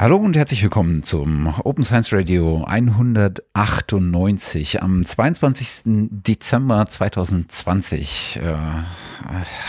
Hallo 0.00 0.16
und 0.16 0.36
herzlich 0.36 0.62
willkommen 0.62 1.02
zum 1.02 1.52
Open 1.64 1.82
Science 1.82 2.12
Radio 2.12 2.62
198 2.62 4.80
am 4.80 5.04
22. 5.04 5.82
Dezember 5.84 6.86
2020. 6.86 8.38
Äh, 8.40 8.54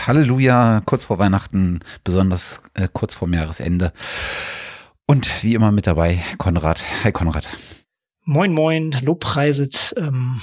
Halleluja, 0.06 0.82
kurz 0.86 1.06
vor 1.06 1.18
Weihnachten, 1.18 1.80
besonders 2.04 2.60
äh, 2.74 2.86
kurz 2.92 3.16
vor 3.16 3.28
Jahresende. 3.28 3.92
Und 5.04 5.42
wie 5.42 5.54
immer 5.54 5.72
mit 5.72 5.88
dabei 5.88 6.22
Konrad. 6.38 6.80
Hi 7.02 7.10
Konrad. 7.10 7.48
Moin, 8.24 8.52
moin, 8.52 8.96
Lobpreiset, 9.02 9.94
ähm, 9.96 10.40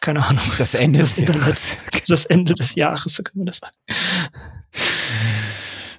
keine 0.00 0.26
Ahnung. 0.26 0.42
Das 0.58 0.74
Ende 0.74 0.98
des 0.98 1.20
Jahres. 1.20 1.76
Das 2.08 2.26
Ende 2.26 2.54
des 2.54 2.74
Jahres, 2.74 3.14
so 3.14 3.22
können 3.22 3.42
wir 3.42 3.52
das 3.52 3.58
sagen. 3.58 3.76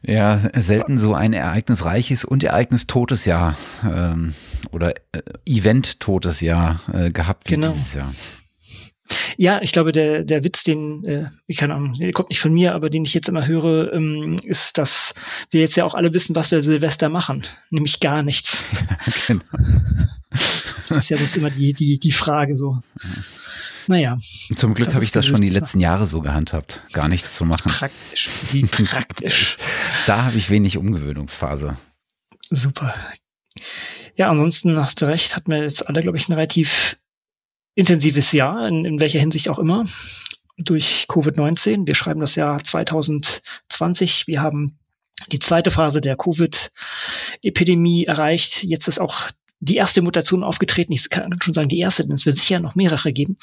Ja, 0.01 0.37
selten 0.53 0.97
so 0.97 1.13
ein 1.13 1.33
ereignisreiches 1.33 2.23
und 2.23 2.43
ereignistotes 2.43 3.25
Jahr 3.25 3.57
ähm, 3.83 4.33
oder 4.71 4.95
äh, 5.11 5.21
event-totes 5.45 6.41
Jahr 6.41 6.79
äh, 6.93 7.09
gehabt 7.09 7.49
wie 7.49 7.55
genau. 7.55 7.69
dieses 7.69 7.93
Jahr. 7.93 8.13
Ja, 9.37 9.59
ich 9.61 9.71
glaube, 9.71 9.91
der, 9.91 10.23
der 10.23 10.43
Witz, 10.43 10.63
den, 10.63 11.03
äh, 11.05 11.29
ich 11.47 11.57
keine 11.57 11.73
Ahnung, 11.73 11.93
der 11.93 12.11
kommt 12.11 12.29
nicht 12.29 12.39
von 12.39 12.53
mir, 12.53 12.75
aber 12.75 12.89
den 12.89 13.05
ich 13.05 13.13
jetzt 13.13 13.27
immer 13.27 13.47
höre, 13.47 13.91
ähm, 13.93 14.37
ist, 14.43 14.77
dass 14.77 15.13
wir 15.49 15.61
jetzt 15.61 15.75
ja 15.75 15.85
auch 15.85 15.95
alle 15.95 16.13
wissen, 16.13 16.35
was 16.35 16.51
wir 16.51 16.61
Silvester 16.61 17.09
machen. 17.09 17.45
Nämlich 17.71 17.99
gar 17.99 18.23
nichts. 18.23 18.63
genau. 19.27 19.41
Das 20.89 20.97
ist 20.97 21.09
ja 21.09 21.17
das 21.17 21.35
immer 21.35 21.49
die, 21.49 21.73
die, 21.73 21.99
die 21.99 22.11
Frage 22.11 22.55
so. 22.55 22.79
Naja. 23.87 24.17
Zum 24.55 24.73
Glück 24.73 24.93
habe 24.93 25.03
ich 25.03 25.11
das 25.11 25.25
schon 25.25 25.41
die 25.41 25.49
letzten 25.49 25.79
Jahre 25.79 26.05
so 26.05 26.21
gehandhabt, 26.21 26.81
gar 26.91 27.07
nichts 27.07 27.35
zu 27.35 27.45
machen. 27.45 27.71
Praktisch. 27.71 28.27
Wie 28.51 28.63
praktisch. 28.65 29.57
da 30.05 30.25
habe 30.25 30.37
ich 30.37 30.49
wenig 30.49 30.77
Umgewöhnungsphase. 30.77 31.77
Super. 32.49 32.95
Ja, 34.15 34.29
ansonsten 34.29 34.77
hast 34.77 35.01
du 35.01 35.05
recht, 35.05 35.35
hatten 35.35 35.51
wir 35.51 35.61
jetzt 35.61 35.87
alle, 35.87 36.01
glaube 36.01 36.17
ich, 36.17 36.27
ein 36.27 36.33
relativ 36.33 36.97
intensives 37.75 38.31
Jahr, 38.31 38.67
in, 38.67 38.85
in 38.85 38.99
welcher 38.99 39.19
Hinsicht 39.19 39.49
auch 39.49 39.59
immer, 39.59 39.85
durch 40.57 41.05
Covid-19. 41.07 41.87
Wir 41.87 41.95
schreiben 41.95 42.19
das 42.19 42.35
Jahr 42.35 42.63
2020. 42.63 44.27
Wir 44.27 44.41
haben 44.41 44.77
die 45.31 45.39
zweite 45.39 45.71
Phase 45.71 46.01
der 46.01 46.17
Covid-Epidemie 46.17 48.05
erreicht. 48.05 48.63
Jetzt 48.63 48.87
ist 48.87 48.99
auch 48.99 49.29
die 49.59 49.75
erste 49.75 50.01
Mutation 50.01 50.43
aufgetreten. 50.43 50.93
Ich 50.93 51.09
kann 51.09 51.35
schon 51.41 51.53
sagen, 51.53 51.69
die 51.69 51.79
erste, 51.79 52.03
denn 52.03 52.13
es 52.13 52.25
wird 52.25 52.37
sicher 52.37 52.59
noch 52.59 52.75
mehrere 52.75 53.11
geben. 53.11 53.37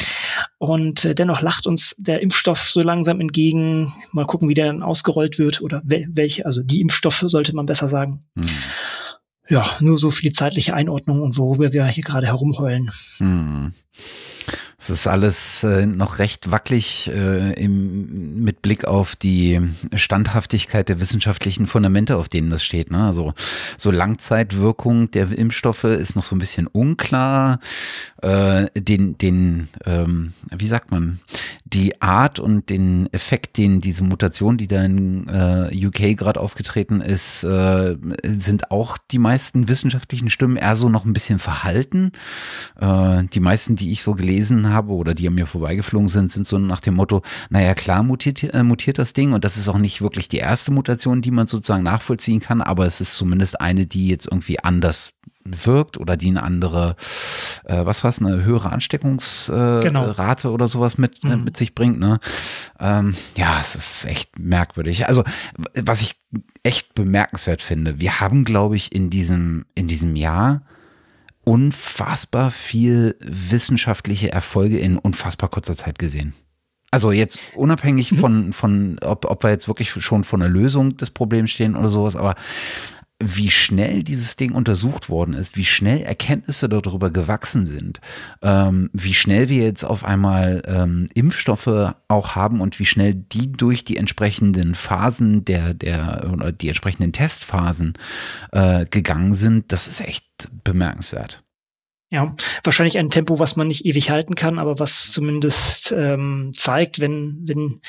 Und 0.58 1.05
äh, 1.05 1.14
dennoch 1.14 1.42
lacht 1.42 1.67
uns 1.67 1.95
der 1.98 2.23
Impfstoff 2.23 2.70
so 2.70 2.83
langsam 2.83 3.20
entgegen. 3.20 3.92
Mal 4.12 4.27
gucken, 4.27 4.48
wie 4.48 4.55
der 4.55 4.67
dann 4.67 4.83
ausgerollt 4.83 5.39
wird 5.39 5.61
oder 5.61 5.83
wel 5.84 6.06
welche, 6.11 6.47
also 6.47 6.62
die 6.62 6.81
Impfstoffe 6.81 7.25
sollte 7.27 7.55
man 7.55 7.67
besser 7.67 7.89
sagen. 7.89 8.25
Hm. 8.36 8.48
Ja, 9.48 9.64
nur 9.81 9.97
so 9.97 10.11
viel 10.11 10.33
zeitliche 10.33 10.75
Einordnung 10.75 11.20
und 11.20 11.39
worüber 11.39 11.73
wir 11.73 11.86
hier 11.86 12.03
gerade 12.03 12.27
herumheulen. 12.27 12.91
Hm. 13.19 13.75
Es 14.78 14.91
ist 14.91 15.06
alles 15.06 15.64
äh, 15.64 15.86
noch 15.86 16.19
recht 16.19 16.50
wackelig 16.50 17.10
äh, 17.10 17.55
im, 17.55 18.42
mit 18.42 18.60
Blick 18.60 18.84
auf 18.84 19.16
die 19.16 19.60
Standhaftigkeit 19.94 20.91
der 20.91 21.00
wissenschaftlichen 21.00 21.66
Fundamente, 21.66 22.16
auf 22.16 22.28
denen 22.28 22.50
das 22.50 22.62
steht. 22.62 22.91
Ne? 22.91 23.06
Also 23.06 23.33
so 23.78 23.91
Langzeitwirkung 23.91 25.10
der 25.10 25.33
Impfstoffe 25.33 25.84
ist 25.84 26.14
noch 26.14 26.22
so 26.22 26.36
ein 26.36 26.41
bisschen 26.41 26.66
unklar. 26.66 27.58
Äh, 28.20 28.66
den, 28.77 29.16
den, 29.16 29.68
ähm, 29.86 30.34
wie 30.55 30.66
sagt 30.66 30.90
man, 30.90 31.20
die 31.64 32.00
Art 32.00 32.38
und 32.38 32.70
den 32.70 33.12
Effekt, 33.12 33.56
den 33.56 33.80
diese 33.80 34.05
Mutation, 34.05 34.56
die 34.56 34.68
da 34.68 34.84
in 34.84 35.27
äh, 35.28 35.86
UK 35.86 36.16
gerade 36.16 36.40
aufgetreten 36.40 37.00
ist, 37.00 37.44
äh, 37.44 37.96
sind 38.24 38.70
auch 38.70 38.98
die 39.11 39.18
meisten 39.18 39.68
wissenschaftlichen 39.68 40.30
Stimmen 40.30 40.56
eher 40.56 40.77
so 40.77 40.88
noch 40.88 41.05
ein 41.05 41.12
bisschen 41.12 41.38
verhalten. 41.38 42.12
Äh, 42.80 43.24
die 43.33 43.40
meisten, 43.40 43.74
die 43.74 43.90
ich 43.90 44.02
so 44.02 44.14
gelesen 44.14 44.66
habe 44.72 44.92
oder 44.92 45.14
die 45.14 45.27
an 45.27 45.34
mir 45.34 45.47
vorbeigeflogen 45.47 46.09
sind, 46.09 46.31
sind 46.31 46.47
so 46.47 46.59
nach 46.59 46.81
dem 46.81 46.95
Motto, 46.95 47.22
naja 47.51 47.74
klar 47.74 48.02
mutiert, 48.02 48.42
äh, 48.42 48.63
mutiert 48.63 48.98
das 48.98 49.13
Ding 49.13 49.33
und 49.33 49.45
das 49.45 49.57
ist 49.57 49.68
auch 49.68 49.79
nicht 49.79 50.01
wirklich 50.01 50.29
die 50.29 50.39
erste 50.39 50.70
Mutation, 50.73 51.23
die 51.23 51.30
man 51.30 51.46
sozusagen 51.46 51.85
nachvollziehen 51.85 52.40
kann, 52.40 52.61
aber 52.63 52.86
es 52.86 53.01
ist 53.01 53.17
zumindest 53.17 53.61
eine, 53.61 53.86
die 53.86 54.08
jetzt 54.08 54.27
irgendwie 54.27 54.61
anders 54.61 55.13
wirkt 55.45 55.98
oder 55.98 56.17
die 56.17 56.29
eine 56.29 56.42
andere, 56.42 56.96
äh, 57.64 57.85
was 57.85 58.02
war 58.02 58.11
es, 58.11 58.20
eine 58.20 58.45
höhere 58.45 58.70
Ansteckungsrate 58.70 59.80
äh, 59.80 59.89
genau. 59.89 60.55
oder 60.55 60.69
sowas 60.69 60.98
mit, 60.98 61.23
mhm. 61.23 61.45
mit 61.45 61.57
sich 61.57 61.74
bringt. 61.74 61.98
Ne? 61.98 62.19
Ähm, 62.80 63.14
ja, 63.36 63.58
es 63.61 63.74
ist 63.74 64.05
echt 64.07 64.39
merkwürdig. 64.39 65.07
Also, 65.07 65.24
was 65.74 66.01
ich 66.01 66.17
echt 66.63 66.95
bemerkenswert 66.95 67.63
finde, 67.63 68.01
wir 68.01 68.20
haben, 68.20 68.45
glaube 68.45 68.77
ich, 68.77 68.95
in 68.95 69.11
diesem, 69.11 69.67
in 69.74 69.89
diesem 69.89 70.17
Jahr 70.17 70.63
unfassbar 71.46 72.51
viel 72.51 73.14
wissenschaftliche 73.20 74.33
Erfolge 74.33 74.79
in 74.79 74.98
unfassbar 74.98 75.48
kurzer 75.48 75.77
Zeit 75.77 75.98
gesehen. 75.98 76.34
Also 76.90 77.12
jetzt 77.12 77.39
unabhängig 77.55 78.12
mhm. 78.12 78.17
von, 78.17 78.52
von 78.52 78.98
ob, 79.01 79.24
ob 79.27 79.45
wir 79.45 79.51
jetzt 79.51 79.68
wirklich 79.68 79.90
schon 79.90 80.24
vor 80.24 80.40
einer 80.40 80.48
Lösung 80.48 80.96
des 80.96 81.11
Problems 81.11 81.52
stehen 81.52 81.77
oder 81.77 81.89
sowas, 81.89 82.17
aber 82.17 82.34
wie 83.18 83.50
schnell 83.50 84.02
dieses 84.02 84.36
Ding 84.36 84.52
untersucht 84.52 85.08
worden 85.08 85.32
ist, 85.32 85.56
wie 85.56 85.64
schnell 85.64 86.02
Erkenntnisse 86.02 86.68
darüber 86.68 87.10
gewachsen 87.10 87.64
sind, 87.64 88.00
ähm, 88.42 88.90
wie 88.92 89.14
schnell 89.14 89.48
wir 89.48 89.64
jetzt 89.64 89.84
auf 89.84 90.04
einmal 90.04 90.62
ähm, 90.66 91.08
Impfstoffe 91.14 91.94
auch 92.08 92.34
haben 92.34 92.60
und 92.60 92.78
wie 92.78 92.84
schnell 92.84 93.14
die 93.14 93.50
durch 93.52 93.84
die 93.84 93.96
entsprechenden 93.96 94.74
Phasen 94.74 95.46
der, 95.46 95.72
der 95.72 96.28
oder 96.30 96.52
die 96.52 96.68
entsprechenden 96.68 97.12
Testphasen 97.12 97.94
äh, 98.52 98.84
gegangen 98.84 99.33
sind, 99.33 99.72
das 99.72 99.88
ist 99.88 100.00
echt 100.02 100.27
bemerkenswert. 100.64 101.42
Ja, 102.08 102.36
wahrscheinlich 102.62 102.98
ein 102.98 103.10
Tempo, 103.10 103.40
was 103.40 103.56
man 103.56 103.66
nicht 103.66 103.84
ewig 103.84 104.10
halten 104.10 104.36
kann, 104.36 104.60
aber 104.60 104.78
was 104.78 105.10
zumindest 105.10 105.90
ähm, 105.90 106.52
zeigt, 106.54 107.00
wenn, 107.00 107.42
wenn, 107.46 107.80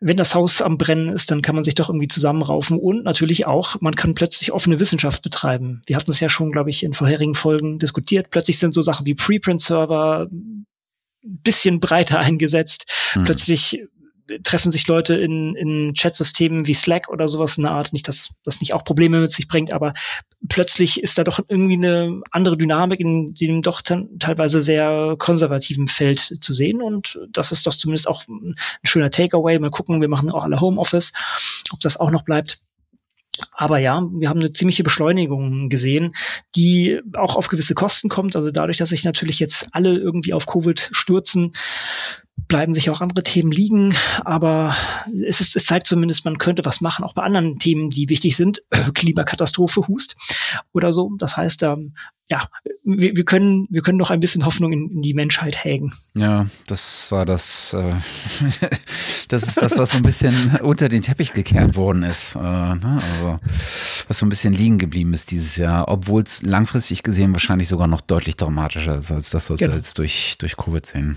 wenn 0.00 0.16
das 0.16 0.34
Haus 0.34 0.60
am 0.60 0.78
Brennen 0.78 1.08
ist, 1.08 1.30
dann 1.30 1.42
kann 1.42 1.54
man 1.54 1.64
sich 1.64 1.74
doch 1.74 1.88
irgendwie 1.88 2.08
zusammenraufen 2.08 2.78
und 2.78 3.04
natürlich 3.04 3.46
auch, 3.46 3.80
man 3.80 3.96
kann 3.96 4.14
plötzlich 4.14 4.52
offene 4.52 4.78
Wissenschaft 4.78 5.22
betreiben. 5.22 5.80
Wir 5.86 5.96
hatten 5.96 6.10
es 6.10 6.20
ja 6.20 6.28
schon, 6.28 6.52
glaube 6.52 6.70
ich, 6.70 6.82
in 6.82 6.92
vorherigen 6.92 7.34
Folgen 7.34 7.78
diskutiert. 7.78 8.30
Plötzlich 8.30 8.58
sind 8.58 8.72
so 8.72 8.82
Sachen 8.82 9.06
wie 9.06 9.14
Preprint-Server 9.14 10.28
bisschen 11.26 11.80
breiter 11.80 12.18
eingesetzt. 12.20 12.86
Mhm. 13.14 13.24
Plötzlich 13.24 13.82
treffen 14.42 14.72
sich 14.72 14.86
Leute 14.86 15.14
in, 15.14 15.54
in 15.54 15.94
Chatsystemen 15.94 16.66
wie 16.66 16.74
Slack 16.74 17.08
oder 17.08 17.28
sowas 17.28 17.56
in 17.56 17.64
der 17.64 17.72
Art. 17.72 17.92
Nicht, 17.92 18.08
dass 18.08 18.30
das 18.44 18.60
nicht 18.60 18.74
auch 18.74 18.84
Probleme 18.84 19.20
mit 19.20 19.32
sich 19.32 19.48
bringt, 19.48 19.72
aber 19.72 19.94
plötzlich 20.48 21.02
ist 21.02 21.18
da 21.18 21.24
doch 21.24 21.40
irgendwie 21.48 21.74
eine 21.74 22.22
andere 22.30 22.56
Dynamik 22.56 23.00
in 23.00 23.34
dem 23.34 23.62
doch 23.62 23.80
teilweise 23.82 24.60
sehr 24.60 25.16
konservativen 25.18 25.88
Feld 25.88 26.38
zu 26.40 26.54
sehen. 26.54 26.82
Und 26.82 27.18
das 27.30 27.52
ist 27.52 27.66
doch 27.66 27.74
zumindest 27.74 28.08
auch 28.08 28.26
ein 28.28 28.54
schöner 28.84 29.10
Takeaway. 29.10 29.58
Mal 29.58 29.70
gucken, 29.70 30.00
wir 30.00 30.08
machen 30.08 30.30
auch 30.30 30.44
alle 30.44 30.60
Homeoffice, 30.60 31.12
ob 31.72 31.80
das 31.80 31.98
auch 31.98 32.10
noch 32.10 32.24
bleibt. 32.24 32.58
Aber 33.52 33.78
ja, 33.78 34.02
wir 34.12 34.28
haben 34.28 34.40
eine 34.40 34.50
ziemliche 34.50 34.84
Beschleunigung 34.84 35.68
gesehen, 35.68 36.14
die 36.54 37.00
auch 37.14 37.36
auf 37.36 37.48
gewisse 37.48 37.74
Kosten 37.74 38.08
kommt. 38.08 38.36
Also 38.36 38.50
dadurch, 38.50 38.78
dass 38.78 38.90
sich 38.90 39.04
natürlich 39.04 39.38
jetzt 39.38 39.68
alle 39.72 39.96
irgendwie 39.96 40.32
auf 40.32 40.46
Covid 40.46 40.88
stürzen, 40.92 41.54
bleiben 42.48 42.74
sich 42.74 42.90
auch 42.90 43.00
andere 43.00 43.22
Themen 43.22 43.50
liegen, 43.50 43.94
aber 44.24 44.76
es, 45.26 45.40
ist, 45.40 45.56
es 45.56 45.64
zeigt 45.64 45.86
zumindest, 45.86 46.24
man 46.24 46.38
könnte 46.38 46.64
was 46.64 46.80
machen, 46.80 47.04
auch 47.04 47.14
bei 47.14 47.22
anderen 47.22 47.58
Themen, 47.58 47.90
die 47.90 48.08
wichtig 48.08 48.36
sind. 48.36 48.62
Klimakatastrophe, 48.94 49.88
Hust 49.88 50.16
oder 50.72 50.92
so. 50.92 51.12
Das 51.18 51.36
heißt, 51.36 51.62
ähm, 51.64 51.94
ja, 52.28 52.48
wir, 52.82 53.16
wir, 53.16 53.24
können, 53.24 53.68
wir 53.70 53.82
können 53.82 53.98
noch 53.98 54.10
ein 54.10 54.18
bisschen 54.18 54.44
Hoffnung 54.44 54.72
in, 54.72 54.90
in 54.90 55.02
die 55.02 55.14
Menschheit 55.14 55.62
hegen. 55.64 55.92
Ja, 56.14 56.46
das 56.66 57.12
war 57.12 57.24
das, 57.24 57.72
äh, 57.72 57.92
das 59.28 59.44
ist 59.44 59.62
das, 59.62 59.78
was 59.78 59.90
so 59.90 59.98
ein 59.98 60.02
bisschen 60.02 60.56
unter 60.62 60.88
den 60.88 61.02
Teppich 61.02 61.32
gekehrt 61.32 61.76
worden 61.76 62.02
ist, 62.02 62.34
äh, 62.34 62.40
ne? 62.40 63.00
also, 63.00 63.38
was 64.08 64.18
so 64.18 64.26
ein 64.26 64.28
bisschen 64.28 64.52
liegen 64.52 64.78
geblieben 64.78 65.14
ist 65.14 65.30
dieses 65.30 65.56
Jahr, 65.56 65.86
obwohl 65.86 66.22
es 66.22 66.42
langfristig 66.42 67.04
gesehen 67.04 67.32
wahrscheinlich 67.32 67.68
sogar 67.68 67.86
noch 67.86 68.00
deutlich 68.00 68.36
dramatischer 68.36 68.98
ist 68.98 69.12
als 69.12 69.30
das, 69.30 69.48
was 69.48 69.60
genau. 69.60 69.72
wir 69.72 69.78
jetzt 69.78 69.98
durch, 69.98 70.36
durch 70.38 70.56
Covid 70.56 70.84
sehen. 70.84 71.16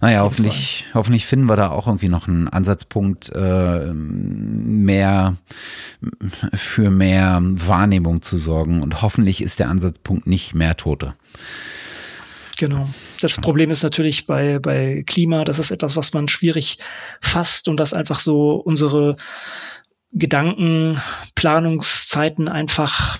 Naja, 0.00 0.22
hoffentlich, 0.22 0.84
hoffentlich 0.94 1.26
finden 1.26 1.46
wir 1.46 1.56
da 1.56 1.70
auch 1.70 1.86
irgendwie 1.86 2.08
noch 2.08 2.28
einen 2.28 2.48
Ansatzpunkt, 2.48 3.30
äh, 3.34 3.92
mehr 3.92 5.36
für 6.52 6.90
mehr 6.90 7.40
Wahrnehmung 7.42 8.22
zu 8.22 8.36
sorgen 8.36 8.82
und 8.82 9.02
hoffentlich 9.02 9.42
ist 9.42 9.58
der 9.58 9.70
Ansatzpunkt 9.70 10.26
nicht 10.26 10.54
mehr 10.54 10.76
Tote. 10.76 11.14
Genau. 12.58 12.88
Das 13.20 13.36
Problem 13.36 13.70
ist 13.70 13.82
natürlich 13.82 14.26
bei, 14.26 14.58
bei 14.58 15.04
Klima, 15.06 15.44
das 15.44 15.58
ist 15.58 15.70
etwas, 15.70 15.96
was 15.96 16.12
man 16.14 16.28
schwierig 16.28 16.78
fasst 17.20 17.68
und 17.68 17.76
das 17.76 17.92
einfach 17.92 18.20
so 18.20 18.52
unsere 18.52 19.16
Gedanken, 20.12 21.00
Planungszeiten 21.34 22.48
einfach 22.48 23.18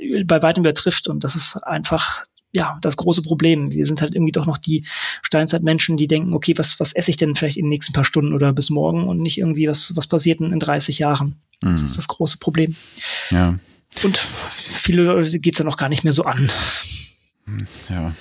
äh, 0.00 0.24
bei 0.24 0.42
weitem 0.42 0.62
übertrifft 0.62 1.08
und 1.08 1.24
das 1.24 1.36
ist 1.36 1.56
einfach 1.58 2.22
ja, 2.52 2.78
das 2.80 2.96
große 2.96 3.22
Problem. 3.22 3.70
Wir 3.70 3.84
sind 3.84 4.00
halt 4.00 4.14
irgendwie 4.14 4.32
doch 4.32 4.46
noch 4.46 4.58
die 4.58 4.84
Steinzeitmenschen, 5.22 5.96
die 5.96 6.06
denken, 6.06 6.32
okay, 6.32 6.54
was, 6.56 6.80
was 6.80 6.92
esse 6.92 7.10
ich 7.10 7.16
denn 7.16 7.34
vielleicht 7.34 7.56
in 7.56 7.66
den 7.66 7.70
nächsten 7.70 7.92
paar 7.92 8.04
Stunden 8.04 8.32
oder 8.32 8.52
bis 8.52 8.70
morgen 8.70 9.06
und 9.06 9.18
nicht 9.18 9.38
irgendwie, 9.38 9.68
was, 9.68 9.94
was 9.96 10.06
passiert 10.06 10.40
in 10.40 10.58
30 10.58 10.98
Jahren. 10.98 11.36
Das 11.60 11.80
mhm. 11.80 11.86
ist 11.86 11.96
das 11.96 12.08
große 12.08 12.38
Problem. 12.38 12.74
Ja. 13.30 13.58
Und 14.02 14.18
viele 14.18 15.02
Leute 15.02 15.38
geht 15.40 15.54
es 15.54 15.58
ja 15.58 15.64
noch 15.64 15.76
gar 15.76 15.88
nicht 15.88 16.04
mehr 16.04 16.12
so 16.12 16.24
an. 16.24 16.50
Ja. 17.88 18.14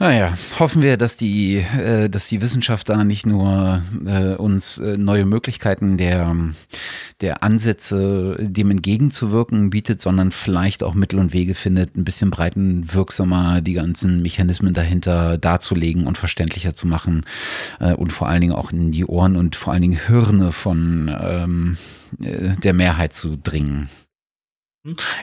Naja, 0.00 0.32
hoffen 0.58 0.80
wir, 0.80 0.96
dass 0.96 1.18
die, 1.18 1.58
äh, 1.58 2.08
dass 2.08 2.26
die 2.26 2.40
Wissenschaft 2.40 2.88
da 2.88 3.04
nicht 3.04 3.26
nur 3.26 3.82
äh, 4.06 4.34
uns 4.34 4.78
äh, 4.78 4.96
neue 4.96 5.26
Möglichkeiten 5.26 5.98
der, 5.98 6.34
der 7.20 7.42
Ansätze, 7.42 8.38
dem 8.40 8.70
entgegenzuwirken 8.70 9.68
bietet, 9.68 10.00
sondern 10.00 10.32
vielleicht 10.32 10.82
auch 10.82 10.94
Mittel 10.94 11.18
und 11.18 11.34
Wege 11.34 11.54
findet, 11.54 11.96
ein 11.96 12.04
bisschen 12.04 12.30
breitenwirksamer 12.30 13.60
die 13.60 13.74
ganzen 13.74 14.22
Mechanismen 14.22 14.72
dahinter 14.72 15.36
darzulegen 15.36 16.06
und 16.06 16.16
verständlicher 16.16 16.74
zu 16.74 16.86
machen 16.86 17.26
äh, 17.78 17.92
und 17.92 18.10
vor 18.10 18.26
allen 18.26 18.40
Dingen 18.40 18.54
auch 18.54 18.72
in 18.72 18.92
die 18.92 19.04
Ohren 19.04 19.36
und 19.36 19.54
vor 19.54 19.74
allen 19.74 19.82
Dingen 19.82 20.00
Hirne 20.06 20.52
von 20.52 21.14
ähm, 21.20 21.76
äh, 22.22 22.56
der 22.56 22.72
Mehrheit 22.72 23.12
zu 23.12 23.36
dringen. 23.36 23.90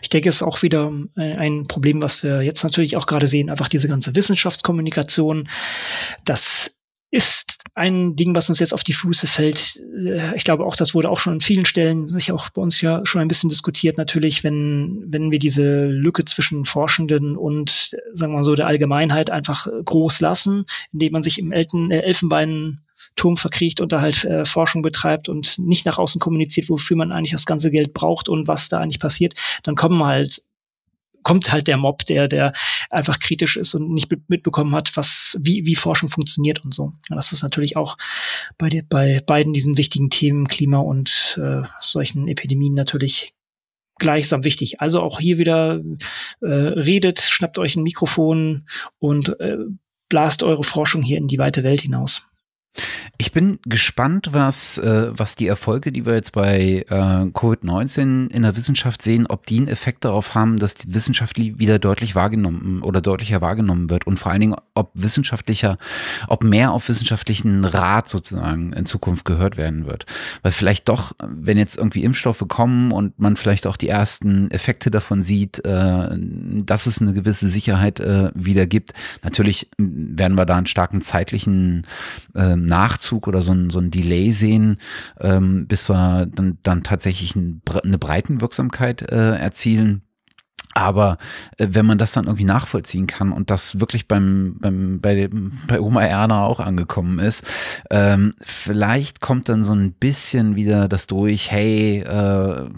Ich 0.01 0.09
denke, 0.09 0.29
es 0.29 0.35
ist 0.35 0.43
auch 0.43 0.61
wieder 0.61 0.91
äh, 1.15 1.35
ein 1.35 1.63
Problem, 1.63 2.01
was 2.01 2.23
wir 2.23 2.41
jetzt 2.41 2.63
natürlich 2.63 2.95
auch 2.95 3.07
gerade 3.07 3.27
sehen, 3.27 3.49
einfach 3.49 3.69
diese 3.69 3.87
ganze 3.87 4.15
Wissenschaftskommunikation. 4.15 5.49
Das 6.25 6.71
ist 7.09 7.57
ein 7.73 8.15
Ding, 8.15 8.35
was 8.35 8.49
uns 8.49 8.59
jetzt 8.59 8.73
auf 8.73 8.83
die 8.83 8.93
Füße 8.93 9.27
fällt. 9.27 9.81
Äh, 9.95 10.35
ich 10.35 10.43
glaube 10.43 10.65
auch, 10.65 10.75
das 10.75 10.93
wurde 10.93 11.09
auch 11.09 11.19
schon 11.19 11.33
an 11.33 11.39
vielen 11.39 11.65
Stellen 11.65 12.09
sicher 12.09 12.35
auch 12.35 12.49
bei 12.49 12.61
uns 12.61 12.81
ja 12.81 13.01
schon 13.05 13.21
ein 13.21 13.27
bisschen 13.27 13.49
diskutiert. 13.49 13.97
Natürlich, 13.97 14.43
wenn, 14.43 15.05
wenn 15.07 15.31
wir 15.31 15.39
diese 15.39 15.85
Lücke 15.85 16.25
zwischen 16.25 16.65
Forschenden 16.65 17.37
und, 17.37 17.95
sagen 18.13 18.33
wir 18.33 18.37
mal 18.37 18.43
so, 18.43 18.55
der 18.55 18.67
Allgemeinheit 18.67 19.29
einfach 19.29 19.67
groß 19.85 20.19
lassen, 20.19 20.65
indem 20.91 21.13
man 21.13 21.23
sich 21.23 21.39
im 21.39 21.51
Elten, 21.51 21.91
äh, 21.91 22.01
Elfenbein 22.01 22.81
Turm 23.17 23.35
verkriecht 23.35 23.81
und 23.81 23.91
da 23.91 23.99
halt 23.99 24.23
äh, 24.23 24.45
Forschung 24.45 24.81
betreibt 24.81 25.27
und 25.27 25.59
nicht 25.59 25.85
nach 25.85 25.97
außen 25.97 26.21
kommuniziert, 26.21 26.69
wofür 26.69 26.95
man 26.95 27.11
eigentlich 27.11 27.31
das 27.31 27.45
ganze 27.45 27.69
Geld 27.71 27.93
braucht 27.93 28.29
und 28.29 28.47
was 28.47 28.69
da 28.69 28.79
eigentlich 28.79 29.01
passiert, 29.01 29.33
dann 29.63 29.75
kommen 29.75 30.01
halt 30.03 30.43
kommt 31.23 31.51
halt 31.51 31.67
der 31.67 31.75
Mob, 31.75 32.05
der, 32.05 32.29
der 32.29 32.53
einfach 32.89 33.19
kritisch 33.19 33.57
ist 33.57 33.73
und 33.73 33.91
nicht 33.91 34.09
mitbekommen 34.29 34.73
hat, 34.73 34.95
was, 34.95 35.37
wie, 35.41 35.65
wie 35.65 35.75
Forschung 35.75 36.07
funktioniert 36.07 36.63
und 36.63 36.73
so. 36.73 36.93
Und 37.09 37.15
das 37.17 37.33
ist 37.33 37.43
natürlich 37.43 37.75
auch 37.75 37.97
bei, 38.57 38.69
der, 38.69 38.83
bei 38.87 39.21
beiden 39.25 39.51
diesen 39.51 39.77
wichtigen 39.77 40.09
Themen, 40.09 40.47
Klima 40.47 40.77
und 40.77 41.37
äh, 41.43 41.63
solchen 41.81 42.29
Epidemien 42.29 42.75
natürlich 42.75 43.33
gleichsam 43.99 44.45
wichtig. 44.45 44.79
Also 44.79 45.01
auch 45.01 45.19
hier 45.19 45.37
wieder 45.37 45.81
äh, 46.41 46.47
redet, 46.47 47.19
schnappt 47.19 47.57
euch 47.57 47.75
ein 47.75 47.83
Mikrofon 47.83 48.65
und 48.97 49.37
äh, 49.41 49.57
blast 50.07 50.43
eure 50.43 50.63
Forschung 50.63 51.01
hier 51.01 51.17
in 51.17 51.27
die 51.27 51.39
weite 51.39 51.63
Welt 51.63 51.81
hinaus. 51.81 52.25
Ich 53.17 53.31
bin 53.31 53.59
gespannt, 53.65 54.29
was, 54.31 54.77
äh, 54.77 55.09
was 55.11 55.35
die 55.35 55.47
Erfolge, 55.47 55.91
die 55.91 56.05
wir 56.05 56.13
jetzt 56.13 56.33
bei 56.33 56.85
äh, 56.87 56.93
Covid-19 56.93 58.29
in 58.29 58.43
der 58.43 58.55
Wissenschaft 58.55 59.01
sehen, 59.01 59.25
ob 59.27 59.47
die 59.47 59.57
einen 59.57 59.67
Effekt 59.67 60.05
darauf 60.05 60.35
haben, 60.35 60.59
dass 60.59 60.75
die 60.75 60.93
Wissenschaft 60.93 61.37
wieder 61.37 61.79
deutlich 61.79 62.13
wahrgenommen 62.13 62.83
oder 62.83 63.01
deutlicher 63.01 63.41
wahrgenommen 63.41 63.89
wird 63.89 64.05
und 64.05 64.19
vor 64.19 64.31
allen 64.31 64.41
Dingen, 64.41 64.55
ob 64.75 64.91
wissenschaftlicher, 64.93 65.77
ob 66.27 66.43
mehr 66.43 66.71
auf 66.71 66.89
wissenschaftlichen 66.89 67.65
Rat 67.65 68.07
sozusagen 68.07 68.73
in 68.73 68.85
Zukunft 68.85 69.25
gehört 69.25 69.57
werden 69.57 69.87
wird. 69.87 70.05
Weil 70.43 70.51
vielleicht 70.51 70.87
doch, 70.87 71.13
wenn 71.19 71.57
jetzt 71.57 71.77
irgendwie 71.77 72.03
Impfstoffe 72.03 72.43
kommen 72.47 72.91
und 72.91 73.19
man 73.19 73.35
vielleicht 73.35 73.65
auch 73.65 73.77
die 73.77 73.89
ersten 73.89 74.51
Effekte 74.51 74.91
davon 74.91 75.23
sieht, 75.23 75.65
äh, 75.65 76.09
dass 76.65 76.85
es 76.85 77.01
eine 77.01 77.13
gewisse 77.13 77.47
Sicherheit 77.47 77.99
äh, 77.99 78.29
wieder 78.35 78.67
gibt, 78.67 78.93
natürlich 79.23 79.69
werden 79.79 80.37
wir 80.37 80.45
da 80.45 80.57
einen 80.57 80.67
starken 80.67 81.01
zeitlichen 81.01 81.87
äh, 82.35 82.55
Nachzug 82.67 83.27
oder 83.27 83.41
so 83.41 83.53
ein, 83.53 83.69
so 83.69 83.79
ein 83.79 83.91
Delay 83.91 84.31
sehen, 84.31 84.77
ähm, 85.19 85.67
bis 85.67 85.89
wir 85.89 86.25
dann, 86.27 86.57
dann 86.63 86.83
tatsächlich 86.83 87.35
ein, 87.35 87.61
eine 87.83 87.97
Breitenwirksamkeit 87.97 89.01
äh, 89.11 89.35
erzielen. 89.37 90.03
Aber 90.77 91.17
äh, 91.57 91.69
wenn 91.71 91.87
man 91.87 91.97
das 91.97 92.11
dann 92.11 92.25
irgendwie 92.25 92.43
nachvollziehen 92.43 93.07
kann 93.07 93.31
und 93.31 93.49
das 93.49 93.79
wirklich 93.79 94.07
beim, 94.07 94.57
beim 94.59 95.01
bei, 95.01 95.27
bei 95.65 95.81
Oma 95.81 96.03
Erna 96.03 96.43
auch 96.43 96.59
angekommen 96.59 97.17
ist, 97.17 97.43
ähm, 97.89 98.35
vielleicht 98.41 99.19
kommt 99.19 99.49
dann 99.49 99.63
so 99.63 99.73
ein 99.73 99.93
bisschen 99.93 100.55
wieder 100.55 100.87
das 100.87 101.07
durch, 101.07 101.49
hey, 101.49 102.01
äh, 102.01 102.69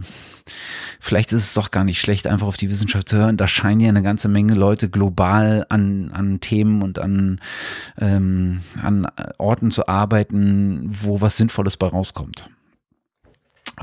vielleicht 1.01 1.33
ist 1.33 1.43
es 1.43 1.53
doch 1.53 1.71
gar 1.71 1.83
nicht 1.83 1.99
schlecht, 1.99 2.25
einfach 2.25 2.47
auf 2.47 2.55
die 2.55 2.69
Wissenschaft 2.69 3.09
zu 3.09 3.17
hören. 3.17 3.35
Da 3.35 3.49
scheinen 3.49 3.81
ja 3.81 3.89
eine 3.89 4.01
ganze 4.01 4.29
Menge 4.29 4.53
Leute 4.53 4.89
global 4.89 5.65
an, 5.67 6.11
an 6.13 6.39
Themen 6.39 6.81
und 6.81 6.99
an, 6.99 7.41
ähm, 7.99 8.61
an 8.81 9.07
Orten 9.39 9.71
zu 9.71 9.89
arbeiten, 9.89 10.87
wo 10.89 11.19
was 11.19 11.35
Sinnvolles 11.35 11.75
bei 11.75 11.87
rauskommt. 11.87 12.49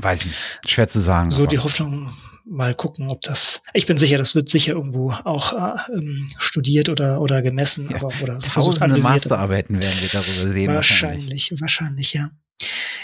Weiß 0.01 0.21
ich 0.21 0.25
nicht. 0.25 0.59
Schwer 0.65 0.89
zu 0.89 0.99
sagen. 0.99 1.29
So 1.29 1.43
aber. 1.43 1.49
die 1.49 1.59
Hoffnung, 1.59 2.11
mal 2.49 2.73
gucken, 2.75 3.09
ob 3.09 3.21
das. 3.21 3.61
Ich 3.73 3.85
bin 3.85 3.97
sicher, 3.97 4.17
das 4.17 4.35
wird 4.35 4.49
sicher 4.49 4.73
irgendwo 4.73 5.11
auch 5.11 5.53
äh, 5.53 5.93
ähm, 5.93 6.29
studiert 6.39 6.89
oder 6.89 7.21
oder 7.21 7.41
gemessen. 7.41 7.89
Ja, 7.89 7.97
aber, 7.97 8.11
oder 8.21 8.39
tausende 8.39 9.01
Masterarbeiten 9.01 9.81
werden 9.81 9.99
wir 10.01 10.09
darüber 10.09 10.47
sehen. 10.47 10.73
Wahrscheinlich, 10.73 11.51
wahrscheinlich, 11.51 11.61
wahrscheinlich 11.61 12.13
ja. 12.13 12.31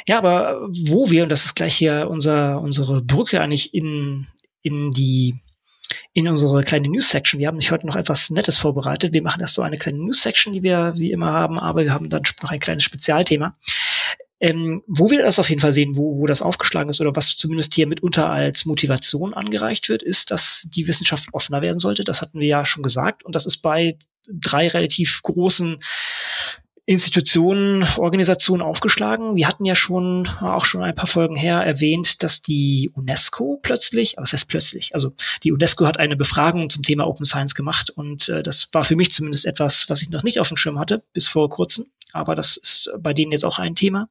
Ja, 0.07 0.17
aber 0.17 0.67
wo 0.87 1.09
wir, 1.09 1.23
und 1.23 1.29
das 1.29 1.45
ist 1.45 1.55
gleich 1.55 1.75
hier 1.75 2.07
unser, 2.09 2.59
unsere 2.59 3.01
Brücke 3.01 3.39
eigentlich 3.39 3.73
in, 3.73 4.27
in 4.61 4.91
die, 4.91 5.35
in 6.13 6.27
unsere 6.27 6.63
kleine 6.63 6.89
News-Section. 6.89 7.39
Wir 7.39 7.47
haben 7.47 7.57
nicht 7.57 7.71
heute 7.71 7.85
noch 7.85 7.95
etwas 7.95 8.29
Nettes 8.31 8.57
vorbereitet. 8.57 9.13
Wir 9.13 9.21
machen 9.21 9.41
erst 9.41 9.53
so 9.53 9.61
eine 9.61 9.77
kleine 9.77 9.99
News-Section, 9.99 10.53
die 10.53 10.63
wir 10.63 10.93
wie 10.97 11.11
immer 11.11 11.31
haben, 11.31 11.59
aber 11.59 11.83
wir 11.83 11.93
haben 11.93 12.09
dann 12.09 12.23
noch 12.41 12.49
ein 12.49 12.59
kleines 12.59 12.83
Spezialthema. 12.83 13.55
Ähm, 14.43 14.83
wo 14.87 15.09
wir 15.09 15.21
das 15.21 15.39
auf 15.39 15.47
jeden 15.47 15.61
Fall 15.61 15.71
sehen, 15.71 15.95
wo, 15.95 16.19
wo 16.19 16.25
das 16.25 16.41
aufgeschlagen 16.41 16.89
ist 16.89 16.99
oder 16.99 17.15
was 17.15 17.37
zumindest 17.37 17.73
hier 17.75 17.87
mitunter 17.87 18.29
als 18.29 18.65
Motivation 18.65 19.33
angereicht 19.33 19.87
wird, 19.87 20.03
ist, 20.03 20.31
dass 20.31 20.67
die 20.69 20.85
Wissenschaft 20.85 21.29
offener 21.31 21.61
werden 21.61 21.79
sollte. 21.79 22.03
Das 22.03 22.21
hatten 22.21 22.41
wir 22.41 22.47
ja 22.47 22.65
schon 22.65 22.83
gesagt. 22.83 23.23
Und 23.23 23.35
das 23.35 23.45
ist 23.45 23.61
bei 23.61 23.97
drei 24.27 24.67
relativ 24.67 25.21
großen 25.23 25.79
Institutionen, 26.85 27.87
Organisationen 27.95 28.61
aufgeschlagen. 28.61 29.37
Wir 29.37 29.47
hatten 29.47 29.63
ja 29.63 29.75
schon, 29.75 30.27
auch 30.27 30.65
schon 30.65 30.83
ein 30.83 30.95
paar 30.95 31.07
Folgen 31.07 31.37
her 31.37 31.59
erwähnt, 31.59 32.21
dass 32.21 32.41
die 32.41 32.91
UNESCO 32.93 33.59
plötzlich, 33.61 34.15
was 34.17 34.33
heißt 34.33 34.49
plötzlich, 34.49 34.93
also 34.93 35.13
die 35.45 35.53
UNESCO 35.53 35.85
hat 35.85 35.97
eine 35.97 36.17
Befragung 36.17 36.69
zum 36.69 36.83
Thema 36.83 37.07
Open 37.07 37.25
Science 37.25 37.55
gemacht 37.55 37.91
und 37.91 38.27
äh, 38.27 38.43
das 38.43 38.67
war 38.73 38.83
für 38.83 38.97
mich 38.97 39.11
zumindest 39.11 39.45
etwas, 39.45 39.89
was 39.89 40.01
ich 40.01 40.09
noch 40.09 40.23
nicht 40.23 40.41
auf 40.41 40.49
dem 40.49 40.57
Schirm 40.57 40.77
hatte, 40.77 41.01
bis 41.13 41.29
vor 41.29 41.49
kurzem, 41.49 41.85
aber 42.13 42.35
das 42.35 42.57
ist 42.57 42.91
bei 42.99 43.13
denen 43.13 43.31
jetzt 43.31 43.45
auch 43.45 43.59
ein 43.59 43.75
Thema. 43.75 44.09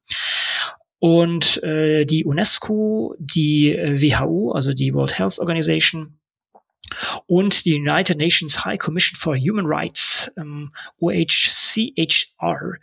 Und 0.99 1.61
äh, 1.65 2.05
die 2.05 2.25
UNESCO, 2.25 3.17
die 3.19 3.75
äh, 3.75 4.01
WHO, 4.01 4.53
also 4.53 4.73
die 4.73 4.95
World 4.95 5.19
Health 5.19 5.41
Organization, 5.41 6.19
und 7.27 7.65
die 7.65 7.75
United 7.75 8.19
Nations 8.19 8.65
High 8.65 8.79
Commission 8.79 9.19
for 9.19 9.37
Human 9.37 9.67
Rights, 9.67 10.31
ähm, 10.37 10.73
OHCHR, 11.01 12.75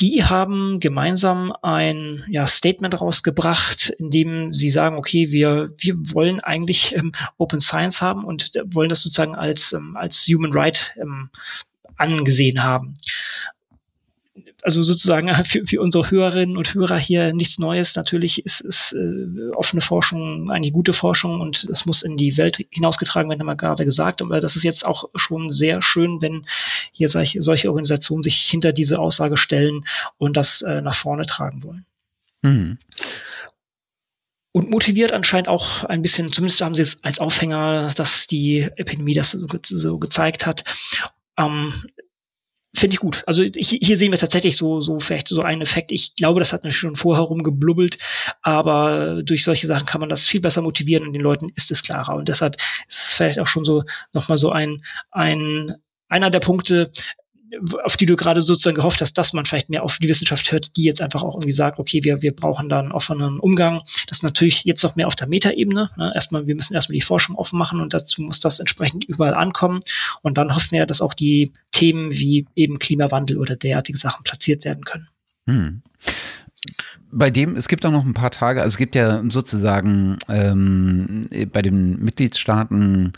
die 0.00 0.24
haben 0.24 0.78
gemeinsam 0.78 1.52
ein 1.62 2.22
ja, 2.28 2.46
Statement 2.46 3.00
rausgebracht, 3.00 3.90
in 3.98 4.10
dem 4.10 4.52
sie 4.52 4.70
sagen, 4.70 4.96
okay, 4.96 5.32
wir, 5.32 5.74
wir 5.76 5.94
wollen 6.12 6.38
eigentlich 6.38 6.94
ähm, 6.94 7.12
Open 7.36 7.60
Science 7.60 8.00
haben 8.00 8.24
und 8.24 8.52
wollen 8.66 8.90
das 8.90 9.02
sozusagen 9.02 9.34
als, 9.34 9.72
ähm, 9.72 9.96
als 9.96 10.26
Human 10.28 10.52
Right 10.52 10.94
ähm, 11.00 11.30
angesehen 11.96 12.62
haben 12.62 12.94
also 14.68 14.82
sozusagen 14.82 15.30
für, 15.46 15.66
für 15.66 15.80
unsere 15.80 16.10
Hörerinnen 16.10 16.58
und 16.58 16.74
Hörer 16.74 16.98
hier 16.98 17.32
nichts 17.32 17.58
Neues. 17.58 17.96
Natürlich 17.96 18.44
ist, 18.44 18.60
ist 18.60 18.92
äh, 18.92 19.50
offene 19.54 19.80
Forschung 19.80 20.50
eigentlich 20.50 20.74
gute 20.74 20.92
Forschung 20.92 21.40
und 21.40 21.64
es 21.72 21.86
muss 21.86 22.02
in 22.02 22.18
die 22.18 22.36
Welt 22.36 22.58
hinausgetragen 22.68 23.30
werden, 23.30 23.40
haben 23.40 23.46
wir 23.46 23.56
gerade 23.56 23.86
gesagt. 23.86 24.20
Aber 24.20 24.40
das 24.40 24.56
ist 24.56 24.64
jetzt 24.64 24.84
auch 24.84 25.08
schon 25.14 25.50
sehr 25.50 25.80
schön, 25.80 26.20
wenn 26.20 26.44
hier 26.92 27.08
solche, 27.08 27.40
solche 27.40 27.68
Organisationen 27.68 28.22
sich 28.22 28.42
hinter 28.42 28.74
diese 28.74 28.98
Aussage 28.98 29.38
stellen 29.38 29.86
und 30.18 30.36
das 30.36 30.60
äh, 30.60 30.82
nach 30.82 30.94
vorne 30.94 31.24
tragen 31.24 31.64
wollen. 31.64 31.86
Mhm. 32.42 32.78
Und 34.52 34.68
motiviert 34.68 35.14
anscheinend 35.14 35.48
auch 35.48 35.84
ein 35.84 36.02
bisschen, 36.02 36.30
zumindest 36.30 36.60
haben 36.60 36.74
sie 36.74 36.82
es 36.82 37.02
als 37.02 37.20
Aufhänger, 37.20 37.90
dass 37.96 38.26
die 38.26 38.68
Epidemie 38.76 39.14
das 39.14 39.30
so, 39.30 39.46
so 39.62 39.98
gezeigt 39.98 40.44
hat, 40.44 40.64
ähm, 41.38 41.72
Finde 42.78 42.94
ich 42.94 43.00
gut. 43.00 43.24
Also 43.26 43.42
ich, 43.42 43.70
hier 43.82 43.96
sehen 43.96 44.12
wir 44.12 44.20
tatsächlich 44.20 44.56
so, 44.56 44.80
so 44.80 45.00
vielleicht 45.00 45.26
so 45.26 45.42
einen 45.42 45.62
Effekt. 45.62 45.90
Ich 45.90 46.14
glaube, 46.14 46.38
das 46.38 46.52
hat 46.52 46.62
natürlich 46.62 46.76
schon 46.76 46.94
vorher 46.94 47.24
rumgeblubbelt, 47.24 47.98
aber 48.40 49.20
durch 49.24 49.42
solche 49.42 49.66
Sachen 49.66 49.84
kann 49.84 50.00
man 50.00 50.08
das 50.08 50.28
viel 50.28 50.40
besser 50.40 50.62
motivieren 50.62 51.04
und 51.04 51.12
den 51.12 51.22
Leuten 51.22 51.50
ist 51.56 51.72
es 51.72 51.82
klarer. 51.82 52.14
Und 52.14 52.28
deshalb 52.28 52.54
ist 52.86 53.06
es 53.06 53.14
vielleicht 53.14 53.40
auch 53.40 53.48
schon 53.48 53.64
so 53.64 53.82
nochmal 54.12 54.38
so 54.38 54.52
ein, 54.52 54.84
ein, 55.10 55.74
einer 56.08 56.30
der 56.30 56.38
Punkte, 56.38 56.92
auf 57.82 57.96
die 57.96 58.06
du 58.06 58.16
gerade 58.16 58.40
sozusagen 58.40 58.76
gehofft 58.76 59.00
hast, 59.00 59.14
dass 59.14 59.32
man 59.32 59.44
vielleicht 59.44 59.70
mehr 59.70 59.82
auf 59.82 59.98
die 59.98 60.08
Wissenschaft 60.08 60.52
hört, 60.52 60.76
die 60.76 60.84
jetzt 60.84 61.00
einfach 61.00 61.22
auch 61.22 61.34
irgendwie 61.34 61.52
sagt, 61.52 61.78
okay, 61.78 62.04
wir, 62.04 62.22
wir 62.22 62.34
brauchen 62.34 62.68
da 62.68 62.78
einen 62.78 62.92
offenen 62.92 63.40
Umgang. 63.40 63.78
Das 64.06 64.18
ist 64.18 64.22
natürlich 64.22 64.64
jetzt 64.64 64.82
noch 64.82 64.96
mehr 64.96 65.06
auf 65.06 65.16
der 65.16 65.28
Metaebene. 65.28 65.90
Ne? 65.96 66.12
Erstmal, 66.14 66.46
wir 66.46 66.54
müssen 66.54 66.74
erstmal 66.74 66.94
die 66.94 67.02
Forschung 67.02 67.36
offen 67.36 67.58
machen 67.58 67.80
und 67.80 67.94
dazu 67.94 68.22
muss 68.22 68.40
das 68.40 68.60
entsprechend 68.60 69.04
überall 69.04 69.34
ankommen. 69.34 69.80
Und 70.22 70.38
dann 70.38 70.54
hoffen 70.54 70.72
wir, 70.72 70.84
dass 70.84 71.00
auch 71.00 71.14
die 71.14 71.52
Themen 71.72 72.12
wie 72.12 72.46
eben 72.54 72.78
Klimawandel 72.78 73.38
oder 73.38 73.56
derartige 73.56 73.98
Sachen 73.98 74.24
platziert 74.24 74.64
werden 74.64 74.84
können. 74.84 75.08
Hm. 75.46 75.82
Bei 77.10 77.30
dem, 77.30 77.56
es 77.56 77.68
gibt 77.68 77.86
auch 77.86 77.90
noch 77.90 78.04
ein 78.04 78.14
paar 78.14 78.30
Tage, 78.30 78.60
also 78.60 78.68
es 78.74 78.76
gibt 78.76 78.94
ja 78.94 79.22
sozusagen 79.28 80.18
ähm, 80.28 81.28
bei 81.52 81.62
den 81.62 82.02
Mitgliedstaaten 82.02 83.12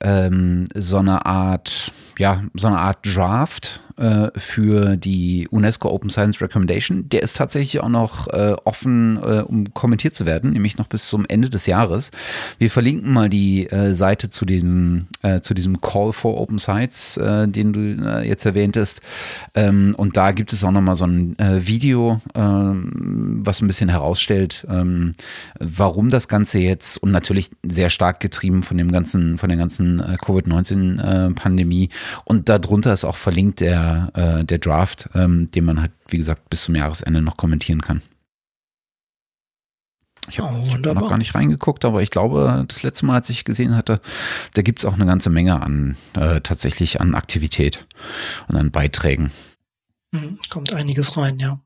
ähm, 0.00 0.68
so 0.74 0.98
eine 0.98 1.24
Art, 1.26 1.92
ja, 2.18 2.42
so 2.54 2.66
eine 2.66 2.78
Art 2.78 2.98
Draft 3.02 3.80
äh, 3.96 4.28
für 4.36 4.96
die 4.96 5.48
UNESCO 5.50 5.90
Open 5.90 6.10
Science 6.10 6.40
Recommendation. 6.40 7.08
Der 7.08 7.22
ist 7.22 7.36
tatsächlich 7.36 7.80
auch 7.80 7.88
noch 7.88 8.28
äh, 8.28 8.56
offen, 8.64 9.18
äh, 9.22 9.42
um 9.42 9.72
kommentiert 9.74 10.14
zu 10.14 10.26
werden, 10.26 10.52
nämlich 10.52 10.78
noch 10.78 10.86
bis 10.86 11.08
zum 11.08 11.24
Ende 11.28 11.50
des 11.50 11.66
Jahres. 11.66 12.10
Wir 12.58 12.70
verlinken 12.70 13.12
mal 13.12 13.28
die 13.28 13.66
äh, 13.70 13.94
Seite 13.94 14.30
zu 14.30 14.44
diesem, 14.44 15.06
äh, 15.22 15.40
zu 15.40 15.54
diesem 15.54 15.80
Call 15.80 16.12
for 16.12 16.40
Open 16.40 16.58
Sites, 16.58 17.14
den 17.14 17.72
du 17.72 18.22
jetzt 18.24 18.44
erwähntest. 18.44 19.00
Ähm, 19.54 19.94
und 19.96 20.16
da 20.16 20.32
gibt 20.32 20.52
es 20.52 20.64
auch 20.64 20.70
noch 20.70 20.80
mal 20.80 20.96
so 20.96 21.06
ein 21.06 21.36
Video, 21.38 22.20
äh, 22.34 22.40
was 22.40 23.62
ein 23.62 23.66
bisschen 23.66 23.88
herausstellt, 23.88 24.66
ähm, 24.68 25.12
warum 25.58 26.10
das 26.10 26.28
Ganze 26.28 26.58
jetzt 26.58 26.98
und 26.98 27.10
natürlich 27.10 27.50
sehr 27.62 27.90
stark 27.90 28.20
getrieben 28.20 28.62
von 28.62 28.76
dem 28.76 28.92
ganzen, 28.92 29.38
von 29.38 29.48
der 29.48 29.58
ganzen 29.58 30.00
äh, 30.00 30.16
Covid-19-Pandemie. 30.24 31.84
Äh, 31.84 32.20
und 32.24 32.48
darunter 32.48 32.92
ist 32.92 33.04
auch 33.04 33.16
verlinkt 33.16 33.60
der 33.60 33.83
äh, 34.14 34.44
der 34.44 34.58
Draft, 34.58 35.08
ähm, 35.14 35.50
den 35.50 35.64
man 35.64 35.80
halt, 35.80 35.92
wie 36.08 36.18
gesagt, 36.18 36.50
bis 36.50 36.62
zum 36.62 36.74
Jahresende 36.74 37.22
noch 37.22 37.36
kommentieren 37.36 37.80
kann. 37.80 38.02
Ich 40.30 40.38
habe 40.38 40.56
oh, 40.56 40.72
hab 40.72 40.94
noch 40.94 41.08
gar 41.08 41.18
nicht 41.18 41.34
reingeguckt, 41.34 41.84
aber 41.84 42.00
ich 42.00 42.10
glaube, 42.10 42.64
das 42.66 42.82
letzte 42.82 43.04
Mal, 43.04 43.16
als 43.16 43.28
ich 43.28 43.44
gesehen 43.44 43.76
hatte, 43.76 44.00
da 44.54 44.62
gibt 44.62 44.78
es 44.78 44.84
auch 44.86 44.94
eine 44.94 45.06
ganze 45.06 45.28
Menge 45.28 45.60
an 45.60 45.96
äh, 46.14 46.40
tatsächlich 46.40 47.00
an 47.00 47.14
Aktivität 47.14 47.86
und 48.48 48.56
an 48.56 48.70
Beiträgen. 48.70 49.30
Mhm, 50.12 50.38
kommt 50.48 50.72
einiges 50.72 51.16
rein, 51.16 51.38
ja. 51.38 51.60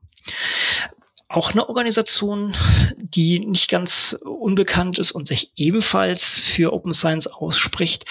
Auch 1.31 1.51
eine 1.51 1.69
Organisation, 1.69 2.55
die 2.97 3.39
nicht 3.39 3.69
ganz 3.69 4.17
unbekannt 4.23 4.97
ist 4.97 5.11
und 5.11 5.27
sich 5.27 5.51
ebenfalls 5.55 6.39
für 6.39 6.73
Open 6.73 6.91
Science 6.91 7.27
ausspricht, 7.27 8.05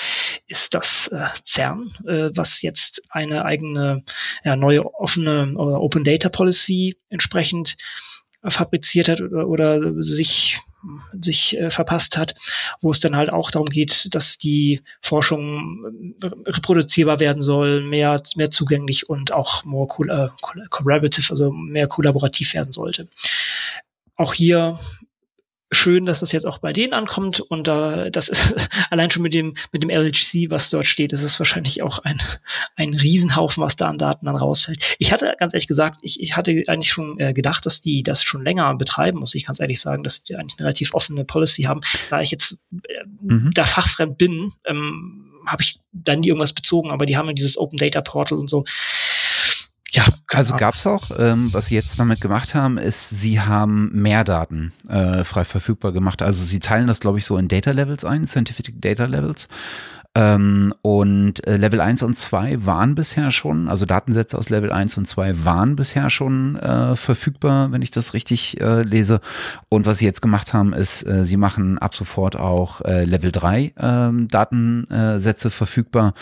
ist 0.47 0.73
das 0.75 1.09
äh, 1.09 1.27
CERN, 1.45 1.97
äh, 2.07 2.31
was 2.35 2.63
jetzt 2.63 3.03
eine 3.09 3.45
eigene 3.45 4.05
ja, 4.45 4.55
neue 4.55 4.87
offene 4.95 5.53
äh, 5.53 5.59
Open 5.59 6.05
Data 6.05 6.29
Policy 6.29 6.97
entsprechend 7.09 7.77
fabriziert 8.47 9.09
hat 9.09 9.21
oder, 9.21 9.49
oder 9.49 10.05
sich 10.05 10.61
sich 11.21 11.57
äh, 11.59 11.71
verpasst 11.71 12.17
hat, 12.17 12.35
wo 12.81 12.91
es 12.91 13.01
dann 13.01 13.17
halt 13.17 13.31
auch 13.31 13.51
darum 13.51 13.69
geht, 13.69 14.15
dass 14.15 14.39
die 14.39 14.83
Forschung 15.03 16.15
äh, 16.23 16.27
reproduzierbar 16.47 17.21
werden 17.21 17.43
soll, 17.43 17.83
mehr, 17.83 18.21
mehr 18.37 18.51
zugänglich 18.51 19.09
und 19.09 19.33
auch 19.33 19.65
more 19.65 19.89
cool, 19.99 20.11
äh, 20.11 20.29
collaborative, 20.71 21.31
also 21.31 21.51
mehr 21.51 21.89
kollaborativ 21.89 22.55
werden 22.55 22.73
sollte. 22.73 23.09
Auch 24.17 24.35
hier 24.35 24.79
schön, 25.71 26.07
dass 26.07 26.21
das 26.21 26.33
jetzt 26.33 26.47
auch 26.47 26.59
bei 26.59 26.73
denen 26.73 26.93
ankommt 26.93 27.41
und 27.41 27.69
äh, 27.69 28.11
das 28.11 28.29
ist 28.29 28.55
allein 28.91 29.11
schon 29.11 29.23
mit 29.23 29.35
dem 29.35 29.55
mit 29.73 29.83
dem 29.83 29.91
LHC, 29.91 30.51
was 30.51 30.71
dort 30.71 30.87
steht, 30.87 31.13
ist 31.13 31.23
es 31.23 31.39
wahrscheinlich 31.39 31.83
auch 31.83 31.99
ein 32.01 32.21
ein 32.77 32.95
Riesenhaufen, 32.95 33.63
was 33.63 33.77
da 33.77 33.87
an 33.87 33.99
Daten 33.99 34.27
dann 34.27 34.37
rausfällt. 34.37 34.97
Ich 34.99 35.13
hatte 35.13 35.35
ganz 35.39 35.55
ehrlich 35.55 35.67
gesagt, 35.67 35.99
ich, 36.03 36.21
ich 36.21 36.37
hatte 36.37 36.65
eigentlich 36.67 36.91
schon 36.91 37.19
äh, 37.21 37.33
gedacht, 37.33 37.67
dass 37.67 37.83
die 37.83 38.03
das 38.03 38.23
schon 38.23 38.45
länger 38.45 38.75
betreiben, 38.77 39.19
muss 39.19 39.35
ich 39.35 39.47
ganz 39.47 39.61
ehrlich 39.61 39.81
sagen, 39.81 40.03
dass 40.03 40.25
die 40.25 40.37
eigentlich 40.37 40.59
eine 40.59 40.67
relativ 40.67 40.95
offene 40.95 41.25
Policy 41.25 41.63
haben. 41.65 41.81
Da 42.11 42.21
ich 42.21 42.31
jetzt 42.31 42.59
äh, 42.73 43.05
mhm. 43.21 43.51
da 43.55 43.65
fachfremd 43.65 44.19
bin, 44.19 44.53
ähm, 44.65 45.25
habe 45.47 45.63
ich 45.63 45.81
dann 45.93 46.21
nie 46.21 46.29
irgendwas 46.29 46.53
bezogen, 46.53 46.91
aber 46.91 47.07
die 47.07 47.17
haben 47.17 47.27
ja 47.27 47.33
dieses 47.33 47.59
Open 47.59 47.79
Data 47.79 48.01
Portal 48.01 48.39
und 48.39 48.49
so. 48.49 48.65
Ja, 49.91 50.07
also 50.29 50.55
gab 50.55 50.75
es 50.75 50.87
auch, 50.87 51.11
ähm, 51.19 51.53
was 51.53 51.67
sie 51.67 51.75
jetzt 51.75 51.99
damit 51.99 52.21
gemacht 52.21 52.55
haben, 52.55 52.77
ist, 52.77 53.09
sie 53.09 53.41
haben 53.41 53.91
mehr 53.93 54.23
Daten 54.23 54.73
äh, 54.89 55.25
frei 55.25 55.45
verfügbar 55.45 55.93
gemacht. 55.93 56.21
Also 56.21 56.45
sie 56.45 56.61
teilen 56.61 56.87
das, 56.87 57.01
glaube 57.01 57.19
ich, 57.19 57.25
so 57.25 57.39
in 57.39 57.49
Data 57.49 57.71
Levels 57.71 58.05
ein, 58.05 58.27
Scientific 58.27 58.81
Data 58.83 59.07
Levels. 59.07 59.49
Ähm, 60.15 60.75
und 60.83 61.47
äh, 61.47 61.57
Level 61.57 61.81
1 61.81 62.03
und 62.03 62.17
2 62.19 62.65
waren 62.65 62.95
bisher 62.95 63.31
schon, 63.31 63.69
also 63.69 63.85
Datensätze 63.85 64.39
aus 64.39 64.49
Level 64.49 64.73
1 64.73 64.97
und 64.99 65.07
2 65.07 65.45
waren 65.45 65.77
bisher 65.77 66.09
schon 66.11 66.57
äh, 66.57 66.97
verfügbar, 66.97 67.73
wenn 67.73 67.83
ich 67.83 67.91
das 67.91 68.15
richtig 68.15 68.61
äh, 68.61 68.83
lese. 68.83 69.21
Und 69.69 69.87
was 69.87 69.99
sie 69.99 70.07
jetzt 70.07 70.23
gemacht 70.23 70.55
haben, 70.55 70.73
ist, 70.73 71.07
äh, 71.07 71.25
sie 71.25 71.37
machen 71.37 71.79
ab 71.79 71.95
sofort 71.95 72.37
auch 72.37 72.81
äh, 72.81 73.05
Level 73.05 73.31
3 73.31 73.75
ähm, 73.79 74.29
Datensätze 74.29 75.51
verfügbar. 75.51 76.15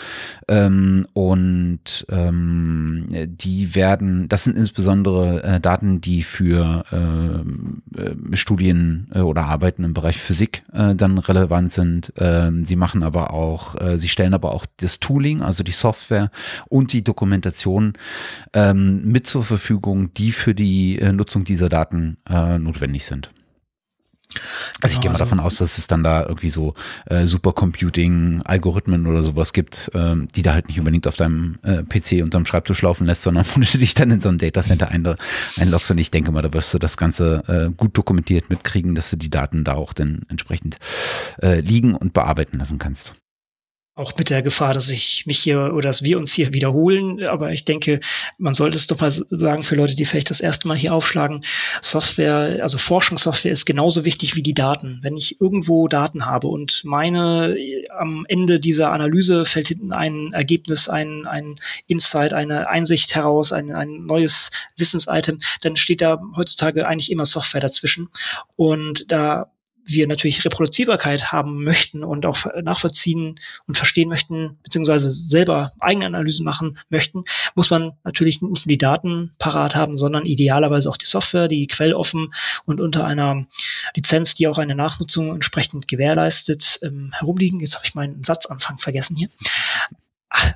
Ähm, 0.47 1.07
und 1.13 2.05
ähm, 2.09 3.07
die 3.09 3.73
werden, 3.73 4.27
das 4.27 4.43
sind 4.43 4.57
insbesondere 4.57 5.43
äh, 5.43 5.59
Daten, 5.59 6.01
die 6.01 6.23
für 6.23 6.83
äh, 6.91 8.35
Studien 8.35 9.07
oder 9.15 9.45
Arbeiten 9.45 9.83
im 9.83 9.93
Bereich 9.93 10.17
Physik 10.17 10.63
dann 10.71 11.17
relevant 11.17 11.71
sind. 11.71 12.13
Äh, 12.17 12.51
sie 12.63 12.75
machen 12.75 13.03
aber 13.03 13.31
auch 13.31 13.75
äh, 13.81 13.87
äh, 13.87 13.97
sie 13.97 14.09
stellen 14.09 14.33
aber 14.33 14.53
auch 14.53 14.65
das 14.77 14.99
Tooling, 14.99 15.41
also 15.41 15.63
die 15.63 15.71
Software 15.71 16.31
und 16.69 16.93
die 16.93 17.03
Dokumentation 17.03 17.93
ähm, 18.53 19.01
mit 19.03 19.27
zur 19.27 19.43
Verfügung, 19.43 20.13
die 20.13 20.31
für 20.31 20.55
die 20.55 20.99
äh, 20.99 21.11
Nutzung 21.11 21.43
dieser 21.43 21.69
Daten 21.69 22.17
äh, 22.29 22.59
notwendig 22.59 23.05
sind. 23.05 23.31
Also 24.81 24.95
ich 24.95 24.99
gehe 24.99 25.09
mal 25.09 25.13
also 25.13 25.23
davon 25.23 25.39
aus, 25.39 25.55
dass 25.55 25.77
es 25.77 25.87
dann 25.87 26.03
da 26.03 26.21
irgendwie 26.23 26.49
so 26.49 26.73
äh, 27.05 27.25
Supercomputing-Algorithmen 27.25 29.07
oder 29.07 29.23
sowas 29.23 29.53
gibt, 29.53 29.89
ähm, 29.93 30.27
die 30.35 30.41
da 30.41 30.53
halt 30.53 30.67
nicht 30.67 30.77
unbedingt 30.77 31.07
auf 31.07 31.15
deinem 31.15 31.57
äh, 31.63 31.81
PC 31.83 32.21
und 32.21 32.33
deinem 32.33 32.45
Schreibtisch 32.45 32.81
laufen 32.81 33.07
lässt, 33.07 33.23
sondern 33.23 33.45
wo 33.55 33.61
du 33.61 33.77
dich 33.77 33.93
dann 33.93 34.11
in 34.11 34.19
so 34.19 34.27
ein 34.27 34.37
Datacenter 34.37 34.89
einloggst. 34.89 35.89
Und 35.89 35.97
ich 35.97 36.11
denke 36.11 36.33
mal, 36.33 36.41
da 36.41 36.53
wirst 36.53 36.73
du 36.73 36.77
das 36.77 36.97
Ganze 36.97 37.43
äh, 37.47 37.73
gut 37.73 37.97
dokumentiert 37.97 38.49
mitkriegen, 38.49 38.95
dass 38.95 39.09
du 39.09 39.15
die 39.15 39.29
Daten 39.29 39.63
da 39.63 39.75
auch 39.75 39.93
dann 39.93 40.23
entsprechend 40.27 40.77
äh, 41.41 41.61
liegen 41.61 41.95
und 41.95 42.11
bearbeiten 42.11 42.59
lassen 42.59 42.79
kannst 42.79 43.15
auch 43.97 44.15
mit 44.15 44.29
der 44.29 44.41
Gefahr, 44.41 44.73
dass 44.73 44.89
ich 44.89 45.25
mich 45.25 45.39
hier 45.39 45.73
oder 45.73 45.89
dass 45.89 46.03
wir 46.03 46.17
uns 46.17 46.31
hier 46.31 46.53
wiederholen. 46.53 47.23
Aber 47.25 47.51
ich 47.51 47.65
denke, 47.65 47.99
man 48.37 48.53
sollte 48.53 48.77
es 48.77 48.87
doch 48.87 48.99
mal 48.99 49.11
sagen 49.11 49.63
für 49.63 49.75
Leute, 49.75 49.95
die 49.95 50.05
vielleicht 50.05 50.29
das 50.29 50.39
erste 50.39 50.67
Mal 50.67 50.77
hier 50.77 50.93
aufschlagen. 50.93 51.43
Software, 51.81 52.59
also 52.61 52.77
Forschungssoftware 52.77 53.51
ist 53.51 53.65
genauso 53.65 54.05
wichtig 54.05 54.35
wie 54.35 54.43
die 54.43 54.53
Daten. 54.53 54.99
Wenn 55.01 55.17
ich 55.17 55.41
irgendwo 55.41 55.87
Daten 55.87 56.25
habe 56.25 56.47
und 56.47 56.83
meine, 56.85 57.55
am 57.97 58.25
Ende 58.27 58.59
dieser 58.59 58.91
Analyse 58.91 59.45
fällt 59.45 59.69
hinten 59.69 59.91
ein 59.91 60.31
Ergebnis, 60.33 60.89
ein, 60.89 61.25
ein 61.25 61.59
Insight, 61.87 62.33
eine 62.33 62.69
Einsicht 62.69 63.15
heraus, 63.15 63.51
ein, 63.51 63.71
ein 63.71 64.05
neues 64.05 64.51
Wissensitem, 64.77 65.39
dann 65.61 65.75
steht 65.75 66.01
da 66.01 66.21
heutzutage 66.35 66.87
eigentlich 66.87 67.11
immer 67.11 67.25
Software 67.25 67.61
dazwischen. 67.61 68.09
Und 68.55 69.11
da 69.11 69.51
wir 69.87 70.07
natürlich 70.07 70.43
Reproduzierbarkeit 70.45 71.31
haben 71.31 71.63
möchten 71.63 72.03
und 72.03 72.25
auch 72.25 72.45
nachvollziehen 72.61 73.39
und 73.67 73.77
verstehen 73.77 74.09
möchten, 74.09 74.59
beziehungsweise 74.63 75.09
selber 75.09 75.71
eigene 75.79 76.05
Analysen 76.05 76.45
machen 76.45 76.77
möchten, 76.89 77.23
muss 77.55 77.69
man 77.69 77.93
natürlich 78.03 78.41
nicht 78.41 78.65
nur 78.65 78.71
die 78.71 78.77
Daten 78.77 79.33
parat 79.39 79.75
haben, 79.75 79.95
sondern 79.95 80.25
idealerweise 80.25 80.89
auch 80.89 80.97
die 80.97 81.05
Software, 81.05 81.47
die 81.47 81.67
quelloffen 81.67 82.33
und 82.65 82.81
unter 82.81 83.05
einer 83.05 83.45
Lizenz, 83.95 84.35
die 84.35 84.47
auch 84.47 84.57
eine 84.57 84.75
Nachnutzung 84.75 85.33
entsprechend 85.33 85.87
gewährleistet, 85.87 86.79
ähm, 86.83 87.13
herumliegen. 87.17 87.59
Jetzt 87.59 87.75
habe 87.75 87.85
ich 87.85 87.95
meinen 87.95 88.23
Satzanfang 88.23 88.77
vergessen 88.79 89.15
hier. 89.15 89.29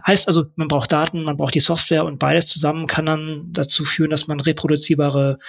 Heißt 0.06 0.28
also, 0.28 0.46
man 0.56 0.68
braucht 0.68 0.92
Daten, 0.92 1.24
man 1.24 1.38
braucht 1.38 1.56
die 1.56 1.62
Software 1.62 2.04
und 2.04 2.20
beides 2.20 2.46
zusammen 2.48 2.88
kann 2.88 3.06
dann 3.06 3.46
dazu 3.52 3.86
führen, 3.86 4.12
dass 4.12 4.28
man 4.28 4.42
reproduzierbare 4.42 5.40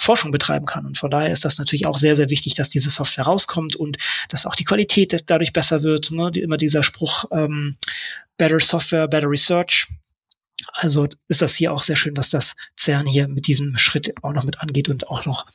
Forschung 0.00 0.30
betreiben 0.30 0.66
kann. 0.66 0.86
Und 0.86 0.96
von 0.96 1.10
daher 1.10 1.30
ist 1.30 1.44
das 1.44 1.58
natürlich 1.58 1.86
auch 1.86 1.98
sehr, 1.98 2.14
sehr 2.14 2.30
wichtig, 2.30 2.54
dass 2.54 2.70
diese 2.70 2.90
Software 2.90 3.24
rauskommt 3.24 3.76
und 3.76 3.98
dass 4.28 4.46
auch 4.46 4.54
die 4.54 4.64
Qualität 4.64 5.14
dadurch 5.26 5.52
besser 5.52 5.82
wird. 5.82 6.10
Ne? 6.10 6.30
Immer 6.34 6.56
dieser 6.56 6.82
Spruch, 6.82 7.26
ähm, 7.32 7.76
better 8.38 8.60
Software, 8.60 9.08
better 9.08 9.28
Research. 9.28 9.88
Also 10.72 11.06
ist 11.28 11.42
das 11.42 11.54
hier 11.54 11.72
auch 11.72 11.82
sehr 11.82 11.96
schön, 11.96 12.14
dass 12.14 12.30
das 12.30 12.54
CERN 12.78 13.06
hier 13.06 13.28
mit 13.28 13.46
diesem 13.46 13.76
Schritt 13.76 14.14
auch 14.22 14.32
noch 14.32 14.44
mit 14.44 14.60
angeht 14.60 14.88
und 14.88 15.08
auch 15.08 15.26
noch 15.26 15.46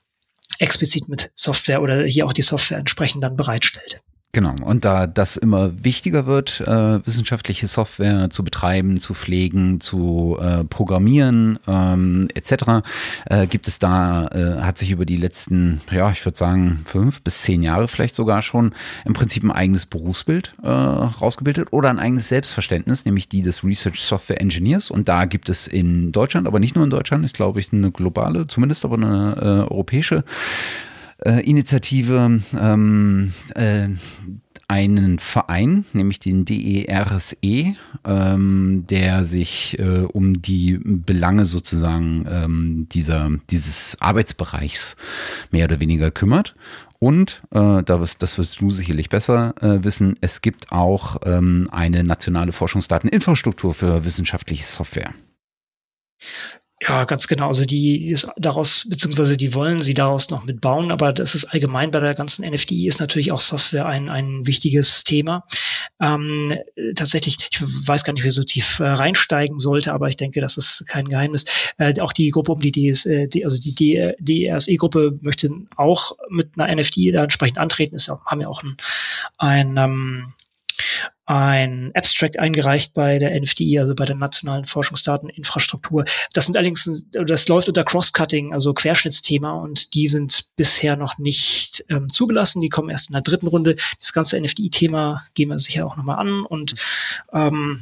explizit 0.60 1.10
mit 1.10 1.32
Software 1.36 1.82
oder 1.82 2.04
hier 2.04 2.26
auch 2.28 2.34
die 2.34 2.42
Software 2.44 2.78
entsprechend 2.78 3.24
dann 3.24 3.36
bereitstellt. 3.36 4.02
Genau, 4.36 4.54
und 4.66 4.84
da 4.84 5.08
das 5.08 5.38
immer 5.38 5.72
wichtiger 5.82 6.26
wird, 6.26 6.60
äh, 6.60 7.06
wissenschaftliche 7.06 7.68
Software 7.68 8.30
zu 8.30 8.44
betreiben, 8.44 9.00
zu 9.00 9.14
pflegen, 9.14 9.80
zu 9.80 10.38
äh, 10.42 10.66
programmieren 10.66 11.58
ähm, 11.66 12.28
etc., 12.34 12.86
äh, 13.28 13.48
gibt 13.48 13.70
es 13.70 13.80
da, 13.80 14.28
äh, 14.28 14.62
hat 14.62 14.78
sich 14.78 14.92
über 14.92 15.06
die 15.06 15.16
letzten, 15.16 15.80
ja, 15.90 16.12
ich 16.12 16.26
würde 16.26 16.38
sagen, 16.38 16.84
fünf 16.86 17.22
bis 17.22 17.44
zehn 17.44 17.64
Jahre 17.64 17.88
vielleicht 17.88 18.14
sogar 18.14 18.42
schon 18.42 18.74
im 19.06 19.14
Prinzip 19.14 19.42
ein 19.42 19.52
eigenes 19.52 19.86
Berufsbild 19.86 20.52
äh, 20.64 20.68
rausgebildet 20.68 21.72
oder 21.72 21.90
ein 21.90 22.00
eigenes 22.00 22.28
Selbstverständnis, 22.28 23.06
nämlich 23.06 23.30
die 23.30 23.42
des 23.42 23.64
Research 23.64 24.02
Software 24.02 24.42
Engineers. 24.42 24.92
Und 24.92 25.08
da 25.08 25.24
gibt 25.24 25.48
es 25.48 25.66
in 25.66 26.12
Deutschland, 26.12 26.46
aber 26.46 26.60
nicht 26.60 26.76
nur 26.76 26.84
in 26.84 26.90
Deutschland, 26.90 27.24
ist 27.24 27.38
glaube 27.38 27.62
ich 27.62 27.72
eine 27.72 27.90
globale, 27.90 28.48
zumindest 28.48 28.84
aber 28.84 28.98
eine 28.98 29.38
äh, 29.38 29.72
europäische 29.72 30.26
äh, 31.20 31.42
Initiative, 31.42 32.42
ähm, 32.60 33.34
äh, 33.56 33.88
einen 34.68 35.20
Verein, 35.20 35.86
nämlich 35.94 36.20
den 36.20 36.44
DERSE, 36.46 37.38
e, 37.42 37.74
ähm, 38.04 38.86
der 38.90 39.24
sich 39.24 39.78
äh, 39.78 40.08
um 40.12 40.42
die 40.42 40.80
Belange 40.84 41.46
sozusagen 41.46 42.26
ähm, 42.28 42.88
dieser, 42.92 43.30
dieses 43.52 43.98
Arbeitsbereichs 44.02 44.96
mehr 45.52 45.66
oder 45.66 45.80
weniger 45.80 46.10
kümmert. 46.10 46.56
Und 46.98 47.44
äh, 47.52 47.84
das 47.84 48.38
wirst 48.38 48.60
du 48.60 48.72
sicherlich 48.72 49.10
besser 49.10 49.54
äh, 49.62 49.84
wissen, 49.84 50.16
es 50.22 50.42
gibt 50.42 50.72
auch 50.72 51.18
ähm, 51.26 51.70
eine 51.72 52.04
nationale 52.04 52.52
Forschungsdateninfrastruktur 52.52 53.74
für 53.74 54.06
wissenschaftliche 54.06 54.66
Software. 54.66 55.14
Ja, 56.82 57.06
ganz 57.06 57.28
genau. 57.28 57.48
Also 57.48 57.64
die 57.64 58.10
ist 58.10 58.28
daraus, 58.36 58.86
beziehungsweise 58.90 59.38
die 59.38 59.54
wollen 59.54 59.82
sie 59.82 59.94
daraus 59.94 60.30
noch 60.30 60.44
mitbauen, 60.44 60.92
aber 60.92 61.14
das 61.14 61.34
ist 61.34 61.46
allgemein 61.46 61.90
bei 61.90 62.02
der 62.02 62.16
ganzen 62.16 62.46
NFDI 62.46 62.88
ist 62.88 63.00
natürlich 63.00 63.32
auch 63.32 63.40
Software 63.40 63.86
ein, 63.86 64.10
ein 64.10 64.46
wichtiges 64.46 65.06
Thema. 65.06 65.46
Ähm, 66.02 66.54
tatsächlich, 66.96 67.48
ich 67.50 67.62
weiß 67.62 68.04
gar 68.04 68.12
nicht, 68.12 68.26
wer 68.26 68.32
so 68.32 68.44
tief 68.44 68.80
äh, 68.80 68.88
reinsteigen 68.88 69.58
sollte, 69.58 69.94
aber 69.94 70.10
ich 70.10 70.18
denke, 70.18 70.42
das 70.42 70.58
ist 70.58 70.84
kein 70.86 71.08
Geheimnis. 71.08 71.46
Äh, 71.78 71.98
auch 72.02 72.12
die 72.12 72.30
Gruppe 72.30 72.52
um 72.52 72.60
die 72.60 72.74
DS, 72.74 73.06
äh, 73.06 73.28
die, 73.30 73.46
also 73.46 73.58
die 73.58 74.14
DRSE-Gruppe 74.20 75.18
möchte 75.22 75.50
auch 75.78 76.18
mit 76.30 76.60
einer 76.60 76.76
NFDI 76.76 77.14
da 77.14 77.24
entsprechend 77.24 77.58
antreten, 77.58 77.96
ist 77.96 78.10
auch, 78.10 78.26
haben 78.26 78.42
ja 78.42 78.50
auch 78.50 78.62
ein, 78.64 78.76
ein 79.38 79.78
ähm, 79.78 80.34
ein 81.26 81.92
Abstract 81.96 82.38
eingereicht 82.38 82.94
bei 82.94 83.18
der 83.18 83.40
NFDI, 83.40 83.80
also 83.80 83.96
bei 83.96 84.06
der 84.06 84.16
Nationalen 84.16 84.66
Forschungsdateninfrastruktur. 84.66 86.06
Das 86.34 86.46
sind 86.46 86.56
allerdings, 86.56 87.04
das 87.12 87.48
läuft 87.48 87.68
unter 87.68 87.84
Cross-Cutting, 87.84 88.54
also 88.54 88.74
Querschnittsthema 88.74 89.54
und 89.54 89.94
die 89.96 90.08
sind 90.08 90.48
bisher 90.56 90.96
noch 90.96 91.18
nicht 91.18 91.84
ähm, 91.90 92.10
zugelassen. 92.12 92.62
Die 92.62 92.70
kommen 92.70 92.90
erst 92.90 93.10
in 93.10 93.14
der 93.14 93.24
dritten 93.24 93.48
Runde. 93.48 93.76
Das 94.00 94.14
ganze 94.14 94.40
NFDI-Thema 94.40 95.24
gehen 95.34 95.50
wir 95.50 95.58
sicher 95.58 95.86
auch 95.88 95.98
nochmal 95.98 96.20
an 96.20 96.46
und 96.46 96.76
ähm, 97.34 97.82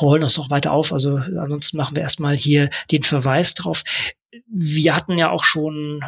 rollen 0.00 0.20
das 0.20 0.36
noch 0.36 0.50
weiter 0.50 0.72
auf. 0.72 0.92
Also 0.92 1.16
ansonsten 1.16 1.78
machen 1.78 1.96
wir 1.96 2.02
erstmal 2.02 2.36
hier 2.36 2.68
den 2.90 3.02
Verweis 3.02 3.54
drauf. 3.54 3.84
Wir 4.48 4.94
hatten 4.94 5.16
ja 5.16 5.30
auch 5.30 5.44
schon, 5.44 6.04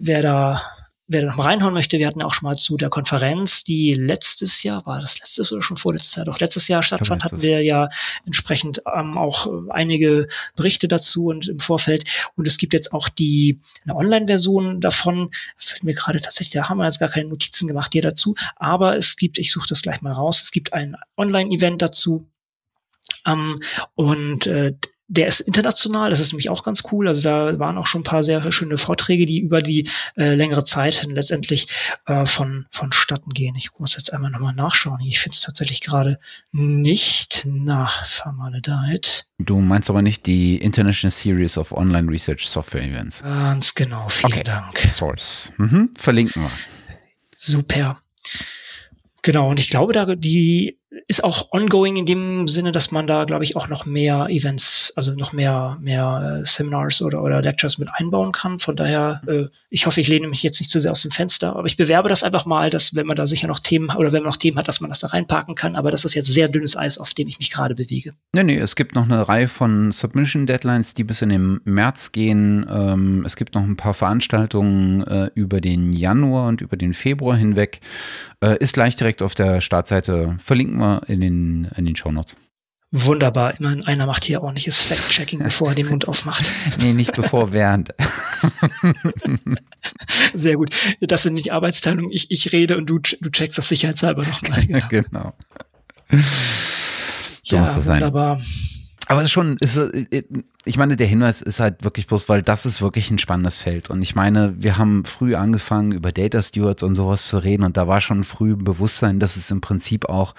wer 0.00 0.20
da 0.20 0.62
wer 1.06 1.20
da 1.20 1.28
noch 1.28 1.36
mal 1.36 1.44
reinhauen 1.44 1.74
möchte, 1.74 1.98
wir 1.98 2.06
hatten 2.06 2.22
auch 2.22 2.32
schon 2.32 2.48
mal 2.48 2.56
zu 2.56 2.76
der 2.76 2.88
Konferenz, 2.88 3.62
die 3.62 3.92
letztes 3.92 4.62
Jahr, 4.62 4.86
war 4.86 5.00
das 5.00 5.18
letztes 5.18 5.52
oder 5.52 5.62
schon 5.62 5.76
vorletztes 5.76 6.14
Jahr, 6.14 6.24
doch 6.24 6.40
letztes 6.40 6.68
Jahr 6.68 6.82
stattfand, 6.82 7.24
hatten 7.24 7.42
wir 7.42 7.62
ja 7.62 7.90
entsprechend 8.24 8.82
ähm, 8.94 9.18
auch 9.18 9.46
äh, 9.46 9.70
einige 9.70 10.28
Berichte 10.56 10.88
dazu 10.88 11.26
und 11.26 11.48
im 11.48 11.58
Vorfeld. 11.58 12.04
Und 12.36 12.46
es 12.46 12.56
gibt 12.56 12.72
jetzt 12.72 12.92
auch 12.92 13.08
die 13.08 13.60
eine 13.84 13.96
Online-Version 13.96 14.80
davon. 14.80 15.30
Fällt 15.56 15.84
mir 15.84 15.94
gerade 15.94 16.20
tatsächlich, 16.20 16.54
da 16.54 16.68
haben 16.68 16.78
wir 16.78 16.84
jetzt 16.84 17.00
gar 17.00 17.10
keine 17.10 17.28
Notizen 17.28 17.68
gemacht 17.68 17.92
hier 17.92 18.02
dazu. 18.02 18.34
Aber 18.56 18.96
es 18.96 19.16
gibt, 19.16 19.38
ich 19.38 19.52
suche 19.52 19.66
das 19.68 19.82
gleich 19.82 20.00
mal 20.00 20.12
raus, 20.12 20.40
es 20.42 20.52
gibt 20.52 20.72
ein 20.72 20.96
Online-Event 21.16 21.82
dazu. 21.82 22.26
Ähm, 23.26 23.60
und 23.94 24.46
äh, 24.46 24.74
der 25.08 25.26
ist 25.28 25.40
international, 25.40 26.10
das 26.10 26.20
ist 26.20 26.32
nämlich 26.32 26.48
auch 26.48 26.62
ganz 26.62 26.82
cool. 26.90 27.08
Also 27.08 27.22
da 27.22 27.58
waren 27.58 27.76
auch 27.76 27.86
schon 27.86 28.00
ein 28.00 28.04
paar 28.04 28.22
sehr 28.22 28.50
schöne 28.52 28.78
Vorträge, 28.78 29.26
die 29.26 29.40
über 29.40 29.60
die 29.60 29.88
äh, 30.16 30.34
längere 30.34 30.64
Zeit 30.64 30.94
hin 30.94 31.10
letztendlich 31.10 31.68
äh, 32.06 32.24
von 32.26 32.66
vonstatten 32.70 33.30
gehen. 33.30 33.54
Ich 33.56 33.70
muss 33.78 33.94
jetzt 33.96 34.12
einmal 34.12 34.30
nochmal 34.30 34.54
nachschauen. 34.54 35.00
Ich 35.06 35.20
finde 35.20 35.34
es 35.34 35.40
tatsächlich 35.42 35.80
gerade 35.80 36.18
nicht 36.52 37.46
nach 37.46 38.06
Formalideit. 38.06 39.26
Du 39.38 39.58
meinst 39.58 39.90
aber 39.90 40.00
nicht 40.00 40.26
die 40.26 40.56
International 40.56 41.12
Series 41.12 41.58
of 41.58 41.72
Online 41.72 42.10
Research 42.10 42.48
Software 42.48 42.82
Events. 42.82 43.22
Ganz 43.22 43.74
genau, 43.74 44.08
vielen 44.08 44.32
okay. 44.32 44.44
Dank. 44.44 44.78
Source. 44.78 45.52
Mhm. 45.58 45.90
Verlinken 45.96 46.42
wir. 46.42 46.50
Super. 47.36 48.00
Genau, 49.22 49.50
und 49.50 49.58
ich 49.58 49.70
glaube, 49.70 49.92
da 49.92 50.14
die 50.14 50.78
ist 51.06 51.24
auch 51.24 51.52
ongoing 51.52 51.96
in 51.96 52.06
dem 52.06 52.48
Sinne, 52.48 52.72
dass 52.72 52.90
man 52.90 53.06
da, 53.06 53.24
glaube 53.24 53.44
ich, 53.44 53.56
auch 53.56 53.68
noch 53.68 53.86
mehr 53.86 54.26
Events, 54.28 54.92
also 54.96 55.12
noch 55.12 55.32
mehr, 55.32 55.76
mehr 55.80 56.40
äh, 56.42 56.46
Seminars 56.46 57.02
oder, 57.02 57.22
oder 57.22 57.42
Lectures 57.42 57.78
mit 57.78 57.88
einbauen 57.92 58.32
kann. 58.32 58.58
Von 58.58 58.76
daher, 58.76 59.20
äh, 59.26 59.46
ich 59.70 59.86
hoffe, 59.86 60.00
ich 60.00 60.08
lehne 60.08 60.28
mich 60.28 60.42
jetzt 60.42 60.60
nicht 60.60 60.70
zu 60.70 60.80
sehr 60.80 60.90
aus 60.90 61.02
dem 61.02 61.10
Fenster, 61.10 61.56
aber 61.56 61.66
ich 61.66 61.76
bewerbe 61.76 62.08
das 62.08 62.22
einfach 62.22 62.46
mal, 62.46 62.70
dass 62.70 62.94
wenn 62.94 63.06
man 63.06 63.16
da 63.16 63.26
sicher 63.26 63.48
noch 63.48 63.58
Themen 63.58 63.90
oder 63.90 64.12
wenn 64.12 64.22
man 64.22 64.30
noch 64.30 64.36
Themen 64.36 64.56
hat, 64.56 64.68
dass 64.68 64.80
man 64.80 64.90
das 64.90 64.98
da 64.98 65.08
reinparken 65.08 65.54
kann. 65.54 65.76
Aber 65.76 65.90
das 65.90 66.04
ist 66.04 66.14
jetzt 66.14 66.32
sehr 66.32 66.48
dünnes 66.48 66.76
Eis, 66.76 66.98
auf 66.98 67.14
dem 67.14 67.28
ich 67.28 67.38
mich 67.38 67.50
gerade 67.50 67.74
bewege. 67.74 68.14
Nee, 68.32 68.44
nee, 68.44 68.58
es 68.58 68.76
gibt 68.76 68.94
noch 68.94 69.04
eine 69.04 69.28
Reihe 69.28 69.48
von 69.48 69.92
Submission 69.92 70.46
Deadlines, 70.46 70.94
die 70.94 71.04
bis 71.04 71.22
in 71.22 71.28
den 71.30 71.60
März 71.64 72.12
gehen. 72.12 72.66
Ähm, 72.70 73.24
es 73.24 73.36
gibt 73.36 73.54
noch 73.54 73.62
ein 73.62 73.76
paar 73.76 73.94
Veranstaltungen 73.94 75.02
äh, 75.06 75.30
über 75.34 75.60
den 75.60 75.92
Januar 75.92 76.48
und 76.48 76.60
über 76.60 76.76
den 76.76 76.94
Februar 76.94 77.36
hinweg. 77.36 77.80
Äh, 78.40 78.58
ist 78.58 78.74
gleich 78.74 78.96
direkt 78.96 79.22
auf 79.22 79.34
der 79.34 79.60
Startseite. 79.60 80.36
Verlinken 80.38 80.78
wir 80.78 80.83
in 81.06 81.20
den, 81.20 81.70
in 81.76 81.84
den 81.84 81.96
Shownotes. 81.96 82.36
Wunderbar. 82.96 83.58
Immerhin 83.58 83.84
einer 83.84 84.06
macht 84.06 84.24
hier 84.24 84.40
ordentliches 84.40 84.80
Fact-Checking, 84.80 85.38
bevor 85.42 85.70
er 85.70 85.74
den 85.74 85.88
Mund 85.88 86.06
aufmacht. 86.06 86.48
nee, 86.78 86.92
nicht 86.92 87.12
bevor, 87.12 87.52
während. 87.52 87.92
Sehr 90.34 90.54
gut. 90.54 90.70
Das 91.00 91.24
sind 91.24 91.34
nicht 91.34 91.52
Arbeitsteilungen. 91.52 92.12
Ich, 92.12 92.30
ich 92.30 92.52
rede 92.52 92.76
und 92.76 92.86
du, 92.86 93.00
du 93.00 93.30
checkst 93.30 93.58
das 93.58 93.68
sicherheitshalber 93.68 94.22
nochmal. 94.22 94.64
Genau. 94.64 94.86
genau. 94.88 95.32
So 97.42 97.56
ja, 97.56 97.60
muss 97.62 97.74
das 97.74 97.84
sein. 97.84 97.96
wunderbar. 97.96 98.40
Aber 99.06 99.20
es 99.20 99.26
ist 99.26 99.32
schon, 99.32 99.56
ist, 99.58 99.76
äh, 99.76 100.22
ich 100.64 100.76
meine, 100.76 100.96
der 100.96 101.06
Hinweis 101.06 101.42
ist 101.42 101.60
halt 101.60 101.84
wirklich 101.84 102.06
bloß, 102.06 102.28
weil 102.28 102.42
das 102.42 102.64
ist 102.64 102.80
wirklich 102.80 103.10
ein 103.10 103.18
spannendes 103.18 103.58
Feld. 103.58 103.90
Und 103.90 104.02
ich 104.02 104.14
meine, 104.14 104.54
wir 104.58 104.78
haben 104.78 105.04
früh 105.04 105.34
angefangen, 105.34 105.92
über 105.92 106.12
Data 106.12 106.40
Stewards 106.42 106.82
und 106.82 106.94
sowas 106.94 107.28
zu 107.28 107.38
reden 107.38 107.64
und 107.64 107.76
da 107.76 107.86
war 107.86 108.00
schon 108.00 108.24
früh 108.24 108.56
Bewusstsein, 108.56 109.20
dass 109.20 109.36
es 109.36 109.50
im 109.50 109.60
Prinzip 109.60 110.08
auch 110.08 110.34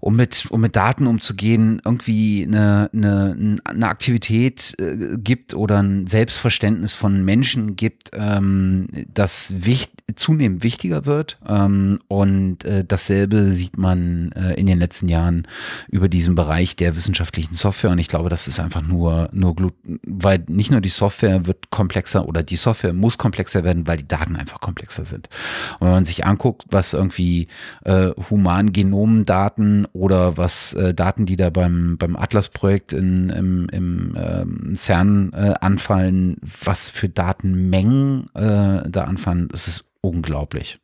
um 0.00 0.16
mit, 0.16 0.46
um 0.50 0.60
mit 0.60 0.76
Daten 0.76 1.06
umzugehen, 1.06 1.80
irgendwie 1.84 2.44
eine, 2.46 2.90
eine, 2.92 3.58
eine 3.64 3.88
Aktivität 3.88 4.74
äh, 4.80 5.18
gibt 5.18 5.54
oder 5.54 5.82
ein 5.82 6.06
Selbstverständnis 6.06 6.92
von 6.92 7.24
Menschen 7.24 7.76
gibt, 7.76 8.10
ähm, 8.14 8.88
das 9.12 9.52
wichtig, 9.64 10.00
zunehmend 10.16 10.62
wichtiger 10.62 11.06
wird. 11.06 11.38
Ähm, 11.46 12.00
und 12.08 12.64
äh, 12.64 12.84
dasselbe 12.84 13.52
sieht 13.52 13.78
man 13.78 14.32
äh, 14.32 14.54
in 14.54 14.66
den 14.66 14.78
letzten 14.78 15.08
Jahren 15.08 15.46
über 15.88 16.08
diesen 16.08 16.34
Bereich 16.34 16.76
der 16.76 16.96
wissenschaftlichen 16.96 17.54
Software. 17.54 17.90
Und 17.90 17.98
ich 17.98 18.08
glaube, 18.08 18.28
das 18.28 18.48
ist 18.48 18.60
einfach 18.60 18.82
nur, 18.82 19.28
nur 19.32 19.54
Glut, 19.54 19.74
weil 20.06 20.42
nicht 20.48 20.70
nur 20.70 20.80
die 20.80 20.88
Software 20.88 21.46
wird 21.46 21.70
komplexer 21.70 22.26
oder 22.26 22.42
die 22.42 22.56
Software 22.56 22.92
muss 22.92 23.18
komplexer 23.18 23.64
werden, 23.64 23.86
weil 23.86 23.98
die 23.98 24.08
Daten 24.08 24.36
einfach 24.36 24.60
komplexer 24.60 25.04
sind. 25.04 25.28
Und 25.78 25.86
wenn 25.86 25.94
man 25.94 26.04
sich 26.04 26.24
anguckt, 26.24 26.64
was 26.70 26.92
irgendwie 26.92 27.48
äh, 27.84 28.10
Humangenomdaten 28.30 29.86
oder 29.92 30.36
was 30.36 30.74
äh, 30.74 30.94
Daten, 30.94 31.26
die 31.26 31.36
da 31.36 31.50
beim, 31.50 31.96
beim 31.98 32.16
Atlas-Projekt 32.16 32.92
im, 32.92 33.68
im 33.70 34.16
ähm, 34.16 34.74
CERN 34.76 35.32
äh, 35.32 35.54
anfallen, 35.60 36.36
was 36.42 36.88
für 36.88 37.08
Datenmengen 37.08 38.26
äh, 38.34 38.88
da 38.88 39.04
anfallen, 39.04 39.48
das 39.48 39.68
ist 39.68 39.90
unglaublich. 40.00 40.78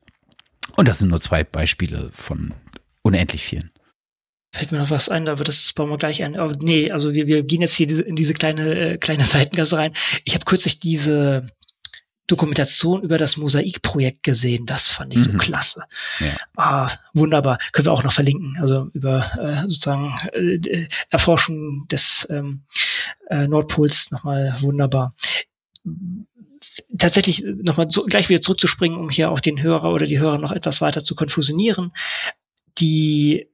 Und 0.76 0.88
das 0.88 0.98
sind 0.98 1.08
nur 1.08 1.20
zwei 1.20 1.44
Beispiele 1.44 2.10
von 2.12 2.54
unendlich 3.02 3.44
vielen. 3.44 3.70
Fällt 4.54 4.72
mir 4.72 4.78
noch 4.78 4.90
was 4.90 5.08
ein, 5.08 5.26
wird 5.26 5.48
das 5.48 5.72
bauen 5.72 5.90
wir 5.90 5.98
gleich 5.98 6.22
ein. 6.22 6.36
Aber 6.36 6.56
nee, 6.56 6.90
also 6.90 7.12
wir, 7.12 7.26
wir 7.26 7.42
gehen 7.42 7.60
jetzt 7.60 7.74
hier 7.74 8.06
in 8.06 8.16
diese 8.16 8.34
kleine, 8.34 8.74
äh, 8.74 8.98
kleine 8.98 9.22
Seitengasse 9.24 9.78
rein. 9.78 9.92
Ich 10.24 10.34
habe 10.34 10.44
kürzlich 10.44 10.80
diese 10.80 11.48
Dokumentation 12.26 13.02
über 13.02 13.18
das 13.18 13.36
Mosaikprojekt 13.36 14.22
gesehen. 14.22 14.66
Das 14.66 14.90
fand 14.90 15.14
ich 15.14 15.20
mhm. 15.20 15.32
so 15.32 15.38
klasse. 15.38 15.82
Ja. 16.18 16.36
Ah, 16.56 16.92
wunderbar. 17.14 17.58
Können 17.72 17.86
wir 17.86 17.92
auch 17.92 18.04
noch 18.04 18.12
verlinken. 18.12 18.58
Also 18.60 18.90
über 18.92 19.30
äh, 19.38 19.62
sozusagen 19.62 20.12
äh, 20.32 20.86
Erforschung 21.10 21.86
des 21.88 22.26
ähm, 22.30 22.62
äh, 23.30 23.46
Nordpols 23.46 24.10
nochmal 24.10 24.56
wunderbar. 24.60 25.14
Tatsächlich 26.98 27.44
nochmal 27.44 27.90
so, 27.90 28.04
gleich 28.04 28.28
wieder 28.28 28.42
zurückzuspringen, 28.42 28.98
um 28.98 29.10
hier 29.10 29.30
auch 29.30 29.40
den 29.40 29.62
Hörer 29.62 29.92
oder 29.92 30.06
die 30.06 30.18
Hörer 30.18 30.38
noch 30.38 30.52
etwas 30.52 30.80
weiter 30.80 31.04
zu 31.04 31.14
konfusionieren. 31.14 31.92
Die 32.78 33.48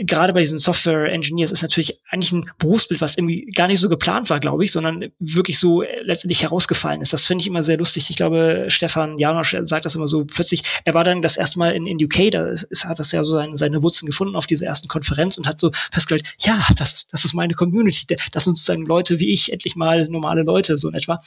gerade 0.00 0.32
bei 0.32 0.40
diesen 0.40 0.58
Software 0.58 1.12
Engineers 1.12 1.52
ist 1.52 1.62
natürlich 1.62 2.00
eigentlich 2.10 2.32
ein 2.32 2.50
Berufsbild, 2.58 3.00
was 3.00 3.16
irgendwie 3.16 3.46
gar 3.46 3.66
nicht 3.68 3.80
so 3.80 3.88
geplant 3.88 4.30
war, 4.30 4.40
glaube 4.40 4.64
ich, 4.64 4.72
sondern 4.72 5.06
wirklich 5.18 5.58
so 5.58 5.82
äh, 5.82 6.02
letztendlich 6.02 6.42
herausgefallen 6.42 7.00
ist. 7.00 7.12
Das 7.12 7.26
finde 7.26 7.42
ich 7.42 7.48
immer 7.48 7.62
sehr 7.62 7.76
lustig. 7.76 8.10
Ich 8.10 8.16
glaube, 8.16 8.66
Stefan 8.68 9.18
Janosch 9.18 9.56
sagt 9.62 9.84
das 9.84 9.94
immer 9.94 10.08
so 10.08 10.24
plötzlich. 10.24 10.62
Er 10.84 10.94
war 10.94 11.04
dann 11.04 11.22
das 11.22 11.36
erste 11.36 11.58
Mal 11.58 11.74
in, 11.74 11.86
in 11.86 12.02
UK, 12.02 12.30
da 12.30 12.48
ist, 12.48 12.84
hat 12.84 12.98
das 12.98 13.12
ja 13.12 13.24
so 13.24 13.34
seine, 13.34 13.56
seine 13.56 13.82
Wurzeln 13.82 14.06
gefunden 14.06 14.36
auf 14.36 14.46
dieser 14.46 14.66
ersten 14.66 14.88
Konferenz 14.88 15.38
und 15.38 15.46
hat 15.46 15.60
so 15.60 15.70
festgestellt, 15.92 16.34
ja, 16.38 16.66
das 16.76 16.92
ist, 16.92 17.12
das 17.12 17.24
ist 17.24 17.34
meine 17.34 17.54
Community. 17.54 18.16
Das 18.32 18.44
sind 18.44 18.56
sozusagen 18.56 18.86
Leute 18.86 19.20
wie 19.20 19.32
ich, 19.32 19.52
endlich 19.52 19.76
mal 19.76 20.08
normale 20.08 20.42
Leute, 20.42 20.76
so 20.78 20.88
in 20.88 20.94
etwa. 20.94 21.22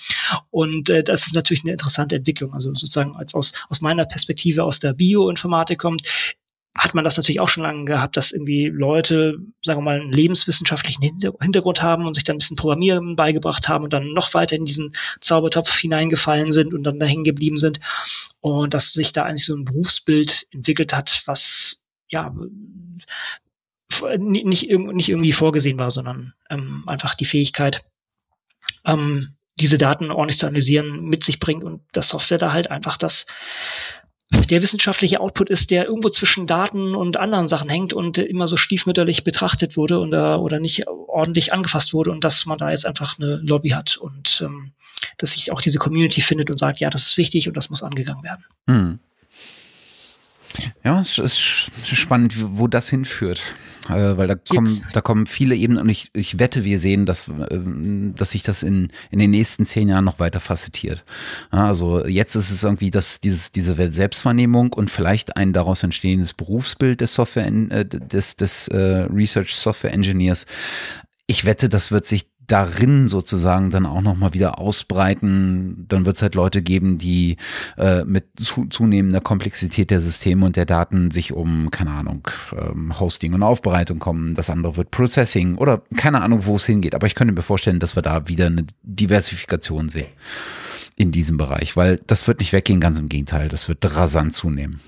Und 0.49 0.89
äh, 0.89 1.03
das 1.03 1.27
ist 1.27 1.35
natürlich 1.35 1.63
eine 1.63 1.71
interessante 1.71 2.15
Entwicklung. 2.15 2.53
Also 2.53 2.73
sozusagen 2.73 3.15
als 3.15 3.33
aus, 3.33 3.53
aus 3.69 3.81
meiner 3.81 4.05
Perspektive 4.05 4.63
aus 4.63 4.79
der 4.79 4.93
Bioinformatik 4.93 5.79
kommt, 5.79 6.01
hat 6.77 6.93
man 6.93 7.03
das 7.03 7.17
natürlich 7.17 7.39
auch 7.39 7.49
schon 7.49 7.63
lange 7.63 7.85
gehabt, 7.85 8.15
dass 8.15 8.31
irgendwie 8.31 8.67
Leute, 8.67 9.37
sagen 9.63 9.79
wir 9.79 9.83
mal, 9.83 9.99
einen 9.99 10.11
lebenswissenschaftlichen 10.11 11.01
Hintergrund 11.01 11.81
haben 11.81 12.05
und 12.05 12.13
sich 12.13 12.23
dann 12.23 12.35
ein 12.35 12.39
bisschen 12.39 12.57
Programmieren 12.57 13.15
beigebracht 13.15 13.67
haben 13.67 13.83
und 13.83 13.91
dann 13.91 14.13
noch 14.13 14.33
weiter 14.33 14.55
in 14.55 14.65
diesen 14.65 14.95
Zaubertopf 15.19 15.77
hineingefallen 15.77 16.51
sind 16.51 16.73
und 16.73 16.83
dann 16.83 16.99
da 16.99 17.05
hängen 17.05 17.23
geblieben 17.23 17.59
sind. 17.59 17.79
Und 18.39 18.73
dass 18.73 18.93
sich 18.93 19.11
da 19.11 19.23
eigentlich 19.23 19.45
so 19.45 19.55
ein 19.55 19.65
Berufsbild 19.65 20.47
entwickelt 20.51 20.95
hat, 20.95 21.23
was 21.25 21.83
ja 22.07 22.33
nicht, 24.17 24.45
nicht 24.47 24.69
irgendwie 24.69 25.33
vorgesehen 25.33 25.77
war, 25.77 25.91
sondern 25.91 26.33
ähm, 26.49 26.83
einfach 26.87 27.15
die 27.15 27.25
Fähigkeit, 27.25 27.83
ähm, 28.85 29.35
diese 29.55 29.77
Daten 29.77 30.11
ordentlich 30.11 30.39
zu 30.39 30.45
analysieren, 30.45 31.03
mit 31.03 31.23
sich 31.23 31.39
bringt 31.39 31.63
und 31.63 31.81
das 31.91 32.09
Software 32.09 32.37
da 32.37 32.53
halt 32.53 32.71
einfach 32.71 32.97
das 32.97 33.25
der 34.31 34.61
wissenschaftliche 34.61 35.19
Output 35.19 35.49
ist, 35.49 35.71
der 35.71 35.85
irgendwo 35.85 36.09
zwischen 36.09 36.45
Daten 36.45 36.93
und 36.95 37.17
anderen 37.17 37.47
Sachen 37.47 37.69
hängt 37.69 37.93
und 37.93 38.17
immer 38.19 38.47
so 38.47 38.57
stiefmütterlich 38.57 39.23
betrachtet 39.23 39.75
wurde 39.75 39.99
und, 39.99 40.13
uh, 40.13 40.35
oder 40.35 40.59
nicht 40.59 40.87
ordentlich 40.87 41.51
angefasst 41.51 41.93
wurde 41.93 42.11
und 42.11 42.23
dass 42.23 42.45
man 42.45 42.57
da 42.57 42.69
jetzt 42.69 42.85
einfach 42.85 43.17
eine 43.17 43.37
Lobby 43.37 43.69
hat 43.69 43.97
und 43.97 44.41
ähm, 44.45 44.71
dass 45.17 45.33
sich 45.33 45.51
auch 45.51 45.61
diese 45.61 45.79
Community 45.79 46.21
findet 46.21 46.51
und 46.51 46.57
sagt, 46.57 46.79
ja, 46.79 46.89
das 46.89 47.07
ist 47.07 47.17
wichtig 47.17 47.47
und 47.47 47.57
das 47.57 47.69
muss 47.69 47.83
angegangen 47.83 48.23
werden. 48.23 48.45
Hm. 48.67 48.99
Ja, 50.83 51.01
es 51.01 51.17
ist 51.17 51.39
spannend, 51.39 52.35
wo 52.57 52.67
das 52.67 52.89
hinführt. 52.89 53.43
Äh, 53.89 54.17
weil 54.17 54.27
da 54.27 54.35
kommen, 54.35 54.85
da 54.93 55.01
kommen 55.01 55.25
viele 55.25 55.55
Ebenen 55.55 55.81
und 55.81 55.89
ich, 55.89 56.11
ich 56.13 56.37
wette, 56.37 56.63
wir 56.63 56.77
sehen, 56.77 57.05
dass, 57.05 57.27
äh, 57.27 57.59
dass 58.15 58.31
sich 58.31 58.43
das 58.43 58.61
in, 58.61 58.89
in 59.09 59.19
den 59.19 59.31
nächsten 59.31 59.65
zehn 59.65 59.89
Jahren 59.89 60.05
noch 60.05 60.19
weiter 60.19 60.39
facettiert. 60.39 61.03
also 61.49 62.05
jetzt 62.05 62.35
ist 62.35 62.51
es 62.51 62.63
irgendwie 62.63 62.91
das, 62.91 63.19
dieses, 63.19 63.51
diese 63.51 63.91
Selbstwahrnehmung 63.91 64.73
und 64.73 64.91
vielleicht 64.91 65.37
ein 65.37 65.53
daraus 65.53 65.81
entstehendes 65.83 66.33
Berufsbild 66.33 67.01
des 67.01 67.15
Software, 67.15 67.47
äh, 67.47 67.85
des, 67.85 68.35
des 68.35 68.69
Research 68.71 69.55
Software 69.55 69.93
Engineers. 69.93 70.45
Ich 71.25 71.45
wette, 71.45 71.69
das 71.69 71.91
wird 71.91 72.05
sich 72.05 72.27
darin 72.51 73.07
sozusagen 73.07 73.69
dann 73.69 73.85
auch 73.85 74.01
nochmal 74.01 74.33
wieder 74.33 74.59
ausbreiten. 74.59 75.85
Dann 75.87 76.05
wird 76.05 76.17
es 76.17 76.21
halt 76.21 76.35
Leute 76.35 76.61
geben, 76.61 76.97
die 76.97 77.37
äh, 77.77 78.03
mit 78.03 78.25
zu, 78.37 78.65
zunehmender 78.65 79.21
Komplexität 79.21 79.91
der 79.91 80.01
Systeme 80.01 80.45
und 80.45 80.55
der 80.55 80.65
Daten 80.65 81.11
sich 81.11 81.31
um, 81.31 81.71
keine 81.71 81.91
Ahnung, 81.91 82.27
ähm, 82.51 82.99
Hosting 82.99 83.33
und 83.33 83.43
Aufbereitung 83.43 83.99
kommen. 83.99 84.35
Das 84.35 84.49
andere 84.49 84.75
wird 84.77 84.91
Processing 84.91 85.55
oder 85.57 85.81
keine 85.95 86.21
Ahnung, 86.21 86.45
wo 86.45 86.55
es 86.55 86.65
hingeht. 86.65 86.95
Aber 86.95 87.07
ich 87.07 87.15
könnte 87.15 87.33
mir 87.33 87.41
vorstellen, 87.41 87.79
dass 87.79 87.95
wir 87.95 88.01
da 88.01 88.27
wieder 88.27 88.47
eine 88.47 88.65
Diversifikation 88.83 89.89
sehen 89.89 90.07
in 90.95 91.11
diesem 91.13 91.37
Bereich, 91.37 91.77
weil 91.77 92.01
das 92.07 92.27
wird 92.27 92.39
nicht 92.39 92.51
weggehen, 92.51 92.81
ganz 92.81 92.99
im 92.99 93.07
Gegenteil, 93.07 93.47
das 93.47 93.69
wird 93.69 93.95
rasant 93.95 94.33
zunehmen. 94.35 94.81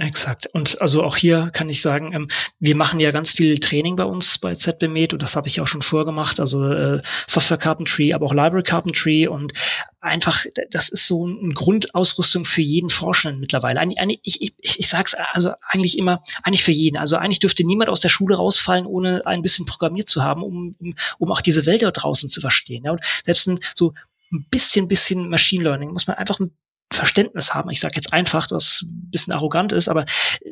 Exakt. 0.00 0.46
Und 0.46 0.80
also 0.80 1.02
auch 1.02 1.16
hier 1.16 1.50
kann 1.52 1.68
ich 1.68 1.82
sagen, 1.82 2.12
ähm, 2.14 2.28
wir 2.60 2.76
machen 2.76 3.00
ja 3.00 3.10
ganz 3.10 3.32
viel 3.32 3.58
Training 3.58 3.96
bei 3.96 4.04
uns 4.04 4.38
bei 4.38 4.54
ZBMed 4.54 5.12
und 5.12 5.20
das 5.20 5.34
habe 5.34 5.48
ich 5.48 5.60
auch 5.60 5.66
schon 5.66 5.82
vorgemacht, 5.82 6.38
also 6.38 6.70
äh, 6.70 7.02
Software 7.26 7.58
Carpentry, 7.58 8.12
aber 8.12 8.26
auch 8.26 8.32
Library 8.32 8.62
Carpentry 8.62 9.26
und 9.26 9.54
einfach, 10.00 10.44
das 10.70 10.88
ist 10.88 11.08
so 11.08 11.26
eine 11.26 11.52
Grundausrüstung 11.52 12.44
für 12.44 12.62
jeden 12.62 12.90
Forschenden 12.90 13.40
mittlerweile. 13.40 13.80
Eigentlich, 13.80 13.98
eigentlich, 13.98 14.20
ich, 14.22 14.40
ich, 14.40 14.78
ich 14.78 14.88
sage 14.88 15.02
es 15.06 15.16
also 15.32 15.54
eigentlich 15.68 15.98
immer, 15.98 16.22
eigentlich 16.44 16.62
für 16.62 16.70
jeden. 16.70 16.96
Also 16.96 17.16
eigentlich 17.16 17.40
dürfte 17.40 17.64
niemand 17.64 17.90
aus 17.90 17.98
der 17.98 18.08
Schule 18.08 18.36
rausfallen, 18.36 18.86
ohne 18.86 19.26
ein 19.26 19.42
bisschen 19.42 19.66
programmiert 19.66 20.08
zu 20.08 20.22
haben, 20.22 20.44
um, 20.44 20.76
um, 20.78 20.94
um 21.18 21.32
auch 21.32 21.40
diese 21.40 21.66
Welt 21.66 21.82
da 21.82 21.90
draußen 21.90 22.28
zu 22.28 22.40
verstehen. 22.40 22.84
Ja? 22.84 22.92
Und 22.92 23.00
selbst 23.24 23.48
ein, 23.48 23.58
so 23.74 23.94
ein 24.30 24.46
bisschen, 24.48 24.86
bisschen 24.86 25.28
Machine 25.28 25.64
Learning 25.64 25.90
muss 25.90 26.06
man 26.06 26.18
einfach 26.18 26.38
ein 26.38 26.52
Verständnis 26.90 27.54
haben. 27.54 27.70
Ich 27.70 27.80
sage 27.80 27.96
jetzt 27.96 28.12
einfach, 28.12 28.46
das 28.46 28.82
ein 28.82 29.10
bisschen 29.10 29.32
arrogant 29.32 29.72
ist, 29.72 29.88
aber 29.88 30.04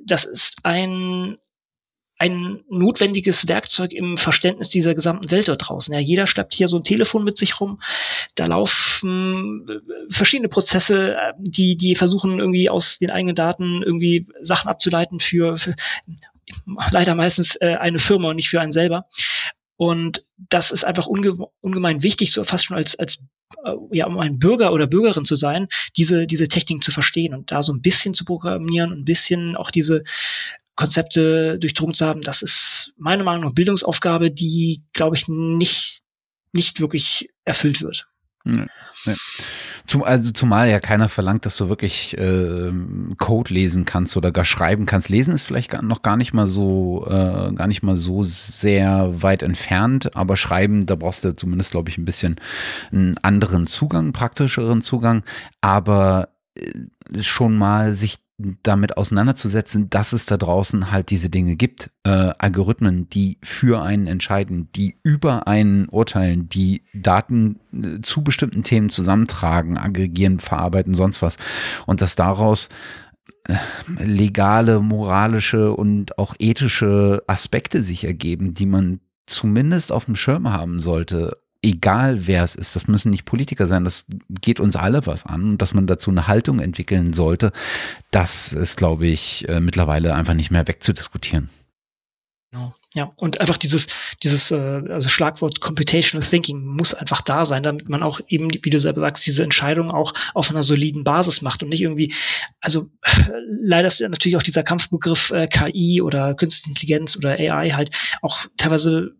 das 0.04 0.24
ist 0.24 0.56
ein 0.62 1.38
ein 2.18 2.60
notwendiges 2.70 3.46
Werkzeug 3.46 3.92
im 3.92 4.16
Verständnis 4.16 4.70
dieser 4.70 4.94
gesamten 4.94 5.30
Welt 5.30 5.48
dort 5.48 5.68
draußen. 5.68 5.92
Ja, 5.92 6.00
jeder 6.00 6.26
schleppt 6.26 6.54
hier 6.54 6.66
so 6.66 6.78
ein 6.78 6.84
Telefon 6.84 7.24
mit 7.24 7.36
sich 7.36 7.60
rum. 7.60 7.80
Da 8.34 8.46
laufen 8.46 9.68
äh, 9.68 10.12
verschiedene 10.12 10.48
Prozesse, 10.48 11.14
äh, 11.14 11.32
die, 11.38 11.76
die 11.76 11.94
versuchen 11.94 12.38
irgendwie 12.38 12.70
aus 12.70 12.98
den 12.98 13.10
eigenen 13.10 13.34
Daten 13.34 13.82
irgendwie 13.82 14.26
Sachen 14.40 14.68
abzuleiten 14.68 15.20
für, 15.20 15.58
für 15.58 15.74
leider 16.90 17.14
meistens 17.14 17.56
äh, 17.56 17.76
eine 17.78 17.98
Firma 17.98 18.30
und 18.30 18.36
nicht 18.36 18.48
für 18.48 18.60
einen 18.60 18.72
selber. 18.72 19.06
Und 19.76 20.24
das 20.36 20.70
ist 20.70 20.84
einfach 20.84 21.06
unge 21.06 21.36
ungemein 21.60 22.02
wichtig, 22.02 22.32
so 22.32 22.44
fast 22.44 22.64
schon 22.64 22.76
als, 22.76 22.98
als 22.98 23.18
äh, 23.64 23.72
ja, 23.92 24.06
um 24.06 24.18
ein 24.18 24.38
Bürger 24.38 24.72
oder 24.72 24.86
Bürgerin 24.86 25.24
zu 25.24 25.36
sein, 25.36 25.68
diese, 25.96 26.26
diese 26.26 26.48
Techniken 26.48 26.82
zu 26.82 26.90
verstehen 26.90 27.34
und 27.34 27.50
da 27.50 27.62
so 27.62 27.72
ein 27.72 27.82
bisschen 27.82 28.14
zu 28.14 28.24
programmieren 28.24 28.92
und 28.92 29.00
ein 29.00 29.04
bisschen 29.04 29.56
auch 29.56 29.70
diese 29.70 30.02
Konzepte 30.76 31.58
durchdrungen 31.58 31.94
zu 31.94 32.06
haben, 32.06 32.20
das 32.20 32.42
ist 32.42 32.92
meiner 32.96 33.24
Meinung 33.24 33.44
nach 33.44 33.54
Bildungsaufgabe, 33.54 34.30
die, 34.30 34.82
glaube 34.92 35.16
ich, 35.16 35.26
nicht, 35.26 36.02
nicht 36.52 36.80
wirklich 36.80 37.30
erfüllt 37.44 37.80
wird. 37.82 38.06
Nee. 38.46 39.14
Zum, 39.86 40.02
also 40.02 40.32
zumal 40.32 40.68
ja 40.68 40.80
keiner 40.80 41.08
verlangt, 41.08 41.46
dass 41.46 41.56
du 41.56 41.68
wirklich 41.68 42.16
äh, 42.16 42.72
Code 43.18 43.52
lesen 43.52 43.84
kannst 43.84 44.16
oder 44.16 44.32
gar 44.32 44.44
schreiben 44.44 44.86
kannst. 44.86 45.08
Lesen 45.08 45.34
ist 45.34 45.42
vielleicht 45.42 45.70
gar, 45.70 45.82
noch 45.82 46.02
gar 46.02 46.16
nicht 46.16 46.32
mal 46.32 46.48
so, 46.48 47.06
äh, 47.08 47.52
gar 47.52 47.66
nicht 47.66 47.82
mal 47.82 47.96
so 47.96 48.22
sehr 48.22 49.22
weit 49.22 49.42
entfernt, 49.42 50.16
aber 50.16 50.36
schreiben, 50.36 50.86
da 50.86 50.94
brauchst 50.94 51.24
du 51.24 51.36
zumindest, 51.36 51.72
glaube 51.72 51.90
ich, 51.90 51.98
ein 51.98 52.04
bisschen 52.04 52.36
einen 52.92 53.18
anderen 53.18 53.66
Zugang, 53.66 54.12
praktischeren 54.12 54.82
Zugang. 54.82 55.22
Aber 55.60 56.28
äh, 56.54 57.22
schon 57.22 57.56
mal 57.56 57.94
sich 57.94 58.16
damit 58.38 58.98
auseinanderzusetzen, 58.98 59.88
dass 59.88 60.12
es 60.12 60.26
da 60.26 60.36
draußen 60.36 60.90
halt 60.90 61.10
diese 61.10 61.30
Dinge 61.30 61.56
gibt. 61.56 61.90
Äh, 62.04 62.10
Algorithmen, 62.38 63.08
die 63.08 63.38
für 63.42 63.82
einen 63.82 64.06
entscheiden, 64.06 64.68
die 64.74 64.96
über 65.02 65.46
einen 65.46 65.88
urteilen, 65.88 66.48
die 66.48 66.82
Daten 66.92 67.58
äh, 67.72 68.00
zu 68.02 68.22
bestimmten 68.22 68.62
Themen 68.62 68.90
zusammentragen, 68.90 69.78
aggregieren, 69.78 70.38
verarbeiten, 70.38 70.94
sonst 70.94 71.22
was. 71.22 71.38
Und 71.86 72.02
dass 72.02 72.14
daraus 72.14 72.68
äh, 73.44 73.54
legale, 74.04 74.80
moralische 74.80 75.72
und 75.72 76.18
auch 76.18 76.34
ethische 76.38 77.22
Aspekte 77.26 77.82
sich 77.82 78.04
ergeben, 78.04 78.52
die 78.52 78.66
man 78.66 79.00
zumindest 79.26 79.92
auf 79.92 80.04
dem 80.04 80.16
Schirm 80.16 80.52
haben 80.52 80.78
sollte 80.78 81.38
egal 81.62 82.26
wer 82.26 82.42
es 82.42 82.54
ist, 82.54 82.76
das 82.76 82.88
müssen 82.88 83.10
nicht 83.10 83.24
Politiker 83.24 83.66
sein, 83.66 83.84
das 83.84 84.06
geht 84.40 84.60
uns 84.60 84.76
alle 84.76 85.06
was 85.06 85.26
an 85.26 85.50
und 85.50 85.62
dass 85.62 85.74
man 85.74 85.86
dazu 85.86 86.10
eine 86.10 86.26
Haltung 86.26 86.60
entwickeln 86.60 87.12
sollte, 87.12 87.52
das 88.10 88.52
ist, 88.52 88.76
glaube 88.76 89.06
ich, 89.06 89.48
äh, 89.48 89.60
mittlerweile 89.60 90.14
einfach 90.14 90.34
nicht 90.34 90.50
mehr 90.50 90.66
wegzudiskutieren. 90.66 91.50
Ja, 92.96 93.12
und 93.16 93.40
einfach 93.42 93.58
dieses, 93.58 93.88
dieses 94.22 94.50
äh, 94.50 94.56
also 94.56 95.10
Schlagwort 95.10 95.60
Computational 95.60 96.26
Thinking 96.26 96.64
muss 96.64 96.94
einfach 96.94 97.20
da 97.20 97.44
sein, 97.44 97.62
damit 97.62 97.90
man 97.90 98.02
auch 98.02 98.20
eben, 98.26 98.48
wie 98.50 98.70
du 98.70 98.80
selber 98.80 99.02
sagst, 99.02 99.26
diese 99.26 99.44
Entscheidung 99.44 99.90
auch 99.90 100.14
auf 100.32 100.48
einer 100.48 100.62
soliden 100.62 101.04
Basis 101.04 101.42
macht 101.42 101.62
und 101.62 101.68
nicht 101.68 101.82
irgendwie, 101.82 102.14
also 102.58 102.88
leider 103.60 103.86
ist 103.86 104.00
natürlich 104.00 104.38
auch 104.38 104.42
dieser 104.42 104.62
Kampfbegriff 104.62 105.30
äh, 105.30 105.46
KI 105.46 106.00
oder 106.00 106.34
Künstliche 106.34 106.70
Intelligenz 106.70 107.18
oder 107.18 107.32
AI 107.32 107.68
halt 107.72 107.90
auch 108.22 108.46
teilweise 108.56 109.14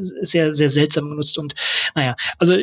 sehr, 0.00 0.52
sehr 0.52 0.68
seltsam 0.68 1.10
genutzt. 1.10 1.38
Und 1.38 1.54
naja, 1.94 2.16
also 2.38 2.56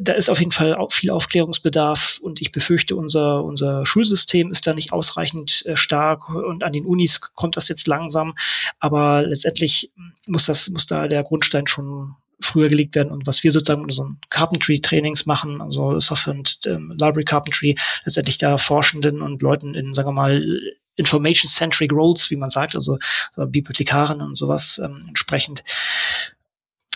da 0.00 0.12
ist 0.12 0.28
auf 0.28 0.38
jeden 0.38 0.52
Fall 0.52 0.74
auch 0.74 0.92
viel 0.92 1.10
Aufklärungsbedarf 1.10 2.18
und 2.22 2.40
ich 2.40 2.52
befürchte, 2.52 2.96
unser, 2.96 3.44
unser 3.44 3.86
Schulsystem 3.86 4.50
ist 4.50 4.66
da 4.66 4.74
nicht 4.74 4.92
ausreichend 4.92 5.64
äh, 5.66 5.76
stark 5.76 6.28
und 6.28 6.64
an 6.64 6.72
den 6.72 6.86
Unis 6.86 7.20
kommt 7.20 7.56
das 7.56 7.68
jetzt 7.68 7.86
langsam. 7.86 8.34
Aber 8.78 9.22
letztendlich 9.22 9.90
muss 10.26 10.46
das, 10.46 10.68
muss 10.70 10.86
da 10.86 11.08
der 11.08 11.24
Grundstein 11.24 11.66
schon 11.66 12.14
früher 12.40 12.68
gelegt 12.68 12.94
werden 12.94 13.12
und 13.12 13.26
was 13.26 13.42
wir 13.42 13.50
sozusagen 13.50 13.82
mit 13.82 13.92
unseren 13.92 14.18
Carpentry-Trainings 14.28 15.26
machen, 15.26 15.60
also 15.62 15.98
Software 16.00 16.34
und 16.34 16.58
ähm, 16.66 16.90
Library 16.90 17.24
Carpentry, 17.24 17.76
letztendlich 18.04 18.38
da 18.38 18.58
Forschenden 18.58 19.22
und 19.22 19.40
Leuten 19.42 19.74
in, 19.74 19.94
sagen 19.94 20.08
wir 20.08 20.12
mal, 20.12 20.60
Information-Centric 20.96 21.92
Roles, 21.92 22.30
wie 22.30 22.36
man 22.36 22.50
sagt, 22.50 22.74
also 22.74 22.98
so 23.32 23.46
Bibliothekaren 23.46 24.20
und 24.20 24.36
sowas 24.36 24.80
ähm, 24.82 25.04
entsprechend 25.08 25.62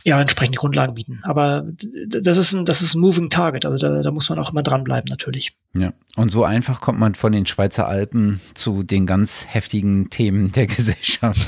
ja, 0.05 0.21
entsprechende 0.21 0.59
Grundlagen 0.59 0.95
bieten. 0.95 1.21
Aber 1.23 1.67
das 2.09 2.37
ist 2.37 2.53
ein, 2.53 2.65
das 2.65 2.83
ist 2.83 2.95
ein 2.95 3.01
Moving 3.01 3.31
Target. 3.31 3.67
Also 3.67 3.77
da, 3.77 4.03
da 4.03 4.11
muss 4.11 4.29
man 4.29 4.39
auch 4.39 4.51
immer 4.51 4.63
dranbleiben, 4.63 5.09
natürlich. 5.09 5.57
Ja. 5.75 5.93
Und 6.17 6.31
so 6.31 6.45
einfach 6.45 6.81
kommt 6.81 6.99
man 6.99 7.15
von 7.15 7.33
den 7.33 7.47
Schweizer 7.47 7.87
Alpen 7.87 8.41
zu 8.55 8.83
den 8.83 9.07
ganz 9.07 9.47
heftigen 9.49 10.11
Themen 10.11 10.53
der 10.53 10.67
Gesellschaft. 10.69 11.47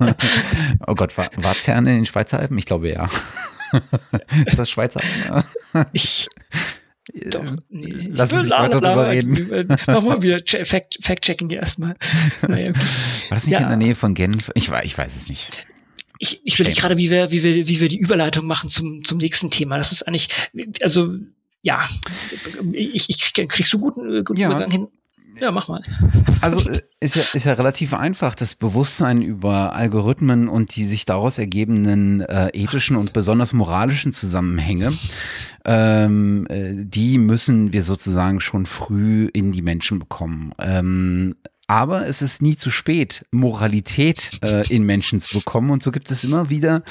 oh 0.86 0.94
Gott, 0.94 1.16
war, 1.18 1.28
war 1.36 1.54
CERN 1.54 1.86
in 1.86 1.96
den 1.96 2.06
Schweizer 2.06 2.38
Alpen? 2.38 2.58
Ich 2.58 2.66
glaube 2.66 2.90
ja. 2.90 3.08
ist 4.46 4.58
das 4.58 4.70
Schweizer 4.70 5.00
Alpen? 5.30 5.90
ich, 5.92 6.28
doch, 7.30 7.44
nee, 7.68 8.08
Lass 8.10 8.32
uns 8.32 8.44
nicht 8.44 8.58
weiter 8.58 8.80
darüber 8.80 9.10
reden. 9.10 9.68
Machen 9.86 10.08
wir 10.08 10.22
wieder 10.22 10.64
Fact-Checking 10.64 11.48
hier 11.50 11.60
erstmal. 11.60 11.96
Naja, 12.46 12.68
War 12.68 12.74
das 13.30 13.46
nicht 13.46 13.52
ja. 13.52 13.60
in 13.60 13.68
der 13.68 13.76
Nähe 13.76 13.94
von 13.94 14.14
Genf? 14.14 14.50
Ich, 14.54 14.70
ich 14.70 14.96
weiß 14.96 15.16
es 15.16 15.28
nicht 15.28 15.66
ich, 16.18 16.40
ich 16.44 16.58
will 16.58 16.66
gerade, 16.72 16.96
wie 16.96 17.10
wir, 17.10 17.30
wie 17.30 17.42
wir, 17.42 17.66
wie 17.66 17.80
wir 17.80 17.88
die 17.88 17.98
Überleitung 17.98 18.46
machen 18.46 18.70
zum, 18.70 19.04
zum 19.04 19.18
nächsten 19.18 19.50
Thema. 19.50 19.76
Das 19.76 19.92
ist 19.92 20.02
eigentlich, 20.02 20.28
also 20.82 21.14
ja, 21.62 21.88
ich, 22.72 23.08
ich 23.08 23.32
krieg 23.32 23.66
so 23.66 23.78
guten, 23.78 24.24
guten 24.24 24.40
ja. 24.40 24.48
Übergang 24.48 24.70
hin. 24.70 24.88
Ja, 25.40 25.50
mach 25.50 25.68
mal. 25.68 25.82
Also 26.40 26.60
äh, 26.68 26.80
ist 27.00 27.16
ja, 27.16 27.22
ist 27.32 27.44
ja 27.44 27.54
relativ 27.54 27.94
einfach. 27.94 28.34
Das 28.34 28.54
Bewusstsein 28.54 29.22
über 29.22 29.74
Algorithmen 29.74 30.48
und 30.48 30.76
die 30.76 30.84
sich 30.84 31.04
daraus 31.04 31.38
ergebenden 31.38 32.20
äh, 32.20 32.50
ethischen 32.52 32.96
und 32.96 33.12
besonders 33.12 33.52
moralischen 33.52 34.12
Zusammenhänge, 34.12 34.92
ähm, 35.64 36.46
äh, 36.48 36.72
die 36.74 37.18
müssen 37.18 37.72
wir 37.72 37.82
sozusagen 37.82 38.40
schon 38.40 38.66
früh 38.66 39.28
in 39.32 39.52
die 39.52 39.62
Menschen 39.62 39.98
bekommen. 39.98 40.52
Ähm, 40.58 41.34
aber 41.66 42.06
es 42.06 42.22
ist 42.22 42.42
nie 42.42 42.56
zu 42.56 42.70
spät, 42.70 43.24
Moralität 43.30 44.30
äh, 44.42 44.66
in 44.68 44.84
Menschen 44.84 45.20
zu 45.20 45.38
bekommen. 45.38 45.70
Und 45.70 45.82
so 45.82 45.90
gibt 45.90 46.10
es 46.10 46.24
immer 46.24 46.50
wieder 46.50 46.82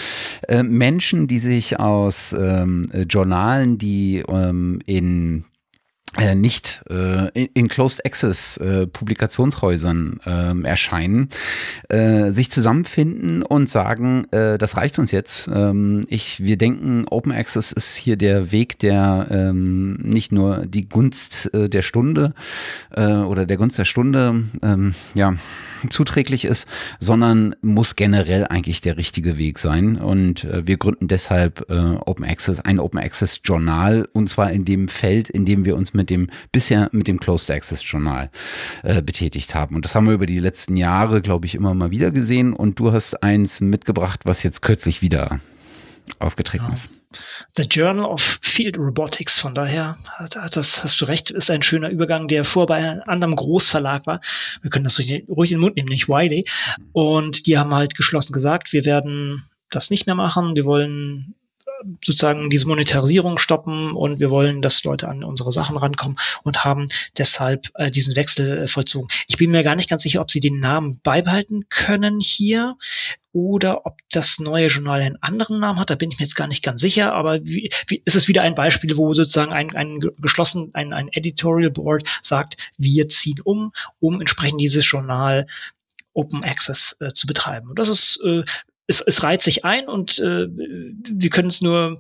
äh, 0.48 0.64
Menschen, 0.64 1.28
die 1.28 1.40
sich 1.40 1.80
aus 1.80 2.34
ähm, 2.38 2.90
Journalen, 3.10 3.78
die 3.78 4.24
ähm, 4.28 4.82
in 4.86 5.46
äh, 6.18 6.36
nicht 6.36 6.84
äh, 6.90 7.46
in 7.54 7.68
Closed 7.68 8.06
Access 8.06 8.58
äh, 8.58 8.86
Publikationshäusern 8.86 10.20
äh, 10.26 10.68
erscheinen, 10.68 11.30
äh, 11.90 12.32
sich 12.32 12.52
zusammenfinden 12.52 13.42
und 13.42 13.70
sagen, 13.70 14.26
äh, 14.32 14.58
das 14.58 14.78
reicht 14.78 15.00
uns 15.00 15.12
jetzt. 15.12 15.50
Ähm, 15.52 16.06
ich, 16.08 16.44
wir 16.44 16.58
denken, 16.58 17.06
Open 17.10 17.32
Access 17.32 17.72
ist 17.72 17.96
hier 17.96 18.16
der 18.16 18.52
Weg, 18.52 18.78
der 18.80 19.28
ähm, 19.32 19.94
nicht 20.04 20.32
nur 20.32 20.68
die 20.68 20.88
Gunst 20.88 21.52
äh, 21.54 21.68
der 21.68 21.82
Stunde 21.82 22.34
äh, 22.92 23.08
oder 23.08 23.46
der 23.48 23.58
Gunst 23.58 23.80
der 23.80 23.86
Stunde, 23.86 24.44
ähm, 24.62 24.94
ja, 25.16 25.34
zuträglich 25.90 26.46
ist, 26.46 26.68
sondern 27.00 27.56
muss 27.62 27.96
generell 27.96 28.46
eigentlich 28.46 28.82
der 28.82 28.98
richtige 28.98 29.38
Weg 29.38 29.60
sein. 29.60 29.98
Und 29.98 30.44
äh, 30.46 30.66
wir 30.68 30.78
gründen 30.78 31.08
deshalb 31.08 31.70
äh, 31.70 31.74
Open 31.74 32.26
Access, 32.26 32.60
ein 32.60 32.80
Open 32.80 33.00
Access 33.00 33.42
Journal 33.44 34.08
und 34.14 34.30
zwar 34.30 34.52
in 34.52 34.66
dem 34.66 34.88
Feld, 34.88 35.30
in 35.30 35.46
dem 35.46 35.66
wir 35.66 35.76
uns 35.76 35.94
mit 35.94 36.10
dem 36.10 36.30
bisher 36.52 36.90
mit 36.92 37.08
dem 37.08 37.20
Closed 37.20 37.50
Access 37.52 37.90
Journal 37.90 38.30
äh, 38.84 39.02
betätigt 39.02 39.56
haben. 39.56 39.76
Und 39.76 39.86
das 39.86 39.96
haben 39.96 40.08
wir 40.08 40.14
über 40.14 40.26
die 40.26 40.40
letzten 40.40 40.78
Jahre, 40.78 41.22
glaube 41.22 41.46
ich, 41.46 41.56
immer 41.56 41.74
mal 41.74 41.92
wieder 41.92 42.12
gesehen. 42.12 42.54
Und 42.54 42.80
du 42.80 42.92
hast 42.92 43.24
eins 43.24 43.62
mitgebracht, 43.62 44.22
was 44.24 44.44
jetzt 44.44 44.62
kürzlich 44.62 45.02
wieder 45.02 45.40
aufgetreten 46.20 46.66
ja. 46.68 46.74
ist. 46.74 46.90
The 47.56 47.64
Journal 47.64 48.06
of 48.06 48.40
Field 48.42 48.78
Robotics. 48.78 49.38
Von 49.40 49.54
daher 49.54 49.98
hat, 50.18 50.36
hat 50.36 50.56
das, 50.56 50.84
hast 50.84 51.00
du 51.00 51.06
recht, 51.06 51.32
ist 51.32 51.52
ein 51.52 51.62
schöner 51.62 51.90
Übergang, 51.90 52.28
der 52.28 52.46
vor 52.46 52.66
bei 52.66 52.76
einem 52.78 53.02
anderen 53.06 53.36
Großverlag 53.36 54.08
war. 54.08 54.22
Wir 54.62 54.72
können 54.72 54.86
das 54.86 55.00
ruhig, 55.00 55.26
ruhig 55.28 55.52
in 55.52 55.58
den 55.58 55.62
Mund 55.62 55.76
nehmen, 55.76 55.90
nicht 55.90 56.10
Wiley. 56.10 56.46
Und 56.92 57.46
die 57.46 57.58
haben 57.58 57.74
halt 57.74 57.96
geschlossen 57.96 58.34
gesagt, 58.34 58.74
wir 58.74 58.86
werden 58.86 59.44
das 59.70 59.90
nicht 59.90 60.06
mehr 60.06 60.16
machen. 60.16 60.56
Wir 60.56 60.66
wollen 60.66 61.36
sozusagen 62.04 62.50
diese 62.50 62.68
Monetarisierung 62.68 63.38
stoppen 63.38 63.92
und 63.92 64.20
wir 64.20 64.30
wollen, 64.30 64.62
dass 64.62 64.84
Leute 64.84 65.08
an 65.08 65.24
unsere 65.24 65.52
Sachen 65.52 65.78
rankommen 65.78 66.18
und 66.44 66.64
haben 66.64 66.88
deshalb 67.18 67.70
äh, 67.76 67.92
diesen 67.92 68.16
Wechsel 68.16 68.64
äh, 68.64 68.68
vollzogen. 68.68 69.10
Ich 69.28 69.38
bin 69.38 69.52
mir 69.52 69.64
gar 69.64 69.76
nicht 69.76 69.90
ganz 69.90 70.04
sicher, 70.04 70.22
ob 70.22 70.32
sie 70.32 70.40
den 70.40 70.60
Namen 70.60 71.00
beibehalten 71.04 71.68
können 71.70 72.20
hier 72.20 72.78
oder 73.34 73.86
ob 73.86 73.98
das 74.12 74.40
neue 74.40 74.68
Journal 74.68 75.02
einen 75.02 75.22
anderen 75.22 75.60
Namen 75.60 75.80
hat, 75.80 75.90
da 75.90 75.96
bin 75.96 76.12
ich 76.12 76.20
mir 76.20 76.26
jetzt 76.26 76.36
gar 76.36 76.48
nicht 76.48 76.64
ganz 76.64 76.80
sicher, 76.80 77.14
aber 77.14 77.44
wie, 77.44 77.70
wie, 77.88 78.02
ist 78.06 78.16
es 78.16 78.28
wieder 78.28 78.44
ein 78.44 78.56
Beispiel, 78.56 78.96
wo 78.96 79.14
sozusagen 79.14 79.52
ein, 79.52 79.76
ein 79.76 80.00
geschlossen, 80.20 80.70
ein, 80.74 80.94
ein 80.94 81.10
Editorial 81.12 81.72
Board 81.72 82.08
sagt, 82.22 82.58
wir 82.78 83.10
ziehen 83.10 83.42
um, 83.44 83.74
um 84.00 84.22
entsprechend 84.22 84.62
dieses 84.62 84.90
Journal 84.90 85.48
Open 86.14 86.44
Access 86.44 86.96
äh, 87.00 87.10
zu 87.10 87.26
betreiben. 87.26 87.70
Und 87.70 87.80
das 87.80 87.90
ist 87.90 88.20
äh, 88.24 88.44
es, 88.86 89.02
es 89.02 89.24
reiht 89.24 89.42
sich 89.42 89.66
ein 89.66 89.88
und 89.88 90.20
äh, 90.20 90.48
wir 90.50 91.30
können 91.30 91.48
es 91.48 91.62
nur 91.62 92.00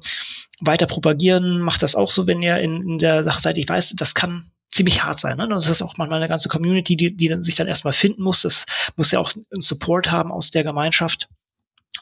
weiter 0.60 0.86
propagieren. 0.86 1.62
Macht 1.62 1.82
das 1.82 1.96
auch 1.96 2.12
so, 2.12 2.28
wenn 2.28 2.42
ihr 2.42 2.58
in, 2.58 2.82
in 2.82 2.98
der 2.98 3.24
Sache 3.24 3.42
seid. 3.42 3.58
Ich 3.58 3.68
weiß, 3.68 3.94
das 3.96 4.14
kann 4.14 4.52
ziemlich 4.74 5.04
hart 5.04 5.20
sein. 5.20 5.38
Ne? 5.38 5.48
Das 5.48 5.70
ist 5.70 5.82
auch 5.82 5.98
manchmal 5.98 6.20
eine 6.20 6.28
ganze 6.28 6.50
Community, 6.50 6.98
die, 6.98 7.16
die 7.16 7.36
sich 7.42 7.56
dann 7.56 7.68
erstmal 7.68 7.94
finden 7.94 8.24
muss. 8.24 8.42
Das 8.42 8.66
muss 8.96 9.12
ja 9.12 9.20
auch 9.20 9.32
einen 9.34 9.62
Support 9.62 10.12
haben 10.12 10.32
aus 10.32 10.52
der 10.52 10.64
Gemeinschaft. 10.64 11.30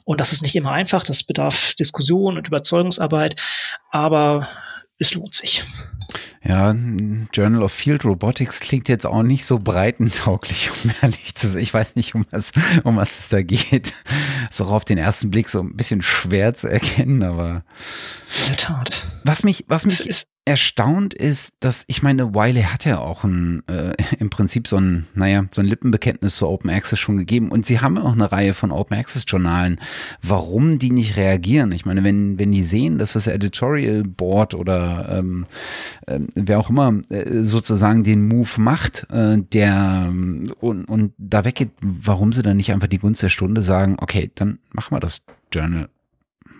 Und 0.05 0.19
das 0.19 0.31
ist 0.31 0.41
nicht 0.41 0.55
immer 0.55 0.71
einfach. 0.71 1.03
Das 1.03 1.23
bedarf 1.23 1.73
Diskussion 1.75 2.37
und 2.37 2.47
Überzeugungsarbeit. 2.47 3.39
Aber 3.91 4.47
es 4.97 5.13
lohnt 5.13 5.33
sich. 5.33 5.63
Ja, 6.43 6.73
Journal 7.33 7.63
of 7.63 7.71
Field 7.71 8.03
Robotics 8.03 8.59
klingt 8.59 8.89
jetzt 8.89 9.05
auch 9.05 9.23
nicht 9.23 9.45
so 9.45 9.59
breitentauglich, 9.59 10.69
um 10.83 10.91
ehrlich 11.01 11.35
zu 11.35 11.49
sein. 11.49 11.61
Ich 11.61 11.73
weiß 11.73 11.95
nicht, 11.95 12.15
um 12.15 12.25
was, 12.31 12.51
um 12.83 12.97
was 12.97 13.19
es 13.19 13.29
da 13.29 13.41
geht. 13.41 13.93
Ist 14.49 14.61
auch 14.61 14.71
auf 14.71 14.85
den 14.85 14.97
ersten 14.97 15.29
Blick 15.29 15.49
so 15.49 15.59
ein 15.59 15.75
bisschen 15.75 16.01
schwer 16.01 16.53
zu 16.53 16.67
erkennen, 16.67 17.21
aber. 17.23 17.63
In 18.43 18.49
der 18.49 18.57
Tat. 18.57 19.05
Was 19.23 19.43
mich, 19.43 19.65
was 19.67 19.85
mich 19.85 20.05
ist, 20.05 20.27
erstaunt 20.43 21.13
ist, 21.13 21.53
dass 21.59 21.83
ich 21.85 22.01
meine, 22.01 22.33
Wiley 22.33 22.63
hat 22.63 22.83
ja 22.85 22.97
auch 22.97 23.23
ein, 23.23 23.61
äh, 23.67 23.93
im 24.19 24.31
Prinzip 24.31 24.67
so 24.67 24.77
ein, 24.77 25.05
naja, 25.13 25.45
so 25.51 25.61
ein 25.61 25.67
Lippenbekenntnis 25.67 26.35
zu 26.35 26.47
Open 26.47 26.69
Access 26.69 26.99
schon 26.99 27.17
gegeben 27.17 27.51
und 27.51 27.65
sie 27.65 27.79
haben 27.79 27.97
auch 27.97 28.13
eine 28.13 28.31
Reihe 28.31 28.53
von 28.53 28.71
Open 28.71 28.97
Access 28.97 29.25
Journalen. 29.27 29.79
Warum 30.21 30.79
die 30.79 30.91
nicht 30.91 31.15
reagieren? 31.15 31.71
Ich 31.71 31.85
meine, 31.85 32.03
wenn, 32.03 32.39
wenn 32.39 32.51
die 32.51 32.63
sehen, 32.63 32.97
dass 32.97 33.13
das 33.13 33.27
Editorial 33.27 34.03
Board 34.03 34.55
oder 34.55 35.17
ähm, 35.19 35.45
äh, 36.07 36.19
wer 36.33 36.59
auch 36.59 36.69
immer 36.69 36.99
äh, 37.09 37.43
sozusagen 37.43 38.03
den 38.03 38.27
Move 38.27 38.59
macht, 38.59 39.07
äh, 39.11 39.37
der 39.37 40.11
und, 40.59 40.85
und 40.85 41.13
da 41.17 41.45
weggeht, 41.45 41.71
warum 41.81 42.33
sie 42.33 42.41
dann 42.41 42.57
nicht 42.57 42.71
einfach 42.71 42.87
die 42.87 42.97
Gunst 42.97 43.21
der 43.21 43.29
Stunde 43.29 43.61
sagen, 43.61 43.97
okay, 43.99 44.31
dann 44.33 44.57
machen 44.71 44.95
wir 44.95 44.99
das 44.99 45.23
Journal 45.53 45.89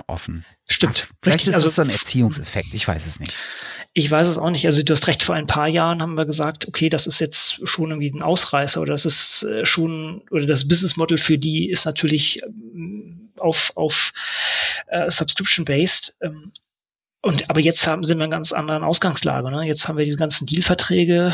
offen. 0.08 0.46
Stimmt. 0.68 1.08
Ach, 1.08 1.16
vielleicht 1.22 1.36
Richtig, 1.40 1.50
ist 1.50 1.56
also, 1.56 1.68
das 1.68 1.76
so 1.76 1.82
ein 1.82 1.90
Erziehungseffekt, 1.90 2.74
ich 2.74 2.88
weiß 2.88 3.06
es 3.06 3.20
nicht. 3.20 3.38
Ich 3.94 4.10
weiß 4.10 4.28
es 4.28 4.38
auch 4.38 4.50
nicht. 4.50 4.66
Also 4.66 4.84
du 4.84 4.94
hast 4.94 5.08
recht, 5.08 5.24
vor 5.24 5.36
ein 5.36 5.48
paar 5.48 5.68
Jahren 5.68 6.02
haben 6.02 6.16
wir 6.16 6.26
gesagt, 6.26 6.68
okay, 6.68 6.88
das 6.88 7.08
ist 7.08 7.20
jetzt 7.20 7.60
schon 7.68 7.90
irgendwie 7.90 8.10
ein 8.10 8.22
Ausreißer 8.22 8.82
oder 8.82 8.94
das 8.94 9.06
ist 9.06 9.44
äh, 9.44 9.66
schon, 9.66 10.22
oder 10.32 10.46
das 10.46 10.68
Business 10.68 10.96
Model 10.96 11.18
für 11.18 11.38
die 11.38 11.70
ist 11.70 11.86
natürlich 11.86 12.42
ähm, 12.44 13.32
auf, 13.38 13.74
auf 13.76 14.14
äh, 14.88 15.12
Subscription-based. 15.12 16.16
Ähm, 16.22 16.54
und 17.24 17.50
aber 17.50 17.60
jetzt 17.60 17.86
haben 17.86 18.04
sind 18.04 18.18
wir 18.18 18.26
in 18.26 18.32
einer 18.32 18.38
ganz 18.38 18.52
anderen 18.52 18.84
Ausgangslage. 18.84 19.52
Ne? 19.52 19.68
Jetzt 19.68 19.88
haben 19.88 19.98
wir 19.98 20.06
diese 20.06 20.18
ganzen 20.18 20.48
Deal-Verträge, 20.48 21.34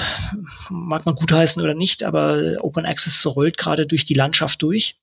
mag 0.69 1.05
man 1.05 1.15
gutheißen 1.15 1.61
oder 1.61 1.75
nicht, 1.75 2.03
aber 2.03 2.57
Open 2.59 2.85
Access 2.85 3.25
rollt 3.25 3.57
gerade 3.57 3.87
durch 3.87 4.03
die 4.03 4.13
Landschaft 4.13 4.61
durch. 4.61 4.97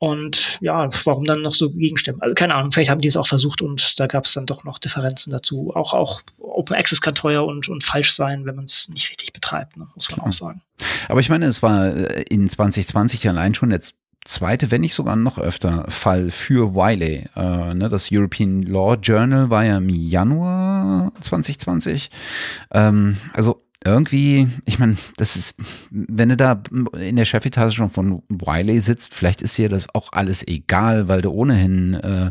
Und 0.00 0.56
ja, 0.62 0.88
warum 1.04 1.26
dann 1.26 1.42
noch 1.42 1.54
so 1.54 1.70
gegenstimmen? 1.70 2.22
Also 2.22 2.34
keine 2.34 2.54
Ahnung, 2.54 2.72
vielleicht 2.72 2.88
haben 2.88 3.02
die 3.02 3.08
es 3.08 3.18
auch 3.18 3.26
versucht 3.26 3.60
und 3.60 4.00
da 4.00 4.06
gab 4.06 4.24
es 4.24 4.32
dann 4.32 4.46
doch 4.46 4.64
noch 4.64 4.78
Differenzen 4.78 5.30
dazu. 5.30 5.72
Auch, 5.74 5.92
auch 5.92 6.22
Open 6.38 6.74
Access 6.74 7.02
kann 7.02 7.14
teuer 7.14 7.44
und, 7.44 7.68
und 7.68 7.84
falsch 7.84 8.12
sein, 8.12 8.46
wenn 8.46 8.56
man 8.56 8.64
es 8.64 8.88
nicht 8.88 9.10
richtig 9.10 9.34
betreibt, 9.34 9.76
ne? 9.76 9.86
muss 9.94 10.10
man 10.10 10.20
auch 10.26 10.32
sagen. 10.32 10.62
Aber 11.08 11.20
ich 11.20 11.28
meine, 11.28 11.44
es 11.44 11.62
war 11.62 11.94
äh, 11.94 12.22
in 12.30 12.48
2020 12.48 13.28
allein 13.28 13.52
schon 13.52 13.72
jetzt 13.72 13.94
zweite, 14.24 14.70
wenn 14.70 14.80
nicht 14.80 14.94
sogar 14.94 15.16
noch 15.16 15.36
öfter 15.36 15.84
Fall 15.90 16.30
für 16.30 16.74
Wiley. 16.74 17.28
Äh, 17.36 17.74
ne, 17.74 17.90
das 17.90 18.08
European 18.10 18.62
Law 18.62 18.94
Journal 18.94 19.50
war 19.50 19.66
ja 19.66 19.76
im 19.76 19.90
Januar 19.90 21.12
2020. 21.20 22.10
Ähm, 22.70 23.18
also 23.34 23.59
irgendwie, 23.82 24.46
ich 24.66 24.78
meine, 24.78 24.96
das 25.16 25.36
ist, 25.36 25.54
wenn 25.90 26.28
du 26.28 26.36
da 26.36 26.62
in 26.98 27.16
der 27.16 27.24
Chefetage 27.24 27.74
schon 27.74 27.90
von 27.90 28.22
Wiley 28.28 28.78
sitzt, 28.80 29.14
vielleicht 29.14 29.40
ist 29.40 29.56
dir 29.56 29.70
das 29.70 29.94
auch 29.94 30.12
alles 30.12 30.46
egal, 30.46 31.08
weil 31.08 31.22
du 31.22 31.30
ohnehin 31.30 31.94
äh, 31.94 32.30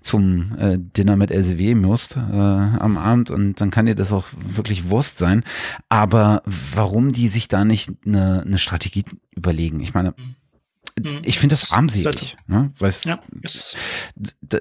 zum 0.00 0.56
äh, 0.58 0.78
Dinner 0.78 1.16
mit 1.16 1.30
LCW 1.30 1.74
musst 1.74 2.16
äh, 2.16 2.20
am 2.20 2.96
Abend 2.96 3.30
und 3.30 3.60
dann 3.60 3.70
kann 3.70 3.84
dir 3.84 3.94
das 3.94 4.10
auch 4.10 4.24
wirklich 4.32 4.88
Wurst 4.88 5.18
sein. 5.18 5.44
Aber 5.90 6.42
warum 6.46 7.12
die 7.12 7.28
sich 7.28 7.48
da 7.48 7.66
nicht 7.66 7.90
eine, 8.06 8.42
eine 8.46 8.58
Strategie 8.58 9.04
überlegen? 9.34 9.80
Ich 9.80 9.92
meine, 9.92 10.14
mhm. 10.98 11.20
ich 11.24 11.38
finde 11.38 11.56
das 11.56 11.72
armselig. 11.72 12.38
Ne? 12.46 12.72
Weißt, 12.78 13.04
ja, 13.04 13.20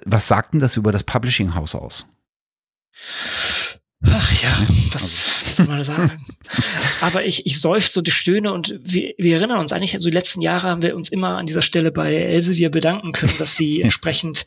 was 0.06 0.28
sagt 0.28 0.54
denn 0.54 0.60
das 0.60 0.76
über 0.76 0.92
das 0.92 1.06
Publishing 1.06 1.56
House 1.56 1.76
aus? 1.76 2.08
Ach 4.08 4.42
ja, 4.42 4.54
was, 4.92 5.42
was 5.44 5.56
soll 5.56 5.68
man 5.68 5.84
sagen? 5.84 6.26
Aber 7.02 7.26
ich, 7.26 7.46
ich 7.46 7.60
seufze 7.60 8.00
und 8.00 8.08
ich 8.08 8.14
stöhne 8.14 8.52
und 8.54 8.76
wir, 8.82 9.14
wir 9.18 9.38
erinnern 9.38 9.60
uns 9.60 9.72
eigentlich, 9.72 9.96
also 9.96 10.10
die 10.10 10.16
letzten 10.16 10.42
Jahre 10.42 10.68
haben 10.68 10.82
wir 10.82 10.96
uns 10.96 11.10
immer 11.10 11.38
an 11.38 11.46
dieser 11.46 11.62
Stelle 11.62 11.92
bei 11.92 12.14
Elsevier 12.14 12.70
bedanken 12.70 13.12
können, 13.12 13.34
dass 13.38 13.56
sie 13.56 13.82
entsprechend 13.84 14.46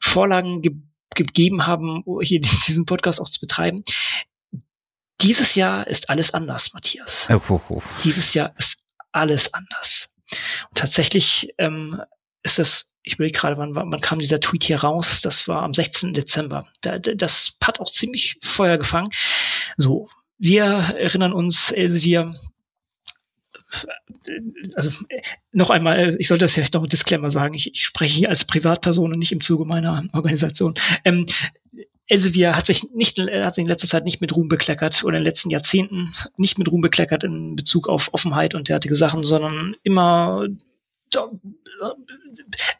Vorlagen 0.00 0.62
ge 0.62 0.72
gegeben 1.14 1.68
haben, 1.68 2.02
hier 2.22 2.40
diesen 2.40 2.86
Podcast 2.86 3.20
auch 3.20 3.30
zu 3.30 3.38
betreiben. 3.38 3.84
Dieses 5.20 5.54
Jahr 5.54 5.86
ist 5.86 6.10
alles 6.10 6.34
anders, 6.34 6.74
Matthias. 6.74 7.28
Oh, 7.30 7.40
oh, 7.48 7.60
oh. 7.68 7.82
Dieses 8.02 8.34
Jahr 8.34 8.52
ist 8.58 8.78
alles 9.12 9.54
anders. 9.54 10.08
Und 10.70 10.78
tatsächlich 10.78 11.54
ähm, 11.58 12.00
ist 12.44 12.58
das 12.58 12.94
ich 13.04 13.18
will 13.18 13.30
gerade, 13.30 13.58
wann, 13.58 13.74
wann 13.74 14.00
kam 14.00 14.18
dieser 14.18 14.40
Tweet 14.40 14.64
hier 14.64 14.80
raus? 14.80 15.20
Das 15.20 15.46
war 15.46 15.62
am 15.62 15.74
16. 15.74 16.14
Dezember. 16.14 16.66
Da, 16.80 16.98
das 16.98 17.52
hat 17.62 17.78
auch 17.78 17.92
ziemlich 17.92 18.36
Feuer 18.42 18.78
gefangen. 18.78 19.10
So, 19.76 20.08
wir 20.38 20.64
erinnern 20.64 21.34
uns, 21.34 21.70
Elsevier, 21.70 22.34
also 24.74 24.90
noch 25.52 25.70
einmal, 25.70 26.16
ich 26.18 26.28
sollte 26.28 26.44
das 26.44 26.54
vielleicht 26.54 26.74
noch 26.74 26.82
ein 26.82 26.88
Disclaimer 26.88 27.30
sagen, 27.30 27.54
ich, 27.54 27.72
ich 27.72 27.84
spreche 27.84 28.16
hier 28.16 28.28
als 28.30 28.46
Privatperson 28.46 29.12
und 29.12 29.18
nicht 29.18 29.32
im 29.32 29.42
Zuge 29.42 29.66
meiner 29.66 30.04
Organisation. 30.12 30.74
Ähm, 31.04 31.26
Elsevier 32.06 32.56
hat 32.56 32.66
sich 32.66 32.84
nicht, 32.94 33.18
hat 33.18 33.54
sich 33.54 33.62
in 33.62 33.68
letzter 33.68 33.88
Zeit 33.88 34.04
nicht 34.04 34.20
mit 34.20 34.34
Ruhm 34.34 34.48
bekleckert 34.48 35.04
oder 35.04 35.16
in 35.16 35.22
den 35.22 35.26
letzten 35.26 35.50
Jahrzehnten 35.50 36.14
nicht 36.36 36.58
mit 36.58 36.70
Ruhm 36.70 36.80
bekleckert 36.80 37.24
in 37.24 37.56
Bezug 37.56 37.88
auf 37.88 38.12
Offenheit 38.12 38.54
und 38.54 38.68
derartige 38.68 38.94
Sachen, 38.94 39.22
sondern 39.22 39.76
immer 39.82 40.46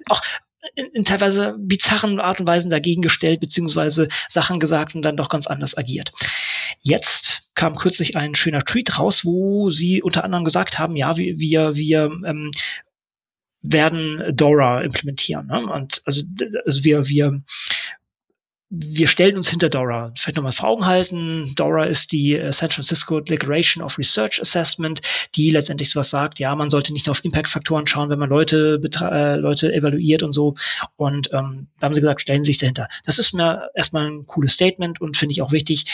auch 0.08 0.22
in, 0.74 0.86
in 0.86 1.04
teilweise 1.04 1.56
bizarren 1.58 2.20
Art 2.20 2.40
und 2.40 2.46
Weisen 2.46 2.70
dagegen 2.70 3.02
gestellt, 3.02 3.40
beziehungsweise 3.40 4.08
Sachen 4.28 4.60
gesagt 4.60 4.94
und 4.94 5.02
dann 5.02 5.16
doch 5.16 5.28
ganz 5.28 5.46
anders 5.46 5.76
agiert. 5.76 6.12
Jetzt 6.80 7.48
kam 7.54 7.76
kürzlich 7.76 8.16
ein 8.16 8.34
schöner 8.34 8.62
Tweet 8.64 8.98
raus, 8.98 9.24
wo 9.24 9.70
sie 9.70 10.02
unter 10.02 10.24
anderem 10.24 10.44
gesagt 10.44 10.78
haben, 10.78 10.96
ja, 10.96 11.16
wir, 11.16 11.38
wir, 11.38 11.76
wir 11.76 12.10
ähm, 12.24 12.50
werden 13.62 14.36
Dora 14.36 14.82
implementieren. 14.82 15.46
Ne? 15.46 15.66
Und 15.66 16.02
also, 16.04 16.22
also 16.64 16.84
wir, 16.84 17.08
wir 17.08 17.40
wir 18.76 19.08
stellen 19.08 19.36
uns 19.36 19.48
hinter 19.48 19.68
Dora. 19.68 20.12
Vielleicht 20.16 20.36
nochmal 20.36 20.52
vor 20.52 20.68
Augen 20.68 20.86
halten. 20.86 21.52
Dora 21.54 21.84
ist 21.84 22.12
die 22.12 22.34
äh, 22.34 22.52
San 22.52 22.70
Francisco 22.70 23.20
Declaration 23.20 23.84
of 23.84 23.98
Research 23.98 24.40
Assessment, 24.40 25.00
die 25.34 25.50
letztendlich 25.50 25.90
sowas 25.90 26.10
sagt, 26.10 26.38
ja, 26.38 26.54
man 26.56 26.70
sollte 26.70 26.92
nicht 26.92 27.06
nur 27.06 27.12
auf 27.12 27.24
Impact-Faktoren 27.24 27.86
schauen, 27.86 28.10
wenn 28.10 28.18
man 28.18 28.28
Leute, 28.28 28.80
äh, 29.00 29.36
Leute 29.36 29.72
evaluiert 29.72 30.22
und 30.22 30.32
so. 30.32 30.54
Und 30.96 31.30
ähm, 31.32 31.68
da 31.78 31.86
haben 31.86 31.94
sie 31.94 32.00
gesagt, 32.00 32.22
stellen 32.22 32.42
Sie 32.42 32.52
sich 32.52 32.58
dahinter. 32.58 32.88
Das 33.04 33.18
ist 33.18 33.32
mir 33.32 33.68
erstmal 33.74 34.10
ein 34.10 34.26
cooles 34.26 34.54
Statement 34.54 35.00
und 35.00 35.16
finde 35.16 35.32
ich 35.32 35.42
auch 35.42 35.52
wichtig. 35.52 35.84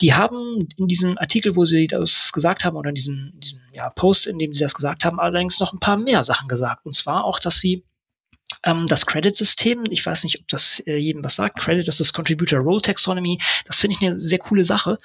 Die 0.00 0.14
haben 0.14 0.68
in 0.76 0.86
diesem 0.86 1.16
Artikel, 1.18 1.56
wo 1.56 1.64
sie 1.64 1.86
das 1.86 2.32
gesagt 2.32 2.64
haben, 2.64 2.76
oder 2.76 2.90
in 2.90 2.94
diesem, 2.94 3.32
diesem 3.36 3.60
ja, 3.72 3.90
Post, 3.90 4.26
in 4.26 4.38
dem 4.38 4.52
sie 4.54 4.60
das 4.60 4.74
gesagt 4.74 5.04
haben, 5.04 5.18
allerdings 5.18 5.60
noch 5.60 5.72
ein 5.72 5.80
paar 5.80 5.96
mehr 5.96 6.22
Sachen 6.24 6.48
gesagt. 6.48 6.84
Und 6.84 6.94
zwar 6.94 7.24
auch, 7.24 7.38
dass 7.38 7.58
sie 7.58 7.84
ähm, 8.64 8.86
das 8.86 9.06
Credit-System, 9.06 9.84
ich 9.90 10.04
weiß 10.04 10.24
nicht, 10.24 10.40
ob 10.40 10.48
das 10.48 10.80
äh, 10.86 10.96
jedem 10.96 11.22
was 11.24 11.36
sagt. 11.36 11.58
Credit, 11.58 11.86
das 11.86 12.00
ist 12.00 12.12
Contributor 12.12 12.60
Role 12.60 12.82
Taxonomy. 12.82 13.38
Das 13.66 13.80
finde 13.80 13.96
ich 13.96 14.06
eine 14.06 14.18
sehr 14.18 14.38
coole 14.38 14.64
Sache. 14.64 14.98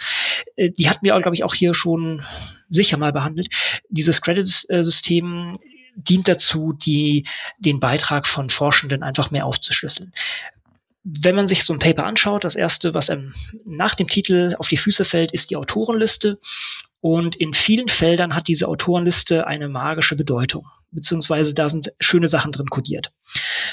Äh, 0.56 0.70
die 0.72 0.90
hatten 0.90 1.06
wir, 1.06 1.20
glaube 1.20 1.36
ich, 1.36 1.44
auch 1.44 1.54
hier 1.54 1.74
schon 1.74 2.24
sicher 2.70 2.98
mal 2.98 3.14
behandelt. 3.14 3.50
Dieses 3.90 4.22
Credit-System 4.22 5.54
dient 5.96 6.28
dazu, 6.28 6.74
die, 6.74 7.26
den 7.60 7.80
Beitrag 7.80 8.28
von 8.28 8.50
Forschenden 8.50 9.04
einfach 9.04 9.32
mehr 9.32 9.46
aufzuschlüsseln 9.46 10.14
wenn 11.04 11.36
man 11.36 11.48
sich 11.48 11.66
so 11.66 11.74
ein 11.74 11.80
Paper 11.80 12.06
anschaut, 12.06 12.46
das 12.46 12.56
erste, 12.56 12.94
was 12.94 13.10
ähm, 13.10 13.34
nach 13.66 13.96
dem 13.96 14.08
Titel 14.08 14.56
auf 14.58 14.70
die 14.70 14.78
Füße 14.78 15.04
fällt, 15.04 15.34
ist 15.34 15.50
die 15.50 15.58
Autorenliste. 15.58 16.40
Und 17.04 17.36
in 17.36 17.54
vielen 17.54 17.90
Feldern 17.90 18.34
hat 18.34 18.48
diese 18.48 18.70
Autorenliste 18.70 19.46
eine 19.46 19.68
magische 19.68 20.16
Bedeutung, 20.16 20.68
beziehungsweise 20.92 21.54
da 21.54 21.68
sind 21.68 21.92
schöne 22.00 22.30
Sachen 22.30 22.54
drin 22.54 22.70
kodiert. 22.70 23.12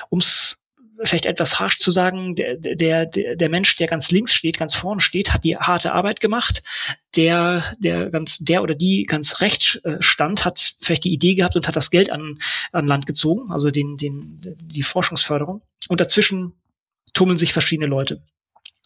Um 0.08 0.18
es 0.18 0.58
vielleicht 1.04 1.26
etwas 1.26 1.60
harsch 1.60 1.78
zu 1.78 1.92
sagen, 1.92 2.34
der, 2.34 2.56
der, 2.56 3.06
der 3.06 3.48
Mensch, 3.48 3.76
der 3.76 3.86
ganz 3.86 4.10
links 4.10 4.34
steht, 4.34 4.58
ganz 4.58 4.74
vorne 4.74 5.00
steht, 5.00 5.32
hat 5.32 5.44
die 5.44 5.56
harte 5.56 5.92
Arbeit 5.92 6.18
gemacht. 6.18 6.64
Der, 7.14 7.76
der 7.78 8.10
ganz, 8.10 8.38
der 8.38 8.64
oder 8.64 8.74
die 8.74 9.04
ganz 9.04 9.40
rechts 9.40 9.76
äh, 9.84 9.98
stand, 10.00 10.44
hat 10.44 10.74
vielleicht 10.80 11.04
die 11.04 11.12
Idee 11.12 11.36
gehabt 11.36 11.54
und 11.54 11.68
hat 11.68 11.76
das 11.76 11.92
Geld 11.92 12.10
an, 12.10 12.36
an 12.72 12.88
Land 12.88 13.06
gezogen, 13.06 13.52
also 13.52 13.70
den, 13.70 13.96
den, 13.96 14.40
die 14.60 14.82
Forschungsförderung. 14.82 15.62
Und 15.88 16.00
dazwischen 16.00 16.54
tummeln 17.14 17.38
sich 17.38 17.52
verschiedene 17.52 17.86
Leute. 17.86 18.24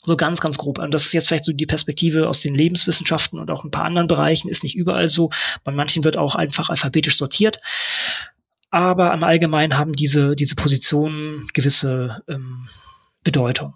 So 0.06 0.16
ganz, 0.16 0.40
ganz 0.40 0.58
grob. 0.58 0.78
Und 0.78 0.92
das 0.92 1.06
ist 1.06 1.12
jetzt 1.12 1.28
vielleicht 1.28 1.46
so 1.46 1.52
die 1.52 1.66
Perspektive 1.66 2.28
aus 2.28 2.42
den 2.42 2.54
Lebenswissenschaften 2.54 3.38
und 3.38 3.50
auch 3.50 3.64
ein 3.64 3.70
paar 3.70 3.84
anderen 3.84 4.06
Bereichen. 4.06 4.48
Ist 4.48 4.62
nicht 4.62 4.76
überall 4.76 5.08
so. 5.08 5.30
Bei 5.64 5.72
manchen 5.72 6.04
wird 6.04 6.16
auch 6.16 6.34
einfach 6.34 6.68
alphabetisch 6.68 7.16
sortiert. 7.16 7.60
Aber 8.70 9.14
im 9.14 9.22
Allgemeinen 9.22 9.78
haben 9.78 9.92
diese, 9.94 10.34
diese 10.36 10.56
Positionen 10.56 11.46
gewisse 11.52 12.22
ähm, 12.28 12.68
Bedeutung. 13.22 13.74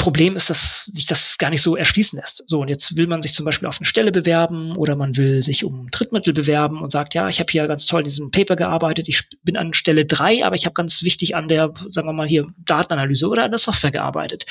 Problem 0.00 0.34
ist, 0.34 0.48
dass 0.48 0.86
sich 0.86 1.04
das 1.04 1.36
gar 1.36 1.50
nicht 1.50 1.60
so 1.60 1.76
erschließen 1.76 2.18
lässt. 2.18 2.42
So, 2.46 2.62
und 2.62 2.68
jetzt 2.68 2.96
will 2.96 3.06
man 3.06 3.20
sich 3.20 3.34
zum 3.34 3.44
Beispiel 3.44 3.68
auf 3.68 3.78
eine 3.78 3.84
Stelle 3.84 4.12
bewerben 4.12 4.74
oder 4.76 4.96
man 4.96 5.18
will 5.18 5.44
sich 5.44 5.62
um 5.62 5.90
Drittmittel 5.90 6.32
bewerben 6.32 6.80
und 6.80 6.90
sagt, 6.90 7.12
ja, 7.12 7.28
ich 7.28 7.38
habe 7.38 7.52
hier 7.52 7.66
ganz 7.66 7.84
toll 7.84 8.00
in 8.00 8.06
diesem 8.06 8.30
Paper 8.30 8.56
gearbeitet, 8.56 9.08
ich 9.08 9.28
bin 9.42 9.58
an 9.58 9.74
Stelle 9.74 10.06
drei, 10.06 10.42
aber 10.42 10.54
ich 10.56 10.64
habe 10.64 10.72
ganz 10.72 11.02
wichtig 11.02 11.36
an 11.36 11.48
der, 11.48 11.74
sagen 11.90 12.08
wir 12.08 12.14
mal 12.14 12.26
hier, 12.26 12.46
Datenanalyse 12.56 13.28
oder 13.28 13.44
an 13.44 13.50
der 13.50 13.58
Software 13.58 13.90
gearbeitet. 13.90 14.46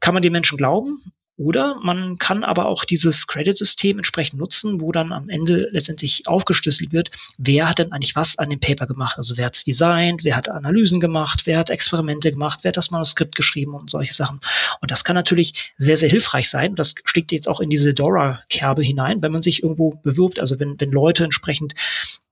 Kann 0.00 0.14
man 0.14 0.22
den 0.22 0.32
Menschen 0.32 0.58
glauben? 0.58 0.98
Oder 1.38 1.78
man 1.82 2.16
kann 2.16 2.44
aber 2.44 2.64
auch 2.64 2.86
dieses 2.86 3.26
Credit-System 3.26 3.98
entsprechend 3.98 4.40
nutzen, 4.40 4.80
wo 4.80 4.90
dann 4.90 5.12
am 5.12 5.28
Ende 5.28 5.68
letztendlich 5.70 6.26
aufgeschlüsselt 6.26 6.92
wird, 6.92 7.10
wer 7.36 7.68
hat 7.68 7.78
denn 7.78 7.92
eigentlich 7.92 8.16
was 8.16 8.38
an 8.38 8.48
dem 8.48 8.58
Paper 8.58 8.86
gemacht. 8.86 9.18
Also 9.18 9.36
wer 9.36 9.44
hat's 9.44 9.62
designt, 9.62 10.24
wer 10.24 10.34
hat 10.34 10.48
Analysen 10.48 10.98
gemacht, 10.98 11.42
wer 11.44 11.58
hat 11.58 11.68
Experimente 11.68 12.30
gemacht, 12.30 12.60
wer 12.62 12.70
hat 12.70 12.78
das 12.78 12.90
Manuskript 12.90 13.34
geschrieben 13.34 13.74
und 13.74 13.90
solche 13.90 14.14
Sachen. 14.14 14.40
Und 14.80 14.90
das 14.90 15.04
kann 15.04 15.14
natürlich 15.14 15.74
sehr, 15.76 15.98
sehr 15.98 16.08
hilfreich 16.08 16.48
sein. 16.48 16.74
Das 16.74 16.94
schlägt 17.04 17.32
jetzt 17.32 17.48
auch 17.48 17.60
in 17.60 17.68
diese 17.68 17.92
Dora-Kerbe 17.92 18.82
hinein, 18.82 19.20
wenn 19.20 19.32
man 19.32 19.42
sich 19.42 19.62
irgendwo 19.62 19.90
bewirbt, 19.90 20.38
also 20.38 20.58
wenn, 20.58 20.80
wenn 20.80 20.90
Leute 20.90 21.24
entsprechend 21.24 21.74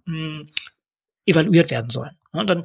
mh, 0.06 0.16
hm, 0.16 0.46
evaluiert 1.26 1.70
werden 1.70 1.90
sollen. 1.90 2.16
Und 2.32 2.48
dann 2.48 2.62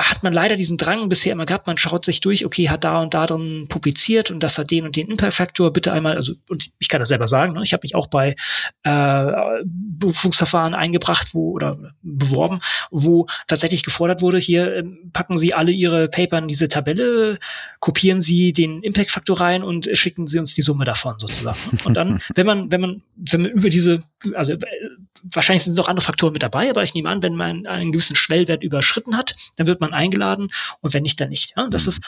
hat 0.00 0.22
man 0.22 0.32
leider 0.32 0.56
diesen 0.56 0.76
Drang 0.76 1.08
bisher 1.08 1.32
immer 1.32 1.46
gehabt, 1.46 1.66
man 1.66 1.78
schaut 1.78 2.04
sich 2.04 2.20
durch, 2.20 2.44
okay, 2.44 2.68
hat 2.68 2.84
da 2.84 3.00
und 3.00 3.14
da 3.14 3.26
drin 3.26 3.66
publiziert 3.68 4.30
und 4.30 4.40
das 4.40 4.58
hat 4.58 4.70
den 4.70 4.84
und 4.84 4.96
den 4.96 5.08
Impact-Faktor, 5.08 5.72
bitte 5.72 5.92
einmal, 5.92 6.16
also 6.16 6.34
und 6.48 6.70
ich 6.78 6.88
kann 6.88 7.00
das 7.00 7.08
selber 7.08 7.28
sagen, 7.28 7.52
ne, 7.52 7.62
ich 7.62 7.72
habe 7.72 7.82
mich 7.84 7.94
auch 7.94 8.08
bei 8.08 8.34
äh, 8.82 9.32
Berufungsverfahren 9.64 10.74
eingebracht, 10.74 11.34
wo 11.34 11.52
oder 11.52 11.78
beworben, 12.02 12.60
wo 12.90 13.26
tatsächlich 13.46 13.84
gefordert 13.84 14.22
wurde, 14.22 14.38
hier 14.38 14.74
äh, 14.74 14.84
packen 15.12 15.38
Sie 15.38 15.54
alle 15.54 15.70
Ihre 15.70 16.08
Paper 16.08 16.38
in 16.38 16.48
diese 16.48 16.68
Tabelle, 16.68 17.38
kopieren 17.78 18.20
Sie 18.20 18.52
den 18.52 18.82
Impact-Faktor 18.82 19.40
rein 19.40 19.62
und 19.62 19.88
schicken 19.92 20.26
Sie 20.26 20.38
uns 20.38 20.54
die 20.54 20.62
Summe 20.62 20.84
davon 20.84 21.14
sozusagen. 21.18 21.58
Und 21.84 21.94
dann, 21.94 22.20
wenn 22.34 22.46
man, 22.46 22.72
wenn 22.72 22.80
man, 22.80 23.02
wenn 23.16 23.42
man 23.42 23.50
über 23.52 23.68
diese, 23.68 24.02
also 24.34 24.54
wahrscheinlich 25.32 25.64
sind 25.64 25.76
noch 25.76 25.88
andere 25.88 26.04
Faktoren 26.04 26.32
mit 26.32 26.42
dabei, 26.42 26.70
aber 26.70 26.82
ich 26.82 26.94
nehme 26.94 27.08
an, 27.08 27.22
wenn 27.22 27.34
man 27.34 27.66
einen 27.66 27.92
gewissen 27.92 28.16
Schwellwert 28.16 28.62
überschritten 28.62 29.16
hat, 29.16 29.34
dann 29.56 29.66
wird 29.66 29.80
man 29.80 29.92
eingeladen 29.92 30.48
und 30.80 30.94
wenn 30.94 31.02
nicht, 31.02 31.20
dann 31.20 31.30
nicht. 31.30 31.54
Ja, 31.56 31.66
das 31.68 31.84
mhm. 31.84 31.88
ist 31.88 32.00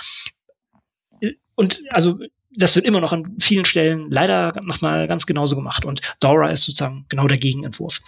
und 1.55 1.83
also 1.91 2.19
das 2.59 2.75
wird 2.75 2.87
immer 2.87 3.01
noch 3.01 3.13
an 3.13 3.37
vielen 3.39 3.65
Stellen 3.67 4.11
leider 4.11 4.53
nochmal 4.63 5.07
ganz 5.09 5.27
genauso 5.27 5.57
gemacht. 5.57 5.85
Und 5.85 6.01
Dora 6.21 6.51
ist 6.51 6.63
sozusagen 6.65 7.05
genau 7.09 7.27
der 7.29 7.37
Gegenentwurf. 7.37 8.01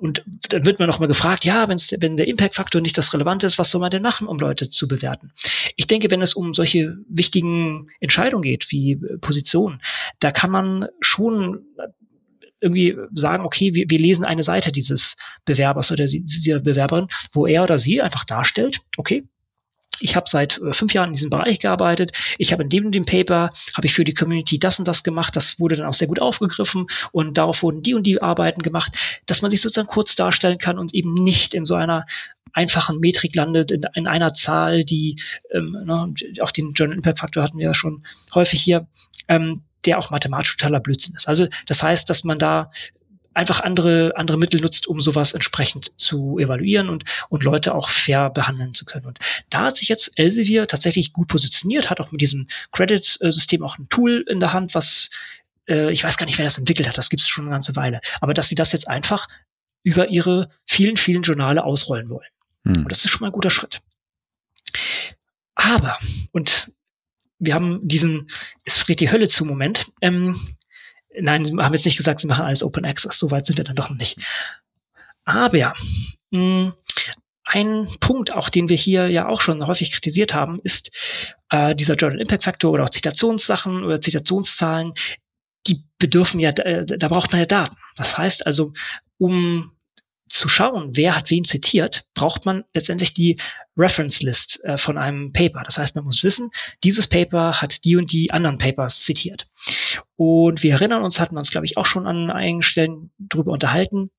Und 0.00 0.24
dann 0.48 0.66
wird 0.66 0.80
man 0.80 0.88
nochmal 0.88 1.06
gefragt, 1.06 1.44
ja, 1.44 1.68
wenn's, 1.68 1.94
wenn 1.98 2.16
der 2.16 2.26
Impact-Faktor 2.26 2.80
nicht 2.80 2.98
das 2.98 3.12
Relevante 3.14 3.46
ist, 3.46 3.58
was 3.58 3.70
soll 3.70 3.80
man 3.80 3.90
denn 3.90 4.02
machen, 4.02 4.26
um 4.26 4.38
Leute 4.38 4.70
zu 4.70 4.88
bewerten? 4.88 5.32
Ich 5.76 5.86
denke, 5.86 6.10
wenn 6.10 6.20
es 6.20 6.34
um 6.34 6.52
solche 6.52 6.96
wichtigen 7.08 7.88
Entscheidungen 8.00 8.42
geht, 8.42 8.72
wie 8.72 8.96
Positionen, 9.20 9.80
da 10.18 10.32
kann 10.32 10.50
man 10.50 10.86
schon 11.00 11.64
irgendwie 12.60 12.96
sagen, 13.14 13.44
okay, 13.44 13.74
wir, 13.74 13.88
wir 13.88 13.98
lesen 13.98 14.24
eine 14.24 14.42
Seite 14.42 14.72
dieses 14.72 15.16
Bewerbers 15.44 15.90
oder 15.90 16.06
dieser 16.06 16.60
Bewerberin, 16.60 17.08
wo 17.32 17.46
er 17.46 17.62
oder 17.62 17.78
sie 17.78 18.00
einfach 18.02 18.24
darstellt, 18.24 18.80
okay, 18.96 19.24
ich 20.00 20.16
habe 20.16 20.28
seit 20.28 20.58
äh, 20.58 20.72
fünf 20.72 20.94
Jahren 20.94 21.10
in 21.10 21.14
diesem 21.14 21.30
Bereich 21.30 21.60
gearbeitet. 21.60 22.12
Ich 22.38 22.52
habe 22.52 22.62
in 22.62 22.68
dem 22.68 22.90
dem 22.90 23.04
Paper 23.04 23.50
habe 23.74 23.86
ich 23.86 23.92
für 23.92 24.04
die 24.04 24.14
Community 24.14 24.58
das 24.58 24.78
und 24.78 24.88
das 24.88 25.02
gemacht. 25.04 25.36
Das 25.36 25.60
wurde 25.60 25.76
dann 25.76 25.86
auch 25.86 25.94
sehr 25.94 26.08
gut 26.08 26.20
aufgegriffen 26.20 26.86
und 27.12 27.38
darauf 27.38 27.62
wurden 27.62 27.82
die 27.82 27.94
und 27.94 28.04
die 28.04 28.20
Arbeiten 28.20 28.62
gemacht, 28.62 28.92
dass 29.26 29.42
man 29.42 29.50
sich 29.50 29.60
sozusagen 29.60 29.88
kurz 29.88 30.14
darstellen 30.14 30.58
kann 30.58 30.78
und 30.78 30.94
eben 30.94 31.14
nicht 31.14 31.54
in 31.54 31.64
so 31.64 31.74
einer 31.74 32.06
einfachen 32.52 32.98
Metrik 32.98 33.36
landet, 33.36 33.70
in, 33.70 33.82
in 33.94 34.06
einer 34.08 34.34
Zahl, 34.34 34.82
die 34.84 35.20
ähm, 35.52 35.76
ne, 35.84 36.14
auch 36.40 36.50
den 36.50 36.72
Journal 36.72 36.96
Impact 36.96 37.20
Faktor 37.20 37.42
hatten 37.44 37.58
wir 37.58 37.66
ja 37.66 37.74
schon 37.74 38.04
häufig 38.34 38.60
hier, 38.60 38.88
ähm, 39.28 39.62
der 39.84 39.98
auch 39.98 40.10
mathematisch 40.10 40.56
totaler 40.56 40.80
Blödsinn 40.80 41.14
ist. 41.14 41.28
Also 41.28 41.48
das 41.66 41.82
heißt, 41.82 42.08
dass 42.08 42.24
man 42.24 42.38
da 42.38 42.70
einfach 43.32 43.60
andere, 43.60 44.12
andere 44.16 44.36
Mittel 44.36 44.60
nutzt, 44.60 44.86
um 44.86 45.00
sowas 45.00 45.32
entsprechend 45.32 45.98
zu 45.98 46.38
evaluieren 46.38 46.88
und, 46.88 47.04
und 47.28 47.44
Leute 47.44 47.74
auch 47.74 47.88
fair 47.88 48.28
behandeln 48.30 48.74
zu 48.74 48.84
können. 48.84 49.06
Und 49.06 49.18
da 49.50 49.66
hat 49.66 49.76
sich 49.76 49.88
jetzt 49.88 50.12
Elsevier 50.16 50.66
tatsächlich 50.66 51.12
gut 51.12 51.28
positioniert, 51.28 51.90
hat 51.90 52.00
auch 52.00 52.10
mit 52.10 52.20
diesem 52.20 52.48
Credit-System 52.72 53.62
auch 53.62 53.78
ein 53.78 53.88
Tool 53.88 54.24
in 54.28 54.40
der 54.40 54.52
Hand, 54.52 54.74
was 54.74 55.10
äh, 55.68 55.92
ich 55.92 56.02
weiß 56.02 56.16
gar 56.16 56.26
nicht, 56.26 56.38
wer 56.38 56.44
das 56.44 56.58
entwickelt 56.58 56.88
hat, 56.88 56.98
das 56.98 57.08
gibt 57.08 57.22
es 57.22 57.28
schon 57.28 57.44
eine 57.44 57.52
ganze 57.52 57.76
Weile. 57.76 58.00
Aber 58.20 58.34
dass 58.34 58.48
sie 58.48 58.56
das 58.56 58.72
jetzt 58.72 58.88
einfach 58.88 59.28
über 59.82 60.08
ihre 60.08 60.48
vielen, 60.66 60.96
vielen 60.96 61.22
Journale 61.22 61.64
ausrollen 61.64 62.10
wollen. 62.10 62.28
Hm. 62.64 62.82
Und 62.82 62.90
das 62.90 63.04
ist 63.04 63.10
schon 63.10 63.20
mal 63.20 63.28
ein 63.28 63.32
guter 63.32 63.50
Schritt. 63.50 63.80
Aber, 65.54 65.98
und 66.32 66.70
wir 67.40 67.54
haben 67.54 67.80
diesen, 67.82 68.30
es 68.64 68.76
friert 68.76 69.00
die 69.00 69.10
Hölle 69.10 69.28
zu 69.28 69.44
Moment. 69.44 69.90
Ähm, 70.00 70.38
nein, 71.18 71.44
sie 71.44 71.56
haben 71.56 71.74
jetzt 71.74 71.84
nicht 71.84 71.96
gesagt, 71.96 72.20
sie 72.20 72.28
machen 72.28 72.44
alles 72.44 72.62
Open 72.62 72.84
Access, 72.84 73.18
so 73.18 73.30
weit 73.30 73.46
sind 73.46 73.58
wir 73.58 73.64
dann 73.64 73.74
doch 73.76 73.90
noch 73.90 73.96
nicht. 73.96 74.18
Aber 75.24 75.74
mh, 76.30 76.72
ein 77.44 77.88
Punkt, 77.98 78.32
auch 78.32 78.48
den 78.48 78.68
wir 78.68 78.76
hier 78.76 79.08
ja 79.08 79.26
auch 79.26 79.40
schon 79.40 79.66
häufig 79.66 79.90
kritisiert 79.90 80.34
haben, 80.34 80.60
ist 80.62 80.90
äh, 81.50 81.74
dieser 81.74 81.96
Journal 81.96 82.20
Impact 82.20 82.44
Factor 82.44 82.70
oder 82.70 82.84
auch 82.84 82.90
Zitationssachen 82.90 83.82
oder 83.84 84.00
Zitationszahlen, 84.00 84.92
die 85.66 85.84
bedürfen 85.98 86.40
ja, 86.40 86.50
äh, 86.50 86.86
da 86.86 87.08
braucht 87.08 87.32
man 87.32 87.40
ja 87.40 87.46
Daten. 87.46 87.76
Das 87.96 88.16
heißt 88.16 88.46
also, 88.46 88.72
um 89.18 89.72
zu 90.30 90.48
schauen, 90.48 90.96
wer 90.96 91.16
hat 91.16 91.30
wen 91.30 91.44
zitiert, 91.44 92.04
braucht 92.14 92.46
man 92.46 92.64
letztendlich 92.72 93.12
die 93.12 93.38
Reference 93.76 94.22
List 94.22 94.62
äh, 94.64 94.78
von 94.78 94.96
einem 94.96 95.32
Paper. 95.32 95.62
Das 95.64 95.76
heißt, 95.76 95.96
man 95.96 96.04
muss 96.04 96.22
wissen, 96.22 96.50
dieses 96.84 97.06
Paper 97.06 97.60
hat 97.60 97.84
die 97.84 97.96
und 97.96 98.12
die 98.12 98.30
anderen 98.30 98.58
Papers 98.58 99.00
zitiert. 99.00 99.48
Und 100.16 100.62
wir 100.62 100.72
erinnern 100.72 101.02
uns, 101.02 101.18
hatten 101.18 101.34
wir 101.34 101.38
uns, 101.38 101.50
glaube 101.50 101.66
ich, 101.66 101.76
auch 101.76 101.86
schon 101.86 102.06
an 102.06 102.30
einigen 102.30 102.62
Stellen 102.62 103.10
drüber 103.18 103.52
unterhalten. 103.52 104.10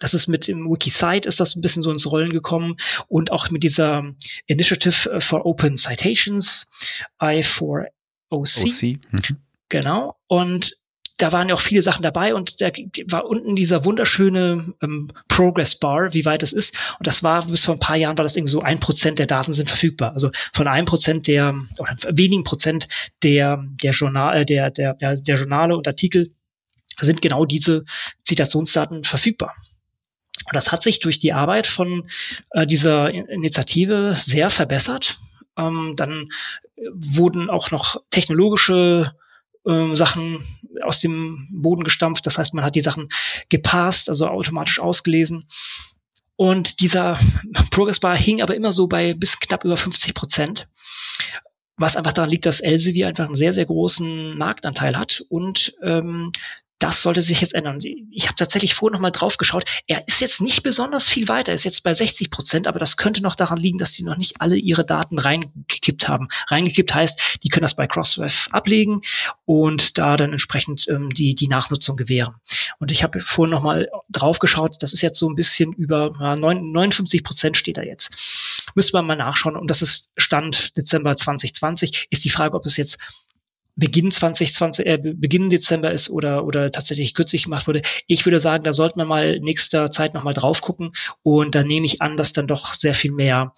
Das 0.00 0.14
ist 0.14 0.26
mit 0.26 0.48
dem 0.48 0.70
Wikisite 0.70 1.28
ist 1.28 1.40
das 1.40 1.54
ein 1.54 1.60
bisschen 1.60 1.82
so 1.82 1.90
ins 1.90 2.10
Rollen 2.10 2.32
gekommen 2.32 2.76
und 3.08 3.30
auch 3.30 3.50
mit 3.50 3.62
dieser 3.62 4.04
Initiative 4.46 5.20
for 5.20 5.44
Open 5.44 5.76
Citations, 5.76 6.66
I4OC. 7.20 7.88
OC. 8.30 8.82
Mhm. 9.10 9.36
Genau. 9.68 10.16
Und 10.28 10.76
da 11.22 11.30
waren 11.30 11.48
ja 11.48 11.54
auch 11.54 11.60
viele 11.60 11.82
Sachen 11.82 12.02
dabei 12.02 12.34
und 12.34 12.60
da 12.60 12.70
war 13.06 13.26
unten 13.26 13.54
dieser 13.54 13.84
wunderschöne 13.84 14.74
ähm, 14.82 15.12
Progress 15.28 15.76
Bar, 15.76 16.12
wie 16.14 16.24
weit 16.24 16.42
es 16.42 16.52
ist. 16.52 16.74
Und 16.98 17.06
das 17.06 17.22
war 17.22 17.46
bis 17.46 17.64
vor 17.64 17.76
ein 17.76 17.80
paar 17.80 17.96
Jahren 17.96 18.18
war 18.18 18.24
das 18.24 18.34
irgendwie 18.34 18.50
so 18.50 18.60
ein 18.60 18.80
Prozent 18.80 19.20
der 19.20 19.26
Daten 19.26 19.52
sind 19.52 19.68
verfügbar. 19.68 20.12
Also 20.14 20.32
von 20.52 20.66
einem 20.66 20.84
Prozent 20.84 21.28
der 21.28 21.54
oder 21.78 21.96
wenigen 22.10 22.42
Prozent 22.42 22.88
der 23.22 23.64
der 23.82 23.92
Journal 23.92 24.40
äh, 24.40 24.44
der 24.44 24.70
der 24.72 24.94
der, 24.94 25.36
Journale 25.36 25.76
und 25.76 25.86
Artikel 25.86 26.32
sind 27.00 27.22
genau 27.22 27.44
diese 27.44 27.84
Zitationsdaten 28.24 29.04
verfügbar. 29.04 29.54
Und 30.46 30.56
das 30.56 30.72
hat 30.72 30.82
sich 30.82 30.98
durch 30.98 31.20
die 31.20 31.32
Arbeit 31.32 31.68
von 31.68 32.08
äh, 32.50 32.66
dieser 32.66 33.10
Initiative 33.10 34.16
sehr 34.18 34.50
verbessert. 34.50 35.18
Ähm, 35.56 35.94
dann 35.96 36.30
wurden 36.92 37.48
auch 37.48 37.70
noch 37.70 38.02
technologische 38.10 39.12
äh, 39.66 39.94
Sachen 39.94 40.38
aus 40.82 41.00
dem 41.00 41.48
Boden 41.52 41.84
gestampft. 41.84 42.26
Das 42.26 42.38
heißt, 42.38 42.54
man 42.54 42.64
hat 42.64 42.74
die 42.74 42.80
Sachen 42.80 43.08
gepasst, 43.48 44.08
also 44.08 44.28
automatisch 44.28 44.80
ausgelesen. 44.80 45.46
Und 46.36 46.80
dieser 46.80 47.18
Progress 47.70 48.00
Bar 48.00 48.16
hing 48.16 48.42
aber 48.42 48.54
immer 48.54 48.72
so 48.72 48.86
bei 48.86 49.14
bis 49.14 49.38
knapp 49.38 49.64
über 49.64 49.76
50 49.76 50.14
Prozent. 50.14 50.68
Was 51.76 51.96
einfach 51.96 52.12
daran 52.12 52.30
liegt, 52.30 52.46
dass 52.46 52.60
Elsevier 52.60 53.08
einfach 53.08 53.26
einen 53.26 53.34
sehr, 53.34 53.52
sehr 53.52 53.66
großen 53.66 54.36
Marktanteil 54.36 54.96
hat 54.96 55.22
und 55.28 55.74
ähm, 55.82 56.32
das 56.82 57.02
sollte 57.02 57.22
sich 57.22 57.40
jetzt 57.40 57.54
ändern. 57.54 57.78
Ich 58.10 58.26
habe 58.26 58.34
tatsächlich 58.36 58.74
vorher 58.74 58.94
noch 58.94 59.00
mal 59.00 59.12
drauf 59.12 59.36
geschaut. 59.36 59.64
Er 59.86 60.06
ist 60.08 60.20
jetzt 60.20 60.40
nicht 60.40 60.64
besonders 60.64 61.08
viel 61.08 61.28
weiter, 61.28 61.52
er 61.52 61.54
ist 61.54 61.64
jetzt 61.64 61.84
bei 61.84 61.94
60 61.94 62.30
Prozent, 62.30 62.66
aber 62.66 62.80
das 62.80 62.96
könnte 62.96 63.22
noch 63.22 63.36
daran 63.36 63.58
liegen, 63.58 63.78
dass 63.78 63.92
die 63.92 64.02
noch 64.02 64.16
nicht 64.16 64.40
alle 64.40 64.56
ihre 64.56 64.84
Daten 64.84 65.18
reingekippt 65.18 66.08
haben. 66.08 66.28
Reingekippt 66.48 66.92
heißt, 66.92 67.38
die 67.44 67.50
können 67.50 67.62
das 67.62 67.76
bei 67.76 67.86
Crossref 67.86 68.48
ablegen 68.50 69.02
und 69.44 69.96
da 69.98 70.16
dann 70.16 70.32
entsprechend 70.32 70.88
ähm, 70.88 71.10
die, 71.10 71.36
die 71.36 71.46
Nachnutzung 71.46 71.96
gewähren. 71.96 72.34
Und 72.80 72.90
ich 72.90 73.04
habe 73.04 73.20
vorhin 73.20 73.52
noch 73.52 73.62
mal 73.62 73.88
drauf 74.08 74.40
geschaut, 74.40 74.76
das 74.80 74.92
ist 74.92 75.02
jetzt 75.02 75.18
so 75.18 75.28
ein 75.28 75.36
bisschen 75.36 75.72
über 75.74 76.14
ja, 76.20 76.34
59 76.34 77.22
Prozent 77.22 77.56
steht 77.56 77.76
da 77.76 77.82
jetzt. 77.82 78.10
Müsste 78.74 78.96
man 78.96 79.06
mal 79.06 79.16
nachschauen. 79.16 79.56
Und 79.56 79.68
das 79.70 79.82
ist 79.82 80.10
Stand 80.16 80.76
Dezember 80.76 81.16
2020. 81.16 82.08
Ist 82.10 82.24
die 82.24 82.30
Frage, 82.30 82.56
ob 82.56 82.66
es 82.66 82.76
jetzt 82.76 82.98
Beginn 83.74 84.10
2020, 84.10 84.86
äh, 84.86 84.98
Beginn 84.98 85.50
Dezember 85.50 85.92
ist 85.92 86.10
oder, 86.10 86.44
oder 86.44 86.70
tatsächlich 86.70 87.14
kürzlich 87.14 87.44
gemacht 87.44 87.66
wurde. 87.66 87.82
Ich 88.06 88.26
würde 88.26 88.40
sagen, 88.40 88.64
da 88.64 88.72
sollte 88.72 88.98
man 88.98 89.08
mal 89.08 89.40
nächster 89.40 89.90
Zeit 89.90 90.14
nochmal 90.14 90.34
drauf 90.34 90.60
gucken 90.60 90.92
und 91.22 91.54
dann 91.54 91.66
nehme 91.66 91.86
ich 91.86 92.02
an, 92.02 92.16
dass 92.16 92.32
dann 92.32 92.46
doch 92.46 92.74
sehr 92.74 92.94
viel 92.94 93.12
mehr, 93.12 93.54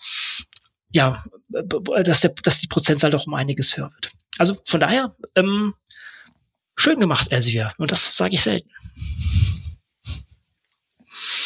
ja, 0.92 1.22
dass, 1.48 2.20
der, 2.20 2.32
dass 2.42 2.58
die 2.58 2.68
Prozentzahl 2.68 3.10
doch 3.10 3.26
um 3.26 3.34
einiges 3.34 3.76
höher 3.76 3.90
wird. 3.92 4.12
Also 4.38 4.56
von 4.66 4.80
daher, 4.80 5.16
ähm, 5.34 5.74
schön 6.76 7.00
gemacht, 7.00 7.32
Elsevier. 7.32 7.72
Und 7.78 7.92
das 7.92 8.16
sage 8.16 8.34
ich 8.34 8.42
selten. 8.42 8.70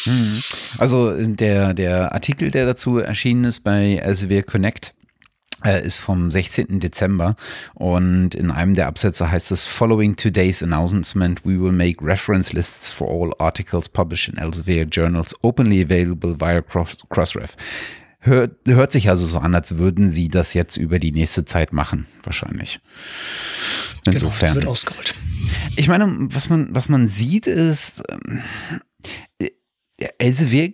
Mhm. 0.05 0.41
Also 0.77 1.11
der, 1.17 1.73
der 1.73 2.13
Artikel, 2.13 2.51
der 2.51 2.65
dazu 2.65 2.97
erschienen 2.97 3.45
ist 3.45 3.61
bei 3.61 3.95
Elsevier 3.95 4.43
Connect, 4.43 4.93
äh, 4.93 4.98
ist 5.67 5.99
vom 5.99 6.31
16. 6.31 6.79
Dezember 6.79 7.35
und 7.73 8.35
in 8.35 8.51
einem 8.51 8.75
der 8.75 8.87
Absätze 8.87 9.29
heißt 9.29 9.51
es 9.51 9.65
Following 9.65 10.15
today's 10.15 10.63
announcement, 10.63 11.45
we 11.45 11.59
will 11.59 11.71
make 11.71 12.03
reference 12.03 12.53
lists 12.53 12.91
for 12.91 13.09
all 13.09 13.33
articles 13.39 13.89
published 13.89 14.29
in 14.29 14.37
Elsevier 14.37 14.85
journals 14.85 15.35
openly 15.41 15.83
available 15.83 16.39
via 16.39 16.61
Crossref. 16.61 17.55
Hört, 18.21 18.57
hört 18.67 18.91
sich 18.91 19.09
also 19.09 19.25
so 19.25 19.39
an, 19.39 19.55
als 19.55 19.77
würden 19.77 20.11
sie 20.11 20.27
das 20.27 20.53
jetzt 20.53 20.75
über 20.75 20.99
die 20.99 21.13
nächste 21.13 21.45
Zeit 21.45 21.71
machen, 21.71 22.05
wahrscheinlich. 22.23 22.81
Insofern. 24.05 24.39
Genau, 24.39 24.45
das 24.47 24.55
wird 24.55 24.67
ausgerollt. 24.67 25.15
Ich 25.77 25.87
meine, 25.87 26.05
was 26.29 26.49
man, 26.49 26.75
was 26.75 26.89
man 26.89 27.07
sieht, 27.07 27.47
ist, 27.47 28.03
äh, 29.39 29.49
Elsevier 30.17 30.73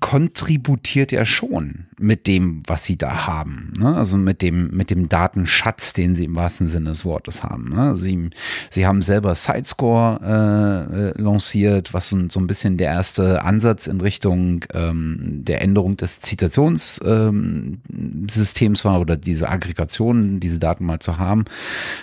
kontributiert 0.00 1.12
ja 1.12 1.24
schon 1.24 1.86
mit 1.98 2.26
dem, 2.26 2.62
was 2.66 2.84
sie 2.84 2.96
da 2.96 3.26
haben. 3.26 3.72
Ne? 3.76 3.96
Also 3.96 4.16
mit 4.16 4.42
dem, 4.42 4.70
mit 4.76 4.90
dem 4.90 5.08
Datenschatz, 5.08 5.92
den 5.92 6.14
sie 6.14 6.24
im 6.24 6.36
wahrsten 6.36 6.68
Sinne 6.68 6.90
des 6.90 7.04
Wortes 7.04 7.42
haben. 7.42 7.70
Ne? 7.70 7.96
Sie, 7.96 8.30
sie 8.70 8.86
haben 8.86 9.02
selber 9.02 9.34
Sidescore 9.34 10.20
äh, 10.22 11.08
äh, 11.08 11.20
lanciert, 11.20 11.94
was 11.94 12.10
so, 12.10 12.16
ein 12.16 12.46
bisschen 12.46 12.76
der 12.76 12.92
erste 12.92 13.42
Ansatz 13.42 13.86
in 13.86 14.00
Richtung 14.00 14.64
ähm, 14.72 15.42
der 15.44 15.62
Änderung 15.62 15.96
des 15.96 16.20
Zitationssystems 16.20 18.84
ähm, 18.84 18.84
war 18.84 19.00
oder 19.00 19.16
diese 19.16 19.48
Aggregation, 19.48 20.38
diese 20.38 20.60
Daten 20.60 20.84
mal 20.84 21.00
zu 21.00 21.18
haben. 21.18 21.46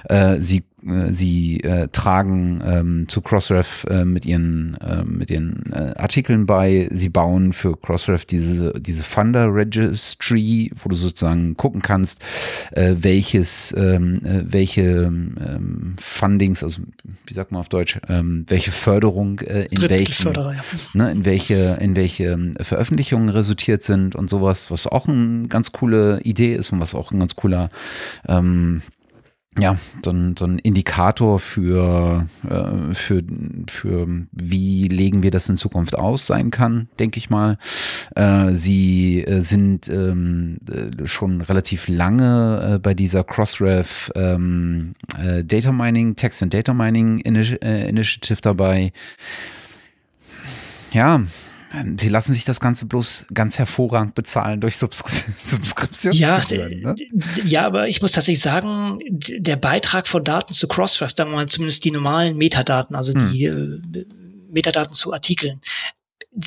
Äh, 0.05 0.41
sie 0.41 0.63
äh, 0.85 1.13
sie 1.13 1.59
äh, 1.61 1.87
tragen 1.89 2.61
ähm, 2.65 3.05
zu 3.07 3.21
Crossref 3.21 3.85
äh, 3.89 4.05
mit 4.05 4.25
ihren, 4.25 4.77
äh, 4.81 5.03
mit 5.03 5.29
ihren 5.29 5.71
äh, 5.71 5.93
Artikeln 5.97 6.45
bei. 6.45 6.89
Sie 6.91 7.09
bauen 7.09 7.53
für 7.53 7.77
Crossref 7.77 8.25
diese, 8.25 8.73
diese 8.79 9.03
Funder 9.03 9.53
Registry, 9.53 10.71
wo 10.75 10.89
du 10.89 10.95
sozusagen 10.95 11.57
gucken 11.57 11.81
kannst, 11.81 12.21
äh, 12.71 12.95
welches, 12.99 13.73
ähm, 13.77 14.15
äh, 14.23 14.43
welche 14.45 14.83
ähm, 14.83 15.95
Fundings, 15.99 16.63
also 16.63 16.81
wie 17.25 17.33
sagt 17.33 17.51
man 17.51 17.59
auf 17.59 17.69
Deutsch, 17.69 17.99
ähm, 18.09 18.45
welche 18.47 18.71
Förderung 18.71 19.39
äh, 19.39 19.65
in 19.65 19.89
welchen, 19.89 20.33
ja. 20.33 20.55
ne, 20.93 21.11
in 21.11 21.25
welche, 21.25 21.77
in 21.81 21.95
welche 21.95 22.53
Veröffentlichungen 22.61 23.29
resultiert 23.29 23.83
sind 23.83 24.15
und 24.15 24.29
sowas, 24.29 24.71
was 24.71 24.87
auch 24.87 25.07
eine 25.07 25.47
ganz 25.47 25.71
coole 25.71 26.21
Idee 26.21 26.53
ist 26.53 26.71
und 26.71 26.79
was 26.79 26.95
auch 26.95 27.11
ein 27.11 27.19
ganz 27.19 27.35
cooler 27.35 27.69
ähm, 28.27 28.81
ja, 29.57 29.77
so 30.03 30.11
ein, 30.11 30.35
so 30.37 30.45
ein 30.45 30.59
Indikator 30.59 31.39
für, 31.39 32.27
äh, 32.49 32.93
für, 32.93 33.23
für 33.67 34.07
wie 34.31 34.87
legen 34.87 35.23
wir 35.23 35.31
das 35.31 35.47
in 35.47 35.55
Zukunft 35.55 35.97
aus 35.97 36.27
sein 36.27 36.51
kann, 36.51 36.89
denke 36.99 37.19
ich 37.19 37.29
mal. 37.29 37.57
Äh, 38.15 38.53
sie 38.53 39.23
äh, 39.23 39.41
sind 39.41 39.87
ähm, 39.87 40.57
äh, 40.69 41.07
schon 41.07 41.41
relativ 41.41 41.87
lange 41.87 42.75
äh, 42.75 42.79
bei 42.79 42.93
dieser 42.93 43.23
Crossref 43.23 44.11
ähm, 44.15 44.93
äh, 45.17 45.43
Data 45.43 45.71
Mining, 45.71 46.15
Text 46.17 46.43
and 46.43 46.53
Data 46.53 46.73
Mining 46.73 47.19
Initi 47.19 47.55
Initiative 47.55 48.41
dabei. 48.41 48.91
Ja, 50.91 51.21
Sie 51.97 52.09
lassen 52.09 52.33
sich 52.33 52.45
das 52.45 52.59
Ganze 52.59 52.85
bloß 52.85 53.27
ganz 53.33 53.57
hervorragend 53.57 54.15
bezahlen 54.15 54.61
durch 54.61 54.77
Subskri 54.77 55.15
Subskription. 55.37 56.13
Ja, 56.13 56.41
ne? 56.49 56.95
ja, 57.45 57.65
aber 57.65 57.87
ich 57.87 58.01
muss 58.01 58.11
tatsächlich 58.11 58.41
sagen, 58.41 58.99
der 59.09 59.55
Beitrag 59.55 60.07
von 60.07 60.23
Daten 60.23 60.53
zu 60.53 60.67
Crossref, 60.67 61.11
sagen 61.15 61.31
wir 61.31 61.35
mal 61.35 61.47
zumindest 61.47 61.83
die 61.85 61.91
normalen 61.91 62.37
Metadaten, 62.37 62.95
also 62.95 63.13
hm. 63.13 63.31
die 63.31 63.45
äh, 63.45 64.05
Metadaten 64.49 64.93
zu 64.93 65.13
Artikeln, 65.13 65.61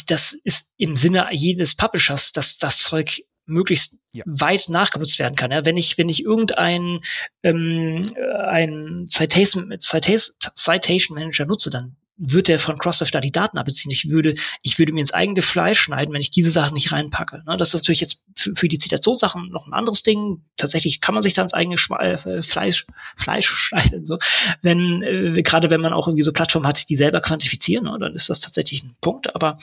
das 0.07 0.37
ist 0.45 0.69
im 0.77 0.97
Sinne 0.97 1.29
jedes 1.33 1.75
Publishers, 1.75 2.33
dass 2.33 2.59
das 2.59 2.79
Zeug 2.79 3.23
möglichst 3.47 3.97
ja. 4.13 4.25
weit 4.27 4.69
nachgenutzt 4.69 5.19
werden 5.19 5.35
kann. 5.35 5.51
Ja, 5.51 5.65
wenn 5.65 5.77
ich 5.77 5.99
wenn 5.99 6.09
ich 6.09 6.23
irgendein 6.23 7.01
ähm, 7.43 8.03
ein 8.47 9.09
Citation, 9.11 9.75
Citation, 9.81 10.37
Citation 10.55 11.19
Manager 11.19 11.47
nutze, 11.47 11.71
dann 11.71 11.97
wird 12.19 12.49
der 12.49 12.59
von 12.59 12.77
Crossref 12.79 13.11
da 13.11 13.21
die 13.21 13.31
Daten 13.31 13.59
abziehen. 13.59 13.93
Ich 13.93 14.11
würde, 14.11 14.35
ich 14.63 14.79
würde 14.79 14.93
mir 14.93 15.01
ins 15.01 15.15
eigene 15.15 15.41
Fleisch 15.41 15.81
schneiden, 15.81 16.13
wenn 16.13 16.21
ich 16.21 16.31
diese 16.31 16.51
Sachen 16.51 16.75
nicht 16.75 16.91
reinpacke. 16.91 17.45
Ne? 17.47 17.57
Das 17.57 17.69
ist 17.69 17.75
natürlich 17.75 18.01
jetzt 18.01 18.23
für, 18.35 18.55
für 18.55 18.69
die 18.69 18.79
Zitationssachen 18.79 19.51
noch 19.51 19.67
ein 19.67 19.73
anderes 19.73 20.03
Ding. 20.03 20.43
Tatsächlich 20.57 21.01
kann 21.01 21.15
man 21.15 21.23
sich 21.23 21.35
da 21.35 21.43
ins 21.43 21.55
eigene 21.55 21.77
äh, 21.77 22.43
Fleisch, 22.43 22.87
Fleisch 23.17 23.49
schneiden. 23.57 24.05
So. 24.05 24.19
Wenn, 24.63 25.03
äh, 25.03 25.43
gerade 25.43 25.71
wenn 25.71 25.81
man 25.81 25.93
auch 25.93 26.09
irgendwie 26.09 26.25
so 26.25 26.33
Plattformen 26.33 26.67
hat, 26.67 26.89
die 26.91 26.97
selber 26.97 27.21
quantifizieren, 27.21 27.85
ne? 27.85 27.97
dann 28.01 28.15
ist 28.15 28.29
das 28.29 28.41
tatsächlich 28.41 28.83
ein 28.83 28.97
Punkt. 29.01 29.35
Aber 29.35 29.57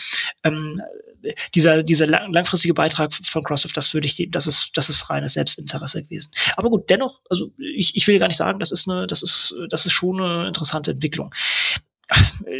ähm, 0.43 0.81
dieser, 1.55 1.83
dieser 1.83 2.07
langfristige 2.07 2.73
Beitrag 2.73 3.13
von 3.13 3.43
Crossref, 3.43 3.73
das 3.73 3.93
würde 3.93 4.05
ich, 4.07 4.27
das 4.29 4.47
ist, 4.47 4.71
das 4.75 4.89
ist 4.89 5.09
reines 5.09 5.33
Selbstinteresse 5.33 6.03
gewesen. 6.03 6.31
Aber 6.55 6.69
gut, 6.69 6.89
dennoch, 6.89 7.19
also 7.29 7.51
ich, 7.57 7.95
ich 7.95 8.07
will 8.07 8.19
gar 8.19 8.27
nicht 8.27 8.37
sagen, 8.37 8.59
das 8.59 8.71
ist 8.71 8.87
eine, 8.87 9.07
das 9.07 9.23
ist, 9.23 9.55
das 9.69 9.85
ist 9.85 9.93
schon 9.93 10.21
eine 10.21 10.47
interessante 10.47 10.91
Entwicklung 10.91 11.33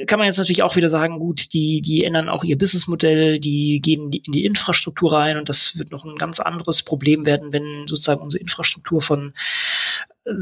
kann 0.07 0.19
man 0.19 0.25
jetzt 0.25 0.37
natürlich 0.37 0.63
auch 0.63 0.75
wieder 0.75 0.89
sagen, 0.89 1.19
gut, 1.19 1.53
die, 1.53 1.81
die 1.81 2.03
ändern 2.03 2.29
auch 2.29 2.43
ihr 2.43 2.57
Businessmodell, 2.57 3.39
die 3.39 3.79
gehen 3.81 4.11
in 4.11 4.31
die 4.31 4.45
Infrastruktur 4.45 5.13
rein 5.13 5.37
und 5.37 5.49
das 5.49 5.77
wird 5.77 5.91
noch 5.91 6.03
ein 6.05 6.17
ganz 6.17 6.39
anderes 6.39 6.81
Problem 6.81 7.25
werden, 7.25 7.53
wenn 7.53 7.87
sozusagen 7.87 8.21
unsere 8.21 8.41
Infrastruktur 8.41 9.01
von 9.01 9.33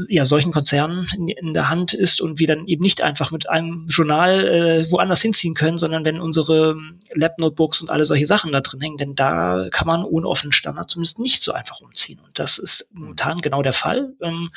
ja 0.08 0.24
solchen 0.24 0.52
Konzernen 0.52 1.06
in, 1.14 1.28
in, 1.28 1.54
der 1.54 1.68
Hand 1.68 1.92
ist 1.92 2.22
und 2.22 2.38
wir 2.38 2.46
dann 2.46 2.66
eben 2.66 2.82
nicht 2.82 3.02
einfach 3.02 3.32
mit 3.32 3.50
einem 3.50 3.86
Journal 3.88 4.46
äh, 4.46 4.90
woanders 4.90 5.20
hinziehen 5.20 5.54
können, 5.54 5.76
sondern 5.76 6.06
wenn 6.06 6.20
unsere 6.20 6.76
Lab-Notebooks 7.12 7.82
und 7.82 7.90
alle 7.90 8.06
solche 8.06 8.24
Sachen 8.24 8.52
da 8.52 8.62
drin 8.62 8.80
hängen, 8.80 8.96
denn 8.96 9.14
da 9.14 9.68
kann 9.70 9.86
man 9.86 10.04
ohne 10.04 10.26
offenen 10.26 10.52
Standard 10.52 10.88
zumindest 10.88 11.18
nicht 11.18 11.42
so 11.42 11.52
einfach 11.52 11.80
umziehen. 11.80 12.18
Und 12.24 12.38
das 12.38 12.58
ist 12.58 12.88
momentan 12.92 13.42
genau 13.42 13.62
der 13.62 13.74
Fall. 13.74 14.14
Ähm, 14.22 14.50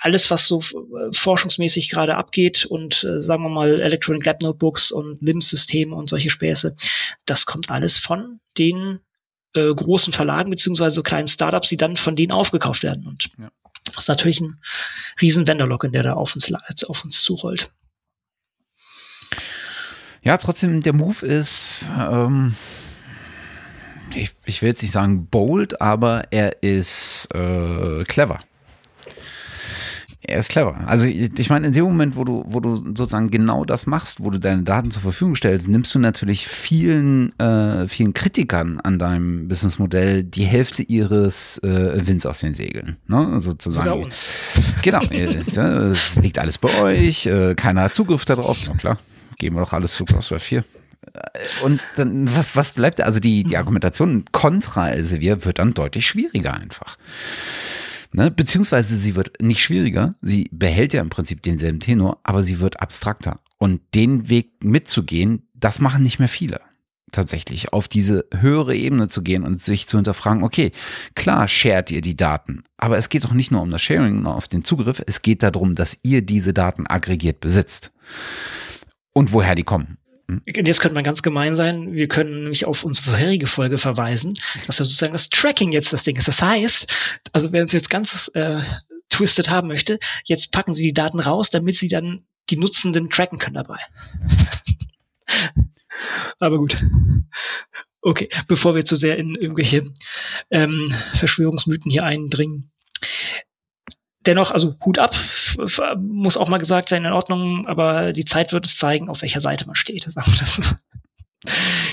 alles, 0.00 0.30
was 0.30 0.46
so 0.46 0.60
äh, 0.60 1.12
forschungsmäßig 1.12 1.90
gerade 1.90 2.16
abgeht 2.16 2.64
und 2.66 3.04
äh, 3.04 3.18
sagen 3.18 3.42
wir 3.42 3.48
mal 3.48 3.80
Electronic 3.80 4.24
Lab 4.24 4.42
Notebooks 4.42 4.92
und 4.92 5.20
LIMS-Systeme 5.20 5.94
und 5.94 6.08
solche 6.08 6.30
Späße, 6.30 6.76
das 7.26 7.46
kommt 7.46 7.70
alles 7.70 7.98
von 7.98 8.40
den 8.58 9.00
äh, 9.54 9.74
großen 9.74 10.12
Verlagen 10.12 10.50
beziehungsweise 10.50 10.94
so 10.94 11.02
kleinen 11.02 11.26
Startups, 11.26 11.68
die 11.68 11.76
dann 11.76 11.96
von 11.96 12.16
denen 12.16 12.32
aufgekauft 12.32 12.82
werden. 12.82 13.06
Und 13.06 13.30
ja. 13.38 13.50
das 13.86 14.04
ist 14.04 14.08
natürlich 14.08 14.40
ein 14.40 14.60
riesen 15.20 15.46
Vendorlock, 15.46 15.84
in 15.84 15.92
der 15.92 16.02
da 16.02 16.12
auf 16.14 16.34
uns, 16.34 16.52
auf 16.86 17.04
uns 17.04 17.22
zurollt. 17.22 17.70
Ja, 20.22 20.36
trotzdem, 20.36 20.82
der 20.82 20.92
Move 20.92 21.24
ist, 21.24 21.86
ähm, 21.96 22.54
ich, 24.14 24.30
ich 24.44 24.62
will 24.62 24.70
jetzt 24.70 24.82
nicht 24.82 24.92
sagen 24.92 25.26
bold, 25.28 25.80
aber 25.80 26.24
er 26.30 26.62
ist 26.62 27.28
äh, 27.34 28.04
clever. 28.04 28.40
Er 30.20 30.40
ist 30.40 30.50
clever. 30.50 30.76
Also 30.86 31.06
ich 31.06 31.48
meine, 31.48 31.68
in 31.68 31.72
dem 31.72 31.84
Moment, 31.84 32.16
wo 32.16 32.24
du, 32.24 32.44
wo 32.46 32.58
du 32.58 32.76
sozusagen 32.76 33.30
genau 33.30 33.64
das 33.64 33.86
machst, 33.86 34.20
wo 34.20 34.30
du 34.30 34.38
deine 34.38 34.64
Daten 34.64 34.90
zur 34.90 35.02
Verfügung 35.02 35.36
stellst, 35.36 35.68
nimmst 35.68 35.94
du 35.94 36.00
natürlich 36.00 36.48
vielen, 36.48 37.38
äh, 37.38 37.86
vielen 37.86 38.14
Kritikern 38.14 38.80
an 38.80 38.98
deinem 38.98 39.46
Businessmodell 39.46 40.24
die 40.24 40.44
Hälfte 40.44 40.82
ihres 40.82 41.58
äh, 41.58 42.04
Winds 42.04 42.26
aus 42.26 42.40
den 42.40 42.54
Segeln. 42.54 42.96
Ne? 43.06 43.38
Sozusagen. 43.38 43.88
Sogar 43.88 44.04
uns. 44.04 44.28
Genau. 44.82 45.02
Es 45.02 46.16
liegt 46.16 46.38
alles 46.38 46.58
bei 46.58 46.80
euch, 46.80 47.26
äh, 47.26 47.54
keiner 47.54 47.82
hat 47.82 47.94
Zugriff 47.94 48.24
darauf. 48.24 48.58
Na 48.66 48.74
klar, 48.74 48.98
geben 49.38 49.56
wir 49.56 49.60
doch 49.60 49.72
alles 49.72 49.94
zu 49.94 50.04
CrossWeb 50.04 50.40
4. 50.40 50.64
Und 51.62 51.80
dann, 51.96 52.34
was, 52.36 52.56
was 52.56 52.72
bleibt? 52.72 53.00
Also 53.00 53.20
die, 53.20 53.44
die 53.44 53.56
Argumentation 53.56 54.24
kontra 54.32 54.90
Elsevier 54.90 55.44
wird 55.44 55.58
dann 55.58 55.74
deutlich 55.74 56.06
schwieriger 56.06 56.54
einfach. 56.54 56.96
Ne? 58.12 58.30
Beziehungsweise 58.30 58.96
sie 58.96 59.14
wird 59.16 59.40
nicht 59.42 59.62
schwieriger, 59.62 60.14
sie 60.22 60.48
behält 60.52 60.92
ja 60.92 61.02
im 61.02 61.10
Prinzip 61.10 61.42
denselben 61.42 61.80
Tenor, 61.80 62.18
aber 62.22 62.42
sie 62.42 62.60
wird 62.60 62.80
abstrakter. 62.80 63.40
Und 63.58 63.80
den 63.94 64.28
Weg 64.28 64.64
mitzugehen, 64.64 65.48
das 65.54 65.80
machen 65.80 66.02
nicht 66.02 66.18
mehr 66.18 66.28
viele 66.28 66.60
tatsächlich 67.12 67.72
auf 67.72 67.88
diese 67.88 68.26
höhere 68.34 68.74
Ebene 68.74 69.08
zu 69.08 69.22
gehen 69.22 69.44
und 69.44 69.60
sich 69.60 69.86
zu 69.86 69.98
hinterfragen, 69.98 70.42
okay, 70.42 70.72
klar 71.14 71.48
shared 71.48 71.90
ihr 71.90 72.00
die 72.00 72.16
Daten, 72.16 72.64
aber 72.76 72.98
es 72.98 73.08
geht 73.08 73.24
doch 73.24 73.32
nicht 73.32 73.50
nur 73.50 73.62
um 73.62 73.70
das 73.70 73.82
Sharing, 73.82 74.26
auf 74.26 74.48
den 74.48 74.64
Zugriff, 74.64 75.02
es 75.06 75.22
geht 75.22 75.42
darum, 75.42 75.74
dass 75.74 75.98
ihr 76.02 76.22
diese 76.22 76.52
Daten 76.52 76.86
aggregiert 76.86 77.40
besitzt 77.40 77.92
und 79.12 79.32
woher 79.32 79.54
die 79.54 79.64
kommen. 79.64 79.98
Hm? 80.30 80.42
Jetzt 80.46 80.80
könnte 80.80 80.94
man 80.94 81.04
ganz 81.04 81.22
gemein 81.22 81.56
sein. 81.56 81.92
Wir 81.92 82.08
können 82.08 82.42
nämlich 82.42 82.66
auf 82.66 82.84
unsere 82.84 83.10
vorherige 83.10 83.46
Folge 83.46 83.78
verweisen, 83.78 84.34
dass 84.66 84.78
ja 84.78 84.84
sozusagen 84.84 85.12
das 85.12 85.30
Tracking 85.30 85.72
jetzt 85.72 85.92
das 85.92 86.02
Ding 86.02 86.16
ist. 86.16 86.28
Das 86.28 86.42
heißt, 86.42 86.86
also 87.32 87.52
wer 87.52 87.62
uns 87.62 87.72
jetzt 87.72 87.90
ganz 87.90 88.30
äh, 88.34 88.60
twisted 89.08 89.50
haben 89.50 89.68
möchte, 89.68 89.98
jetzt 90.24 90.52
packen 90.52 90.72
sie 90.72 90.82
die 90.84 90.92
Daten 90.92 91.20
raus, 91.20 91.50
damit 91.50 91.76
sie 91.76 91.88
dann 91.88 92.24
die 92.50 92.56
Nutzenden 92.56 93.10
tracken 93.10 93.38
können 93.38 93.54
dabei. 93.54 93.78
Aber 96.38 96.58
gut. 96.58 96.76
Okay, 98.00 98.28
bevor 98.46 98.74
wir 98.74 98.84
zu 98.84 98.96
sehr 98.96 99.18
in 99.18 99.34
irgendwelche 99.34 99.92
ähm, 100.50 100.94
Verschwörungsmythen 101.14 101.90
hier 101.90 102.04
eindringen 102.04 102.70
dennoch, 104.26 104.50
also 104.50 104.74
Hut 104.84 104.98
ab, 104.98 105.16
muss 105.98 106.36
auch 106.36 106.48
mal 106.48 106.58
gesagt 106.58 106.88
sein, 106.88 107.04
in 107.04 107.12
Ordnung, 107.12 107.66
aber 107.66 108.12
die 108.12 108.24
Zeit 108.24 108.52
wird 108.52 108.66
es 108.66 108.76
zeigen, 108.76 109.08
auf 109.08 109.22
welcher 109.22 109.40
Seite 109.40 109.66
man 109.66 109.74
steht, 109.74 110.04
sagen 110.10 110.30
wir 110.30 110.38
das. 110.38 110.74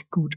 Gut. 0.09 0.35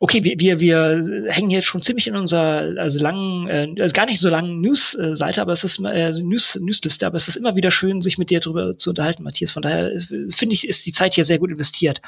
Okay, 0.00 0.24
wir, 0.24 0.40
wir, 0.40 0.58
wir 0.58 1.28
hängen 1.28 1.50
jetzt 1.50 1.66
schon 1.66 1.82
ziemlich 1.82 2.08
in 2.08 2.16
unserer 2.16 2.80
also 2.80 2.98
langen, 2.98 3.48
äh, 3.48 3.68
also 3.80 3.92
gar 3.92 4.06
nicht 4.06 4.18
so 4.18 4.28
langen 4.28 4.60
News-Seite, 4.60 5.40
aber 5.40 5.52
es 5.52 5.62
ist 5.62 5.80
äh, 5.84 6.10
News, 6.20 6.58
Newsliste, 6.60 7.06
aber 7.06 7.16
es 7.16 7.28
ist 7.28 7.36
immer 7.36 7.54
wieder 7.54 7.70
schön, 7.70 8.00
sich 8.00 8.18
mit 8.18 8.30
dir 8.30 8.40
darüber 8.40 8.76
zu 8.76 8.90
unterhalten, 8.90 9.22
Matthias. 9.22 9.52
Von 9.52 9.62
daher 9.62 9.92
äh, 9.92 10.00
finde 10.30 10.54
ich, 10.54 10.66
ist 10.66 10.86
die 10.86 10.92
Zeit 10.92 11.14
hier 11.14 11.24
sehr 11.24 11.38
gut 11.38 11.50
investiert. 11.50 12.02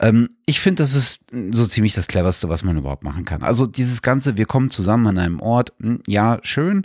Ähm, 0.00 0.30
ich 0.44 0.60
finde, 0.60 0.82
das 0.82 0.94
ist 0.94 1.20
so 1.52 1.64
ziemlich 1.64 1.94
das 1.94 2.08
cleverste, 2.08 2.48
was 2.48 2.64
man 2.64 2.76
überhaupt 2.76 3.04
machen 3.04 3.24
kann. 3.24 3.42
Also 3.42 3.66
dieses 3.66 4.02
Ganze, 4.02 4.36
wir 4.36 4.46
kommen 4.46 4.70
zusammen 4.70 5.06
an 5.06 5.18
einem 5.18 5.40
Ort, 5.40 5.72
hm, 5.80 6.00
ja, 6.06 6.38
schön. 6.42 6.84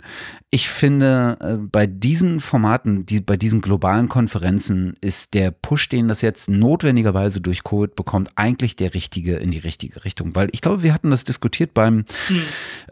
Ich 0.50 0.68
finde, 0.68 1.36
äh, 1.40 1.56
bei 1.56 1.86
diesen 1.86 2.40
Formaten, 2.40 3.04
die, 3.04 3.20
bei 3.20 3.36
diesen 3.36 3.60
globalen 3.60 4.08
Konferenzen 4.08 4.94
ist 5.00 5.34
der 5.34 5.50
Push, 5.50 5.88
den 5.88 6.06
das 6.06 6.22
jetzt 6.22 6.48
notwendigerweise 6.48 7.40
durch 7.40 7.64
Covid 7.64 7.96
bekommt, 7.96 8.30
eigentlich 8.36 8.76
der 8.76 8.94
richtige 8.94 9.36
in 9.36 9.50
die 9.50 9.58
richtige 9.58 10.04
Richtung. 10.04 10.36
Weil 10.36 10.48
ich 10.52 10.60
glaube, 10.60 10.84
wir 10.84 10.94
hatten 10.94 11.10
das 11.10 11.24
diskutiert 11.24 11.74
beim 11.74 12.04
hm. 12.28 12.42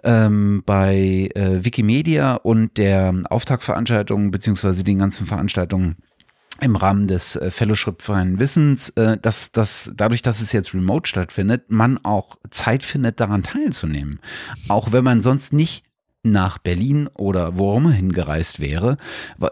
ähm, 0.02 0.62
bei 0.66 1.30
äh, 1.34 1.64
Wikimedia 1.64 2.34
und 2.34 2.76
der 2.76 3.14
Auftaktveranstaltung 3.30 4.32
beziehungsweise 4.32 4.82
den 4.82 4.98
ganzen 4.98 5.26
Veranstaltungen 5.26 5.96
im 6.60 6.76
Rahmen 6.76 7.06
des 7.06 7.36
äh, 7.36 7.50
Fellowship 7.50 8.02
freien 8.02 8.38
Wissens, 8.38 8.90
äh, 8.90 9.18
dass, 9.18 9.52
dass 9.52 9.90
dadurch, 9.94 10.22
dass 10.22 10.40
es 10.40 10.52
jetzt 10.52 10.74
remote 10.74 11.08
stattfindet, 11.08 11.64
man 11.68 11.98
auch 12.04 12.36
Zeit 12.50 12.82
findet, 12.82 13.20
daran 13.20 13.42
teilzunehmen. 13.42 14.20
Auch 14.68 14.92
wenn 14.92 15.04
man 15.04 15.22
sonst 15.22 15.52
nicht 15.52 15.84
nach 16.26 16.58
Berlin 16.58 17.08
oder 17.14 17.56
wo 17.56 17.76
immer 17.76 17.92
hingereist 17.92 18.60
wäre, 18.60 18.96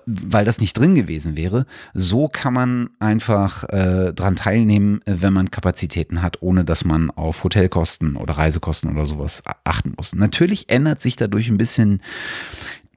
weil 0.07 0.45
das 0.45 0.61
nicht 0.61 0.77
drin 0.77 0.95
gewesen 0.95 1.37
wäre. 1.37 1.67
So 1.95 2.29
kann 2.29 2.53
man 2.53 2.91
einfach 2.99 3.65
äh, 3.69 4.13
dran 4.13 4.37
teilnehmen, 4.37 5.01
wenn 5.07 5.33
man 5.33 5.51
Kapazitäten 5.51 6.23
hat, 6.23 6.43
ohne 6.43 6.65
dass 6.65 6.85
man 6.85 7.11
auf 7.11 7.45
Hotelkosten 7.45 8.17
oder 8.17 8.35
Reisekosten 8.35 8.91
oder 8.91 9.07
sowas 9.07 9.43
achten 9.65 9.95
muss. 9.97 10.15
Natürlich 10.15 10.69
ändert 10.69 11.01
sich 11.01 11.17
dadurch 11.17 11.49
ein 11.49 11.59
bisschen 11.59 12.03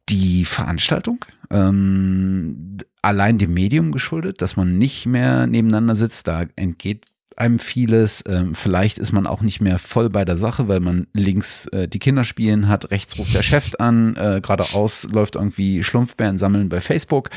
die 0.09 0.45
Veranstaltung. 0.45 1.23
Ähm, 1.49 2.77
allein 3.01 3.37
dem 3.37 3.53
Medium 3.53 3.91
geschuldet, 3.91 4.41
dass 4.41 4.55
man 4.55 4.77
nicht 4.77 5.05
mehr 5.05 5.47
nebeneinander 5.47 5.95
sitzt. 5.95 6.27
Da 6.27 6.45
entgeht 6.55 7.05
einem 7.37 7.59
vieles. 7.59 8.23
Ähm, 8.27 8.55
vielleicht 8.55 8.97
ist 8.97 9.11
man 9.11 9.27
auch 9.27 9.41
nicht 9.41 9.61
mehr 9.61 9.79
voll 9.79 10.09
bei 10.09 10.25
der 10.25 10.35
Sache, 10.35 10.67
weil 10.67 10.79
man 10.79 11.07
links 11.13 11.67
äh, 11.67 11.87
die 11.87 11.99
Kinder 11.99 12.23
spielen 12.23 12.67
hat, 12.67 12.89
rechts 12.91 13.17
ruft 13.17 13.33
der 13.33 13.43
Chef 13.43 13.73
an, 13.77 14.15
äh, 14.15 14.41
geradeaus 14.41 15.07
läuft 15.11 15.35
irgendwie 15.35 15.83
Schlumpfbären 15.83 16.39
sammeln 16.39 16.67
bei 16.67 16.81
Facebook 16.81 17.29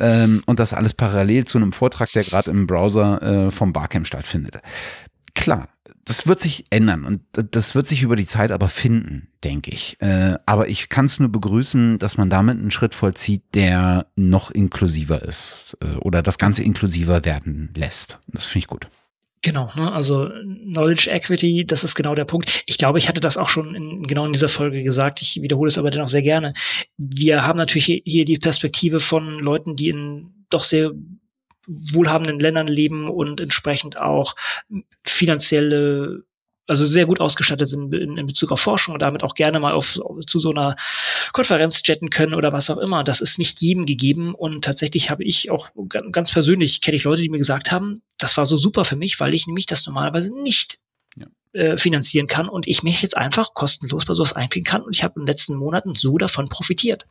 ähm, 0.00 0.42
und 0.46 0.58
das 0.58 0.74
alles 0.74 0.92
parallel 0.92 1.44
zu 1.44 1.58
einem 1.58 1.72
Vortrag, 1.72 2.10
der 2.12 2.24
gerade 2.24 2.50
im 2.50 2.66
Browser 2.66 3.22
äh, 3.46 3.50
vom 3.52 3.72
Barcamp 3.72 4.06
stattfindet. 4.06 4.60
Klar, 5.34 5.68
das 6.04 6.26
wird 6.26 6.40
sich 6.40 6.64
ändern 6.70 7.04
und 7.04 7.20
das 7.32 7.74
wird 7.74 7.86
sich 7.86 8.02
über 8.02 8.16
die 8.16 8.26
Zeit 8.26 8.50
aber 8.50 8.68
finden, 8.68 9.28
denke 9.44 9.70
ich. 9.70 9.96
Äh, 10.00 10.36
aber 10.46 10.68
ich 10.68 10.88
kann 10.88 11.04
es 11.04 11.20
nur 11.20 11.30
begrüßen, 11.30 11.98
dass 11.98 12.16
man 12.16 12.30
damit 12.30 12.58
einen 12.58 12.70
Schritt 12.70 12.94
vollzieht, 12.94 13.42
der 13.54 14.06
noch 14.16 14.50
inklusiver 14.50 15.22
ist 15.22 15.76
äh, 15.82 15.96
oder 15.96 16.22
das 16.22 16.38
Ganze 16.38 16.62
inklusiver 16.62 17.24
werden 17.24 17.70
lässt. 17.76 18.20
Das 18.28 18.46
finde 18.46 18.64
ich 18.64 18.68
gut. 18.68 18.88
Genau, 19.42 19.70
ne? 19.76 19.92
also 19.92 20.28
Knowledge 20.72 21.10
Equity, 21.10 21.64
das 21.64 21.84
ist 21.84 21.94
genau 21.94 22.14
der 22.14 22.24
Punkt. 22.24 22.64
Ich 22.66 22.78
glaube, 22.78 22.98
ich 22.98 23.08
hatte 23.08 23.20
das 23.20 23.36
auch 23.36 23.48
schon 23.48 23.74
in, 23.74 24.06
genau 24.06 24.26
in 24.26 24.32
dieser 24.32 24.48
Folge 24.48 24.82
gesagt. 24.82 25.22
Ich 25.22 25.40
wiederhole 25.42 25.68
es 25.68 25.78
aber 25.78 25.90
dennoch 25.90 26.08
sehr 26.08 26.22
gerne. 26.22 26.54
Wir 26.96 27.46
haben 27.46 27.56
natürlich 27.56 28.02
hier 28.04 28.24
die 28.24 28.38
Perspektive 28.38 28.98
von 28.98 29.38
Leuten, 29.38 29.76
die 29.76 29.90
in 29.90 30.34
doch 30.50 30.64
sehr 30.64 30.92
wohlhabenden 31.68 32.40
Ländern 32.40 32.66
leben 32.66 33.08
und 33.08 33.40
entsprechend 33.40 34.00
auch 34.00 34.34
finanzielle 35.04 36.24
also 36.68 36.84
sehr 36.84 37.06
gut 37.06 37.18
ausgestattet 37.18 37.68
sind 37.68 37.92
in, 37.94 38.18
in, 38.18 38.26
Bezug 38.26 38.52
auf 38.52 38.60
Forschung 38.60 38.94
und 38.94 39.00
damit 39.00 39.24
auch 39.24 39.34
gerne 39.34 39.58
mal 39.58 39.72
auf, 39.72 39.98
zu 40.26 40.38
so 40.38 40.50
einer 40.50 40.76
Konferenz 41.32 41.82
jetten 41.84 42.10
können 42.10 42.34
oder 42.34 42.52
was 42.52 42.70
auch 42.70 42.76
immer. 42.76 43.04
Das 43.04 43.20
ist 43.20 43.38
nicht 43.38 43.60
jedem 43.62 43.86
gegeben 43.86 44.34
und 44.34 44.64
tatsächlich 44.64 45.10
habe 45.10 45.24
ich 45.24 45.50
auch 45.50 45.70
ganz 46.12 46.30
persönlich 46.30 46.80
kenne 46.82 46.98
ich 46.98 47.04
Leute, 47.04 47.22
die 47.22 47.30
mir 47.30 47.38
gesagt 47.38 47.72
haben, 47.72 48.02
das 48.18 48.36
war 48.36 48.44
so 48.44 48.58
super 48.58 48.84
für 48.84 48.96
mich, 48.96 49.18
weil 49.18 49.34
ich 49.34 49.46
nämlich 49.46 49.64
das 49.64 49.86
normalerweise 49.86 50.30
nicht 50.30 50.78
ja. 51.16 51.26
äh, 51.52 51.78
finanzieren 51.78 52.26
kann 52.26 52.50
und 52.50 52.66
ich 52.66 52.82
mich 52.82 53.00
jetzt 53.00 53.16
einfach 53.16 53.54
kostenlos 53.54 54.04
bei 54.04 54.12
sowas 54.12 54.34
einklicken 54.34 54.70
kann 54.70 54.82
und 54.82 54.94
ich 54.94 55.02
habe 55.02 55.14
in 55.16 55.22
den 55.22 55.28
letzten 55.28 55.56
Monaten 55.56 55.94
so 55.94 56.18
davon 56.18 56.50
profitiert. 56.50 57.06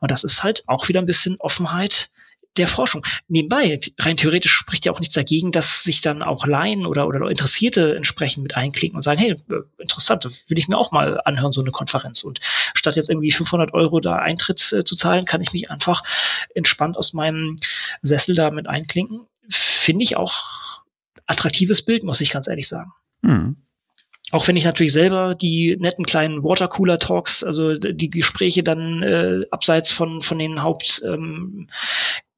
Und 0.00 0.10
das 0.10 0.24
ist 0.24 0.42
halt 0.42 0.64
auch 0.66 0.88
wieder 0.88 1.00
ein 1.00 1.06
bisschen 1.06 1.36
Offenheit 1.38 2.10
der 2.58 2.68
Forschung. 2.68 3.04
Nebenbei, 3.28 3.80
rein 3.98 4.16
theoretisch 4.16 4.52
spricht 4.52 4.86
ja 4.86 4.92
auch 4.92 5.00
nichts 5.00 5.14
dagegen, 5.14 5.52
dass 5.52 5.82
sich 5.82 6.00
dann 6.00 6.22
auch 6.22 6.46
Laien 6.46 6.86
oder, 6.86 7.06
oder 7.06 7.28
Interessierte 7.28 7.96
entsprechend 7.96 8.42
mit 8.42 8.56
einklicken 8.56 8.96
und 8.96 9.02
sagen, 9.02 9.20
hey, 9.20 9.32
äh, 9.32 9.62
interessant, 9.78 10.24
will 10.48 10.58
ich 10.58 10.68
mir 10.68 10.78
auch 10.78 10.92
mal 10.92 11.20
anhören, 11.24 11.52
so 11.52 11.60
eine 11.60 11.70
Konferenz. 11.70 12.22
Und 12.22 12.40
statt 12.74 12.96
jetzt 12.96 13.10
irgendwie 13.10 13.32
500 13.32 13.74
Euro 13.74 14.00
da 14.00 14.16
Eintritt 14.16 14.72
äh, 14.72 14.84
zu 14.84 14.96
zahlen, 14.96 15.24
kann 15.24 15.40
ich 15.40 15.52
mich 15.52 15.70
einfach 15.70 16.02
entspannt 16.54 16.96
aus 16.96 17.12
meinem 17.12 17.56
Sessel 18.02 18.34
da 18.34 18.50
mit 18.50 18.66
einklinken. 18.66 19.20
Finde 19.48 20.02
ich 20.02 20.16
auch 20.16 20.82
attraktives 21.26 21.82
Bild, 21.82 22.04
muss 22.04 22.20
ich 22.20 22.30
ganz 22.30 22.48
ehrlich 22.48 22.68
sagen. 22.68 22.92
Hm. 23.24 23.56
Auch 24.32 24.48
wenn 24.48 24.56
ich 24.56 24.64
natürlich 24.64 24.92
selber 24.92 25.36
die 25.36 25.76
netten 25.78 26.04
kleinen 26.04 26.42
Watercooler-Talks, 26.42 27.44
also 27.44 27.74
die 27.74 28.10
Gespräche 28.10 28.64
dann 28.64 29.02
äh, 29.02 29.42
abseits 29.52 29.92
von, 29.92 30.20
von 30.22 30.38
den 30.38 30.62
Hauptgesprächen 30.62 31.14
ähm, 31.14 31.68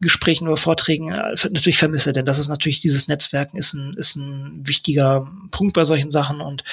oder 0.00 0.56
Vorträgen 0.56 1.12
äh, 1.12 1.34
natürlich 1.50 1.78
vermisse, 1.78 2.12
denn 2.12 2.26
das 2.26 2.38
ist 2.38 2.48
natürlich, 2.48 2.80
dieses 2.80 3.08
Netzwerken 3.08 3.56
ist 3.56 3.72
ein, 3.74 3.94
ist 3.94 4.16
ein 4.16 4.66
wichtiger 4.66 5.30
Punkt 5.50 5.74
bei 5.74 5.84
solchen 5.84 6.10
Sachen 6.10 6.40
und 6.40 6.64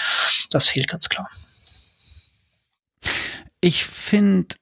das 0.49 0.67
fehlt 0.67 0.87
ganz 0.87 1.09
klar. 1.09 1.29
Ich 3.61 3.85
finde 3.85 4.55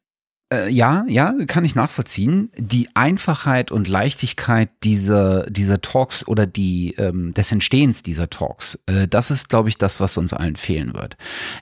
äh, 0.54 0.70
ja, 0.70 1.04
ja, 1.08 1.34
kann 1.47 1.66
ich 1.66 1.74
nachvollziehen. 1.74 2.51
Die 2.58 2.88
Einfachheit 2.93 3.72
und 3.72 3.88
Leichtigkeit 3.88 4.70
dieser, 4.84 5.49
dieser 5.49 5.82
Talks 5.82 6.28
oder 6.28 6.45
die, 6.45 6.93
ähm, 6.97 7.34
des 7.34 7.51
Entstehens 7.51 8.04
dieser 8.04 8.30
Talks, 8.30 8.80
äh, 8.86 9.08
das 9.08 9.32
ist, 9.32 9.49
glaube 9.49 9.70
ich, 9.70 9.78
das, 9.78 9.99
was 9.99 10.18
uns 10.18 10.34
allen 10.34 10.56
fehlen 10.56 10.93
wird. 10.93 11.18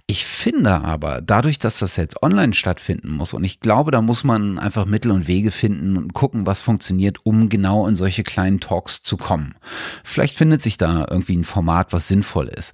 Ich 0.07 0.25
finde 0.25 0.81
aber, 0.81 1.21
dadurch, 1.21 1.57
dass 1.57 1.79
das 1.79 1.95
jetzt 1.95 2.21
online 2.21 2.53
stattfinden 2.53 3.09
muss, 3.09 3.33
und 3.33 3.43
ich 3.43 3.61
glaube, 3.61 3.91
da 3.91 4.01
muss 4.01 4.23
man 4.23 4.59
einfach 4.59 4.85
Mittel 4.85 5.11
und 5.11 5.27
Wege 5.27 5.51
finden 5.51 5.95
und 5.95 6.13
gucken, 6.13 6.45
was 6.45 6.59
funktioniert, 6.59 7.25
um 7.25 7.47
genau 7.49 7.87
in 7.87 7.95
solche 7.95 8.23
kleinen 8.23 8.59
Talks 8.59 9.03
zu 9.03 9.15
kommen. 9.15 9.55
Vielleicht 10.03 10.37
findet 10.37 10.61
sich 10.61 10.77
da 10.77 11.07
irgendwie 11.09 11.37
ein 11.37 11.45
Format, 11.45 11.93
was 11.93 12.07
sinnvoll 12.07 12.47
ist. 12.47 12.73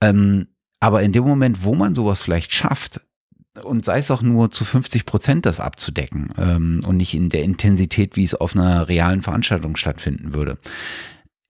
Ähm, 0.00 0.48
aber 0.80 1.02
in 1.02 1.12
dem 1.12 1.22
Moment, 1.22 1.62
wo 1.62 1.76
man 1.76 1.94
sowas 1.94 2.20
vielleicht 2.20 2.52
schafft, 2.52 3.00
und 3.62 3.84
sei 3.84 3.98
es 3.98 4.10
auch 4.10 4.22
nur 4.22 4.50
zu 4.50 4.64
50 4.64 5.04
Prozent 5.04 5.46
das 5.46 5.60
abzudecken 5.60 6.32
ähm, 6.38 6.82
und 6.86 6.96
nicht 6.96 7.14
in 7.14 7.28
der 7.28 7.42
Intensität, 7.42 8.16
wie 8.16 8.24
es 8.24 8.34
auf 8.34 8.56
einer 8.56 8.88
realen 8.88 9.22
Veranstaltung 9.22 9.76
stattfinden 9.76 10.34
würde, 10.34 10.58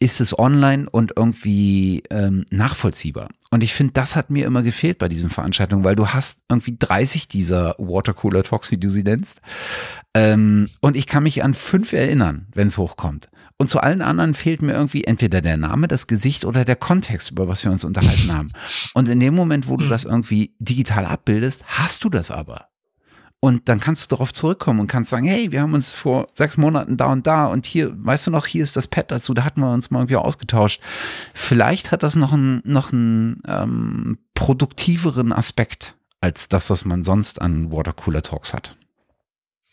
ist 0.02 0.20
es 0.20 0.36
online 0.36 0.90
und 0.90 1.12
irgendwie 1.16 2.02
ähm, 2.10 2.44
nachvollziehbar. 2.50 3.28
Und 3.50 3.62
ich 3.62 3.72
finde, 3.72 3.92
das 3.92 4.16
hat 4.16 4.30
mir 4.30 4.46
immer 4.46 4.64
gefehlt 4.64 4.98
bei 4.98 5.08
diesen 5.08 5.30
Veranstaltungen, 5.30 5.84
weil 5.84 5.94
du 5.94 6.08
hast 6.08 6.40
irgendwie 6.48 6.76
30 6.76 7.28
dieser 7.28 7.76
Watercooler 7.78 8.42
Talks, 8.42 8.72
wie 8.72 8.78
du 8.78 8.90
sie 8.90 9.04
nennst. 9.04 9.40
Ähm, 10.12 10.70
und 10.80 10.96
ich 10.96 11.06
kann 11.06 11.22
mich 11.22 11.44
an 11.44 11.54
fünf 11.54 11.92
erinnern, 11.92 12.46
wenn 12.52 12.66
es 12.66 12.78
hochkommt. 12.78 13.28
Und 13.62 13.68
zu 13.68 13.78
allen 13.78 14.02
anderen 14.02 14.34
fehlt 14.34 14.60
mir 14.60 14.72
irgendwie 14.72 15.04
entweder 15.04 15.40
der 15.40 15.56
Name, 15.56 15.86
das 15.86 16.08
Gesicht 16.08 16.44
oder 16.44 16.64
der 16.64 16.74
Kontext, 16.74 17.30
über 17.30 17.46
was 17.46 17.62
wir 17.64 17.70
uns 17.70 17.84
unterhalten 17.84 18.34
haben. 18.34 18.52
Und 18.92 19.08
in 19.08 19.20
dem 19.20 19.36
Moment, 19.36 19.68
wo 19.68 19.76
du 19.76 19.84
hm. 19.84 19.88
das 19.88 20.02
irgendwie 20.02 20.56
digital 20.58 21.06
abbildest, 21.06 21.62
hast 21.68 22.02
du 22.02 22.08
das 22.08 22.32
aber. 22.32 22.70
Und 23.38 23.68
dann 23.68 23.78
kannst 23.78 24.02
du 24.02 24.16
darauf 24.16 24.32
zurückkommen 24.32 24.80
und 24.80 24.88
kannst 24.88 25.10
sagen, 25.10 25.26
hey, 25.26 25.52
wir 25.52 25.62
haben 25.62 25.74
uns 25.74 25.92
vor 25.92 26.26
sechs 26.34 26.56
Monaten 26.56 26.96
da 26.96 27.12
und 27.12 27.28
da 27.28 27.46
und 27.46 27.64
hier, 27.64 27.92
weißt 28.04 28.26
du 28.26 28.32
noch, 28.32 28.46
hier 28.46 28.64
ist 28.64 28.74
das 28.74 28.88
Pad 28.88 29.12
dazu, 29.12 29.32
da 29.32 29.44
hatten 29.44 29.60
wir 29.60 29.72
uns 29.72 29.92
mal 29.92 30.00
irgendwie 30.00 30.16
ausgetauscht. 30.16 30.80
Vielleicht 31.32 31.92
hat 31.92 32.02
das 32.02 32.16
noch 32.16 32.32
einen, 32.32 32.62
noch 32.64 32.92
einen 32.92 33.42
ähm, 33.46 34.18
produktiveren 34.34 35.32
Aspekt 35.32 35.94
als 36.20 36.48
das, 36.48 36.68
was 36.68 36.84
man 36.84 37.04
sonst 37.04 37.40
an 37.40 37.70
Watercooler 37.70 38.22
Talks 38.22 38.54
hat. 38.54 38.76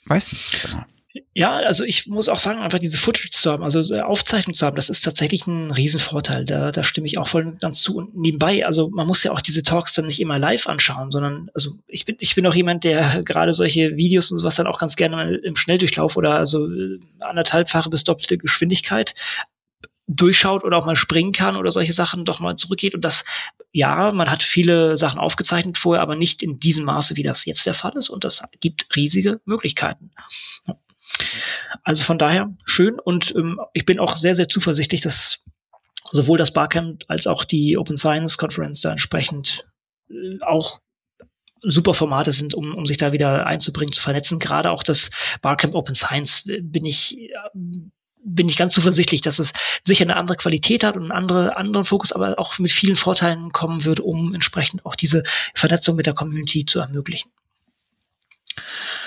Weiß 0.06 0.32
nicht 0.32 0.62
genau. 0.62 0.86
Ja, 1.34 1.58
also 1.58 1.84
ich 1.84 2.08
muss 2.08 2.30
auch 2.30 2.40
sagen, 2.40 2.60
einfach 2.60 2.80
diese 2.80 2.98
Footage 2.98 3.30
zu 3.32 3.52
haben, 3.52 3.64
also 3.64 3.82
äh, 3.94 4.02
Aufzeichnung 4.02 4.54
zu 4.54 4.66
haben, 4.66 4.76
das 4.76 4.90
ist 4.90 5.02
tatsächlich 5.02 5.48
ein 5.48 5.72
Riesenvorteil. 5.72 6.46
Da, 6.46 6.72
da 6.72 6.84
stimme 6.84 7.08
ich 7.08 7.18
auch 7.18 7.28
voll 7.28 7.46
und 7.46 7.62
ganz 7.62 7.82
zu. 7.82 7.98
Und 7.98 8.16
nebenbei, 8.16 8.66
also 8.66 8.90
man 8.90 9.08
muss 9.08 9.24
ja 9.24 9.32
auch 9.32 9.42
diese 9.42 9.64
Talks 9.64 9.94
dann 9.94 10.06
nicht 10.06 10.20
immer 10.20 10.40
live 10.40 10.68
anschauen, 10.68 11.12
sondern 11.12 11.50
also 11.54 11.72
ich 11.88 12.06
bin, 12.06 12.18
ich 12.20 12.36
bin 12.36 12.46
auch 12.46 12.56
jemand, 12.56 12.84
der 12.84 13.24
gerade 13.26 13.54
solche 13.54 13.96
Videos 13.96 14.32
und 14.32 14.38
sowas 14.38 14.56
dann 14.56 14.68
auch 14.68 14.80
ganz 14.80 14.96
gerne 14.96 15.36
im 15.36 15.56
Schnelldurchlauf 15.56 16.18
oder 16.18 16.36
also 16.36 16.70
äh, 16.70 17.00
anderthalbfache 17.20 17.90
bis 17.90 18.04
doppelte 18.04 18.38
Geschwindigkeit 18.38 19.16
durchschaut 20.10 20.64
oder 20.64 20.78
auch 20.78 20.86
mal 20.86 20.96
springen 20.96 21.32
kann 21.32 21.56
oder 21.56 21.72
solche 21.72 21.94
Sachen 21.94 22.26
doch 22.26 22.40
mal 22.40 22.56
zurückgeht. 22.56 22.96
Und 22.96 23.06
das, 23.06 23.24
ja, 23.72 24.12
man 24.12 24.30
hat 24.30 24.42
viele 24.42 24.98
Sachen 24.98 25.20
aufgezeichnet 25.20 25.78
vorher, 25.78 26.02
aber 26.02 26.16
nicht 26.16 26.42
in 26.42 26.60
diesem 26.60 26.86
Maße, 26.86 27.16
wie 27.16 27.24
das 27.24 27.46
jetzt 27.46 27.66
der 27.68 27.76
Fall 27.76 27.96
ist. 27.96 28.10
Und 28.10 28.24
das 28.24 28.44
gibt 28.60 28.88
riesige 28.96 29.40
Möglichkeiten. 29.46 30.12
Also 31.84 32.04
von 32.04 32.18
daher 32.18 32.54
schön 32.66 33.00
und 33.00 33.34
ähm, 33.36 33.60
ich 33.74 33.86
bin 33.86 34.00
auch 34.00 34.16
sehr, 34.16 34.36
sehr 34.36 34.48
zuversichtlich, 34.48 35.02
dass 35.02 35.40
sowohl 36.12 36.38
das 36.38 36.52
Barcamp 36.52 37.04
als 37.08 37.28
auch 37.28 37.44
die 37.44 37.78
Open 37.78 37.98
Science 37.98 38.38
Conference 38.38 38.82
da 38.82 38.92
entsprechend 38.92 39.68
äh, 40.10 40.40
auch 40.42 40.80
super 41.62 41.94
Formate 41.94 42.32
sind, 42.32 42.54
um, 42.54 42.74
um 42.74 42.86
sich 42.86 42.98
da 42.98 43.12
wieder 43.12 43.46
einzubringen, 43.46 43.94
zu 43.94 44.02
vernetzen. 44.02 44.40
Gerade 44.40 44.72
auch 44.72 44.84
das 44.84 45.12
Barcamp 45.42 45.76
Open 45.76 45.96
Science 45.96 46.46
äh, 46.48 46.62
bin 46.62 46.86
ich 46.86 47.18
äh, 47.18 47.30
bin 48.22 48.50
ich 48.50 48.58
ganz 48.58 48.74
zuversichtlich, 48.74 49.22
dass 49.22 49.40
es 49.40 49.54
sicher 49.86 50.04
eine 50.04 50.18
andere 50.18 50.38
Qualität 50.38 50.84
hat 50.84 50.98
und 50.98 51.04
einen 51.04 51.12
andere, 51.12 51.56
anderen 51.56 51.86
Fokus, 51.86 52.12
aber 52.12 52.38
auch 52.38 52.60
mit 52.60 52.72
vielen 52.72 52.98
Vorteilen 52.98 53.52
kommen 53.52 53.86
wird, 53.86 54.02
um 54.02 54.34
entsprechend 54.34 54.86
auch 54.86 54.96
diese 54.96 55.24
Vernetzung 55.56 55.96
mit 55.96 56.06
der 56.06 56.14
Community 56.14 56.66
zu 56.66 56.80
ermöglichen. 56.80 57.32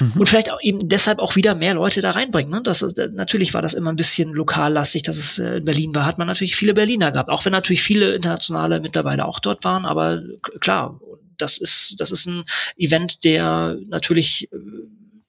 Mhm. 0.01 0.13
Und 0.21 0.29
vielleicht 0.29 0.51
auch 0.51 0.61
eben 0.63 0.89
deshalb 0.89 1.19
auch 1.19 1.37
wieder 1.37 1.55
mehr 1.55 1.75
Leute 1.75 2.03
da 2.03 2.13
reinbringen. 2.13 2.51
Ne? 2.51 2.63
Das 2.63 2.83
ist, 2.83 2.97
natürlich 2.97 3.55
war 3.55 3.63
das 3.63 3.75
immer 3.75 3.91
ein 3.91 3.97
bisschen 3.97 4.33
lokallastig, 4.33 5.03
dass 5.03 5.19
es 5.19 5.39
äh, 5.39 5.59
in 5.59 5.65
Berlin 5.65 5.95
war, 5.95 6.07
hat 6.07 6.19
man 6.19 6.27
natürlich 6.27 6.57
viele 6.57 6.75
Berliner 6.75 7.13
gehabt, 7.13 7.31
auch 7.31 7.45
wenn 7.45 7.53
natürlich 7.53 7.83
viele 7.83 8.15
internationale 8.15 8.81
mittlerweile 8.81 9.25
auch 9.25 9.41
dort 9.41 9.65
waren, 9.65 9.85
aber 9.87 10.23
klar, 10.61 11.01
das 11.39 11.59
ist, 11.59 11.97
das 11.99 12.13
ist 12.13 12.27
ein 12.27 12.45
Event, 12.77 13.25
der 13.25 13.77
natürlich 13.89 14.49
äh, 14.53 14.57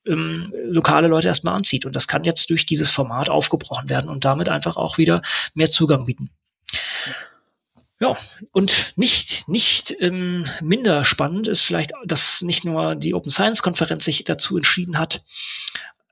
ähm, 0.06 0.54
lokale 0.66 1.08
Leute 1.08 1.28
erstmal 1.28 1.56
anzieht. 1.56 1.86
Und 1.86 1.96
das 1.96 2.08
kann 2.08 2.24
jetzt 2.24 2.50
durch 2.50 2.66
dieses 2.66 2.92
Format 2.92 3.30
aufgebrochen 3.30 3.90
werden 3.90 4.10
und 4.10 4.26
damit 4.26 4.50
einfach 4.50 4.78
auch 4.78 4.98
wieder 4.98 5.22
mehr 5.54 5.72
Zugang 5.72 6.06
bieten. 6.06 6.30
Ja, 8.04 8.18
und 8.52 8.92
nicht, 8.98 9.48
nicht 9.48 9.96
ähm, 10.02 10.46
minder 10.62 11.06
spannend 11.06 11.48
ist 11.48 11.62
vielleicht, 11.62 11.94
dass 12.06 12.42
nicht 12.42 12.66
nur 12.66 12.96
die 12.96 13.14
Open 13.14 13.32
Science 13.32 13.64
Konferenz 13.64 14.04
sich 14.04 14.26
dazu 14.26 14.58
entschieden 14.58 15.00
hat, 15.00 15.24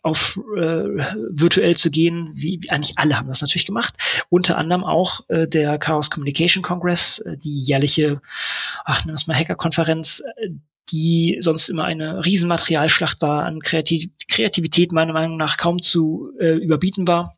auf 0.01 0.39
äh, 0.55 0.87
virtuell 1.31 1.75
zu 1.75 1.91
gehen, 1.91 2.31
wie, 2.33 2.59
wie 2.61 2.69
eigentlich 2.69 2.97
alle 2.97 3.17
haben 3.17 3.27
das 3.27 3.41
natürlich 3.41 3.65
gemacht. 3.65 3.95
Unter 4.29 4.57
anderem 4.57 4.85
auch 4.85 5.19
äh, 5.27 5.49
der 5.49 5.77
Chaos 5.79 6.09
Communication 6.09 6.63
Congress, 6.63 7.19
äh, 7.19 7.35
die 7.35 7.61
jährliche, 7.61 8.21
ach, 8.85 9.05
wir 9.05 9.13
es 9.13 9.27
mal 9.27 9.35
Hacker-Konferenz, 9.35 10.23
äh, 10.37 10.47
die 10.91 11.39
sonst 11.41 11.67
immer 11.67 11.83
eine 11.83 12.23
Riesenmaterialschlacht 12.23 13.21
war, 13.21 13.43
an 13.43 13.59
Kreativ 13.59 14.11
Kreativität 14.29 14.93
meiner 14.93 15.11
Meinung 15.11 15.35
nach 15.35 15.57
kaum 15.57 15.81
zu 15.81 16.31
äh, 16.39 16.53
überbieten 16.55 17.05
war 17.05 17.35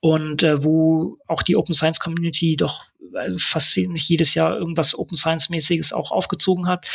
und 0.00 0.42
äh, 0.42 0.64
wo 0.64 1.18
auch 1.26 1.42
die 1.42 1.56
Open 1.56 1.74
Science 1.74 2.00
Community 2.00 2.56
doch 2.56 2.84
äh, 3.14 3.38
fast 3.38 3.76
nicht 3.76 4.08
jedes 4.08 4.34
Jahr 4.34 4.56
irgendwas 4.56 4.98
Open 4.98 5.16
Science 5.16 5.50
mäßiges 5.50 5.92
auch 5.92 6.10
aufgezogen 6.10 6.66
hat. 6.66 6.90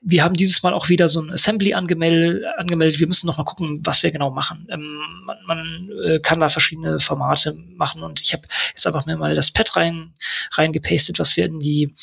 Wir 0.00 0.24
haben 0.24 0.34
dieses 0.34 0.62
Mal 0.62 0.72
auch 0.72 0.88
wieder 0.88 1.08
so 1.08 1.20
ein 1.20 1.30
Assembly 1.30 1.74
angemeldet. 1.74 2.44
angemeldet. 2.56 2.98
Wir 2.98 3.08
müssen 3.08 3.26
noch 3.26 3.36
mal 3.36 3.44
gucken, 3.44 3.80
was 3.84 4.02
wir 4.02 4.10
genau 4.10 4.30
machen. 4.30 4.66
Ähm, 4.70 5.00
man, 5.24 5.36
man 5.46 5.90
äh, 6.04 6.18
kann 6.20 6.40
da 6.40 6.48
verschiedene 6.48 6.98
Formate 6.98 7.52
machen 7.76 8.02
und 8.02 8.22
ich 8.22 8.32
habe 8.32 8.44
jetzt 8.70 8.86
einfach 8.86 9.04
mir 9.04 9.18
mal 9.18 9.34
das 9.34 9.50
Pad 9.50 9.76
rein 9.76 10.14
reingepastet, 10.52 11.18
was 11.18 11.36
wir 11.36 11.44
in 11.44 11.60
die 11.60 11.94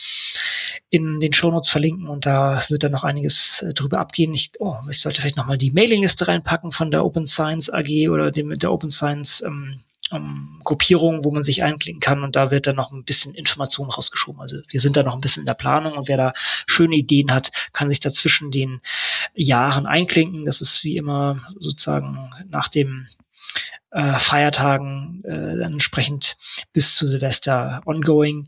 in 0.92 1.20
den 1.20 1.34
Shownotes 1.34 1.70
verlinken 1.70 2.08
und 2.08 2.28
da 2.28 2.64
wird 2.70 2.84
dann 2.84 2.92
noch 2.92 3.04
einiges 3.04 3.64
äh, 3.64 3.74
drüber 3.74 4.00
abgehen. 4.00 4.34
Ich, 4.36 4.52
oh, 4.60 4.76
ich 4.90 5.00
sollte 5.00 5.20
vielleicht 5.20 5.38
noch 5.38 5.48
mal 5.48 5.58
die 5.58 5.72
Mailingliste 5.72 6.28
reinpacken 6.28 6.72
von 6.72 6.92
der 6.92 7.04
Open 7.04 7.26
Science 7.26 7.72
AG 7.72 8.10
oder 8.10 8.30
dem 8.30 8.58
der 8.60 8.72
Open 8.72 8.92
Science 8.92 9.42
ähm, 9.42 9.80
ähm, 10.12 10.62
Gruppierung, 10.64 11.26
wo 11.26 11.32
man 11.32 11.44
sich 11.44 11.64
einklinken 11.64 12.00
kann 12.00 12.24
und 12.24 12.36
da 12.36 12.52
wird 12.52 12.68
dann 12.68 12.76
noch 12.76 12.92
ein 12.92 13.04
bisschen 13.04 13.34
Information 13.34 13.90
rausgeschoben. 13.90 14.42
Also 14.42 14.58
wir 14.68 14.80
sind 14.80 14.98
da 14.98 15.04
noch 15.04 15.16
ein 15.16 15.22
bisschen 15.22 15.42
in 15.42 15.48
der 15.48 15.54
Planung 15.54 15.94
und 15.94 16.08
wer 16.08 16.18
da 16.18 16.34
schöne 16.68 16.96
Ideen 16.96 17.32
hat, 17.32 17.52
kann 17.72 17.90
sich 17.90 18.00
da 18.00 18.12
zwischen 18.12 18.52
den 18.52 18.82
Jahren 19.34 19.86
einklinken. 19.86 20.46
Das 20.46 20.62
ist 20.62 20.84
wie 20.84 20.98
immer 20.98 21.42
sozusagen 21.60 22.32
nach 22.50 22.68
dem 22.68 23.08
äh, 23.92 24.20
Feiertagen 24.20 25.24
äh, 25.26 25.58
dann 25.58 25.74
entsprechend 25.74 26.38
bis 26.74 26.96
zu 26.96 27.08
Silvester 27.08 27.82
ongoing 27.86 28.48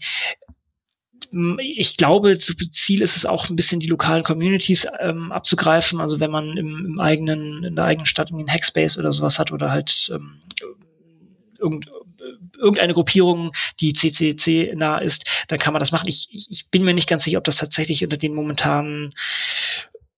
ich 1.59 1.97
glaube, 1.97 2.37
Ziel 2.37 3.01
ist 3.01 3.17
es 3.17 3.25
auch 3.25 3.49
ein 3.49 3.55
bisschen 3.55 3.79
die 3.79 3.87
lokalen 3.87 4.23
Communities 4.23 4.87
ähm, 4.99 5.31
abzugreifen. 5.31 5.99
Also 5.99 6.19
wenn 6.19 6.31
man 6.31 6.55
im, 6.55 6.85
im 6.85 6.99
eigenen, 6.99 7.63
in 7.63 7.75
der 7.75 7.85
eigenen 7.85 8.05
Stadt 8.05 8.29
irgendwie 8.29 8.43
einen 8.43 8.53
Hackspace 8.53 8.97
oder 8.97 9.11
sowas 9.11 9.37
hat 9.37 9.51
oder 9.51 9.69
halt 9.71 10.11
ähm, 10.13 10.41
irgend, 11.65 11.89
irgendeine 12.57 12.93
Gruppierung, 12.93 13.51
die 13.79 13.93
CCC 13.93 14.73
nah 14.75 14.97
ist, 14.97 15.25
dann 15.47 15.59
kann 15.59 15.73
man 15.73 15.79
das 15.79 15.91
machen. 15.91 16.07
Ich, 16.07 16.27
ich, 16.31 16.47
ich 16.49 16.69
bin 16.69 16.83
mir 16.83 16.93
nicht 16.93 17.09
ganz 17.09 17.23
sicher, 17.23 17.39
ob 17.39 17.43
das 17.43 17.57
tatsächlich 17.57 18.03
unter 18.03 18.17
den 18.17 18.33
momentanen 18.33 19.13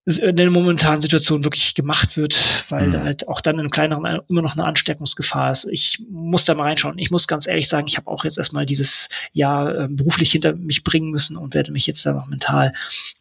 in 0.07 0.37
der 0.37 0.49
momentanen 0.49 1.01
Situation 1.01 1.43
wirklich 1.43 1.75
gemacht 1.75 2.15
wird, 2.15 2.41
weil 2.69 2.87
mhm. 2.87 2.91
da 2.93 3.03
halt 3.03 3.27
auch 3.27 3.41
dann 3.41 3.59
in 3.59 3.69
kleineren 3.69 4.21
immer 4.29 4.41
noch 4.41 4.53
eine 4.53 4.63
Ansteckungsgefahr 4.63 5.51
ist. 5.51 5.67
Ich 5.69 6.01
muss 6.09 6.45
da 6.45 6.53
mal 6.53 6.63
reinschauen. 6.63 6.97
Ich 6.97 7.11
muss 7.11 7.27
ganz 7.27 7.45
ehrlich 7.45 7.67
sagen, 7.67 7.87
ich 7.87 7.97
habe 7.97 8.09
auch 8.09 8.23
jetzt 8.23 8.37
erstmal 8.37 8.65
dieses 8.65 9.09
Jahr 9.33 9.75
äh, 9.75 9.87
beruflich 9.89 10.31
hinter 10.31 10.55
mich 10.55 10.85
bringen 10.85 11.09
müssen 11.09 11.35
und 11.35 11.53
werde 11.53 11.73
mich 11.73 11.87
jetzt 11.87 12.05
da 12.05 12.13
noch 12.13 12.27
mental 12.27 12.71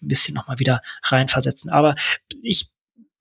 ein 0.01 0.09
bisschen 0.09 0.35
nochmal 0.35 0.61
wieder 0.61 0.81
reinversetzen. 1.03 1.71
Aber 1.71 1.97
ich, 2.41 2.69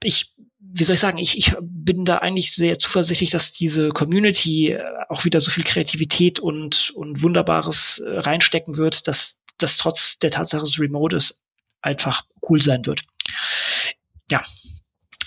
ich 0.03 0.34
wie 0.77 0.83
soll 0.83 0.95
ich 0.95 0.99
sagen, 0.99 1.17
ich, 1.17 1.37
ich 1.37 1.55
bin 1.61 2.03
da 2.03 2.17
eigentlich 2.17 2.53
sehr 2.53 2.77
zuversichtlich, 2.77 3.29
dass 3.29 3.53
diese 3.53 3.89
Community 3.89 4.71
äh, 4.71 4.83
auch 5.07 5.23
wieder 5.23 5.39
so 5.39 5.49
viel 5.49 5.63
Kreativität 5.63 6.39
und, 6.39 6.91
und 6.95 7.23
Wunderbares 7.23 7.99
äh, 7.99 8.19
reinstecken 8.19 8.75
wird, 8.75 9.07
dass 9.07 9.37
das 9.57 9.77
trotz 9.77 10.19
der 10.19 10.31
Tatsache, 10.31 10.61
dass 10.61 10.71
es 10.71 10.79
remote 10.79 11.15
ist, 11.15 11.39
einfach 11.81 12.25
cool 12.49 12.61
sein 12.61 12.85
wird. 12.85 13.03
Ja, 14.29 14.41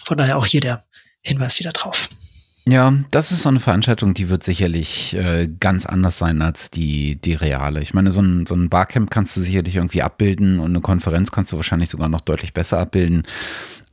von 0.04 0.18
daher 0.18 0.36
auch 0.36 0.44
hier 0.44 0.60
der 0.60 0.84
Hinweis 1.22 1.58
wieder 1.58 1.72
drauf. 1.72 2.10
Ja, 2.66 2.92
das 3.10 3.32
ist 3.32 3.44
so 3.44 3.48
eine 3.48 3.60
Veranstaltung, 3.60 4.12
die 4.12 4.28
wird 4.28 4.42
sicherlich 4.42 5.14
äh, 5.14 5.48
ganz 5.58 5.86
anders 5.86 6.18
sein 6.18 6.42
als 6.42 6.70
die, 6.70 7.16
die 7.16 7.32
reale. 7.32 7.80
Ich 7.80 7.94
meine, 7.94 8.10
so 8.10 8.20
ein, 8.20 8.44
so 8.44 8.54
ein 8.54 8.68
Barcamp 8.68 9.10
kannst 9.10 9.34
du 9.38 9.40
sicherlich 9.40 9.76
irgendwie 9.76 10.02
abbilden 10.02 10.60
und 10.60 10.72
eine 10.72 10.82
Konferenz 10.82 11.30
kannst 11.30 11.52
du 11.52 11.56
wahrscheinlich 11.56 11.88
sogar 11.88 12.10
noch 12.10 12.20
deutlich 12.20 12.52
besser 12.52 12.78
abbilden. 12.78 13.22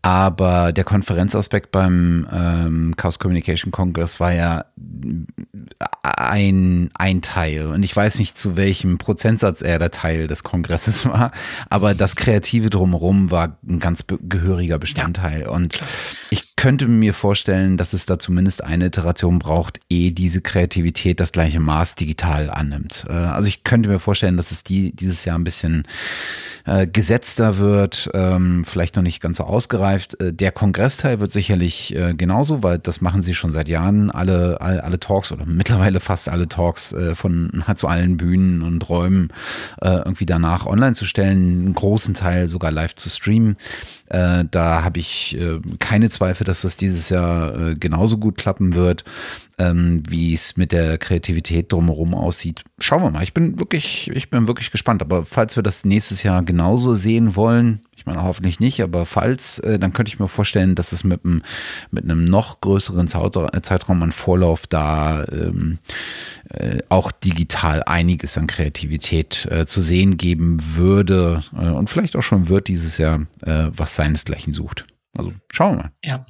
Aber 0.05 0.71
der 0.71 0.83
Konferenzaspekt 0.83 1.71
beim 1.71 2.27
ähm, 2.31 2.93
Chaos 2.95 3.17
Communication 3.17 3.71
Congress 3.71 4.19
war 4.19 4.31
ja 4.31 4.65
ein, 6.03 6.91
ein 6.93 7.23
Teil. 7.23 7.65
Und 7.65 7.81
ich 7.81 7.95
weiß 7.95 8.19
nicht, 8.19 8.37
zu 8.37 8.55
welchem 8.55 8.99
Prozentsatz 8.99 9.63
er 9.63 9.79
der 9.79 9.89
Teil 9.89 10.27
des 10.27 10.43
Kongresses 10.43 11.05
war, 11.09 11.31
aber 11.71 11.95
das 11.95 12.15
Kreative 12.15 12.69
drumherum 12.69 13.31
war 13.31 13.57
ein 13.67 13.79
ganz 13.79 14.05
gehöriger 14.07 14.77
Bestandteil. 14.77 15.41
Ja, 15.41 15.49
und 15.49 15.81
ich 16.29 16.55
könnte 16.55 16.87
mir 16.87 17.13
vorstellen, 17.13 17.77
dass 17.77 17.93
es 17.93 18.05
da 18.05 18.19
zumindest 18.19 18.63
eine 18.63 18.85
Iteration 18.85 19.39
braucht, 19.39 19.79
ehe 19.89 20.11
diese 20.11 20.41
Kreativität 20.41 21.19
das 21.19 21.31
gleiche 21.31 21.59
Maß 21.59 21.95
digital 21.95 22.49
annimmt. 22.49 23.05
Äh, 23.09 23.13
also 23.13 23.47
ich 23.47 23.63
könnte 23.63 23.89
mir 23.89 23.99
vorstellen, 23.99 24.37
dass 24.37 24.51
es 24.51 24.63
die 24.63 24.95
dieses 24.95 25.25
Jahr 25.25 25.37
ein 25.37 25.43
bisschen 25.43 25.87
äh, 26.65 26.87
gesetzter 26.87 27.57
wird, 27.57 28.09
ähm, 28.13 28.63
vielleicht 28.65 28.95
noch 28.95 29.03
nicht 29.03 29.21
ganz 29.21 29.37
so 29.37 29.43
ausgereift. 29.43 29.94
Äh, 29.95 30.33
der 30.33 30.51
Kongressteil 30.51 31.19
wird 31.19 31.31
sicherlich 31.31 31.95
äh, 31.95 32.13
genauso, 32.13 32.63
weil 32.63 32.79
das 32.79 33.01
machen 33.01 33.23
sie 33.23 33.35
schon 33.35 33.51
seit 33.51 33.67
Jahren, 33.67 34.11
alle, 34.11 34.61
alle, 34.61 34.83
alle 34.83 34.99
Talks 34.99 35.31
oder 35.31 35.45
mittlerweile 35.45 35.99
fast 35.99 36.29
alle 36.29 36.47
Talks 36.47 36.93
äh, 36.93 37.15
von 37.15 37.63
zu 37.75 37.87
allen 37.87 38.17
Bühnen 38.17 38.61
und 38.61 38.87
Räumen 38.89 39.29
irgendwie 39.81 40.25
danach 40.25 40.65
online 40.65 40.93
zu 40.93 41.05
stellen, 41.05 41.65
einen 41.65 41.73
großen 41.73 42.13
Teil 42.13 42.47
sogar 42.47 42.71
live 42.71 42.95
zu 42.95 43.09
streamen. 43.09 43.57
Da 44.07 44.83
habe 44.83 44.99
ich 44.99 45.37
keine 45.79 46.09
Zweifel, 46.09 46.45
dass 46.45 46.61
das 46.61 46.77
dieses 46.77 47.09
Jahr 47.09 47.75
genauso 47.75 48.17
gut 48.17 48.37
klappen 48.37 48.75
wird, 48.75 49.03
ähm, 49.57 50.01
wie 50.07 50.33
es 50.33 50.57
mit 50.57 50.71
der 50.71 50.97
Kreativität 50.97 51.71
drumherum 51.71 52.13
aussieht. 52.13 52.63
Schauen 52.79 53.03
wir 53.03 53.11
mal. 53.11 53.23
Ich 53.23 53.33
bin 53.33 53.59
wirklich, 53.59 54.11
ich 54.13 54.29
bin 54.29 54.47
wirklich 54.47 54.71
gespannt. 54.71 55.01
Aber 55.01 55.25
falls 55.25 55.55
wir 55.55 55.63
das 55.63 55.85
nächstes 55.85 56.23
Jahr 56.23 56.43
genauso 56.43 56.93
sehen 56.93 57.35
wollen, 57.35 57.81
ich 58.05 58.13
meine 58.13 58.23
hoffentlich 58.23 58.59
nicht, 58.59 58.83
aber 58.83 59.07
falls, 59.07 59.57
äh, 59.59 59.79
dann 59.79 59.91
könnte 59.91 60.09
ich 60.09 60.19
mir 60.19 60.27
vorstellen, 60.27 60.75
dass 60.75 60.91
es 60.91 61.03
mit 61.03 61.25
einem, 61.25 61.41
mit 61.89 62.03
einem 62.03 62.25
noch 62.25 62.61
größeren 62.61 63.07
Zeitraum 63.07 64.03
an 64.03 64.11
Vorlauf 64.11 64.67
da 64.67 65.25
ähm, 65.25 65.79
äh, 66.51 66.77
auch 66.89 67.11
digital 67.11 67.81
einiges 67.81 68.37
an 68.37 68.45
Kreativität 68.45 69.47
äh, 69.49 69.65
zu 69.65 69.81
sehen 69.81 70.17
geben 70.17 70.59
würde 70.75 71.43
äh, 71.57 71.69
und 71.69 71.89
vielleicht 71.89 72.15
auch 72.15 72.21
schon 72.21 72.47
wird 72.47 72.67
dieses 72.67 72.99
Jahr, 72.99 73.21
äh, 73.41 73.69
was 73.71 73.95
seinesgleichen 73.95 74.53
sucht. 74.53 74.85
Also 75.17 75.33
schauen 75.51 75.77
wir 75.77 75.83
mal. 75.83 75.91
Ja. 76.03 76.25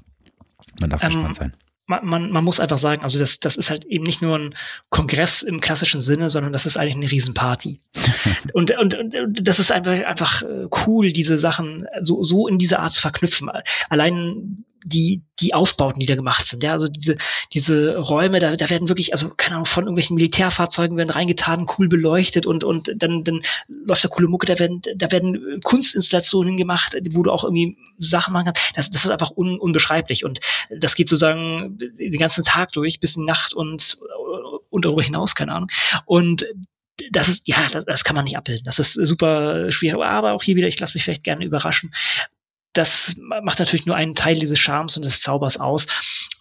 Man 0.79 0.91
darf 0.91 1.03
ähm, 1.03 1.09
gespannt 1.09 1.35
sein 1.35 1.53
man, 1.87 2.05
man, 2.05 2.31
man 2.31 2.43
muss 2.43 2.59
einfach 2.59 2.77
sagen, 2.77 3.03
also 3.03 3.19
das, 3.19 3.39
das 3.39 3.55
ist 3.55 3.69
halt 3.69 3.85
eben 3.85 4.03
nicht 4.03 4.21
nur 4.21 4.37
ein 4.37 4.55
Kongress 4.89 5.43
im 5.43 5.61
klassischen 5.61 6.01
Sinne, 6.01 6.29
sondern 6.29 6.51
das 6.51 6.65
ist 6.65 6.77
eigentlich 6.77 6.95
eine 6.95 7.11
Riesenparty. 7.11 7.79
und, 8.53 8.77
und, 8.77 8.95
und 8.95 9.47
das 9.47 9.59
ist 9.59 9.71
einfach, 9.71 9.91
einfach 9.91 10.41
äh, 10.41 10.67
cool, 10.85 11.11
diese 11.11 11.37
Sachen 11.37 11.87
so, 12.01 12.23
so 12.23 12.47
in 12.47 12.57
dieser 12.57 12.79
Art 12.79 12.93
zu 12.93 13.01
verknüpfen. 13.01 13.49
Allein 13.89 14.65
die, 14.85 15.23
die 15.39 15.55
Aufbauten, 15.55 15.99
die 15.99 16.05
da 16.05 16.15
gemacht 16.15 16.45
sind. 16.45 16.63
Ja, 16.63 16.73
also 16.73 16.87
diese, 16.87 17.17
diese 17.51 17.97
Räume, 17.97 18.39
da, 18.39 18.55
da 18.55 18.69
werden 18.69 18.87
wirklich, 18.87 19.13
also 19.13 19.31
keine 19.35 19.55
Ahnung, 19.55 19.65
von 19.65 19.83
irgendwelchen 19.83 20.15
Militärfahrzeugen 20.15 20.95
werden 20.95 21.09
reingetan, 21.09 21.65
cool 21.77 21.89
beleuchtet 21.89 22.45
und, 22.45 22.63
und 22.63 22.93
dann, 22.95 23.23
dann 23.23 23.41
läuft 23.67 24.03
da 24.03 24.09
coole 24.09 24.27
Mucke, 24.27 24.45
da 24.45 24.59
werden, 24.59 24.81
da 24.95 25.11
werden 25.11 25.59
Kunstinstallationen 25.63 26.55
gemacht, 26.55 26.95
wo 27.11 27.23
du 27.23 27.31
auch 27.31 27.43
irgendwie 27.43 27.75
Sachen 27.97 28.31
machen 28.31 28.45
kannst. 28.45 28.61
Das, 28.75 28.91
das 28.91 29.05
ist 29.05 29.11
einfach 29.11 29.31
un, 29.35 29.59
unbeschreiblich 29.59 30.23
und 30.23 30.39
das 30.69 30.93
geht 30.93 31.09
sozusagen 31.09 31.79
den 31.79 32.19
ganzen 32.19 32.43
Tag 32.43 32.71
durch, 32.73 32.99
bis 32.99 33.15
in 33.15 33.25
Nacht 33.25 33.55
und, 33.55 33.97
und 34.69 34.85
darüber 34.85 35.01
hinaus, 35.01 35.33
keine 35.33 35.53
Ahnung. 35.53 35.69
Und 36.05 36.45
das 37.11 37.27
ist, 37.27 37.47
ja, 37.47 37.67
das, 37.71 37.85
das 37.85 38.03
kann 38.03 38.15
man 38.15 38.23
nicht 38.23 38.37
abbilden. 38.37 38.63
Das 38.63 38.79
ist 38.79 38.93
super 38.93 39.69
schwierig. 39.71 40.01
Aber 40.01 40.31
auch 40.31 40.43
hier 40.43 40.55
wieder, 40.55 40.67
ich 40.67 40.79
lasse 40.79 40.93
mich 40.93 41.03
vielleicht 41.03 41.25
gerne 41.25 41.43
überraschen 41.43 41.91
das 42.75 43.15
macht 43.19 43.59
natürlich 43.59 43.85
nur 43.85 43.95
einen 43.95 44.15
Teil 44.15 44.37
dieses 44.37 44.59
Charmes 44.59 44.97
und 44.97 45.05
des 45.05 45.21
Zaubers 45.21 45.59
aus. 45.59 45.87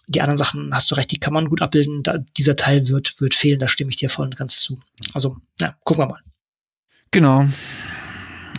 Die 0.07 0.21
anderen 0.21 0.37
Sachen, 0.37 0.69
hast 0.73 0.91
du 0.91 0.95
recht, 0.95 1.09
die 1.11 1.19
kann 1.19 1.33
man 1.33 1.49
gut 1.49 1.61
abbilden. 1.61 2.03
Da, 2.03 2.17
dieser 2.37 2.55
Teil 2.55 2.89
wird, 2.89 3.19
wird 3.19 3.33
fehlen, 3.33 3.59
da 3.59 3.67
stimme 3.67 3.89
ich 3.89 3.95
dir 3.95 4.09
voll 4.09 4.25
und 4.25 4.35
ganz 4.37 4.59
zu. 4.59 4.79
Also, 5.13 5.37
ja, 5.61 5.75
gucken 5.85 6.03
wir 6.03 6.07
mal. 6.07 6.21
Genau. 7.11 7.45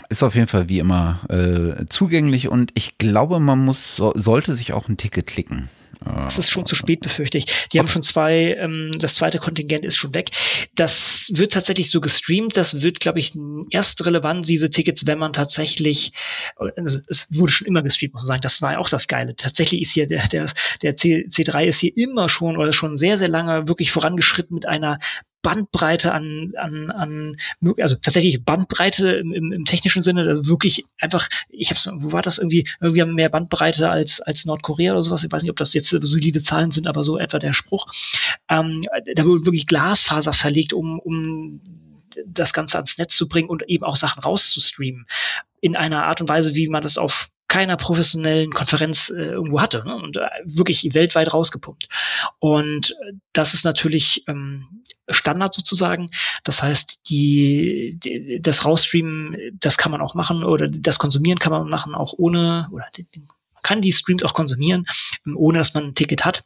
Ist 0.09 0.23
auf 0.23 0.35
jeden 0.35 0.47
Fall 0.47 0.69
wie 0.69 0.79
immer 0.79 1.21
äh, 1.29 1.85
zugänglich 1.87 2.49
und 2.49 2.71
ich 2.75 2.97
glaube, 2.97 3.41
man 3.41 3.59
muss, 3.65 3.97
so, 3.97 4.13
sollte 4.17 4.55
sich 4.55 4.73
auch 4.73 4.89
ein 4.89 4.97
Ticket 4.97 5.27
klicken. 5.27 5.69
Das 6.15 6.39
ist 6.39 6.51
schon 6.51 6.67
zu 6.67 6.75
spät, 6.75 7.01
befürchte 7.01 7.39
ich. 7.39 7.69
Die 7.73 7.79
haben 7.79 7.89
schon 7.89 8.03
zwei, 8.03 8.55
ähm, 8.59 8.93
das 8.99 9.17
zweite 9.17 9.39
Kontingent 9.39 9.85
ist 9.85 9.97
schon 9.97 10.15
weg. 10.15 10.31
Das 10.75 11.27
wird 11.31 11.53
tatsächlich 11.53 11.91
so 11.91 12.01
gestreamt. 12.01 12.57
Das 12.57 12.81
wird, 12.81 13.01
glaube 13.01 13.19
ich, 13.19 13.35
erst 13.71 14.05
relevant, 14.07 14.49
diese 14.49 14.71
Tickets, 14.71 15.07
wenn 15.07 15.19
man 15.19 15.33
tatsächlich, 15.33 16.13
also 16.57 17.01
es 17.09 17.27
wurde 17.31 17.53
schon 17.53 17.67
immer 17.67 17.83
gestreamt, 17.83 18.15
muss 18.15 18.23
man 18.23 18.29
sagen. 18.29 18.43
Das 18.43 18.63
war 18.63 18.73
ja 18.73 18.79
auch 18.79 18.89
das 18.89 19.09
Geile. 19.09 19.35
Tatsächlich 19.37 19.83
ist 19.83 19.93
hier 19.93 20.07
der, 20.07 20.29
der, 20.29 20.47
der 20.83 20.97
C, 20.97 21.27
C3 21.31 21.65
ist 21.65 21.81
hier 21.81 21.97
immer 21.97 22.29
schon 22.29 22.57
oder 22.57 22.73
schon 22.73 22.97
sehr, 22.97 23.19
sehr 23.19 23.29
lange 23.29 23.69
wirklich 23.69 23.91
vorangeschritten 23.91 24.55
mit 24.55 24.67
einer 24.67 24.99
Bandbreite 25.47 26.13
an, 26.13 26.53
an, 26.57 26.91
an 26.91 27.37
also 27.79 27.95
tatsächlich 27.95 28.45
Bandbreite 28.45 29.13
im, 29.13 29.33
im, 29.33 29.53
im 29.53 29.65
technischen 29.65 30.03
Sinne, 30.03 30.23
also 30.23 30.47
wirklich 30.47 30.85
einfach, 31.01 31.29
ich 31.49 31.71
hab's, 31.71 31.89
wo 31.93 32.11
war 32.11 32.23
das 32.23 32.39
irgendwie, 32.39 32.69
irgendwie 32.81 33.01
haben 33.01 33.15
mehr 33.15 33.29
Bandbreite 33.29 33.89
als, 33.89 34.21
als 34.21 34.45
Nordkorea 34.45 34.93
oder 34.93 35.05
sowas. 35.05 35.23
Ich 35.23 35.31
weiß 35.31 35.43
nicht, 35.43 35.51
ob 35.51 35.57
das 35.57 35.73
jetzt 35.73 35.91
solide 35.91 36.43
Zahlen 36.43 36.73
sind, 36.73 36.89
aber 36.89 37.05
so 37.05 37.17
etwa 37.17 37.39
der 37.39 37.53
Spruch. 37.53 37.87
Ähm, 38.49 38.83
da 39.15 39.25
wurde 39.25 39.47
wirklich 39.47 39.69
Glasfaser 39.69 40.33
verlegt, 40.33 40.73
um, 40.73 40.99
um 40.99 41.61
das 42.27 42.53
Ganze 42.53 42.79
ans 42.79 42.99
Netz 42.99 43.17
zu 43.17 43.29
bringen 43.29 43.49
und 43.49 43.69
eben 43.69 43.85
auch 43.85 43.97
Sachen 43.97 44.23
rauszustreamen. 44.23 45.07
In 45.61 45.77
einer 45.77 46.07
Art 46.07 46.21
und 46.21 46.29
Weise, 46.29 46.57
wie 46.57 46.69
man 46.69 46.83
das 46.83 46.99
auf 46.99 47.29
keiner 47.49 47.77
professionellen 47.77 48.51
Konferenz 48.53 49.11
äh, 49.11 49.23
irgendwo 49.23 49.61
hatte 49.61 49.85
ne? 49.85 49.97
und 49.97 50.17
äh, 50.17 50.29
wirklich 50.45 50.95
weltweit 50.95 51.33
rausgepumpt. 51.33 51.89
Und 52.39 52.91
äh, 52.91 53.13
das 53.33 53.55
ist 53.55 53.65
natürlich 53.65 54.25
ähm, 54.27 54.83
Standard 55.09 55.55
sozusagen. 55.55 56.11
Das 56.45 56.63
heißt, 56.63 57.09
die, 57.09 57.99
die 58.03 58.41
das 58.41 58.65
Rausstreamen, 58.65 59.37
das 59.61 59.79
kann 59.79 59.93
man 59.93 60.01
auch 60.01 60.15
machen 60.15 60.43
oder 60.43 60.69
das 60.69 60.99
Konsumieren 60.99 61.39
kann 61.39 61.53
man 61.53 61.69
machen 61.69 61.95
auch 61.95 62.15
ohne 62.17 62.69
oder 62.73 62.87
den, 62.97 63.07
den 63.15 63.29
kann 63.67 63.83
die 63.83 63.93
Streams 63.93 64.23
auch 64.23 64.33
konsumieren, 64.33 64.87
ohne 65.35 65.59
dass 65.59 65.75
man 65.75 65.87
ein 65.87 65.95
Ticket 65.97 66.25
hat. 66.25 66.45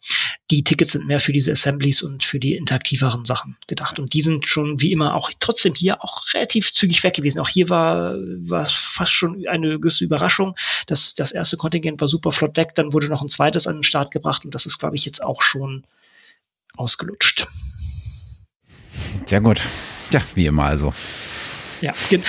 Die 0.50 0.64
Tickets 0.64 0.92
sind 0.92 1.06
mehr 1.06 1.20
für 1.20 1.34
diese 1.34 1.52
Assemblies 1.52 2.00
und 2.00 2.24
für 2.24 2.40
die 2.40 2.54
interaktiveren 2.54 3.26
Sachen 3.26 3.58
gedacht. 3.66 3.98
Und 3.98 4.14
die 4.14 4.22
sind 4.22 4.48
schon 4.48 4.80
wie 4.80 4.90
immer 4.90 5.14
auch 5.14 5.30
trotzdem 5.38 5.74
hier 5.74 6.02
auch 6.02 6.24
relativ 6.32 6.72
zügig 6.72 7.04
weg 7.04 7.12
gewesen. 7.12 7.38
Auch 7.38 7.50
hier 7.50 7.68
war, 7.68 8.14
war 8.14 8.64
fast 8.64 9.12
schon 9.12 9.46
eine 9.46 9.78
gewisse 9.78 10.02
Überraschung. 10.02 10.56
Das, 10.86 11.14
das 11.14 11.30
erste 11.30 11.58
Kontingent 11.58 12.00
war 12.00 12.08
super 12.08 12.32
flott 12.32 12.56
weg. 12.56 12.74
Dann 12.74 12.94
wurde 12.94 13.08
noch 13.08 13.20
ein 13.20 13.28
zweites 13.28 13.66
an 13.66 13.76
den 13.76 13.82
Start 13.82 14.10
gebracht. 14.10 14.46
Und 14.46 14.54
das 14.54 14.64
ist, 14.64 14.78
glaube 14.78 14.96
ich, 14.96 15.04
jetzt 15.04 15.22
auch 15.22 15.42
schon 15.42 15.84
ausgelutscht. 16.74 17.46
Sehr 19.26 19.42
gut. 19.42 19.60
Ja, 20.10 20.22
wie 20.34 20.46
immer 20.46 20.64
also. 20.64 20.94
Ja, 21.80 21.92
gen, 22.08 22.22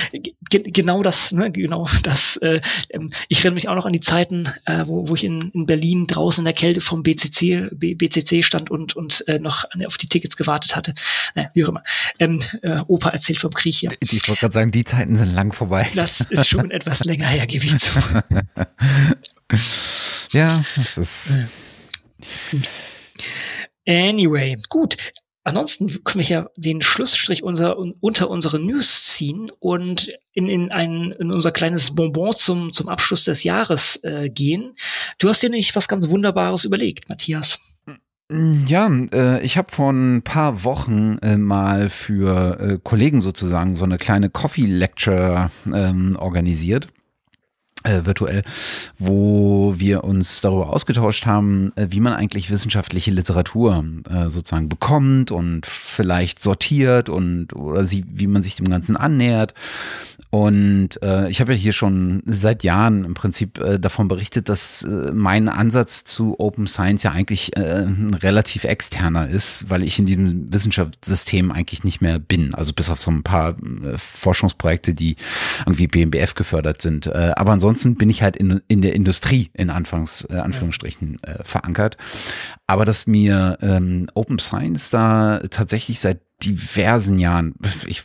gen, 0.49 0.63
genau 0.63 1.03
das, 1.03 1.31
ne, 1.31 1.51
genau 1.51 1.87
das. 2.03 2.37
Äh, 2.37 2.61
ähm, 2.89 3.11
ich 3.27 3.39
erinnere 3.39 3.55
mich 3.55 3.69
auch 3.69 3.75
noch 3.75 3.85
an 3.85 3.93
die 3.93 3.99
Zeiten, 3.99 4.49
äh, 4.65 4.85
wo, 4.85 5.07
wo 5.07 5.15
ich 5.15 5.23
in, 5.23 5.49
in 5.51 5.65
Berlin 5.65 6.07
draußen 6.07 6.41
in 6.41 6.45
der 6.45 6.53
Kälte 6.53 6.81
vom 6.81 7.03
BCC, 7.03 7.69
B, 7.71 7.95
BCC 7.95 8.43
stand 8.43 8.69
und, 8.69 8.95
und 8.95 9.27
äh, 9.27 9.39
noch 9.39 9.65
auf 9.85 9.97
die 9.97 10.07
Tickets 10.07 10.37
gewartet 10.37 10.75
hatte. 10.75 10.93
Naja, 11.35 11.49
wie 11.53 11.65
auch 11.65 11.69
immer. 11.69 11.83
Ähm, 12.19 12.41
äh, 12.61 12.81
Opa 12.87 13.09
erzählt 13.09 13.39
vom 13.39 13.51
Krieg 13.51 13.75
hier. 13.75 13.91
Ich, 13.99 14.13
ich 14.13 14.27
wollte 14.27 14.41
gerade 14.41 14.53
sagen, 14.53 14.71
die 14.71 14.83
Zeiten 14.83 15.15
sind 15.15 15.33
lang 15.33 15.51
vorbei. 15.51 15.89
Das 15.95 16.21
ist 16.21 16.47
schon 16.47 16.71
etwas 16.71 17.03
länger 17.03 17.27
her, 17.27 17.47
gebe 17.47 17.65
ich 17.65 17.77
zu. 17.77 17.99
ja, 20.31 20.63
das 20.75 20.97
ist. 20.97 21.33
Anyway, 23.87 24.57
gut. 24.69 24.97
Ansonsten 25.43 26.03
können 26.03 26.23
wir 26.23 26.29
ja 26.29 26.49
den 26.55 26.81
Schlussstrich 26.81 27.41
unser, 27.41 27.77
unter 27.77 28.29
unsere 28.29 28.59
News 28.59 29.05
ziehen 29.05 29.51
und 29.59 30.11
in, 30.33 30.47
in, 30.47 30.71
ein, 30.71 31.11
in 31.19 31.31
unser 31.31 31.51
kleines 31.51 31.95
Bonbon 31.95 32.31
zum, 32.35 32.71
zum 32.71 32.89
Abschluss 32.89 33.23
des 33.23 33.43
Jahres 33.43 33.99
äh, 34.03 34.29
gehen. 34.29 34.73
Du 35.17 35.29
hast 35.29 35.41
dir 35.41 35.49
nicht 35.49 35.75
was 35.75 35.87
ganz 35.87 36.09
Wunderbares 36.09 36.63
überlegt, 36.63 37.09
Matthias. 37.09 37.59
Ja, 38.67 38.89
äh, 39.11 39.41
ich 39.41 39.57
habe 39.57 39.73
vor 39.73 39.91
ein 39.91 40.21
paar 40.21 40.63
Wochen 40.63 41.17
äh, 41.21 41.37
mal 41.37 41.89
für 41.89 42.59
äh, 42.59 42.79
Kollegen 42.81 43.19
sozusagen 43.19 43.75
so 43.75 43.83
eine 43.83 43.97
kleine 43.97 44.29
Coffee 44.29 44.67
Lecture 44.67 45.51
ähm, 45.73 46.15
organisiert 46.17 46.87
äh, 47.83 48.05
virtuell, 48.05 48.43
wo 48.99 49.73
wir 49.77 50.03
uns 50.03 50.41
darüber 50.41 50.69
ausgetauscht 50.69 51.25
haben, 51.25 51.71
äh, 51.75 51.87
wie 51.89 51.99
man 51.99 52.13
eigentlich 52.13 52.49
wissenschaftliche 52.49 53.11
Literatur 53.11 53.83
äh, 54.09 54.29
sozusagen 54.29 54.69
bekommt 54.69 55.31
und 55.31 55.65
vielleicht 55.65 56.41
sortiert 56.41 57.09
und 57.09 57.53
oder 57.53 57.85
sie, 57.85 58.05
wie 58.07 58.27
man 58.27 58.43
sich 58.43 58.55
dem 58.55 58.69
Ganzen 58.69 58.95
annähert. 58.97 59.53
Und 60.31 61.01
äh, 61.03 61.29
ich 61.29 61.41
habe 61.41 61.53
ja 61.53 61.59
hier 61.59 61.73
schon 61.73 62.23
seit 62.25 62.63
Jahren 62.63 63.03
im 63.05 63.13
Prinzip 63.13 63.59
äh, 63.59 63.79
davon 63.79 64.07
berichtet, 64.07 64.49
dass 64.49 64.83
äh, 64.83 65.11
mein 65.13 65.49
Ansatz 65.49 66.05
zu 66.05 66.39
Open 66.39 66.67
Science 66.67 67.03
ja 67.03 67.11
eigentlich 67.11 67.55
äh, 67.57 67.85
relativ 68.23 68.63
externer 68.63 69.27
ist, 69.29 69.69
weil 69.69 69.83
ich 69.83 69.99
in 69.99 70.05
diesem 70.05 70.51
Wissenschaftssystem 70.53 71.51
eigentlich 71.51 71.83
nicht 71.83 72.01
mehr 72.01 72.17
bin. 72.17 72.55
Also 72.55 72.73
bis 72.73 72.89
auf 72.89 73.01
so 73.01 73.11
ein 73.11 73.23
paar 73.23 73.49
äh, 73.49 73.97
Forschungsprojekte, 73.97 74.93
die 74.93 75.17
irgendwie 75.65 75.87
BMBF 75.87 76.33
gefördert 76.35 76.81
sind. 76.81 77.07
Äh, 77.07 77.33
aber 77.35 77.51
ansonsten 77.51 77.81
ansonsten 77.81 77.95
bin 77.97 78.09
ich 78.09 78.21
halt 78.21 78.37
in, 78.37 78.61
in 78.67 78.81
der 78.81 78.93
Industrie 78.95 79.49
in 79.53 79.69
Anfangs, 79.69 80.27
äh, 80.29 80.35
Anführungsstrichen 80.35 81.21
äh, 81.23 81.43
verankert. 81.43 81.97
Aber 82.67 82.85
dass 82.85 83.07
mir 83.07 83.57
ähm, 83.61 84.07
Open 84.13 84.39
Science 84.39 84.89
da 84.89 85.41
tatsächlich 85.49 85.99
seit 85.99 86.21
diversen 86.43 87.19
Jahren, 87.19 87.55
ich 87.85 88.03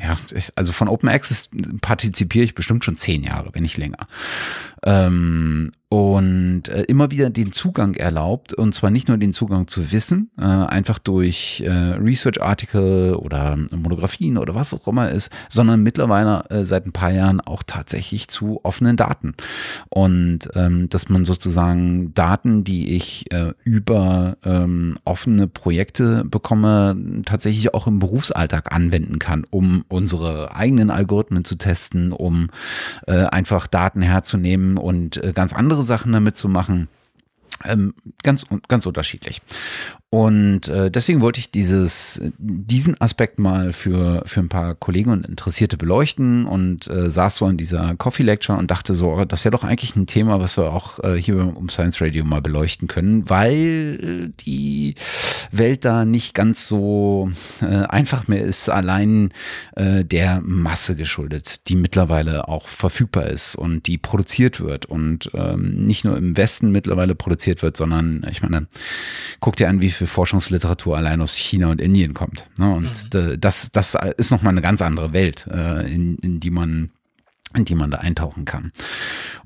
ja, 0.00 0.16
also 0.56 0.72
von 0.72 0.88
Open 0.88 1.08
Access 1.08 1.48
partizipiere 1.80 2.44
ich 2.44 2.54
bestimmt 2.54 2.84
schon 2.84 2.96
zehn 2.96 3.22
Jahre, 3.22 3.50
wenn 3.52 3.62
nicht 3.62 3.76
länger. 3.76 4.06
Ähm, 4.84 5.72
und 5.92 6.68
äh, 6.68 6.84
immer 6.84 7.10
wieder 7.10 7.28
den 7.28 7.52
Zugang 7.52 7.92
erlaubt 7.92 8.54
und 8.54 8.74
zwar 8.74 8.90
nicht 8.90 9.08
nur 9.08 9.18
den 9.18 9.34
Zugang 9.34 9.68
zu 9.68 9.92
Wissen, 9.92 10.30
äh, 10.38 10.42
einfach 10.44 10.98
durch 10.98 11.62
äh, 11.66 11.70
Research-Artikel 11.70 13.14
oder 13.14 13.58
Monographien 13.70 14.38
oder 14.38 14.54
was 14.54 14.72
auch 14.72 14.88
immer 14.88 15.10
ist, 15.10 15.28
sondern 15.50 15.82
mittlerweile 15.82 16.48
äh, 16.48 16.64
seit 16.64 16.86
ein 16.86 16.92
paar 16.92 17.10
Jahren 17.10 17.42
auch 17.42 17.62
tatsächlich 17.62 18.28
zu 18.28 18.60
offenen 18.62 18.96
Daten. 18.96 19.34
Und 19.90 20.48
ähm, 20.54 20.88
dass 20.88 21.10
man 21.10 21.26
sozusagen 21.26 22.14
Daten, 22.14 22.64
die 22.64 22.94
ich 22.94 23.30
äh, 23.30 23.52
über 23.62 24.38
ähm, 24.46 24.96
offene 25.04 25.46
Projekte 25.46 26.24
bekomme, 26.24 26.96
tatsächlich 27.26 27.74
auch 27.74 27.86
im 27.86 27.98
Berufsalltag 27.98 28.74
anwenden 28.74 29.18
kann, 29.18 29.44
um 29.50 29.84
unsere 29.88 30.56
eigenen 30.56 30.90
Algorithmen 30.90 31.44
zu 31.44 31.56
testen, 31.56 32.12
um 32.12 32.48
äh, 33.06 33.24
einfach 33.26 33.66
Daten 33.66 34.00
herzunehmen 34.00 34.71
und 34.78 35.16
äh, 35.16 35.32
ganz 35.32 35.52
andere 35.52 35.82
Sachen 35.82 36.12
damit 36.12 36.36
zu 36.36 36.48
machen. 36.48 36.88
Ähm, 37.64 37.94
ganz, 38.22 38.46
ganz 38.68 38.86
unterschiedlich. 38.86 39.40
Und 40.14 40.68
äh, 40.68 40.90
deswegen 40.90 41.22
wollte 41.22 41.40
ich 41.40 41.50
dieses, 41.50 42.20
diesen 42.36 43.00
Aspekt 43.00 43.38
mal 43.38 43.72
für, 43.72 44.22
für 44.26 44.40
ein 44.40 44.50
paar 44.50 44.74
Kollegen 44.74 45.08
und 45.08 45.26
Interessierte 45.26 45.78
beleuchten 45.78 46.44
und 46.44 46.86
äh, 46.86 47.08
saß 47.08 47.36
so 47.36 47.48
in 47.48 47.56
dieser 47.56 47.94
Coffee 47.96 48.22
Lecture 48.22 48.58
und 48.58 48.70
dachte 48.70 48.94
so, 48.94 49.24
das 49.24 49.46
wäre 49.46 49.52
doch 49.52 49.64
eigentlich 49.64 49.96
ein 49.96 50.06
Thema, 50.06 50.38
was 50.38 50.58
wir 50.58 50.70
auch 50.70 51.02
äh, 51.02 51.16
hier 51.16 51.56
um 51.56 51.70
Science 51.70 52.02
Radio 52.02 52.26
mal 52.26 52.42
beleuchten 52.42 52.88
können, 52.88 53.30
weil 53.30 54.34
die 54.40 54.96
Welt 55.50 55.86
da 55.86 56.04
nicht 56.04 56.34
ganz 56.34 56.68
so 56.68 57.32
äh, 57.62 57.86
einfach 57.86 58.28
mehr 58.28 58.42
ist, 58.42 58.68
allein 58.68 59.30
äh, 59.76 60.04
der 60.04 60.42
Masse 60.44 60.94
geschuldet, 60.94 61.70
die 61.70 61.74
mittlerweile 61.74 62.48
auch 62.48 62.68
verfügbar 62.68 63.28
ist 63.28 63.56
und 63.56 63.86
die 63.86 63.96
produziert 63.96 64.60
wird 64.60 64.84
und 64.84 65.30
ähm, 65.32 65.86
nicht 65.86 66.04
nur 66.04 66.18
im 66.18 66.36
Westen 66.36 66.70
mittlerweile 66.70 67.14
produziert 67.14 67.62
wird, 67.62 67.78
sondern 67.78 68.26
ich 68.30 68.42
meine, 68.42 68.66
guck 69.40 69.56
dir 69.56 69.70
an, 69.70 69.80
wie 69.80 69.88
viel 69.88 70.01
für 70.02 70.06
Forschungsliteratur 70.06 70.96
allein 70.96 71.20
aus 71.20 71.36
China 71.36 71.70
und 71.70 71.80
Indien 71.80 72.12
kommt. 72.12 72.48
Ne? 72.58 72.74
Und 72.74 73.14
mhm. 73.14 73.40
das, 73.40 73.70
das 73.70 73.96
ist 74.16 74.30
nochmal 74.30 74.52
eine 74.52 74.62
ganz 74.62 74.82
andere 74.82 75.12
Welt, 75.12 75.46
äh, 75.50 75.92
in, 75.92 76.16
in 76.16 76.40
die 76.40 76.50
man 76.50 76.90
in 77.54 77.66
die 77.66 77.74
man 77.74 77.90
da 77.90 77.98
eintauchen 77.98 78.46
kann. 78.46 78.72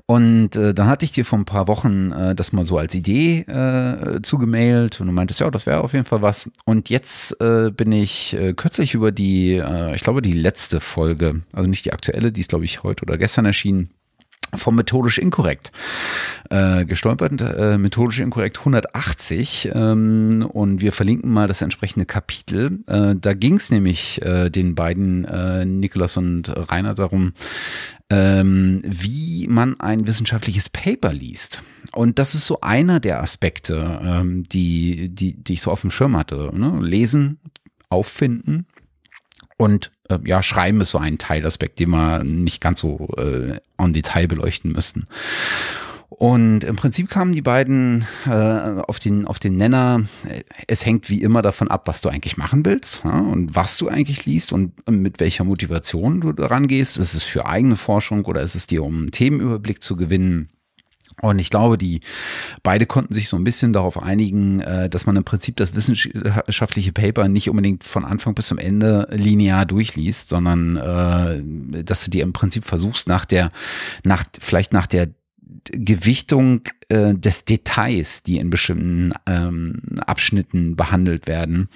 Und 0.05 0.55
äh, 0.55 0.73
dann 0.73 0.87
hatte 0.87 1.03
ich 1.03 1.11
dir 1.11 1.25
vor 1.25 1.37
ein 1.37 1.43
paar 1.43 1.67
Wochen 1.67 2.13
äh, 2.13 2.35
das 2.35 2.53
mal 2.53 2.63
so 2.63 2.77
als 2.77 2.95
Idee 2.95 3.39
äh, 3.41 4.21
zugemailt 4.21 5.01
und 5.01 5.07
du 5.07 5.13
meintest, 5.13 5.41
ja, 5.41 5.51
das 5.51 5.65
wäre 5.65 5.81
auf 5.81 5.91
jeden 5.91 6.05
Fall 6.05 6.21
was. 6.21 6.49
Und 6.63 6.89
jetzt 6.89 7.41
äh, 7.41 7.69
bin 7.69 7.91
ich 7.91 8.33
äh, 8.33 8.53
kürzlich 8.53 8.93
über 8.93 9.11
die, 9.11 9.55
äh, 9.55 9.93
ich 9.93 10.03
glaube, 10.03 10.21
die 10.21 10.31
letzte 10.31 10.79
Folge, 10.79 11.41
also 11.51 11.69
nicht 11.69 11.83
die 11.83 11.91
aktuelle, 11.91 12.31
die 12.31 12.39
ist, 12.39 12.49
glaube 12.49 12.63
ich, 12.63 12.81
heute 12.83 13.03
oder 13.03 13.17
gestern 13.17 13.45
erschienen, 13.45 13.89
vom 14.55 14.75
methodisch 14.75 15.17
inkorrekt 15.17 15.71
äh, 16.49 16.85
gestolpert, 16.85 17.41
äh, 17.41 17.77
methodisch 17.77 18.19
inkorrekt 18.19 18.59
180 18.59 19.69
ähm, 19.73 20.47
und 20.51 20.81
wir 20.81 20.91
verlinken 20.91 21.31
mal 21.31 21.47
das 21.47 21.61
entsprechende 21.61 22.05
Kapitel. 22.05 22.79
Äh, 22.87 23.15
da 23.19 23.33
ging 23.33 23.55
es 23.55 23.69
nämlich 23.69 24.21
äh, 24.21 24.49
den 24.49 24.75
beiden 24.75 25.25
äh, 25.25 25.65
Nikolas 25.65 26.17
und 26.17 26.49
Rainer 26.71 26.93
darum, 26.93 27.33
ähm, 28.09 28.81
wie 28.85 29.47
man 29.49 29.79
ein 29.79 30.07
wissenschaftliches 30.07 30.69
Paper 30.69 31.11
liest. 31.11 31.63
Und 31.91 32.19
das 32.19 32.35
ist 32.35 32.45
so 32.45 32.61
einer 32.61 32.99
der 32.99 33.21
Aspekte, 33.21 33.99
ähm, 34.03 34.43
die, 34.43 35.09
die, 35.09 35.33
die 35.33 35.53
ich 35.53 35.61
so 35.61 35.71
auf 35.71 35.81
dem 35.81 35.91
Schirm 35.91 36.15
hatte. 36.15 36.51
Ne? 36.53 36.79
Lesen, 36.81 37.39
auffinden 37.89 38.65
und 39.57 39.91
äh, 40.09 40.19
ja, 40.23 40.43
Schreiben 40.43 40.81
ist 40.81 40.91
so 40.91 40.99
ein 40.99 41.17
Teilaspekt, 41.17 41.79
den 41.79 41.89
wir 41.89 42.23
nicht 42.23 42.61
ganz 42.61 42.79
so 42.79 43.09
äh, 43.17 43.59
en 43.77 43.93
Detail 43.93 44.27
beleuchten 44.27 44.71
müssten. 44.71 45.07
Und 46.09 46.63
im 46.63 46.77
Prinzip 46.77 47.09
kamen 47.09 47.33
die 47.33 47.41
beiden 47.41 48.05
äh, 48.25 48.31
auf, 48.31 48.97
den, 48.99 49.27
auf 49.27 49.39
den 49.39 49.57
Nenner, 49.57 50.05
äh, 50.27 50.41
es 50.67 50.85
hängt 50.85 51.09
wie 51.09 51.21
immer 51.21 51.41
davon 51.41 51.67
ab, 51.67 51.87
was 51.87 52.01
du 52.01 52.09
eigentlich 52.09 52.37
machen 52.37 52.65
willst 52.65 53.01
ja, 53.03 53.19
und 53.19 53.55
was 53.55 53.77
du 53.77 53.89
eigentlich 53.89 54.25
liest 54.25 54.53
und 54.53 54.73
mit 54.89 55.19
welcher 55.19 55.43
Motivation 55.43 56.21
du 56.21 56.31
daran 56.31 56.67
gehst. 56.67 56.97
Ist 56.97 57.13
es 57.13 57.23
für 57.23 57.45
eigene 57.45 57.75
Forschung 57.75 58.25
oder 58.25 58.41
ist 58.41 58.55
es 58.55 58.67
dir, 58.67 58.83
um 58.83 59.01
einen 59.01 59.11
Themenüberblick 59.11 59.83
zu 59.83 59.95
gewinnen? 59.95 60.49
Und 61.21 61.39
ich 61.39 61.49
glaube, 61.49 61.77
die 61.79 62.01
beide 62.61 62.85
konnten 62.85 63.13
sich 63.13 63.27
so 63.27 63.37
ein 63.37 63.43
bisschen 63.43 63.73
darauf 63.73 64.01
einigen, 64.01 64.59
äh, 64.59 64.87
dass 64.89 65.07
man 65.07 65.15
im 65.15 65.23
Prinzip 65.23 65.55
das 65.55 65.73
wissenschaftliche 65.73 66.91
Paper 66.91 67.27
nicht 67.27 67.49
unbedingt 67.49 67.83
von 67.83 68.05
Anfang 68.05 68.35
bis 68.35 68.47
zum 68.47 68.59
Ende 68.59 69.07
linear 69.11 69.65
durchliest, 69.65 70.29
sondern 70.29 70.77
äh, 70.77 71.83
dass 71.83 72.05
du 72.05 72.11
dir 72.11 72.23
im 72.23 72.33
Prinzip 72.33 72.65
versuchst, 72.65 73.07
nach 73.07 73.25
der, 73.25 73.49
nach, 74.03 74.25
vielleicht 74.39 74.73
nach 74.73 74.85
der 74.85 75.09
Gewichtung 75.71 76.61
äh, 76.89 77.13
des 77.15 77.45
Details, 77.45 78.23
die 78.23 78.37
in 78.37 78.49
bestimmten 78.49 79.13
ähm, 79.25 79.81
Abschnitten 80.05 80.75
behandelt 80.75 81.27
werden, 81.27 81.69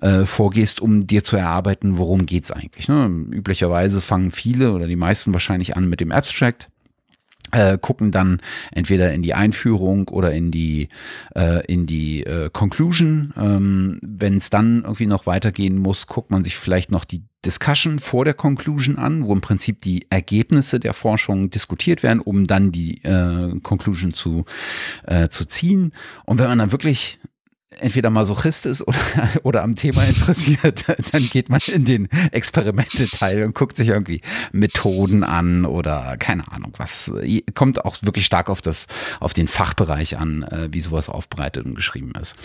äh, 0.00 0.24
vorgehst, 0.24 0.80
um 0.80 1.06
dir 1.06 1.24
zu 1.24 1.36
erarbeiten, 1.36 1.98
worum 1.98 2.26
geht's 2.26 2.50
eigentlich. 2.50 2.88
Ne? 2.88 3.06
Üblicherweise 3.30 4.00
fangen 4.00 4.30
viele 4.30 4.72
oder 4.72 4.86
die 4.86 4.96
meisten 4.96 5.32
wahrscheinlich 5.32 5.76
an 5.76 5.88
mit 5.88 6.00
dem 6.00 6.12
Abstract 6.12 6.68
äh, 7.52 7.78
gucken 7.78 8.12
dann 8.12 8.40
entweder 8.72 9.12
in 9.12 9.22
die 9.22 9.34
Einführung 9.34 10.08
oder 10.08 10.32
in 10.32 10.50
die 10.50 10.88
äh, 11.34 11.64
in 11.66 11.86
die 11.86 12.24
äh, 12.24 12.50
Conclusion. 12.52 13.32
Ähm, 13.36 14.00
Wenn 14.02 14.36
es 14.36 14.50
dann 14.50 14.82
irgendwie 14.82 15.06
noch 15.06 15.26
weitergehen 15.26 15.78
muss, 15.78 16.06
guckt 16.06 16.30
man 16.30 16.44
sich 16.44 16.56
vielleicht 16.56 16.90
noch 16.90 17.04
die 17.04 17.24
Discussion 17.44 17.98
vor 17.98 18.24
der 18.24 18.34
Conclusion 18.34 18.96
an, 18.96 19.24
wo 19.24 19.32
im 19.32 19.40
Prinzip 19.40 19.80
die 19.82 20.06
Ergebnisse 20.10 20.80
der 20.80 20.92
Forschung 20.92 21.50
diskutiert 21.50 22.02
werden, 22.02 22.20
um 22.20 22.46
dann 22.46 22.72
die 22.72 23.02
äh, 23.04 23.58
Conclusion 23.60 24.12
zu 24.12 24.44
äh, 25.06 25.28
zu 25.28 25.44
ziehen. 25.44 25.92
Und 26.26 26.38
wenn 26.38 26.48
man 26.48 26.58
dann 26.58 26.72
wirklich 26.72 27.20
entweder 27.80 28.10
Masochist 28.10 28.66
ist 28.66 28.86
oder, 28.86 28.98
oder 29.42 29.62
am 29.62 29.76
Thema 29.76 30.04
interessiert, 30.04 30.84
dann 31.12 31.28
geht 31.28 31.48
man 31.48 31.60
in 31.66 31.84
den 31.84 32.08
Experimente-Teil 32.32 33.44
und 33.44 33.54
guckt 33.54 33.76
sich 33.76 33.88
irgendwie 33.88 34.20
Methoden 34.52 35.24
an 35.24 35.64
oder 35.64 36.16
keine 36.18 36.50
Ahnung 36.50 36.72
was. 36.76 37.12
Kommt 37.54 37.84
auch 37.84 37.96
wirklich 38.02 38.26
stark 38.26 38.50
auf 38.50 38.60
das, 38.60 38.86
auf 39.20 39.32
den 39.32 39.48
Fachbereich 39.48 40.18
an, 40.18 40.42
äh, 40.44 40.68
wie 40.72 40.80
sowas 40.80 41.08
aufbereitet 41.08 41.66
und 41.66 41.74
geschrieben 41.74 42.12
ist. 42.20 42.36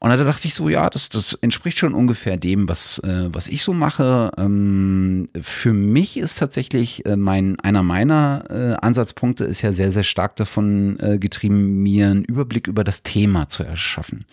Und 0.00 0.10
da 0.10 0.16
dachte 0.16 0.46
ich 0.46 0.54
so, 0.54 0.68
ja, 0.68 0.88
das, 0.90 1.08
das 1.08 1.34
entspricht 1.34 1.78
schon 1.78 1.94
ungefähr 1.94 2.36
dem, 2.36 2.68
was, 2.68 2.98
äh, 3.00 3.28
was 3.32 3.48
ich 3.48 3.64
so 3.64 3.72
mache. 3.72 4.30
Ähm, 4.36 5.28
für 5.40 5.72
mich 5.72 6.16
ist 6.16 6.38
tatsächlich 6.38 7.04
äh, 7.04 7.16
mein, 7.16 7.58
einer 7.60 7.82
meiner 7.82 8.44
äh, 8.48 8.74
Ansatzpunkte 8.84 9.44
ist 9.44 9.62
ja 9.62 9.72
sehr, 9.72 9.90
sehr 9.90 10.04
stark 10.04 10.36
davon 10.36 10.98
äh, 11.00 11.18
getrieben, 11.18 11.82
mir 11.82 12.10
einen 12.10 12.24
Überblick 12.24 12.68
über 12.68 12.84
das 12.84 13.02
Thema 13.02 13.48
zu 13.48 13.64
erschaffen 13.64 14.24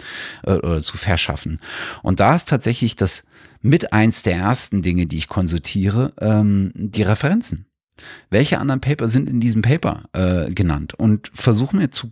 äh, 0.43 0.53
oder 0.53 0.83
zu 0.83 0.97
verschaffen. 0.97 1.59
Und 2.03 2.19
da 2.19 2.35
ist 2.35 2.47
tatsächlich 2.47 2.95
das 2.95 3.23
mit 3.61 3.91
eins 3.93 4.21
der 4.21 4.35
ersten 4.35 4.83
Dinge, 4.83 5.07
die 5.07 5.17
ich 5.17 5.27
konsultiere, 5.27 6.13
ähm, 6.19 6.71
die 6.75 7.03
Referenzen. 7.03 7.65
Welche 8.29 8.59
anderen 8.59 8.81
Paper 8.81 9.07
sind 9.07 9.29
in 9.29 9.39
diesem 9.39 9.61
Paper 9.61 10.03
äh, 10.13 10.51
genannt? 10.51 10.93
Und 10.93 11.31
versuche 11.33 11.75
mir 11.75 11.91
zu, 11.91 12.11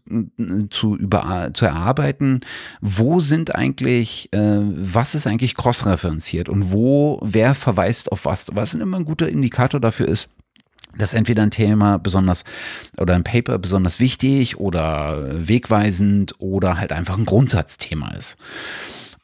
zu, 0.70 0.96
über, 0.96 1.52
zu 1.54 1.66
erarbeiten, 1.66 2.42
wo 2.82 3.20
sind 3.20 3.54
eigentlich, 3.56 4.32
äh, 4.32 4.60
was 4.62 5.16
ist 5.16 5.28
eigentlich 5.28 5.56
cross-referenziert 5.56 6.50
und 6.50 6.72
wo, 6.72 7.20
wer 7.22 7.56
verweist 7.56 8.12
auf 8.12 8.26
was? 8.26 8.48
Was 8.54 8.74
immer 8.74 8.98
ein 8.98 9.06
guter 9.06 9.28
Indikator 9.28 9.80
dafür 9.80 10.08
ist, 10.08 10.30
dass 10.98 11.14
entweder 11.14 11.44
ein 11.44 11.52
Thema 11.52 11.98
besonders 11.98 12.44
oder 12.98 13.16
ein 13.16 13.24
Paper 13.24 13.58
besonders 13.58 14.00
wichtig 14.00 14.58
oder 14.58 15.48
wegweisend 15.48 16.36
oder 16.38 16.78
halt 16.78 16.92
einfach 16.92 17.18
ein 17.18 17.26
Grundsatzthema 17.26 18.12
ist. 18.12 18.38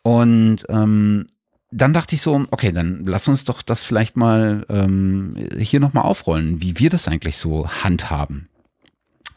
Und 0.01 0.65
ähm, 0.69 1.27
dann 1.71 1.93
dachte 1.93 2.15
ich 2.15 2.21
so, 2.21 2.45
okay, 2.51 2.71
dann 2.71 3.05
lass 3.05 3.27
uns 3.27 3.43
doch 3.43 3.61
das 3.61 3.83
vielleicht 3.83 4.17
mal 4.17 4.65
ähm, 4.69 5.35
hier 5.59 5.79
nochmal 5.79 6.03
aufrollen, 6.03 6.61
wie 6.61 6.79
wir 6.79 6.89
das 6.89 7.07
eigentlich 7.07 7.37
so 7.37 7.69
handhaben. 7.69 8.49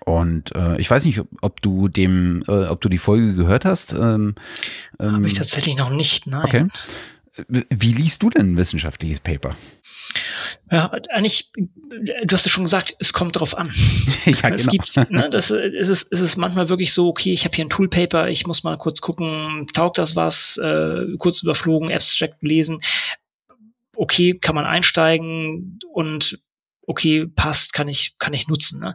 Und 0.05 0.55
äh, 0.55 0.81
ich 0.81 0.91
weiß 0.91 1.05
nicht, 1.05 1.21
ob 1.43 1.63
du 1.63 1.89
dem, 1.89 2.43
äh, 2.49 2.67
ob 2.67 2.81
du 2.81 2.89
die 2.89 2.99
Folge 2.99 3.35
gehört 3.35 3.65
hast. 3.65 3.93
Ähm, 3.93 4.35
ähm, 4.99 5.15
Habe 5.15 5.27
ich 5.27 5.35
tatsächlich 5.35 5.77
noch 5.77 5.91
nicht, 5.91 6.27
nein. 6.27 6.45
Okay. 6.45 6.67
Wie 7.49 7.95
liest 7.95 8.23
du 8.23 8.29
denn 8.29 8.53
ein 8.53 8.57
wissenschaftliches 8.59 9.21
Paper? 9.21 9.57
Ja, 10.71 10.93
eigentlich, 11.11 11.51
du 11.55 12.33
hast 12.33 12.45
ja 12.45 12.51
schon 12.51 12.65
gesagt, 12.65 12.95
es 12.99 13.15
kommt 13.15 13.39
drauf 13.39 13.57
an. 13.57 13.73
ja, 14.27 14.51
genau. 14.51 14.55
Es 14.55 14.67
gibt, 14.67 15.11
ne, 15.11 15.31
das 15.31 15.51
es 15.51 15.89
ist, 15.89 16.13
es 16.13 16.21
ist 16.21 16.37
manchmal 16.37 16.69
wirklich 16.69 16.93
so, 16.93 17.09
okay, 17.09 17.33
ich 17.33 17.45
habe 17.45 17.57
hier 17.57 17.65
ein 17.65 17.71
Toolpaper, 17.71 18.29
ich 18.29 18.47
muss 18.47 18.65
mal 18.65 18.77
kurz 18.77 19.01
gucken, 19.01 19.67
taugt 19.73 19.97
das 19.97 20.15
was, 20.15 20.59
äh, 20.59 21.07
kurz 21.19 21.43
überflogen, 21.43 21.91
Abstract 21.91 22.43
lesen. 22.43 22.81
Okay, 23.97 24.39
kann 24.39 24.55
man 24.55 24.67
einsteigen 24.67 25.79
und 25.93 26.39
okay, 26.93 27.27
passt, 27.27 27.73
kann 27.73 27.89
ich, 27.89 28.19
kann 28.19 28.35
ich 28.35 28.49
nutzen. 28.49 28.81
Ne? 28.81 28.95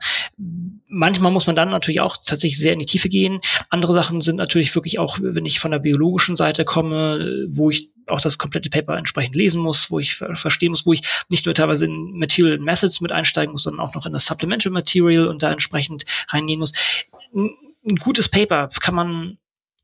Manchmal 0.88 1.32
muss 1.32 1.48
man 1.48 1.56
dann 1.56 1.72
natürlich 1.72 2.00
auch 2.02 2.18
tatsächlich 2.18 2.58
sehr 2.58 2.74
in 2.74 2.80
die 2.80 2.86
Tiefe 2.86 3.10
gehen. 3.10 3.40
Andere 3.70 3.94
Sachen 3.94 4.22
sind 4.22 4.36
natürlich 4.36 4.74
wirklich 4.76 5.00
auch, 5.00 5.18
wenn 5.20 5.46
ich 5.46 5.60
von 5.60 5.72
der 5.72 5.80
biologischen 5.80 6.36
Seite 6.36 6.64
komme, 6.64 7.48
wo 7.50 7.70
ich 7.70 7.90
auch 8.06 8.22
das 8.22 8.38
komplette 8.38 8.70
Paper 8.70 8.96
entsprechend 8.98 9.36
lesen 9.36 9.62
muss, 9.62 9.92
wo 9.92 10.00
ich 10.00 10.16
verstehen 10.16 10.70
muss, 10.70 10.86
wo 10.86 10.94
ich 10.94 11.02
nicht 11.30 11.46
nur 11.46 11.56
teilweise 11.56 11.86
in 11.86 12.18
Material 12.18 12.60
Methods 12.60 13.02
mit 13.02 13.12
einsteigen 13.12 13.52
muss, 13.52 13.64
sondern 13.64 13.86
auch 13.86 13.96
noch 13.96 14.06
in 14.06 14.14
das 14.14 14.26
Supplemental 14.26 14.72
Material 14.72 15.28
und 15.28 15.44
da 15.44 15.52
entsprechend 15.52 16.06
reingehen 16.30 16.60
muss. 16.60 16.72
Ein 17.34 17.96
gutes 17.98 18.30
Paper 18.30 18.70
kann 18.80 18.96
man 18.96 19.38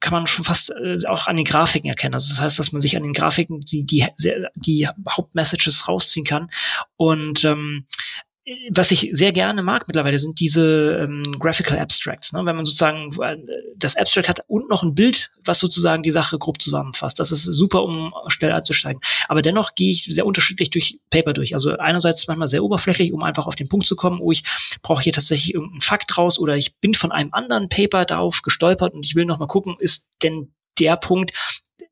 kann 0.04 0.14
man 0.14 0.28
schon 0.28 0.44
fast 0.44 0.70
äh, 0.72 0.98
auch 1.08 1.28
an 1.28 1.38
den 1.38 1.46
Grafiken 1.46 1.90
erkennen. 1.90 2.14
Also 2.14 2.30
das 2.30 2.42
heißt, 2.42 2.60
dass 2.60 2.74
man 2.74 2.82
sich 2.82 2.98
an 2.98 3.04
den 3.04 3.14
Grafiken 3.14 3.62
die, 3.62 3.86
die, 3.86 4.06
die 4.56 4.88
Hauptmessages 5.10 5.88
rausziehen 5.88 6.26
kann. 6.26 6.52
Und 6.98 7.46
ähm, 7.46 7.86
was 8.72 8.92
ich 8.92 9.10
sehr 9.14 9.32
gerne 9.32 9.64
mag 9.64 9.88
mittlerweile 9.88 10.20
sind 10.20 10.40
diese 10.42 10.98
ähm, 11.02 11.24
Graphical 11.40 11.80
Abstracts. 11.80 12.34
Ne? 12.34 12.46
Wenn 12.46 12.56
man 12.58 12.66
sozusagen 12.66 13.16
äh, 13.22 13.38
das 13.78 13.96
Abstract 13.96 14.28
hat 14.28 14.44
und 14.48 14.70
noch 14.70 14.84
ein 14.84 14.96
Bild, 14.96 15.32
was 15.46 15.60
sozusagen 15.60 16.04
die 16.04 16.12
Sache 16.12 16.38
grob 16.38 16.62
zusammenfasst. 16.62 17.20
Das 17.20 17.32
ist 17.32 17.44
super, 17.44 17.84
um 17.84 18.14
schnell 18.28 18.52
einzusteigen. 18.52 19.02
Aber 19.30 19.42
dennoch 19.42 19.76
gehe 19.76 19.92
ich 19.92 20.08
sehr 20.10 20.26
unterschiedlich 20.26 20.70
durch 20.72 21.00
Paper 21.10 21.32
durch. 21.32 21.54
Also 21.54 21.78
einerseits 21.78 22.28
manchmal 22.28 22.50
sehr 22.50 22.64
oberflächlich, 22.64 23.14
um 23.14 23.24
einfach 23.24 23.48
auf 23.48 23.56
den 23.56 23.70
Punkt 23.70 23.88
zu 23.88 23.96
kommen, 23.96 24.20
oh, 24.20 24.32
ich 24.32 24.44
brauche 24.82 25.04
hier 25.04 25.14
tatsächlich 25.14 25.54
irgendeinen 25.54 25.82
Fakt 25.82 26.18
raus 26.18 26.38
oder 26.38 26.58
ich 26.58 26.76
bin 26.80 26.94
von 26.94 27.14
einem 27.14 27.34
anderen 27.34 27.70
Paper 27.70 28.04
darauf 28.04 28.42
gestolpert 28.42 28.94
und 28.94 29.06
ich 29.06 29.16
will 29.16 29.26
noch 29.26 29.40
mal 29.40 29.48
gucken, 29.48 29.78
ist 29.80 30.08
denn 30.22 30.54
der 30.80 30.98
Punkt, 30.98 31.32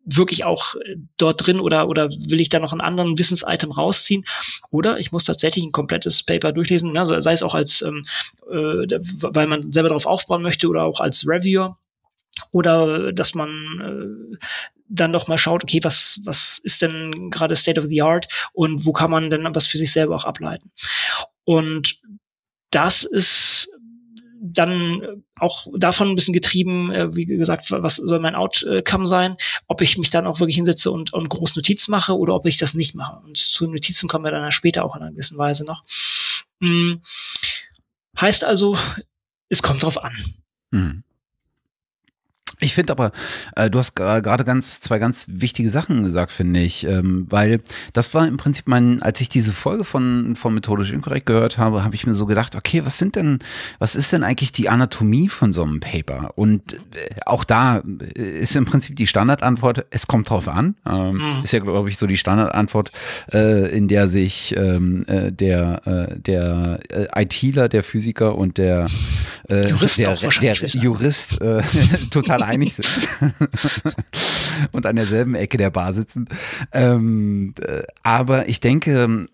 wirklich 0.05 0.43
auch 0.43 0.75
äh, 0.75 0.97
dort 1.17 1.45
drin 1.45 1.59
oder, 1.59 1.87
oder 1.87 2.09
will 2.09 2.41
ich 2.41 2.49
da 2.49 2.59
noch 2.59 2.71
einen 2.71 2.81
anderen 2.81 3.17
Wissensitem 3.17 3.71
rausziehen? 3.71 4.25
Oder 4.69 4.99
ich 4.99 5.11
muss 5.11 5.23
tatsächlich 5.23 5.65
ein 5.65 5.71
komplettes 5.71 6.23
Paper 6.23 6.51
durchlesen, 6.51 6.91
ne, 6.91 7.21
sei 7.21 7.33
es 7.33 7.43
auch 7.43 7.55
als, 7.55 7.81
ähm, 7.81 8.05
äh, 8.49 8.99
weil 9.21 9.47
man 9.47 9.71
selber 9.71 9.89
darauf 9.89 10.05
aufbauen 10.05 10.41
möchte 10.41 10.67
oder 10.67 10.83
auch 10.83 10.99
als 10.99 11.27
Reviewer. 11.27 11.77
Oder 12.51 13.11
dass 13.11 13.35
man 13.35 14.31
äh, 14.31 14.37
dann 14.87 15.13
doch 15.13 15.27
mal 15.27 15.37
schaut, 15.37 15.63
okay, 15.63 15.79
was, 15.83 16.21
was 16.25 16.59
ist 16.63 16.81
denn 16.81 17.29
gerade 17.29 17.55
State 17.55 17.79
of 17.79 17.87
the 17.87 18.01
Art 18.01 18.27
und 18.53 18.85
wo 18.85 18.91
kann 18.91 19.11
man 19.11 19.29
denn 19.29 19.47
was 19.53 19.67
für 19.67 19.77
sich 19.77 19.91
selber 19.91 20.15
auch 20.15 20.25
ableiten? 20.25 20.71
Und 21.43 21.99
das 22.71 23.03
ist 23.03 23.69
dann 24.41 25.01
äh, 25.01 25.07
auch 25.35 25.67
davon 25.77 26.09
ein 26.09 26.15
bisschen 26.15 26.33
getrieben, 26.33 26.91
äh, 26.91 27.15
wie 27.15 27.25
gesagt, 27.25 27.71
was 27.71 27.97
soll 27.97 28.19
mein 28.19 28.35
Outcome 28.35 29.05
sein, 29.05 29.37
ob 29.67 29.81
ich 29.81 29.97
mich 29.97 30.09
dann 30.09 30.25
auch 30.25 30.39
wirklich 30.39 30.55
hinsetze 30.55 30.91
und, 30.91 31.13
und 31.13 31.29
groß 31.29 31.55
Notiz 31.55 31.87
mache 31.87 32.17
oder 32.17 32.33
ob 32.33 32.47
ich 32.47 32.57
das 32.57 32.73
nicht 32.73 32.95
mache. 32.95 33.21
Und 33.23 33.37
zu 33.37 33.67
Notizen 33.67 34.09
kommen 34.09 34.25
wir 34.25 34.31
dann 34.31 34.51
später 34.51 34.83
auch 34.83 34.95
in 34.95 35.03
einer 35.03 35.11
gewissen 35.11 35.37
Weise 35.37 35.63
noch. 35.63 35.83
Hm. 36.61 37.01
Heißt 38.19 38.43
also, 38.43 38.77
es 39.49 39.61
kommt 39.61 39.83
drauf 39.83 40.03
an. 40.03 40.13
Hm. 40.73 41.03
Ich 42.63 42.75
finde 42.75 42.93
aber, 42.93 43.11
äh, 43.55 43.71
du 43.71 43.79
hast 43.79 43.95
gerade 43.95 44.43
ganz 44.43 44.81
zwei 44.81 44.99
ganz 44.99 45.25
wichtige 45.27 45.71
Sachen 45.71 46.03
gesagt, 46.03 46.31
finde 46.31 46.59
ich, 46.59 46.85
ähm, 46.85 47.25
weil 47.29 47.59
das 47.93 48.13
war 48.13 48.27
im 48.27 48.37
Prinzip 48.37 48.67
mein, 48.67 49.01
als 49.01 49.19
ich 49.19 49.29
diese 49.29 49.51
Folge 49.51 49.83
von 49.83 50.35
von 50.35 50.53
methodisch 50.53 50.91
inkorrekt 50.91 51.25
gehört 51.25 51.57
habe, 51.57 51.83
habe 51.83 51.95
ich 51.95 52.05
mir 52.05 52.13
so 52.13 52.27
gedacht, 52.27 52.55
okay, 52.55 52.85
was 52.85 52.99
sind 52.99 53.15
denn, 53.15 53.39
was 53.79 53.95
ist 53.95 54.13
denn 54.13 54.23
eigentlich 54.23 54.51
die 54.51 54.69
Anatomie 54.69 55.27
von 55.27 55.53
so 55.53 55.63
einem 55.63 55.79
Paper? 55.79 56.33
Und 56.35 56.73
äh, 56.73 56.77
auch 57.25 57.43
da 57.43 57.81
äh, 58.15 58.39
ist 58.41 58.55
im 58.55 58.65
Prinzip 58.65 58.95
die 58.95 59.07
Standardantwort, 59.07 59.87
es 59.89 60.05
kommt 60.05 60.29
drauf 60.29 60.47
an. 60.47 60.75
Ähm, 60.87 61.15
mhm. 61.15 61.43
Ist 61.43 61.53
ja 61.53 61.59
glaube 61.59 61.89
ich 61.89 61.97
so 61.97 62.05
die 62.05 62.17
Standardantwort, 62.17 62.91
äh, 63.33 63.75
in 63.75 63.87
der 63.87 64.07
sich 64.07 64.55
ähm, 64.55 65.03
äh, 65.07 65.31
der 65.31 65.81
äh, 65.87 66.19
der 66.19 66.79
äh, 66.89 67.23
ITler, 67.23 67.69
der 67.69 67.83
Physiker 67.83 68.35
und 68.37 68.59
der 68.59 68.85
äh, 69.49 69.67
Jurist 69.67 69.97
der, 69.97 70.15
der 70.15 70.53
Jurist 70.67 71.41
äh, 71.41 71.63
total 72.11 72.50
einig 72.51 72.73
sind 72.73 72.89
und 74.71 74.85
an 74.85 74.95
derselben 74.95 75.35
Ecke 75.35 75.57
der 75.57 75.69
Bar 75.69 75.93
sitzen. 75.93 76.27
Ähm, 76.71 77.53
äh, 77.61 77.81
aber 78.03 78.49
ich 78.49 78.59
denke, 78.59 79.27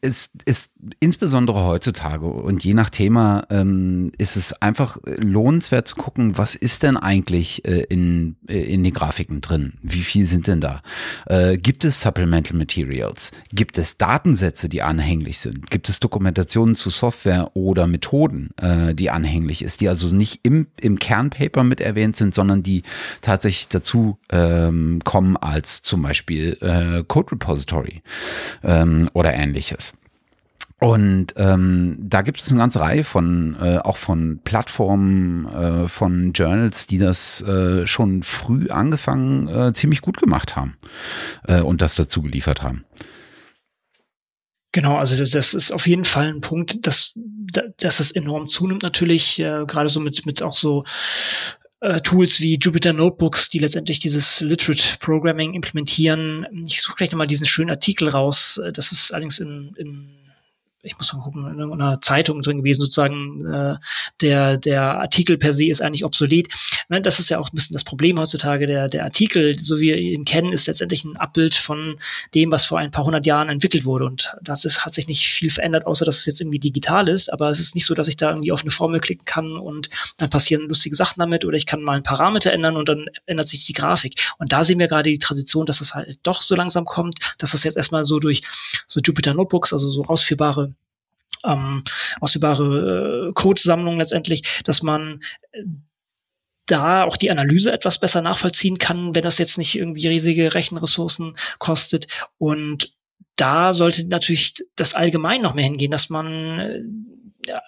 es 0.00 0.30
ist 0.44 0.72
insbesondere 1.00 1.64
heutzutage 1.64 2.26
und 2.26 2.64
je 2.64 2.74
nach 2.74 2.90
Thema 2.90 3.46
ähm, 3.50 4.12
ist 4.18 4.36
es 4.36 4.52
einfach 4.60 4.98
lohnenswert 5.04 5.88
zu 5.88 5.96
gucken, 5.96 6.38
was 6.38 6.54
ist 6.54 6.82
denn 6.82 6.96
eigentlich 6.96 7.64
äh, 7.64 7.84
in, 7.88 8.36
äh, 8.48 8.60
in 8.60 8.84
den 8.84 8.92
Grafiken 8.92 9.40
drin? 9.40 9.74
Wie 9.82 10.02
viel 10.02 10.24
sind 10.26 10.46
denn 10.46 10.60
da? 10.60 10.82
Äh, 11.26 11.58
gibt 11.58 11.84
es 11.84 12.00
Supplemental 12.00 12.56
Materials? 12.56 13.32
Gibt 13.52 13.78
es 13.78 13.98
Datensätze, 13.98 14.68
die 14.68 14.82
anhänglich 14.82 15.38
sind? 15.38 15.70
Gibt 15.70 15.88
es 15.88 16.00
Dokumentationen 16.00 16.76
zu 16.76 16.90
Software 16.90 17.50
oder 17.54 17.86
Methoden, 17.86 18.50
äh, 18.56 18.94
die 18.94 19.10
anhänglich 19.10 19.62
ist, 19.62 19.80
die 19.80 19.88
also 19.88 20.14
nicht 20.14 20.40
im, 20.42 20.68
im 20.80 20.98
Kernpaper 20.98 21.64
mit 21.64 21.80
erwähnt 21.80 22.16
sind, 22.16 22.34
sondern 22.34 22.55
die 22.62 22.82
tatsächlich 23.20 23.68
dazu 23.68 24.18
ähm, 24.30 25.00
kommen 25.04 25.36
als 25.36 25.82
zum 25.82 26.02
Beispiel 26.02 26.58
äh, 26.60 27.04
Code 27.06 27.32
Repository 27.32 28.02
ähm, 28.62 29.08
oder 29.12 29.34
ähnliches. 29.34 29.94
Und 30.78 31.32
ähm, 31.36 31.96
da 31.98 32.20
gibt 32.20 32.40
es 32.40 32.50
eine 32.50 32.60
ganze 32.60 32.80
Reihe 32.80 33.04
von, 33.04 33.56
äh, 33.58 33.78
auch 33.78 33.96
von 33.96 34.40
Plattformen, 34.44 35.46
äh, 35.46 35.88
von 35.88 36.32
Journals, 36.32 36.86
die 36.86 36.98
das 36.98 37.40
äh, 37.40 37.86
schon 37.86 38.22
früh 38.22 38.68
angefangen 38.68 39.48
äh, 39.48 39.72
ziemlich 39.72 40.02
gut 40.02 40.18
gemacht 40.18 40.54
haben 40.54 40.76
äh, 41.48 41.60
und 41.60 41.80
das 41.80 41.94
dazu 41.94 42.20
geliefert 42.20 42.62
haben. 42.62 42.84
Genau, 44.72 44.98
also 44.98 45.16
das 45.16 45.54
ist 45.54 45.72
auf 45.72 45.86
jeden 45.86 46.04
Fall 46.04 46.28
ein 46.28 46.42
Punkt, 46.42 46.86
dass, 46.86 47.14
dass 47.78 47.98
es 47.98 48.12
enorm 48.12 48.50
zunimmt 48.50 48.82
natürlich, 48.82 49.38
äh, 49.38 49.64
gerade 49.66 49.88
so 49.88 50.00
mit, 50.00 50.26
mit 50.26 50.42
auch 50.42 50.54
so 50.54 50.84
äh, 51.86 52.00
Tools 52.00 52.40
wie 52.40 52.58
Jupyter 52.58 52.92
Notebooks, 52.92 53.48
die 53.48 53.60
letztendlich 53.60 54.00
dieses 54.00 54.40
Literate 54.40 54.98
Programming 54.98 55.54
implementieren. 55.54 56.46
Ich 56.66 56.82
suche 56.82 56.96
gleich 56.96 57.12
nochmal 57.12 57.28
diesen 57.28 57.46
schönen 57.46 57.70
Artikel 57.70 58.08
raus. 58.08 58.58
Äh, 58.58 58.72
das 58.72 58.90
ist 58.90 59.12
allerdings 59.12 59.38
in, 59.38 59.72
in 59.76 60.08
ich 60.82 60.96
muss 60.96 61.12
mal 61.12 61.22
gucken, 61.22 61.46
in 61.46 61.72
einer 61.72 62.00
Zeitung 62.00 62.42
drin 62.42 62.58
gewesen, 62.58 62.82
sozusagen, 62.82 63.44
äh, 63.46 63.76
der, 64.20 64.56
der 64.56 65.00
Artikel 65.00 65.36
per 65.36 65.52
se 65.52 65.66
ist 65.66 65.82
eigentlich 65.82 66.04
obsolet. 66.04 66.48
Ne, 66.88 67.00
das 67.00 67.18
ist 67.18 67.28
ja 67.28 67.38
auch 67.38 67.50
ein 67.52 67.56
bisschen 67.56 67.74
das 67.74 67.84
Problem 67.84 68.18
heutzutage. 68.18 68.66
Der, 68.66 68.88
der 68.88 69.04
Artikel, 69.04 69.58
so 69.58 69.78
wie 69.78 69.88
wir 69.88 69.98
ihn 69.98 70.24
kennen, 70.24 70.52
ist 70.52 70.66
letztendlich 70.66 71.04
ein 71.04 71.16
Abbild 71.16 71.54
von 71.54 71.98
dem, 72.34 72.50
was 72.50 72.64
vor 72.64 72.78
ein 72.78 72.90
paar 72.90 73.04
hundert 73.04 73.26
Jahren 73.26 73.48
entwickelt 73.48 73.84
wurde. 73.84 74.04
Und 74.04 74.34
das 74.42 74.64
ist, 74.64 74.84
hat 74.84 74.94
sich 74.94 75.08
nicht 75.08 75.26
viel 75.26 75.50
verändert, 75.50 75.86
außer 75.86 76.04
dass 76.04 76.18
es 76.18 76.26
jetzt 76.26 76.40
irgendwie 76.40 76.60
digital 76.60 77.08
ist. 77.08 77.32
Aber 77.32 77.50
es 77.50 77.58
ist 77.58 77.74
nicht 77.74 77.86
so, 77.86 77.94
dass 77.94 78.08
ich 78.08 78.16
da 78.16 78.30
irgendwie 78.30 78.52
auf 78.52 78.62
eine 78.62 78.70
Formel 78.70 79.00
klicken 79.00 79.24
kann 79.24 79.56
und 79.56 79.90
dann 80.18 80.30
passieren 80.30 80.68
lustige 80.68 80.94
Sachen 80.94 81.20
damit 81.20 81.44
oder 81.44 81.56
ich 81.56 81.66
kann 81.66 81.82
mal 81.82 81.94
einen 81.94 82.02
Parameter 82.02 82.52
ändern 82.52 82.76
und 82.76 82.88
dann 82.88 83.06
ändert 83.26 83.48
sich 83.48 83.64
die 83.64 83.72
Grafik. 83.72 84.14
Und 84.38 84.52
da 84.52 84.62
sehen 84.64 84.78
wir 84.78 84.88
gerade 84.88 85.10
die 85.10 85.18
Transition, 85.18 85.66
dass 85.66 85.80
es 85.80 85.94
halt 85.94 86.18
doch 86.22 86.42
so 86.42 86.54
langsam 86.54 86.84
kommt, 86.84 87.18
dass 87.38 87.52
das 87.52 87.64
jetzt 87.64 87.76
erstmal 87.76 88.04
so 88.04 88.20
durch 88.20 88.42
so 88.86 89.00
Jupyter 89.00 89.34
Notebooks, 89.34 89.72
also 89.72 89.90
so 89.90 90.04
ausführbare 90.04 90.75
ähm, 91.44 91.84
ausübbare 92.20 93.28
äh, 93.28 93.32
Codesammlung 93.32 93.98
letztendlich, 93.98 94.62
dass 94.64 94.82
man 94.82 95.20
äh, 95.52 95.62
da 96.66 97.04
auch 97.04 97.16
die 97.16 97.30
Analyse 97.30 97.72
etwas 97.72 97.98
besser 97.98 98.22
nachvollziehen 98.22 98.78
kann, 98.78 99.14
wenn 99.14 99.22
das 99.22 99.38
jetzt 99.38 99.56
nicht 99.56 99.76
irgendwie 99.76 100.08
riesige 100.08 100.52
Rechenressourcen 100.52 101.36
kostet. 101.58 102.08
Und 102.38 102.92
da 103.36 103.72
sollte 103.72 104.06
natürlich 104.08 104.54
das 104.74 104.94
allgemein 104.94 105.42
noch 105.42 105.54
mehr 105.54 105.64
hingehen, 105.64 105.92
dass 105.92 106.10
man 106.10 106.58
äh, 106.58 106.82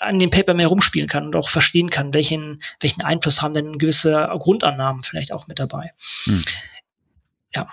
an 0.01 0.19
dem 0.19 0.31
Paper 0.31 0.55
mehr 0.55 0.67
rumspielen 0.67 1.09
kann 1.09 1.27
und 1.27 1.37
auch 1.37 1.49
verstehen 1.49 1.91
kann, 1.91 2.13
welchen, 2.13 2.61
welchen 2.81 3.03
Einfluss 3.03 3.43
haben 3.43 3.55
denn 3.55 3.79
gewisse 3.79 4.29
Grundannahmen 4.39 5.03
vielleicht 5.03 5.33
auch 5.33 5.47
mit 5.47 5.59
dabei. 5.61 5.93
Hm. 6.25 6.43
Ja. 7.55 7.69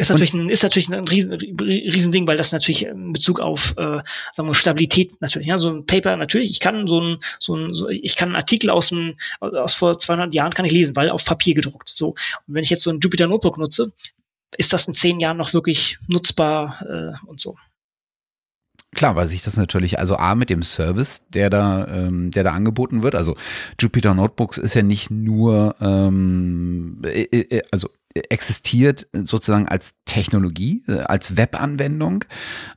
Ist 0.00 0.08
natürlich, 0.08 0.32
ein, 0.32 0.48
ist 0.48 0.62
natürlich 0.62 0.88
ein 0.88 1.06
riesen, 1.06 1.32
riesen 1.34 2.10
Ding, 2.10 2.26
weil 2.26 2.36
das 2.36 2.52
natürlich 2.52 2.86
in 2.86 3.12
Bezug 3.12 3.38
auf 3.38 3.74
äh, 3.76 4.00
sagen 4.34 4.48
wir, 4.48 4.54
Stabilität 4.54 5.20
natürlich, 5.20 5.48
ja, 5.48 5.58
so 5.58 5.70
ein 5.70 5.84
Paper 5.84 6.16
natürlich, 6.16 6.50
ich 6.50 6.60
kann 6.60 6.86
so 6.86 7.00
ein, 7.00 7.18
so 7.38 7.54
ein 7.54 7.74
so, 7.74 7.88
ich 7.88 8.16
kann 8.16 8.30
einen 8.30 8.36
Artikel 8.36 8.70
aus 8.70 8.88
dem, 8.88 9.16
aus 9.40 9.74
vor 9.74 9.98
200 9.98 10.34
Jahren 10.34 10.54
kann 10.54 10.64
ich 10.64 10.72
lesen, 10.72 10.96
weil 10.96 11.10
auf 11.10 11.24
Papier 11.24 11.54
gedruckt, 11.54 11.90
so. 11.90 12.10
Und 12.10 12.54
wenn 12.54 12.62
ich 12.62 12.70
jetzt 12.70 12.82
so 12.82 12.90
ein 12.90 13.00
Jupyter 13.00 13.26
Notebook 13.26 13.58
nutze, 13.58 13.92
ist 14.56 14.72
das 14.72 14.88
in 14.88 14.94
zehn 14.94 15.20
Jahren 15.20 15.36
noch 15.36 15.52
wirklich 15.52 15.98
nutzbar 16.08 16.82
äh, 16.88 17.26
und 17.26 17.40
so. 17.40 17.56
Klar, 18.92 19.14
weil 19.14 19.28
sich 19.28 19.42
das 19.42 19.56
natürlich, 19.56 20.00
also 20.00 20.16
A 20.16 20.34
mit 20.34 20.50
dem 20.50 20.64
Service, 20.64 21.22
der 21.28 21.48
da, 21.48 21.86
ähm, 21.86 22.32
der 22.32 22.42
da 22.42 22.52
angeboten 22.52 23.04
wird, 23.04 23.14
also 23.14 23.36
Jupyter 23.78 24.14
Notebooks 24.14 24.58
ist 24.58 24.74
ja 24.74 24.82
nicht 24.82 25.10
nur, 25.10 25.76
ähm, 25.80 27.00
äh, 27.04 27.22
äh, 27.22 27.62
also 27.70 27.88
existiert 28.14 29.06
sozusagen 29.12 29.68
als 29.68 29.94
Technologie, 30.04 30.82
äh, 30.88 31.00
als 31.00 31.36
Webanwendung, 31.36 32.24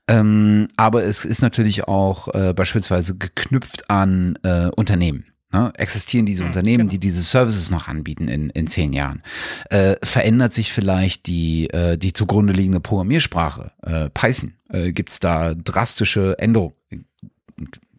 ähm, 0.07 0.67
aber 0.77 1.03
es 1.03 1.25
ist 1.25 1.41
natürlich 1.41 1.88
auch 1.88 2.34
äh, 2.34 2.53
beispielsweise 2.53 3.17
geknüpft 3.17 3.89
an 3.89 4.38
äh, 4.43 4.69
Unternehmen. 4.75 5.25
Ne, 5.51 5.71
existieren 5.77 6.25
diese 6.25 6.41
mhm, 6.41 6.47
Unternehmen, 6.47 6.77
genau. 6.79 6.91
die 6.91 6.99
diese 6.99 7.21
Services 7.21 7.69
noch 7.69 7.88
anbieten 7.88 8.27
in, 8.27 8.49
in 8.49 8.65
zehn 8.67 8.91
Jahren? 8.91 9.21
Äh, 9.69 9.97
verändert 10.01 10.55
sich 10.55 10.73
vielleicht 10.73 11.27
die, 11.27 11.69
äh, 11.69 11.95
die 11.95 12.11
zugrunde 12.11 12.53
liegende 12.53 12.79
Programmiersprache, 12.79 13.71
äh, 13.84 14.09
Python? 14.09 14.55
Äh, 14.69 14.93
Gibt 14.93 15.11
es 15.11 15.19
da 15.19 15.53
drastische 15.53 16.39
Änderungen? 16.39 16.73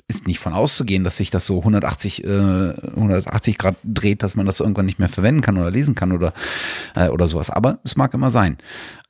Ist 0.07 0.27
nicht 0.27 0.39
von 0.39 0.53
auszugehen, 0.53 1.03
dass 1.03 1.17
sich 1.17 1.31
das 1.31 1.47
so 1.47 1.59
180, 1.59 2.25
äh, 2.25 2.29
180 2.29 3.57
Grad 3.57 3.77
dreht, 3.85 4.23
dass 4.23 4.35
man 4.35 4.45
das 4.45 4.61
irgendwann 4.61 4.87
nicht 4.87 4.99
mehr 4.99 5.09
verwenden 5.09 5.41
kann 5.41 5.57
oder 5.57 5.71
lesen 5.71 5.95
kann 5.95 6.13
oder, 6.13 6.35
äh, 6.95 7.09
oder 7.09 7.27
sowas. 7.27 7.51
Aber 7.51 7.79
es 7.85 7.97
mag 7.97 8.13
immer 8.13 8.31
sein. 8.31 8.59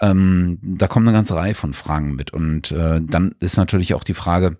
Ähm, 0.01 0.59
da 0.63 0.87
kommt 0.87 1.09
eine 1.09 1.17
ganze 1.17 1.35
Reihe 1.35 1.55
von 1.55 1.75
Fragen 1.75 2.15
mit. 2.15 2.33
Und 2.33 2.71
äh, 2.71 3.01
dann 3.03 3.35
ist 3.41 3.57
natürlich 3.57 3.95
auch 3.95 4.05
die 4.05 4.15
Frage, 4.15 4.57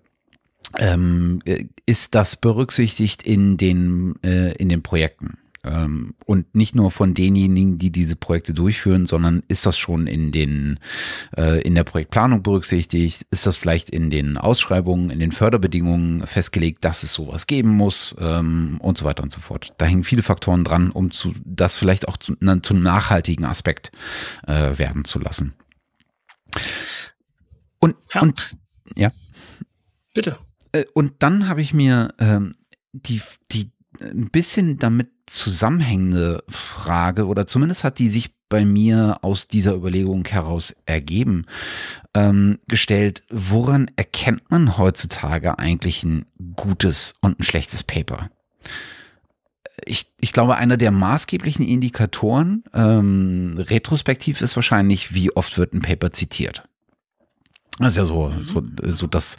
ähm, 0.77 1.41
ist 1.85 2.15
das 2.15 2.35
berücksichtigt 2.35 3.21
in 3.23 3.55
den, 3.55 4.21
äh, 4.23 4.51
in 4.55 4.67
den 4.67 4.83
Projekten? 4.83 5.37
Ähm, 5.65 6.13
und 6.25 6.53
nicht 6.55 6.75
nur 6.75 6.91
von 6.91 7.13
denjenigen, 7.13 7.77
die 7.77 7.91
diese 7.91 8.15
Projekte 8.15 8.53
durchführen, 8.53 9.07
sondern 9.07 9.43
ist 9.47 9.65
das 9.65 9.77
schon 9.77 10.05
in 10.05 10.31
den 10.31 10.79
äh, 11.35 11.61
in 11.61 11.73
der 11.75 11.83
Projektplanung 11.83 12.43
berücksichtigt? 12.43 13.25
Ist 13.31 13.47
das 13.47 13.57
vielleicht 13.57 13.89
in 13.89 14.09
den 14.09 14.37
Ausschreibungen, 14.37 15.09
in 15.09 15.19
den 15.19 15.31
Förderbedingungen 15.31 16.27
festgelegt, 16.27 16.85
dass 16.85 17.03
es 17.03 17.13
sowas 17.13 17.47
geben 17.47 17.69
muss 17.69 18.15
ähm, 18.19 18.77
und 18.79 18.97
so 18.97 19.05
weiter 19.05 19.23
und 19.23 19.33
so 19.33 19.39
fort? 19.39 19.73
Da 19.77 19.85
hängen 19.85 20.03
viele 20.03 20.23
Faktoren 20.23 20.63
dran, 20.63 20.91
um 20.91 21.11
zu 21.11 21.33
das 21.43 21.75
vielleicht 21.75 22.07
auch 22.07 22.17
zu, 22.17 22.35
na, 22.39 22.61
zum 22.61 22.83
nachhaltigen 22.83 23.45
Aspekt 23.45 23.91
äh, 24.47 24.77
werden 24.77 25.05
zu 25.05 25.19
lassen. 25.19 25.53
Und 27.79 27.95
ja. 28.13 28.21
und 28.21 28.55
ja. 28.95 29.11
Bitte. 30.13 30.37
Äh, 30.71 30.85
und 30.93 31.13
dann 31.19 31.47
habe 31.47 31.61
ich 31.61 31.73
mir 31.73 32.13
ähm, 32.19 32.53
die, 32.93 33.21
die 33.51 33.71
ein 34.01 34.29
bisschen 34.29 34.77
damit 34.77 35.09
zusammenhängende 35.25 36.43
Frage, 36.47 37.25
oder 37.27 37.47
zumindest 37.47 37.83
hat 37.83 37.99
die 37.99 38.07
sich 38.07 38.31
bei 38.49 38.63
mir 38.63 39.19
aus 39.21 39.47
dieser 39.47 39.73
Überlegung 39.73 40.25
heraus 40.25 40.75
ergeben, 40.85 41.45
ähm, 42.13 42.59
gestellt, 42.67 43.23
woran 43.29 43.89
erkennt 43.95 44.49
man 44.51 44.77
heutzutage 44.77 45.57
eigentlich 45.57 46.03
ein 46.03 46.25
gutes 46.55 47.15
und 47.21 47.39
ein 47.39 47.43
schlechtes 47.43 47.83
Paper? 47.83 48.29
Ich, 49.83 50.13
ich 50.21 50.31
glaube, 50.31 50.55
einer 50.55 50.77
der 50.77 50.91
maßgeblichen 50.91 51.65
Indikatoren 51.67 52.63
ähm, 52.73 53.55
retrospektiv 53.57 54.41
ist 54.41 54.55
wahrscheinlich, 54.55 55.13
wie 55.13 55.35
oft 55.35 55.57
wird 55.57 55.73
ein 55.73 55.81
Paper 55.81 56.11
zitiert. 56.11 56.67
Das 57.79 57.93
ist 57.93 57.97
ja 57.97 58.05
so, 58.05 58.29
mhm. 58.29 58.45
so, 58.45 58.63
so 58.83 59.07
das, 59.07 59.37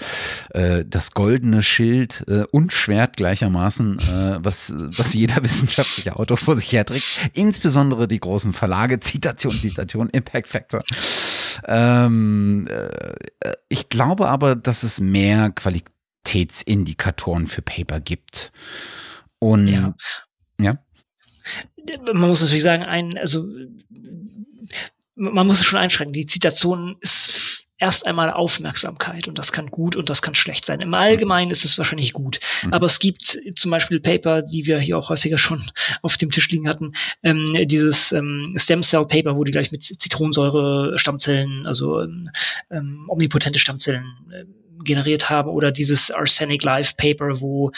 äh, 0.50 0.84
das 0.86 1.12
goldene 1.12 1.62
Schild 1.62 2.22
äh, 2.28 2.44
und 2.50 2.72
Schwert 2.72 3.16
gleichermaßen, 3.16 3.98
äh, 3.98 4.38
was, 4.44 4.74
was 4.76 5.14
jeder 5.14 5.36
wissenschaftliche 5.42 6.16
Autor 6.16 6.36
vor 6.36 6.54
sich 6.56 6.70
herträgt. 6.70 7.30
Insbesondere 7.32 8.06
die 8.06 8.20
großen 8.20 8.52
Verlage, 8.52 9.00
Zitation, 9.00 9.52
Zitation, 9.52 10.10
Impact 10.10 10.48
Factor. 10.48 10.82
Ähm, 11.64 12.68
äh, 12.68 13.54
ich 13.70 13.88
glaube 13.88 14.28
aber, 14.28 14.54
dass 14.54 14.82
es 14.82 15.00
mehr 15.00 15.50
Qualitätsindikatoren 15.50 17.46
für 17.46 17.62
Paper 17.62 18.00
gibt. 18.00 18.52
Und 19.38 19.68
ja. 19.68 19.94
ja. 20.60 20.74
Man 22.04 22.28
muss 22.28 22.42
natürlich 22.42 22.64
sagen, 22.64 22.82
ein, 22.82 23.16
also 23.16 23.48
man 25.14 25.46
muss 25.46 25.60
es 25.60 25.66
schon 25.66 25.78
einschränken. 25.78 26.12
Die 26.12 26.26
Zitation 26.26 26.96
ist 27.00 27.55
erst 27.78 28.06
einmal 28.06 28.30
Aufmerksamkeit 28.30 29.28
und 29.28 29.38
das 29.38 29.52
kann 29.52 29.70
gut 29.70 29.96
und 29.96 30.08
das 30.08 30.22
kann 30.22 30.34
schlecht 30.34 30.64
sein. 30.64 30.80
Im 30.80 30.94
Allgemeinen 30.94 31.50
ist 31.50 31.64
es 31.64 31.76
wahrscheinlich 31.78 32.12
gut, 32.12 32.40
mhm. 32.62 32.72
aber 32.72 32.86
es 32.86 32.98
gibt 32.98 33.38
zum 33.56 33.70
Beispiel 33.70 34.00
Paper, 34.00 34.42
die 34.42 34.66
wir 34.66 34.78
hier 34.80 34.98
auch 34.98 35.10
häufiger 35.10 35.38
schon 35.38 35.62
auf 36.02 36.16
dem 36.16 36.30
Tisch 36.30 36.50
liegen 36.50 36.68
hatten, 36.68 36.92
ähm, 37.22 37.56
dieses 37.66 38.12
ähm, 38.12 38.54
Stem 38.56 38.82
Cell 38.82 39.06
Paper, 39.06 39.36
wo 39.36 39.44
die 39.44 39.52
gleich 39.52 39.72
mit 39.72 39.82
Zitronensäure 39.82 40.98
Stammzellen, 40.98 41.66
also 41.66 42.00
ähm, 42.00 42.30
ähm 42.70 43.04
omnipotente 43.08 43.58
Stammzellen 43.58 44.06
äh, 44.30 44.44
generiert 44.84 45.30
haben 45.30 45.50
oder 45.50 45.72
dieses 45.72 46.10
Arsenic 46.10 46.62
Life 46.64 46.94
Paper, 46.96 47.40
wo 47.40 47.70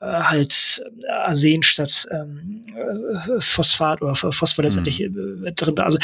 äh, 0.00 0.06
halt 0.06 0.82
äh, 1.02 1.10
Arsen 1.10 1.62
statt 1.62 2.06
ähm, 2.10 2.64
äh, 2.74 3.40
Phosphat 3.40 4.02
oder 4.02 4.14
Phosphor 4.14 4.64
letztendlich 4.64 5.00
mhm. 5.00 5.48
drin, 5.54 5.78
also 5.78 5.98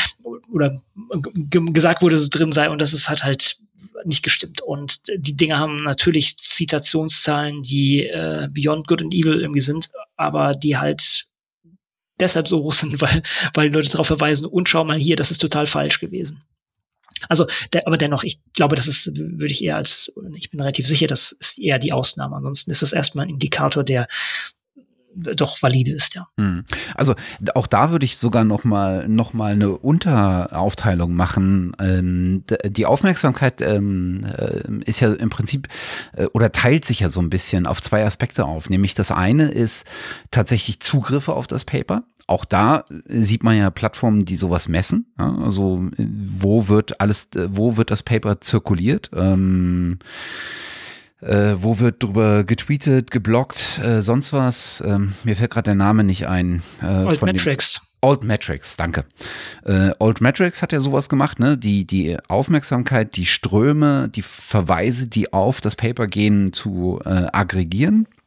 oder 0.52 0.82
gesagt 1.50 2.02
wurde, 2.02 2.14
dass 2.14 2.22
es 2.22 2.30
drin 2.30 2.52
sei 2.52 2.70
und 2.70 2.80
das 2.80 2.92
ist 2.92 3.08
halt 3.08 3.22
halt 3.24 3.56
nicht 4.04 4.22
gestimmt. 4.22 4.62
Und 4.62 5.02
die 5.14 5.36
Dinge 5.36 5.58
haben 5.58 5.82
natürlich 5.82 6.36
Zitationszahlen, 6.36 7.62
die 7.62 8.06
äh, 8.06 8.48
beyond 8.50 8.86
good 8.86 9.02
and 9.02 9.12
evil 9.12 9.40
irgendwie 9.40 9.60
sind, 9.60 9.90
aber 10.16 10.52
die 10.52 10.78
halt 10.78 11.26
deshalb 12.18 12.48
so 12.48 12.62
hoch 12.62 12.72
sind, 12.72 13.00
weil, 13.00 13.22
weil 13.54 13.72
Leute 13.72 13.90
darauf 13.90 14.06
verweisen, 14.06 14.46
und 14.46 14.68
schau 14.68 14.84
mal 14.84 14.98
hier, 14.98 15.16
das 15.16 15.30
ist 15.30 15.40
total 15.40 15.66
falsch 15.66 16.00
gewesen. 16.00 16.42
Also, 17.28 17.46
der, 17.72 17.86
aber 17.86 17.98
dennoch, 17.98 18.24
ich 18.24 18.40
glaube, 18.54 18.76
das 18.76 18.86
ist, 18.86 19.16
würde 19.16 19.52
ich 19.52 19.62
eher 19.62 19.76
als, 19.76 20.12
ich 20.34 20.50
bin 20.50 20.60
relativ 20.60 20.86
sicher, 20.86 21.06
das 21.06 21.32
ist 21.32 21.58
eher 21.58 21.78
die 21.78 21.92
Ausnahme. 21.92 22.36
Ansonsten 22.36 22.70
ist 22.70 22.82
das 22.82 22.92
erstmal 22.92 23.26
ein 23.26 23.30
Indikator, 23.30 23.84
der 23.84 24.08
doch 25.14 25.60
valide 25.62 25.92
ist, 25.92 26.14
ja. 26.14 26.28
Hm. 26.36 26.64
Also 26.94 27.14
auch 27.54 27.66
da 27.66 27.90
würde 27.90 28.04
ich 28.04 28.16
sogar 28.16 28.44
noch 28.44 28.64
mal 28.64 29.08
noch 29.08 29.32
mal 29.32 29.52
eine 29.52 29.70
Unteraufteilung 29.70 31.14
machen. 31.14 31.72
Ähm, 31.80 32.44
die 32.64 32.86
Aufmerksamkeit 32.86 33.60
ähm, 33.60 34.24
äh, 34.24 34.62
ist 34.84 35.00
ja 35.00 35.12
im 35.12 35.30
Prinzip 35.30 35.68
äh, 36.12 36.26
oder 36.26 36.52
teilt 36.52 36.84
sich 36.84 37.00
ja 37.00 37.08
so 37.08 37.20
ein 37.20 37.30
bisschen 37.30 37.66
auf 37.66 37.82
zwei 37.82 38.04
Aspekte 38.04 38.44
auf. 38.44 38.70
Nämlich 38.70 38.94
das 38.94 39.10
eine 39.10 39.50
ist 39.50 39.86
tatsächlich 40.30 40.80
Zugriffe 40.80 41.32
auf 41.32 41.46
das 41.46 41.64
Paper 41.64 42.04
auch 42.30 42.44
da 42.44 42.84
sieht 43.08 43.42
man 43.42 43.56
ja 43.56 43.70
Plattformen, 43.70 44.24
die 44.24 44.36
sowas 44.36 44.68
messen. 44.68 45.06
Ja? 45.18 45.36
Also 45.42 45.88
wo 45.98 46.68
wird 46.68 47.00
alles, 47.00 47.28
wo 47.34 47.76
wird 47.76 47.90
das 47.90 48.02
Paper 48.04 48.40
zirkuliert? 48.40 49.10
Ähm, 49.14 49.98
äh, 51.20 51.54
wo 51.56 51.80
wird 51.80 52.02
drüber 52.02 52.44
getweetet, 52.44 53.10
geblockt, 53.10 53.80
äh, 53.84 54.00
sonst 54.00 54.32
was? 54.32 54.82
Ähm, 54.86 55.12
mir 55.24 55.36
fällt 55.36 55.50
gerade 55.50 55.66
der 55.66 55.74
Name 55.74 56.04
nicht 56.04 56.28
ein. 56.28 56.62
Äh, 56.80 57.04
Old 57.04 57.22
Metrics. 57.22 57.82
Old 58.00 58.24
Metrics, 58.24 58.76
danke. 58.76 59.04
Äh, 59.64 59.90
Old 59.98 60.22
Metrics 60.22 60.62
hat 60.62 60.72
ja 60.72 60.80
sowas 60.80 61.10
gemacht, 61.10 61.38
ne? 61.38 61.58
Die, 61.58 61.84
die 61.84 62.16
Aufmerksamkeit, 62.28 63.16
die 63.16 63.26
Ströme, 63.26 64.08
die 64.08 64.22
Verweise, 64.22 65.06
die 65.06 65.32
auf 65.34 65.60
das 65.60 65.76
Paper 65.76 66.06
gehen, 66.06 66.54
zu 66.54 67.00
äh, 67.04 67.26
aggregieren 67.32 68.06
äh, 68.06 68.19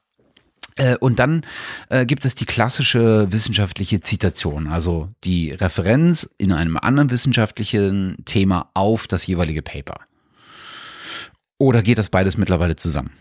und 1.00 1.20
dann 1.20 1.46
äh, 1.90 2.06
gibt 2.06 2.26
es 2.26 2.36
die 2.36 2.46
klassische 2.46 3.32
wissenschaftliche 3.32 4.02
Zitation, 4.02 4.68
also 4.68 5.10
die 5.24 5.52
Referenz 5.52 6.30
in 6.38 6.52
einem 6.52 6.78
anderen 6.78 7.12
wissenschaftlichen 7.12 8.18
Thema 8.26 8.72
auf 8.74 9.08
das 9.08 9.28
jeweilige 9.28 9.62
Paper. 9.62 10.00
Oder 11.60 11.82
geht 11.82 11.98
das 11.98 12.10
beides 12.10 12.38
mittlerweile 12.38 12.76
zusammen? 12.76 13.14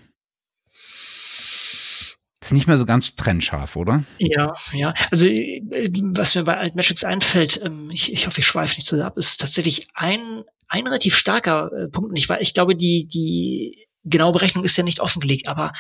Ist 2.41 2.53
nicht 2.53 2.67
mehr 2.67 2.77
so 2.77 2.87
ganz 2.87 3.15
trennscharf, 3.15 3.77
oder? 3.77 4.03
Ja, 4.19 4.53
ja. 4.73 4.93
Also 5.13 5.27
äh, 5.27 5.91
was 6.15 6.35
mir 6.35 6.43
bei 6.43 6.57
Altmetrics 6.57 7.05
einfällt, 7.05 7.61
ähm, 7.65 7.89
ich, 7.93 8.13
ich 8.13 8.27
hoffe, 8.27 8.41
ich 8.41 8.47
schweife 8.47 8.75
nicht 8.75 8.87
so 8.87 9.01
ab, 9.01 9.17
ist 9.17 9.39
tatsächlich 9.39 9.87
ein, 9.95 10.43
ein 10.67 10.85
relativ 10.85 11.15
starker 11.15 11.71
äh, 11.73 11.89
Punkt. 11.89 12.19
Ich, 12.19 12.29
ich 12.41 12.53
glaube, 12.53 12.75
die, 12.75 13.07
die 13.07 13.87
genaue 14.03 14.33
Berechnung 14.33 14.65
ist 14.65 14.77
ja 14.77 14.83
nicht 14.83 14.99
offengelegt, 14.99 15.47
aber 15.47 15.73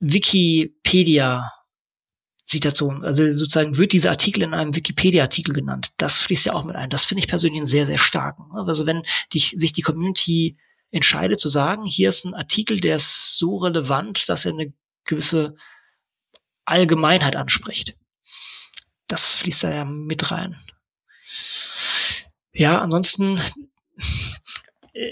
Wikipedia 0.00 1.50
Zitation, 2.46 3.04
also 3.04 3.30
sozusagen 3.32 3.76
wird 3.76 3.92
dieser 3.92 4.10
Artikel 4.10 4.44
in 4.44 4.54
einem 4.54 4.76
Wikipedia-Artikel 4.76 5.52
genannt. 5.52 5.90
Das 5.96 6.20
fließt 6.20 6.46
ja 6.46 6.52
auch 6.52 6.64
mit 6.64 6.76
ein. 6.76 6.90
Das 6.90 7.04
finde 7.04 7.18
ich 7.18 7.28
persönlich 7.28 7.64
sehr, 7.66 7.86
sehr 7.86 7.98
stark. 7.98 8.36
Also 8.54 8.86
wenn 8.86 9.02
die, 9.32 9.40
sich 9.40 9.72
die 9.72 9.82
Community 9.82 10.56
entscheidet 10.92 11.40
zu 11.40 11.48
sagen, 11.48 11.84
hier 11.84 12.08
ist 12.08 12.24
ein 12.24 12.34
Artikel, 12.34 12.78
der 12.78 12.96
ist 12.96 13.36
so 13.36 13.56
relevant, 13.56 14.28
dass 14.28 14.44
er 14.44 14.52
eine 14.52 14.72
gewisse 15.04 15.56
Allgemeinheit 16.64 17.34
anspricht. 17.34 17.96
Das 19.08 19.36
fließt 19.36 19.64
da 19.64 19.74
ja 19.74 19.84
mit 19.84 20.30
rein. 20.30 20.56
Ja, 22.52 22.80
ansonsten 22.80 23.40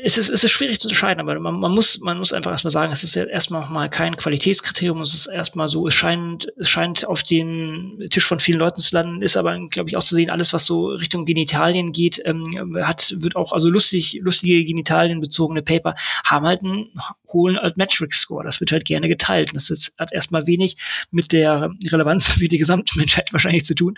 es 0.03 0.17
ist, 0.17 0.31
es 0.31 0.43
ist 0.43 0.51
schwierig 0.51 0.81
zu 0.81 0.89
unterscheiden, 0.89 1.21
aber 1.21 1.39
man, 1.39 1.61
man 1.61 1.73
muss, 1.73 2.01
man 2.01 2.17
muss 2.17 2.33
einfach 2.33 2.51
erstmal 2.51 2.71
sagen, 2.71 2.91
es 2.91 3.05
ist 3.05 3.15
ja 3.17 3.25
erstmal 3.25 3.69
mal 3.69 3.91
kein 3.91 4.17
Qualitätskriterium, 4.17 5.03
es 5.03 5.13
ist 5.13 5.27
erstmal 5.27 5.69
so, 5.69 5.87
es 5.87 5.95
scheint, 5.95 6.49
es 6.57 6.71
scheint 6.71 7.07
auf 7.07 7.23
den 7.23 8.07
Tisch 8.09 8.27
von 8.27 8.41
vielen 8.41 8.59
Leuten 8.59 8.81
zu 8.81 8.95
landen, 8.95 9.21
ist 9.21 9.37
aber, 9.37 9.59
glaube 9.69 9.91
ich, 9.91 9.97
auch 9.97 10.03
zu 10.03 10.15
sehen, 10.15 10.31
alles, 10.31 10.55
was 10.55 10.65
so 10.65 10.87
Richtung 10.87 11.27
Genitalien 11.27 11.93
geht, 11.93 12.23
ähm, 12.25 12.79
hat, 12.83 13.15
wird 13.19 13.37
auch, 13.37 13.53
also 13.53 13.69
lustig, 13.69 14.19
lustige 14.23 14.65
Genitalien 14.65 15.21
bezogene 15.21 15.63
Paper 15.63 15.95
haben 16.25 16.47
halt 16.47 16.63
einen 16.63 16.89
hohen 17.31 17.59
Altmetric-Score. 17.59 18.45
Das 18.45 18.61
wird 18.61 18.73
halt 18.73 18.87
gerne 18.87 19.09
geteilt. 19.09 19.51
Und 19.51 19.57
das 19.57 19.69
ist, 19.69 19.93
hat 19.99 20.13
erstmal 20.13 20.47
wenig 20.47 20.77
mit 21.11 21.33
der 21.33 21.71
Relevanz 21.91 22.33
für 22.33 22.49
die 22.49 22.59
gesamte 22.59 22.97
Menschheit 22.99 23.29
wahrscheinlich 23.33 23.65
zu 23.65 23.75
tun. 23.75 23.95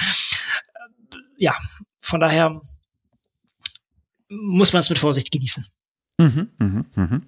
Ja, 1.37 1.55
von 2.01 2.21
daher 2.21 2.61
muss 4.29 4.73
man 4.73 4.81
es 4.81 4.91
mit 4.91 4.99
Vorsicht 4.99 5.31
genießen. 5.31 5.67
Mhm, 6.19 6.49
mhm, 6.59 6.85
mhm. 6.95 7.23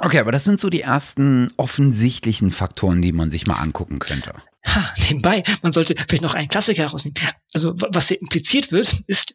Okay, 0.00 0.18
aber 0.18 0.32
das 0.32 0.44
sind 0.44 0.60
so 0.60 0.70
die 0.70 0.82
ersten 0.82 1.52
offensichtlichen 1.56 2.50
Faktoren, 2.50 3.02
die 3.02 3.12
man 3.12 3.30
sich 3.30 3.46
mal 3.46 3.56
angucken 3.56 3.98
könnte. 3.98 4.34
Ha, 4.66 4.94
nebenbei, 5.08 5.42
man 5.62 5.72
sollte 5.72 5.94
vielleicht 6.08 6.22
noch 6.22 6.34
einen 6.34 6.48
Klassiker 6.48 6.82
herausnehmen. 6.82 7.18
Also, 7.52 7.74
was 7.76 8.08
hier 8.08 8.20
impliziert 8.20 8.70
wird, 8.70 9.02
ist, 9.06 9.34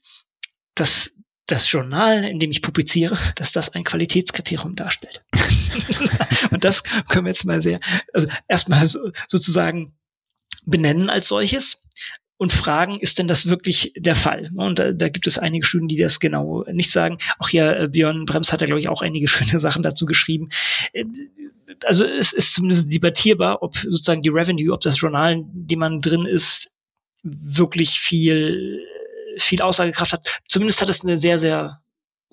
dass 0.76 1.12
das 1.48 1.70
Journal, 1.70 2.24
in 2.24 2.40
dem 2.40 2.52
ich 2.52 2.62
publiziere, 2.62 3.18
dass 3.36 3.52
das 3.52 3.70
ein 3.74 3.84
Qualitätskriterium 3.84 4.76
darstellt. 4.76 5.26
Und 6.52 6.64
das 6.64 6.84
können 7.10 7.26
wir 7.26 7.32
jetzt 7.32 7.46
mal 7.46 7.62
sehr, 7.62 7.80
also 8.14 8.28
erstmal 8.48 8.88
so, 8.88 9.12
sozusagen 9.28 9.94
benennen 10.66 11.10
als 11.10 11.28
solches 11.28 11.82
und 12.44 12.54
fragen, 12.54 13.00
ist 13.00 13.20
denn 13.20 13.28
das 13.28 13.48
wirklich 13.48 13.94
der 13.98 14.16
Fall? 14.16 14.52
Und 14.56 14.78
da, 14.78 14.92
da 14.92 15.10
gibt 15.10 15.26
es 15.28 15.38
einige 15.38 15.66
Studien, 15.66 15.88
die 15.88 15.98
das 15.98 16.20
genau 16.20 16.64
nicht 16.72 16.92
sagen. 16.92 17.18
Auch 17.40 17.50
hier 17.50 17.80
äh, 17.80 17.88
Björn 17.88 18.26
Brems 18.26 18.52
hat 18.52 18.62
ja, 18.62 18.68
glaube 18.68 18.80
ich, 18.80 18.90
auch 18.90 19.02
einige 19.02 19.28
schöne 19.30 19.60
Sachen 19.60 19.82
dazu 19.82 20.06
geschrieben. 20.06 20.50
Äh, 20.92 21.06
also 21.86 22.06
es 22.06 22.34
ist 22.34 22.54
zumindest 22.54 22.94
debattierbar, 22.94 23.64
ob 23.64 23.76
sozusagen 23.78 24.22
die 24.22 24.30
Revenue, 24.30 24.74
ob 24.74 24.82
das 24.82 25.00
Journal, 25.00 25.34
in 25.34 25.68
dem 25.68 25.80
man 25.80 26.02
drin 26.02 26.26
ist, 26.26 26.70
wirklich 27.24 28.00
viel, 28.00 28.86
viel 29.38 29.62
Aussagekraft 29.62 30.14
hat. 30.14 30.40
Zumindest 30.48 30.82
hat 30.82 30.90
es 30.90 31.02
eine 31.02 31.18
sehr, 31.18 31.40
sehr 31.40 31.82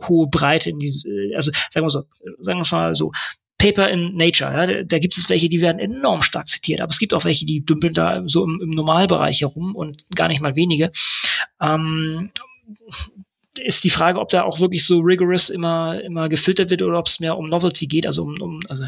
hohe 0.03 0.29
Breite 0.29 0.71
in 0.71 0.79
diese, 0.79 1.09
also 1.37 1.53
sagen 1.71 1.87
wir 1.87 1.91
so, 1.91 2.05
sagen 2.41 2.61
wir 2.61 2.77
mal 2.77 2.95
so, 2.95 3.13
Paper 3.61 3.91
in 3.91 4.17
Nature. 4.17 4.51
Ja, 4.51 4.85
da, 4.85 4.99
gibt 4.99 5.17
es 5.17 5.29
welche, 5.29 5.51
die 5.51 5.61
werden 5.61 5.79
enorm 5.79 6.23
stark 6.23 6.49
zitiert, 6.49 6.81
aber 6.81 6.91
es 6.91 6.99
gibt 6.99 7.13
auch 7.13 7.25
welche, 7.25 7.45
die 7.45 7.65
dümpeln 7.65 7.93
da 7.93 8.23
so 8.27 8.45
im, 8.45 8.59
im 8.63 8.71
Normalbereich 8.71 9.43
herum 9.43 9.75
und 9.77 10.07
gar 10.15 10.29
nicht 10.29 10.41
mal 10.41 10.57
wenige. 10.57 10.91
Ähm, 11.61 12.31
ist 13.65 13.85
die 13.85 13.91
Frage, 13.91 14.19
ob 14.19 14.29
da 14.31 14.43
auch 14.43 14.61
wirklich 14.61 14.87
so 14.87 14.99
rigorous 14.99 15.51
immer, 15.51 16.01
immer 16.03 16.29
gefiltert 16.29 16.71
wird 16.71 16.83
oder 16.83 16.99
ob 16.99 17.07
es 17.07 17.21
mehr 17.21 17.37
um 17.37 17.49
Novelty 17.49 17.87
geht, 17.87 18.07
also 18.07 18.23
um, 18.23 18.41
um 18.41 18.61
also 18.69 18.85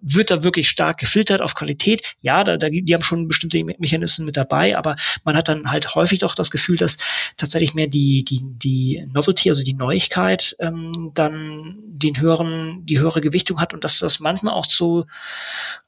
wird 0.00 0.30
da 0.30 0.42
wirklich 0.42 0.68
stark 0.68 0.98
gefiltert 0.98 1.40
auf 1.40 1.54
Qualität? 1.54 2.14
Ja, 2.20 2.44
da, 2.44 2.56
da, 2.56 2.68
die 2.68 2.94
haben 2.94 3.02
schon 3.02 3.28
bestimmte 3.28 3.62
Mechanismen 3.64 4.26
mit 4.26 4.36
dabei, 4.36 4.76
aber 4.76 4.96
man 5.24 5.36
hat 5.36 5.48
dann 5.48 5.70
halt 5.70 5.94
häufig 5.94 6.20
doch 6.20 6.34
das 6.34 6.50
Gefühl, 6.50 6.76
dass 6.76 6.98
tatsächlich 7.36 7.74
mehr 7.74 7.86
die, 7.86 8.24
die, 8.24 8.40
die 8.42 9.06
Novelty, 9.12 9.48
also 9.48 9.64
die 9.64 9.74
Neuigkeit, 9.74 10.56
ähm, 10.60 11.12
dann 11.14 11.76
den 11.86 12.20
höheren, 12.20 12.84
die 12.86 12.98
höhere 12.98 13.20
Gewichtung 13.20 13.60
hat 13.60 13.74
und 13.74 13.84
dass 13.84 13.98
das 13.98 14.20
manchmal 14.20 14.54
auch 14.54 14.66
zu 14.66 15.06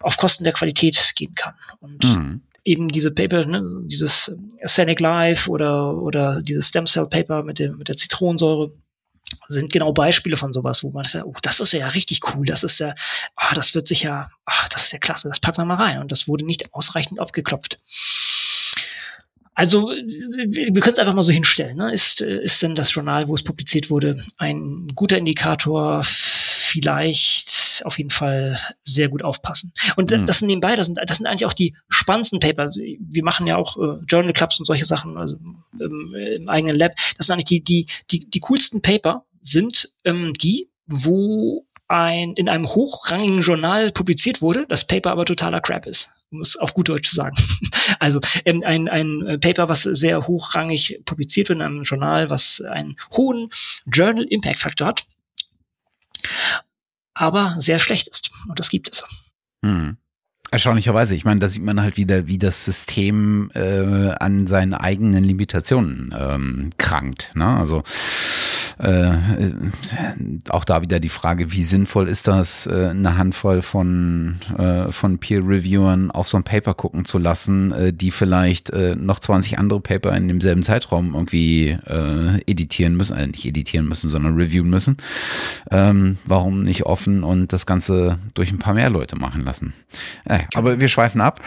auf 0.00 0.16
Kosten 0.16 0.44
der 0.44 0.52
Qualität 0.52 1.12
gehen 1.14 1.34
kann. 1.34 1.54
Und 1.80 2.04
mhm 2.04 2.40
eben 2.66 2.88
diese 2.88 3.12
Paper, 3.12 3.46
ne, 3.46 3.64
dieses 3.84 4.36
Scenic 4.66 5.00
Life 5.00 5.48
oder, 5.48 5.96
oder 5.96 6.42
dieses 6.42 6.68
Stem 6.68 6.86
Cell 6.86 7.06
Paper 7.06 7.44
mit, 7.44 7.60
dem, 7.60 7.78
mit 7.78 7.88
der 7.88 7.96
Zitronensäure 7.96 8.72
sind 9.48 9.72
genau 9.72 9.92
Beispiele 9.92 10.36
von 10.36 10.52
sowas, 10.52 10.82
wo 10.82 10.90
man 10.90 11.04
sagt, 11.04 11.24
oh, 11.26 11.34
das 11.42 11.60
ist 11.60 11.72
ja 11.72 11.86
richtig 11.88 12.20
cool, 12.34 12.44
das 12.44 12.64
ist 12.64 12.80
ja, 12.80 12.94
ah, 13.36 13.54
das 13.54 13.74
wird 13.74 13.86
sicher, 13.86 14.30
ah, 14.44 14.66
das 14.70 14.86
ist 14.86 14.92
ja 14.92 14.98
klasse, 14.98 15.28
das 15.28 15.40
packen 15.40 15.58
wir 15.58 15.64
mal 15.64 15.76
rein. 15.76 16.00
Und 16.00 16.10
das 16.10 16.26
wurde 16.26 16.44
nicht 16.44 16.74
ausreichend 16.74 17.20
abgeklopft. 17.20 17.78
Also 19.54 19.88
wir 19.88 20.82
können 20.82 20.92
es 20.92 20.98
einfach 20.98 21.14
mal 21.14 21.22
so 21.22 21.32
hinstellen. 21.32 21.78
Ne? 21.78 21.92
Ist, 21.92 22.20
ist 22.20 22.62
denn 22.62 22.74
das 22.74 22.92
Journal, 22.92 23.28
wo 23.28 23.34
es 23.34 23.42
publiziert 23.42 23.88
wurde, 23.88 24.22
ein 24.36 24.88
guter 24.94 25.16
Indikator? 25.16 26.02
Vielleicht 26.66 27.82
auf 27.84 27.98
jeden 27.98 28.10
Fall 28.10 28.58
sehr 28.84 29.08
gut 29.08 29.22
aufpassen. 29.22 29.72
Und 29.96 30.10
mhm. 30.10 30.26
das 30.26 30.40
sind 30.40 30.48
nebenbei, 30.48 30.76
das 30.76 30.86
sind, 30.86 30.98
das 31.04 31.18
sind 31.18 31.26
eigentlich 31.26 31.46
auch 31.46 31.52
die 31.52 31.74
spannendsten 31.88 32.40
Paper. 32.40 32.70
Wir 32.74 33.22
machen 33.22 33.46
ja 33.46 33.56
auch 33.56 33.76
äh, 33.76 33.98
Journal 34.06 34.32
Clubs 34.32 34.58
und 34.58 34.64
solche 34.64 34.84
Sachen 34.84 35.16
also, 35.16 35.36
ähm, 35.80 36.14
im 36.14 36.48
eigenen 36.48 36.76
Lab. 36.76 36.92
Das 37.16 37.26
sind 37.26 37.34
eigentlich 37.34 37.44
die, 37.46 37.62
die, 37.62 37.86
die, 38.10 38.30
die 38.30 38.40
coolsten 38.40 38.82
Paper 38.82 39.24
sind 39.42 39.90
ähm, 40.04 40.32
die, 40.34 40.68
wo 40.86 41.66
ein, 41.88 42.32
in 42.34 42.48
einem 42.48 42.66
hochrangigen 42.66 43.42
Journal 43.42 43.92
publiziert 43.92 44.42
wurde, 44.42 44.66
das 44.68 44.86
Paper 44.86 45.12
aber 45.12 45.24
totaler 45.24 45.60
Crap 45.60 45.86
ist 45.86 46.10
um 46.32 46.40
es 46.40 46.56
auf 46.56 46.74
gut 46.74 46.88
Deutsch 46.88 47.08
zu 47.08 47.14
sagen. 47.14 47.36
Also 48.00 48.20
ähm, 48.44 48.62
ein, 48.64 48.88
ein 48.88 49.38
Paper, 49.40 49.68
was 49.68 49.84
sehr 49.84 50.26
hochrangig 50.26 51.00
publiziert 51.04 51.48
wird 51.48 51.58
in 51.58 51.64
einem 51.64 51.82
Journal, 51.84 52.30
was 52.30 52.60
einen 52.60 52.96
hohen 53.16 53.50
Journal 53.86 54.24
Impact 54.24 54.58
Faktor 54.58 54.88
hat, 54.88 55.06
aber 57.14 57.56
sehr 57.58 57.78
schlecht 57.78 58.08
ist. 58.08 58.30
Und 58.48 58.58
das 58.58 58.68
gibt 58.68 58.90
es. 58.92 59.04
Hm. 59.64 59.96
Erstaunlicherweise, 60.50 61.14
ich 61.16 61.24
meine, 61.24 61.40
da 61.40 61.48
sieht 61.48 61.64
man 61.64 61.80
halt 61.80 61.96
wieder, 61.96 62.28
wie 62.28 62.38
das 62.38 62.64
System 62.64 63.50
äh, 63.54 64.10
an 64.12 64.46
seinen 64.46 64.74
eigenen 64.74 65.24
Limitationen 65.24 66.14
ähm, 66.16 66.70
krankt. 66.78 67.32
Ne? 67.34 67.46
Also 67.46 67.82
äh, 68.78 69.12
auch 70.48 70.64
da 70.64 70.82
wieder 70.82 71.00
die 71.00 71.08
Frage, 71.08 71.52
wie 71.52 71.62
sinnvoll 71.62 72.08
ist 72.08 72.28
das, 72.28 72.66
äh, 72.66 72.88
eine 72.90 73.16
Handvoll 73.16 73.62
von, 73.62 74.36
äh, 74.56 74.92
von 74.92 75.18
Peer-Reviewern 75.18 76.10
auf 76.10 76.28
so 76.28 76.36
ein 76.36 76.44
Paper 76.44 76.74
gucken 76.74 77.04
zu 77.04 77.18
lassen, 77.18 77.72
äh, 77.72 77.92
die 77.92 78.10
vielleicht 78.10 78.70
äh, 78.70 78.94
noch 78.94 79.18
20 79.18 79.58
andere 79.58 79.80
Paper 79.80 80.14
in 80.14 80.28
demselben 80.28 80.62
Zeitraum 80.62 81.14
irgendwie 81.14 81.76
äh, 81.86 82.40
editieren 82.46 82.96
müssen, 82.96 83.16
äh, 83.16 83.26
nicht 83.26 83.44
editieren 83.44 83.88
müssen, 83.88 84.08
sondern 84.08 84.34
reviewen 84.34 84.68
müssen. 84.68 84.98
Ähm, 85.70 86.18
warum 86.24 86.62
nicht 86.62 86.84
offen 86.84 87.24
und 87.24 87.52
das 87.52 87.66
Ganze 87.66 88.18
durch 88.34 88.50
ein 88.50 88.58
paar 88.58 88.74
mehr 88.74 88.90
Leute 88.90 89.16
machen 89.16 89.42
lassen? 89.44 89.72
Äh, 90.26 90.40
aber 90.54 90.80
wir 90.80 90.88
schweifen 90.88 91.20
ab. 91.20 91.40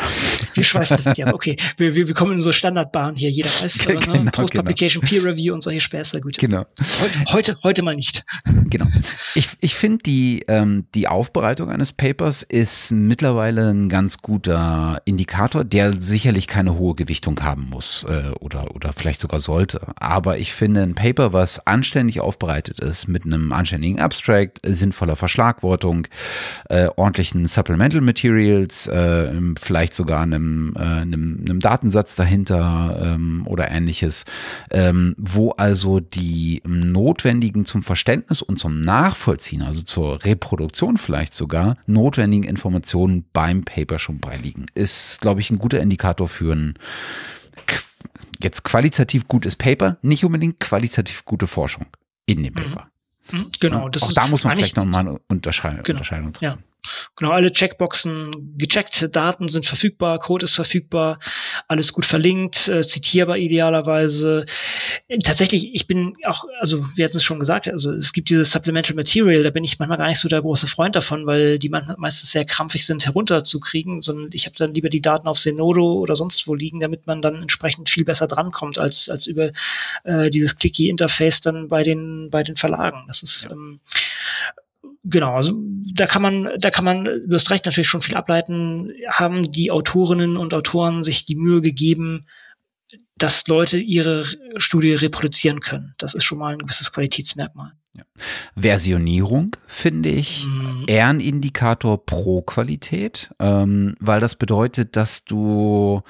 Wir 0.53 0.63
schweifen 0.63 0.97
das 0.97 1.07
ab, 1.07 1.33
okay. 1.33 1.57
Wir, 1.77 1.95
wir, 1.95 2.07
wir 2.07 2.15
kommen 2.15 2.33
in 2.33 2.39
so 2.39 2.51
Standardbahn 2.51 3.15
hier, 3.15 3.29
jeder 3.29 3.49
weiß, 3.49 3.77
genau, 3.87 4.23
ne? 4.23 4.31
Post-Publication, 4.31 5.01
genau. 5.01 5.21
Peer-Review 5.21 5.53
und 5.53 5.61
solche 5.61 5.81
Späße, 5.81 6.21
gut. 6.21 6.37
Genau. 6.37 6.65
heute, 6.79 7.18
heute 7.63 7.81
mal 7.81 7.95
nicht. 7.95 8.23
Genau. 8.69 8.87
Ich, 9.35 9.49
ich 9.61 9.75
finde, 9.75 9.99
die, 10.05 10.45
ähm, 10.47 10.85
die 10.95 11.07
Aufbereitung 11.07 11.69
eines 11.69 11.93
Papers 11.93 12.43
ist 12.43 12.91
mittlerweile 12.91 13.69
ein 13.69 13.89
ganz 13.89 14.21
guter 14.21 15.01
Indikator, 15.05 15.63
der 15.63 15.93
sicherlich 15.99 16.47
keine 16.47 16.77
hohe 16.77 16.95
Gewichtung 16.95 17.39
haben 17.41 17.69
muss 17.69 18.05
äh, 18.07 18.31
oder, 18.39 18.75
oder 18.75 18.93
vielleicht 18.93 19.21
sogar 19.21 19.39
sollte. 19.39 19.81
Aber 19.95 20.37
ich 20.37 20.53
finde, 20.53 20.83
ein 20.83 20.95
Paper, 20.95 21.33
was 21.33 21.65
anständig 21.65 22.19
aufbereitet 22.19 22.79
ist, 22.79 23.07
mit 23.07 23.25
einem 23.25 23.51
anständigen 23.51 23.99
Abstract, 23.99 24.59
sinnvoller 24.65 25.15
Verschlagwortung, 25.15 26.07
äh, 26.69 26.87
ordentlichen 26.95 27.45
Supplemental 27.45 28.01
Materials, 28.01 28.87
äh, 28.87 29.31
vielleicht 29.59 29.93
sogar 29.93 30.21
einem, 30.21 30.73
äh, 30.75 30.79
einem, 30.79 31.43
einem 31.47 31.59
Datensatz 31.59 32.15
dahinter 32.15 32.99
ähm, 33.01 33.43
oder 33.45 33.71
ähnliches, 33.71 34.25
ähm, 34.71 35.15
wo 35.17 35.51
also 35.51 35.99
die 35.99 36.61
notwendigen 37.09 37.65
zum 37.65 37.81
Verständnis 37.81 38.43
und 38.43 38.59
zum 38.59 38.81
Nachvollziehen, 38.81 39.63
also 39.63 39.81
zur 39.81 40.23
Reproduktion 40.23 40.97
vielleicht 40.97 41.33
sogar, 41.33 41.75
notwendigen 41.87 42.43
Informationen 42.43 43.25
beim 43.33 43.63
Paper 43.63 43.97
schon 43.97 44.19
beiliegen. 44.19 44.67
Ist, 44.75 45.19
glaube 45.19 45.39
ich, 45.41 45.49
ein 45.49 45.57
guter 45.57 45.79
Indikator 45.79 46.27
für 46.27 46.53
ein 46.53 46.75
jetzt 48.41 48.63
qualitativ 48.63 49.27
gutes 49.27 49.55
Paper, 49.55 49.97
nicht 50.03 50.23
unbedingt 50.23 50.59
qualitativ 50.59 51.25
gute 51.25 51.47
Forschung 51.47 51.87
in 52.27 52.43
dem 52.43 52.53
mhm. 52.53 52.57
Paper. 52.57 52.87
Mhm. 53.31 53.51
Genau, 53.59 53.89
das 53.89 54.03
Auch 54.03 54.13
da 54.13 54.27
muss 54.27 54.43
man 54.43 54.55
vielleicht 54.55 54.77
nochmal 54.77 55.07
eine 55.07 55.19
Unterscheidung, 55.27 55.83
genau, 55.83 55.97
Unterscheidung 55.97 56.33
treffen. 56.33 56.59
Ja. 56.59 56.68
Genau, 57.15 57.31
alle 57.31 57.51
Checkboxen 57.51 58.55
gecheckt, 58.57 59.15
Daten 59.15 59.47
sind 59.47 59.65
verfügbar, 59.65 60.19
Code 60.19 60.45
ist 60.45 60.55
verfügbar, 60.55 61.19
alles 61.67 61.91
gut 61.91 62.05
verlinkt, 62.05 62.67
äh, 62.69 62.81
zitierbar 62.81 63.37
idealerweise. 63.37 64.45
Tatsächlich, 65.23 65.73
ich 65.73 65.87
bin 65.87 66.15
auch, 66.25 66.45
also 66.59 66.85
wir 66.95 67.05
hatten 67.05 67.17
es 67.17 67.23
schon 67.23 67.39
gesagt, 67.39 67.67
also 67.67 67.91
es 67.93 68.13
gibt 68.13 68.29
dieses 68.29 68.51
Supplemental 68.51 68.95
Material, 68.95 69.43
da 69.43 69.49
bin 69.49 69.63
ich 69.63 69.79
manchmal 69.79 69.97
gar 69.97 70.07
nicht 70.07 70.19
so 70.19 70.29
der 70.29 70.41
große 70.41 70.67
Freund 70.67 70.95
davon, 70.95 71.25
weil 71.25 71.59
die 71.59 71.69
manchmal 71.69 71.97
meistens 71.97 72.31
sehr 72.31 72.45
krampfig 72.45 72.85
sind 72.85 73.05
herunterzukriegen, 73.05 74.01
sondern 74.01 74.29
ich 74.31 74.45
habe 74.45 74.55
dann 74.55 74.73
lieber 74.73 74.89
die 74.89 75.01
Daten 75.01 75.27
auf 75.27 75.39
Zenodo 75.39 75.93
oder 75.93 76.15
sonst 76.15 76.47
wo 76.47 76.55
liegen, 76.55 76.79
damit 76.79 77.07
man 77.07 77.21
dann 77.21 77.41
entsprechend 77.41 77.89
viel 77.89 78.05
besser 78.05 78.27
drankommt 78.27 78.79
als 78.79 79.09
als 79.09 79.27
über 79.27 79.51
äh, 80.03 80.29
dieses 80.29 80.57
Clicky-Interface 80.57 81.41
dann 81.41 81.67
bei 81.67 81.83
den 81.83 82.29
bei 82.29 82.43
den 82.43 82.55
Verlagen. 82.55 83.03
Das 83.07 83.23
ist 83.23 83.47
ähm, 83.51 83.79
genau, 85.03 85.35
also 85.35 85.53
da 85.93 86.05
kann 86.07 86.21
man, 86.21 86.49
da 86.57 86.71
kann 86.71 86.85
man, 86.85 87.05
du 87.05 87.33
hast 87.33 87.49
recht, 87.51 87.65
natürlich 87.65 87.87
schon 87.87 88.01
viel 88.01 88.15
ableiten. 88.15 88.91
Haben 89.09 89.51
die 89.51 89.71
Autorinnen 89.71 90.37
und 90.37 90.53
Autoren 90.53 91.03
sich 91.03 91.25
die 91.25 91.35
Mühe 91.35 91.61
gegeben, 91.61 92.25
dass 93.17 93.47
Leute 93.47 93.79
ihre 93.79 94.25
Studie 94.57 94.93
reproduzieren 94.93 95.59
können. 95.59 95.93
Das 95.97 96.13
ist 96.13 96.23
schon 96.23 96.37
mal 96.37 96.53
ein 96.53 96.59
gewisses 96.59 96.91
Qualitätsmerkmal. 96.91 97.73
Ja. 97.93 98.03
Versionierung 98.55 99.55
finde 99.65 100.09
ich 100.09 100.45
mhm. 100.45 100.83
eher 100.87 101.07
ein 101.07 101.19
Indikator 101.19 102.05
pro 102.05 102.41
Qualität, 102.43 103.31
ähm, 103.39 103.95
weil 103.99 104.19
das 104.19 104.35
bedeutet, 104.35 104.95
dass 104.95 105.25
du 105.25 106.03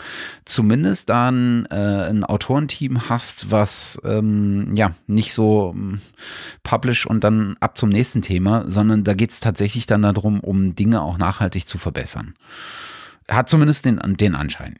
zumindest 0.43 1.09
dann 1.09 1.65
äh, 1.71 2.09
ein 2.09 2.25
Autorenteam 2.25 3.09
hast, 3.09 3.51
was 3.51 3.99
ähm, 4.03 4.75
ja 4.75 4.93
nicht 5.07 5.33
so 5.33 5.73
ähm, 5.73 6.01
publish 6.63 7.05
und 7.05 7.23
dann 7.23 7.55
ab 7.61 7.77
zum 7.77 7.89
nächsten 7.89 8.21
Thema, 8.21 8.65
sondern 8.67 9.05
da 9.05 9.13
geht 9.13 9.31
es 9.31 9.39
tatsächlich 9.39 9.85
dann 9.85 10.01
darum, 10.01 10.41
um 10.41 10.75
Dinge 10.75 11.01
auch 11.01 11.17
nachhaltig 11.17 11.67
zu 11.67 11.77
verbessern. 11.77 12.35
Hat 13.29 13.47
zumindest 13.47 13.85
den, 13.85 14.01
den 14.17 14.35
Anschein. 14.35 14.75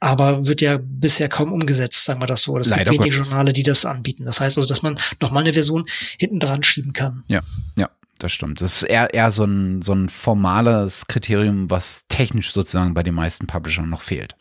Aber 0.00 0.46
wird 0.46 0.60
ja 0.60 0.78
bisher 0.80 1.28
kaum 1.28 1.52
umgesetzt, 1.52 2.04
sagen 2.04 2.20
wir 2.20 2.26
das 2.26 2.42
so. 2.42 2.58
Es 2.58 2.70
gibt 2.70 2.90
wenige 2.90 3.16
Journale, 3.16 3.52
die 3.52 3.62
das 3.62 3.84
anbieten. 3.84 4.24
Das 4.24 4.40
heißt 4.40 4.58
also, 4.58 4.68
dass 4.68 4.82
man 4.82 4.98
nochmal 5.20 5.42
eine 5.42 5.54
Version 5.54 5.86
hinten 6.18 6.40
dran 6.40 6.62
schieben 6.62 6.92
kann. 6.92 7.24
Ja, 7.28 7.40
ja. 7.76 7.90
Das 8.18 8.32
stimmt. 8.32 8.62
Das 8.62 8.76
ist 8.76 8.82
eher, 8.84 9.12
eher 9.12 9.30
so, 9.30 9.44
ein, 9.44 9.82
so 9.82 9.92
ein 9.92 10.08
formales 10.08 11.06
Kriterium, 11.06 11.68
was 11.68 12.06
technisch 12.08 12.50
sozusagen 12.50 12.94
bei 12.94 13.02
den 13.02 13.14
meisten 13.14 13.46
Publishern 13.46 13.90
noch 13.90 14.00
fehlt. 14.00 14.36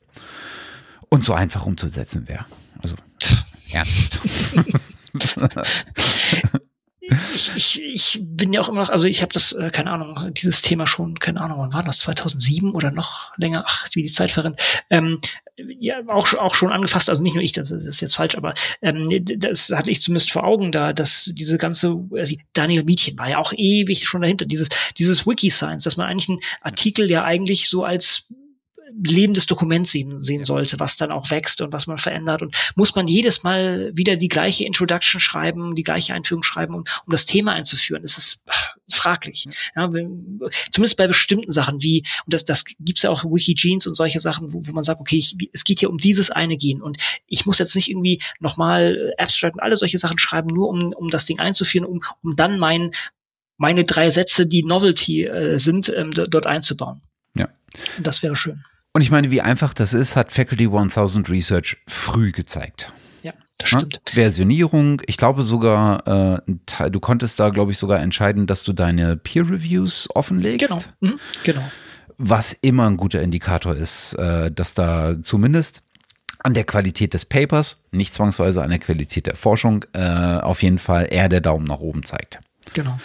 Und 1.09 1.25
so 1.25 1.33
einfach 1.33 1.65
umzusetzen 1.65 2.29
wäre. 2.29 2.45
Also, 2.81 2.95
ernsthaft. 3.71 4.21
ich, 7.33 7.51
ich, 7.55 7.81
ich 7.81 8.19
bin 8.21 8.53
ja 8.53 8.61
auch 8.61 8.69
immer 8.69 8.81
noch, 8.81 8.89
also 8.89 9.07
ich 9.07 9.21
habe 9.21 9.33
das, 9.33 9.51
äh, 9.51 9.69
keine 9.69 9.91
Ahnung, 9.91 10.33
dieses 10.33 10.61
Thema 10.61 10.87
schon, 10.87 11.19
keine 11.19 11.41
Ahnung, 11.41 11.59
wann 11.59 11.73
war 11.73 11.83
das, 11.83 11.99
2007 11.99 12.73
oder 12.73 12.91
noch 12.91 13.31
länger, 13.37 13.63
ach, 13.67 13.87
wie 13.93 14.03
die 14.03 14.11
Zeit 14.11 14.31
verrennt, 14.31 14.59
ähm, 14.89 15.19
ja, 15.57 15.97
auch, 16.07 16.33
auch 16.33 16.55
schon 16.55 16.71
angefasst, 16.71 17.09
also 17.09 17.23
nicht 17.23 17.35
nur 17.35 17.43
ich, 17.43 17.51
das, 17.51 17.69
das 17.69 17.85
ist 17.85 18.01
jetzt 18.01 18.15
falsch, 18.15 18.35
aber 18.35 18.53
ähm, 18.81 19.07
das 19.37 19.69
hatte 19.69 19.91
ich 19.91 20.01
zumindest 20.01 20.31
vor 20.31 20.43
Augen 20.43 20.71
da, 20.71 20.93
dass 20.93 21.31
diese 21.33 21.57
ganze, 21.57 21.97
also 22.11 22.35
Daniel 22.53 22.83
Mietchen 22.83 23.17
war 23.17 23.29
ja 23.29 23.37
auch 23.37 23.53
ewig 23.55 24.07
schon 24.07 24.21
dahinter, 24.21 24.45
dieses, 24.45 24.69
dieses 24.97 25.25
Wiki-Science, 25.25 25.83
dass 25.83 25.97
man 25.97 26.07
eigentlich 26.07 26.29
einen 26.29 26.39
Artikel 26.61 27.09
ja 27.09 27.23
eigentlich 27.23 27.69
so 27.69 27.83
als 27.83 28.27
lebendes 29.03 29.45
Dokument 29.45 29.87
sehen, 29.87 30.21
sehen 30.21 30.43
sollte, 30.43 30.79
was 30.79 30.97
dann 30.97 31.11
auch 31.11 31.29
wächst 31.31 31.61
und 31.61 31.73
was 31.73 31.87
man 31.87 31.97
verändert. 31.97 32.41
Und 32.41 32.55
muss 32.75 32.95
man 32.95 33.07
jedes 33.07 33.43
Mal 33.43 33.91
wieder 33.95 34.15
die 34.15 34.27
gleiche 34.27 34.65
Introduction 34.65 35.19
schreiben, 35.19 35.75
die 35.75 35.83
gleiche 35.83 36.13
Einführung 36.13 36.43
schreiben, 36.43 36.75
um, 36.75 36.83
um 37.05 37.11
das 37.11 37.25
Thema 37.25 37.53
einzuführen? 37.53 38.03
Das 38.03 38.17
ist 38.17 38.41
fraglich. 38.89 39.47
Ja, 39.75 39.87
zumindest 40.71 40.97
bei 40.97 41.07
bestimmten 41.07 41.51
Sachen 41.51 41.81
wie, 41.81 42.03
und 42.25 42.33
das, 42.33 42.45
das 42.45 42.63
gibt's 42.65 43.01
ja 43.01 43.09
auch 43.09 43.23
Wikigenes 43.23 43.87
und 43.87 43.95
solche 43.95 44.19
Sachen, 44.19 44.53
wo, 44.53 44.65
wo 44.65 44.71
man 44.71 44.83
sagt, 44.83 45.01
okay, 45.01 45.17
ich, 45.17 45.35
es 45.53 45.63
geht 45.63 45.79
hier 45.79 45.89
um 45.89 45.97
dieses 45.97 46.31
eine 46.31 46.57
Gen 46.57 46.81
und 46.81 46.97
ich 47.27 47.45
muss 47.45 47.59
jetzt 47.59 47.75
nicht 47.75 47.89
irgendwie 47.89 48.21
nochmal 48.39 49.13
Abstract 49.17 49.55
und 49.55 49.61
alle 49.61 49.77
solche 49.77 49.97
Sachen 49.97 50.17
schreiben, 50.17 50.47
nur 50.47 50.69
um, 50.69 50.93
um 50.93 51.09
das 51.09 51.25
Ding 51.25 51.39
einzuführen, 51.39 51.85
um, 51.85 52.03
um 52.23 52.35
dann 52.35 52.59
mein, 52.59 52.91
meine 53.57 53.83
drei 53.83 54.09
Sätze, 54.09 54.47
die 54.47 54.63
Novelty 54.63 55.25
äh, 55.25 55.57
sind, 55.57 55.91
ähm, 55.95 56.11
dort 56.11 56.47
einzubauen. 56.47 57.01
Ja. 57.35 57.49
Und 57.97 58.07
das 58.07 58.23
wäre 58.23 58.35
schön. 58.35 58.63
Und 58.95 59.01
ich 59.01 59.11
meine, 59.11 59.29
wie 59.29 59.41
einfach 59.41 59.73
das 59.73 59.93
ist, 59.93 60.15
hat 60.15 60.31
Faculty 60.31 60.67
1000 60.67 61.29
Research 61.29 61.75
früh 61.85 62.31
gezeigt. 62.31 62.93
Ja, 63.23 63.33
das 63.57 63.67
stimmt. 63.67 63.99
Ja? 64.07 64.13
Versionierung, 64.13 65.01
ich 65.05 65.17
glaube 65.17 65.43
sogar, 65.43 66.37
äh, 66.37 66.89
du 66.89 66.99
konntest 67.01 67.41
da, 67.41 67.49
glaube 67.49 67.73
ich, 67.73 67.77
sogar 67.77 67.99
entscheiden, 67.99 68.47
dass 68.47 68.63
du 68.63 68.71
deine 68.71 69.17
Peer 69.17 69.49
Reviews 69.49 70.07
offenlegst. 70.15 70.69
Genau, 71.01 71.13
mhm. 71.13 71.19
genau. 71.43 71.71
Was 72.17 72.53
immer 72.53 72.89
ein 72.89 72.95
guter 72.95 73.21
Indikator 73.21 73.75
ist, 73.75 74.13
äh, 74.13 74.49
dass 74.49 74.75
da 74.75 75.21
zumindest 75.21 75.83
an 76.39 76.53
der 76.53 76.63
Qualität 76.63 77.13
des 77.13 77.25
Papers, 77.25 77.81
nicht 77.91 78.13
zwangsweise 78.13 78.63
an 78.63 78.69
der 78.69 78.79
Qualität 78.79 79.27
der 79.27 79.35
Forschung, 79.35 79.83
äh, 79.91 80.39
auf 80.39 80.63
jeden 80.63 80.79
Fall 80.79 81.09
eher 81.11 81.27
der 81.27 81.41
Daumen 81.41 81.65
nach 81.65 81.79
oben 81.79 82.05
zeigt. 82.05 82.39
Genau. 82.73 82.97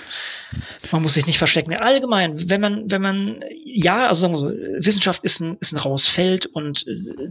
Man 0.91 1.03
muss 1.03 1.15
sich 1.15 1.27
nicht 1.27 1.39
verstecken. 1.39 1.73
Allgemein, 1.75 2.49
wenn 2.51 2.61
man, 2.61 2.91
wenn 2.91 3.03
man, 3.03 3.45
ja, 3.65 4.09
also 4.09 4.23
sagen 4.23 4.35
wir 4.35 4.41
so, 4.41 4.87
Wissenschaft 4.87 5.23
ist 5.23 5.41
ein, 5.41 5.57
ist 5.61 5.73
ein 5.73 5.79
raues 5.79 6.09
Feld 6.09 6.47
und 6.47 6.87
äh, 6.89 7.29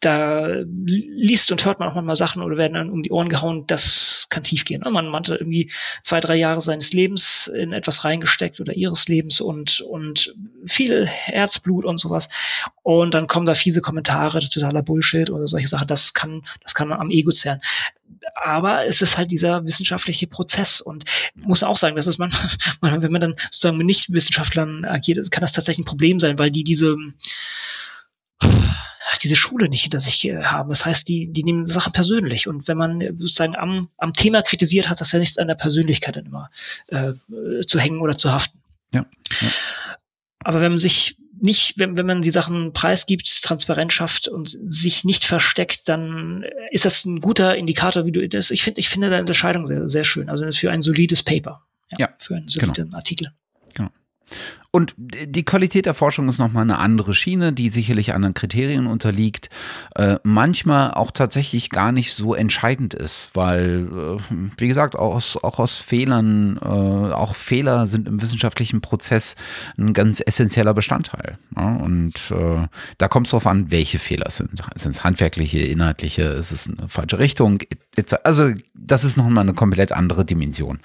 da 0.00 0.46
liest 0.86 1.52
und 1.52 1.64
hört 1.66 1.78
man 1.78 1.90
auch 1.90 1.94
manchmal 1.94 2.16
Sachen 2.16 2.42
oder 2.42 2.56
werden 2.56 2.72
dann 2.72 2.90
um 2.90 3.02
die 3.02 3.10
Ohren 3.10 3.28
gehauen, 3.28 3.66
das 3.66 4.26
kann 4.30 4.44
tief 4.44 4.64
gehen. 4.64 4.80
Man, 4.82 5.08
man 5.08 5.22
hat 5.22 5.28
irgendwie 5.28 5.70
zwei, 6.02 6.20
drei 6.20 6.36
Jahre 6.36 6.62
seines 6.62 6.94
Lebens 6.94 7.48
in 7.54 7.74
etwas 7.74 8.02
reingesteckt 8.04 8.60
oder 8.60 8.72
ihres 8.72 9.08
Lebens 9.08 9.42
und, 9.42 9.82
und 9.82 10.34
viel 10.64 11.06
Herzblut 11.06 11.84
und 11.84 11.98
sowas. 11.98 12.30
Und 12.82 13.12
dann 13.12 13.26
kommen 13.26 13.44
da 13.44 13.52
fiese 13.52 13.82
Kommentare, 13.82 14.40
totaler 14.40 14.82
Bullshit 14.82 15.28
oder 15.28 15.46
solche 15.46 15.68
Sachen. 15.68 15.86
Das 15.86 16.14
kann, 16.14 16.46
das 16.62 16.74
kann 16.74 16.88
man 16.88 16.98
am 16.98 17.10
Ego 17.10 17.30
zerren 17.30 17.60
aber 18.34 18.86
es 18.86 19.02
ist 19.02 19.18
halt 19.18 19.30
dieser 19.30 19.64
wissenschaftliche 19.64 20.26
Prozess 20.26 20.80
und 20.80 21.04
muss 21.34 21.62
auch 21.62 21.76
sagen, 21.76 21.96
dass 21.96 22.06
es 22.06 22.18
manchmal, 22.18 23.02
wenn 23.02 23.12
man 23.12 23.20
dann 23.20 23.36
sozusagen 23.50 23.76
mit 23.76 23.86
Nicht-Wissenschaftlern 23.86 24.84
agiert, 24.84 25.30
kann 25.30 25.42
das 25.42 25.52
tatsächlich 25.52 25.84
ein 25.84 25.88
Problem 25.88 26.20
sein, 26.20 26.38
weil 26.38 26.50
die 26.50 26.64
diese 26.64 26.96
diese 29.22 29.36
Schule 29.36 29.68
nicht 29.68 29.82
hinter 29.82 30.00
sich 30.00 30.26
äh, 30.26 30.42
haben. 30.42 30.68
Das 30.68 30.86
heißt, 30.86 31.08
die, 31.08 31.32
die 31.32 31.44
nehmen 31.44 31.66
Sachen 31.66 31.92
persönlich. 31.92 32.48
Und 32.48 32.68
wenn 32.68 32.78
man 32.78 33.00
sozusagen 33.18 33.56
am, 33.56 33.88
am 33.98 34.14
Thema 34.14 34.42
kritisiert, 34.42 34.88
hat 34.88 35.00
das 35.00 35.12
ja 35.12 35.18
nichts 35.18 35.38
an 35.38 35.48
der 35.48 35.54
Persönlichkeit 35.56 36.16
dann 36.16 36.26
immer 36.26 36.50
äh, 36.88 37.12
zu 37.66 37.78
hängen 37.78 38.00
oder 38.00 38.16
zu 38.16 38.32
haften. 38.32 38.58
Ja. 38.94 39.04
ja. 39.40 39.48
Aber 40.40 40.60
wenn 40.60 40.72
man 40.72 40.78
sich 40.78 41.16
nicht, 41.40 41.74
wenn, 41.78 41.96
wenn 41.96 42.06
man 42.06 42.22
die 42.22 42.30
Sachen 42.30 42.72
preisgibt, 42.72 43.42
transparent 43.42 43.92
schafft 43.92 44.28
und 44.28 44.48
sich 44.48 45.04
nicht 45.04 45.24
versteckt, 45.24 45.88
dann 45.88 46.44
ist 46.70 46.84
das 46.84 47.04
ein 47.04 47.20
guter 47.20 47.56
Indikator, 47.56 48.06
wie 48.06 48.12
du 48.12 48.28
das. 48.28 48.50
Ich 48.50 48.62
finde, 48.62 48.80
ich 48.80 48.88
finde 48.88 49.10
deine 49.10 49.22
Unterscheidung 49.22 49.66
sehr, 49.66 49.88
sehr 49.88 50.04
schön. 50.04 50.28
Also 50.28 50.50
für 50.52 50.70
ein 50.70 50.82
solides 50.82 51.22
Paper. 51.22 51.62
Ja, 51.92 52.06
ja 52.06 52.08
für 52.18 52.36
einen 52.36 52.48
soliden 52.48 52.74
genau. 52.74 52.96
Artikel. 52.96 53.32
Genau. 53.74 53.90
Und 54.72 54.94
die 54.96 55.44
Qualität 55.44 55.86
der 55.86 55.94
Forschung 55.94 56.28
ist 56.28 56.38
nochmal 56.38 56.62
eine 56.62 56.78
andere 56.78 57.12
Schiene, 57.12 57.52
die 57.52 57.68
sicherlich 57.68 58.14
anderen 58.14 58.34
Kriterien 58.34 58.86
unterliegt, 58.86 59.50
äh, 59.96 60.16
manchmal 60.22 60.92
auch 60.92 61.10
tatsächlich 61.10 61.70
gar 61.70 61.90
nicht 61.90 62.14
so 62.14 62.34
entscheidend 62.34 62.94
ist, 62.94 63.30
weil, 63.34 63.88
äh, 63.92 64.22
wie 64.58 64.68
gesagt, 64.68 64.94
auch 64.94 65.16
aus, 65.16 65.36
auch 65.42 65.58
aus 65.58 65.76
Fehlern, 65.76 66.56
äh, 66.62 66.68
auch 66.68 67.34
Fehler 67.34 67.88
sind 67.88 68.06
im 68.06 68.22
wissenschaftlichen 68.22 68.80
Prozess 68.80 69.34
ein 69.76 69.92
ganz 69.92 70.22
essentieller 70.24 70.72
Bestandteil. 70.72 71.36
Ja? 71.56 71.74
Und 71.74 72.30
äh, 72.30 72.68
da 72.98 73.08
kommt 73.08 73.26
es 73.26 73.32
darauf 73.32 73.48
an, 73.48 73.72
welche 73.72 73.98
Fehler 73.98 74.30
sind. 74.30 74.62
Sind 74.76 74.92
es 74.92 75.02
handwerkliche, 75.02 75.58
inhaltliche, 75.58 76.22
ist 76.22 76.52
es 76.52 76.68
eine 76.68 76.88
falsche 76.88 77.18
Richtung? 77.18 77.58
Also 78.22 78.52
das 78.74 79.02
ist 79.02 79.16
nochmal 79.16 79.42
eine 79.42 79.54
komplett 79.54 79.90
andere 79.90 80.24
Dimension 80.24 80.78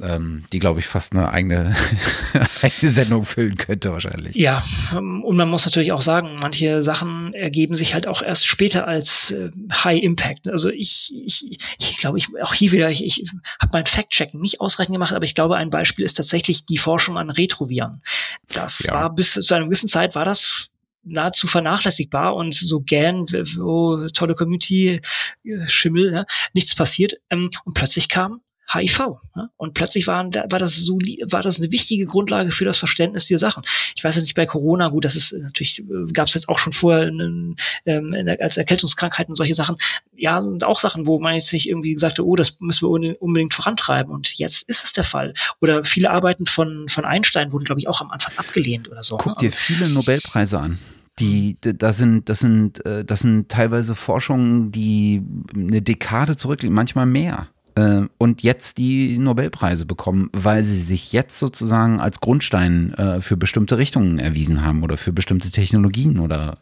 ähm, 0.00 0.44
die, 0.52 0.58
glaube 0.58 0.80
ich, 0.80 0.86
fast 0.86 1.12
eine 1.12 1.30
eigene, 1.30 1.74
eigene 2.62 2.90
Sendung 2.90 3.24
füllen 3.24 3.56
könnte 3.56 3.92
wahrscheinlich. 3.92 4.36
Ja, 4.36 4.62
ähm, 4.92 5.22
und 5.24 5.36
man 5.36 5.48
muss 5.48 5.64
natürlich 5.64 5.92
auch 5.92 6.02
sagen, 6.02 6.36
manche 6.38 6.82
Sachen 6.82 7.34
ergeben 7.34 7.74
sich 7.74 7.94
halt 7.94 8.06
auch 8.06 8.22
erst 8.22 8.46
später 8.46 8.86
als 8.86 9.32
äh, 9.32 9.50
High 9.72 10.02
Impact. 10.02 10.48
Also 10.48 10.70
ich, 10.70 11.12
ich, 11.14 11.58
ich 11.78 11.96
glaube, 11.98 12.18
ich 12.18 12.28
auch 12.42 12.54
hier 12.54 12.72
wieder, 12.72 12.90
ich, 12.90 13.04
ich 13.04 13.30
habe 13.60 13.70
mein 13.72 13.86
Fact-Checking 13.86 14.40
nicht 14.40 14.60
ausreichend 14.60 14.94
gemacht, 14.94 15.14
aber 15.14 15.24
ich 15.24 15.34
glaube, 15.34 15.56
ein 15.56 15.70
Beispiel 15.70 16.04
ist 16.04 16.14
tatsächlich 16.14 16.64
die 16.64 16.78
Forschung 16.78 17.18
an 17.18 17.30
Retroviren. 17.30 18.02
Das 18.48 18.80
ja. 18.80 18.94
war 18.94 19.14
bis 19.14 19.34
zu 19.34 19.54
einer 19.54 19.66
gewissen 19.66 19.88
Zeit 19.88 20.14
war 20.14 20.24
das 20.24 20.68
nahezu 21.04 21.46
vernachlässigbar 21.46 22.34
und 22.34 22.54
so 22.54 22.80
gern, 22.80 23.26
so 23.26 24.06
tolle 24.08 24.34
Community, 24.34 25.00
äh, 25.44 25.68
Schimmel, 25.68 26.12
ja, 26.12 26.24
nichts 26.52 26.74
passiert. 26.74 27.14
Ähm, 27.30 27.50
und 27.64 27.74
plötzlich 27.74 28.08
kam 28.08 28.40
HIV. 28.70 29.18
Ne? 29.34 29.50
Und 29.56 29.74
plötzlich 29.74 30.06
waren, 30.06 30.34
war 30.34 30.58
das 30.58 30.76
so, 30.76 30.94
war 30.94 31.42
das 31.42 31.58
eine 31.58 31.70
wichtige 31.70 32.06
Grundlage 32.06 32.52
für 32.52 32.64
das 32.64 32.78
Verständnis 32.78 33.26
dieser 33.26 33.38
Sachen. 33.38 33.64
Ich 33.94 34.02
weiß 34.02 34.14
jetzt 34.16 34.24
nicht 34.24 34.34
bei 34.34 34.46
Corona, 34.46 34.88
gut, 34.88 35.04
das 35.04 35.16
ist 35.16 35.32
natürlich, 35.32 35.80
äh, 35.80 36.12
gab 36.12 36.28
es 36.28 36.34
jetzt 36.34 36.48
auch 36.48 36.58
schon 36.58 36.72
vorher 36.72 37.08
in, 37.08 37.56
ähm, 37.86 38.12
in 38.12 38.26
der, 38.26 38.40
als 38.40 38.56
Erkältungskrankheiten 38.56 39.32
und 39.32 39.36
solche 39.36 39.54
Sachen. 39.54 39.76
Ja, 40.16 40.40
sind 40.40 40.64
auch 40.64 40.80
Sachen, 40.80 41.06
wo 41.06 41.18
man 41.18 41.34
jetzt 41.34 41.52
nicht 41.52 41.68
irgendwie 41.68 41.92
gesagt 41.92 42.18
hat, 42.18 42.24
oh, 42.24 42.36
das 42.36 42.58
müssen 42.60 42.88
wir 42.88 43.22
unbedingt 43.22 43.54
vorantreiben. 43.54 44.12
Und 44.12 44.38
jetzt 44.38 44.68
ist 44.68 44.84
es 44.84 44.92
der 44.92 45.04
Fall. 45.04 45.34
Oder 45.60 45.84
viele 45.84 46.10
Arbeiten 46.10 46.46
von, 46.46 46.88
von 46.88 47.04
Einstein 47.04 47.52
wurden, 47.52 47.64
glaube 47.64 47.80
ich, 47.80 47.88
auch 47.88 48.00
am 48.00 48.10
Anfang 48.10 48.32
abgelehnt 48.36 48.90
oder 48.90 49.02
so. 49.02 49.16
Guck 49.16 49.42
ne? 49.42 49.48
dir 49.48 49.52
viele 49.52 49.88
Nobelpreise 49.88 50.58
an 50.58 50.78
die, 51.18 51.56
das 51.60 51.98
sind, 51.98 52.28
das 52.28 52.40
sind, 52.40 52.84
äh, 52.86 53.04
das 53.04 53.20
sind 53.20 53.50
teilweise 53.50 53.94
Forschungen, 53.94 54.72
die 54.72 55.22
eine 55.54 55.82
Dekade 55.82 56.36
zurückliegen, 56.36 56.74
manchmal 56.74 57.06
mehr. 57.06 57.48
Äh, 57.74 58.02
und 58.18 58.42
jetzt 58.42 58.78
die 58.78 59.18
Nobelpreise 59.18 59.86
bekommen, 59.86 60.30
weil 60.32 60.64
sie 60.64 60.78
sich 60.78 61.12
jetzt 61.12 61.38
sozusagen 61.38 62.00
als 62.00 62.20
Grundstein 62.20 62.94
äh, 62.94 63.20
für 63.20 63.36
bestimmte 63.36 63.78
Richtungen 63.78 64.18
erwiesen 64.18 64.64
haben 64.64 64.82
oder 64.82 64.96
für 64.96 65.12
bestimmte 65.12 65.50
Technologien 65.50 66.18
oder, 66.18 66.58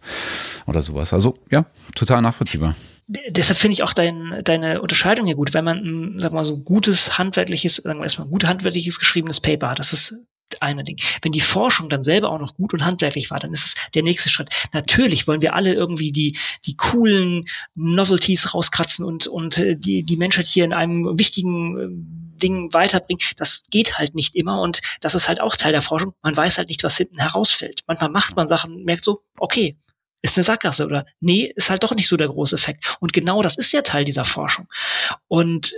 oder 0.67 0.83
sowas. 0.83 1.13
Also 1.13 1.35
ja, 1.51 1.67
total 1.95 2.23
nachvollziehbar 2.23 2.75
deshalb 3.29 3.59
finde 3.59 3.75
ich 3.75 3.83
auch 3.83 3.93
dein, 3.93 4.41
deine 4.45 4.81
Unterscheidung 4.81 5.27
hier 5.27 5.35
gut. 5.35 5.53
Wenn 5.53 5.65
man, 5.65 5.79
ein, 5.79 6.21
sag 6.21 6.33
mal 6.33 6.45
so, 6.45 6.59
gutes 6.59 7.19
handwerkliches, 7.19 7.77
sagen 7.77 7.99
wir 7.99 8.05
erstmal, 8.05 8.29
gut 8.29 8.47
handwerkliches 8.47 8.99
geschriebenes 8.99 9.41
Paper 9.41 9.71
hat, 9.71 9.79
das 9.79 9.93
ist 9.93 10.17
eine 10.61 10.85
Ding. 10.85 10.99
Wenn 11.23 11.33
die 11.33 11.41
Forschung 11.41 11.89
dann 11.89 12.03
selber 12.03 12.31
auch 12.31 12.39
noch 12.39 12.55
gut 12.55 12.73
und 12.73 12.85
handwerklich 12.85 13.31
war, 13.31 13.39
dann 13.39 13.53
ist 13.53 13.67
es 13.67 13.75
der 13.95 14.03
nächste 14.03 14.29
Schritt. 14.29 14.51
Natürlich 14.73 15.27
wollen 15.27 15.43
wir 15.43 15.55
alle 15.55 15.75
irgendwie 15.75 16.13
die, 16.13 16.39
die 16.67 16.77
coolen 16.77 17.47
Novelties 17.75 18.55
rauskratzen 18.55 19.05
und, 19.05 19.27
und 19.27 19.59
äh, 19.59 19.77
die, 19.77 20.03
die 20.03 20.17
Menschheit 20.17 20.47
hier 20.47 20.65
in 20.65 20.73
einem 20.73 21.19
wichtigen 21.19 21.79
äh, 21.79 22.41
Ding 22.41 22.73
weiterbringen. 22.73 23.23
Das 23.37 23.65
geht 23.71 23.99
halt 23.99 24.15
nicht 24.15 24.35
immer 24.35 24.61
und 24.61 24.81
das 25.01 25.15
ist 25.15 25.29
halt 25.29 25.41
auch 25.41 25.57
Teil 25.57 25.73
der 25.73 25.83
Forschung. 25.83 26.15
Man 26.23 26.37
weiß 26.37 26.59
halt 26.59 26.69
nicht, 26.69 26.83
was 26.83 26.97
hinten 26.97 27.19
herausfällt. 27.19 27.83
Manchmal 27.87 28.11
macht 28.11 28.37
man 28.37 28.47
Sachen, 28.47 28.85
merkt 28.85 29.05
so, 29.05 29.23
okay, 29.39 29.77
ist 30.23 30.37
eine 30.37 30.45
Sackgasse 30.45 30.87
oder 30.87 31.07
nee, 31.21 31.53
ist 31.55 31.71
halt 31.71 31.83
doch 31.83 31.95
nicht 31.95 32.09
so 32.09 32.17
der 32.17 32.29
große 32.29 32.57
Effekt. 32.57 32.97
Und 33.01 33.13
genau 33.13 33.43
das 33.43 33.57
ist 33.57 33.73
ja 33.73 33.83
Teil 33.83 34.05
dieser 34.05 34.25
Forschung. 34.25 34.67
Und 35.29 35.75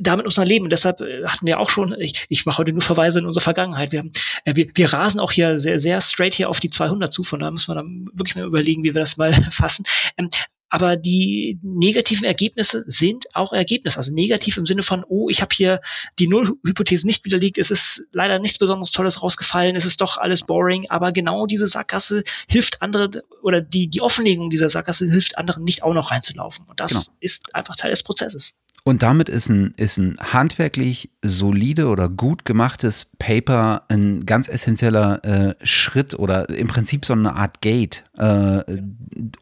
damit 0.00 0.26
muss 0.26 0.36
man 0.36 0.46
leben. 0.46 0.64
Und 0.64 0.70
deshalb 0.70 1.00
äh, 1.00 1.24
hatten 1.26 1.46
wir 1.46 1.58
auch 1.60 1.70
schon, 1.70 1.94
ich, 1.98 2.26
ich 2.28 2.46
mache 2.46 2.58
heute 2.58 2.72
nur 2.72 2.82
Verweise 2.82 3.18
in 3.18 3.26
unsere 3.26 3.42
Vergangenheit. 3.42 3.92
Wir, 3.92 4.00
haben, 4.00 4.12
äh, 4.44 4.56
wir, 4.56 4.68
wir 4.74 4.92
rasen 4.92 5.20
auch 5.20 5.32
hier 5.32 5.58
sehr, 5.58 5.78
sehr 5.78 6.00
straight 6.00 6.34
hier 6.34 6.48
auf 6.48 6.60
die 6.60 6.70
200 6.70 7.12
zu. 7.12 7.22
Von 7.22 7.40
da 7.40 7.50
müssen 7.50 7.68
wir 7.68 7.74
dann 7.74 8.08
wirklich 8.12 8.36
mal 8.36 8.44
überlegen, 8.44 8.82
wie 8.84 8.94
wir 8.94 9.00
das 9.00 9.16
mal 9.16 9.32
fassen. 9.50 9.84
Ähm, 10.16 10.28
aber 10.70 10.96
die 10.96 11.58
negativen 11.62 12.24
Ergebnisse 12.24 12.84
sind 12.86 13.34
auch 13.34 13.52
Ergebnisse. 13.52 13.96
Also 13.96 14.12
negativ 14.12 14.58
im 14.58 14.66
Sinne 14.66 14.82
von, 14.82 15.04
oh, 15.08 15.28
ich 15.30 15.40
habe 15.40 15.54
hier 15.54 15.80
die 16.18 16.28
Nullhypothese 16.28 17.06
nicht 17.06 17.24
widerlegt, 17.24 17.56
es 17.56 17.70
ist 17.70 18.02
leider 18.12 18.38
nichts 18.38 18.58
besonders 18.58 18.90
Tolles 18.90 19.22
rausgefallen, 19.22 19.76
es 19.76 19.86
ist 19.86 20.00
doch 20.02 20.18
alles 20.18 20.42
boring, 20.42 20.86
aber 20.90 21.12
genau 21.12 21.46
diese 21.46 21.66
Sackgasse 21.66 22.22
hilft 22.48 22.82
andere 22.82 23.24
oder 23.42 23.62
die, 23.62 23.88
die 23.88 24.02
Offenlegung 24.02 24.50
dieser 24.50 24.68
Sackgasse 24.68 25.10
hilft 25.10 25.38
anderen 25.38 25.64
nicht 25.64 25.82
auch 25.82 25.94
noch 25.94 26.10
reinzulaufen. 26.10 26.66
Und 26.66 26.80
das 26.80 26.90
genau. 26.90 27.16
ist 27.20 27.54
einfach 27.54 27.76
Teil 27.76 27.90
des 27.90 28.02
Prozesses. 28.02 28.58
Und 28.88 29.02
damit 29.02 29.28
ist 29.28 29.50
ein, 29.50 29.74
ist 29.76 29.98
ein 29.98 30.16
handwerklich 30.18 31.10
solide 31.20 31.88
oder 31.88 32.08
gut 32.08 32.46
gemachtes 32.46 33.04
Paper 33.18 33.82
ein 33.88 34.24
ganz 34.24 34.48
essentieller 34.48 35.22
äh, 35.26 35.54
Schritt 35.62 36.18
oder 36.18 36.48
im 36.48 36.68
Prinzip 36.68 37.04
so 37.04 37.12
eine 37.12 37.36
Art 37.36 37.60
Gate, 37.60 38.04
äh, 38.16 38.62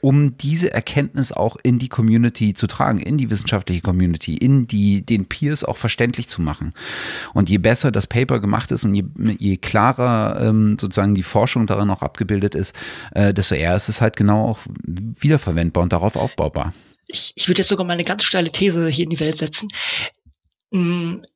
um 0.00 0.36
diese 0.36 0.74
Erkenntnis 0.74 1.30
auch 1.30 1.56
in 1.62 1.78
die 1.78 1.88
Community 1.88 2.54
zu 2.54 2.66
tragen, 2.66 2.98
in 2.98 3.18
die 3.18 3.30
wissenschaftliche 3.30 3.82
Community, 3.82 4.36
in 4.36 4.66
die, 4.66 5.06
den 5.06 5.26
Peers 5.26 5.62
auch 5.62 5.76
verständlich 5.76 6.28
zu 6.28 6.42
machen. 6.42 6.72
Und 7.32 7.48
je 7.48 7.58
besser 7.58 7.92
das 7.92 8.08
Paper 8.08 8.40
gemacht 8.40 8.72
ist 8.72 8.84
und 8.84 8.96
je, 8.96 9.04
je 9.38 9.58
klarer 9.58 10.40
ähm, 10.40 10.76
sozusagen 10.76 11.14
die 11.14 11.22
Forschung 11.22 11.68
darin 11.68 11.90
auch 11.90 12.02
abgebildet 12.02 12.56
ist, 12.56 12.74
äh, 13.14 13.32
desto 13.32 13.54
eher 13.54 13.76
ist 13.76 13.88
es 13.88 14.00
halt 14.00 14.16
genau 14.16 14.48
auch 14.48 14.58
wiederverwendbar 14.82 15.84
und 15.84 15.92
darauf 15.92 16.16
aufbaubar 16.16 16.72
ich, 17.06 17.32
ich 17.34 17.48
würde 17.48 17.60
jetzt 17.60 17.68
sogar 17.68 17.86
mal 17.86 17.94
eine 17.94 18.04
ganz 18.04 18.24
steile 18.24 18.50
These 18.50 18.88
hier 18.88 19.04
in 19.04 19.10
die 19.10 19.20
Welt 19.20 19.36
setzen. 19.36 19.68
Ein 20.72 21.26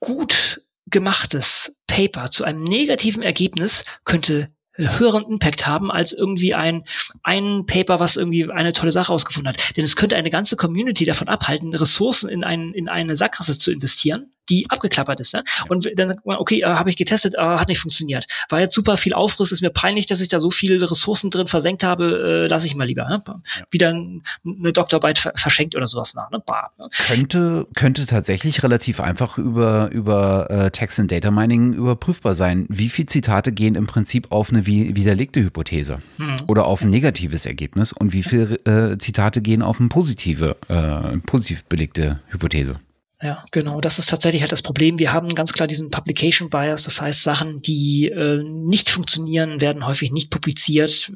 gut 0.00 0.62
gemachtes 0.86 1.74
Paper 1.86 2.30
zu 2.30 2.44
einem 2.44 2.62
negativen 2.62 3.22
Ergebnis 3.22 3.84
könnte 4.04 4.50
höheren 4.76 5.24
Impact 5.24 5.66
haben 5.66 5.90
als 5.90 6.12
irgendwie 6.12 6.54
ein, 6.54 6.84
ein 7.22 7.66
Paper, 7.66 8.00
was 8.00 8.16
irgendwie 8.16 8.50
eine 8.50 8.72
tolle 8.72 8.92
Sache 8.92 9.12
ausgefunden 9.12 9.52
hat. 9.52 9.76
Denn 9.76 9.84
es 9.84 9.96
könnte 9.96 10.16
eine 10.16 10.30
ganze 10.30 10.56
Community 10.56 11.04
davon 11.04 11.28
abhalten, 11.28 11.74
Ressourcen 11.74 12.30
in, 12.30 12.44
ein, 12.44 12.72
in 12.72 12.88
eine 12.88 13.16
Sackgasse 13.16 13.58
zu 13.58 13.70
investieren, 13.72 14.32
die 14.50 14.66
abgeklappert 14.68 15.20
ist. 15.20 15.34
Ne? 15.34 15.44
Und 15.68 15.88
dann 15.96 16.08
sagt 16.08 16.26
man, 16.26 16.36
okay, 16.38 16.60
äh, 16.60 16.64
habe 16.64 16.90
ich 16.90 16.96
getestet, 16.96 17.34
äh, 17.36 17.40
hat 17.40 17.68
nicht 17.68 17.80
funktioniert. 17.80 18.26
War 18.48 18.60
jetzt 18.60 18.74
super 18.74 18.96
viel 18.96 19.14
Aufriss, 19.14 19.52
ist 19.52 19.62
mir 19.62 19.70
peinlich, 19.70 20.06
dass 20.06 20.20
ich 20.20 20.28
da 20.28 20.40
so 20.40 20.50
viele 20.50 20.90
Ressourcen 20.90 21.30
drin 21.30 21.46
versenkt 21.46 21.84
habe, 21.84 22.44
äh, 22.44 22.46
lasse 22.48 22.66
ich 22.66 22.74
mal 22.74 22.86
lieber. 22.86 23.08
Ne? 23.08 23.22
Wieder 23.70 23.88
eine 23.90 24.72
Doktorarbeit 24.72 25.18
ver 25.18 25.32
verschenkt 25.36 25.76
oder 25.76 25.86
sowas 25.86 26.14
nach. 26.14 26.30
Ne? 26.30 26.42
Bah, 26.44 26.70
ne? 26.78 26.88
Könnte, 26.90 27.66
könnte 27.74 28.06
tatsächlich 28.06 28.62
relativ 28.62 29.00
einfach 29.00 29.38
über, 29.38 29.90
über 29.90 30.50
äh, 30.50 30.70
Text 30.70 30.98
and 31.00 31.10
Data 31.10 31.30
Mining 31.30 31.72
überprüfbar 31.74 32.34
sein. 32.34 32.66
Wie 32.68 32.88
viele 32.88 33.06
Zitate 33.06 33.52
gehen 33.52 33.74
im 33.76 33.86
Prinzip 33.86 34.32
auf 34.32 34.50
eine 34.50 34.66
widerlegte 34.66 35.40
Hypothese 35.40 35.98
hm. 36.16 36.34
oder 36.48 36.66
auf 36.66 36.82
ein 36.82 36.90
negatives 36.90 37.46
Ergebnis 37.46 37.92
und 37.92 38.12
wie 38.12 38.22
viele 38.22 38.56
äh, 38.64 38.98
Zitate 38.98 39.40
gehen 39.40 39.62
auf 39.62 39.80
eine 39.80 39.88
positive, 39.88 40.56
äh, 40.68 41.18
positiv 41.18 41.64
belegte 41.64 42.20
Hypothese? 42.28 42.80
Ja, 43.22 43.44
genau. 43.50 43.80
Das 43.80 43.98
ist 43.98 44.08
tatsächlich 44.08 44.40
halt 44.42 44.52
das 44.52 44.62
Problem. 44.62 44.98
Wir 44.98 45.12
haben 45.12 45.34
ganz 45.34 45.52
klar 45.52 45.66
diesen 45.68 45.90
Publication 45.90 46.48
Bias. 46.48 46.84
Das 46.84 47.00
heißt, 47.00 47.22
Sachen, 47.22 47.60
die 47.60 48.08
äh, 48.08 48.42
nicht 48.42 48.88
funktionieren, 48.88 49.60
werden 49.60 49.86
häufig 49.86 50.10
nicht 50.10 50.30
publiziert. 50.30 51.12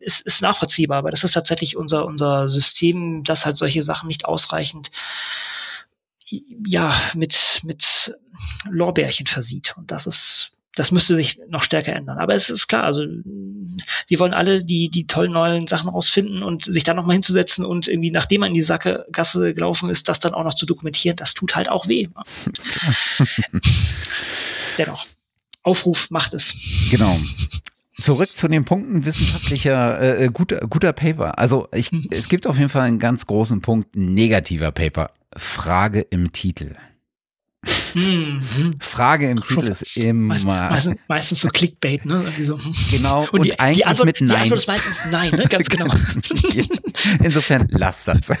Ist, 0.00 0.20
ist 0.22 0.42
nachvollziehbar, 0.42 0.98
aber 0.98 1.12
das 1.12 1.22
ist 1.22 1.32
tatsächlich 1.32 1.76
unser, 1.76 2.06
unser 2.06 2.48
System, 2.48 3.22
das 3.22 3.46
halt 3.46 3.54
solche 3.54 3.82
Sachen 3.82 4.08
nicht 4.08 4.24
ausreichend 4.24 4.90
ja, 6.66 6.94
mit, 7.14 7.60
mit 7.62 8.14
Lorbeerchen 8.68 9.26
versieht. 9.26 9.74
Und 9.76 9.90
das 9.90 10.06
ist 10.06 10.52
das 10.74 10.90
müsste 10.90 11.14
sich 11.14 11.38
noch 11.48 11.62
stärker 11.62 11.94
ändern. 11.94 12.18
Aber 12.18 12.34
es 12.34 12.48
ist 12.48 12.68
klar, 12.68 12.84
also 12.84 13.04
wir 13.04 14.18
wollen 14.18 14.34
alle 14.34 14.64
die, 14.64 14.88
die 14.88 15.06
tollen 15.06 15.32
neuen 15.32 15.66
Sachen 15.66 15.90
rausfinden 15.90 16.42
und 16.42 16.64
sich 16.64 16.84
dann 16.84 16.96
nochmal 16.96 17.14
hinzusetzen 17.14 17.64
und 17.64 17.88
irgendwie, 17.88 18.10
nachdem 18.10 18.40
man 18.40 18.48
in 18.48 18.54
die 18.54 18.62
Sacke, 18.62 19.06
Gasse 19.12 19.54
gelaufen 19.54 19.90
ist, 19.90 20.08
das 20.08 20.18
dann 20.18 20.34
auch 20.34 20.44
noch 20.44 20.54
zu 20.54 20.66
dokumentieren, 20.66 21.16
das 21.16 21.34
tut 21.34 21.54
halt 21.54 21.68
auch 21.68 21.88
weh. 21.88 22.08
Dennoch, 24.78 25.06
Aufruf 25.62 26.10
macht 26.10 26.34
es. 26.34 26.54
Genau. 26.90 27.18
Zurück 28.00 28.34
zu 28.34 28.48
den 28.48 28.64
Punkten 28.64 29.04
wissenschaftlicher 29.04 30.00
äh, 30.00 30.24
äh 30.24 30.28
guter, 30.28 30.60
guter 30.60 30.92
Paper. 30.92 31.38
Also 31.38 31.68
ich, 31.74 31.92
mhm. 31.92 32.08
es 32.10 32.28
gibt 32.28 32.46
auf 32.46 32.56
jeden 32.56 32.70
Fall 32.70 32.82
einen 32.82 32.98
ganz 32.98 33.26
großen 33.26 33.60
Punkt 33.60 33.94
negativer 33.94 34.72
Paper. 34.72 35.10
Frage 35.36 36.00
im 36.00 36.32
Titel. 36.32 36.74
Frage 38.80 39.28
im 39.28 39.40
Titel 39.42 39.66
ist 39.66 39.96
immer. 39.96 40.38
Meistens, 40.44 41.00
meistens, 41.08 41.40
so 41.40 41.48
Clickbait, 41.48 42.04
ne? 42.04 42.24
So. 42.42 42.58
Genau, 42.90 43.22
und, 43.22 43.30
und 43.32 43.44
die, 43.44 43.58
eigentlich 43.58 43.78
die 43.78 43.86
Antwort, 43.86 44.06
mit 44.06 44.20
Nein. 44.20 44.28
Die 44.28 44.34
Antwort 44.34 44.58
ist 44.58 44.68
meistens 44.68 45.10
Nein, 45.10 45.30
ne? 45.32 45.44
Ganz 45.48 45.68
genau. 45.68 45.94
Insofern 47.22 47.68
lasst 47.70 48.08
das. 48.08 48.32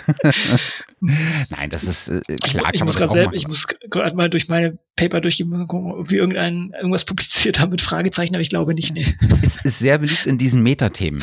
Nein, 1.00 1.70
das 1.70 1.84
ist 1.84 2.08
äh, 2.08 2.20
klar. 2.42 2.70
Ich, 2.72 2.80
ich 2.80 2.84
muss 2.84 3.00
ich 3.32 3.48
muss 3.48 3.66
gerade 3.90 4.16
mal 4.16 4.30
durch 4.30 4.48
meine 4.48 4.78
Paper 4.96 5.20
durchgehen, 5.20 5.52
ob 5.52 6.10
wir 6.10 6.18
irgendein, 6.18 6.72
irgendwas 6.76 7.04
publiziert 7.04 7.60
haben 7.60 7.70
mit 7.70 7.80
Fragezeichen, 7.80 8.34
aber 8.34 8.42
ich 8.42 8.50
glaube 8.50 8.74
nicht, 8.74 8.94
nee. 8.94 9.16
Es 9.42 9.56
ist 9.64 9.78
sehr 9.78 9.98
beliebt 9.98 10.26
in 10.26 10.38
diesen 10.38 10.62
Metathemen. 10.62 11.22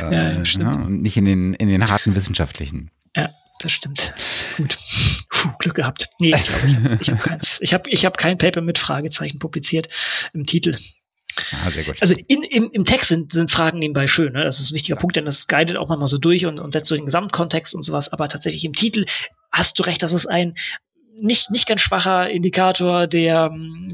ja, 0.00 0.10
äh, 0.10 0.46
stimmt. 0.46 0.76
Ja, 0.76 0.82
und 0.82 1.02
nicht 1.02 1.16
in 1.16 1.24
den, 1.24 1.54
in 1.54 1.68
den 1.68 1.88
harten 1.88 2.14
wissenschaftlichen. 2.14 2.90
Ja, 3.16 3.30
das 3.66 3.72
stimmt. 3.72 4.12
Gut. 4.56 4.78
Puh, 5.28 5.50
Glück 5.58 5.74
gehabt. 5.74 6.08
Nee, 6.20 6.34
ich 6.34 6.44
glaube, 6.44 6.98
ich, 7.00 7.10
habe 7.10 7.20
keins. 7.20 7.58
Ich 7.60 7.74
habe 7.74 7.90
ich 7.90 8.04
hab 8.04 8.16
kein 8.16 8.38
Paper 8.38 8.60
mit 8.60 8.78
Fragezeichen 8.78 9.38
publiziert 9.38 9.88
im 10.32 10.46
Titel. 10.46 10.76
Ah, 11.52 11.70
sehr 11.70 11.84
gut. 11.84 12.00
Also 12.00 12.14
in, 12.28 12.42
im, 12.44 12.70
im 12.72 12.84
Text 12.84 13.08
sind, 13.08 13.32
sind 13.32 13.50
Fragen 13.50 13.78
nebenbei 13.78 14.06
schön. 14.06 14.32
Ne? 14.32 14.44
Das 14.44 14.60
ist 14.60 14.70
ein 14.70 14.74
wichtiger 14.74 14.96
Punkt, 14.96 15.16
denn 15.16 15.24
das 15.24 15.48
guidet 15.48 15.76
auch 15.76 15.88
manchmal 15.88 16.08
so 16.08 16.18
durch 16.18 16.46
und, 16.46 16.58
und 16.58 16.72
setzt 16.72 16.86
so 16.86 16.94
den 16.94 17.04
Gesamtkontext 17.04 17.74
und 17.74 17.82
sowas. 17.82 18.12
Aber 18.12 18.28
tatsächlich 18.28 18.64
im 18.64 18.72
Titel 18.72 19.04
hast 19.50 19.78
du 19.78 19.82
recht, 19.82 20.02
das 20.02 20.12
ist 20.12 20.26
ein 20.26 20.54
nicht, 21.18 21.50
nicht 21.50 21.66
ganz 21.66 21.80
schwacher 21.80 22.30
Indikator, 22.30 23.06
der, 23.06 23.50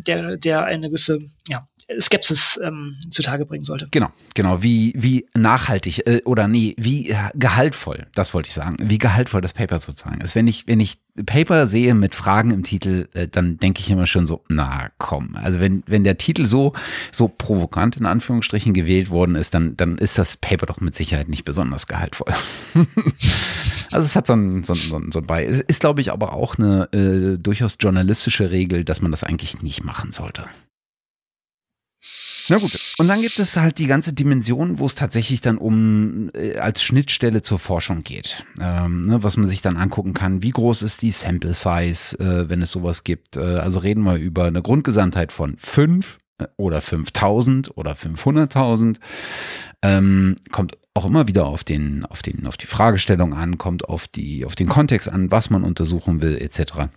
der, 0.07 0.37
der 0.37 0.65
eine 0.65 0.89
gewisse, 0.89 1.21
ja, 1.49 1.69
Skepsis 2.01 2.59
ähm, 2.63 2.97
zutage 3.11 3.47
bringen 3.47 3.65
sollte. 3.65 3.89
Genau, 3.91 4.11
genau. 4.35 4.63
Wie, 4.63 4.93
wie 4.97 5.27
nachhaltig 5.35 6.07
äh, 6.07 6.23
oder 6.25 6.49
nee, 6.49 6.75
wie 6.79 7.15
gehaltvoll, 7.35 8.07
das 8.15 8.35
wollte 8.35 8.49
ich 8.49 8.55
sagen, 8.55 8.77
wie 8.81 8.99
gehaltvoll 8.99 9.41
das 9.41 9.53
Paper 9.53 9.79
sozusagen 9.79 10.21
ist. 10.21 10.35
Wenn 10.35 10.47
ich, 10.47 10.67
wenn 10.67 10.81
ich 10.81 10.99
Paper 11.27 11.67
sehe 11.67 11.95
mit 11.95 12.15
Fragen 12.15 12.51
im 12.51 12.63
Titel, 12.63 13.09
äh, 13.13 13.29
dann 13.29 13.59
denke 13.59 13.81
ich 13.81 13.91
immer 13.91 14.07
schon 14.07 14.27
so, 14.27 14.43
na 14.49 14.89
komm. 14.99 15.37
Also 15.37 15.61
wenn, 15.61 15.83
wenn 15.87 16.05
der 16.05 16.17
Titel 16.17 16.47
so, 16.47 16.73
so 17.11 17.29
provokant 17.29 17.97
in 17.97 18.07
Anführungsstrichen 18.07 18.73
gewählt 18.73 19.11
worden 19.11 19.35
ist, 19.35 19.53
dann, 19.53 19.77
dann 19.77 19.99
ist 19.99 20.19
das 20.19 20.39
Paper 20.39 20.67
doch 20.67 20.81
mit 20.81 20.95
Sicherheit 20.95 21.29
nicht 21.29 21.45
besonders 21.45 21.87
gehaltvoll. 21.87 22.33
also 23.93 24.07
es 24.07 24.17
hat 24.17 24.27
so 24.27 24.33
ein, 24.33 24.65
so 24.65 24.73
ein, 24.73 24.79
so 24.79 24.97
ein, 24.97 25.13
so 25.13 25.19
ein 25.19 25.27
Bei. 25.27 25.45
Es 25.45 25.61
ist, 25.61 25.81
glaube 25.81 26.01
ich, 26.01 26.13
aber 26.13 26.33
auch 26.33 26.59
eine 26.59 26.89
äh, 26.93 27.39
durchaus 27.39 27.77
journalistische 27.79 28.51
Regel, 28.51 28.85
dass 28.85 29.03
man 29.03 29.11
das 29.11 29.23
eigentlich 29.23 29.61
nicht 29.63 29.85
machen 29.85 30.13
sollte. 30.13 30.45
Na 32.53 32.59
gut. 32.59 32.79
Und 32.99 33.09
dann 33.09 33.23
gibt 33.23 33.39
es 33.39 33.57
halt 33.57 33.79
die 33.79 33.87
ganze 33.87 34.13
Dimension, 34.13 34.79
wo 34.79 34.85
es 34.85 34.95
tatsächlich 34.95 35.41
dann 35.41 35.57
um 35.57 36.31
äh, 36.35 36.59
als 36.59 36.83
Schnittstelle 36.83 37.41
zur 37.41 37.59
Forschung 37.59 38.03
geht. 38.03 38.45
Ähm, 38.61 39.07
ne, 39.07 39.23
was 39.23 39.39
man 39.39 39.47
sich 39.47 39.63
dann 39.63 39.79
angucken 39.79 40.13
kann. 40.13 40.43
Wie 40.43 40.51
groß 40.51 40.83
ist 40.83 41.01
die 41.01 41.13
Sample 41.13 41.55
Size, 41.55 42.19
äh, 42.19 42.51
wenn 42.51 42.61
es 42.61 42.71
sowas 42.71 43.05
gibt? 43.05 43.39
Äh, 43.39 43.41
also 43.41 43.79
reden 43.79 44.03
wir 44.03 44.17
über 44.17 44.45
eine 44.45 44.61
Grundgesamtheit 44.61 45.33
von 45.33 45.57
fünf 45.57 46.19
äh, 46.37 46.45
oder 46.59 46.83
5000 46.83 47.75
oder 47.79 47.93
500.000. 47.93 48.97
Ähm, 49.81 50.37
kommt 50.51 50.77
auch 50.93 51.07
immer 51.07 51.27
wieder 51.29 51.47
auf 51.47 51.65
den, 51.65 52.05
auf 52.05 52.21
den, 52.21 52.47
auf 52.47 52.59
die 52.59 52.67
Fragestellung 52.67 53.33
an, 53.33 53.57
kommt 53.57 53.89
auf 53.89 54.09
die, 54.09 54.45
auf 54.45 54.57
den 54.57 54.69
Kontext 54.69 55.09
an, 55.09 55.31
was 55.31 55.49
man 55.49 55.65
untersuchen 55.65 56.21
will, 56.21 56.37
etc. 56.37 56.91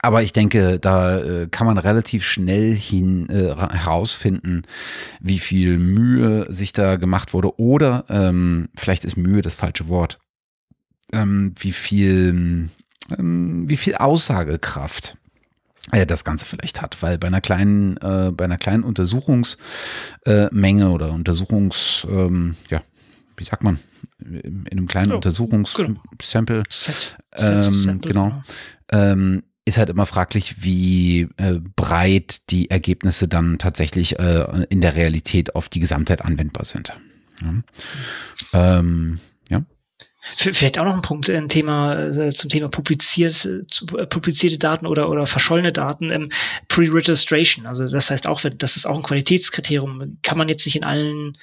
Aber 0.00 0.22
ich 0.22 0.32
denke, 0.32 0.78
da 0.78 1.18
äh, 1.18 1.48
kann 1.48 1.66
man 1.66 1.78
relativ 1.78 2.24
schnell 2.24 2.74
hin 2.74 3.28
äh, 3.28 3.54
herausfinden, 3.54 4.62
wie 5.20 5.38
viel 5.38 5.78
Mühe 5.78 6.46
sich 6.52 6.72
da 6.72 6.96
gemacht 6.96 7.34
wurde. 7.34 7.58
Oder 7.58 8.04
ähm, 8.08 8.68
vielleicht 8.76 9.04
ist 9.04 9.16
Mühe 9.16 9.42
das 9.42 9.54
falsche 9.54 9.88
Wort. 9.88 10.18
Ähm, 11.12 11.54
wie 11.58 11.72
viel, 11.72 12.70
ähm, 13.18 13.68
wie 13.68 13.76
viel 13.76 13.96
Aussagekraft 13.96 15.16
äh, 15.90 16.06
das 16.06 16.24
Ganze 16.24 16.46
vielleicht 16.46 16.80
hat, 16.80 17.02
weil 17.02 17.18
bei 17.18 17.26
einer 17.26 17.40
kleinen, 17.40 17.96
äh, 17.98 18.30
bei 18.32 18.44
einer 18.44 18.58
kleinen 18.58 18.84
Untersuchungsmenge 18.84 19.56
äh, 20.24 20.84
oder 20.86 21.12
Untersuchungs, 21.12 22.06
ähm, 22.10 22.56
ja, 22.70 22.82
wie 23.36 23.44
sagt 23.44 23.64
man, 23.64 23.78
in 24.20 24.66
einem 24.70 24.86
kleinen 24.86 25.10
ja, 25.10 25.16
Untersuchungssample, 25.16 26.62
Set. 26.70 27.16
Ähm, 27.36 28.00
genau, 28.00 28.28
genau. 28.30 28.42
Ähm, 28.90 29.42
ist 29.64 29.78
halt 29.78 29.90
immer 29.90 30.06
fraglich, 30.06 30.64
wie 30.64 31.28
äh, 31.36 31.60
breit 31.76 32.50
die 32.50 32.70
Ergebnisse 32.70 33.28
dann 33.28 33.58
tatsächlich 33.58 34.18
äh, 34.18 34.64
in 34.68 34.80
der 34.80 34.96
Realität 34.96 35.54
auf 35.54 35.68
die 35.68 35.80
Gesamtheit 35.80 36.22
anwendbar 36.22 36.64
sind. 36.64 36.92
Ja. 37.40 38.78
Ähm, 38.78 39.20
ja. 39.48 39.62
Vielleicht 40.36 40.78
auch 40.78 40.84
noch 40.84 40.94
ein 40.94 41.02
Punkt, 41.02 41.30
ein 41.30 41.48
Thema 41.48 42.08
äh, 42.08 42.30
zum 42.30 42.50
Thema 42.50 42.68
publiziert, 42.68 43.44
äh, 43.44 44.06
publizierte 44.06 44.58
Daten 44.58 44.86
oder 44.86 45.08
oder 45.08 45.26
verschollene 45.26 45.72
Daten 45.72 46.10
ähm, 46.10 46.30
Pre-Registration. 46.68 47.66
Also 47.66 47.88
das 47.88 48.10
heißt 48.10 48.26
auch, 48.26 48.40
das 48.40 48.76
ist 48.76 48.86
auch 48.86 48.96
ein 48.96 49.02
Qualitätskriterium. 49.02 50.18
Kann 50.22 50.38
man 50.38 50.48
jetzt 50.48 50.66
nicht 50.66 50.76
in 50.76 50.84
allen 50.84 51.38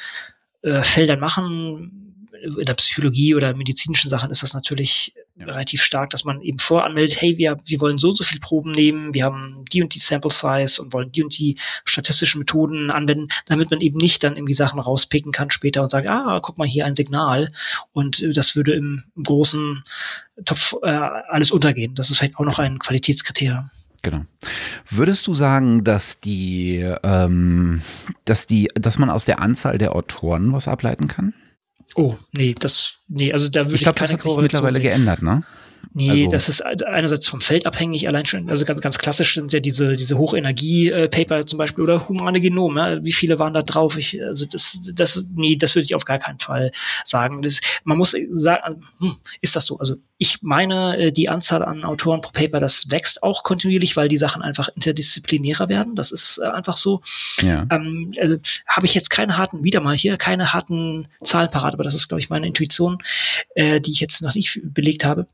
äh, 0.62 0.84
Feldern 0.84 1.20
machen 1.20 2.09
in 2.42 2.66
der 2.66 2.74
Psychologie 2.76 3.36
oder 3.36 3.54
medizinischen 3.54 4.10
Sachen 4.10 4.30
ist 4.32 4.44
das 4.44 4.54
natürlich 4.54 5.14
ja. 5.36 5.46
relativ 5.46 5.82
stark, 5.82 6.10
dass 6.10 6.24
man 6.24 6.42
eben 6.42 6.60
voranmeldet, 6.60 7.22
hey, 7.22 7.38
wir, 7.38 7.58
wir 7.66 7.82
wollen 7.82 7.98
so 7.98 8.10
und 8.10 8.16
so 8.16 8.24
viel 8.24 8.40
Proben 8.40 8.72
nehmen, 8.72 9.14
wir 9.14 9.26
haben 9.26 9.66
die 9.72 9.82
und 9.82 9.96
die 9.96 10.00
Sample 10.00 10.32
Size 10.32 10.82
und 10.82 10.94
wollen 10.94 11.12
die 11.12 11.24
und 11.24 11.38
die 11.38 11.58
statistischen 11.86 12.40
Methoden 12.40 12.92
anwenden, 12.92 13.28
damit 13.46 13.72
man 13.72 13.82
eben 13.82 13.98
nicht 13.98 14.24
dann 14.24 14.36
irgendwie 14.36 14.54
Sachen 14.54 14.80
rauspicken 14.80 15.32
kann 15.32 15.52
später 15.52 15.82
und 15.82 15.90
sagt, 15.90 16.08
ah, 16.08 16.40
guck 16.42 16.58
mal 16.58 16.68
hier 16.68 16.86
ein 16.86 16.96
Signal 16.96 17.52
und 17.94 18.22
äh, 18.22 18.34
das 18.34 18.56
würde 18.56 18.74
im, 18.74 19.04
im 19.16 19.24
großen 19.24 19.84
Topf 20.46 20.76
äh, 20.84 20.88
alles 20.88 21.52
untergehen. 21.52 21.96
Das 21.96 22.10
ist 22.10 22.18
vielleicht 22.18 22.38
auch 22.38 22.46
noch 22.46 22.60
ein 22.60 22.80
Qualitätskriterium. 22.80 23.70
Genau. 24.02 24.22
Würdest 24.90 25.28
du 25.28 25.34
sagen, 25.34 25.84
dass 25.84 26.22
die, 26.22 26.78
ähm, 27.04 27.82
dass 28.26 28.48
die, 28.48 28.70
dass 28.76 28.98
man 28.98 29.10
aus 29.10 29.26
der 29.26 29.42
Anzahl 29.42 29.78
der 29.78 29.96
Autoren 29.96 30.54
was 30.54 30.68
ableiten 30.68 31.08
kann? 31.08 31.34
Oh, 31.96 32.16
nee, 32.32 32.56
das, 32.58 32.94
nee, 33.08 33.32
also 33.34 33.50
da 33.50 33.62
würde 33.62 33.76
ich, 33.76 33.82
ich 33.82 33.84
glaube, 33.84 34.00
das 34.00 34.14
hat 34.14 34.22
sich 34.24 34.36
mittlerweile 34.38 34.76
sehen. 34.76 34.84
geändert, 34.84 35.22
ne? 35.22 35.44
Nee, 35.92 36.12
also, 36.12 36.32
das 36.32 36.50
ist 36.50 36.62
einerseits 36.62 37.28
vom 37.28 37.42
Feld 37.42 37.66
abhängig, 37.66 38.08
allein 38.08 38.26
schon, 38.26 38.50
also 38.50 38.64
ganz, 38.64 38.80
ganz 38.82 39.00
klassisch 39.00 39.34
sind 39.34 39.52
ja 39.54 39.60
diese, 39.60 39.94
diese 39.96 40.20
Hochenergie-Paper 40.20 41.46
zum 41.48 41.58
Beispiel 41.58 41.84
oder 41.84 42.08
humane 42.08 42.40
Genome, 42.42 42.80
ja, 42.80 43.04
wie 43.04 43.12
viele 43.12 43.40
waren 43.40 43.56
da 43.56 43.64
drauf? 43.64 43.98
Ich, 43.98 44.22
also 44.24 44.46
das, 44.46 44.80
das, 44.94 45.26
nee, 45.34 45.56
das 45.56 45.76
würde 45.76 45.86
ich 45.86 45.96
auf 45.96 46.06
gar 46.06 46.20
keinen 46.20 46.40
Fall 46.40 46.72
sagen. 47.04 47.42
Das, 47.42 47.60
man 47.84 47.98
muss 47.98 48.16
sagen, 48.34 48.84
hm, 49.00 49.16
ist 49.42 49.56
das 49.56 49.66
so? 49.66 49.80
Also 49.80 49.96
ich 50.20 50.42
meine, 50.42 50.98
äh, 50.98 51.12
die 51.12 51.28
Anzahl 51.28 51.64
an 51.64 51.84
Autoren 51.84 52.22
pro 52.22 52.32
Paper, 52.32 52.60
das 52.60 52.92
wächst 52.92 53.24
auch 53.24 53.44
kontinuierlich, 53.44 53.96
weil 53.98 54.10
die 54.10 54.18
Sachen 54.18 54.44
einfach 54.44 54.70
interdisziplinärer 54.70 55.70
werden. 55.70 55.96
Das 55.96 56.12
ist 56.12 56.40
äh, 56.44 56.48
einfach 56.48 56.78
so. 56.78 57.02
Ja. 57.42 57.66
Ähm, 57.72 58.14
also 58.22 58.38
habe 58.68 58.86
ich 58.86 58.94
jetzt 58.94 59.10
keine 59.10 59.38
harten, 59.38 59.64
wieder 59.64 59.80
mal 59.80 59.96
hier, 59.96 60.18
keine 60.18 60.54
harten 60.54 61.08
Zahlen 61.24 61.50
parat, 61.50 61.74
aber 61.74 61.84
das 61.84 61.96
ist, 61.96 62.10
glaube 62.10 62.20
ich, 62.20 62.30
meine 62.30 62.46
Intuition, 62.46 63.00
äh, 63.56 63.82
die 63.82 63.92
ich 63.92 64.02
jetzt 64.02 64.22
noch 64.22 64.36
nicht 64.36 64.60
belegt 64.64 65.04
habe. 65.04 65.28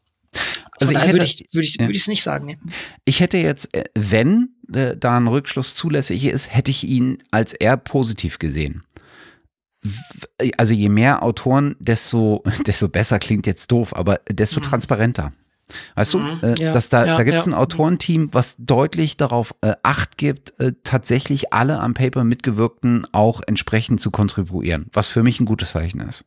Also 0.80 0.94
ich 0.94 1.00
hätte, 1.00 1.14
würde 1.14 1.24
ich 1.24 1.46
würde 1.52 1.68
ich, 1.68 1.76
ja. 1.76 1.82
würde 1.86 1.96
ich 1.96 2.02
es 2.02 2.08
nicht 2.08 2.24
sagen. 2.24 2.46
Nee. 2.46 2.58
Ich 3.06 3.20
hätte 3.20 3.38
jetzt, 3.38 3.74
äh, 3.74 3.86
wenn 3.96 4.50
äh, 4.74 4.98
da 4.98 5.18
ein 5.18 5.28
Rückschluss 5.28 5.76
zulässig 5.76 6.26
ist, 6.26 6.54
hätte 6.54 6.72
ich 6.72 6.84
ihn 6.84 7.20
als 7.32 7.54
eher 7.54 7.78
positiv 7.78 8.40
gesehen. 8.40 8.84
Also 10.58 10.74
je 10.74 10.90
mehr 10.90 11.24
Autoren, 11.24 11.76
desto 11.80 12.44
desto 12.68 12.90
besser 12.90 13.20
klingt 13.20 13.48
jetzt 13.48 13.72
doof, 13.72 13.96
aber 13.96 14.20
desto 14.30 14.60
mhm. 14.60 14.64
transparenter. 14.64 15.32
Weißt 15.96 16.14
du, 16.14 16.20
mhm, 16.20 16.40
äh, 16.44 16.56
ja, 16.60 16.72
dass 16.72 16.90
da, 16.90 17.06
ja, 17.06 17.18
da 17.18 17.24
gibt 17.24 17.38
es 17.38 17.46
ja. 17.46 17.52
ein 17.52 17.56
Autorenteam, 17.56 18.30
was 18.34 18.56
deutlich 18.60 19.18
darauf 19.18 19.56
äh, 19.62 19.74
Acht 19.82 20.18
gibt, 20.18 20.60
äh, 20.60 20.74
tatsächlich 20.84 21.54
alle 21.54 21.80
am 21.80 21.96
Paper 21.96 22.24
mitgewirkten 22.24 23.08
auch 23.12 23.42
entsprechend 23.48 24.00
zu 24.00 24.12
kontribuieren, 24.12 24.88
was 24.94 25.08
für 25.08 25.24
mich 25.24 25.40
ein 25.40 25.46
gutes 25.46 25.72
Zeichen 25.72 26.02
ist. 26.02 26.24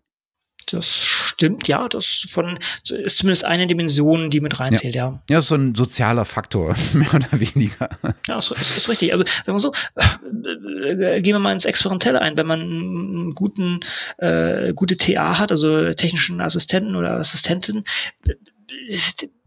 Das 0.70 0.96
stimmt, 0.96 1.68
ja. 1.68 1.88
Das 1.88 2.26
von 2.30 2.58
ist 2.84 3.18
zumindest 3.18 3.44
eine 3.44 3.66
Dimension, 3.66 4.30
die 4.30 4.40
mit 4.40 4.58
reinzählt, 4.60 4.94
ja. 4.94 5.06
Ja, 5.06 5.22
ja 5.30 5.38
ist 5.38 5.48
so 5.48 5.54
ein 5.54 5.74
sozialer 5.74 6.24
Faktor, 6.24 6.74
mehr 6.92 7.14
oder 7.14 7.28
weniger. 7.32 7.88
Ja, 8.26 8.38
ist, 8.38 8.50
ist, 8.50 8.76
ist 8.76 8.88
richtig. 8.88 9.12
Also 9.12 9.24
sagen 9.44 9.56
wir 9.56 9.60
so, 9.60 9.72
äh, 9.96 11.20
gehen 11.20 11.34
wir 11.34 11.38
mal 11.38 11.52
ins 11.52 11.64
Experimentelle 11.64 12.20
ein. 12.20 12.36
Wenn 12.36 12.46
man 12.46 12.60
einen 12.60 13.34
guten, 13.34 13.80
äh, 14.18 14.72
gute 14.74 14.96
TA 14.96 15.38
hat, 15.38 15.50
also 15.50 15.92
technischen 15.94 16.40
Assistenten 16.40 16.96
oder 16.96 17.12
Assistentin, 17.12 17.84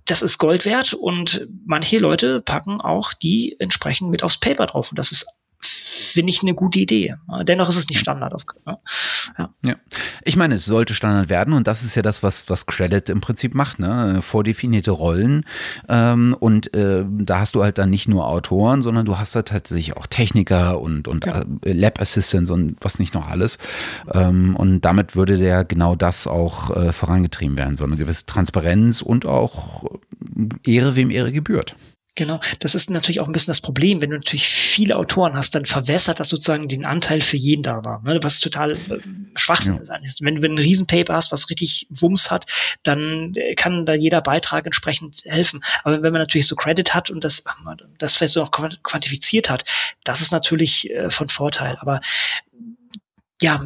das 0.05 0.21
ist 0.21 0.37
Gold 0.39 0.65
wert 0.65 0.93
und 0.93 1.47
manche 1.65 1.99
Leute 1.99 2.41
packen 2.41 2.81
auch 2.81 3.13
die 3.13 3.55
entsprechend 3.59 4.09
mit 4.09 4.23
aufs 4.23 4.39
Paper 4.39 4.67
drauf. 4.67 4.91
Und 4.91 4.97
das 4.97 5.11
ist 5.11 5.25
finde 5.61 6.31
ich 6.31 6.41
eine 6.41 6.53
gute 6.53 6.79
Idee. 6.79 7.15
Dennoch 7.43 7.69
ist 7.69 7.77
es 7.77 7.87
nicht 7.89 7.99
Standard. 7.99 8.33
Ja. 8.65 9.49
ja. 9.63 9.75
Ich 10.23 10.35
meine, 10.35 10.55
es 10.55 10.65
sollte 10.65 10.93
Standard 10.93 11.29
werden 11.29 11.53
und 11.53 11.67
das 11.67 11.83
ist 11.83 11.95
ja 11.95 12.01
das, 12.01 12.23
was, 12.23 12.49
was 12.49 12.65
Credit 12.65 13.09
im 13.09 13.21
Prinzip 13.21 13.53
macht, 13.53 13.79
ne? 13.79 14.21
Vordefinierte 14.21 14.91
Rollen. 14.91 15.45
Ähm, 15.87 16.35
und 16.39 16.73
äh, 16.75 17.05
da 17.07 17.39
hast 17.39 17.55
du 17.55 17.63
halt 17.63 17.77
dann 17.77 17.89
nicht 17.89 18.07
nur 18.07 18.27
Autoren, 18.27 18.81
sondern 18.81 19.05
du 19.05 19.17
hast 19.17 19.35
da 19.35 19.41
tatsächlich 19.43 19.97
auch 19.97 20.07
Techniker 20.07 20.79
und, 20.79 21.07
und 21.07 21.25
ja. 21.25 21.43
Äh, 21.63 21.73
Lab 21.73 22.01
Assistants 22.01 22.49
und 22.49 22.77
was 22.81 22.99
nicht 22.99 23.13
noch 23.13 23.29
alles. 23.29 23.57
Ähm, 24.13 24.55
und 24.55 24.81
damit 24.81 25.15
würde 25.15 25.37
der 25.37 25.63
genau 25.63 25.95
das 25.95 26.27
auch 26.27 26.75
äh, 26.75 26.91
vorangetrieben 26.91 27.57
werden. 27.57 27.77
So 27.77 27.85
eine 27.85 27.97
gewisse 27.97 28.25
Transparenz 28.25 29.01
und 29.01 29.25
auch 29.25 29.85
Ehre, 30.63 30.95
wem 30.95 31.09
Ehre 31.09 31.31
gebührt. 31.31 31.75
Genau, 32.15 32.41
das 32.59 32.75
ist 32.75 32.89
natürlich 32.89 33.21
auch 33.21 33.27
ein 33.27 33.31
bisschen 33.31 33.51
das 33.51 33.61
Problem, 33.61 34.01
wenn 34.01 34.09
du 34.09 34.17
natürlich 34.17 34.45
viele 34.45 34.97
Autoren 34.97 35.33
hast, 35.33 35.55
dann 35.55 35.65
verwässert 35.65 36.19
das 36.19 36.27
sozusagen 36.27 36.67
den 36.67 36.83
Anteil 36.83 37.21
für 37.21 37.37
jeden 37.37 37.63
da 37.63 37.85
war, 37.85 38.01
ne? 38.03 38.19
was 38.21 38.41
total 38.41 38.73
äh, 38.73 38.97
Schwachsinn 39.35 39.75
ja. 39.75 39.95
ist. 40.03 40.21
Wenn 40.21 40.35
du 40.35 40.45
ein 40.45 40.57
Riesenpaper 40.57 41.13
hast, 41.13 41.31
was 41.31 41.49
richtig 41.49 41.87
Wumms 41.89 42.29
hat, 42.29 42.45
dann 42.83 43.33
äh, 43.35 43.55
kann 43.55 43.85
da 43.85 43.93
jeder 43.93 44.19
Beitrag 44.21 44.65
entsprechend 44.65 45.21
helfen. 45.23 45.63
Aber 45.85 46.01
wenn 46.03 46.11
man 46.11 46.21
natürlich 46.21 46.47
so 46.47 46.57
Credit 46.57 46.93
hat 46.93 47.09
und 47.09 47.23
das, 47.23 47.45
das 47.97 48.17
vielleicht 48.17 48.33
so 48.33 48.41
noch 48.41 48.51
quantifiziert 48.51 49.49
hat, 49.49 49.63
das 50.03 50.19
ist 50.19 50.33
natürlich 50.33 50.89
äh, 50.91 51.09
von 51.09 51.29
Vorteil. 51.29 51.77
Aber 51.79 52.01
ja, 53.41 53.63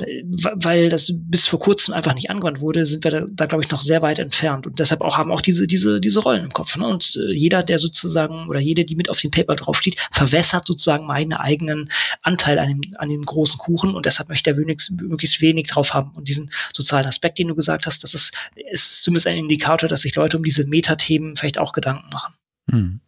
weil 0.53 0.87
das 0.87 1.11
bis 1.13 1.47
vor 1.47 1.59
kurzem 1.59 1.93
einfach 1.93 2.13
nicht 2.13 2.29
angewandt 2.29 2.61
wurde, 2.61 2.85
sind 2.85 3.03
wir 3.03 3.11
da, 3.11 3.25
da 3.29 3.45
glaube 3.45 3.63
ich, 3.63 3.71
noch 3.71 3.81
sehr 3.81 4.01
weit 4.01 4.19
entfernt. 4.19 4.65
Und 4.65 4.79
deshalb 4.79 5.01
auch 5.01 5.17
haben 5.17 5.31
auch 5.31 5.41
diese, 5.41 5.67
diese, 5.67 5.99
diese 5.99 6.21
Rollen 6.21 6.45
im 6.45 6.53
Kopf. 6.53 6.77
Ne? 6.77 6.87
Und 6.87 7.17
äh, 7.17 7.33
jeder, 7.33 7.61
der 7.61 7.77
sozusagen 7.77 8.47
oder 8.47 8.61
jede, 8.61 8.85
die 8.85 8.95
mit 8.95 9.09
auf 9.09 9.19
dem 9.19 9.31
Paper 9.31 9.55
draufsteht, 9.55 9.97
verwässert 10.11 10.65
sozusagen 10.65 11.05
meinen 11.05 11.33
eigenen 11.33 11.91
Anteil 12.21 12.57
an 12.57 12.69
dem, 12.69 12.81
an 12.97 13.09
dem 13.09 13.25
großen 13.25 13.57
Kuchen. 13.57 13.95
Und 13.95 14.05
deshalb 14.05 14.29
möchte 14.29 14.51
er 14.51 14.55
möglichst, 14.55 14.91
möglichst 14.91 15.41
wenig 15.41 15.67
drauf 15.67 15.93
haben. 15.93 16.11
Und 16.11 16.29
diesen 16.29 16.51
sozialen 16.73 17.07
Aspekt, 17.07 17.37
den 17.37 17.49
du 17.49 17.55
gesagt 17.55 17.85
hast, 17.85 18.01
das 18.03 18.13
ist, 18.13 18.33
ist 18.71 19.03
zumindest 19.03 19.27
ein 19.27 19.37
Indikator, 19.37 19.89
dass 19.89 20.01
sich 20.01 20.15
Leute 20.15 20.37
um 20.37 20.43
diese 20.43 20.65
Metathemen 20.65 21.35
vielleicht 21.35 21.59
auch 21.59 21.73
Gedanken 21.73 22.07
machen. 22.13 22.33
Hm. 22.71 23.01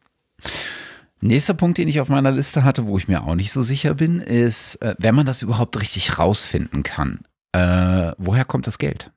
Nächster 1.20 1.54
Punkt, 1.54 1.78
den 1.78 1.88
ich 1.88 2.00
auf 2.00 2.10
meiner 2.10 2.32
Liste 2.32 2.64
hatte, 2.64 2.86
wo 2.86 2.98
ich 2.98 3.08
mir 3.08 3.24
auch 3.24 3.36
nicht 3.36 3.52
so 3.52 3.62
sicher 3.62 3.96
bin, 3.96 4.22
ist, 4.22 4.76
äh, 4.76 4.96
wenn 5.00 5.16
man 5.16 5.26
das 5.26 5.42
überhaupt 5.42 5.80
richtig 5.80 6.20
rausfinden 6.20 6.84
kann, 6.84 7.22
äh, 7.54 8.12
woher 8.18 8.46
kommt 8.46 8.68
das 8.68 8.78
Geld? 8.78 9.12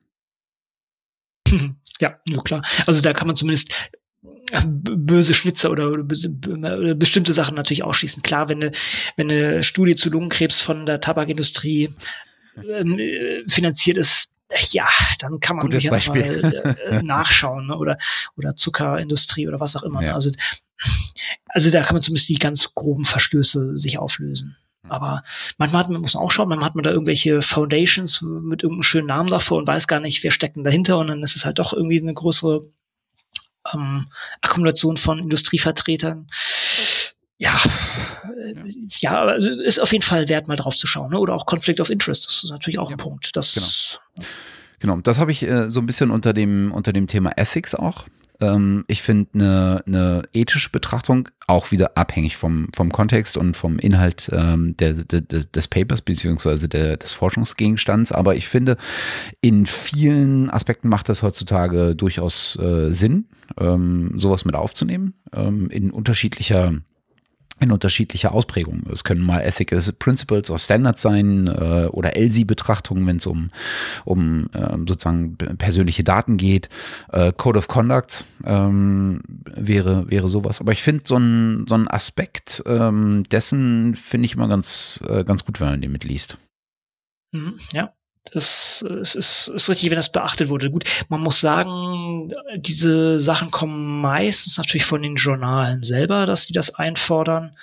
Ja, 1.99 2.19
nur 2.27 2.43
klar. 2.43 2.63
Also 2.87 2.99
da 2.99 3.13
kann 3.13 3.27
man 3.27 3.35
zumindest 3.35 3.71
äh, 4.51 4.61
böse 4.65 5.35
Schnitzer 5.35 5.69
oder, 5.69 5.91
oder, 5.91 6.03
oder, 6.03 6.95
bestimmte 6.95 7.31
Sachen 7.31 7.55
natürlich 7.55 7.83
ausschließen. 7.83 8.23
Klar, 8.23 8.49
wenn 8.49 8.63
eine, 8.63 8.71
wenn 9.17 9.29
eine 9.29 9.63
Studie 9.63 9.95
zu 9.95 10.09
Lungenkrebs 10.09 10.61
von 10.61 10.87
der 10.87 10.99
Tabakindustrie 10.99 11.93
ähm, 12.67 12.97
äh, 12.97 13.43
finanziert 13.47 13.97
ist, 13.97 14.31
ja, 14.71 14.87
dann 15.19 15.39
kann 15.39 15.57
man 15.57 15.65
Gutes 15.65 15.83
sicher 15.83 16.13
mal 16.13 16.77
äh, 16.89 17.01
nachschauen 17.03 17.67
ne? 17.67 17.77
oder 17.77 17.97
oder 18.37 18.55
Zuckerindustrie 18.55 19.47
oder 19.47 19.59
was 19.59 19.75
auch 19.75 19.83
immer. 19.83 20.01
Ne? 20.01 20.07
Ja. 20.07 20.13
Also 20.13 20.31
also 21.45 21.69
da 21.69 21.81
kann 21.81 21.95
man 21.95 22.03
zumindest 22.03 22.29
die 22.29 22.35
ganz 22.35 22.73
groben 22.73 23.05
Verstöße 23.05 23.77
sich 23.77 23.97
auflösen. 23.97 24.57
Hm. 24.83 24.91
Aber 24.91 25.23
manchmal 25.57 25.83
hat 25.83 25.89
man, 25.89 26.01
muss 26.01 26.15
man 26.15 26.23
auch 26.23 26.31
schauen, 26.31 26.49
manchmal 26.49 26.67
hat 26.67 26.75
man 26.75 26.83
da 26.83 26.91
irgendwelche 26.91 27.41
Foundations 27.41 28.21
mit 28.21 28.63
irgendeinem 28.63 28.83
schönen 28.83 29.07
Namen 29.07 29.29
davor 29.29 29.59
und 29.59 29.67
weiß 29.67 29.87
gar 29.87 29.99
nicht, 29.99 30.23
wer 30.23 30.31
steckt 30.31 30.55
denn 30.55 30.63
dahinter 30.63 30.97
und 30.97 31.07
dann 31.07 31.23
ist 31.23 31.35
es 31.35 31.45
halt 31.45 31.59
doch 31.59 31.73
irgendwie 31.73 32.01
eine 32.01 32.13
größere 32.13 32.65
ähm, 33.73 34.07
Akkumulation 34.41 34.97
von 34.97 35.19
Industrievertretern. 35.19 36.27
Ja, 37.41 37.59
ja, 38.99 39.19
aber 39.19 39.37
ist 39.37 39.79
auf 39.79 39.91
jeden 39.91 40.03
Fall 40.03 40.29
wert, 40.29 40.47
mal 40.47 40.55
drauf 40.55 40.75
zu 40.75 40.85
schauen. 40.85 41.09
Ne? 41.09 41.17
Oder 41.17 41.33
auch 41.33 41.47
Conflict 41.47 41.79
of 41.79 41.89
Interest, 41.89 42.27
das 42.27 42.43
ist 42.43 42.51
natürlich 42.51 42.77
auch 42.77 42.91
ja. 42.91 42.95
ein 42.95 42.99
Punkt. 42.99 43.35
Das, 43.35 43.97
genau. 44.15 44.27
genau, 44.79 45.01
das 45.01 45.17
habe 45.17 45.31
ich 45.31 45.41
äh, 45.41 45.71
so 45.71 45.79
ein 45.79 45.87
bisschen 45.87 46.11
unter 46.11 46.33
dem, 46.33 46.71
unter 46.71 46.93
dem 46.93 47.07
Thema 47.07 47.31
Ethics 47.37 47.73
auch. 47.73 48.05
Ähm, 48.41 48.85
ich 48.85 49.01
finde 49.01 49.29
eine, 49.33 49.83
eine 49.87 50.21
ethische 50.33 50.69
Betrachtung 50.69 51.29
auch 51.47 51.71
wieder 51.71 51.97
abhängig 51.97 52.37
vom, 52.37 52.67
vom 52.75 52.91
Kontext 52.91 53.37
und 53.37 53.57
vom 53.57 53.79
Inhalt 53.79 54.29
ähm, 54.31 54.77
der, 54.77 54.93
der, 54.93 55.21
des 55.21 55.67
Papers 55.67 56.03
beziehungsweise 56.03 56.69
der, 56.69 56.97
des 56.97 57.11
Forschungsgegenstands. 57.11 58.11
Aber 58.11 58.35
ich 58.35 58.47
finde, 58.47 58.77
in 59.41 59.65
vielen 59.65 60.51
Aspekten 60.51 60.89
macht 60.89 61.09
das 61.09 61.23
heutzutage 61.23 61.95
durchaus 61.95 62.55
äh, 62.57 62.91
Sinn, 62.91 63.25
ähm, 63.59 64.13
sowas 64.17 64.45
mit 64.45 64.53
aufzunehmen, 64.53 65.15
ähm, 65.33 65.71
in 65.71 65.89
unterschiedlicher 65.89 66.73
in 67.61 67.71
unterschiedlicher 67.71 68.33
Ausprägung. 68.33 68.83
Es 68.91 69.03
können 69.03 69.21
mal 69.21 69.41
Ethical 69.41 69.81
Principles 69.99 70.49
oder 70.49 70.59
Standards 70.59 71.01
sein 71.01 71.47
äh, 71.47 71.87
oder 71.91 72.15
ELSI-Betrachtungen, 72.15 73.05
wenn 73.05 73.17
es 73.17 73.27
um, 73.27 73.51
um 74.03 74.49
äh, 74.53 74.77
sozusagen 74.87 75.37
persönliche 75.37 76.03
Daten 76.03 76.37
geht. 76.37 76.69
Äh, 77.11 77.31
Code 77.37 77.59
of 77.59 77.67
Conduct 77.67 78.25
ähm, 78.43 79.21
wäre, 79.45 80.09
wäre 80.09 80.27
sowas. 80.27 80.59
Aber 80.59 80.71
ich 80.71 80.81
finde 80.81 81.03
so 81.05 81.17
ein, 81.17 81.65
so 81.69 81.75
Aspekt 81.87 82.63
ähm, 82.65 83.23
dessen 83.31 83.95
finde 83.95 84.25
ich 84.25 84.35
immer 84.35 84.47
ganz, 84.47 85.03
äh, 85.07 85.23
ganz 85.23 85.45
gut, 85.45 85.59
wenn 85.59 85.69
man 85.69 85.81
den 85.81 85.91
mitliest. 85.91 86.37
Mhm, 87.33 87.59
ja, 87.73 87.93
das 88.25 88.83
ist, 88.87 89.15
ist, 89.15 89.47
ist 89.47 89.69
richtig, 89.69 89.89
wenn 89.89 89.97
das 89.97 90.11
beachtet 90.11 90.49
wurde. 90.49 90.69
Gut, 90.69 90.85
man 91.09 91.21
muss 91.21 91.39
sagen, 91.39 92.31
diese 92.55 93.19
Sachen 93.19 93.51
kommen 93.51 94.01
meistens 94.01 94.57
natürlich 94.57 94.85
von 94.85 95.01
den 95.01 95.15
Journalen 95.15 95.83
selber, 95.83 96.25
dass 96.25 96.45
die 96.45 96.53
das 96.53 96.75
einfordern. 96.75 97.55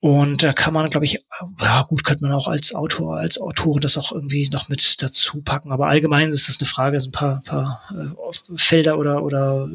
Und 0.00 0.44
da 0.44 0.52
kann 0.52 0.72
man, 0.72 0.90
glaube 0.90 1.06
ich, 1.06 1.24
ja 1.60 1.82
gut, 1.82 2.04
könnte 2.04 2.24
man 2.24 2.32
auch 2.32 2.46
als 2.46 2.72
Autor, 2.74 3.18
als 3.18 3.40
Autorin 3.40 3.80
das 3.80 3.98
auch 3.98 4.12
irgendwie 4.12 4.48
noch 4.48 4.68
mit 4.68 5.02
dazu 5.02 5.42
packen. 5.42 5.72
Aber 5.72 5.88
allgemein 5.88 6.30
ist 6.30 6.48
das 6.48 6.60
eine 6.60 6.68
Frage, 6.68 7.00
sind 7.00 7.10
ein 7.10 7.18
paar, 7.18 7.40
paar 7.44 7.82
äh, 7.92 8.56
Felder 8.56 8.96
oder, 8.96 9.24
oder 9.24 9.68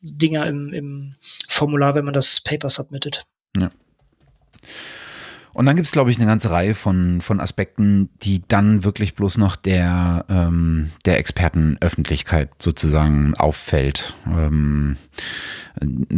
Dinger 0.00 0.46
im, 0.46 0.72
im 0.72 1.14
Formular, 1.46 1.94
wenn 1.94 2.06
man 2.06 2.14
das 2.14 2.40
Paper 2.40 2.70
submittet. 2.70 3.26
Ja. 3.56 3.68
Und 5.52 5.66
dann 5.66 5.76
gibt 5.76 5.86
es, 5.86 5.92
glaube 5.92 6.10
ich, 6.10 6.16
eine 6.16 6.26
ganze 6.26 6.50
Reihe 6.50 6.74
von, 6.74 7.20
von 7.20 7.40
Aspekten, 7.40 8.08
die 8.22 8.42
dann 8.46 8.84
wirklich 8.84 9.14
bloß 9.14 9.38
noch 9.38 9.56
der, 9.56 10.24
ähm, 10.28 10.90
der 11.04 11.18
Expertenöffentlichkeit 11.18 12.50
sozusagen 12.60 13.34
auffällt. 13.34 14.14
Ähm, 14.26 14.96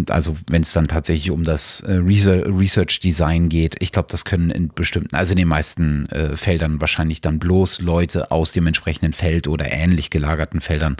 also 0.09 0.37
wenn 0.51 0.63
es 0.63 0.73
dann 0.73 0.89
tatsächlich 0.89 1.31
um 1.31 1.45
das 1.45 1.81
äh, 1.81 1.93
Research 1.95 3.01
Design 3.01 3.49
geht, 3.49 3.77
ich 3.81 3.93
glaube, 3.93 4.09
das 4.11 4.25
können 4.25 4.51
in 4.51 4.69
bestimmten, 4.69 5.15
also 5.15 5.33
in 5.33 5.39
den 5.39 5.49
meisten 5.49 6.07
äh, 6.07 6.37
Feldern 6.37 6.81
wahrscheinlich 6.81 7.21
dann 7.21 7.39
bloß 7.39 7.81
Leute 7.81 8.31
aus 8.31 8.53
dem 8.53 8.67
entsprechenden 8.67 9.13
Feld 9.13 9.47
oder 9.49 9.71
ähnlich 9.71 10.11
gelagerten 10.11 10.61
Feldern 10.61 10.97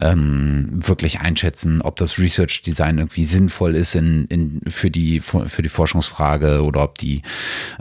ähm, 0.00 0.68
wirklich 0.86 1.20
einschätzen, 1.20 1.82
ob 1.82 1.96
das 1.96 2.18
Research 2.18 2.62
Design 2.62 2.98
irgendwie 2.98 3.24
sinnvoll 3.24 3.76
ist 3.76 3.94
in, 3.94 4.26
in, 4.26 4.60
für, 4.66 4.90
die, 4.90 5.20
für 5.20 5.62
die 5.62 5.68
Forschungsfrage 5.68 6.62
oder 6.62 6.82
ob 6.82 6.98
die, 6.98 7.22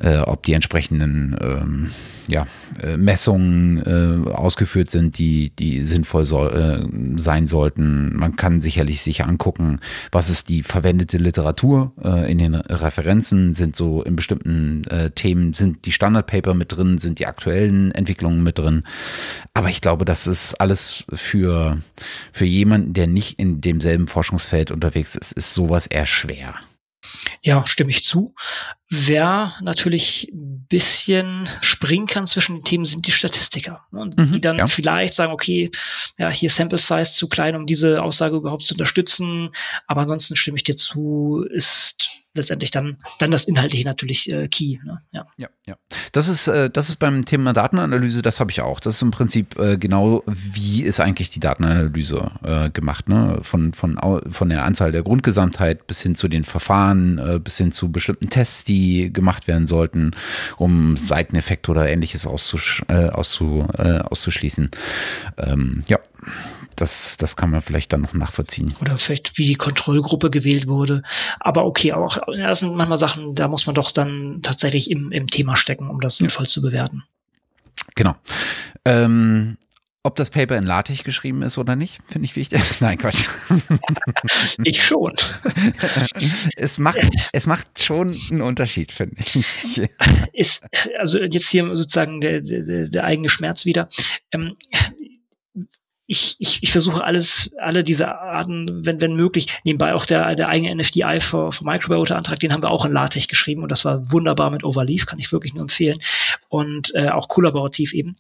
äh, 0.02 0.20
ob 0.20 0.44
die 0.44 0.54
entsprechenden 0.54 1.38
ähm, 1.42 1.92
ja, 2.28 2.48
äh, 2.82 2.98
Messungen 2.98 3.78
äh, 3.86 4.30
ausgeführt 4.30 4.90
sind, 4.90 5.18
die, 5.18 5.52
die 5.52 5.84
sinnvoll 5.84 6.26
soll, 6.26 6.54
äh, 6.54 7.20
sein 7.20 7.48
sollten. 7.48 8.16
Man 8.16 8.36
kann 8.36 8.62
sicherlich 8.62 9.02
sich 9.02 9.24
angucken, 9.24 9.80
was 10.12 10.30
ist 10.30 10.50
die 10.50 10.64
verwendete 10.64 11.18
Literatur 11.18 11.94
äh, 12.04 12.32
in 12.32 12.38
den 12.38 12.56
Referenzen, 12.56 13.54
sind 13.54 13.76
so 13.76 14.04
in 14.04 14.16
bestimmten 14.16 14.86
äh, 14.86 15.12
Themen, 15.12 15.54
sind 15.54 15.86
die 15.86 15.92
Standardpaper 15.92 16.54
mit 16.54 16.76
drin, 16.76 16.98
sind 16.98 17.20
die 17.20 17.28
aktuellen 17.28 17.92
Entwicklungen 17.92 18.44
mit 18.44 18.58
drin. 18.58 18.84
Aber 19.54 19.70
ich 19.70 19.82
glaube, 19.82 20.06
das 20.06 20.28
ist 20.28 20.56
alles 20.56 21.06
für, 21.14 21.80
für 22.32 22.46
jemanden, 22.46 22.94
der 22.94 23.08
nicht 23.08 23.40
in 23.40 23.62
demselben 23.62 24.08
Forschungsfeld 24.08 24.72
unterwegs 24.72 25.16
ist, 25.16 25.34
ist 25.34 25.54
sowas 25.54 25.88
eher 25.88 26.06
schwer. 26.06 26.56
Ja, 27.42 27.66
stimme 27.68 27.92
ich 27.92 28.04
zu. 28.04 28.34
Wer 28.90 29.56
natürlich 29.62 30.30
ein 30.32 30.66
bisschen 30.70 31.50
springen 31.62 32.06
kann 32.06 32.28
zwischen 32.28 32.58
den 32.58 32.64
Themen, 32.64 32.86
sind 32.86 33.08
die 33.08 33.12
Statistiker. 33.12 33.86
Ne? 33.92 34.12
Mhm, 34.16 34.32
die 34.34 34.42
dann 34.42 34.58
ja. 34.58 34.68
vielleicht 34.68 35.14
sagen, 35.14 35.32
okay, 35.32 35.72
ja, 36.18 36.30
hier 36.30 36.50
Sample 36.50 36.78
Size 36.78 37.12
zu 37.12 37.28
klein, 37.28 37.56
um 37.56 37.66
diese 37.66 38.04
Aussage 38.04 38.36
überhaupt 38.36 38.66
zu 38.66 38.74
unterstützen. 38.76 39.50
Aber 39.88 40.02
ansonsten 40.02 40.36
stimme 40.36 40.58
ich 40.58 40.64
dir 40.64 40.76
zu, 40.76 41.46
ist 41.50 42.10
letztendlich 42.36 42.72
dann, 42.72 42.98
dann 43.20 43.32
das 43.32 43.46
Inhaltliche 43.46 43.86
natürlich 43.86 44.32
äh, 44.32 44.48
key. 44.48 44.80
Ne? 44.84 45.00
Ja. 45.12 45.28
ja, 45.38 45.50
ja. 45.68 45.76
Das 46.12 46.28
ist, 46.28 46.48
äh, 46.48 46.70
das 46.70 46.90
ist 46.90 46.98
beim 46.98 47.26
Thema 47.26 47.54
Datenanalyse, 47.54 48.22
das 48.22 48.40
habe 48.40 48.52
ich 48.52 48.62
auch. 48.62 48.80
Das 48.80 48.96
ist 48.96 49.02
im 49.02 49.12
Prinzip 49.12 49.58
äh, 49.60 49.78
genau, 49.78 50.24
wie 50.26 50.82
ist 50.82 51.00
eigentlich 51.00 51.30
die 51.30 51.40
Datenanalyse 51.40 52.32
äh, 52.44 52.70
gemacht, 52.72 53.08
ne? 53.08 53.40
Von, 53.42 53.74
von, 53.74 54.00
von 54.32 54.50
der 54.50 54.66
Anzahl 54.66 54.92
der 54.92 55.04
Grundgesamtheit 55.04 55.86
bis 55.86 56.02
hin 56.02 56.16
zu 56.16 56.28
den 56.28 56.44
Verfahren, 56.44 57.20
äh, 57.20 57.40
bis 57.40 57.58
hin 57.58 57.72
zu 57.72 57.92
bestimmten 57.92 58.30
Tests, 58.30 58.64
die 58.64 58.73
gemacht 59.12 59.48
werden 59.48 59.68
sollten, 59.68 60.12
um 60.58 60.98
Seiteneffekte 60.98 61.72
oder 61.72 61.90
ähnliches 61.90 62.26
auszusch 62.26 62.84
äh, 62.88 63.10
auszu, 63.10 63.68
äh, 63.78 64.00
auszuschließen. 64.00 64.72
Ähm, 65.38 65.84
ja 65.88 66.00
das, 66.76 67.18
das 67.18 67.36
kann 67.36 67.50
man 67.50 67.62
vielleicht 67.62 67.94
dann 67.94 68.02
noch 68.02 68.14
nachvollziehen. 68.14 68.76
Oder 68.82 68.98
vielleicht, 68.98 69.38
wie 69.38 69.46
die 69.46 69.56
Kontrollgruppe 69.56 70.30
gewählt 70.30 70.68
wurde. 70.68 71.04
Aber 71.40 71.66
okay, 71.66 71.94
auch 71.94 72.18
das 72.28 72.60
sind 72.60 72.76
manchmal 72.76 72.98
Sachen, 72.98 73.36
da 73.36 73.48
muss 73.48 73.66
man 73.66 73.76
doch 73.76 73.92
dann 73.92 74.40
tatsächlich 74.42 74.90
im, 74.90 75.12
im 75.12 75.28
Thema 75.28 75.56
stecken, 75.56 75.90
um 75.90 76.02
das 76.02 76.18
sinnvoll 76.18 76.46
ja. 76.46 76.50
zu 76.50 76.62
bewerten. 76.62 77.04
Genau. 77.96 78.16
Ähm, 78.86 79.58
ob 80.04 80.18
das 80.18 80.30
Paper 80.30 80.58
in 80.58 80.66
LaTeX 80.66 81.04
geschrieben 81.04 81.42
ist 81.44 81.58
oder 81.58 81.78
nicht, 81.78 82.02
finde 82.06 82.26
ich 82.26 82.36
wichtig. 82.36 82.60
Nein, 82.82 82.98
Quatsch. 82.98 83.26
ich 84.64 84.84
schon. 84.84 85.14
es 86.58 86.78
macht, 86.78 87.00
es 87.32 87.46
macht 87.46 87.82
schon 87.82 88.16
einen 88.30 88.42
Unterschied, 88.42 88.92
finde 88.92 89.16
ich. 89.22 89.82
Ist, 90.34 90.64
also 91.00 91.20
jetzt 91.20 91.50
hier 91.50 91.66
sozusagen 91.76 92.20
der, 92.20 92.42
der, 92.42 92.90
der 92.90 93.04
eigene 93.06 93.30
Schmerz 93.30 93.66
wieder. 93.66 93.88
Ähm, 94.32 94.58
ich, 96.06 96.36
ich, 96.40 96.60
ich 96.62 96.72
versuche 96.72 97.04
alles, 97.04 97.54
alle 97.58 97.84
diese 97.84 98.10
Arten, 98.10 98.86
wenn, 98.86 99.00
wenn 99.00 99.16
möglich, 99.16 99.58
nebenbei 99.64 99.94
auch 99.94 100.06
der, 100.06 100.36
der 100.36 100.50
eigene 100.50 100.76
NFDI 100.76 101.20
für, 101.22 101.54
für 101.54 101.64
Microbiota-Antrag, 101.64 102.40
den 102.40 102.52
haben 102.52 102.62
wir 102.62 102.72
auch 102.72 102.84
in 102.84 102.92
LaTeX 102.92 103.28
geschrieben 103.30 103.64
und 103.64 103.72
das 103.72 103.86
war 103.86 104.12
wunderbar 104.12 104.52
mit 104.52 104.66
Overleaf, 104.66 105.06
kann 105.06 105.20
ich 105.20 105.32
wirklich 105.32 105.54
nur 105.54 105.62
empfehlen. 105.62 106.00
Und 106.50 106.94
äh, 106.94 107.08
auch 107.08 107.30
kollaborativ 107.30 107.94
eben. 107.94 108.16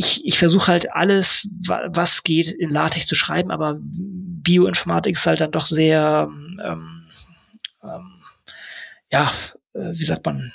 Ich, 0.00 0.24
ich 0.24 0.38
versuche 0.38 0.68
halt 0.68 0.90
alles, 0.94 1.46
was 1.66 2.22
geht, 2.22 2.50
in 2.50 2.70
LaTeX 2.70 3.06
zu 3.06 3.14
schreiben, 3.14 3.50
aber 3.50 3.76
Bioinformatik 3.78 5.14
ist 5.14 5.26
halt 5.26 5.42
dann 5.42 5.50
doch 5.50 5.66
sehr, 5.66 6.26
ähm, 6.64 7.06
ähm, 7.82 8.06
ja, 9.10 9.30
äh, 9.74 9.92
wie 9.92 10.04
sagt 10.04 10.24
man, 10.24 10.54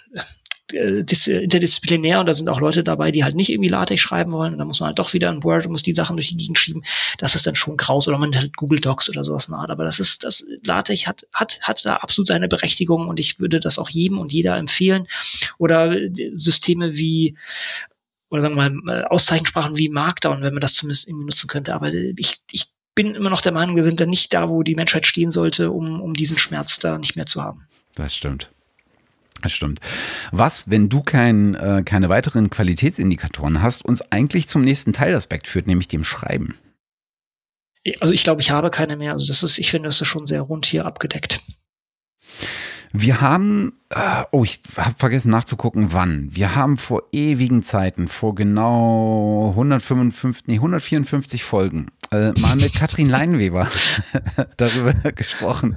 äh, 0.74 1.04
interdisziplinär 1.04 2.20
und 2.20 2.26
da 2.26 2.34
sind 2.34 2.50
auch 2.50 2.60
Leute 2.60 2.84
dabei, 2.84 3.12
die 3.12 3.24
halt 3.24 3.36
nicht 3.36 3.52
irgendwie 3.52 3.70
LaTeX 3.70 4.02
schreiben 4.02 4.32
wollen 4.32 4.54
und 4.54 4.58
da 4.58 4.66
muss 4.66 4.80
man 4.80 4.88
halt 4.88 4.98
doch 4.98 5.14
wieder 5.14 5.30
in 5.30 5.44
Word 5.44 5.68
und 5.68 5.74
muss 5.74 5.84
die 5.84 5.94
Sachen 5.94 6.18
durch 6.18 6.30
die 6.30 6.38
Gegend 6.38 6.58
schieben. 6.58 6.84
Das 7.20 7.36
ist 7.36 7.46
dann 7.46 7.54
schon 7.54 7.78
graus 7.78 8.08
oder 8.08 8.18
man 8.18 8.36
halt 8.36 8.58
Google 8.58 8.80
Docs 8.80 9.10
oder 9.10 9.24
sowas 9.24 9.48
nahe. 9.48 9.70
Aber 9.70 9.84
das 9.84 10.00
ist, 10.00 10.24
das 10.24 10.44
LaTeX 10.64 11.06
hat, 11.06 11.28
hat, 11.34 11.60
hat 11.62 11.86
da 11.86 11.98
absolut 11.98 12.28
seine 12.28 12.48
Berechtigung 12.48 13.08
und 13.08 13.20
ich 13.20 13.40
würde 13.40 13.60
das 13.60 13.78
auch 13.78 13.90
jedem 13.90 14.18
und 14.18 14.34
jeder 14.34 14.58
empfehlen. 14.58 15.08
Oder 15.60 15.96
Systeme 16.36 16.96
wie 16.96 17.38
oder 18.36 18.44
sagen 18.44 18.56
wir 18.56 18.70
mal 18.70 19.06
Auszeichensprachen 19.06 19.78
wie 19.78 19.90
Markdown, 19.90 20.42
wenn 20.42 20.54
man 20.54 20.62
das 20.62 20.74
zumindest 20.74 21.08
irgendwie 21.08 21.26
nutzen 21.26 21.48
könnte. 21.48 21.74
Aber 21.74 21.92
ich, 21.94 22.38
ich 22.52 22.68
bin 22.94 23.16
immer 23.16 23.30
noch 23.30 23.42
der 23.42 23.52
Meinung, 23.52 23.76
wir 23.76 23.84
sind 23.84 24.00
da 24.00 24.06
nicht 24.06 24.34
da, 24.34 24.50
wo 24.50 24.64
die 24.64 24.76
Menschheit 24.76 25.08
stehen 25.08 25.32
sollte, 25.32 25.72
um, 25.72 26.02
um 26.02 26.14
diesen 26.14 26.38
Schmerz 26.38 26.80
da 26.80 26.98
nicht 26.98 27.16
mehr 27.16 27.26
zu 27.26 27.42
haben. 27.42 27.68
Das 27.96 28.16
stimmt. 28.16 28.52
Das 29.42 29.52
stimmt. 29.52 29.80
Was, 30.32 30.70
wenn 30.70 30.90
du 30.90 31.02
kein, 31.02 31.56
äh, 31.56 31.84
keine 31.86 32.10
weiteren 32.10 32.50
Qualitätsindikatoren 32.50 33.62
hast, 33.62 33.86
uns 33.86 34.02
eigentlich 34.12 34.48
zum 34.48 34.64
nächsten 34.64 34.94
Teilaspekt 34.94 35.48
führt, 35.48 35.68
nämlich 35.68 35.88
dem 35.88 36.04
Schreiben? 36.04 36.56
Also 38.00 38.14
ich 38.14 38.24
glaube, 38.24 38.42
ich 38.42 38.50
habe 38.50 38.72
keine 38.72 38.96
mehr. 38.96 39.14
Also 39.14 39.28
das 39.28 39.44
ist, 39.44 39.60
ich 39.60 39.70
finde, 39.70 39.90
das 39.90 40.02
ist 40.02 40.08
schon 40.08 40.26
sehr 40.26 40.42
rund 40.42 40.66
hier 40.66 40.86
abgedeckt. 40.86 41.42
Wir 42.98 43.20
haben, 43.20 43.74
äh, 43.90 44.24
oh, 44.32 44.46
ich 44.46 44.62
habe 44.78 44.96
vergessen 44.98 45.30
nachzugucken, 45.30 45.90
wann. 45.92 46.30
Wir 46.32 46.56
haben 46.56 46.78
vor 46.78 47.04
ewigen 47.12 47.62
Zeiten, 47.62 48.08
vor 48.08 48.36
genau 48.36 49.50
155, 49.50 50.48
nee, 50.48 50.56
154 50.56 51.44
Folgen, 51.44 51.88
äh, 52.16 52.40
mal 52.40 52.56
mit 52.56 52.74
Katrin 52.74 53.10
Leinweber 53.10 53.68
darüber 54.58 54.94
gesprochen. 55.12 55.76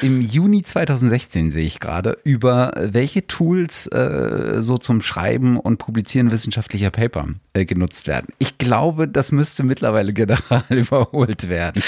Im 0.00 0.20
Juni 0.20 0.62
2016 0.62 1.50
sehe 1.50 1.64
ich 1.64 1.80
gerade, 1.80 2.18
über 2.24 2.72
welche 2.76 3.26
Tools 3.26 3.86
äh, 3.88 4.62
so 4.62 4.78
zum 4.78 5.02
Schreiben 5.02 5.58
und 5.58 5.78
Publizieren 5.78 6.30
wissenschaftlicher 6.30 6.90
Paper 6.90 7.28
äh, 7.52 7.64
genutzt 7.64 8.06
werden. 8.06 8.26
Ich 8.38 8.58
glaube, 8.58 9.08
das 9.08 9.32
müsste 9.32 9.64
mittlerweile 9.64 10.12
general 10.12 10.64
überholt 10.70 11.48
werden. 11.48 11.82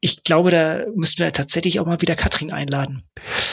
Ich 0.00 0.24
glaube, 0.24 0.50
da 0.50 0.80
müssten 0.94 1.20
wir 1.20 1.32
tatsächlich 1.32 1.80
auch 1.80 1.86
mal 1.86 2.00
wieder 2.00 2.16
Katrin 2.16 2.52
einladen. 2.52 3.02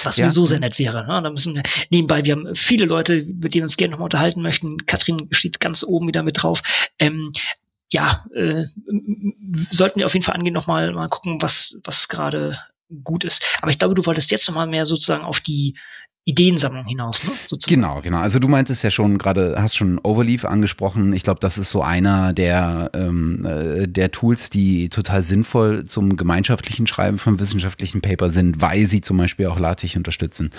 Was 0.03 0.17
ja. 0.17 0.25
mir 0.25 0.31
so 0.31 0.45
sehr 0.45 0.59
nett 0.59 0.79
wäre. 0.79 1.05
Ne? 1.07 1.21
Da 1.21 1.29
müssen 1.29 1.55
wir, 1.55 1.63
nebenbei, 1.89 2.25
wir 2.25 2.33
haben 2.33 2.55
viele 2.55 2.85
Leute, 2.85 3.23
mit 3.23 3.53
denen 3.53 3.61
wir 3.61 3.63
uns 3.63 3.77
gerne 3.77 3.91
nochmal 3.91 4.05
unterhalten 4.05 4.41
möchten. 4.41 4.77
Katrin 4.85 5.27
steht 5.31 5.59
ganz 5.59 5.83
oben 5.83 6.07
wieder 6.07 6.23
mit 6.23 6.41
drauf. 6.41 6.61
Ähm, 6.99 7.31
ja, 7.91 8.25
äh, 8.33 8.65
sollten 9.69 9.99
wir 9.99 10.05
auf 10.05 10.13
jeden 10.13 10.25
Fall 10.25 10.35
angehen, 10.35 10.53
nochmal 10.53 10.91
mal 10.93 11.09
gucken, 11.09 11.41
was, 11.41 11.77
was 11.83 12.07
gerade 12.07 12.57
gut 13.03 13.23
ist. 13.23 13.43
Aber 13.61 13.71
ich 13.71 13.79
glaube, 13.79 13.95
du 13.95 14.05
wolltest 14.05 14.31
jetzt 14.31 14.47
nochmal 14.47 14.67
mehr 14.67 14.85
sozusagen 14.85 15.23
auf 15.23 15.39
die 15.39 15.75
Ideensammlung 16.23 16.85
hinaus, 16.85 17.23
ne? 17.23 17.31
Sozusagen. 17.47 17.81
Genau, 17.81 17.99
genau. 18.01 18.19
Also 18.19 18.37
du 18.37 18.47
meintest 18.47 18.83
ja 18.83 18.91
schon 18.91 19.17
gerade, 19.17 19.55
hast 19.57 19.75
schon 19.75 19.97
Overleaf 20.03 20.45
angesprochen. 20.45 21.13
Ich 21.13 21.23
glaube, 21.23 21.39
das 21.39 21.57
ist 21.57 21.71
so 21.71 21.81
einer 21.81 22.31
der, 22.33 22.91
ähm, 22.93 23.43
äh, 23.43 23.87
der 23.87 24.11
Tools, 24.11 24.51
die 24.51 24.89
total 24.89 25.23
sinnvoll 25.23 25.85
zum 25.85 26.17
gemeinschaftlichen 26.17 26.85
Schreiben 26.85 27.17
von 27.17 27.39
wissenschaftlichen 27.39 28.01
Paper 28.01 28.29
sind, 28.29 28.61
weil 28.61 28.85
sie 28.85 29.01
zum 29.01 29.17
Beispiel 29.17 29.47
auch 29.47 29.57
LaTeX 29.57 29.95
unterstützen, 29.95 30.51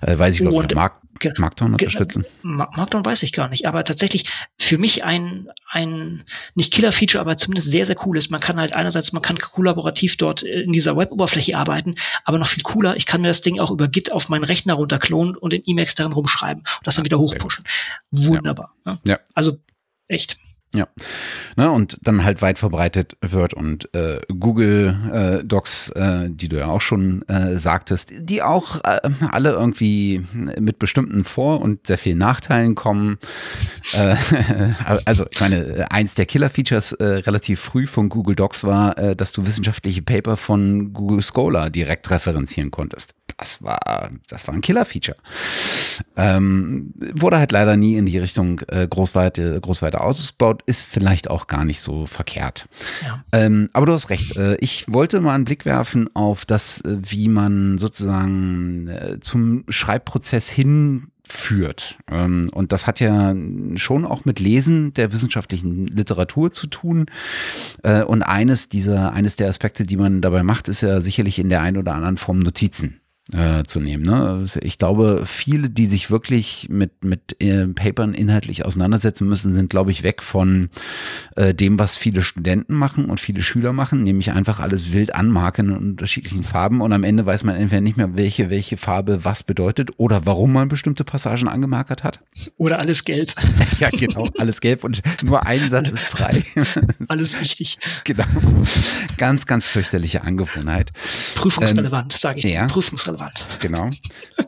äh, 0.00 0.18
weil 0.18 0.32
sie, 0.32 0.40
glaube 0.40 0.66
ich, 0.66 0.74
Mark 0.74 1.02
Markdown 1.36 1.72
unterstützen. 1.72 2.24
Markdown 2.42 3.04
weiß 3.04 3.22
ich 3.22 3.32
gar 3.32 3.48
nicht, 3.48 3.66
aber 3.66 3.84
tatsächlich 3.84 4.32
für 4.58 4.78
mich 4.78 5.04
ein, 5.04 5.48
ein 5.72 6.24
nicht 6.54 6.72
Killer-Feature, 6.72 7.20
aber 7.20 7.38
zumindest 7.38 7.70
sehr, 7.70 7.86
sehr 7.86 7.96
cool 8.06 8.18
ist. 8.18 8.30
Man 8.30 8.42
kann 8.42 8.60
halt 8.60 8.74
einerseits, 8.74 9.12
man 9.12 9.22
kann 9.22 9.38
kollaborativ 9.38 10.18
dort 10.18 10.42
in 10.42 10.70
dieser 10.70 10.98
Web-Oberfläche 10.98 11.56
arbeiten, 11.56 11.94
aber 12.24 12.38
noch 12.38 12.48
viel 12.48 12.62
cooler, 12.62 12.94
ich 12.94 13.06
kann 13.06 13.22
mir 13.22 13.28
das 13.28 13.40
Ding 13.40 13.58
auch 13.58 13.70
über 13.70 13.88
Git 13.88 14.12
auf 14.12 14.28
meinen 14.28 14.44
Rechner 14.44 14.74
runter 14.74 14.98
klonen 14.98 15.34
und 15.34 15.54
in 15.54 15.62
Emacs 15.66 15.94
darin 15.94 16.12
rumschreiben 16.12 16.62
und 16.62 16.86
das 16.86 16.96
dann 16.96 17.06
wieder 17.06 17.18
hochpushen. 17.18 17.64
Wunderbar. 18.10 18.74
Ja. 18.84 18.92
Ne? 18.92 19.00
ja. 19.04 19.18
Also 19.34 19.56
echt. 20.08 20.36
Ja. 20.74 20.88
Ne, 21.56 21.70
und 21.70 21.98
dann 22.02 22.24
halt 22.24 22.40
weit 22.40 22.58
verbreitet 22.58 23.16
wird 23.20 23.52
und 23.52 23.94
äh, 23.94 24.20
Google 24.28 24.96
äh, 25.12 25.44
Docs, 25.44 25.90
äh, 25.90 26.30
die 26.30 26.48
du 26.48 26.58
ja 26.58 26.66
auch 26.66 26.80
schon 26.80 27.28
äh, 27.28 27.58
sagtest, 27.58 28.10
die 28.10 28.42
auch 28.42 28.82
äh, 28.84 29.00
alle 29.30 29.50
irgendwie 29.50 30.24
mit 30.32 30.78
bestimmten 30.78 31.24
Vor- 31.24 31.60
und 31.60 31.86
sehr 31.86 31.98
vielen 31.98 32.18
Nachteilen 32.18 32.74
kommen. 32.74 33.18
Äh, 33.92 34.16
also 35.04 35.26
ich 35.30 35.40
meine, 35.40 35.90
eins 35.90 36.14
der 36.14 36.24
Killer-Features 36.24 36.92
äh, 36.92 37.04
relativ 37.04 37.60
früh 37.60 37.86
von 37.86 38.08
Google 38.08 38.34
Docs 38.34 38.64
war, 38.64 38.96
äh, 38.96 39.14
dass 39.14 39.32
du 39.32 39.44
wissenschaftliche 39.44 40.00
Paper 40.00 40.38
von 40.38 40.94
Google 40.94 41.22
Scholar 41.22 41.68
direkt 41.68 42.10
referenzieren 42.10 42.70
konntest 42.70 43.14
das 43.36 43.62
war, 43.62 44.10
das 44.28 44.46
war 44.46 44.54
ein 44.54 44.60
Killer-Feature. 44.60 45.16
Ähm, 46.16 46.92
wurde 47.14 47.38
halt 47.38 47.52
leider 47.52 47.76
nie 47.76 47.96
in 47.96 48.06
die 48.06 48.18
Richtung 48.18 48.60
äh, 48.68 48.86
groß, 48.86 49.14
weiter, 49.14 49.60
groß 49.60 49.82
weiter 49.82 50.02
ausgebaut, 50.02 50.62
ist 50.66 50.86
vielleicht 50.86 51.30
auch 51.30 51.46
gar 51.46 51.64
nicht 51.64 51.80
so 51.80 52.06
verkehrt. 52.06 52.68
Ja. 53.02 53.22
Ähm, 53.32 53.70
aber 53.72 53.86
du 53.86 53.92
hast 53.92 54.10
recht. 54.10 54.36
Äh, 54.36 54.56
ich 54.56 54.86
wollte 54.88 55.20
mal 55.20 55.34
einen 55.34 55.44
Blick 55.44 55.64
werfen 55.64 56.08
auf 56.14 56.44
das, 56.44 56.80
äh, 56.82 56.96
wie 57.00 57.28
man 57.28 57.78
sozusagen 57.78 58.88
äh, 58.88 59.20
zum 59.20 59.64
Schreibprozess 59.68 60.48
hin 60.48 61.08
führt. 61.28 61.98
Ähm, 62.10 62.50
und 62.52 62.72
das 62.72 62.86
hat 62.86 63.00
ja 63.00 63.34
schon 63.76 64.04
auch 64.04 64.24
mit 64.24 64.38
Lesen 64.38 64.92
der 64.94 65.12
wissenschaftlichen 65.12 65.86
Literatur 65.86 66.52
zu 66.52 66.66
tun. 66.66 67.06
Äh, 67.82 68.02
und 68.02 68.22
eines 68.22 68.68
dieser, 68.68 69.12
eines 69.12 69.36
der 69.36 69.48
Aspekte, 69.48 69.84
die 69.84 69.96
man 69.96 70.20
dabei 70.20 70.42
macht, 70.42 70.68
ist 70.68 70.82
ja 70.82 71.00
sicherlich 71.00 71.38
in 71.38 71.48
der 71.48 71.62
einen 71.62 71.78
oder 71.78 71.94
anderen 71.94 72.18
Form 72.18 72.40
Notizen 72.40 73.01
äh, 73.30 73.62
zu 73.62 73.78
nehmen. 73.78 74.02
Ne? 74.04 74.16
Also 74.16 74.58
ich 74.62 74.78
glaube, 74.78 75.22
viele, 75.26 75.70
die 75.70 75.86
sich 75.86 76.10
wirklich 76.10 76.66
mit, 76.68 77.04
mit 77.04 77.40
äh, 77.40 77.68
Papern 77.68 78.14
inhaltlich 78.14 78.66
auseinandersetzen 78.66 79.28
müssen, 79.28 79.52
sind, 79.52 79.70
glaube 79.70 79.92
ich, 79.92 80.02
weg 80.02 80.22
von 80.22 80.70
äh, 81.36 81.54
dem, 81.54 81.78
was 81.78 81.96
viele 81.96 82.22
Studenten 82.22 82.74
machen 82.74 83.06
und 83.06 83.20
viele 83.20 83.42
Schüler 83.42 83.72
machen, 83.72 84.02
nämlich 84.02 84.32
einfach 84.32 84.58
alles 84.58 84.92
wild 84.92 85.14
anmarken 85.14 85.68
in 85.68 85.76
unterschiedlichen 85.76 86.42
Farben 86.42 86.80
und 86.80 86.92
am 86.92 87.04
Ende 87.04 87.24
weiß 87.24 87.44
man 87.44 87.54
entweder 87.54 87.80
nicht 87.80 87.96
mehr, 87.96 88.16
welche, 88.16 88.50
welche 88.50 88.76
Farbe 88.76 89.24
was 89.24 89.44
bedeutet 89.44 89.90
oder 89.98 90.26
warum 90.26 90.52
man 90.52 90.68
bestimmte 90.68 91.04
Passagen 91.04 91.46
angemarkert 91.46 92.02
hat. 92.02 92.20
Oder 92.56 92.80
alles 92.80 93.04
gelb. 93.04 93.34
ja, 93.78 93.88
genau, 93.90 94.26
alles 94.38 94.60
gelb 94.60 94.82
und 94.82 95.00
nur 95.22 95.46
ein 95.46 95.70
Satz 95.70 95.92
ist 95.92 96.00
frei. 96.00 96.42
alles 97.08 97.40
wichtig. 97.40 97.78
Genau. 98.02 98.24
Ganz, 99.16 99.46
ganz 99.46 99.68
fürchterliche 99.68 100.22
Angewohnheit. 100.22 100.90
Prüfungsrelevant, 101.36 102.12
ähm, 102.12 102.18
sage 102.18 102.38
ich. 102.40 102.44
Ja. 102.44 102.66
Prüfungsrelevant 102.66 103.11
relevant. 103.12 103.46
Genau. 103.60 103.90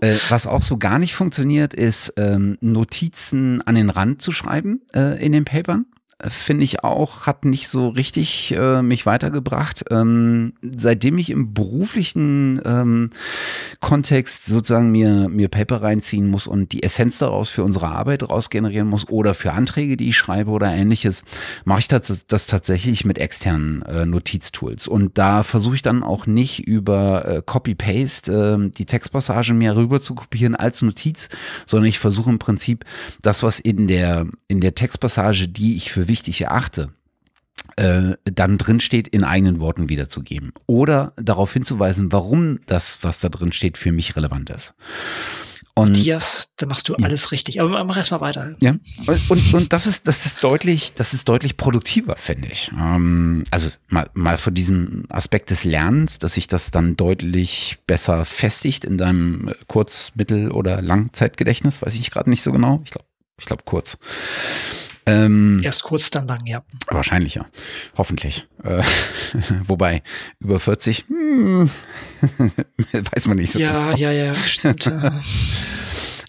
Äh, 0.01 0.17
was 0.29 0.47
auch 0.47 0.63
so 0.63 0.77
gar 0.77 0.99
nicht 0.99 1.15
funktioniert, 1.15 1.75
ist 1.75 2.15
ähm, 2.17 2.59
Notizen 2.61 3.63
an 3.63 3.75
den 3.75 3.91
Rand 3.91 4.23
zu 4.23 4.33
schreiben 4.33 4.83
äh, 4.95 5.23
in 5.25 5.33
den 5.33 5.45
Papern 5.45 5.87
finde 6.23 6.65
ich 6.65 6.85
auch, 6.85 7.27
hat 7.27 7.45
nicht 7.45 7.69
so 7.69 7.89
richtig 7.89 8.55
äh, 8.57 8.83
mich 8.83 9.07
weitergebracht. 9.07 9.85
Ähm, 9.91 10.55
seitdem 10.63 11.19
ich 11.19 11.31
im 11.31 11.55
beruflichen 11.55 12.61
ähm, 12.65 13.11
Kontext 13.81 14.47
sozusagen 14.47 14.91
mir, 14.91 15.29
mir 15.29 15.49
Paper 15.49 15.83
reinziehen 15.83 16.29
muss 16.29 16.47
und 16.47 16.73
die 16.73 16.83
Essenz 16.83 17.19
daraus 17.19 17.49
für 17.49 17.65
unsere 17.65 17.89
Arbeit 17.89 18.29
raus 18.29 18.51
generieren 18.51 18.89
muss 18.89 19.09
oder 19.09 19.35
für 19.35 19.53
Anträge, 19.53 19.97
die 19.97 20.09
ich 20.09 20.17
schreibe 20.17 20.51
oder 20.51 20.73
ähnliches, 20.73 21.25
mache 21.65 21.81
ich 21.81 21.89
das, 21.89 22.27
das 22.27 22.47
tatsächlich 22.47 23.05
mit 23.05 23.19
externen 23.19 23.83
äh, 23.83 24.07
Notiztools. 24.07 24.89
Und 24.89 25.19
da 25.19 25.43
versuche 25.43 25.75
ich 25.75 25.83
dann 25.83 26.03
auch 26.03 26.27
nicht 26.27 26.67
über 26.67 27.27
äh, 27.27 27.43
Copy-Paste 27.45 28.33
äh, 28.33 28.71
die 28.71 28.87
Textpassagen 28.87 29.59
mehr 29.59 29.77
rüber 29.77 30.01
zu 30.01 30.15
kopieren 30.15 30.55
als 30.55 30.83
Notiz, 30.83 31.29
sondern 31.67 31.89
ich 31.89 31.99
versuche 31.99 32.31
im 32.31 32.39
Prinzip 32.39 32.85
das, 33.23 33.43
was 33.43 33.59
in 33.59 33.89
der, 33.89 34.27
in 34.49 34.61
der 34.61 34.75
Textpassage, 34.75 35.49
die 35.49 35.77
ich 35.77 35.91
für 35.91 36.04
wichtig 36.09 36.41
erachte, 36.41 36.93
äh, 37.77 38.15
dann 38.25 38.59
drin 38.59 38.81
steht, 38.81 39.09
in 39.09 39.25
eigenen 39.25 39.61
Worten 39.61 39.89
wiederzugeben. 39.89 40.53
Oder 40.67 41.13
darauf 41.17 41.53
hinzuweisen, 41.53 42.13
warum 42.13 42.61
das, 42.67 42.99
was 43.03 43.21
da 43.21 43.29
drin 43.29 43.53
steht, 43.53 43.79
für 43.79 43.93
mich 43.93 44.17
relevant 44.17 44.51
ist. 44.51 44.75
Und, 45.77 45.91
Matthias, 45.93 46.51
da 46.57 46.67
machst 46.67 46.89
du 46.89 46.95
ja. 46.97 47.05
alles 47.05 47.33
richtig. 47.33 47.61
Aber 47.61 47.83
mach 47.83 47.97
erst 47.97 48.13
mal 48.13 48.21
weiter. 48.21 48.55
Ja. 48.61 48.77
Und, 49.29 49.55
und, 49.55 49.73
das 49.73 49.87
ist, 49.89 50.07
das 50.07 50.25
ist 50.25 50.45
deutlich, 50.45 50.95
das 50.95 51.15
ist 51.15 51.29
deutlich 51.29 51.57
produktiver, 51.57 52.15
finde 52.15 52.47
ich. 52.47 52.71
Ähm, 52.79 53.43
also 53.51 53.69
mal, 53.89 54.09
mal 54.15 54.39
vor 54.39 54.53
diesem 54.53 55.05
Aspekt 55.09 55.51
des 55.51 55.65
Lernens, 55.65 56.21
dass 56.21 56.35
sich 56.35 56.47
das 56.47 56.71
dann 56.71 56.97
deutlich 56.97 57.79
besser 57.89 58.25
festigt 58.25 58.85
in 58.85 58.99
deinem 58.99 59.53
Kurz-, 59.67 60.13
Mittel- 60.15 60.53
oder 60.53 60.81
Langzeitgedächtnis, 60.81 61.83
weiß 61.83 61.97
ich 61.97 62.13
gerade 62.13 62.31
nicht 62.31 62.45
so 62.45 62.53
genau. 62.53 62.81
Ich 62.85 62.93
glaube, 62.93 63.07
ich 63.41 63.47
glaube 63.47 63.63
kurz. 63.65 63.99
Ähm, 65.07 65.61
Erst 65.63 65.83
kurz, 65.83 66.11
dann 66.11 66.27
lang, 66.27 66.47
ja. 66.47 66.63
Wahrscheinlich, 66.89 67.35
ja. 67.35 67.47
Hoffentlich. 67.97 68.49
Äh, 68.63 68.83
wobei, 69.67 70.03
über 70.41 70.59
40, 70.59 71.05
hm, 71.09 71.71
weiß 72.93 73.27
man 73.27 73.37
nicht 73.37 73.53
so 73.53 73.59
ja, 73.59 73.91
genau. 73.91 73.97
Ja, 73.97 74.13
ja, 74.13 74.35
stimmt. 74.35 74.93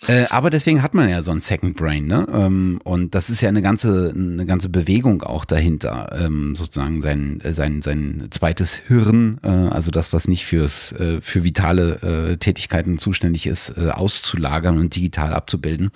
Äh, 0.07 0.25
aber 0.29 0.49
deswegen 0.49 0.83
hat 0.83 0.93
man 0.93 1.09
ja 1.09 1.21
so 1.21 1.31
ein 1.31 1.41
Second 1.41 1.77
Brain, 1.77 2.05
ne? 2.05 2.27
Ähm, 2.31 2.79
und 2.83 3.15
das 3.15 3.29
ist 3.29 3.41
ja 3.41 3.49
eine 3.49 3.61
ganze, 3.61 4.13
eine 4.15 4.45
ganze 4.45 4.69
Bewegung 4.69 5.23
auch 5.23 5.45
dahinter, 5.45 6.15
ähm, 6.15 6.55
sozusagen 6.55 7.01
sein, 7.01 7.41
sein, 7.43 7.81
sein 7.81 8.27
zweites 8.29 8.75
Hirn, 8.75 9.39
äh, 9.43 9.47
also 9.47 9.91
das, 9.91 10.13
was 10.13 10.27
nicht 10.27 10.45
fürs, 10.45 10.91
äh, 10.93 11.21
für 11.21 11.43
vitale 11.43 12.31
äh, 12.33 12.37
Tätigkeiten 12.37 12.99
zuständig 12.99 13.47
ist, 13.47 13.77
äh, 13.77 13.89
auszulagern 13.89 14.77
und 14.77 14.95
digital 14.95 15.33
abzubilden. 15.33 15.91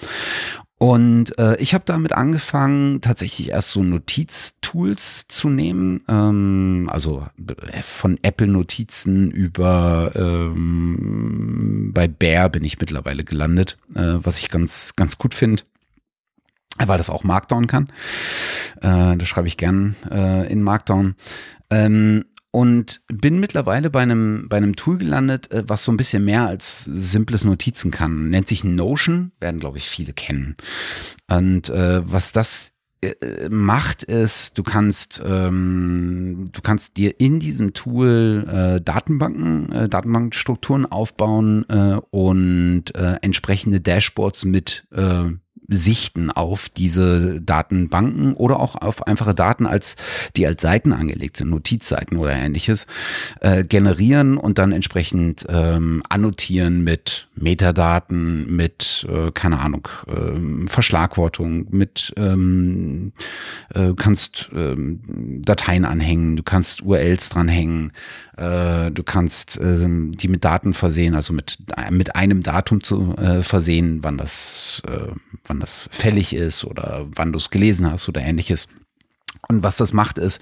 Und 0.79 1.37
äh, 1.37 1.57
ich 1.57 1.73
habe 1.73 1.83
damit 1.85 2.13
angefangen, 2.13 3.01
tatsächlich 3.01 3.49
erst 3.49 3.71
so 3.71 3.83
Notiztools 3.83 5.27
zu 5.27 5.49
nehmen, 5.49 6.01
ähm, 6.07 6.89
also 6.89 7.27
äh, 7.71 7.83
von 7.83 8.17
Apple 8.21 8.47
Notizen 8.47 9.29
über 9.29 10.13
ähm, 10.15 11.91
bei 11.93 12.07
Bear 12.07 12.47
bin 12.47 12.63
ich 12.63 12.79
mittlerweile 12.79 13.25
gelandet, 13.25 13.77
äh, 13.93 14.15
was 14.23 14.39
ich 14.39 14.47
ganz 14.47 14.95
ganz 14.95 15.17
gut 15.17 15.33
finde 15.33 15.63
weil 16.87 16.97
das 16.97 17.09
auch 17.09 17.25
Markdown 17.25 17.67
kann. 17.67 17.89
Äh, 18.81 19.17
das 19.17 19.27
schreibe 19.27 19.49
ich 19.49 19.57
gern 19.57 19.97
äh, 20.09 20.49
in 20.49 20.63
Markdown. 20.63 21.15
Ähm, 21.69 22.23
und 22.51 23.01
bin 23.07 23.39
mittlerweile 23.39 23.89
bei 23.89 24.01
einem, 24.01 24.47
bei 24.49 24.57
einem 24.57 24.75
Tool 24.75 24.97
gelandet, 24.97 25.51
äh, 25.51 25.63
was 25.67 25.83
so 25.83 25.91
ein 25.91 25.97
bisschen 25.97 26.25
mehr 26.25 26.47
als 26.47 26.83
simples 26.85 27.43
Notizen 27.43 27.91
kann. 27.91 28.29
Nennt 28.29 28.47
sich 28.47 28.63
Notion, 28.63 29.31
werden, 29.39 29.59
glaube 29.59 29.77
ich, 29.77 29.87
viele 29.87 30.13
kennen. 30.13 30.55
Und 31.27 31.69
äh, 31.69 32.01
was 32.11 32.31
das 32.31 32.71
äh, 33.01 33.47
macht 33.49 34.03
ist, 34.03 34.57
du 34.57 34.63
kannst 34.63 35.21
ähm, 35.25 36.49
du 36.51 36.61
kannst 36.61 36.97
dir 36.97 37.17
in 37.19 37.39
diesem 37.39 37.73
Tool 37.73 38.45
äh, 38.45 38.81
Datenbanken, 38.81 39.71
äh, 39.71 39.87
Datenbankstrukturen 39.87 40.85
aufbauen 40.85 41.65
äh, 41.69 42.01
und 42.09 42.93
äh, 42.95 43.17
entsprechende 43.21 43.79
Dashboards 43.79 44.43
mit 44.43 44.85
Sichten 45.69 46.31
auf 46.31 46.69
diese 46.69 47.41
Datenbanken 47.41 48.33
oder 48.33 48.59
auch 48.59 48.75
auf 48.75 49.07
einfache 49.07 49.33
Daten, 49.33 49.65
als 49.65 49.95
die 50.35 50.45
als 50.45 50.61
Seiten 50.61 50.93
angelegt 50.93 51.37
sind, 51.37 51.49
Notizseiten 51.49 52.17
oder 52.17 52.33
ähnliches, 52.33 52.87
äh, 53.39 53.63
generieren 53.63 54.37
und 54.37 54.57
dann 54.57 54.71
entsprechend 54.71 55.45
ähm, 55.49 56.03
annotieren 56.09 56.83
mit 56.83 57.28
Metadaten, 57.41 58.55
mit, 58.55 59.07
äh, 59.09 59.31
keine 59.31 59.59
Ahnung, 59.59 59.87
äh, 60.07 60.67
Verschlagwortung, 60.67 61.67
mit 61.69 62.13
ähm, 62.17 63.13
äh, 63.73 63.93
kannst 63.95 64.49
ähm, 64.53 65.41
Dateien 65.43 65.85
anhängen, 65.85 66.35
du 66.35 66.43
kannst 66.43 66.81
URLs 66.81 67.29
dranhängen, 67.29 67.93
äh, 68.37 68.91
du 68.91 69.03
kannst 69.03 69.59
äh, 69.59 69.77
die 69.87 70.27
mit 70.27 70.43
Daten 70.43 70.73
versehen, 70.73 71.15
also 71.15 71.33
mit, 71.33 71.59
mit 71.89 72.15
einem 72.15 72.43
Datum 72.43 72.83
zu 72.83 73.15
äh, 73.17 73.41
versehen, 73.41 73.99
wann 74.01 74.17
das, 74.17 74.81
äh, 74.87 75.13
wann 75.45 75.59
das 75.59 75.89
fällig 75.91 76.33
ist 76.33 76.65
oder 76.65 77.07
wann 77.15 77.31
du 77.31 77.37
es 77.37 77.49
gelesen 77.49 77.89
hast 77.89 78.09
oder 78.09 78.21
ähnliches. 78.21 78.67
Und 79.51 79.63
was 79.63 79.77
das 79.77 79.93
macht, 79.93 80.19
ist, 80.19 80.39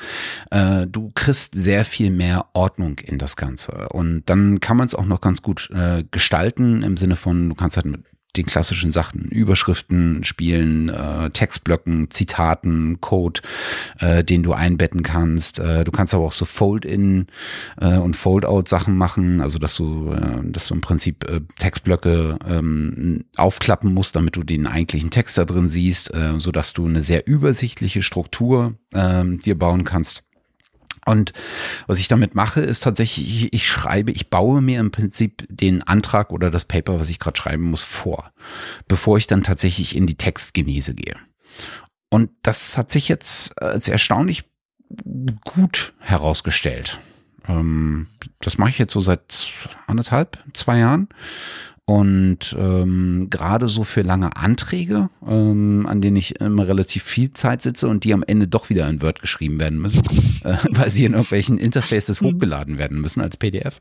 äh, 0.51 0.85
du 0.85 1.11
kriegst 1.15 1.55
sehr 1.55 1.85
viel 1.85 2.11
mehr 2.11 2.47
Ordnung 2.53 2.99
in 2.99 3.17
das 3.17 3.37
Ganze. 3.37 3.87
Und 3.89 4.23
dann 4.25 4.59
kann 4.59 4.75
man 4.75 4.85
es 4.85 4.95
auch 4.95 5.05
noch 5.05 5.21
ganz 5.21 5.41
gut 5.41 5.69
äh, 5.73 6.03
gestalten 6.11 6.83
im 6.83 6.97
Sinne 6.97 7.15
von, 7.15 7.47
du 7.47 7.55
kannst 7.55 7.77
halt 7.77 7.85
mit 7.85 8.03
den 8.37 8.45
klassischen 8.45 8.91
Sachen, 8.91 9.25
Überschriften 9.25 10.23
spielen, 10.23 10.89
äh, 10.89 11.29
Textblöcken, 11.31 12.09
Zitaten, 12.11 13.01
Code, 13.01 13.41
äh, 13.99 14.23
den 14.23 14.43
du 14.43 14.53
einbetten 14.53 15.03
kannst. 15.03 15.59
Äh, 15.59 15.83
du 15.83 15.91
kannst 15.91 16.13
aber 16.13 16.25
auch 16.25 16.31
so 16.31 16.45
Fold-in 16.45 17.27
äh, 17.79 17.97
und 17.97 18.15
Fold-out-Sachen 18.15 18.95
machen, 18.95 19.41
also 19.41 19.59
dass 19.59 19.75
du, 19.75 20.11
äh, 20.11 20.43
dass 20.43 20.67
du 20.67 20.75
im 20.75 20.81
Prinzip 20.81 21.23
äh, 21.29 21.41
Textblöcke 21.59 22.37
ähm, 22.47 23.25
aufklappen 23.35 23.93
musst, 23.93 24.15
damit 24.15 24.35
du 24.35 24.43
den 24.43 24.67
eigentlichen 24.67 25.09
Text 25.09 25.37
da 25.37 25.45
drin 25.45 25.69
siehst, 25.69 26.13
äh, 26.13 26.39
so 26.39 26.51
du 26.51 26.85
eine 26.85 27.03
sehr 27.03 27.27
übersichtliche 27.27 28.01
Struktur 28.01 28.75
äh, 28.93 29.23
dir 29.37 29.57
bauen 29.57 29.83
kannst. 29.83 30.26
Und 31.07 31.31
was 31.87 31.99
ich 31.99 32.09
damit 32.09 32.35
mache, 32.35 32.59
ist 32.59 32.83
tatsächlich, 32.83 33.53
ich 33.53 33.65
schreibe, 33.65 34.11
ich 34.11 34.29
baue 34.29 34.61
mir 34.61 34.81
im 34.81 34.91
Prinzip 34.91 35.47
den 35.49 35.81
Antrag 35.83 36.31
oder 36.31 36.51
das 36.51 36.65
Paper, 36.65 36.99
was 36.99 37.07
ich 37.07 37.17
gerade 37.17 37.39
schreiben 37.39 37.63
muss, 37.63 37.81
vor, 37.81 38.31
bevor 38.89 39.17
ich 39.17 39.25
dann 39.25 39.41
tatsächlich 39.41 39.95
in 39.95 40.05
die 40.05 40.17
Textgenese 40.17 40.95
gehe. 40.95 41.15
Und 42.09 42.29
das 42.43 42.77
hat 42.77 42.91
sich 42.91 43.07
jetzt 43.07 43.61
als 43.61 43.87
erstaunlich 43.87 44.43
gut 45.45 45.93
herausgestellt. 45.99 46.99
Ähm, 47.47 48.07
das 48.41 48.57
mache 48.57 48.71
ich 48.71 48.77
jetzt 48.77 48.93
so 48.93 48.99
seit 48.99 49.49
anderthalb, 49.87 50.43
zwei 50.53 50.79
Jahren. 50.79 51.07
Und 51.89 52.53
ähm, 52.59 53.27
gerade 53.29 53.69
so 53.69 53.85
für 53.85 54.01
lange 54.01 54.35
Anträge, 54.35 55.09
ähm, 55.25 55.85
an 55.87 56.01
denen 56.01 56.17
ich 56.17 56.41
immer 56.41 56.67
relativ 56.67 57.03
viel 57.03 57.31
Zeit 57.31 57.61
sitze 57.61 57.87
und 57.87 58.03
die 58.03 58.13
am 58.13 58.25
Ende 58.27 58.45
doch 58.45 58.69
wieder 58.69 58.89
in 58.89 59.01
Word 59.01 59.21
geschrieben 59.21 59.57
werden 59.57 59.79
müssen, 59.79 60.01
äh, 60.43 60.57
weil 60.69 60.91
sie 60.91 61.05
in 61.05 61.13
irgendwelchen 61.13 61.57
Interfaces 61.57 62.19
mhm. 62.19 62.27
hochgeladen 62.27 62.77
werden 62.77 62.99
müssen 62.99 63.21
als 63.21 63.37
PDF. 63.37 63.79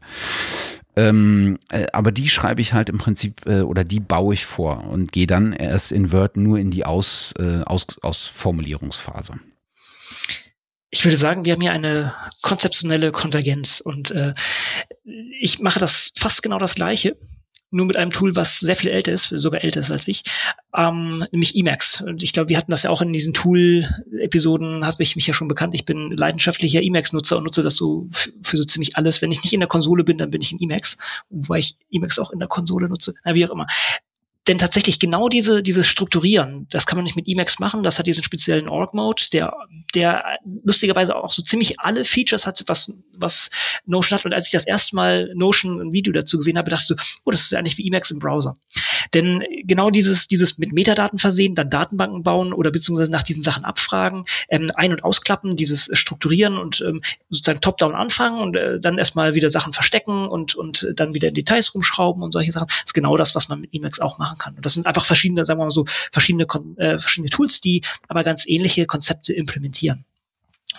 Ähm, 0.94 1.58
äh, 1.68 1.86
aber 1.92 2.12
die 2.12 2.28
schreibe 2.28 2.60
ich 2.60 2.74
halt 2.74 2.90
im 2.90 2.98
Prinzip 2.98 3.44
äh, 3.44 3.62
oder 3.62 3.82
die 3.82 3.98
baue 3.98 4.34
ich 4.34 4.46
vor 4.46 4.84
und 4.84 5.10
gehe 5.10 5.26
dann 5.26 5.52
erst 5.52 5.90
in 5.90 6.12
Word 6.12 6.36
nur 6.36 6.60
in 6.60 6.70
die 6.70 6.84
Aus, 6.84 7.34
äh, 7.40 7.62
Aus, 7.66 7.98
Ausformulierungsphase. 8.02 9.40
Ich 10.90 11.04
würde 11.04 11.16
sagen, 11.16 11.44
wir 11.44 11.54
haben 11.54 11.60
hier 11.60 11.72
eine 11.72 12.14
konzeptionelle 12.42 13.10
Konvergenz 13.10 13.80
und 13.80 14.12
äh, 14.12 14.34
ich 15.40 15.58
mache 15.58 15.80
das 15.80 16.12
fast 16.16 16.44
genau 16.44 16.60
das 16.60 16.76
Gleiche 16.76 17.16
nur 17.70 17.86
mit 17.86 17.96
einem 17.96 18.10
Tool, 18.10 18.36
was 18.36 18.60
sehr 18.60 18.76
viel 18.76 18.90
älter 18.90 19.12
ist, 19.12 19.28
sogar 19.28 19.62
älter 19.62 19.80
ist 19.80 19.90
als 19.90 20.06
ich, 20.08 20.22
ähm, 20.74 21.24
nämlich 21.32 21.56
Emacs. 21.56 22.00
Und 22.00 22.22
ich 22.22 22.32
glaube, 22.32 22.48
wir 22.48 22.56
hatten 22.56 22.70
das 22.70 22.84
ja 22.84 22.90
auch 22.90 23.02
in 23.02 23.12
diesen 23.12 23.34
Tool-Episoden, 23.34 24.86
habe 24.86 25.02
ich 25.02 25.16
mich 25.16 25.26
ja 25.26 25.34
schon 25.34 25.48
bekannt. 25.48 25.74
Ich 25.74 25.84
bin 25.84 26.10
leidenschaftlicher 26.10 26.82
Emacs-Nutzer 26.82 27.36
und 27.36 27.44
nutze 27.44 27.62
das 27.62 27.76
so 27.76 28.08
für 28.42 28.56
so 28.56 28.64
ziemlich 28.64 28.96
alles. 28.96 29.20
Wenn 29.22 29.32
ich 29.32 29.42
nicht 29.42 29.52
in 29.52 29.60
der 29.60 29.68
Konsole 29.68 30.04
bin, 30.04 30.18
dann 30.18 30.30
bin 30.30 30.42
ich 30.42 30.52
in 30.52 30.60
Emacs, 30.60 30.96
wobei 31.28 31.58
ich 31.58 31.76
Emacs 31.90 32.18
auch 32.18 32.30
in 32.30 32.38
der 32.38 32.48
Konsole 32.48 32.88
nutze. 32.88 33.14
Na, 33.24 33.34
wie 33.34 33.46
auch 33.46 33.50
immer 33.50 33.66
denn 34.48 34.58
tatsächlich 34.58 35.00
genau 35.00 35.28
diese, 35.28 35.62
dieses 35.62 35.88
Strukturieren, 35.88 36.68
das 36.70 36.86
kann 36.86 36.96
man 36.96 37.04
nicht 37.04 37.16
mit 37.16 37.26
Emacs 37.26 37.58
machen, 37.58 37.82
das 37.82 37.98
hat 37.98 38.06
diesen 38.06 38.22
speziellen 38.22 38.68
Org-Mode, 38.68 39.24
der, 39.32 39.52
der 39.94 40.24
lustigerweise 40.62 41.16
auch 41.16 41.32
so 41.32 41.42
ziemlich 41.42 41.80
alle 41.80 42.04
Features 42.04 42.46
hat, 42.46 42.62
was, 42.66 42.92
was 43.12 43.50
Notion 43.86 44.18
hat. 44.18 44.24
Und 44.24 44.32
als 44.32 44.46
ich 44.46 44.52
das 44.52 44.66
erste 44.66 44.94
Mal 44.94 45.32
Notion 45.34 45.80
ein 45.80 45.92
Video 45.92 46.12
dazu 46.12 46.36
gesehen 46.36 46.58
habe, 46.58 46.70
dachte 46.70 46.94
ich 46.94 47.00
so, 47.00 47.18
oh, 47.24 47.30
das 47.32 47.40
ist 47.40 47.52
ja 47.52 47.58
eigentlich 47.58 47.76
wie 47.78 47.88
Emacs 47.88 48.12
im 48.12 48.20
Browser. 48.20 48.56
Denn 49.14 49.42
genau 49.64 49.90
dieses, 49.90 50.28
dieses 50.28 50.58
mit 50.58 50.72
Metadaten 50.72 51.18
versehen, 51.18 51.56
dann 51.56 51.70
Datenbanken 51.70 52.22
bauen 52.22 52.52
oder 52.52 52.70
beziehungsweise 52.70 53.10
nach 53.10 53.22
diesen 53.22 53.42
Sachen 53.42 53.64
abfragen, 53.64 54.26
ähm, 54.48 54.70
ein- 54.76 54.92
und 54.92 55.02
ausklappen, 55.02 55.56
dieses 55.56 55.90
Strukturieren 55.92 56.56
und 56.56 56.80
ähm, 56.86 57.02
sozusagen 57.30 57.60
top-down 57.60 57.94
anfangen 57.94 58.40
und 58.40 58.56
äh, 58.56 58.78
dann 58.78 58.98
erstmal 58.98 59.34
wieder 59.34 59.50
Sachen 59.50 59.72
verstecken 59.72 60.28
und, 60.28 60.54
und 60.54 60.92
dann 60.94 61.14
wieder 61.14 61.28
in 61.28 61.34
Details 61.34 61.74
rumschrauben 61.74 62.22
und 62.22 62.32
solche 62.32 62.52
Sachen, 62.52 62.68
ist 62.84 62.94
genau 62.94 63.16
das, 63.16 63.34
was 63.34 63.48
man 63.48 63.60
mit 63.60 63.74
Emacs 63.74 64.00
auch 64.00 64.18
machen 64.18 64.35
kann. 64.38 64.54
Und 64.56 64.64
das 64.64 64.74
sind 64.74 64.86
einfach 64.86 65.04
verschiedene, 65.04 65.44
sagen 65.44 65.60
wir 65.60 65.64
mal 65.64 65.70
so, 65.70 65.84
verschiedene, 66.12 66.46
äh, 66.76 66.98
verschiedene 66.98 67.30
Tools, 67.30 67.60
die 67.60 67.82
aber 68.08 68.24
ganz 68.24 68.46
ähnliche 68.46 68.86
Konzepte 68.86 69.32
implementieren. 69.32 70.04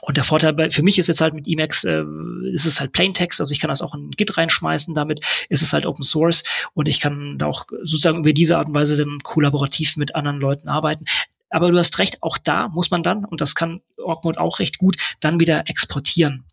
Und 0.02 0.18
der 0.18 0.24
Vorteil 0.24 0.54
bei, 0.54 0.70
für 0.70 0.84
mich 0.84 1.00
ist 1.00 1.08
jetzt 1.08 1.22
halt 1.22 1.34
mit 1.34 1.48
Emacs, 1.48 1.84
äh, 1.84 2.04
ist 2.52 2.66
es 2.66 2.80
halt 2.80 2.92
Plaintext, 2.92 3.40
also 3.40 3.52
ich 3.52 3.60
kann 3.60 3.70
das 3.70 3.82
auch 3.82 3.96
in 3.96 4.12
Git 4.12 4.38
reinschmeißen, 4.38 4.94
damit 4.94 5.22
ist 5.50 5.62
es 5.62 5.74
halt 5.74 5.86
Open 5.86 6.04
Source 6.04 6.44
und 6.74 6.88
ich 6.88 7.00
kann 7.00 7.38
da 7.38 7.48
auch 7.48 7.66
sozusagen 7.84 8.20
über 8.20 8.34
diese 8.34 8.58
Art 8.58 8.68
und 8.68 8.76
Weise 8.76 8.98
dann 8.98 9.20
kollaborativ 9.24 9.98
mit 9.98 10.16
anderen 10.16 10.40
Leuten 10.40 10.68
arbeiten. 10.68 11.06
Aber 11.50 11.72
du 11.72 11.78
hast 11.78 11.98
recht, 12.00 12.22
auch 12.22 12.38
da 12.38 12.68
muss 12.68 12.92
man 12.92 13.04
dann, 13.04 13.24
und 13.24 13.42
das 13.42 13.56
kann 13.56 13.82
Orgmode 13.98 14.40
auch 14.40 14.60
recht 14.60 14.78
gut, 14.78 14.98
dann 15.22 15.40
wieder 15.40 15.68
exportieren. 15.68 16.44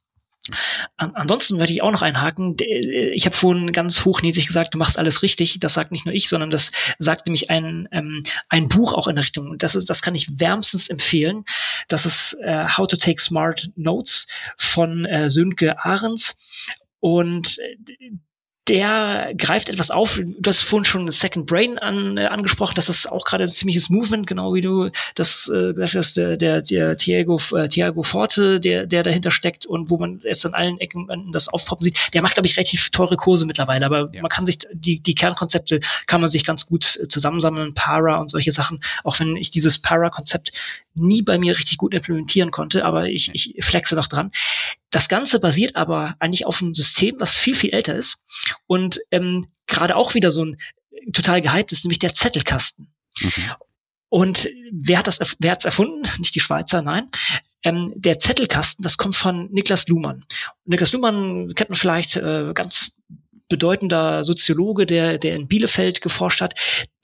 An, 0.96 1.14
ansonsten 1.14 1.58
würde 1.58 1.72
ich 1.72 1.82
auch 1.82 1.90
noch 1.90 2.02
einhaken. 2.02 2.56
Ich 2.58 3.24
habe 3.24 3.34
vorhin 3.34 3.72
ganz 3.72 4.04
hochnäsig 4.04 4.46
gesagt, 4.46 4.74
du 4.74 4.78
machst 4.78 4.98
alles 4.98 5.22
richtig. 5.22 5.58
Das 5.60 5.74
sagt 5.74 5.90
nicht 5.90 6.04
nur 6.04 6.14
ich, 6.14 6.28
sondern 6.28 6.50
das 6.50 6.70
sagt 6.98 7.26
nämlich 7.26 7.50
ein, 7.50 7.88
ähm, 7.92 8.22
ein 8.48 8.68
Buch 8.68 8.92
auch 8.92 9.08
in 9.08 9.16
der 9.16 9.24
Richtung. 9.24 9.48
Und 9.48 9.62
das 9.62 9.74
ist, 9.74 9.88
das 9.88 10.02
kann 10.02 10.14
ich 10.14 10.38
wärmstens 10.38 10.88
empfehlen. 10.88 11.44
Das 11.88 12.04
ist 12.04 12.36
äh, 12.42 12.66
How 12.68 12.86
to 12.86 12.96
Take 12.96 13.20
Smart 13.20 13.70
Notes 13.76 14.26
von 14.58 15.06
äh, 15.06 15.30
Sönke 15.30 15.82
Ahrens. 15.82 16.36
Und 17.00 17.58
äh, 17.58 18.10
der 18.68 19.34
greift 19.36 19.68
etwas 19.68 19.90
auf. 19.90 20.18
Du 20.18 20.48
hast 20.48 20.60
vorhin 20.60 20.84
schon 20.84 21.10
Second 21.10 21.46
Brain 21.46 21.78
an, 21.78 22.16
äh, 22.16 22.26
angesprochen. 22.26 22.74
Das 22.76 22.88
ist 22.88 23.10
auch 23.10 23.24
gerade 23.24 23.44
ein 23.44 23.48
ziemliches 23.48 23.90
Movement, 23.90 24.26
genau 24.26 24.54
wie 24.54 24.62
du 24.62 24.90
das 25.14 25.50
äh, 25.54 25.74
gesagt 25.74 25.94
hast, 25.94 26.16
der, 26.16 26.38
der, 26.38 26.62
der 26.62 26.96
Thiago, 26.96 27.38
äh, 27.54 27.68
Thiago 27.68 28.02
Forte, 28.02 28.60
der, 28.60 28.86
der 28.86 29.02
dahinter 29.02 29.30
steckt 29.30 29.66
und 29.66 29.90
wo 29.90 29.98
man 29.98 30.20
es 30.24 30.46
an 30.46 30.54
allen 30.54 30.78
Ecken 30.78 31.08
das 31.32 31.48
aufpoppen 31.48 31.84
sieht. 31.84 32.14
Der 32.14 32.22
macht, 32.22 32.34
glaube 32.34 32.46
ich, 32.46 32.56
relativ 32.56 32.88
teure 32.90 33.16
Kurse 33.16 33.44
mittlerweile, 33.44 33.84
aber 33.84 34.08
ja. 34.12 34.22
man 34.22 34.30
kann 34.30 34.46
sich, 34.46 34.58
die, 34.72 35.00
die 35.00 35.14
Kernkonzepte 35.14 35.80
kann 36.06 36.22
man 36.22 36.30
sich 36.30 36.44
ganz 36.44 36.66
gut 36.66 36.98
äh, 37.02 37.08
zusammensammeln, 37.08 37.74
Para 37.74 38.16
und 38.16 38.30
solche 38.30 38.52
Sachen. 38.52 38.80
Auch 39.02 39.20
wenn 39.20 39.36
ich 39.36 39.50
dieses 39.50 39.78
Para-Konzept 39.78 40.52
nie 40.94 41.22
bei 41.22 41.38
mir 41.38 41.56
richtig 41.58 41.76
gut 41.76 41.92
implementieren 41.92 42.50
konnte, 42.50 42.84
aber 42.84 43.08
ich, 43.08 43.30
ich 43.34 43.64
flexe 43.64 43.94
noch 43.94 44.06
dran. 44.06 44.30
Das 44.94 45.08
Ganze 45.08 45.40
basiert 45.40 45.74
aber 45.74 46.14
eigentlich 46.20 46.46
auf 46.46 46.62
einem 46.62 46.72
System, 46.72 47.16
was 47.18 47.34
viel, 47.34 47.56
viel 47.56 47.74
älter 47.74 47.96
ist 47.96 48.18
und 48.68 49.00
ähm, 49.10 49.48
gerade 49.66 49.96
auch 49.96 50.14
wieder 50.14 50.30
so 50.30 50.44
ein 50.44 50.56
total 51.12 51.42
gehypt 51.42 51.72
ist, 51.72 51.84
nämlich 51.84 51.98
der 51.98 52.14
Zettelkasten. 52.14 52.94
Mhm. 53.20 53.30
Und 54.08 54.48
wer 54.70 54.98
hat 54.98 55.08
das, 55.08 55.18
wer 55.40 55.50
hat's 55.50 55.64
erfunden? 55.64 56.08
Nicht 56.18 56.36
die 56.36 56.40
Schweizer, 56.40 56.80
nein. 56.80 57.10
Ähm, 57.64 57.92
der 57.96 58.20
Zettelkasten, 58.20 58.84
das 58.84 58.96
kommt 58.96 59.16
von 59.16 59.50
Niklas 59.50 59.88
Luhmann. 59.88 60.24
Niklas 60.64 60.92
Luhmann 60.92 61.52
kennt 61.56 61.70
man 61.70 61.76
vielleicht 61.76 62.14
äh, 62.14 62.52
ganz 62.54 62.92
bedeutender 63.48 64.22
Soziologe, 64.22 64.86
der, 64.86 65.18
der 65.18 65.34
in 65.34 65.48
Bielefeld 65.48 66.02
geforscht 66.02 66.40
hat, 66.40 66.54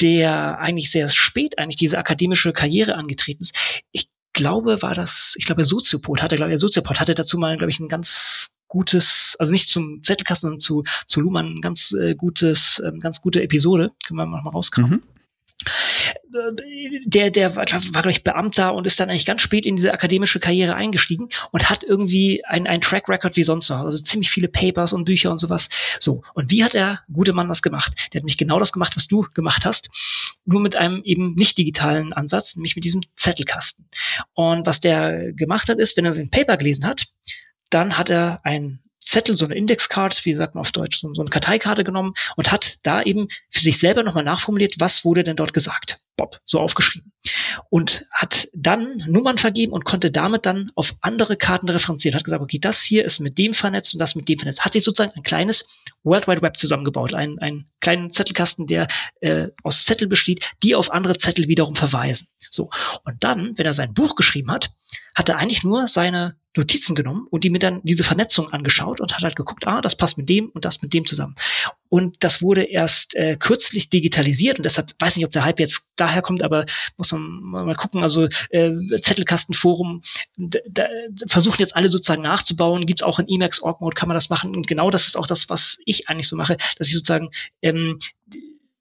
der 0.00 0.60
eigentlich 0.60 0.92
sehr 0.92 1.08
spät 1.08 1.58
eigentlich 1.58 1.76
diese 1.76 1.98
akademische 1.98 2.52
Karriere 2.52 2.94
angetreten 2.94 3.42
ist. 3.42 3.82
Ich 3.90 4.09
glaube, 4.40 4.82
war 4.82 4.94
das, 4.94 5.34
ich 5.36 5.44
glaube, 5.44 5.60
der 5.60 5.66
Soziopod 5.66 6.22
hatte, 6.22 6.36
glaube 6.36 6.50
ich, 6.50 6.54
der 6.54 6.58
Soziopod 6.58 6.98
hatte 6.98 7.14
dazu 7.14 7.38
mal, 7.38 7.56
glaube 7.56 7.70
ich, 7.70 7.78
ein 7.78 7.88
ganz 7.88 8.50
gutes, 8.68 9.36
also 9.38 9.52
nicht 9.52 9.68
zum 9.68 10.02
Zettelkasten, 10.02 10.48
sondern 10.48 10.60
zu, 10.60 10.84
zu 11.06 11.20
Luhmann 11.20 11.56
ein 11.56 11.60
ganz 11.60 11.92
äh, 11.92 12.14
gutes, 12.14 12.78
äh, 12.78 12.92
ganz 12.98 13.20
gute 13.20 13.42
Episode. 13.42 13.92
Können 14.06 14.16
wir 14.18 14.26
mal 14.26 14.40
rauskramen. 14.48 14.90
Mhm 14.92 15.00
der, 17.04 17.30
der 17.30 17.56
war, 17.56 17.64
war 17.66 18.02
glaube 18.02 18.10
ich, 18.10 18.24
Beamter 18.24 18.74
und 18.74 18.86
ist 18.86 19.00
dann 19.00 19.10
eigentlich 19.10 19.26
ganz 19.26 19.42
spät 19.42 19.66
in 19.66 19.76
diese 19.76 19.92
akademische 19.92 20.40
Karriere 20.40 20.74
eingestiegen 20.74 21.28
und 21.50 21.68
hat 21.68 21.84
irgendwie 21.84 22.44
ein, 22.44 22.66
ein 22.66 22.80
Track 22.80 23.08
Record 23.08 23.36
wie 23.36 23.42
sonst 23.42 23.68
noch. 23.68 23.80
Also 23.80 24.02
ziemlich 24.02 24.30
viele 24.30 24.48
Papers 24.48 24.92
und 24.92 25.04
Bücher 25.04 25.30
und 25.30 25.38
sowas. 25.38 25.68
So. 25.98 26.22
Und 26.34 26.50
wie 26.50 26.64
hat 26.64 26.74
der 26.74 27.00
gute 27.12 27.32
Mann 27.32 27.48
das 27.48 27.62
gemacht? 27.62 27.92
Der 27.96 28.18
hat 28.18 28.24
nämlich 28.24 28.38
genau 28.38 28.58
das 28.58 28.72
gemacht, 28.72 28.96
was 28.96 29.08
du 29.08 29.26
gemacht 29.34 29.64
hast. 29.64 29.88
Nur 30.44 30.60
mit 30.60 30.76
einem 30.76 31.02
eben 31.04 31.34
nicht 31.34 31.58
digitalen 31.58 32.12
Ansatz, 32.12 32.56
nämlich 32.56 32.76
mit 32.76 32.84
diesem 32.84 33.02
Zettelkasten. 33.16 33.86
Und 34.34 34.66
was 34.66 34.80
der 34.80 35.32
gemacht 35.32 35.68
hat, 35.68 35.78
ist, 35.78 35.96
wenn 35.96 36.04
er 36.04 36.12
sein 36.12 36.30
Paper 36.30 36.56
gelesen 36.56 36.86
hat, 36.86 37.06
dann 37.70 37.98
hat 37.98 38.10
er 38.10 38.40
ein 38.44 38.80
Zettel, 39.10 39.36
so 39.36 39.44
eine 39.44 39.56
Indexcard, 39.56 40.24
wie 40.24 40.34
sagt 40.34 40.54
man 40.54 40.62
auf 40.62 40.72
Deutsch, 40.72 41.00
so, 41.00 41.20
eine 41.20 41.30
Karteikarte 41.30 41.84
genommen 41.84 42.14
und 42.36 42.52
hat 42.52 42.78
da 42.84 43.02
eben 43.02 43.28
für 43.50 43.60
sich 43.60 43.78
selber 43.78 44.02
nochmal 44.02 44.24
nachformuliert, 44.24 44.74
was 44.78 45.04
wurde 45.04 45.24
denn 45.24 45.36
dort 45.36 45.52
gesagt. 45.52 45.98
Bob, 46.16 46.38
so 46.44 46.60
aufgeschrieben. 46.60 47.12
Und 47.70 48.06
hat 48.12 48.48
dann 48.52 49.02
Nummern 49.06 49.38
vergeben 49.38 49.72
und 49.72 49.84
konnte 49.84 50.10
damit 50.10 50.44
dann 50.44 50.70
auf 50.74 50.94
andere 51.00 51.36
Karten 51.36 51.68
referenzieren. 51.68 52.14
Hat 52.14 52.24
gesagt, 52.24 52.42
okay, 52.42 52.58
das 52.58 52.82
hier 52.82 53.06
ist 53.06 53.20
mit 53.20 53.38
dem 53.38 53.54
vernetzt 53.54 53.94
und 53.94 54.00
das 54.00 54.14
mit 54.14 54.28
dem 54.28 54.38
vernetzt. 54.38 54.62
Hat 54.62 54.74
sich 54.74 54.84
sozusagen 54.84 55.12
ein 55.16 55.22
kleines 55.22 55.66
World 56.02 56.28
Wide 56.28 56.42
Web 56.42 56.58
zusammengebaut. 56.58 57.14
Einen, 57.14 57.38
einen 57.38 57.70
kleinen 57.80 58.10
Zettelkasten, 58.10 58.66
der 58.66 58.86
äh, 59.20 59.48
aus 59.62 59.84
Zettel 59.84 60.08
besteht, 60.08 60.50
die 60.62 60.74
auf 60.74 60.92
andere 60.92 61.16
Zettel 61.16 61.48
wiederum 61.48 61.74
verweisen. 61.74 62.28
So. 62.50 62.68
Und 63.04 63.24
dann, 63.24 63.56
wenn 63.56 63.64
er 63.66 63.72
sein 63.72 63.94
Buch 63.94 64.14
geschrieben 64.14 64.50
hat, 64.50 64.70
hat 65.14 65.30
er 65.30 65.38
eigentlich 65.38 65.64
nur 65.64 65.88
seine 65.88 66.36
Notizen 66.56 66.96
genommen 66.96 67.26
und 67.30 67.44
die 67.44 67.50
mir 67.50 67.60
dann 67.60 67.80
diese 67.84 68.02
Vernetzung 68.02 68.52
angeschaut 68.52 69.00
und 69.00 69.14
hat 69.14 69.22
halt 69.22 69.36
geguckt, 69.36 69.66
ah, 69.66 69.80
das 69.80 69.96
passt 69.96 70.18
mit 70.18 70.28
dem 70.28 70.48
und 70.48 70.64
das 70.64 70.82
mit 70.82 70.92
dem 70.92 71.06
zusammen. 71.06 71.36
Und 71.88 72.24
das 72.24 72.42
wurde 72.42 72.64
erst 72.64 73.14
äh, 73.14 73.36
kürzlich 73.36 73.88
digitalisiert 73.88 74.58
und 74.58 74.64
deshalb 74.64 74.94
weiß 74.98 75.16
nicht, 75.16 75.24
ob 75.24 75.32
der 75.32 75.44
Hype 75.44 75.60
jetzt 75.60 75.86
daher 75.96 76.22
kommt, 76.22 76.42
aber 76.42 76.66
muss 76.96 77.12
man 77.12 77.40
mal 77.40 77.74
gucken. 77.76 78.02
Also 78.02 78.28
äh, 78.50 78.72
Zettelkastenforum 79.00 80.02
da, 80.36 80.88
versuchen 81.26 81.60
jetzt 81.60 81.76
alle 81.76 81.88
sozusagen 81.88 82.22
nachzubauen. 82.22 82.86
Gibt 82.86 83.00
es 83.00 83.06
auch 83.06 83.18
in 83.20 83.28
Emacs 83.28 83.60
Org 83.60 83.80
Mode 83.80 83.94
kann 83.94 84.08
man 84.08 84.16
das 84.16 84.28
machen 84.28 84.56
und 84.56 84.66
genau 84.66 84.90
das 84.90 85.06
ist 85.06 85.16
auch 85.16 85.26
das, 85.26 85.48
was 85.48 85.78
ich 85.84 86.08
eigentlich 86.08 86.28
so 86.28 86.36
mache, 86.36 86.56
dass 86.78 86.88
ich 86.88 86.94
sozusagen 86.94 87.30
ähm, 87.62 87.98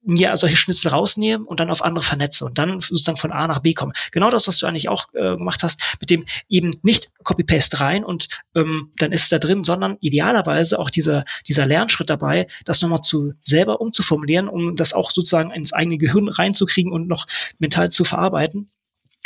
mir 0.02 0.36
solche 0.38 0.56
Schnitzel 0.56 0.90
rausnehme 0.90 1.46
und 1.46 1.60
dann 1.60 1.70
auf 1.70 1.84
andere 1.84 2.04
vernetze 2.04 2.46
und 2.46 2.58
dann 2.58 2.82
sozusagen 2.82 3.18
von 3.18 3.32
A 3.32 3.48
nach 3.48 3.60
B 3.60 3.74
komme. 3.74 3.94
Genau 4.12 4.30
das, 4.30 4.48
was 4.48 4.58
du 4.58 4.66
eigentlich 4.66 4.90
auch 4.90 5.08
äh, 5.14 5.36
gemacht 5.36 5.64
hast, 5.64 5.98
mit 6.00 6.10
dem 6.10 6.26
eben 6.48 6.76
nicht 6.84 7.12
Copy-Paste 7.24 7.82
rein 7.82 8.04
und 8.04 8.28
ähm, 8.56 8.92
dann 8.98 9.12
ist 9.12 9.24
es 9.24 9.30
da 9.30 9.40
drin, 9.40 9.64
sondern 9.64 9.98
idealerweise 10.00 10.80
auch 10.80 10.90
dieser, 10.90 11.26
dieser 11.48 11.66
Lernschritt 11.66 12.10
dabei, 12.10 12.48
das 12.66 12.82
nochmal 12.82 13.02
zu 13.02 13.34
selber 13.42 13.82
umzuformulieren, 13.82 14.48
um 14.48 14.76
das 14.76 14.94
auch 14.94 15.12
sozusagen 15.12 15.52
ins 15.52 15.74
eigene 15.74 15.98
Gehirn 15.98 16.30
reinzukriegen 16.30 16.92
und 16.92 17.08
noch 17.08 17.28
mental 17.60 17.90
zu 17.90 18.04
verarbeiten 18.04 18.70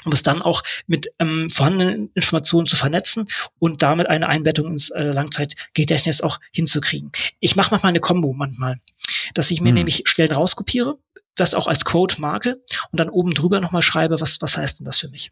um 0.06 0.12
es 0.12 0.24
dann 0.24 0.42
auch 0.42 0.64
mit 0.88 1.12
ähm, 1.20 1.50
vorhandenen 1.50 2.12
Informationen 2.14 2.68
zu 2.68 2.76
vernetzen 2.76 3.28
und 3.60 3.82
damit 3.84 4.08
eine 4.08 4.28
Einbettung 4.28 4.72
ins 4.72 4.90
äh, 4.90 5.04
Langzeitgedächtnis 5.04 6.22
auch 6.22 6.40
hinzukriegen. 6.52 7.12
Ich 7.40 7.56
mache 7.56 7.72
manchmal 7.72 7.92
eine 7.92 8.00
Combo 8.00 8.34
manchmal, 8.34 8.80
dass 9.34 9.52
ich 9.52 9.62
mir 9.62 9.70
hm. 9.70 9.76
nämlich 9.76 10.04
Stellen 10.06 10.32
rauskopiere, 10.32 10.98
das 11.36 11.54
auch 11.54 11.68
als 11.68 11.86
Code 11.86 12.16
marke 12.20 12.62
und 12.92 13.00
dann 13.00 13.10
oben 13.10 13.34
drüber 13.34 13.60
nochmal 13.60 13.82
schreibe, 13.82 14.20
was, 14.20 14.42
was 14.42 14.58
heißt 14.58 14.80
denn 14.80 14.86
das 14.86 15.00
für 15.00 15.10
mich? 15.10 15.32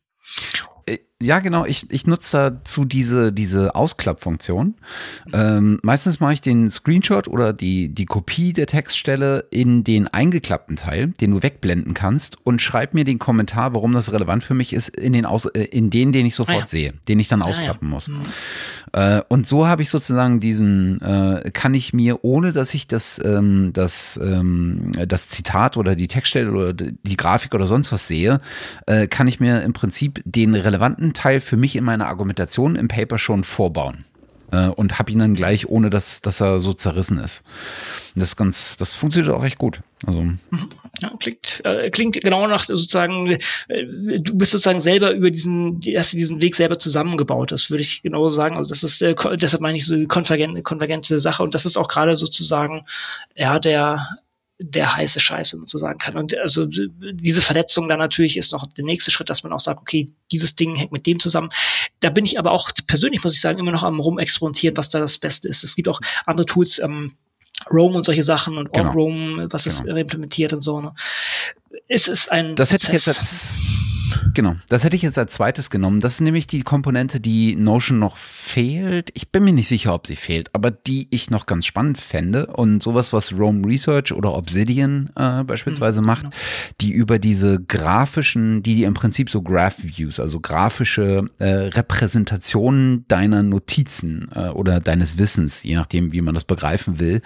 Ja, 1.22 1.40
genau. 1.40 1.66
Ich, 1.66 1.90
ich 1.92 2.08
nutze 2.08 2.38
dazu 2.38 2.86
diese, 2.86 3.32
diese 3.32 3.76
Ausklappfunktion. 3.76 4.76
Ähm, 5.32 5.80
meistens 5.84 6.20
mache 6.20 6.34
ich 6.34 6.42
den 6.42 6.72
Screenshot 6.72 7.28
oder 7.28 7.54
die, 7.54 7.90
die 7.90 8.06
Kopie 8.06 8.54
der 8.54 8.66
Textstelle 8.66 9.46
in 9.52 9.84
den 9.84 10.08
eingeklappten 10.08 10.78
Teil, 10.78 11.10
den 11.22 11.32
du 11.32 11.44
wegblenden 11.44 11.94
kannst, 11.94 12.38
und 12.44 12.62
schreib 12.62 12.94
mir 12.94 13.06
den 13.06 13.20
Kommentar, 13.20 13.76
warum 13.76 13.94
das 13.94 14.12
relevant 14.12 14.44
für 14.44 14.56
mich 14.56 14.74
ist, 14.74 14.90
in 14.90 15.14
den, 15.14 15.26
Aus, 15.26 15.46
äh, 15.46 15.64
in 15.66 15.90
den, 15.90 16.12
den 16.12 16.26
ich 16.26 16.36
sofort 16.36 16.58
ah, 16.58 16.62
ja. 16.62 16.68
sehe, 16.68 16.94
den 17.08 17.20
ich 17.20 17.28
dann 17.28 17.42
ausklappen 17.42 17.88
ah, 17.88 17.92
ja. 17.92 17.94
muss. 17.94 18.08
Mhm. 18.10 18.22
Äh, 18.94 19.22
und 19.30 19.48
so 19.48 19.68
habe 19.68 19.84
ich 19.84 19.90
sozusagen 19.90 20.40
diesen, 20.40 21.02
äh, 21.02 21.52
kann 21.52 21.74
ich 21.74 21.94
mir, 21.94 22.24
ohne 22.24 22.52
dass 22.52 22.74
ich 22.74 22.88
das, 22.88 23.22
ähm, 23.24 23.72
das, 23.74 24.20
ähm, 24.22 24.92
das 25.08 25.30
Zitat 25.30 25.78
oder 25.78 25.96
die 25.96 26.08
Textstelle 26.08 26.52
oder 26.52 26.74
die 26.74 27.18
Grafik 27.18 27.54
oder 27.54 27.68
sonst 27.68 27.92
was 27.92 28.08
sehe, 28.08 28.42
äh, 28.88 29.08
kann 29.08 29.28
ich 29.28 29.40
mir 29.40 29.62
im 29.62 29.74
Prinzip 29.74 30.22
den 30.26 30.56
relevanten 30.56 31.11
Teil 31.14 31.42
für 31.42 31.58
mich 31.58 31.76
in 31.76 31.84
meiner 31.84 32.08
Argumentation 32.08 32.76
im 32.76 32.88
Paper 32.88 33.18
schon 33.18 33.44
vorbauen 33.44 34.06
äh, 34.52 34.68
und 34.68 35.00
habe 35.00 35.12
ihn 35.12 35.20
dann 35.20 35.34
gleich, 35.34 35.68
ohne 35.68 35.90
dass, 35.90 36.22
dass 36.22 36.42
er 36.42 36.60
so 36.60 36.74
zerrissen 36.74 37.20
ist. 37.20 37.44
Das 38.16 38.36
ganz, 38.36 38.78
das 38.78 38.94
funktioniert 38.94 39.34
auch 39.34 39.44
echt 39.44 39.58
gut. 39.58 39.82
Also 40.06 40.26
ja, 41.00 41.12
klingt, 41.20 41.62
äh, 41.64 41.90
klingt 41.90 42.22
genau 42.22 42.48
nach 42.48 42.66
sozusagen, 42.66 43.38
äh, 43.68 44.20
du 44.20 44.36
bist 44.36 44.52
sozusagen 44.52 44.80
selber 44.80 45.12
über 45.12 45.32
diesen, 45.32 45.80
hast 45.96 46.14
diesen 46.14 46.42
Weg 46.42 46.56
selber 46.56 46.80
zusammengebaut. 46.80 47.52
Das 47.52 47.70
würde 47.70 47.82
ich 47.82 48.02
genau 48.02 48.30
sagen. 48.32 48.58
Also 48.58 48.70
das 48.70 48.84
ist, 48.84 49.02
äh, 49.02 49.16
deshalb 49.38 49.62
meine 49.62 49.78
ich 49.78 49.86
so 49.86 49.96
die 49.96 50.08
konvergente, 50.08 50.62
konvergente 50.62 51.20
Sache 51.20 51.44
und 51.44 51.56
das 51.56 51.66
ist 51.66 51.78
auch 51.78 51.88
gerade 51.88 52.18
sozusagen 52.18 52.86
ja 53.36 53.60
der 53.60 54.06
der 54.64 54.96
heiße 54.96 55.20
Scheiß, 55.20 55.54
wenn 55.54 55.62
man 55.62 55.68
so 55.68 55.78
sagen 55.78 55.98
kann. 55.98 56.16
Und 56.16 56.38
also 56.38 56.66
diese 56.68 57.42
Verletzung 57.42 57.90
dann 57.90 58.00
natürlich 58.00 58.38
ist 58.38 58.52
noch 58.52 58.72
der 58.74 58.86
nächste 58.86 59.12
Schritt, 59.12 59.30
dass 59.30 59.44
man 59.44 59.52
auch 59.54 59.60
sagt, 59.60 59.82
okay, 59.82 60.14
dieses 60.32 60.56
Ding 60.56 60.76
hängt 60.76 60.92
mit 60.92 61.06
dem 61.08 61.20
zusammen. 61.20 61.50
Da 62.00 62.10
bin 62.10 62.26
ich 62.26 62.38
aber 62.38 62.52
auch 62.52 62.72
persönlich, 62.88 63.24
muss 63.24 63.34
ich 63.34 63.42
sagen, 63.42 63.60
immer 63.60 63.72
noch 63.72 63.84
am 63.84 64.00
rumexperimentieren, 64.00 64.78
was 64.78 64.90
da 64.90 65.00
das 65.00 65.18
Beste 65.18 65.48
ist. 65.48 65.64
Es 65.64 65.76
gibt 65.76 65.88
auch 65.88 66.00
andere 66.26 66.46
Tools, 66.46 66.80
ähm, 66.80 67.16
Roam 67.70 67.96
und 67.96 68.06
solche 68.06 68.24
Sachen 68.24 68.58
und 68.58 68.74
genau. 68.74 68.92
Roam, 68.92 69.48
was 69.52 69.66
genau. 69.66 69.92
es 69.94 70.00
implementiert 70.02 70.54
und 70.54 70.62
so. 70.62 70.82
Ne? 70.82 70.94
Es 71.88 72.08
ist 72.08 72.32
ein 72.32 72.56
Das 72.56 72.72
hätte 72.72 72.88
ich 72.88 72.94
jetzt 72.94 73.08
als 73.08 73.54
Genau, 74.34 74.56
das 74.70 74.84
hätte 74.84 74.96
ich 74.96 75.02
jetzt 75.02 75.18
als 75.18 75.34
zweites 75.34 75.70
genommen. 75.70 76.00
Das 76.00 76.16
ist 76.16 76.22
nämlich 76.22 76.48
die 76.48 76.62
Komponente, 76.62 77.20
die 77.20 77.56
Notion 77.56 78.00
noch 78.00 78.18
fehlt. 78.18 79.12
Ich 79.14 79.32
bin 79.32 79.44
mir 79.44 79.54
nicht 79.54 79.68
sicher, 79.68 79.94
ob 79.94 80.08
sie 80.08 80.16
fehlt, 80.16 80.50
aber 80.54 80.72
die 80.72 81.08
ich 81.12 81.30
noch 81.30 81.46
ganz 81.46 81.66
spannend 81.66 81.98
fände 81.98 82.48
und 82.48 82.82
sowas, 82.84 83.14
was 83.14 83.38
Rome 83.38 83.66
Research 83.66 84.14
oder 84.14 84.34
Obsidian 84.34 85.10
äh, 85.16 85.44
beispielsweise 85.44 86.02
mhm, 86.02 86.08
macht, 86.08 86.24
genau. 86.24 86.36
die 86.82 86.92
über 86.92 87.20
diese 87.20 87.62
grafischen, 87.62 88.64
die, 88.64 88.76
die 88.76 88.84
im 88.84 88.94
Prinzip 88.94 89.30
so 89.30 89.42
Graph 89.42 89.84
Views, 89.84 90.20
also 90.20 90.40
grafische 90.40 91.30
äh, 91.40 91.46
Repräsentationen 91.46 93.06
deiner 93.08 93.44
Notizen 93.44 94.30
äh, 94.36 94.50
oder 94.50 94.80
deines 94.80 95.18
Wissens, 95.18 95.64
je 95.64 95.76
nachdem, 95.76 96.12
wie 96.14 96.22
man 96.22 96.36
das 96.36 96.44
begreifen 96.44 97.00
will, 97.00 97.22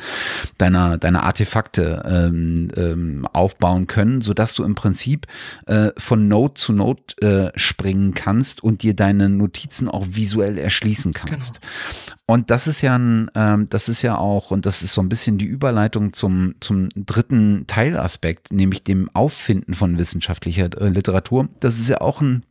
deiner, 0.57 0.97
deiner 0.97 1.23
Artefakte 1.23 2.03
ähm, 2.05 2.69
ähm, 2.75 3.27
aufbauen 3.33 3.87
können, 3.87 4.21
sodass 4.21 4.53
du 4.53 4.63
im 4.63 4.75
Prinzip 4.75 5.27
äh, 5.65 5.91
von 5.97 6.27
Node 6.27 6.55
zu 6.55 6.73
Node 6.75 7.01
äh, 7.21 7.59
springen 7.59 8.13
kannst 8.13 8.63
und 8.63 8.83
dir 8.83 8.95
deine 8.95 9.29
Notizen 9.29 9.89
auch 9.89 10.05
visuell 10.09 10.57
erschließen 10.57 11.13
kannst. 11.13 11.61
Genau. 11.61 12.15
Und 12.27 12.49
das 12.49 12.67
ist 12.67 12.81
ja 12.81 12.97
ein, 12.97 13.29
ähm, 13.35 13.67
das 13.69 13.87
ist 13.89 14.01
ja 14.01 14.17
auch, 14.17 14.51
und 14.51 14.65
das 14.65 14.81
ist 14.81 14.93
so 14.93 15.01
ein 15.01 15.09
bisschen 15.09 15.37
die 15.37 15.45
Überleitung 15.45 16.13
zum, 16.13 16.55
zum 16.59 16.89
dritten 16.95 17.65
Teilaspekt, 17.67 18.51
nämlich 18.51 18.83
dem 18.83 19.09
Auffinden 19.13 19.73
von 19.73 19.97
wissenschaftlicher 19.97 20.69
äh, 20.79 20.89
Literatur. 20.89 21.49
Das 21.59 21.79
ist 21.79 21.89
ja 21.89 22.01
auch 22.01 22.21
ein 22.21 22.43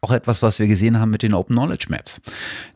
auch 0.00 0.12
etwas, 0.12 0.42
was 0.42 0.58
wir 0.58 0.66
gesehen 0.66 0.98
haben 0.98 1.10
mit 1.10 1.22
den 1.22 1.34
Open 1.34 1.56
Knowledge 1.56 1.86
Maps, 1.88 2.20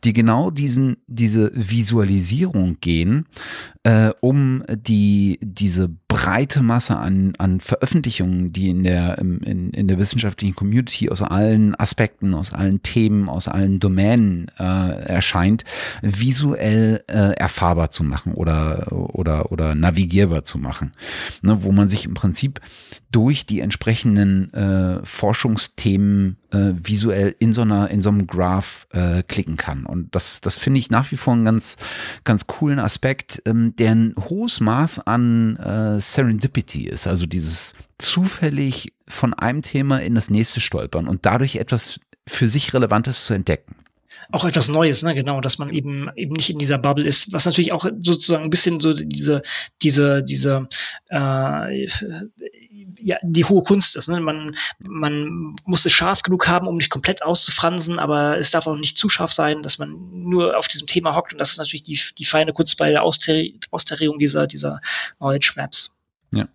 die 0.04 0.12
genau 0.12 0.50
diesen, 0.50 0.96
diese 1.06 1.50
Visualisierung 1.54 2.78
gehen, 2.80 3.26
äh, 3.82 4.10
um 4.20 4.64
die, 4.68 5.38
diese 5.42 5.88
breite 6.08 6.62
Masse 6.62 6.96
an, 6.96 7.34
an 7.38 7.60
Veröffentlichungen, 7.60 8.52
die 8.52 8.70
in 8.70 8.84
der, 8.84 9.18
in, 9.18 9.70
in 9.70 9.88
der 9.88 9.98
wissenschaftlichen 9.98 10.54
Community 10.54 11.10
aus 11.10 11.22
allen 11.22 11.74
Aspekten, 11.74 12.34
aus 12.34 12.52
allen 12.52 12.82
Themen, 12.82 13.28
aus 13.28 13.48
allen 13.48 13.80
Domänen 13.80 14.50
äh, 14.58 14.62
erscheint, 14.62 15.64
visuell 16.02 17.04
äh, 17.08 17.32
erfahrbar 17.36 17.90
zu 17.90 18.04
machen 18.04 18.34
oder, 18.34 18.92
oder, 18.92 19.50
oder 19.52 19.74
navigierbar 19.74 20.44
zu 20.44 20.58
machen. 20.58 20.92
Ne, 21.42 21.64
wo 21.64 21.72
man 21.72 21.88
sich 21.88 22.06
im 22.06 22.14
Prinzip 22.14 22.60
durch 23.10 23.46
die 23.46 23.60
entsprechenden 23.60 24.52
äh, 24.54 25.04
Forschungsthemen 25.04 26.36
äh, 26.54 26.74
visuell 26.82 27.34
in 27.38 27.52
so 27.52 27.62
einer, 27.62 27.90
in 27.90 28.02
so 28.02 28.10
einem 28.10 28.26
Graph 28.26 28.86
äh, 28.92 29.22
klicken 29.22 29.56
kann. 29.56 29.84
Und 29.84 30.14
das, 30.14 30.40
das 30.40 30.56
finde 30.56 30.78
ich 30.78 30.90
nach 30.90 31.10
wie 31.10 31.16
vor 31.16 31.34
einen 31.34 31.44
ganz, 31.44 31.76
ganz 32.24 32.46
coolen 32.46 32.78
Aspekt, 32.78 33.42
ähm, 33.46 33.74
der 33.76 33.92
ein 33.92 34.14
hohes 34.28 34.60
Maß 34.60 35.06
an 35.06 35.56
äh, 35.56 36.00
Serendipity 36.00 36.86
ist. 36.86 37.06
Also 37.06 37.26
dieses 37.26 37.74
zufällig 37.98 38.92
von 39.08 39.34
einem 39.34 39.62
Thema 39.62 39.98
in 39.98 40.14
das 40.14 40.30
nächste 40.30 40.60
stolpern 40.60 41.08
und 41.08 41.26
dadurch 41.26 41.56
etwas 41.56 42.00
für 42.26 42.46
sich 42.46 42.72
Relevantes 42.72 43.26
zu 43.26 43.34
entdecken 43.34 43.76
auch 44.30 44.44
etwas 44.44 44.68
Neues, 44.68 45.02
ne, 45.02 45.14
genau, 45.14 45.40
dass 45.40 45.58
man 45.58 45.70
eben 45.70 46.08
eben 46.16 46.34
nicht 46.34 46.50
in 46.50 46.58
dieser 46.58 46.78
Bubble 46.78 47.06
ist, 47.06 47.32
was 47.32 47.46
natürlich 47.46 47.72
auch 47.72 47.86
sozusagen 48.00 48.44
ein 48.44 48.50
bisschen 48.50 48.80
so 48.80 48.92
diese 48.92 49.42
diese 49.82 50.22
diese 50.22 50.68
äh, 51.10 51.86
ja, 53.04 53.18
die 53.22 53.44
hohe 53.44 53.62
Kunst 53.62 53.96
ist. 53.96 54.08
Ne? 54.08 54.18
Man, 54.18 54.56
man 54.78 55.56
muss 55.66 55.84
es 55.84 55.92
scharf 55.92 56.22
genug 56.22 56.48
haben, 56.48 56.66
um 56.66 56.76
nicht 56.76 56.88
komplett 56.88 57.22
auszufransen, 57.22 57.98
aber 57.98 58.38
es 58.38 58.50
darf 58.50 58.66
auch 58.66 58.76
nicht 58.76 58.96
zu 58.96 59.10
scharf 59.10 59.32
sein, 59.32 59.62
dass 59.62 59.78
man 59.78 59.94
nur 60.10 60.56
auf 60.58 60.68
diesem 60.68 60.86
Thema 60.86 61.14
hockt. 61.14 61.34
Und 61.34 61.38
das 61.38 61.52
ist 61.52 61.58
natürlich 61.58 61.84
die, 61.84 62.00
die 62.16 62.24
feine 62.24 62.54
Kunst 62.54 62.78
bei 62.78 62.90
der 62.90 63.02
Austarierung 63.02 64.18
dieser, 64.18 64.46
dieser 64.46 64.80
Knowledge 65.18 65.52
Maps. 65.56 65.94
Ja. 66.32 66.48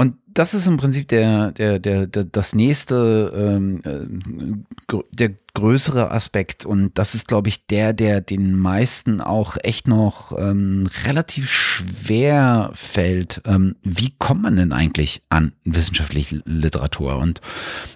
Und 0.00 0.16
das 0.28 0.54
ist 0.54 0.66
im 0.66 0.78
Prinzip 0.78 1.08
der, 1.08 1.52
der, 1.52 1.78
der, 1.78 2.06
der 2.06 2.24
das 2.24 2.54
nächste, 2.54 3.30
ähm, 3.36 3.82
äh, 3.84 4.96
der 5.12 5.34
größere 5.52 6.10
Aspekt. 6.10 6.64
Und 6.64 6.96
das 6.96 7.14
ist, 7.14 7.28
glaube 7.28 7.50
ich, 7.50 7.66
der, 7.66 7.92
der 7.92 8.22
den 8.22 8.58
meisten 8.58 9.20
auch 9.20 9.58
echt 9.62 9.88
noch 9.88 10.32
ähm, 10.38 10.88
relativ 11.04 11.50
schwer 11.50 12.70
fällt. 12.72 13.42
Ähm, 13.44 13.76
wie 13.82 14.14
kommt 14.18 14.40
man 14.40 14.56
denn 14.56 14.72
eigentlich 14.72 15.22
an 15.28 15.52
wissenschaftliche 15.64 16.40
Literatur? 16.46 17.18
Und 17.18 17.42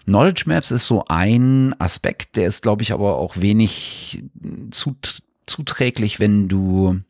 Knowledge 0.05 0.45
Maps 0.45 0.73
ist 0.73 0.87
so 0.87 1.07
ein 1.09 1.75
Aspekt, 1.81 2.37
der 2.37 2.49
ist, 2.49 2.61
glaube 2.61 2.83
ich, 2.83 2.93
aber 2.93 3.17
auch 3.17 3.41
wenig 3.41 4.23
zut 4.71 5.23
zuträglich, 5.47 6.21
wenn 6.21 6.49
du 6.51 7.01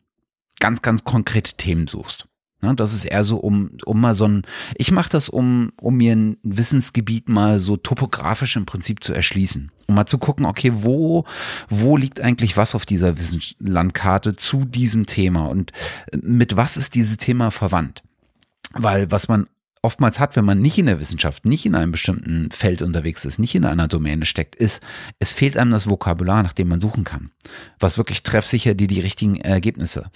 ganz, 0.61 0.81
ganz 0.81 1.03
konkrete 1.03 1.57
Themen 1.57 1.87
suchst. 1.87 2.29
Ne, 2.61 2.73
das 2.73 2.93
ist 2.93 3.05
eher 3.05 3.23
so, 3.23 3.37
um, 3.37 3.71
um 3.85 3.99
mal 3.99 4.15
so 4.15 4.25
ein, 4.27 4.43
ich 4.75 4.91
mache 4.91 5.09
das, 5.09 5.29
um, 5.29 5.71
um 5.79 5.97
mir 5.97 6.15
ein 6.15 6.37
Wissensgebiet 6.43 7.27
mal 7.27 7.59
so 7.59 7.77
topografisch 7.77 8.55
im 8.55 8.65
Prinzip 8.65 9.03
zu 9.03 9.13
erschließen. 9.13 9.71
Um 9.87 9.95
mal 9.95 10.05
zu 10.05 10.17
gucken, 10.17 10.45
okay, 10.45 10.71
wo, 10.73 11.25
wo 11.69 11.97
liegt 11.97 12.21
eigentlich 12.21 12.57
was 12.57 12.73
auf 12.73 12.85
dieser 12.85 13.17
Wissenslandkarte 13.17 14.35
zu 14.35 14.65
diesem 14.65 15.05
Thema 15.05 15.47
und 15.47 15.73
mit 16.15 16.55
was 16.55 16.77
ist 16.77 16.95
dieses 16.95 17.17
Thema 17.17 17.51
verwandt? 17.51 18.03
Weil 18.73 19.11
was 19.11 19.27
man 19.27 19.47
oftmals 19.85 20.19
hat, 20.19 20.35
wenn 20.35 20.45
man 20.45 20.61
nicht 20.61 20.79
in 20.79 20.87
der 20.87 20.99
Wissenschaft, 20.99 21.45
nicht 21.45 21.65
in 21.65 21.75
einem 21.75 21.91
bestimmten 21.91 22.49
Feld 22.51 22.81
unterwegs 22.81 23.23
ist, 23.23 23.37
nicht 23.37 23.53
in 23.53 23.65
einer 23.65 23.87
Domäne 23.87 24.25
steckt, 24.25 24.55
ist, 24.55 24.81
es 25.19 25.31
fehlt 25.31 25.57
einem 25.57 25.69
das 25.69 25.87
Vokabular, 25.87 26.41
nach 26.41 26.53
dem 26.53 26.69
man 26.69 26.81
suchen 26.81 27.03
kann. 27.03 27.29
Was 27.79 27.99
wirklich 27.99 28.23
treffsicher 28.23 28.73
dir 28.73 28.87
die 28.87 28.99
richtigen 28.99 29.37
Ergebnisse. 29.37 30.09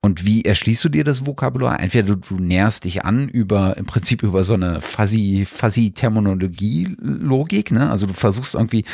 Und 0.00 0.24
wie 0.24 0.44
erschließt 0.44 0.84
du 0.84 0.88
dir 0.88 1.02
das 1.02 1.26
Vokabular? 1.26 1.80
Entweder 1.80 2.14
du, 2.14 2.14
du 2.14 2.38
näherst 2.38 2.84
dich 2.84 3.04
an 3.04 3.28
über, 3.28 3.76
im 3.76 3.86
Prinzip 3.86 4.22
über 4.22 4.44
so 4.44 4.54
eine 4.54 4.80
fuzzy, 4.80 5.44
fuzzy 5.44 5.90
Terminologie-Logik, 5.90 7.72
ne? 7.72 7.90
Also 7.90 8.06
du 8.06 8.12
versuchst 8.12 8.54
irgendwie 8.54 8.84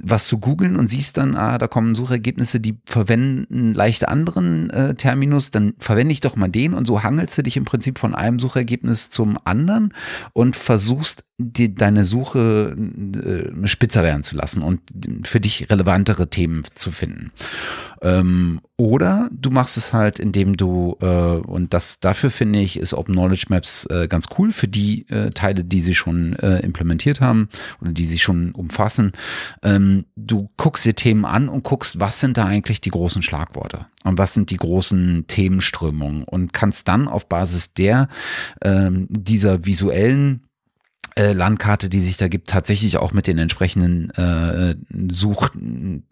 was 0.00 0.28
zu 0.28 0.38
googeln 0.38 0.76
und 0.76 0.88
siehst 0.88 1.16
dann, 1.16 1.36
ah, 1.36 1.58
da 1.58 1.66
kommen 1.66 1.96
Suchergebnisse, 1.96 2.60
die 2.60 2.78
verwenden 2.84 3.74
leicht 3.74 4.06
anderen 4.06 4.70
äh, 4.70 4.94
Terminus, 4.94 5.50
dann 5.50 5.74
verwende 5.78 6.12
ich 6.12 6.20
doch 6.20 6.36
mal 6.36 6.48
den 6.48 6.74
und 6.74 6.86
so 6.86 7.02
hangelst 7.02 7.36
du 7.36 7.42
dich 7.42 7.56
im 7.56 7.64
Prinzip 7.64 7.98
von 7.98 8.14
einem 8.14 8.38
Suchergebnis 8.38 9.10
zum 9.10 9.36
anderen 9.44 9.79
verändern 9.80 9.94
und 10.32 10.56
versuchst, 10.56 11.24
die, 11.40 11.74
deine 11.74 12.04
Suche 12.04 12.76
äh, 12.76 13.66
spitzer 13.66 14.02
werden 14.02 14.22
zu 14.22 14.36
lassen 14.36 14.62
und 14.62 14.80
für 15.24 15.40
dich 15.40 15.70
relevantere 15.70 16.28
Themen 16.28 16.64
zu 16.74 16.90
finden. 16.90 17.32
Ähm, 18.02 18.60
oder 18.76 19.28
du 19.30 19.50
machst 19.50 19.76
es 19.76 19.92
halt, 19.92 20.18
indem 20.18 20.56
du, 20.56 20.96
äh, 21.00 21.06
und 21.06 21.74
das 21.74 22.00
dafür 22.00 22.30
finde 22.30 22.60
ich, 22.60 22.78
ist 22.78 22.94
Open 22.94 23.14
Knowledge 23.14 23.46
Maps 23.48 23.86
äh, 23.86 24.08
ganz 24.08 24.26
cool 24.38 24.52
für 24.52 24.68
die 24.68 25.06
äh, 25.10 25.30
Teile, 25.32 25.64
die 25.64 25.82
sie 25.82 25.94
schon 25.94 26.34
äh, 26.36 26.60
implementiert 26.60 27.20
haben 27.20 27.48
oder 27.80 27.92
die 27.92 28.06
sie 28.06 28.18
schon 28.18 28.52
umfassen. 28.52 29.12
Ähm, 29.62 30.06
du 30.16 30.50
guckst 30.56 30.84
dir 30.84 30.94
Themen 30.94 31.24
an 31.24 31.48
und 31.48 31.62
guckst, 31.62 32.00
was 32.00 32.20
sind 32.20 32.36
da 32.36 32.46
eigentlich 32.46 32.80
die 32.80 32.90
großen 32.90 33.22
Schlagworte 33.22 33.86
und 34.04 34.18
was 34.18 34.34
sind 34.34 34.50
die 34.50 34.56
großen 34.56 35.26
Themenströmungen 35.26 36.24
und 36.24 36.52
kannst 36.52 36.88
dann 36.88 37.06
auf 37.08 37.28
Basis 37.28 37.74
der 37.74 38.08
ähm, 38.62 39.06
dieser 39.10 39.66
visuellen 39.66 40.46
äh, 41.16 41.32
Landkarte, 41.32 41.88
die 41.88 42.00
sich 42.00 42.16
da 42.16 42.28
gibt, 42.28 42.48
tatsächlich 42.48 42.98
auch 42.98 43.12
mit 43.12 43.26
den 43.26 43.38
entsprechenden 43.38 44.10
äh, 44.10 44.76
Suchtermen 45.10 46.04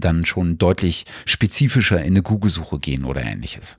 dann 0.00 0.24
schon 0.26 0.58
deutlich 0.58 1.06
spezifischer 1.26 2.00
in 2.00 2.14
eine 2.14 2.22
Google-Suche 2.22 2.78
gehen 2.78 3.04
oder 3.04 3.22
ähnliches. 3.22 3.78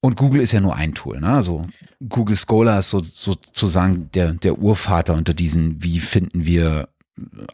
Und 0.00 0.16
Google 0.16 0.40
ist 0.40 0.52
ja 0.52 0.60
nur 0.60 0.76
ein 0.76 0.94
Tool, 0.94 1.20
ne? 1.20 1.34
Also 1.34 1.66
Google 2.08 2.36
Scholar 2.36 2.78
ist 2.78 2.90
so, 2.90 3.02
sozusagen 3.02 4.10
der, 4.12 4.32
der 4.32 4.58
Urvater 4.58 5.14
unter 5.14 5.34
diesen, 5.34 5.82
wie 5.82 6.00
finden 6.00 6.46
wir 6.46 6.88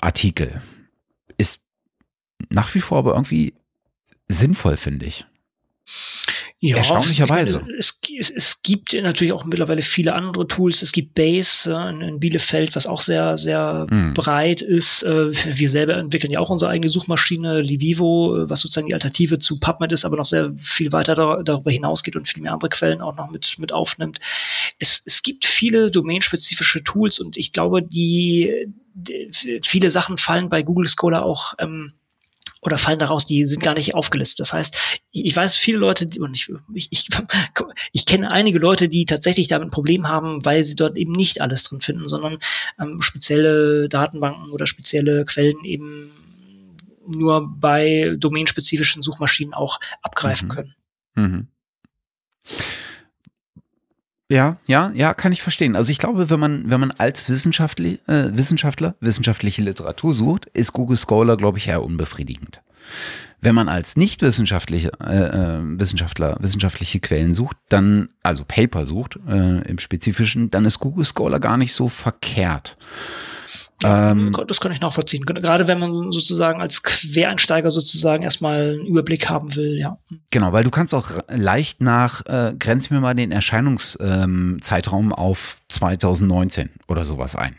Artikel. 0.00 0.62
Ist 1.38 1.60
nach 2.50 2.72
wie 2.74 2.80
vor 2.80 2.98
aber 2.98 3.14
irgendwie 3.14 3.54
sinnvoll, 4.28 4.76
finde 4.76 5.06
ich. 5.06 5.26
Ja, 6.58 6.78
Erstaunlicherweise. 6.78 7.66
Es, 7.78 8.00
es, 8.18 8.30
es, 8.30 8.62
gibt 8.62 8.94
natürlich 8.94 9.32
auch 9.32 9.44
mittlerweile 9.44 9.82
viele 9.82 10.14
andere 10.14 10.48
Tools. 10.48 10.80
Es 10.80 10.90
gibt 10.90 11.14
Base 11.14 11.70
äh, 11.70 12.08
in 12.08 12.18
Bielefeld, 12.18 12.74
was 12.74 12.86
auch 12.86 13.02
sehr, 13.02 13.36
sehr 13.36 13.86
mhm. 13.90 14.14
breit 14.14 14.62
ist. 14.62 15.02
Äh, 15.02 15.32
wir 15.32 15.68
selber 15.68 15.96
entwickeln 15.96 16.32
ja 16.32 16.40
auch 16.40 16.48
unsere 16.48 16.70
eigene 16.70 16.88
Suchmaschine, 16.88 17.60
Livivo, 17.60 18.36
äh, 18.36 18.50
was 18.50 18.60
sozusagen 18.60 18.88
die 18.88 18.94
Alternative 18.94 19.38
zu 19.38 19.60
PubMed 19.60 19.92
ist, 19.92 20.06
aber 20.06 20.16
noch 20.16 20.24
sehr 20.24 20.54
viel 20.58 20.92
weiter 20.92 21.14
da, 21.14 21.42
darüber 21.42 21.70
hinausgeht 21.70 22.16
und 22.16 22.26
viel 22.26 22.42
mehr 22.42 22.54
andere 22.54 22.70
Quellen 22.70 23.02
auch 23.02 23.16
noch 23.16 23.30
mit, 23.30 23.58
mit 23.58 23.72
aufnimmt. 23.72 24.18
Es, 24.78 25.02
es 25.04 25.22
gibt 25.22 25.44
viele 25.44 25.90
domainspezifische 25.90 26.82
Tools 26.82 27.20
und 27.20 27.36
ich 27.36 27.52
glaube, 27.52 27.82
die, 27.82 28.66
die 28.94 29.60
viele 29.62 29.90
Sachen 29.90 30.16
fallen 30.16 30.48
bei 30.48 30.62
Google 30.62 30.88
Scholar 30.88 31.22
auch 31.22 31.52
ähm, 31.58 31.92
oder 32.66 32.78
fallen 32.78 32.98
daraus, 32.98 33.26
die 33.26 33.44
sind 33.44 33.62
gar 33.62 33.74
nicht 33.74 33.94
aufgelistet. 33.94 34.40
Das 34.40 34.52
heißt, 34.52 34.76
ich, 35.12 35.36
weiß 35.36 35.54
viele 35.54 35.78
Leute, 35.78 36.08
und 36.18 36.34
ich, 36.34 36.52
ich, 36.74 36.88
ich, 36.90 37.08
ich 37.92 38.06
kenne 38.06 38.32
einige 38.32 38.58
Leute, 38.58 38.88
die 38.88 39.04
tatsächlich 39.04 39.46
damit 39.46 39.68
ein 39.68 39.70
Problem 39.70 40.08
haben, 40.08 40.44
weil 40.44 40.64
sie 40.64 40.74
dort 40.74 40.96
eben 40.96 41.12
nicht 41.12 41.40
alles 41.40 41.62
drin 41.62 41.80
finden, 41.80 42.08
sondern 42.08 42.38
ähm, 42.80 43.00
spezielle 43.00 43.88
Datenbanken 43.88 44.50
oder 44.50 44.66
spezielle 44.66 45.24
Quellen 45.24 45.64
eben 45.64 46.10
nur 47.06 47.48
bei 47.48 48.16
domänenspezifischen 48.18 49.00
Suchmaschinen 49.00 49.54
auch 49.54 49.78
abgreifen 50.02 50.48
mhm. 50.48 50.52
können. 50.52 50.74
Mhm. 51.14 51.48
Ja, 54.28 54.56
ja, 54.66 54.90
ja, 54.94 55.14
kann 55.14 55.32
ich 55.32 55.42
verstehen. 55.42 55.76
Also 55.76 55.92
ich 55.92 55.98
glaube, 55.98 56.30
wenn 56.30 56.40
man, 56.40 56.68
wenn 56.68 56.80
man 56.80 56.90
als 56.90 57.28
Wissenschaftler, 57.28 57.90
äh, 58.08 58.30
Wissenschaftler 58.32 58.96
wissenschaftliche 59.00 59.62
Literatur 59.62 60.12
sucht, 60.12 60.46
ist 60.46 60.72
Google 60.72 60.96
Scholar, 60.96 61.36
glaube 61.36 61.58
ich, 61.58 61.68
eher 61.68 61.84
unbefriedigend. 61.84 62.60
Wenn 63.40 63.54
man 63.54 63.68
als 63.68 63.96
nicht 63.96 64.22
wissenschaftliche 64.22 64.90
äh, 65.00 65.26
äh, 65.26 65.78
Wissenschaftler 65.78 66.36
wissenschaftliche 66.40 66.98
Quellen 66.98 67.34
sucht, 67.34 67.56
dann 67.68 68.08
also 68.22 68.44
Paper 68.44 68.86
sucht 68.86 69.20
äh, 69.28 69.60
im 69.68 69.78
Spezifischen, 69.78 70.50
dann 70.50 70.64
ist 70.64 70.80
Google 70.80 71.04
Scholar 71.04 71.38
gar 71.38 71.56
nicht 71.56 71.74
so 71.74 71.88
verkehrt. 71.88 72.76
Ähm, 73.84 74.36
das 74.46 74.60
kann 74.60 74.72
ich 74.72 74.80
nachvollziehen. 74.80 75.24
Gerade 75.24 75.68
wenn 75.68 75.78
man 75.78 76.12
sozusagen 76.12 76.60
als 76.60 76.82
Quereinsteiger 76.82 77.70
sozusagen 77.70 78.22
erstmal 78.22 78.70
einen 78.70 78.86
Überblick 78.86 79.28
haben 79.28 79.54
will, 79.54 79.78
ja. 79.78 79.98
Genau, 80.30 80.52
weil 80.52 80.64
du 80.64 80.70
kannst 80.70 80.94
auch 80.94 81.10
leicht 81.28 81.82
nach, 81.82 82.24
äh, 82.26 82.54
grenz 82.58 82.90
mir 82.90 83.00
mal 83.00 83.14
den 83.14 83.32
Erscheinungszeitraum 83.32 85.06
ähm, 85.06 85.12
auf 85.12 85.60
2019 85.68 86.70
oder 86.88 87.04
sowas 87.04 87.36
ein. 87.36 87.56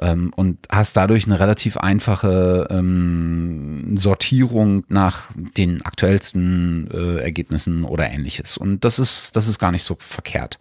Ähm, 0.00 0.32
und 0.36 0.58
hast 0.70 0.96
dadurch 0.96 1.26
eine 1.26 1.38
relativ 1.38 1.76
einfache 1.76 2.68
ähm, 2.70 3.96
Sortierung 3.96 4.84
nach 4.88 5.30
den 5.34 5.82
aktuellsten 5.82 6.88
äh, 6.92 7.22
Ergebnissen 7.22 7.84
oder 7.84 8.08
ähnliches. 8.08 8.56
Und 8.56 8.84
das 8.84 8.98
ist, 8.98 9.36
das 9.36 9.48
ist 9.48 9.58
gar 9.58 9.72
nicht 9.72 9.84
so 9.84 9.96
verkehrt. 9.98 10.58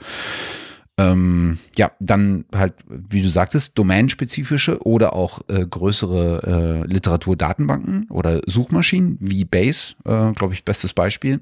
Ähm, 1.02 1.58
ja, 1.78 1.92
dann 2.00 2.46
halt, 2.54 2.74
wie 2.88 3.22
du 3.22 3.30
sagtest, 3.30 3.78
domänenspezifische 3.78 4.86
oder 4.86 5.14
auch 5.14 5.42
äh, 5.48 5.66
größere 5.66 6.84
äh, 6.84 6.88
Literaturdatenbanken 6.88 8.08
oder 8.10 8.42
Suchmaschinen 8.46 9.18
wie 9.20 9.46
Base, 9.46 9.96
äh, 10.06 10.32
glaube 10.34 10.54
ich, 10.54 10.64
bestes 10.64 10.94
Beispiel. 10.94 11.40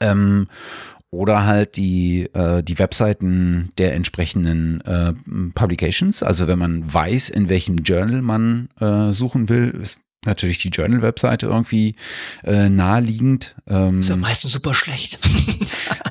Ähm, 0.00 0.48
oder 1.10 1.44
halt 1.44 1.76
die, 1.76 2.28
äh, 2.34 2.62
die 2.62 2.78
Webseiten 2.78 3.72
der 3.78 3.94
entsprechenden 3.94 4.80
äh, 4.82 5.12
Publications. 5.54 6.22
Also 6.22 6.46
wenn 6.46 6.58
man 6.58 6.92
weiß, 6.92 7.28
in 7.30 7.48
welchem 7.48 7.78
Journal 7.78 8.22
man 8.22 8.68
äh, 8.80 9.12
suchen 9.12 9.48
will, 9.48 9.70
ist 9.82 10.02
natürlich 10.24 10.58
die 10.58 10.68
Journal-Webseite 10.68 11.46
irgendwie 11.46 11.94
äh, 12.44 12.68
naheliegend. 12.68 13.56
Ähm, 13.66 14.00
ist 14.00 14.08
ja 14.08 14.16
meistens 14.16 14.52
super 14.52 14.74
schlecht. 14.74 15.18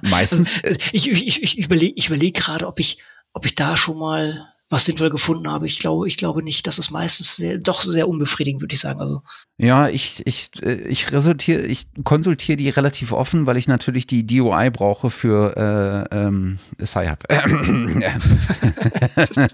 meistens. 0.01 0.49
Also, 0.63 0.79
ich 0.91 1.07
ich, 1.07 1.43
ich 1.43 1.57
überlege 1.57 1.93
ich 1.95 2.07
überleg 2.07 2.35
gerade, 2.35 2.67
ob 2.67 2.79
ich, 2.79 2.99
ob 3.33 3.45
ich 3.45 3.55
da 3.55 3.77
schon 3.77 3.97
mal 3.97 4.47
was 4.69 4.85
sinnvoll 4.85 5.09
gefunden 5.09 5.49
habe. 5.49 5.65
Ich 5.65 5.79
glaube, 5.79 6.07
ich 6.07 6.15
glaube 6.15 6.43
nicht, 6.43 6.67
dass 6.67 6.77
es 6.77 6.91
meistens 6.91 7.35
sehr, 7.35 7.57
doch 7.57 7.81
sehr 7.81 8.07
unbefriedigend, 8.07 8.61
würde 8.61 8.75
ich 8.75 8.79
sagen. 8.79 9.01
Also 9.01 9.23
ja, 9.57 9.89
ich 9.89 10.21
ich 10.25 10.51
äh, 10.61 10.87
ich 10.87 11.11
resultiere, 11.11 11.63
ich 11.63 11.87
konsultiere 12.03 12.55
die 12.55 12.69
relativ 12.69 13.11
offen, 13.11 13.47
weil 13.47 13.57
ich 13.57 13.67
natürlich 13.67 14.05
die 14.05 14.27
DOI 14.27 14.69
brauche 14.69 15.09
für 15.09 16.07
äh, 16.11 16.15
ähm, 16.15 16.59
Sci-Hub. 16.79 17.23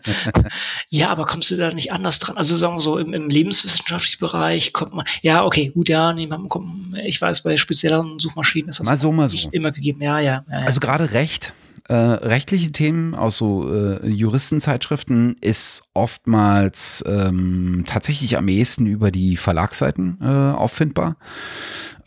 ja, 0.90 1.10
aber 1.10 1.26
kommst 1.26 1.50
du 1.50 1.56
da 1.56 1.72
nicht 1.72 1.94
anders 1.94 2.20
dran? 2.20 2.36
Also 2.36 2.58
sagen 2.58 2.76
wir 2.76 2.82
so 2.82 2.98
im, 2.98 3.14
im 3.14 3.30
lebenswissenschaftlichen 3.30 4.20
Bereich 4.20 4.74
kommt 4.74 4.94
man. 4.94 5.06
Ja, 5.22 5.46
okay, 5.46 5.70
gut, 5.70 5.88
ja, 5.88 6.12
nee, 6.12 6.28
man 6.28 6.50
kommt, 6.50 6.98
ich 7.06 7.22
weiß, 7.22 7.44
bei 7.44 7.56
speziellen 7.56 8.20
Suchmaschinen 8.20 8.68
ist 8.70 8.82
das 8.82 8.88
mal 8.88 8.98
so, 8.98 9.14
mal 9.14 9.30
so. 9.30 9.50
immer 9.52 9.72
gegeben. 9.72 10.02
Ja, 10.02 10.20
ja. 10.20 10.44
ja, 10.50 10.60
ja. 10.60 10.66
Also 10.66 10.82
gerade 10.82 11.14
Recht 11.14 11.54
äh, 11.88 11.94
rechtliche 11.94 12.72
Themen 12.72 13.16
aus 13.16 13.38
so 13.38 13.72
äh, 13.72 14.08
Juristenzeitschriften 14.08 15.36
ist 15.42 15.84
oftmals 15.94 17.04
ähm, 17.08 17.84
tatsächlich 17.88 18.38
am 18.38 18.48
ehesten 18.48 18.86
über 18.86 19.12
die 19.12 19.38
Verlagsseiten 19.38 20.18
äh, 20.22 20.26
auffindbar. 20.26 21.18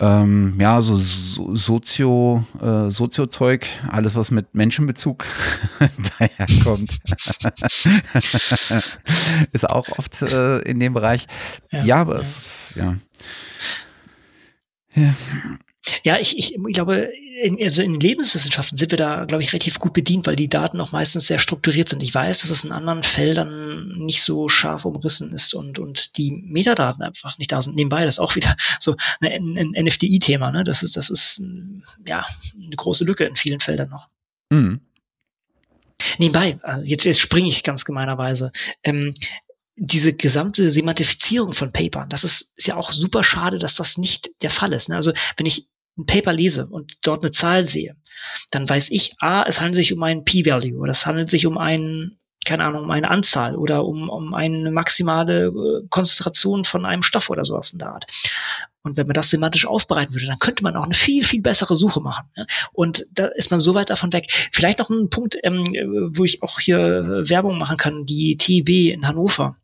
Ähm, 0.01 0.55
ja, 0.61 0.81
so, 0.81 0.95
so 0.95 1.55
Sozio, 1.55 2.45
äh, 2.61 2.91
Soziozeug, 2.91 3.67
alles 3.89 4.15
was 4.15 4.31
mit 4.31 4.55
Menschenbezug 4.55 5.25
daherkommt, 6.19 7.01
ist 9.53 9.69
auch 9.69 9.89
oft 9.99 10.23
äh, 10.23 10.59
in 10.61 10.79
dem 10.79 10.95
Bereich. 10.95 11.27
Ja, 11.73 11.81
ja 11.81 11.97
aber 11.97 12.15
ja. 12.15 12.21
es, 12.21 12.75
ja. 12.77 12.97
ja. 14.95 15.15
Ja, 16.05 16.19
ich, 16.19 16.37
ich, 16.37 16.55
ich 16.55 16.75
glaube, 16.75 17.09
in, 17.43 17.63
also 17.63 17.83
in 17.83 18.01
Lebenswissenschaften 18.01 18.77
sind 18.77 18.91
wir 18.91 18.99
da, 18.99 19.25
glaube 19.25 19.43
ich, 19.43 19.53
relativ 19.53 19.79
gut 19.79 19.93
bedient, 19.93 20.27
weil 20.27 20.37
die 20.37 20.49
Daten 20.49 20.81
auch 20.81 20.93
meistens 20.93 21.27
sehr 21.27 21.39
strukturiert 21.39 21.89
sind. 21.89 22.03
Ich 22.03 22.15
weiß, 22.15 22.41
dass 22.41 22.51
es 22.51 22.65
in 22.65 22.73
anderen 22.73 23.03
Feldern 23.03 23.89
nicht 23.99 24.23
so 24.23 24.49
scharf 24.49 24.85
umrissen 24.85 25.33
ist 25.33 25.55
und, 25.55 25.79
und 25.79 26.17
die 26.17 26.31
Metadaten 26.31 27.03
einfach 27.03 27.39
nicht 27.39 27.53
da 27.53 27.63
sind. 27.63 27.77
Nebenbei, 27.77 28.05
das 28.05 28.17
ist 28.17 28.21
auch 28.21 28.37
wieder 28.37 28.57
so 28.81 28.97
ein, 29.21 29.57
ein 29.57 29.85
NFDI-Thema. 29.85 30.51
Ne? 30.51 30.65
Das 30.65 30.83
ist, 30.83 30.97
das 30.97 31.11
ist 31.11 31.43
ja 32.07 32.27
eine 32.57 32.77
große 32.77 33.05
Lücke 33.05 33.25
in 33.25 33.37
vielen 33.37 33.61
Feldern 33.61 33.91
noch. 33.91 34.09
Mhm. 34.51 34.81
Nebenbei, 36.19 36.59
also 36.63 36.85
jetzt, 36.85 37.05
jetzt 37.05 37.21
springe 37.21 37.49
ich 37.49 37.63
ganz 37.63 37.85
gemeinerweise. 37.85 38.53
Ähm, 38.85 39.15
diese 39.77 40.13
gesamte 40.13 40.71
Semantifizierung 40.71 41.53
von 41.53 41.73
Paper, 41.73 42.07
das 42.09 42.25
ist, 42.25 42.51
ist 42.57 42.67
ja 42.67 42.77
auch 42.77 42.91
super 42.91 43.23
schade, 43.23 43.59
dass 43.59 43.77
das 43.77 43.97
nicht 43.97 44.31
der 44.43 44.51
Fall 44.51 44.73
ist. 44.73 44.89
Ne? 44.89 44.97
Also 44.97 45.13
wenn 45.37 45.47
ich 45.47 45.69
ein 45.99 46.07
Paper 46.07 46.33
lese 46.33 46.67
und 46.67 47.07
dort 47.07 47.23
eine 47.23 47.31
Zahl 47.31 47.65
sehe, 47.65 47.97
dann 48.51 48.69
weiß 48.69 48.91
ich, 48.91 49.15
a, 49.19 49.45
es 49.45 49.61
handelt 49.61 49.77
sich 49.77 49.93
um 49.93 50.03
ein 50.03 50.25
P-Value 50.25 50.79
oder 50.79 50.91
es 50.91 51.07
handelt 51.07 51.31
sich 51.31 51.47
um 51.47 51.59
einen, 51.59 52.19
keine 52.45 52.65
Ahnung, 52.65 52.85
um 52.85 52.91
eine 52.91 53.11
Anzahl 53.11 53.57
oder 53.57 53.85
um, 53.85 54.09
um 54.09 54.35
eine 54.35 54.71
maximale 54.71 55.47
äh, 55.47 55.87
Konzentration 55.91 56.65
von 56.65 56.87
einem 56.87 57.03
Stoff 57.03 57.31
oder 57.31 57.45
sowas 57.45 57.73
in 57.73 57.79
der 57.79 57.93
Art. 57.93 58.07
Und 58.83 58.97
wenn 58.97 59.07
man 59.07 59.15
das 59.15 59.31
semantisch 59.31 59.67
aufbereiten 59.67 60.15
würde, 60.15 60.27
dann 60.27 60.39
könnte 60.39 60.63
man 60.63 60.77
auch 60.77 60.85
eine 60.85 60.95
viel, 60.95 61.25
viel 61.25 61.43
bessere 61.43 61.77
Suche 61.77 62.01
machen. 62.01 62.31
Ne? 62.37 62.47
Und 62.73 63.07
da 63.13 63.27
ist 63.27 63.51
man 63.51 63.61
so 63.61 63.75
weit 63.75 63.91
davon 63.91 64.13
weg. 64.13 64.49
Vielleicht 64.53 64.79
noch 64.79 64.89
ein 64.89 65.11
Punkt, 65.11 65.37
ähm, 65.43 65.67
wo 66.15 66.25
ich 66.25 66.43
auch 66.43 66.61
hier 66.61 66.79
äh, 66.79 67.29
Werbung 67.29 67.59
machen 67.59 67.77
kann, 67.77 68.07
die 68.07 68.37
TIB 68.37 68.95
in 68.95 69.07
Hannover 69.07 69.57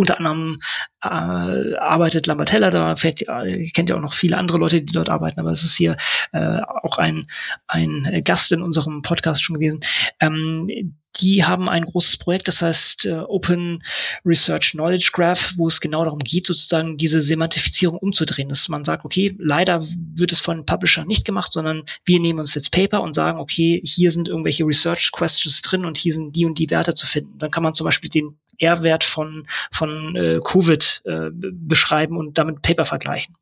unter 0.00 0.18
anderem 0.18 0.58
äh, 1.02 1.76
arbeitet 1.76 2.26
Lambertella, 2.26 2.70
da 2.70 2.96
fällt, 2.96 3.22
äh, 3.28 3.70
kennt 3.74 3.90
ja 3.90 3.96
auch 3.96 4.00
noch 4.00 4.14
viele 4.14 4.38
andere 4.38 4.56
Leute, 4.56 4.80
die 4.80 4.94
dort 4.94 5.10
arbeiten, 5.10 5.38
aber 5.38 5.50
es 5.50 5.62
ist 5.62 5.76
hier 5.76 5.98
äh, 6.32 6.60
auch 6.82 6.96
ein, 6.96 7.26
ein 7.66 8.22
Gast 8.24 8.50
in 8.52 8.62
unserem 8.62 9.02
Podcast 9.02 9.44
schon 9.44 9.54
gewesen. 9.56 9.80
Ähm, 10.20 10.94
die 11.16 11.44
haben 11.44 11.68
ein 11.68 11.84
großes 11.84 12.16
Projekt, 12.16 12.48
das 12.48 12.62
heißt 12.62 13.04
äh, 13.06 13.12
Open 13.12 13.82
Research 14.24 14.70
Knowledge 14.70 15.10
Graph, 15.12 15.52
wo 15.56 15.66
es 15.66 15.82
genau 15.82 16.04
darum 16.04 16.20
geht, 16.20 16.46
sozusagen 16.46 16.96
diese 16.96 17.20
Semantifizierung 17.20 17.98
umzudrehen. 17.98 18.48
Dass 18.48 18.68
man 18.68 18.84
sagt, 18.84 19.04
okay, 19.04 19.36
leider 19.38 19.84
wird 20.14 20.32
es 20.32 20.40
von 20.40 20.64
Publisher 20.64 21.04
nicht 21.04 21.26
gemacht, 21.26 21.52
sondern 21.52 21.82
wir 22.04 22.20
nehmen 22.20 22.38
uns 22.38 22.54
jetzt 22.54 22.70
Paper 22.70 23.02
und 23.02 23.14
sagen, 23.14 23.38
okay, 23.38 23.82
hier 23.84 24.10
sind 24.12 24.28
irgendwelche 24.28 24.64
Research 24.64 25.10
Questions 25.12 25.60
drin 25.60 25.84
und 25.84 25.98
hier 25.98 26.14
sind 26.14 26.34
die 26.34 26.46
und 26.46 26.58
die 26.58 26.70
Werte 26.70 26.94
zu 26.94 27.06
finden. 27.06 27.38
Dann 27.38 27.50
kann 27.50 27.64
man 27.64 27.74
zum 27.74 27.84
Beispiel 27.84 28.08
den 28.08 28.38
R-Wert 28.60 29.04
von, 29.04 29.46
von 29.72 30.16
äh, 30.16 30.40
Covid 30.44 31.02
äh, 31.04 31.30
beschreiben 31.32 32.16
und 32.16 32.38
damit 32.38 32.62
Paper 32.62 32.84
vergleichen. 32.84 33.36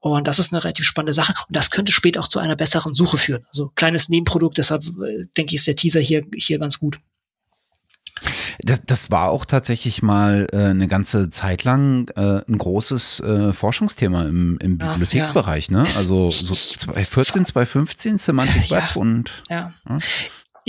Und 0.00 0.26
das 0.26 0.38
ist 0.38 0.52
eine 0.52 0.62
relativ 0.62 0.86
spannende 0.86 1.12
Sache. 1.12 1.34
Und 1.48 1.56
das 1.56 1.70
könnte 1.70 1.92
später 1.92 2.20
auch 2.20 2.28
zu 2.28 2.38
einer 2.38 2.56
besseren 2.56 2.92
Suche 2.92 3.18
führen. 3.18 3.46
Also 3.48 3.72
kleines 3.74 4.08
Nebenprodukt, 4.08 4.58
deshalb 4.58 4.84
äh, 4.84 5.26
denke 5.36 5.54
ich, 5.54 5.60
ist 5.60 5.66
der 5.66 5.76
Teaser 5.76 6.00
hier, 6.00 6.24
hier 6.34 6.58
ganz 6.58 6.78
gut. 6.78 6.98
Das, 8.60 8.80
das 8.84 9.10
war 9.10 9.30
auch 9.30 9.44
tatsächlich 9.44 10.02
mal 10.02 10.46
äh, 10.52 10.56
eine 10.56 10.88
ganze 10.88 11.30
Zeit 11.30 11.64
lang 11.64 12.08
äh, 12.16 12.42
ein 12.48 12.58
großes 12.58 13.20
äh, 13.20 13.52
Forschungsthema 13.52 14.24
im, 14.24 14.58
im 14.60 14.78
Bibliotheksbereich, 14.78 15.68
ja. 15.68 15.78
ne? 15.78 15.88
Also 15.96 16.30
so 16.30 16.54
2014, 16.54 17.44
2015 17.46 18.18
Semantic 18.18 18.70
Web 18.70 18.90
ja. 18.94 19.00
und 19.00 19.44
ja. 19.48 19.74
ja. 19.88 19.98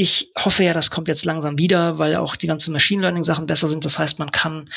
Ich 0.02 0.32
hoffe 0.38 0.64
ja, 0.64 0.74
das 0.74 0.92
kommt 0.92 1.10
jetzt 1.10 1.26
langsam 1.26 1.58
wieder, 1.58 2.00
weil 2.00 2.16
auch 2.16 2.38
die 2.38 2.48
ganzen 2.48 2.72
Machine 2.72 3.02
Learning 3.02 3.24
Sachen 3.24 3.48
besser 3.48 3.68
sind. 3.68 3.84
Das 3.84 4.00
heißt, 4.00 4.18
man 4.18 4.32
kann 4.32 4.70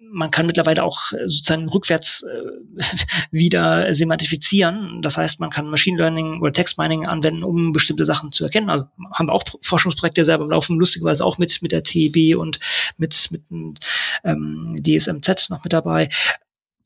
man 0.00 0.30
kann 0.30 0.46
mittlerweile 0.46 0.84
auch 0.84 1.12
äh, 1.12 1.28
sozusagen 1.28 1.68
rückwärts 1.68 2.22
äh, 2.22 2.82
wieder 3.30 3.92
semantifizieren. 3.92 5.02
Das 5.02 5.18
heißt, 5.18 5.38
man 5.38 5.50
kann 5.50 5.68
Machine 5.68 5.98
Learning 5.98 6.40
oder 6.40 6.54
Text 6.54 6.78
Mining 6.78 7.06
anwenden, 7.06 7.44
um 7.44 7.74
bestimmte 7.74 8.06
Sachen 8.06 8.32
zu 8.32 8.42
erkennen. 8.44 8.70
Also 8.70 8.86
haben 9.12 9.26
wir 9.26 9.34
auch 9.34 9.44
Forschungsprojekte 9.60 10.24
selber 10.24 10.44
im 10.44 10.50
Laufen, 10.50 10.78
lustigerweise 10.78 11.26
auch 11.26 11.36
mit 11.36 11.60
mit 11.60 11.72
der 11.72 11.82
TEB 11.82 12.38
und 12.38 12.58
mit 12.96 13.28
mit 13.30 13.42
ähm, 14.24 14.82
DSMZ 14.82 15.50
noch 15.50 15.62
mit 15.62 15.74
dabei. 15.74 16.08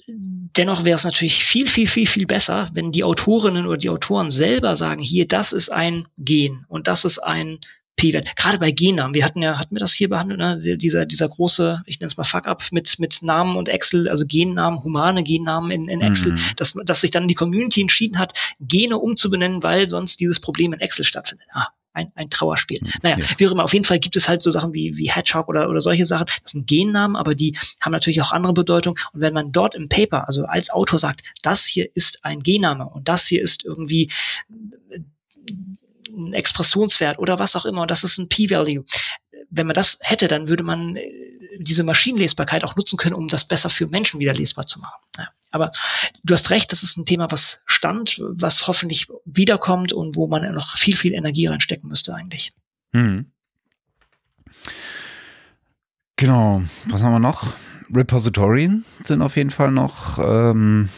Dennoch 0.07 0.85
wäre 0.85 0.97
es 0.97 1.05
natürlich 1.05 1.45
viel, 1.45 1.69
viel, 1.69 1.87
viel, 1.87 2.07
viel 2.07 2.27
besser, 2.27 2.71
wenn 2.73 2.93
die 2.93 3.05
Autorinnen 3.05 3.67
oder 3.67 3.79
die 3.79 3.91
Autoren 3.91 4.31
selber 4.31 4.77
sagen, 4.77 5.03
hier, 5.03 5.27
das 5.27 5.53
ist 5.53 5.71
ein 5.71 6.09
Gen 6.19 6.65
und 6.69 6.89
das 6.89 7.05
ist 7.05 7.19
ein 7.19 7.61
P-Wert. 7.97 8.35
Gerade 8.37 8.59
bei 8.59 8.71
Gennamen. 8.71 9.15
Wir 9.15 9.25
hatten 9.25 9.43
ja, 9.43 9.59
hatten 9.59 9.75
wir 9.75 9.81
das 9.81 9.93
hier 9.93 10.09
behandelt, 10.09 10.41
ne? 10.41 10.77
dieser, 10.79 11.05
dieser 11.05 11.29
große, 11.29 11.83
ich 11.87 12.01
nenne 12.01 12.09
es 12.09 12.17
mal 12.17 12.25
Fuck-up 12.25 12.65
mit, 12.73 12.99
mit 12.99 13.23
Namen 13.23 13.57
und 13.57 13.69
Excel, 13.69 14.09
also 14.09 14.25
Gennamen, 14.27 14.83
humane 14.83 15.23
Gennamen 15.23 15.71
in, 15.71 15.89
in 15.89 16.01
Excel, 16.01 16.33
mhm. 16.33 16.41
dass, 16.57 16.75
dass 16.85 17.03
sich 17.03 17.11
dann 17.11 17.29
die 17.29 17.35
Community 17.35 17.81
entschieden 17.81 18.19
hat, 18.19 18.33
Gene 18.61 18.99
umzubenennen, 18.99 19.63
weil 19.63 19.89
sonst 19.89 20.21
dieses 20.21 20.41
Problem 20.41 20.73
in 20.73 20.81
Excel 20.81 21.05
stattfindet. 21.05 21.47
Ah, 21.53 21.69
ein, 21.93 22.13
ein 22.15 22.31
Trauerspiel. 22.31 22.81
Mhm. 22.83 22.91
Naja, 23.03 23.19
ja. 23.19 23.25
wie 23.37 23.47
auch 23.47 23.53
immer, 23.53 23.65
auf 23.65 23.73
jeden 23.73 23.85
Fall 23.85 23.99
gibt 23.99 24.17
es 24.17 24.29
halt 24.29 24.43
so 24.43 24.51
Sachen 24.51 24.73
wie, 24.73 24.97
wie 24.97 25.11
Hedgehog 25.11 25.49
oder, 25.49 25.69
oder 25.69 25.81
solche 25.81 26.07
Sachen. 26.07 26.27
Das 26.43 26.53
sind 26.53 26.67
Gennamen, 26.67 27.17
aber 27.17 27.35
die 27.35 27.57
haben 27.81 27.93
natürlich 27.93 28.21
auch 28.23 28.33
andere 28.33 28.55
Bedeutung. 28.55 28.99
Und 29.13 29.21
wenn 29.21 29.35
man 29.35 29.53
dort 29.53 29.75
im 29.75 29.89
Paper, 29.89 30.27
also 30.27 30.45
als 30.45 30.71
Autor 30.71 30.99
sagt, 30.99 31.23
das 31.43 31.67
hier 31.67 31.89
ist 31.95 32.25
ein 32.25 32.43
Genname 32.43 32.87
und 32.87 33.09
das 33.09 33.27
hier 33.27 33.43
ist 33.43 33.65
irgendwie 33.65 34.11
ein 36.13 36.35
Expressionswert 36.35 37.19
oder 37.19 37.39
was 37.39 37.57
auch 37.57 37.65
immer 37.65 37.83
und 37.83 37.91
das 37.91 38.05
ist 38.05 38.19
ein 38.19 38.29
P-Value. 38.29 38.85
Wenn 39.53 39.67
man 39.67 39.75
das 39.75 39.99
hätte, 40.01 40.29
dann 40.29 40.49
würde 40.49 40.65
man 40.65 40.97
äh, 40.97 41.09
diese 41.59 41.85
Maschinenlesbarkeit 41.85 42.65
auch 42.65 42.77
nutzen 42.77 42.97
können, 42.97 43.15
um 43.15 43.29
das 43.29 43.47
besser 43.47 43.71
für 43.71 43.87
Menschen 43.87 44.19
wieder 44.19 44.35
lesbar 44.35 44.67
zu 44.67 44.81
machen. 44.81 45.01
Ja. 45.19 45.29
Aber 45.51 45.71
du 46.25 46.35
hast 46.35 46.51
recht, 46.51 46.73
das 46.73 46.83
ist 46.83 46.97
ein 46.97 47.05
Thema, 47.05 47.31
was 47.31 47.59
stand, 47.67 48.21
was 48.21 48.67
hoffentlich 48.67 49.07
wiederkommt 49.27 49.93
und 49.93 50.17
wo 50.17 50.27
man 50.27 50.51
noch 50.55 50.77
viel, 50.77 50.97
viel 50.97 51.13
Energie 51.13 51.47
reinstecken 51.47 51.89
müsste 51.89 52.15
eigentlich. 52.15 52.53
Hm. 52.93 53.31
Genau. 56.17 56.63
Was 56.87 57.03
haben 57.03 57.13
wir 57.13 57.19
noch? 57.19 57.53
Repositorien 57.95 58.87
sind 59.05 59.21
auf 59.21 59.37
jeden 59.37 59.51
Fall 59.51 59.71
noch, 59.71 60.19
ähm, 60.19 60.89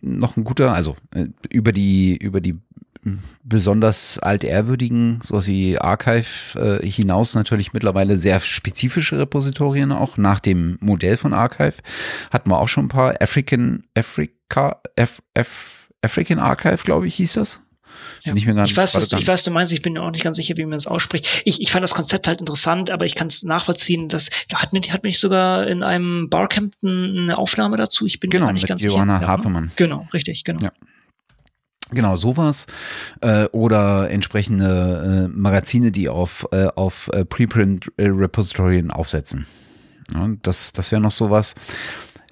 noch 0.00 0.36
ein 0.36 0.44
guter, 0.44 0.72
also 0.72 0.96
äh, 1.14 1.26
über 1.50 1.72
die, 1.72 2.16
über 2.16 2.40
die 2.40 2.58
besonders 3.42 4.18
altehrwürdigen, 4.18 5.20
sowas 5.22 5.46
wie 5.46 5.78
Archive 5.78 6.80
äh, 6.82 6.86
hinaus 6.86 7.34
natürlich 7.34 7.72
mittlerweile 7.72 8.16
sehr 8.16 8.40
spezifische 8.40 9.18
Repositorien 9.18 9.92
auch 9.92 10.16
nach 10.16 10.40
dem 10.40 10.76
Modell 10.80 11.16
von 11.16 11.32
Archive. 11.32 11.74
Hatten 12.30 12.50
wir 12.50 12.58
auch 12.58 12.68
schon 12.68 12.86
ein 12.86 12.88
paar 12.88 13.20
African, 13.20 13.84
Africa, 13.96 14.80
F, 14.96 15.22
F, 15.34 15.88
African 16.02 16.38
Archive, 16.38 16.84
glaube 16.84 17.06
ich, 17.06 17.14
hieß 17.16 17.34
das. 17.34 17.60
Ja. 18.22 18.34
Ich, 18.34 18.46
ich, 18.46 18.76
weiß, 18.76 18.94
was, 18.94 19.12
ich 19.12 19.26
weiß, 19.26 19.44
du 19.44 19.50
meinst, 19.50 19.72
ich 19.72 19.82
bin 19.82 19.96
auch 19.96 20.10
nicht 20.10 20.22
ganz 20.22 20.36
sicher, 20.36 20.56
wie 20.56 20.64
man 20.64 20.72
das 20.72 20.86
ausspricht. 20.86 21.42
Ich, 21.44 21.60
ich 21.60 21.72
fand 21.72 21.82
das 21.82 21.94
Konzept 21.94 22.28
halt 22.28 22.40
interessant, 22.40 22.90
aber 22.90 23.04
ich 23.04 23.14
kann 23.14 23.28
es 23.28 23.42
nachvollziehen, 23.42 24.08
dass 24.08 24.28
hat 24.54 24.72
mich, 24.72 24.92
hat 24.92 25.04
mich 25.04 25.18
sogar 25.18 25.66
in 25.66 25.82
einem 25.82 26.28
Barcampton 26.28 27.18
eine 27.18 27.38
Aufnahme 27.38 27.76
dazu. 27.76 28.06
Ich 28.06 28.20
bin 28.20 28.30
genau, 28.30 28.46
mir 28.46 28.54
nicht 28.54 28.66
ganz 28.66 28.82
Johanna 28.82 29.14
sicher. 29.14 29.26
Johanna 29.26 29.38
Hafermann. 29.38 29.70
Genau, 29.76 30.06
richtig, 30.12 30.44
genau. 30.44 30.62
Ja. 30.62 30.72
Genau, 31.90 32.16
sowas. 32.16 32.66
Äh, 33.20 33.44
oder 33.46 34.10
entsprechende 34.10 35.28
äh, 35.28 35.36
Magazine, 35.36 35.90
die 35.90 36.08
auf, 36.08 36.46
äh, 36.52 36.66
auf 36.74 37.10
äh, 37.12 37.24
Preprint-Repositorien 37.24 38.90
aufsetzen. 38.90 39.46
Ja, 40.12 40.28
das 40.42 40.72
das 40.72 40.90
wäre 40.92 41.00
noch 41.00 41.10
sowas. 41.10 41.54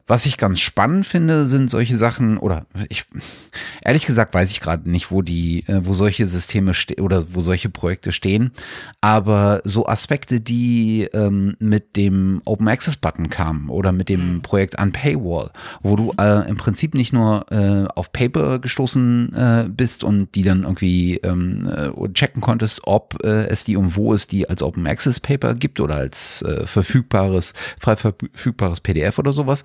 Was 0.07 0.25
ich 0.25 0.39
ganz 0.39 0.61
spannend 0.61 1.07
finde, 1.07 1.47
sind 1.47 1.71
solche 1.71 1.99
Sachen, 1.99 2.39
oder 2.39 2.65
ich, 2.89 3.05
ehrlich 3.89 4.05
gesagt 4.05 4.35
weiß 4.35 4.51
ich 4.51 4.61
gerade 4.61 4.89
nicht, 4.91 5.11
wo 5.11 5.23
die, 5.23 5.67
äh, 5.67 5.81
wo 5.83 5.95
solche 5.95 6.27
Systeme 6.27 6.75
stehen 6.75 7.01
oder 7.01 7.35
wo 7.35 7.41
solche 7.41 7.71
Projekte 7.71 8.13
stehen. 8.13 8.53
Aber 9.01 9.63
so 9.65 9.89
Aspekte, 9.89 10.43
die 10.43 11.09
ähm, 11.15 11.57
mit 11.59 11.97
dem 11.97 12.43
Open 12.45 12.69
Access 12.69 12.99
Button 12.99 13.31
kamen 13.31 13.71
oder 13.71 13.93
mit 13.93 14.11
dem 14.11 14.35
mhm. 14.35 14.43
Projekt 14.43 14.79
Unpaywall, 14.79 15.51
wo 15.83 15.97
du 15.97 16.13
äh, 16.21 16.47
im 16.49 16.59
Prinzip 16.59 16.93
nicht 16.93 17.15
nur 17.15 17.51
äh, 17.51 17.89
auf 17.95 18.13
Paper 18.13 18.59
gestoßen 18.59 19.35
äh, 19.35 19.69
bist 19.71 20.05
und 20.05 20.35
die 20.35 20.43
dann 20.43 20.65
irgendwie 20.65 21.17
ähm, 21.23 21.71
äh, 21.75 22.13
checken 22.13 22.43
konntest, 22.43 22.83
ob 22.85 23.25
äh, 23.25 23.47
es 23.47 23.65
die 23.65 23.77
und 23.77 23.97
wo 23.97 24.13
es 24.13 24.27
die 24.27 24.51
als 24.51 24.63
Open 24.63 24.87
Access 24.87 25.19
Paper 25.19 25.55
gibt 25.55 25.81
oder 25.81 25.97
als 25.97 26.45
verfügbares, 26.65 27.55
frei 27.81 27.97
verfügbares 27.97 28.81
PDF 28.81 29.19
oder 29.19 29.33
sowas, 29.33 29.65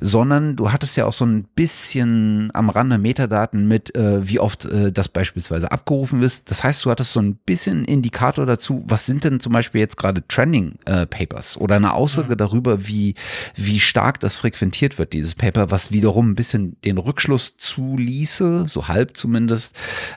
sondern 0.00 0.56
du 0.56 0.72
hattest 0.72 0.96
ja 0.96 1.06
auch 1.06 1.12
so 1.12 1.24
ein 1.24 1.44
bisschen 1.54 2.50
am 2.52 2.68
Rande 2.68 2.98
Metadaten 2.98 3.61
mit, 3.66 3.94
äh, 3.94 4.26
wie 4.26 4.38
oft 4.38 4.64
äh, 4.64 4.92
das 4.92 5.08
beispielsweise 5.08 5.70
abgerufen 5.70 6.22
ist. 6.22 6.50
Das 6.50 6.64
heißt, 6.64 6.84
du 6.84 6.90
hattest 6.90 7.12
so 7.12 7.20
ein 7.20 7.36
bisschen 7.36 7.84
Indikator 7.84 8.46
dazu, 8.46 8.82
was 8.86 9.06
sind 9.06 9.24
denn 9.24 9.40
zum 9.40 9.52
Beispiel 9.52 9.80
jetzt 9.80 9.96
gerade 9.96 10.26
Trending 10.26 10.76
äh, 10.84 11.06
Papers 11.06 11.56
oder 11.56 11.76
eine 11.76 11.94
Aussage 11.94 12.30
ja. 12.30 12.34
darüber, 12.34 12.86
wie, 12.86 13.14
wie 13.54 13.80
stark 13.80 14.20
das 14.20 14.36
frequentiert 14.36 14.98
wird, 14.98 15.12
dieses 15.12 15.34
Paper, 15.34 15.70
was 15.70 15.92
wiederum 15.92 16.30
ein 16.30 16.34
bisschen 16.34 16.80
den 16.82 16.98
Rückschluss 16.98 17.56
zuließe, 17.56 18.66
so 18.68 18.88
halb 18.88 19.16
zumindest, 19.16 19.74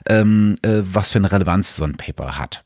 ähm, 0.08 0.56
äh, 0.62 0.82
was 0.82 1.10
für 1.10 1.18
eine 1.18 1.30
Relevanz 1.32 1.76
so 1.76 1.84
ein 1.84 1.96
Paper 1.96 2.38
hat 2.38 2.62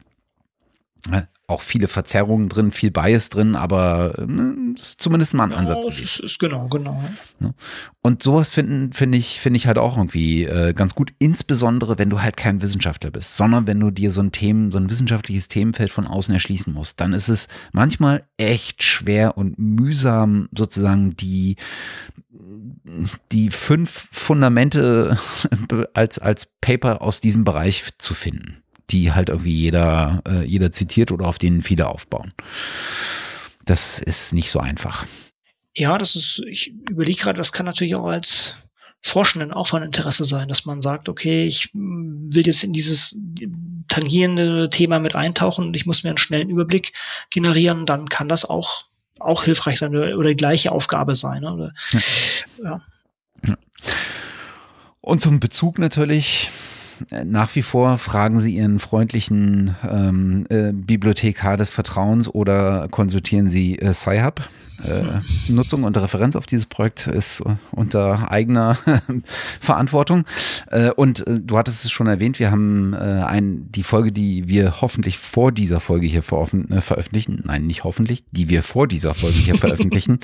auch 1.51 1.61
viele 1.61 1.89
Verzerrungen 1.89 2.49
drin, 2.49 2.73
viel 2.73 2.91
Bias 2.91 3.29
drin, 3.29 3.57
aber 3.57 4.15
äh, 4.19 4.75
ist 4.75 5.03
zumindest 5.03 5.35
mal 5.35 5.45
ein 5.45 5.53
Ansatz. 5.53 5.85
Ja, 5.85 5.91
ist, 5.91 6.21
ist 6.21 6.39
genau, 6.39 6.69
genau. 6.69 7.03
Ne? 7.41 7.55
Und 8.03 8.23
sowas 8.23 8.51
finden, 8.51 8.93
finde 8.93 9.19
ich, 9.19 9.41
finde 9.41 9.57
ich 9.57 9.67
halt 9.67 9.79
auch 9.79 9.97
irgendwie 9.97 10.45
äh, 10.45 10.73
ganz 10.73 10.95
gut, 10.95 11.13
insbesondere 11.19 11.99
wenn 11.99 12.09
du 12.09 12.23
halt 12.23 12.37
kein 12.37 12.63
Wissenschaftler 12.63 13.11
bist, 13.11 13.37
sondern 13.37 13.67
wenn 13.67 13.81
du 13.81 13.91
dir 13.91 14.11
so 14.11 14.23
ein 14.23 14.33
Themen, 14.33 14.71
so 14.71 14.79
ein 14.79 14.89
wissenschaftliches 14.91 15.49
Themenfeld 15.49 15.91
von 15.91 16.07
außen 16.07 16.33
erschließen 16.33 16.73
musst, 16.73 17.01
dann 17.01 17.13
ist 17.13 17.29
es 17.29 17.49
manchmal 17.73 18.25
echt 18.37 18.83
schwer 18.83 19.37
und 19.37 19.59
mühsam, 19.59 20.49
sozusagen 20.57 21.17
die, 21.17 21.57
die 23.33 23.51
fünf 23.51 24.09
Fundamente 24.13 25.19
als, 25.95 26.19
als 26.19 26.49
Paper 26.61 27.03
aus 27.03 27.21
diesem 27.21 27.45
Bereich 27.45 27.85
zu 27.99 28.15
finden 28.15 28.63
die 28.91 29.13
halt 29.13 29.29
irgendwie 29.29 29.55
jeder, 29.55 30.23
äh, 30.27 30.45
jeder 30.45 30.73
zitiert 30.73 31.13
oder 31.13 31.27
auf 31.27 31.39
denen 31.39 31.63
viele 31.63 31.89
aufbauen. 31.89 32.33
Das 33.65 34.01
ist 34.01 34.33
nicht 34.33 34.51
so 34.51 34.59
einfach. 34.59 35.07
Ja, 35.75 35.97
das 35.99 36.17
ist, 36.17 36.43
ich 36.49 36.73
überlege 36.91 37.21
gerade, 37.23 37.39
das 37.39 37.53
kann 37.53 37.67
natürlich 37.67 37.95
auch 37.95 38.07
als 38.07 38.55
Forschenden 39.03 39.53
auch 39.53 39.69
von 39.69 39.83
Interesse 39.83 40.25
sein, 40.25 40.49
dass 40.49 40.67
man 40.67 40.83
sagt, 40.83 41.09
okay, 41.09 41.47
ich 41.47 41.71
will 41.73 42.47
jetzt 42.47 42.65
in 42.65 42.73
dieses 42.73 43.17
tangierende 43.89 44.69
Thema 44.71 44.99
mit 44.99 45.15
eintauchen 45.15 45.67
und 45.67 45.75
ich 45.75 45.87
muss 45.87 46.03
mir 46.03 46.11
einen 46.11 46.19
schnellen 46.19 46.51
Überblick 46.51 46.93
generieren, 47.31 47.87
dann 47.87 48.09
kann 48.09 48.29
das 48.29 48.45
auch, 48.45 48.85
auch 49.19 49.45
hilfreich 49.45 49.79
sein 49.79 49.97
oder, 49.97 50.19
oder 50.19 50.29
die 50.31 50.37
gleiche 50.37 50.73
Aufgabe 50.73 51.15
sein. 51.15 51.45
Oder, 51.45 51.73
ja. 52.63 52.81
ja. 53.47 53.57
Und 55.01 55.23
zum 55.23 55.41
Bezug 55.41 55.79
natürlich, 55.79 56.51
nach 57.25 57.55
wie 57.55 57.63
vor 57.63 57.99
fragen 57.99 58.41
Sie 58.41 58.57
Ihren 58.57 58.79
freundlichen 58.79 59.77
ähm, 59.89 60.47
äh, 60.49 60.73
Bibliothekar 60.73 61.57
des 61.57 61.71
Vertrauens 61.71 62.29
oder 62.29 62.89
konsultieren 62.91 63.51
Sie 63.51 63.79
äh, 63.79 63.93
Sci-Hub? 63.93 64.43
Äh, 64.85 65.21
Nutzung 65.49 65.85
und 65.85 65.97
Referenz 65.97 66.37
auf 66.37 66.47
dieses 66.47 66.67
Projekt 66.67 67.07
ist 67.07 67.41
äh, 67.41 67.57
unter 67.73 68.31
eigener 68.31 68.77
Verantwortung. 69.61 70.25
Äh, 70.71 70.91
und 70.91 71.27
äh, 71.27 71.41
du 71.41 71.59
hattest 71.59 71.85
es 71.85 71.91
schon 71.91 72.07
erwähnt, 72.07 72.39
wir 72.39 72.51
haben 72.51 72.95
ein, 72.95 73.71
die 73.71 73.83
Folge, 73.83 74.13
die 74.13 74.49
wir 74.49 74.81
hoffentlich 74.81 75.19
vor 75.19 75.53
dieser 75.53 75.81
Folge 75.81 76.07
hier 76.07 76.23
veröffentlichen, 76.23 77.43
nein, 77.45 77.67
nicht 77.67 77.85
hoffentlich, 77.85 78.25
die 78.31 78.49
wir 78.49 78.63
vor 78.63 78.87
dieser 78.87 79.15
Folge 79.15 79.37
hier 79.37 79.59
veröffentlichen, 79.59 80.19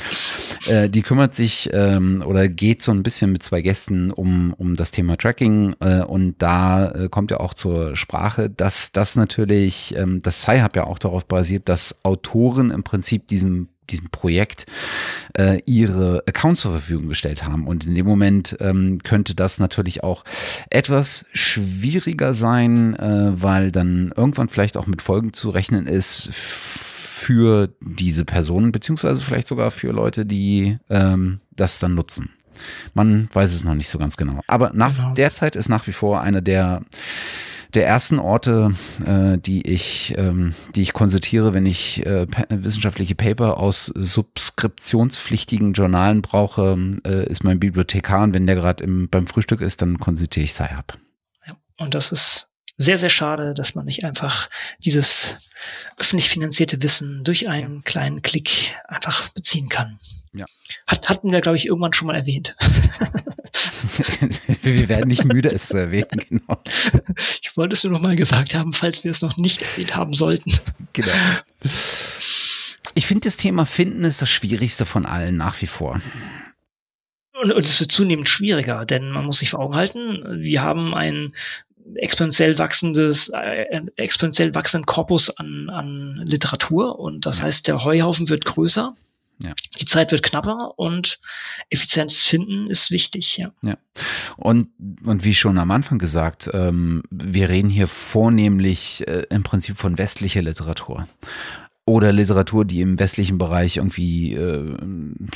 die 0.88 1.02
kümmert 1.02 1.34
sich 1.34 1.70
ähm, 1.72 2.22
oder 2.26 2.48
geht 2.48 2.82
so 2.82 2.92
ein 2.92 3.02
bisschen 3.02 3.32
mit 3.32 3.42
zwei 3.42 3.60
Gästen 3.60 4.10
um, 4.10 4.52
um 4.54 4.76
das 4.76 4.90
Thema 4.90 5.16
Tracking 5.16 5.74
und 5.74 6.36
da 6.38 6.92
kommt 7.10 7.30
ja 7.30 7.40
auch 7.40 7.54
zur 7.54 7.96
Sprache, 7.96 8.50
dass 8.50 8.92
das 8.92 9.16
natürlich, 9.16 9.94
ähm, 9.96 10.22
das 10.22 10.42
Sci-Hub 10.42 10.76
ja 10.76 10.84
auch 10.84 10.98
darauf 10.98 11.26
basiert, 11.26 11.68
dass 11.68 12.04
Autoren 12.04 12.70
im 12.70 12.82
Prinzip 12.82 13.26
diesem 13.28 13.68
diesem 13.86 14.10
Projekt 14.10 14.66
äh, 15.38 15.60
ihre 15.66 16.22
Accounts 16.26 16.62
zur 16.62 16.72
Verfügung 16.72 17.08
gestellt 17.08 17.44
haben. 17.44 17.66
Und 17.66 17.86
in 17.86 17.94
dem 17.94 18.06
Moment 18.06 18.56
ähm, 18.60 19.00
könnte 19.02 19.34
das 19.34 19.58
natürlich 19.58 20.02
auch 20.02 20.24
etwas 20.70 21.26
schwieriger 21.32 22.34
sein, 22.34 22.94
äh, 22.96 23.30
weil 23.42 23.72
dann 23.72 24.12
irgendwann 24.16 24.48
vielleicht 24.48 24.76
auch 24.76 24.86
mit 24.86 25.02
Folgen 25.02 25.32
zu 25.32 25.50
rechnen 25.50 25.86
ist 25.86 26.28
für 26.32 27.70
diese 27.80 28.24
Personen, 28.24 28.72
beziehungsweise 28.72 29.22
vielleicht 29.22 29.48
sogar 29.48 29.70
für 29.70 29.90
Leute, 29.90 30.26
die 30.26 30.78
ähm, 30.90 31.40
das 31.54 31.78
dann 31.78 31.94
nutzen. 31.94 32.30
Man 32.94 33.28
weiß 33.32 33.54
es 33.54 33.64
noch 33.64 33.74
nicht 33.74 33.88
so 33.88 33.98
ganz 33.98 34.16
genau. 34.16 34.40
Aber 34.46 34.70
nach 34.74 34.96
genau. 34.96 35.14
derzeit 35.14 35.56
ist 35.56 35.68
nach 35.68 35.86
wie 35.86 35.92
vor 35.92 36.20
einer 36.20 36.40
der 36.40 36.82
der 37.77 37.86
ersten 37.86 38.19
Orte, 38.19 38.74
äh, 39.05 39.39
die 39.39 39.66
ich, 39.66 40.15
ähm, 40.16 40.55
die 40.74 40.81
ich 40.82 40.94
konsultiere, 40.94 41.53
wenn 41.53 41.66
ich 41.66 42.05
äh, 42.07 42.27
wissenschaftliche 42.48 43.15
Paper 43.15 43.59
aus 43.59 43.93
subskriptionspflichtigen 43.94 45.74
Journalen 45.74 46.23
brauche, 46.23 46.77
äh, 47.07 47.27
ist 47.31 47.44
mein 47.44 47.61
Bibliothekar. 47.61 48.23
Und 48.23 48.32
wenn 48.32 48.47
der 48.47 48.57
gerade 48.57 48.85
beim 48.86 49.27
Frühstück 49.27 49.61
ist, 49.61 49.82
dann 49.82 49.98
konsultiere 49.98 50.44
ich 50.44 50.55
SciHub. 50.55 50.98
Ja, 51.47 51.57
und 51.77 51.94
das 51.94 52.12
ist 52.12 52.48
sehr, 52.78 52.97
sehr 52.97 53.11
schade, 53.11 53.53
dass 53.53 53.74
man 53.74 53.85
nicht 53.85 54.05
einfach 54.05 54.48
dieses 54.78 55.36
öffentlich 55.98 56.31
finanzierte 56.31 56.82
Wissen 56.82 57.24
durch 57.24 57.48
einen 57.48 57.85
kleinen 57.85 58.23
Klick 58.23 58.74
einfach 58.89 59.28
beziehen 59.31 59.69
kann. 59.69 59.98
Ja. 60.32 60.47
Hat, 60.86 61.09
hatten 61.09 61.31
wir, 61.31 61.40
glaube 61.43 61.57
ich, 61.57 61.66
irgendwann 61.66 61.93
schon 61.93 62.07
mal 62.07 62.16
erwähnt. 62.16 62.57
wir 64.62 64.89
werden 64.89 65.09
nicht 65.09 65.24
müde, 65.24 65.51
es 65.52 65.68
zu 65.68 65.78
erwähnen, 65.78 66.23
genau. 66.28 66.62
Ich 67.43 67.56
wollte 67.56 67.74
es 67.74 67.85
nur 67.85 67.93
noch 67.93 68.01
mal 68.01 68.16
gesagt 68.16 68.55
haben, 68.55 68.73
falls 68.73 69.05
wir 69.05 69.10
es 69.10 69.23
noch 69.23 69.36
nicht 69.36 69.62
erwähnt 69.62 69.97
haben 69.97 70.12
sollten. 70.12 70.52
Genau. 70.93 71.12
Ich 72.94 73.06
finde, 73.06 73.24
das 73.24 73.36
Thema 73.36 73.66
Finden 73.66 74.05
ist 74.05 74.23
das 74.23 74.31
Schwierigste 74.31 74.86
von 74.86 75.06
allen 75.06 75.36
nach 75.36 75.60
wie 75.60 75.66
vor. 75.66 76.01
Und, 77.43 77.52
und 77.52 77.64
es 77.64 77.81
wird 77.81 77.93
zunehmend 77.93 78.28
schwieriger, 78.28 78.85
denn 78.85 79.10
man 79.10 79.27
muss 79.27 79.39
sich 79.39 79.51
vor 79.51 79.60
Augen 79.60 79.74
halten, 79.74 80.24
wir 80.43 80.62
haben 80.62 80.94
ein 80.94 81.32
exponentiell 81.94 82.59
wachsendes, 82.59 83.28
äh, 83.28 83.81
exponentiell 83.97 84.55
wachsenden 84.55 84.86
Korpus 84.86 85.31
an, 85.31 85.70
an 85.70 86.23
Literatur 86.24 86.98
und 86.98 87.27
das 87.27 87.43
heißt, 87.43 87.68
der 87.68 87.85
Heuhaufen 87.85 88.28
wird 88.28 88.44
größer. 88.44 88.94
Ja. 89.42 89.54
Die 89.78 89.84
Zeit 89.84 90.12
wird 90.12 90.22
knapper 90.22 90.78
und 90.78 91.20
effizientes 91.68 92.22
Finden 92.22 92.70
ist 92.70 92.90
wichtig, 92.90 93.36
ja. 93.36 93.52
ja. 93.62 93.76
Und, 94.36 94.68
und 95.04 95.24
wie 95.24 95.34
schon 95.34 95.58
am 95.58 95.70
Anfang 95.70 95.98
gesagt, 95.98 96.48
ähm, 96.54 97.02
wir 97.10 97.50
reden 97.50 97.68
hier 97.68 97.86
vornehmlich 97.86 99.06
äh, 99.06 99.24
im 99.28 99.42
Prinzip 99.42 99.76
von 99.76 99.98
westlicher 99.98 100.40
Literatur 100.40 101.06
oder 101.88 102.12
Literatur, 102.12 102.64
die 102.64 102.80
im 102.80 102.98
westlichen 102.98 103.38
Bereich 103.38 103.76
irgendwie 103.76 104.34
äh, 104.34 104.76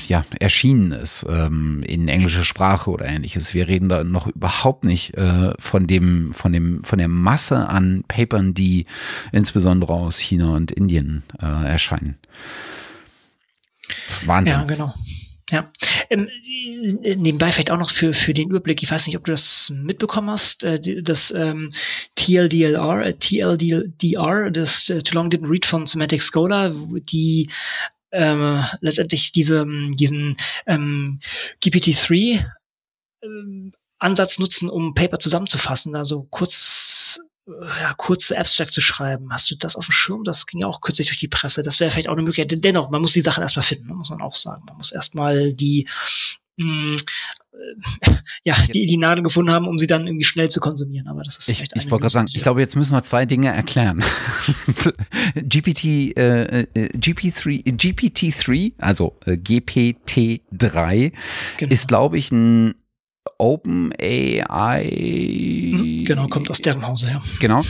ja 0.09 0.25
erschienen 0.41 0.91
ist 0.91 1.25
ähm, 1.29 1.85
in 1.87 2.09
englischer 2.09 2.45
Sprache 2.45 2.91
oder 2.91 3.07
ähnliches. 3.07 3.55
Wir 3.55 3.69
reden 3.69 3.89
da 3.89 4.03
noch 4.03 4.27
überhaupt 4.27 4.83
nicht 4.83 5.17
äh, 5.17 5.53
von 5.61 5.87
dem 5.87 6.35
von 6.35 6.53
dem 6.53 6.83
von 6.83 6.99
der 6.99 7.07
Masse 7.07 7.69
an 7.69 8.03
Papern, 8.09 8.53
die 8.53 8.87
insbesondere 9.31 9.93
aus 9.93 10.19
China 10.19 10.57
und 10.57 10.73
Indien 10.73 11.23
äh, 11.41 11.47
erscheinen. 11.47 12.19
Wahnsinn. 14.25 14.53
Ja, 14.53 14.65
genau. 14.65 14.95
Ja. 15.51 15.71
Ähm, 16.11 16.29
nebenbei 17.17 17.51
vielleicht 17.51 17.71
auch 17.71 17.79
noch 17.79 17.91
für, 17.91 18.15
für 18.15 18.33
den 18.35 18.51
Überblick, 18.51 18.83
ich 18.83 18.91
weiß 18.91 19.07
nicht, 19.07 19.17
ob 19.17 19.25
du 19.25 19.33
das 19.33 19.71
mitbekommen 19.75 20.31
hast, 20.31 20.63
äh, 20.63 21.03
das 21.03 21.33
ähm, 21.33 21.73
TLDLR, 22.15 23.07
äh, 23.07 23.15
TLDR, 23.15 24.51
das 24.51 24.89
äh, 24.89 25.03
Too 25.03 25.15
Long 25.15 25.29
Didn't 25.29 25.51
Read 25.51 25.67
von 25.67 25.87
Semantic 25.87 26.23
Scholar, 26.23 26.73
die 27.01 27.49
ähm, 28.13 28.65
letztendlich 28.81 29.33
diese, 29.33 29.67
diesen 29.95 30.37
ähm, 30.67 31.21
GPT-3 31.63 32.45
ähm, 33.23 33.73
Ansatz 33.99 34.39
nutzen, 34.39 34.71
um 34.71 34.95
Paper 34.95 35.19
zusammenzufassen, 35.19 35.95
also 35.95 36.27
kurz 36.31 36.90
ja, 37.81 37.95
kurze 37.95 38.39
Abstract 38.39 38.71
zu 38.71 38.81
schreiben. 38.81 39.33
Hast 39.33 39.51
du 39.51 39.57
das 39.57 39.77
auf 39.77 39.87
dem 39.87 39.93
Schirm? 39.93 40.25
Das 40.25 40.47
ging 40.47 40.61
ja 40.61 40.69
auch 40.69 40.81
kürzlich 40.81 41.09
durch 41.09 41.19
die 41.19 41.29
Presse. 41.29 41.63
Das 41.63 41.81
wäre 41.81 41.91
vielleicht 41.91 42.09
auch 42.09 42.15
eine 42.15 42.23
Möglichkeit. 42.23 42.65
Dennoch, 42.65 42.91
man 42.91 43.01
muss 43.01 43.13
die 43.13 43.21
Sachen 43.21 43.43
erstmal 43.43 43.63
finden, 43.63 43.89
muss 43.95 44.11
man 44.11 44.21
auch 44.21 44.37
sagen. 44.37 44.63
Man 44.67 44.77
muss 44.77 44.93
erstmal 44.93 45.53
die 45.53 45.89
mh, 46.57 46.67
mm, 46.67 46.97
äh, 47.53 48.11
ja, 48.45 48.57
die, 48.73 48.87
die 48.87 48.97
Nadel 48.97 49.23
gefunden 49.23 49.51
haben, 49.51 49.67
um 49.67 49.79
sie 49.79 49.87
dann 49.87 50.07
irgendwie 50.07 50.25
schnell 50.25 50.51
zu 50.51 50.61
konsumieren. 50.61 51.09
Aber 51.09 51.23
das 51.23 51.37
ist 51.37 51.49
ich, 51.49 51.63
ich 51.63 51.91
wollte 51.91 52.03
gerade 52.03 52.13
sagen, 52.13 52.29
ich 52.33 52.43
glaube, 52.43 52.61
jetzt 52.61 52.77
müssen 52.77 52.93
wir 52.93 53.03
zwei 53.03 53.27
Dinge 53.27 53.49
erklären. 53.49 54.03
GPT, 55.35 55.85
äh, 56.17 56.67
GP3, 56.75 57.65
GPT-3, 57.65 58.75
also 58.79 59.17
äh, 59.27 59.33
GPT-3, 59.33 61.13
genau. 61.57 61.73
ist, 61.73 61.89
glaube 61.89 62.19
ich, 62.19 62.31
ein 62.33 62.75
Open 63.39 63.93
AI. 63.99 64.85
Hm, 65.73 66.05
genau, 66.05 66.29
kommt 66.29 66.51
aus 66.51 66.61
deren 66.61 66.87
Hause, 66.87 67.09
ja. 67.09 67.23
Genau. 67.39 67.63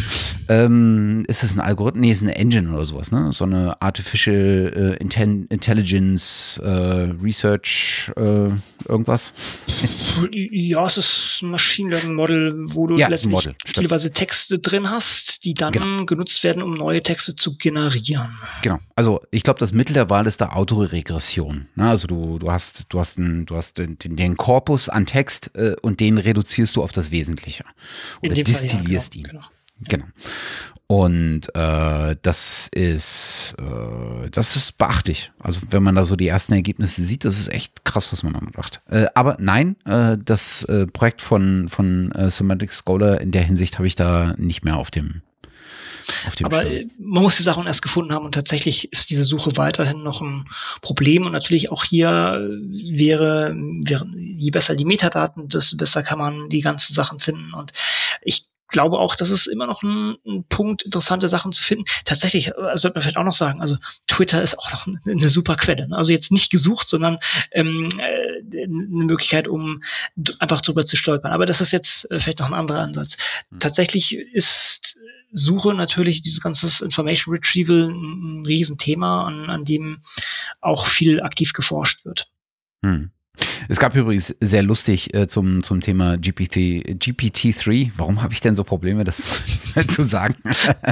Ähm, 0.48 1.24
ist 1.28 1.42
es 1.42 1.54
ein 1.54 1.60
Algorithmus? 1.60 2.00
Nee, 2.00 2.12
ist 2.12 2.22
eine 2.22 2.34
Engine 2.34 2.72
oder 2.72 2.84
sowas, 2.84 3.12
ne? 3.12 3.32
So 3.32 3.44
eine 3.44 3.80
Artificial 3.80 4.96
äh, 4.98 5.02
Inten 5.02 5.46
Intelligence 5.46 6.60
äh, 6.64 6.68
Research 7.22 8.10
äh, 8.16 8.48
irgendwas. 8.88 9.34
Ja, 10.32 10.84
es 10.86 10.96
ist 10.96 11.40
ein 11.42 11.50
Machine 11.50 11.90
Learning 11.90 12.14
Model, 12.14 12.52
wo 12.74 12.86
du 12.86 12.96
ja, 12.96 13.08
letztlich 13.08 13.50
teilweise 13.72 14.12
Texte 14.12 14.58
drin 14.58 14.90
hast, 14.90 15.44
die 15.44 15.54
dann 15.54 15.72
genau. 15.72 16.04
genutzt 16.04 16.42
werden, 16.42 16.62
um 16.62 16.74
neue 16.74 17.02
Texte 17.02 17.36
zu 17.36 17.56
generieren. 17.56 18.36
Genau. 18.62 18.78
Also 18.96 19.20
ich 19.30 19.42
glaube, 19.42 19.60
das 19.60 19.72
Mittel 19.72 19.94
der 19.94 20.10
Wahl 20.10 20.26
ist 20.26 20.40
da 20.40 20.48
Autoregression. 20.48 21.68
Ne? 21.74 21.88
Also 21.88 22.06
du, 22.08 22.38
du 22.38 22.50
hast, 22.50 22.86
du 22.92 22.98
hast, 22.98 23.18
einen, 23.18 23.46
du 23.46 23.56
hast 23.56 23.78
den, 23.78 23.98
den 23.98 24.36
Korpus 24.36 24.88
an 24.88 25.06
Text 25.06 25.39
äh, 25.54 25.74
und 25.82 26.00
den 26.00 26.18
reduzierst 26.18 26.76
du 26.76 26.82
auf 26.82 26.92
das 26.92 27.10
Wesentliche. 27.10 27.64
Oder 28.22 28.34
distillierst 28.34 29.14
ja, 29.14 29.22
genau, 29.22 29.40
ihn. 29.40 29.40
Genau. 29.40 29.48
Genau. 29.88 30.04
Und 30.86 31.54
äh, 31.54 32.16
das 32.20 32.68
ist 32.74 33.54
äh, 33.60 34.28
das 34.30 34.56
ist 34.56 34.76
beachtlich. 34.76 35.30
Also 35.38 35.60
wenn 35.70 35.84
man 35.84 35.94
da 35.94 36.04
so 36.04 36.16
die 36.16 36.26
ersten 36.26 36.52
Ergebnisse 36.52 37.04
sieht, 37.04 37.24
das 37.24 37.38
ist 37.38 37.48
echt 37.48 37.84
krass, 37.84 38.12
was 38.12 38.24
man 38.24 38.32
da 38.32 38.40
macht. 38.56 38.82
Äh, 38.90 39.06
aber 39.14 39.36
nein, 39.38 39.76
äh, 39.84 40.18
das 40.22 40.64
äh, 40.64 40.86
Projekt 40.86 41.22
von 41.22 41.68
von 41.68 42.10
äh, 42.12 42.28
Semantic 42.28 42.72
Scholar 42.72 43.20
in 43.20 43.30
der 43.30 43.42
Hinsicht 43.42 43.78
habe 43.78 43.86
ich 43.86 43.94
da 43.94 44.34
nicht 44.36 44.64
mehr 44.64 44.76
auf 44.76 44.90
dem 44.90 45.22
Aber 46.42 46.62
Schirm. 46.62 46.90
man 46.98 47.22
muss 47.22 47.36
die 47.36 47.42
Sachen 47.42 47.66
erst 47.66 47.82
gefunden 47.82 48.12
haben 48.12 48.24
und 48.24 48.34
tatsächlich 48.34 48.92
ist 48.92 49.10
diese 49.10 49.24
Suche 49.24 49.56
weiterhin 49.56 50.02
noch 50.02 50.20
ein 50.20 50.46
Problem 50.80 51.26
und 51.26 51.32
natürlich 51.32 51.70
auch 51.70 51.84
hier 51.84 52.10
wäre, 52.10 53.54
wäre 53.54 54.06
je 54.16 54.50
besser 54.50 54.74
die 54.74 54.84
Metadaten, 54.84 55.48
desto 55.48 55.76
besser 55.76 56.02
kann 56.02 56.18
man 56.18 56.48
die 56.48 56.60
ganzen 56.60 56.94
Sachen 56.94 57.20
finden 57.20 57.54
und 57.54 57.72
ich 58.22 58.50
glaube 58.70 58.98
auch, 58.98 59.14
das 59.14 59.30
ist 59.30 59.46
immer 59.46 59.66
noch 59.66 59.82
ein, 59.82 60.16
ein, 60.26 60.44
Punkt, 60.48 60.82
interessante 60.82 61.28
Sachen 61.28 61.52
zu 61.52 61.62
finden. 61.62 61.84
Tatsächlich, 62.04 62.48
äh, 62.48 62.52
sollte 62.74 62.94
man 62.94 63.02
vielleicht 63.02 63.16
auch 63.16 63.24
noch 63.24 63.34
sagen, 63.34 63.60
also 63.60 63.76
Twitter 64.06 64.42
ist 64.42 64.58
auch 64.58 64.70
noch 64.70 64.86
eine, 64.86 65.28
super 65.28 65.56
Quelle. 65.56 65.88
Ne? 65.88 65.96
Also 65.96 66.12
jetzt 66.12 66.32
nicht 66.32 66.50
gesucht, 66.50 66.88
sondern 66.88 67.18
ähm, 67.52 67.88
äh, 67.98 68.64
eine 68.64 68.68
Möglichkeit, 68.68 69.48
um 69.48 69.82
einfach 70.38 70.60
drüber 70.60 70.86
zu 70.86 70.96
stolpern. 70.96 71.32
Aber 71.32 71.46
das 71.46 71.60
ist 71.60 71.72
jetzt 71.72 72.10
äh, 72.10 72.20
vielleicht 72.20 72.38
noch 72.38 72.46
ein 72.46 72.54
anderer 72.54 72.80
Ansatz. 72.80 73.16
Mhm. 73.50 73.58
Tatsächlich 73.58 74.16
ist 74.16 74.96
Suche 75.32 75.74
natürlich 75.74 76.22
dieses 76.22 76.40
ganze 76.40 76.84
Information 76.84 77.34
Retrieval 77.34 77.90
ein, 77.90 78.44
Riesenthema, 78.46 79.26
an, 79.26 79.50
an 79.50 79.64
dem 79.64 80.02
auch 80.60 80.86
viel 80.86 81.22
aktiv 81.22 81.52
geforscht 81.52 82.04
wird. 82.04 82.30
Hm. 82.82 83.10
Es 83.68 83.78
gab 83.78 83.94
übrigens 83.94 84.34
sehr 84.40 84.62
lustig 84.62 85.14
äh, 85.14 85.28
zum, 85.28 85.62
zum 85.62 85.80
Thema 85.80 86.16
GPT, 86.16 86.56
GPT-3. 86.98 87.92
Warum 87.96 88.22
habe 88.22 88.32
ich 88.32 88.40
denn 88.40 88.56
so 88.56 88.64
Probleme, 88.64 89.04
das 89.04 89.42
zu 89.88 90.02
sagen? 90.02 90.34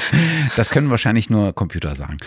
das 0.57 0.71
können 0.71 0.91
wahrscheinlich 0.91 1.31
nur 1.31 1.53
Computer 1.53 1.97
sagen. 1.97 2.19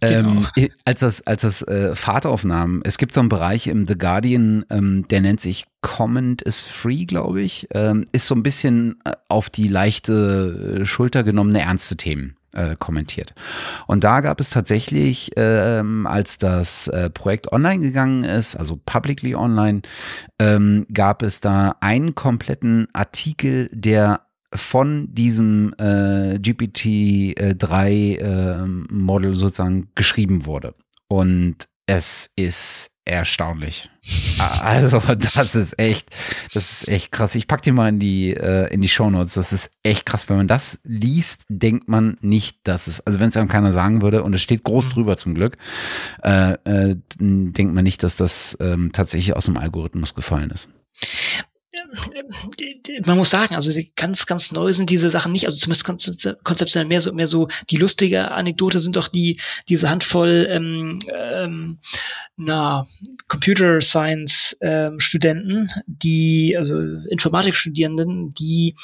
Genau. 0.00 0.44
Ähm, 0.56 0.68
als 0.84 1.00
das, 1.00 1.26
als 1.26 1.42
das 1.42 1.62
äh, 1.62 1.94
Fahrt 1.94 2.26
aufnahm, 2.26 2.82
es 2.84 2.98
gibt 2.98 3.14
so 3.14 3.20
einen 3.20 3.28
Bereich 3.28 3.68
im 3.68 3.86
The 3.86 3.96
Guardian, 3.96 4.64
ähm, 4.70 5.06
der 5.08 5.20
nennt 5.20 5.40
sich 5.40 5.64
Comment 5.80 6.42
is 6.42 6.62
Free, 6.62 7.04
glaube 7.04 7.42
ich, 7.42 7.68
ähm, 7.72 8.04
ist 8.12 8.26
so 8.26 8.34
ein 8.34 8.42
bisschen 8.42 8.98
äh, 9.04 9.12
auf 9.28 9.50
die 9.50 9.68
leichte 9.68 10.80
äh, 10.82 10.84
Schulter 10.84 11.22
genommene 11.22 11.60
ernste 11.60 11.96
Themen 11.96 12.36
äh, 12.56 12.76
kommentiert. 12.78 13.34
Und 13.86 14.04
da 14.04 14.20
gab 14.20 14.38
es 14.40 14.50
tatsächlich, 14.50 15.32
ähm, 15.36 16.06
als 16.06 16.36
das 16.38 16.86
äh, 16.88 17.10
Projekt 17.10 17.52
online 17.52 17.80
gegangen 17.80 18.24
ist, 18.24 18.56
also 18.56 18.80
publicly 18.84 19.34
online, 19.34 19.82
ähm, 20.38 20.86
gab 20.92 21.22
es 21.22 21.40
da 21.40 21.76
einen 21.80 22.14
kompletten 22.14 22.88
Artikel, 22.92 23.68
der 23.72 24.20
von 24.54 25.12
diesem 25.12 25.74
äh, 25.78 26.38
GPT-3-Model 26.38 29.32
äh, 29.32 29.34
sozusagen 29.34 29.88
geschrieben 29.94 30.46
wurde. 30.46 30.74
Und 31.08 31.68
es 31.86 32.30
ist 32.36 32.90
erstaunlich. 33.04 33.90
Also, 34.60 34.98
das 34.98 35.54
ist 35.54 35.78
echt, 35.78 36.10
das 36.52 36.70
ist 36.72 36.88
echt 36.88 37.10
krass. 37.10 37.34
Ich 37.34 37.46
pack 37.46 37.62
dir 37.62 37.72
mal 37.72 37.88
in 37.88 37.98
die, 37.98 38.34
äh, 38.34 38.72
in 38.72 38.82
die 38.82 38.88
Shownotes. 38.88 39.34
Das 39.34 39.52
ist 39.52 39.70
echt 39.82 40.04
krass. 40.04 40.28
Wenn 40.28 40.36
man 40.36 40.48
das 40.48 40.78
liest, 40.84 41.42
denkt 41.48 41.88
man 41.88 42.18
nicht, 42.20 42.58
dass 42.64 42.86
es, 42.86 43.00
also 43.06 43.18
wenn 43.18 43.30
es 43.30 43.36
einem 43.36 43.48
keiner 43.48 43.72
sagen 43.72 44.02
würde, 44.02 44.22
und 44.22 44.34
es 44.34 44.42
steht 44.42 44.64
groß 44.64 44.86
mhm. 44.86 44.90
drüber 44.90 45.16
zum 45.16 45.34
Glück, 45.34 45.56
äh, 46.22 46.52
äh, 46.64 46.96
denkt 47.18 47.74
man 47.74 47.84
nicht, 47.84 48.02
dass 48.02 48.16
das 48.16 48.56
ähm, 48.60 48.90
tatsächlich 48.92 49.34
aus 49.34 49.46
dem 49.46 49.56
Algorithmus 49.56 50.14
gefallen 50.14 50.50
ist 50.50 50.68
man 53.04 53.16
muss 53.16 53.30
sagen, 53.30 53.54
also 53.54 53.78
ganz, 53.96 54.26
ganz 54.26 54.52
neu 54.52 54.72
sind 54.72 54.90
diese 54.90 55.10
Sachen 55.10 55.32
nicht, 55.32 55.46
also 55.46 55.56
zumindest 55.56 56.44
konzeptionell 56.44 56.88
mehr 56.88 57.00
so, 57.00 57.12
mehr 57.12 57.26
so 57.26 57.48
die 57.70 57.76
lustige 57.76 58.30
Anekdote 58.30 58.80
sind 58.80 58.96
doch 58.96 59.08
die, 59.08 59.40
diese 59.68 59.90
Handvoll, 59.90 60.46
ähm, 60.50 60.98
ähm, 61.14 61.78
na, 62.36 62.84
Computer 63.28 63.80
Science 63.80 64.56
ähm, 64.60 65.00
Studenten, 65.00 65.68
die, 65.86 66.54
also 66.56 66.76
Informatikstudierenden, 67.08 68.32
die 68.34 68.74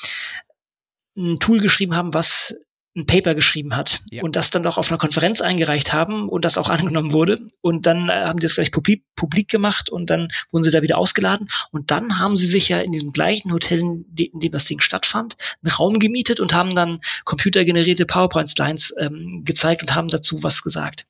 ein 1.17 1.39
Tool 1.39 1.61
geschrieben 1.61 1.95
haben, 1.95 2.15
was 2.15 2.57
ein 2.95 3.07
Paper 3.07 3.35
geschrieben 3.35 3.75
hat 3.75 4.03
ja. 4.11 4.23
und 4.23 4.37
das 4.37 4.51
dann 4.51 4.63
doch 4.63 4.77
auf 4.77 4.91
einer 4.91 4.99
Konferenz 4.99 5.41
eingereicht 5.41 5.93
haben 5.93 6.29
und 6.29 6.45
das 6.45 6.59
auch 6.59 6.69
angenommen 6.69 7.13
wurde. 7.13 7.41
Und 7.63 7.87
dann 7.87 8.09
äh, 8.09 8.13
haben 8.13 8.39
die 8.39 8.45
das 8.45 8.55
gleich 8.55 8.71
publik, 8.71 9.05
publik 9.17 9.49
gemacht 9.49 9.89
und 9.89 10.11
dann 10.11 10.29
wurden 10.51 10.65
sie 10.65 10.71
da 10.71 10.83
wieder 10.83 10.99
ausgeladen. 10.99 11.49
Und 11.71 11.91
dann 11.91 12.19
haben 12.19 12.37
sie 12.37 12.47
sich 12.47 12.69
ja 12.69 12.81
in 12.81 12.93
diesem 12.93 13.13
gleichen 13.13 13.53
Hotel, 13.53 13.81
in 13.81 14.05
dem 14.17 14.53
das 14.53 14.67
Ding 14.67 14.81
stattfand, 14.81 15.37
einen 15.63 15.73
Raum 15.73 15.99
gemietet 15.99 16.39
und 16.39 16.53
haben 16.53 16.75
dann 16.75 17.01
computergenerierte 17.25 18.05
PowerPoint-Slides 18.05 18.95
ähm, 18.99 19.43
gezeigt 19.45 19.83
und 19.83 19.95
haben 19.95 20.09
dazu 20.09 20.43
was 20.43 20.63
gesagt. 20.63 21.07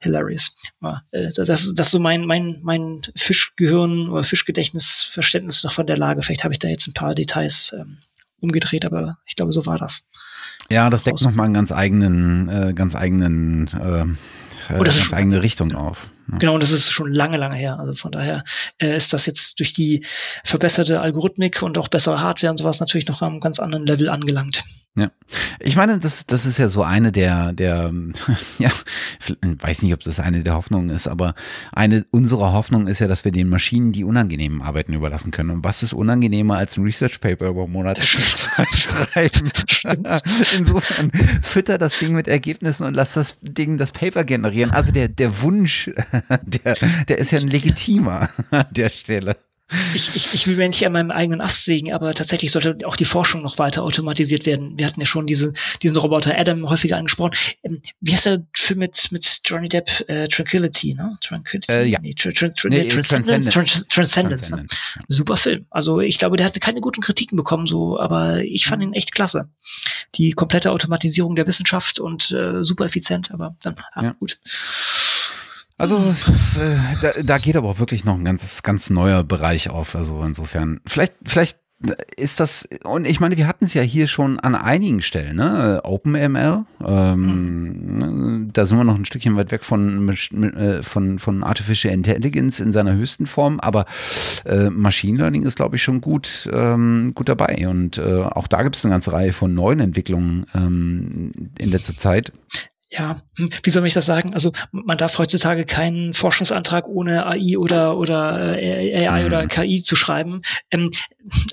Hilarious. 0.00 0.56
Ja, 0.82 1.02
äh, 1.12 1.30
das, 1.34 1.46
das 1.46 1.64
ist 1.64 1.90
so 1.90 2.00
mein, 2.00 2.26
mein, 2.26 2.60
mein 2.64 3.02
Fischgehirn 3.14 4.08
oder 4.08 4.24
Fischgedächtnisverständnis 4.24 5.62
noch 5.62 5.72
von 5.72 5.86
der 5.86 5.96
Lage. 5.96 6.22
Vielleicht 6.22 6.42
habe 6.42 6.52
ich 6.52 6.58
da 6.58 6.68
jetzt 6.68 6.88
ein 6.88 6.94
paar 6.94 7.14
Details 7.14 7.74
ähm, 7.78 7.98
umgedreht, 8.40 8.84
aber 8.84 9.18
ich 9.26 9.36
glaube, 9.36 9.52
so 9.52 9.64
war 9.64 9.78
das. 9.78 10.08
Ja, 10.70 10.90
das 10.90 11.04
deckt 11.04 11.20
nochmal 11.22 11.46
einen 11.46 11.54
ganz 11.54 11.72
eigenen, 11.72 12.48
äh, 12.48 12.72
ganz 12.74 12.94
eigenen, 12.94 13.68
äh, 13.68 14.74
äh 14.74 14.78
ganz 14.82 14.94
schon, 14.94 15.18
eigene 15.18 15.42
Richtung 15.42 15.74
auf. 15.74 16.10
Ja. 16.30 16.38
Genau, 16.38 16.54
und 16.54 16.62
das 16.62 16.70
ist 16.70 16.90
schon 16.90 17.12
lange, 17.12 17.36
lange 17.36 17.56
her. 17.56 17.78
Also 17.78 17.94
von 17.94 18.12
daher 18.12 18.44
äh, 18.78 18.96
ist 18.96 19.12
das 19.12 19.26
jetzt 19.26 19.58
durch 19.58 19.72
die 19.72 20.06
verbesserte 20.42 21.00
Algorithmik 21.00 21.62
und 21.62 21.76
auch 21.76 21.88
bessere 21.88 22.20
Hardware 22.20 22.50
und 22.50 22.56
sowas 22.56 22.80
natürlich 22.80 23.08
noch 23.08 23.20
am 23.22 23.40
ganz 23.40 23.60
anderen 23.60 23.86
Level 23.86 24.08
angelangt. 24.08 24.64
Ja, 24.96 25.10
ich 25.58 25.74
meine, 25.74 25.98
das, 25.98 26.24
das 26.24 26.46
ist 26.46 26.58
ja 26.58 26.68
so 26.68 26.84
eine 26.84 27.10
der, 27.10 27.52
der, 27.52 27.92
ja, 28.60 28.70
weiß 29.42 29.82
nicht, 29.82 29.92
ob 29.92 30.04
das 30.04 30.20
eine 30.20 30.44
der 30.44 30.54
Hoffnungen 30.54 30.88
ist, 30.88 31.08
aber 31.08 31.34
eine 31.72 32.06
unserer 32.12 32.52
Hoffnungen 32.52 32.86
ist 32.86 33.00
ja, 33.00 33.08
dass 33.08 33.24
wir 33.24 33.32
den 33.32 33.48
Maschinen 33.48 33.90
die 33.90 34.04
unangenehmen 34.04 34.62
Arbeiten 34.62 34.92
überlassen 34.92 35.32
können. 35.32 35.50
Und 35.50 35.64
was 35.64 35.82
ist 35.82 35.94
unangenehmer 35.94 36.58
als 36.58 36.76
ein 36.76 36.84
Research 36.84 37.18
Paper 37.18 37.48
über 37.48 37.66
Monate 37.66 38.02
zu 38.02 38.46
schreiben? 38.76 39.50
Insofern 40.56 41.10
fütter 41.42 41.76
das 41.76 41.98
Ding 41.98 42.14
mit 42.14 42.28
Ergebnissen 42.28 42.84
und 42.84 42.94
lass 42.94 43.14
das 43.14 43.36
Ding 43.40 43.78
das 43.78 43.90
Paper 43.90 44.22
generieren. 44.22 44.70
Also 44.70 44.92
der, 44.92 45.08
der 45.08 45.42
Wunsch, 45.42 45.90
der, 46.42 46.76
der 47.08 47.18
ist 47.18 47.32
ja 47.32 47.40
ein 47.40 47.48
legitimer 47.48 48.28
an 48.52 48.66
der 48.70 48.90
Stelle. 48.90 49.36
Ich, 49.94 50.14
ich, 50.14 50.34
ich 50.34 50.46
will 50.46 50.56
mir 50.56 50.68
nicht 50.68 50.84
an 50.84 50.92
meinem 50.92 51.10
eigenen 51.10 51.40
Ast 51.40 51.64
sägen, 51.64 51.92
aber 51.92 52.12
tatsächlich 52.12 52.52
sollte 52.52 52.76
auch 52.86 52.96
die 52.96 53.06
Forschung 53.06 53.42
noch 53.42 53.58
weiter 53.58 53.82
automatisiert 53.82 54.44
werden. 54.44 54.76
Wir 54.76 54.86
hatten 54.86 55.00
ja 55.00 55.06
schon 55.06 55.26
diese, 55.26 55.54
diesen 55.82 55.96
Roboter 55.96 56.38
Adam 56.38 56.68
häufiger 56.68 56.98
angesprochen. 56.98 57.34
Ähm, 57.62 57.80
wie 58.00 58.12
heißt 58.12 58.26
der 58.26 58.46
Film 58.54 58.80
mit, 58.80 59.10
mit 59.10 59.40
Johnny 59.44 59.70
Depp? 59.70 60.04
Äh, 60.06 60.28
Tranquility, 60.28 60.94
ne? 60.94 61.16
Tranquility? 61.22 61.72
Äh, 61.72 61.84
ja. 61.86 61.98
Nee, 62.00 62.12
tra 62.12 62.30
tra 62.30 62.48
tra 62.50 62.68
nee, 62.68 62.88
Transcendence. 62.88 63.48
Transcendence, 63.48 63.88
Transcendence, 63.88 64.50
ne? 64.50 64.66
Super 65.08 65.38
Film. 65.38 65.66
Also 65.70 66.00
ich 66.00 66.18
glaube, 66.18 66.36
der 66.36 66.44
hatte 66.44 66.60
keine 66.60 66.82
guten 66.82 67.00
Kritiken 67.00 67.36
bekommen, 67.36 67.66
so, 67.66 67.98
aber 67.98 68.44
ich 68.44 68.66
fand 68.66 68.82
ihn 68.82 68.92
echt 68.92 69.12
klasse. 69.12 69.48
Die 70.16 70.32
komplette 70.32 70.72
Automatisierung 70.72 71.36
der 71.36 71.46
Wissenschaft 71.46 71.98
und 71.98 72.30
äh, 72.32 72.62
super 72.62 72.84
effizient, 72.84 73.30
aber 73.30 73.56
dann, 73.62 73.76
ah, 73.94 74.02
ja. 74.02 74.10
gut. 74.12 74.38
Also 75.76 75.98
ist, 76.08 76.58
äh, 76.58 76.76
da, 77.02 77.12
da 77.22 77.38
geht 77.38 77.56
aber 77.56 77.68
auch 77.68 77.78
wirklich 77.80 78.04
noch 78.04 78.14
ein 78.14 78.24
ganz, 78.24 78.62
ganz 78.62 78.90
neuer 78.90 79.24
Bereich 79.24 79.70
auf. 79.70 79.96
Also 79.96 80.22
insofern, 80.22 80.80
vielleicht, 80.86 81.14
vielleicht 81.24 81.58
ist 82.16 82.40
das, 82.40 82.68
und 82.84 83.04
ich 83.04 83.20
meine, 83.20 83.36
wir 83.36 83.46
hatten 83.46 83.64
es 83.64 83.74
ja 83.74 83.82
hier 83.82 84.06
schon 84.06 84.38
an 84.40 84.54
einigen 84.54 85.02
Stellen, 85.02 85.36
ne? 85.36 85.80
OpenML, 85.82 86.64
ähm, 86.84 87.98
mhm. 87.98 88.52
da 88.52 88.64
sind 88.64 88.78
wir 88.78 88.84
noch 88.84 88.94
ein 88.94 89.04
Stückchen 89.04 89.36
weit 89.36 89.50
weg 89.50 89.64
von, 89.64 90.08
äh, 90.08 90.82
von, 90.82 91.18
von 91.18 91.42
Artificial 91.42 91.92
Intelligence 91.92 92.60
in 92.60 92.72
seiner 92.72 92.94
höchsten 92.94 93.26
Form, 93.26 93.60
aber 93.60 93.86
äh, 94.46 94.70
Machine 94.70 95.18
Learning 95.18 95.42
ist, 95.42 95.56
glaube 95.56 95.76
ich, 95.76 95.82
schon 95.82 96.00
gut, 96.00 96.48
ähm, 96.52 97.12
gut 97.14 97.28
dabei. 97.28 97.68
Und 97.68 97.98
äh, 97.98 98.22
auch 98.22 98.46
da 98.46 98.62
gibt 98.62 98.76
es 98.76 98.84
eine 98.84 98.94
ganze 98.94 99.12
Reihe 99.12 99.32
von 99.32 99.52
neuen 99.54 99.80
Entwicklungen 99.80 100.46
ähm, 100.54 101.32
in 101.58 101.70
letzter 101.70 101.96
Zeit 101.96 102.32
ja, 102.96 103.16
hm, 103.36 103.50
wie 103.62 103.70
soll 103.70 103.86
ich 103.86 103.94
das 103.94 104.06
sagen? 104.06 104.34
Also 104.34 104.52
man 104.70 104.98
darf 104.98 105.18
heutzutage 105.18 105.64
keinen 105.64 106.14
Forschungsantrag 106.14 106.86
ohne 106.86 107.26
AI 107.26 107.58
oder 107.58 107.96
oder 107.96 108.60
äh, 108.60 109.06
AI 109.06 109.26
oder 109.26 109.42
mhm. 109.42 109.48
KI 109.48 109.82
zu 109.82 109.96
schreiben. 109.96 110.42
Ähm, 110.70 110.90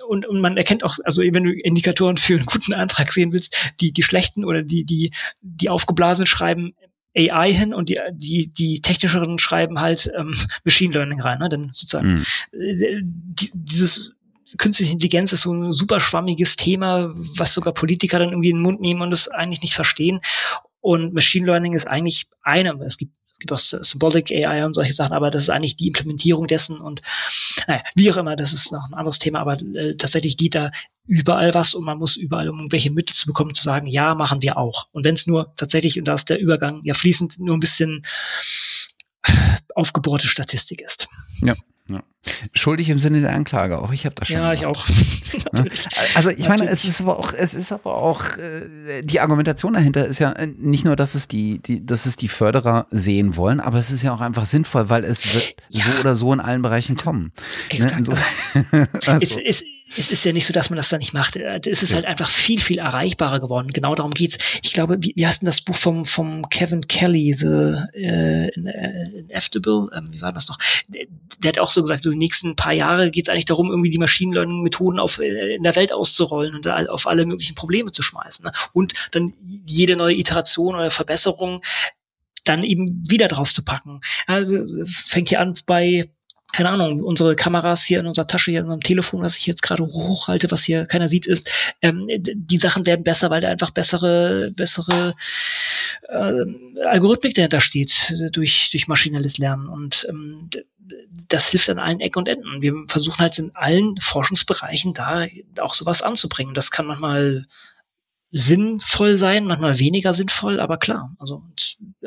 und, 0.08 0.26
und 0.28 0.42
man 0.42 0.58
erkennt 0.58 0.84
auch, 0.84 0.98
also 1.04 1.22
wenn 1.22 1.44
du 1.44 1.52
Indikatoren 1.52 2.18
für 2.18 2.36
einen 2.36 2.46
guten 2.46 2.74
Antrag 2.74 3.12
sehen 3.12 3.32
willst, 3.32 3.74
die 3.80 3.92
die 3.92 4.04
schlechten 4.04 4.46
oder 4.46 4.62
die 4.62 4.84
die 4.84 5.12
die 5.42 5.70
aufgeblasen 5.70 6.28
schreiben 6.28 6.74
AI 7.18 7.52
hin 7.52 7.74
und 7.74 7.90
die 7.90 8.00
die 8.12 8.52
die 8.54 8.82
technischeren 8.82 9.40
schreiben 9.40 9.80
halt 9.80 10.12
ähm, 10.18 10.34
Machine 10.64 10.94
Learning 10.94 11.22
rein, 11.22 11.40
ne? 11.40 11.50
Denn 11.50 11.70
sozusagen 11.74 12.14
mhm. 12.14 12.26
Äh, 12.54 13.02
die, 13.02 13.52
dieses 13.54 14.12
künstliche 14.58 14.92
Intelligenz 14.92 15.32
ist 15.32 15.42
so 15.42 15.54
ein 15.54 15.72
super 15.72 16.00
schwammiges 16.00 16.56
Thema, 16.56 17.14
was 17.38 17.54
sogar 17.54 17.74
Politiker 17.74 18.20
dann 18.20 18.30
irgendwie 18.30 18.50
in 18.50 18.58
den 18.58 18.64
Mund 18.64 18.82
nehmen 18.82 19.02
und 19.02 19.14
es 19.14 19.28
eigentlich 19.28 19.62
nicht 19.62 19.76
verstehen. 19.76 20.20
Und 20.82 21.14
Machine 21.14 21.46
Learning 21.46 21.74
ist 21.74 21.88
eigentlich 21.88 22.28
eine, 22.42 22.74
es 22.84 22.98
gibt 22.98 23.14
es 23.34 23.40
gibt 23.40 23.54
auch 23.54 23.60
Symbolic 23.84 24.32
AI 24.32 24.64
und 24.66 24.76
solche 24.76 24.94
Sachen, 24.94 25.14
aber 25.14 25.32
das 25.32 25.44
ist 25.44 25.50
eigentlich 25.50 25.76
die 25.76 25.88
Implementierung 25.88 26.46
dessen 26.46 26.80
und 26.80 27.02
naja, 27.68 27.82
wie 27.96 28.12
auch 28.12 28.18
immer, 28.18 28.36
das 28.36 28.54
ist 28.54 28.72
noch 28.72 28.88
ein 28.88 28.94
anderes 28.94 29.18
Thema, 29.18 29.40
aber 29.40 29.60
äh, 29.74 29.96
tatsächlich 29.96 30.38
geht 30.38 30.54
da 30.54 30.70
überall 31.08 31.54
was 31.56 31.74
und 31.74 31.84
man 31.84 31.98
muss 31.98 32.18
überall, 32.18 32.50
um 32.50 32.60
irgendwelche 32.60 32.92
Mittel 32.92 33.16
zu 33.16 33.26
bekommen, 33.26 33.56
zu 33.56 33.64
sagen, 33.64 33.88
ja, 33.88 34.14
machen 34.14 34.44
wir 34.44 34.58
auch. 34.58 34.88
Und 34.92 35.06
wenn 35.06 35.16
es 35.16 35.26
nur 35.26 35.56
tatsächlich, 35.56 35.98
und 35.98 36.08
da 36.08 36.14
ist 36.14 36.30
der 36.30 36.40
Übergang 36.40 36.82
ja 36.84 36.94
fließend, 36.94 37.40
nur 37.40 37.58
ein 37.58 37.60
bisschen 37.60 38.06
aufgebohrte 39.76 40.28
Statistik 40.28 40.82
ist. 40.82 41.08
Ja. 41.42 41.56
Ja. 41.94 42.04
Schuldig 42.54 42.90
im 42.90 43.00
Sinne 43.00 43.22
der 43.22 43.34
Anklage, 43.34 43.80
auch 43.80 43.92
ich 43.92 44.06
habe 44.06 44.14
das 44.16 44.28
schon. 44.28 44.38
Ja, 44.38 44.54
gemacht. 44.54 44.60
ich 44.60 44.66
auch. 44.66 46.16
also 46.16 46.30
ich 46.30 46.48
meine, 46.48 46.68
es 46.70 46.86
ist 46.86 47.02
aber 47.02 47.18
auch, 47.18 47.34
es 47.34 47.56
ist 47.56 47.72
aber 47.72 47.96
auch 47.96 48.38
äh, 48.38 49.02
die 49.02 49.20
Argumentation 49.20 49.74
dahinter 49.74 50.06
ist 50.06 50.20
ja 50.20 50.32
äh, 50.34 50.46
nicht 50.46 50.86
nur, 50.86 50.96
dass 50.96 51.16
es 51.16 51.28
die, 51.28 51.60
die, 51.60 51.84
dass 51.84 52.06
es 52.06 52.18
die 52.18 52.28
Förderer 52.28 52.86
sehen 52.92 53.36
wollen, 53.36 53.60
aber 53.60 53.80
es 53.80 53.90
ist 53.90 54.04
ja 54.04 54.14
auch 54.14 54.22
einfach 54.22 54.46
sinnvoll, 54.46 54.90
weil 54.90 55.04
es 55.04 55.34
wird 55.34 55.56
ja. 55.70 55.84
so 55.84 56.00
oder 56.00 56.16
so 56.16 56.32
in 56.32 56.40
allen 56.40 56.62
Bereichen 56.62 56.96
kommen. 56.96 57.32
Ne? 57.74 58.04
So, 58.04 58.14
also. 59.08 59.40
es, 59.40 59.62
es, 59.62 59.64
es 59.98 60.12
ist 60.12 60.24
ja 60.24 60.32
nicht 60.32 60.46
so, 60.46 60.54
dass 60.54 60.70
man 60.70 60.78
das 60.78 60.90
da 60.90 60.98
nicht 60.98 61.14
macht. 61.14 61.36
Äh, 61.36 61.62
es 61.70 61.84
ist 61.84 61.90
ja. 61.90 61.98
halt 61.98 62.06
einfach 62.06 62.30
viel, 62.30 62.60
viel 62.60 62.78
erreichbarer 62.78 63.40
geworden. 63.40 63.70
Genau 63.70 63.96
darum 63.96 64.14
geht's. 64.14 64.38
Ich 64.62 64.74
glaube, 64.74 64.98
wie, 65.02 65.14
wie 65.16 65.28
heißt 65.28 65.42
denn 65.42 65.48
das 65.48 65.62
Buch 65.62 65.76
vom, 65.76 66.06
vom 66.06 66.48
Kevin 66.50 66.88
Kelly, 66.88 67.34
The 67.34 67.76
äh, 67.94 68.50
Inevitable? 68.50 69.90
Ähm, 69.94 70.08
wie 70.12 70.22
war 70.22 70.34
das 70.34 70.48
noch? 70.48 70.58
Der, 70.88 71.06
der, 71.40 71.50
hat 71.50 71.60
auch 71.60 71.72
so 71.72 71.82
gesagt, 71.82 72.04
so 72.04 72.12
die 72.12 72.18
nächsten 72.18 72.56
paar 72.56 72.74
Jahre 72.74 73.12
geht's 73.12 73.30
eigentlich 73.30 73.46
darum, 73.46 73.70
irgendwie 73.70 73.90
die 73.90 73.98
Machine 73.98 74.34
Learning 74.34 74.64
Methoden 74.64 75.00
auf, 75.00 75.20
äh, 75.20 75.56
in 75.56 75.64
der 75.64 75.76
Welt 75.76 75.94
auszurollen 75.94 76.56
und 76.56 76.68
auf 76.68 77.08
alle 77.08 77.26
möglichen 77.26 77.56
Probleme 77.56 77.92
zu 77.92 78.02
schmeißen. 78.02 78.46
Ne? 78.46 78.52
Und 78.74 78.94
dann 79.12 79.34
jede 79.66 79.96
neue 79.96 80.16
Iteration 80.16 80.76
oder 80.76 80.92
Verbesserung 80.92 81.62
dann 82.44 82.64
eben 82.64 83.10
wieder 83.10 83.28
drauf 83.28 83.54
zu 83.54 83.64
packen. 83.64 84.02
Ja, 84.28 84.44
fängt 84.86 85.30
hier 85.30 85.42
an 85.42 85.56
bei 85.66 86.10
keine 86.52 86.70
Ahnung, 86.70 87.02
unsere 87.02 87.36
Kameras 87.36 87.84
hier 87.84 88.00
in 88.00 88.08
unserer 88.08 88.28
Tasche, 88.28 88.52
hier 88.52 88.60
in 88.60 88.66
unserem 88.66 88.82
Telefon, 88.82 89.22
was 89.22 89.38
ich 89.38 89.48
jetzt 89.48 89.62
gerade 89.62 89.84
hochhalte, 89.86 90.52
was 90.52 90.64
hier 90.64 90.86
keiner 90.86 91.08
sieht, 91.08 91.28
ist, 91.28 91.50
ähm, 91.82 92.08
die 92.10 92.58
Sachen 92.58 92.86
werden 92.86 93.04
besser, 93.04 93.30
weil 93.30 93.42
da 93.42 93.50
einfach 93.50 93.72
bessere, 93.72 94.52
bessere 94.52 95.16
äh, 96.10 96.86
Algorithmik 96.86 97.36
dahinter 97.36 97.62
steht 97.62 98.14
durch, 98.32 98.70
durch 98.72 98.88
maschinelles 98.88 99.38
Lernen. 99.38 99.68
Und 99.68 100.06
ähm, 100.10 100.50
das 101.28 101.50
hilft 101.50 101.70
an 101.70 101.80
allen 101.80 102.00
Ecken 102.00 102.20
und 102.20 102.28
Enden. 102.28 102.62
Wir 102.62 102.74
versuchen 102.88 103.20
halt 103.20 103.40
in 103.40 103.56
allen 103.56 103.98
Forschungsbereichen 104.00 104.94
da 104.94 105.26
auch 105.60 105.74
sowas 105.74 106.02
anzubringen. 106.02 106.54
Das 106.54 106.72
kann 106.72 106.86
manchmal 106.86 107.48
sinnvoll 108.32 109.18
sein, 109.18 109.46
manchmal 109.46 109.78
weniger 109.80 110.14
sinnvoll, 110.14 110.60
aber 110.60 110.78
klar. 110.78 111.16
Also 111.20 111.44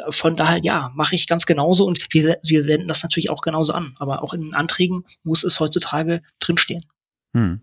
von 0.09 0.37
daher 0.37 0.59
ja, 0.63 0.91
mache 0.95 1.15
ich 1.15 1.27
ganz 1.27 1.47
genauso 1.47 1.87
und 1.87 2.07
wir, 2.11 2.39
wir 2.43 2.67
wenden 2.67 2.89
das 2.89 3.03
natürlich 3.03 3.31
auch 3.31 3.43
genauso 3.43 3.73
an. 3.73 3.95
Aber 3.99 4.23
auch 4.23 4.33
in 4.33 4.41
den 4.41 4.55
Anträgen 4.55 5.05
muss 5.23 5.45
es 5.45 5.61
heutzutage 5.61 6.23
drinstehen. 6.41 6.85
Hm. 7.35 7.61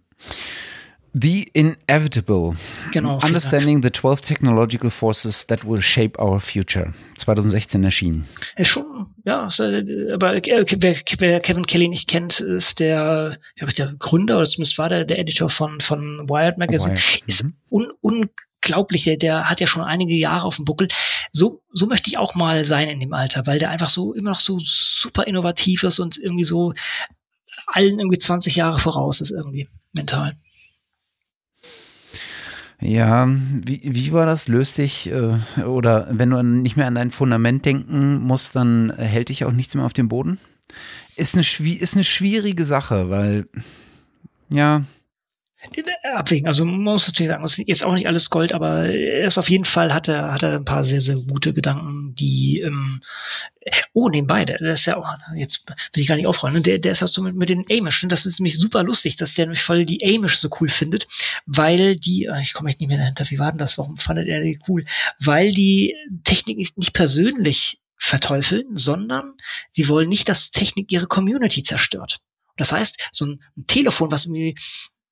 The 1.13 1.49
Inevitable. 1.53 2.55
Genau. 2.93 3.19
Understanding 3.21 3.83
the 3.83 3.91
12 3.91 4.21
Technological 4.21 4.89
Forces 4.89 5.45
that 5.47 5.67
will 5.67 5.81
shape 5.81 6.17
our 6.17 6.39
future. 6.39 6.93
2016 7.17 7.83
erschienen. 7.83 8.25
Ist 8.55 8.69
schon, 8.69 9.07
ja, 9.25 9.49
äh, 9.59 10.13
aber 10.13 10.35
wer, 10.35 10.95
wer 11.19 11.39
Kevin 11.41 11.65
Kelly 11.65 11.89
nicht 11.89 12.07
kennt, 12.07 12.39
ist 12.39 12.79
der, 12.79 13.37
glaube 13.55 13.71
ich, 13.71 13.75
der 13.75 13.93
Gründer 13.99 14.37
oder 14.37 14.45
zumindest 14.45 14.77
war 14.77 14.87
der, 14.87 15.03
der 15.03 15.19
Editor 15.19 15.49
von, 15.49 15.81
von 15.81 16.29
Wired 16.29 16.57
Magazine. 16.57 16.95
Wired. 16.95 17.23
Ist 17.27 17.43
mhm. 17.43 17.55
un, 17.69 17.91
un, 18.01 18.29
unglaublich, 18.61 19.03
der, 19.03 19.17
der 19.17 19.49
hat 19.49 19.59
ja 19.59 19.67
schon 19.67 19.83
einige 19.83 20.13
Jahre 20.15 20.45
auf 20.45 20.55
dem 20.57 20.65
Buckel. 20.65 20.87
So, 21.31 21.61
so 21.73 21.87
möchte 21.87 22.09
ich 22.09 22.17
auch 22.17 22.35
mal 22.35 22.63
sein 22.63 22.89
in 22.89 22.99
dem 22.99 23.13
Alter, 23.13 23.47
weil 23.47 23.59
der 23.59 23.69
einfach 23.69 23.89
so 23.89 24.13
immer 24.13 24.31
noch 24.31 24.39
so 24.39 24.59
super 24.63 25.25
innovativ 25.27 25.83
ist 25.83 25.99
und 25.99 26.17
irgendwie 26.17 26.43
so 26.43 26.73
allen 27.67 27.99
irgendwie 27.99 28.17
20 28.17 28.55
Jahre 28.55 28.79
voraus 28.79 29.21
ist 29.21 29.31
irgendwie 29.31 29.67
mental. 29.93 30.35
Ja, 32.79 33.27
wie, 33.29 33.81
wie 33.83 34.11
war 34.11 34.25
das? 34.25 34.47
Löst 34.47 34.79
dich 34.79 35.07
äh, 35.11 35.63
oder 35.63 36.07
wenn 36.09 36.31
du 36.31 36.41
nicht 36.43 36.77
mehr 36.77 36.87
an 36.87 36.95
dein 36.95 37.11
Fundament 37.11 37.63
denken 37.63 38.19
musst, 38.21 38.55
dann 38.55 38.91
hält 38.97 39.29
dich 39.29 39.45
auch 39.45 39.51
nichts 39.51 39.75
mehr 39.75 39.85
auf 39.85 39.93
dem 39.93 40.09
Boden? 40.09 40.39
Ist 41.15 41.35
eine, 41.35 41.43
ist 41.43 41.93
eine 41.93 42.03
schwierige 42.03 42.65
Sache, 42.65 43.09
weil 43.09 43.47
ja, 44.49 44.83
abwägen. 46.03 46.47
Also 46.47 46.65
man 46.65 46.81
muss 46.81 47.07
natürlich 47.07 47.29
sagen, 47.29 47.43
es 47.43 47.57
ist 47.57 47.67
jetzt 47.67 47.83
auch 47.83 47.93
nicht 47.93 48.07
alles 48.07 48.29
Gold, 48.29 48.53
aber 48.53 48.85
er 48.85 49.25
ist 49.25 49.37
auf 49.37 49.49
jeden 49.49 49.65
Fall, 49.65 49.93
hat 49.93 50.07
er, 50.07 50.31
hat 50.31 50.43
er 50.43 50.55
ein 50.55 50.65
paar 50.65 50.83
sehr, 50.83 51.01
sehr 51.01 51.15
gute 51.15 51.53
Gedanken, 51.53 52.15
die 52.15 52.59
ähm, 52.61 53.01
oh, 53.93 54.09
nebenbei, 54.09 54.45
der, 54.45 54.57
der 54.57 54.73
ist 54.73 54.85
ja 54.85 54.97
auch, 54.97 55.07
jetzt 55.35 55.65
will 55.67 56.01
ich 56.01 56.07
gar 56.07 56.15
nicht 56.15 56.27
aufräumen, 56.27 56.55
ne? 56.55 56.61
der, 56.61 56.79
der 56.79 56.93
ist 56.93 57.01
halt 57.01 57.11
so 57.11 57.21
mit, 57.21 57.35
mit 57.35 57.49
den 57.49 57.65
Amish, 57.69 58.03
ne? 58.03 58.09
das 58.09 58.25
ist 58.25 58.39
nämlich 58.39 58.57
super 58.57 58.83
lustig, 58.83 59.15
dass 59.17 59.35
der 59.35 59.45
nämlich 59.45 59.61
voll 59.61 59.85
die 59.85 60.03
Amish 60.03 60.37
so 60.37 60.49
cool 60.59 60.69
findet, 60.69 61.07
weil 61.45 61.97
die, 61.97 62.25
äh, 62.25 62.41
ich 62.41 62.53
komme 62.53 62.69
echt 62.69 62.79
nicht 62.79 62.89
mehr 62.89 62.97
dahinter, 62.97 63.29
wie 63.29 63.39
war 63.39 63.51
denn 63.51 63.59
das, 63.59 63.77
warum 63.77 63.97
fandet 63.97 64.27
er 64.27 64.41
die 64.41 64.59
cool? 64.67 64.85
Weil 65.19 65.51
die 65.51 65.95
Technik 66.23 66.57
nicht 66.77 66.93
persönlich 66.93 67.79
verteufeln, 67.97 68.75
sondern 68.75 69.33
sie 69.69 69.87
wollen 69.87 70.09
nicht, 70.09 70.27
dass 70.27 70.49
Technik 70.49 70.91
ihre 70.91 71.05
Community 71.05 71.61
zerstört. 71.61 72.19
Das 72.57 72.71
heißt, 72.71 73.09
so 73.11 73.25
ein 73.25 73.39
Telefon, 73.67 74.11
was 74.11 74.25
irgendwie 74.25 74.55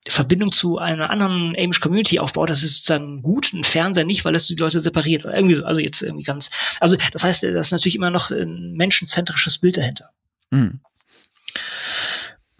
Verbindung 0.08 0.52
zu 0.52 0.78
einer 0.78 1.10
anderen 1.10 1.54
Amish 1.58 1.80
Community 1.80 2.18
aufbaut, 2.18 2.48
das 2.48 2.62
ist 2.62 2.76
sozusagen 2.76 3.22
gut, 3.22 3.52
ein 3.52 3.64
Fernseher 3.64 4.04
nicht, 4.04 4.24
weil 4.24 4.34
es 4.34 4.46
die 4.46 4.54
Leute 4.54 4.80
separiert 4.80 5.24
oder 5.24 5.34
irgendwie 5.34 5.56
so, 5.56 5.64
also 5.64 5.80
jetzt 5.80 6.00
irgendwie 6.00 6.24
ganz, 6.24 6.50
also 6.80 6.96
das 7.12 7.22
heißt, 7.22 7.42
das 7.42 7.66
ist 7.66 7.72
natürlich 7.72 7.96
immer 7.96 8.10
noch 8.10 8.30
ein 8.30 8.72
menschenzentrisches 8.72 9.58
Bild 9.58 9.76
dahinter. 9.76 10.10
Mhm. 10.50 10.80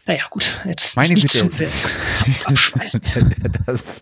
Naja, 0.06 0.24
gut, 0.28 0.60
jetzt 0.66 0.96
Meine 0.96 1.14
nicht 1.14 1.30
Güte, 1.30 1.48
zu 1.48 1.56
sehr 1.56 1.68
das, 3.66 4.00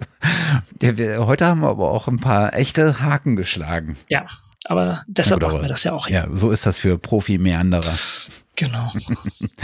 der, 0.81 1.27
heute 1.27 1.47
haben 1.47 1.61
wir 1.61 1.69
aber 1.69 1.91
auch 1.91 2.09
ein 2.09 2.19
paar 2.19 2.55
echte 2.55 3.01
Haken 3.01 3.37
geschlagen. 3.37 3.97
Ja, 4.09 4.27
aber 4.65 5.05
deshalb 5.07 5.43
machen 5.43 5.61
wir 5.61 5.69
das 5.69 5.85
ja 5.85 5.93
auch. 5.93 6.09
Ja, 6.09 6.27
so 6.31 6.51
ist 6.51 6.67
das 6.67 6.79
für 6.79 6.99
Profi-Meanderer. 6.99 7.99
Genau. 8.57 8.91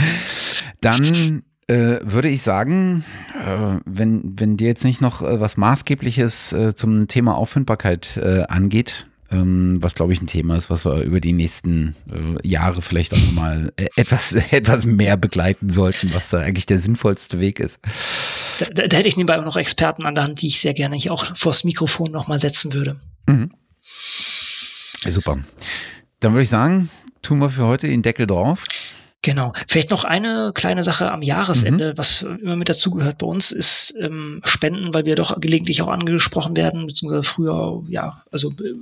Dann 0.81 1.43
äh, 1.69 1.99
würde 2.03 2.28
ich 2.28 2.43
sagen, 2.43 3.05
äh, 3.35 3.78
wenn, 3.85 4.35
wenn 4.39 4.57
dir 4.57 4.69
jetzt 4.69 4.85
nicht 4.85 5.01
noch 5.01 5.23
äh, 5.23 5.41
was 5.41 5.57
Maßgebliches 5.57 6.53
äh, 6.53 6.74
zum 6.74 7.09
Thema 7.09 7.36
Auffindbarkeit 7.36 8.16
äh, 8.16 8.43
angeht, 8.49 9.07
ähm, 9.31 9.78
was 9.81 9.95
glaube 9.95 10.12
ich 10.12 10.20
ein 10.20 10.27
Thema 10.27 10.57
ist, 10.57 10.70
was 10.70 10.85
wir 10.85 11.03
über 11.03 11.20
die 11.20 11.32
nächsten 11.32 11.97
äh, 12.11 12.47
Jahre 12.47 12.82
vielleicht 12.82 13.15
auch 13.15 13.19
nochmal 13.19 13.73
etwas, 13.97 14.35
etwas 14.35 14.86
mehr 14.86 15.16
begleiten 15.16 15.70
sollten, 15.70 16.12
was 16.12 16.28
da 16.28 16.41
eigentlich 16.41 16.66
der 16.66 16.78
sinnvollste 16.78 17.41
Weg 17.41 17.61
ist. 17.61 17.78
Da, 18.61 18.66
da, 18.66 18.86
da 18.86 18.97
hätte 18.97 19.09
ich 19.09 19.16
nebenbei 19.16 19.39
auch 19.39 19.45
noch 19.45 19.57
Experten 19.57 20.05
an 20.07 20.15
der 20.15 20.24
Hand, 20.24 20.43
die 20.43 20.49
ich 20.49 20.61
sehr 20.61 20.74
gerne 20.74 20.97
auch 21.11 21.36
vors 21.36 21.65
Mikrofon 21.65 22.12
nochmal 22.12 22.39
setzen 22.39 22.73
würde. 22.73 23.01
Mhm. 23.27 23.51
Super. 25.07 25.39
Dann 26.20 26.32
würde 26.32 26.45
ich 26.45 26.51
sagen, 26.51 26.89
tun 27.23 27.39
wir 27.39 27.51
für 27.51 27.65
heute 27.65 27.89
den 27.89 28.03
Deckel 28.03 28.27
drauf. 28.27 28.65
Genau. 29.25 29.55
Vielleicht 29.69 29.89
noch 29.89 30.05
eine 30.05 30.53
kleine 30.55 30.83
Sache 30.83 31.11
am 31.11 31.23
Jahresende, 31.23 31.93
mhm. 31.93 31.99
was 31.99 32.21
immer 32.21 32.57
mit 32.57 32.69
dazugehört 32.69 33.17
bei 33.17 33.27
uns, 33.27 33.53
ist 33.53 33.95
ähm, 33.99 34.43
Spenden, 34.45 34.93
weil 34.93 35.07
wir 35.07 35.17
doch 35.17 35.41
gelegentlich 35.41 35.81
auch 35.81 35.89
angesprochen 35.89 36.55
werden, 36.59 36.87
beziehungsweise 36.87 37.23
früher, 37.23 37.83
ja, 37.89 38.23
also 38.31 38.51
äh, 38.51 38.75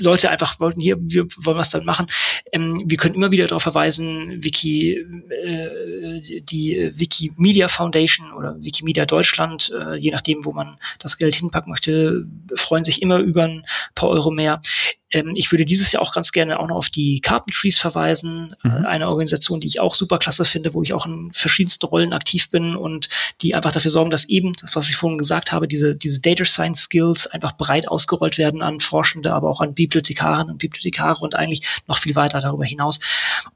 Leute 0.00 0.30
einfach 0.30 0.58
wollten 0.58 0.80
hier, 0.80 0.96
wir 0.98 1.26
wollen 1.36 1.58
was 1.58 1.68
dann 1.68 1.84
machen. 1.84 2.06
Ähm, 2.50 2.76
wir 2.82 2.96
können 2.96 3.14
immer 3.14 3.30
wieder 3.30 3.46
darauf 3.46 3.62
verweisen, 3.62 4.42
Wiki, 4.42 5.04
äh, 5.28 6.40
die 6.40 6.90
Wikimedia 6.94 7.68
Foundation 7.68 8.32
oder 8.32 8.56
Wikimedia 8.62 9.04
Deutschland, 9.04 9.70
äh, 9.78 9.96
je 9.96 10.10
nachdem, 10.10 10.46
wo 10.46 10.52
man 10.52 10.78
das 10.98 11.18
Geld 11.18 11.34
hinpacken 11.34 11.70
möchte, 11.70 12.26
freuen 12.54 12.84
sich 12.84 13.02
immer 13.02 13.18
über 13.18 13.44
ein 13.44 13.66
paar 13.94 14.08
Euro 14.08 14.30
mehr. 14.30 14.62
Ähm, 15.10 15.32
ich 15.34 15.50
würde 15.50 15.64
dieses 15.64 15.92
Jahr 15.92 16.02
auch 16.02 16.12
ganz 16.12 16.32
gerne 16.32 16.58
auch 16.60 16.68
noch 16.68 16.76
auf 16.76 16.90
die 16.90 17.20
Carpentries 17.20 17.78
verweisen, 17.78 18.54
mhm. 18.62 18.84
Äh, 18.84 18.86
eine 18.86 19.08
Organisation, 19.08 19.60
die 19.60 19.66
ich 19.66 19.80
auch 19.80 19.94
super 19.94 20.18
klasse 20.18 20.44
finde, 20.44 20.74
wo 20.74 20.82
ich 20.82 20.92
auch 20.92 21.06
in 21.06 21.30
verschiedensten 21.32 21.86
Rollen 21.86 22.12
aktiv 22.12 22.50
bin 22.50 22.76
und 22.76 23.08
die 23.40 23.54
einfach 23.54 23.72
dafür 23.72 23.90
sorgen, 23.90 24.10
dass 24.10 24.28
eben, 24.28 24.54
das, 24.60 24.76
was 24.76 24.88
ich 24.88 24.96
vorhin 24.96 25.18
gesagt 25.18 25.52
habe, 25.52 25.68
diese, 25.68 25.96
diese 25.96 26.20
Data 26.20 26.44
Science 26.44 26.82
Skills 26.82 27.26
einfach 27.26 27.56
breit 27.56 27.88
ausgerollt 27.88 28.38
werden 28.38 28.62
an 28.62 28.80
Forschende, 28.80 29.32
aber 29.32 29.48
auch 29.50 29.60
an 29.60 29.74
Bibliothekarinnen 29.74 30.52
und 30.52 30.58
Bibliothekare 30.58 31.22
und 31.22 31.34
eigentlich 31.34 31.66
noch 31.86 31.98
viel 31.98 32.14
weiter 32.14 32.40
darüber 32.40 32.64
hinaus. 32.64 33.00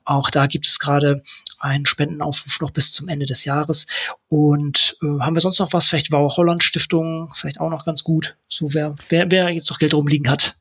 Auch 0.04 0.30
da 0.30 0.46
gibt 0.46 0.66
es 0.66 0.78
gerade 0.78 1.22
einen 1.58 1.86
Spendenaufruf 1.86 2.60
noch 2.60 2.70
bis 2.70 2.92
zum 2.92 3.08
Ende 3.08 3.26
des 3.26 3.44
Jahres. 3.44 3.86
Und 4.28 4.96
äh, 5.02 5.20
haben 5.20 5.34
wir 5.34 5.40
sonst 5.40 5.58
noch 5.58 5.72
was? 5.72 5.86
Vielleicht 5.86 6.10
Bauer 6.10 6.36
Holland 6.36 6.64
Stiftung, 6.64 7.32
vielleicht 7.34 7.60
auch 7.60 7.70
noch 7.70 7.84
ganz 7.84 8.02
gut. 8.02 8.36
So 8.48 8.74
wer, 8.74 8.94
wer, 9.08 9.30
wer 9.30 9.48
jetzt 9.50 9.70
noch 9.70 9.78
Geld 9.78 9.94
rumliegen 9.94 10.30
hat. 10.30 10.56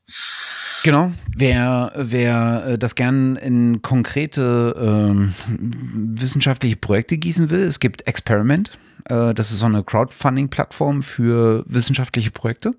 Genau, 0.83 1.11
wer, 1.35 1.91
wer 1.95 2.63
äh, 2.65 2.77
das 2.77 2.95
gern 2.95 3.35
in 3.35 3.81
konkrete 3.81 4.75
ähm, 4.79 5.33
wissenschaftliche 5.47 6.75
Projekte 6.75 7.17
gießen 7.17 7.49
will, 7.49 7.63
es 7.63 7.79
gibt 7.79 8.07
Experiment. 8.07 8.71
Äh, 9.05 9.33
das 9.33 9.51
ist 9.51 9.59
so 9.59 9.67
eine 9.67 9.83
Crowdfunding-Plattform 9.83 11.03
für 11.03 11.63
wissenschaftliche 11.67 12.31
Projekte. 12.31 12.71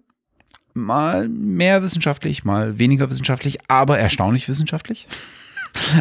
Mal 0.75 1.29
mehr 1.29 1.83
wissenschaftlich, 1.83 2.45
mal 2.45 2.79
weniger 2.79 3.11
wissenschaftlich, 3.11 3.59
aber 3.69 3.99
erstaunlich 3.99 4.49
wissenschaftlich. 4.49 5.07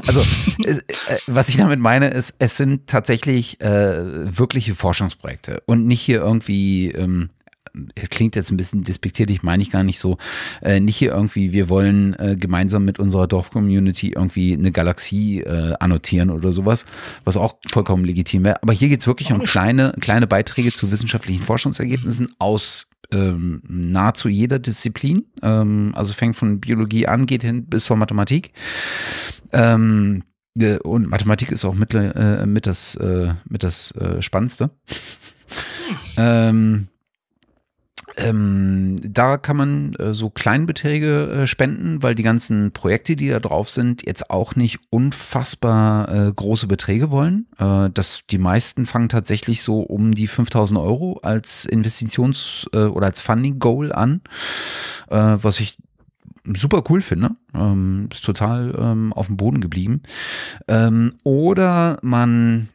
Also, 0.05 0.19
äh, 0.65 0.71
äh, 0.73 1.17
was 1.27 1.47
ich 1.47 1.55
damit 1.55 1.79
meine, 1.79 2.09
ist, 2.09 2.33
es 2.39 2.57
sind 2.57 2.87
tatsächlich 2.87 3.61
äh, 3.61 4.37
wirkliche 4.37 4.75
Forschungsprojekte 4.75 5.63
und 5.65 5.87
nicht 5.87 6.01
hier 6.01 6.19
irgendwie 6.19 6.91
ähm, 6.91 7.29
es 7.95 8.09
klingt 8.09 8.35
jetzt 8.35 8.51
ein 8.51 8.57
bisschen 8.57 8.83
despektierlich, 8.83 9.43
meine 9.43 9.63
ich 9.63 9.71
gar 9.71 9.83
nicht 9.83 9.99
so. 9.99 10.17
Äh, 10.61 10.79
nicht 10.79 10.97
hier 10.97 11.11
irgendwie, 11.11 11.51
wir 11.51 11.69
wollen 11.69 12.15
äh, 12.19 12.35
gemeinsam 12.35 12.85
mit 12.85 12.99
unserer 12.99 13.27
Dorf-Community 13.27 14.13
irgendwie 14.13 14.53
eine 14.53 14.71
Galaxie 14.71 15.41
äh, 15.41 15.73
annotieren 15.79 16.29
oder 16.29 16.53
sowas, 16.53 16.85
was 17.23 17.37
auch 17.37 17.55
vollkommen 17.71 18.05
legitim 18.05 18.43
wäre. 18.43 18.61
Aber 18.61 18.73
hier 18.73 18.89
geht 18.89 19.01
es 19.01 19.07
wirklich 19.07 19.31
um 19.31 19.43
kleine, 19.43 19.93
kleine 19.99 20.27
Beiträge 20.27 20.71
zu 20.71 20.91
wissenschaftlichen 20.91 21.41
Forschungsergebnissen 21.41 22.27
aus 22.39 22.87
ähm, 23.13 23.61
nahezu 23.67 24.29
jeder 24.29 24.59
Disziplin. 24.59 25.25
Ähm, 25.41 25.91
also 25.95 26.13
fängt 26.13 26.35
von 26.35 26.59
Biologie 26.59 27.07
an, 27.07 27.25
geht 27.25 27.43
hin 27.43 27.65
bis 27.65 27.85
zur 27.85 27.97
Mathematik. 27.97 28.51
Ähm, 29.51 30.23
äh, 30.59 30.77
und 30.77 31.07
Mathematik 31.07 31.51
ist 31.51 31.65
auch 31.65 31.75
mit, 31.75 31.93
äh, 31.93 32.45
mit 32.45 32.67
das, 32.67 32.95
äh, 32.95 33.33
mit 33.47 33.63
das 33.63 33.91
äh, 33.91 34.21
Spannendste. 34.21 34.71
Hm. 35.87 35.97
Ähm, 36.17 36.87
ähm, 38.21 38.97
da 39.01 39.37
kann 39.37 39.57
man 39.57 39.93
äh, 39.95 40.13
so 40.13 40.29
Kleinbeträge 40.29 41.43
äh, 41.43 41.47
spenden, 41.47 42.03
weil 42.03 42.15
die 42.15 42.23
ganzen 42.23 42.71
Projekte, 42.71 43.15
die 43.15 43.29
da 43.29 43.39
drauf 43.39 43.69
sind, 43.69 44.05
jetzt 44.05 44.29
auch 44.29 44.55
nicht 44.55 44.79
unfassbar 44.89 46.09
äh, 46.09 46.31
große 46.33 46.67
Beträge 46.67 47.11
wollen. 47.11 47.47
Äh, 47.57 47.89
das, 47.93 48.21
die 48.29 48.37
meisten 48.37 48.85
fangen 48.85 49.09
tatsächlich 49.09 49.63
so 49.63 49.81
um 49.81 50.13
die 50.13 50.27
5000 50.27 50.79
Euro 50.79 51.19
als 51.23 51.67
Investitions- 51.67 52.67
äh, 52.73 52.85
oder 52.85 53.07
als 53.07 53.19
Funding-Goal 53.19 53.91
an, 53.91 54.21
äh, 55.09 55.17
was 55.17 55.59
ich 55.59 55.77
super 56.45 56.83
cool 56.89 57.01
finde. 57.01 57.31
Ähm, 57.53 58.07
ist 58.11 58.25
total 58.25 58.75
ähm, 58.77 59.13
auf 59.13 59.27
dem 59.27 59.37
Boden 59.37 59.61
geblieben. 59.61 60.01
Ähm, 60.67 61.15
oder 61.23 61.99
man 62.01 62.69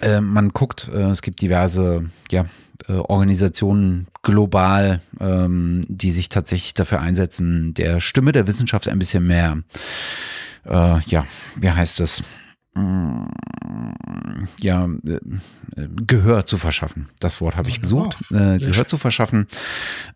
äh, 0.00 0.20
man 0.20 0.50
guckt, 0.50 0.88
äh, 0.92 1.10
es 1.10 1.22
gibt 1.22 1.40
diverse 1.40 2.06
ja, 2.30 2.46
äh, 2.88 2.92
Organisationen 2.92 4.06
global, 4.22 5.00
ähm, 5.20 5.82
die 5.88 6.12
sich 6.12 6.28
tatsächlich 6.28 6.74
dafür 6.74 7.00
einsetzen, 7.00 7.74
der 7.74 8.00
Stimme 8.00 8.32
der 8.32 8.46
Wissenschaft 8.46 8.88
ein 8.88 8.98
bisschen 8.98 9.26
mehr, 9.26 9.62
äh, 10.64 11.00
ja, 11.00 11.26
wie 11.56 11.70
heißt 11.70 12.00
es? 12.00 12.22
Mm, 12.74 13.26
ja, 14.60 14.86
äh, 15.06 15.18
Gehör 16.06 16.44
zu 16.44 16.58
verschaffen. 16.58 17.08
Das 17.20 17.40
Wort 17.40 17.56
habe 17.56 17.68
ich 17.68 17.80
gesucht. 17.80 18.18
Äh, 18.30 18.58
Gehör 18.58 18.86
zu 18.86 18.98
verschaffen 18.98 19.46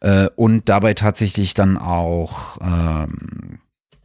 äh, 0.00 0.28
und 0.36 0.68
dabei 0.68 0.94
tatsächlich 0.94 1.54
dann 1.54 1.78
auch 1.78 2.58
ähm, 2.60 3.60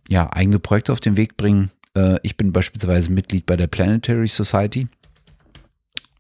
ja, 0.08 0.32
eigene 0.32 0.60
Projekte 0.60 0.94
auf 0.94 1.02
den 1.02 1.18
Weg 1.18 1.36
bringen. 1.36 1.72
Äh, 1.96 2.20
ich 2.24 2.38
bin 2.38 2.54
beispielsweise 2.54 3.12
Mitglied 3.12 3.46
bei 3.46 3.58
der 3.58 3.68
Planetary 3.68 4.28
Society. 4.28 4.88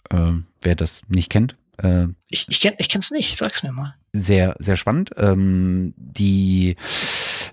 Äh, 0.10 0.34
wer 0.62 0.76
das 0.76 1.02
nicht 1.08 1.30
kennt. 1.30 1.56
Äh, 1.78 2.08
ich 2.30 2.48
ich 2.50 2.60
kenne 2.60 2.78
es 2.80 3.12
nicht, 3.12 3.36
sag's 3.38 3.64
mir 3.64 3.72
mal. 3.72 3.96
Sehr, 4.14 4.56
sehr 4.60 4.78
spannend. 4.78 5.12
Ähm, 5.18 5.94
die 5.98 6.78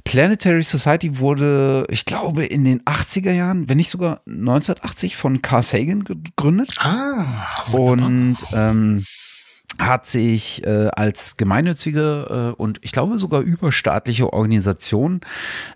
Planetary 0.04 0.62
Society 0.62 1.18
wurde, 1.18 1.86
ich 1.90 2.04
glaube, 2.04 2.44
in 2.44 2.64
den 2.64 2.82
80er 2.82 3.32
Jahren, 3.32 3.68
wenn 3.68 3.78
nicht 3.78 3.90
sogar 3.90 4.20
1980 4.26 5.16
von 5.16 5.42
Carl 5.42 5.62
Sagan 5.62 6.04
gegründet. 6.04 6.74
Ah. 6.78 7.46
Wunderbar. 7.70 8.06
Und 8.06 8.36
ähm, 8.52 9.04
hat 9.78 10.06
sich 10.06 10.64
äh, 10.64 10.88
als 10.94 11.36
gemeinnützige 11.36 12.54
äh, 12.58 12.60
und 12.60 12.78
ich 12.82 12.92
glaube 12.92 13.18
sogar 13.18 13.40
überstaatliche 13.40 14.32
Organisation 14.32 15.20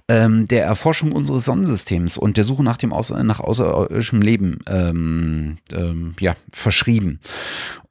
ähm, 0.08 0.46
der 0.48 0.64
Erforschung 0.64 1.12
unseres 1.12 1.44
Sonnensystems 1.44 2.18
und 2.18 2.36
der 2.36 2.44
Suche 2.44 2.62
nach 2.62 2.76
dem 2.76 2.92
Außer 2.92 3.22
nach 3.24 3.40
außerirdischem 3.40 4.22
Leben 4.22 4.58
ähm, 4.66 5.58
ähm, 5.72 6.14
ja, 6.20 6.34
verschrieben. 6.52 7.20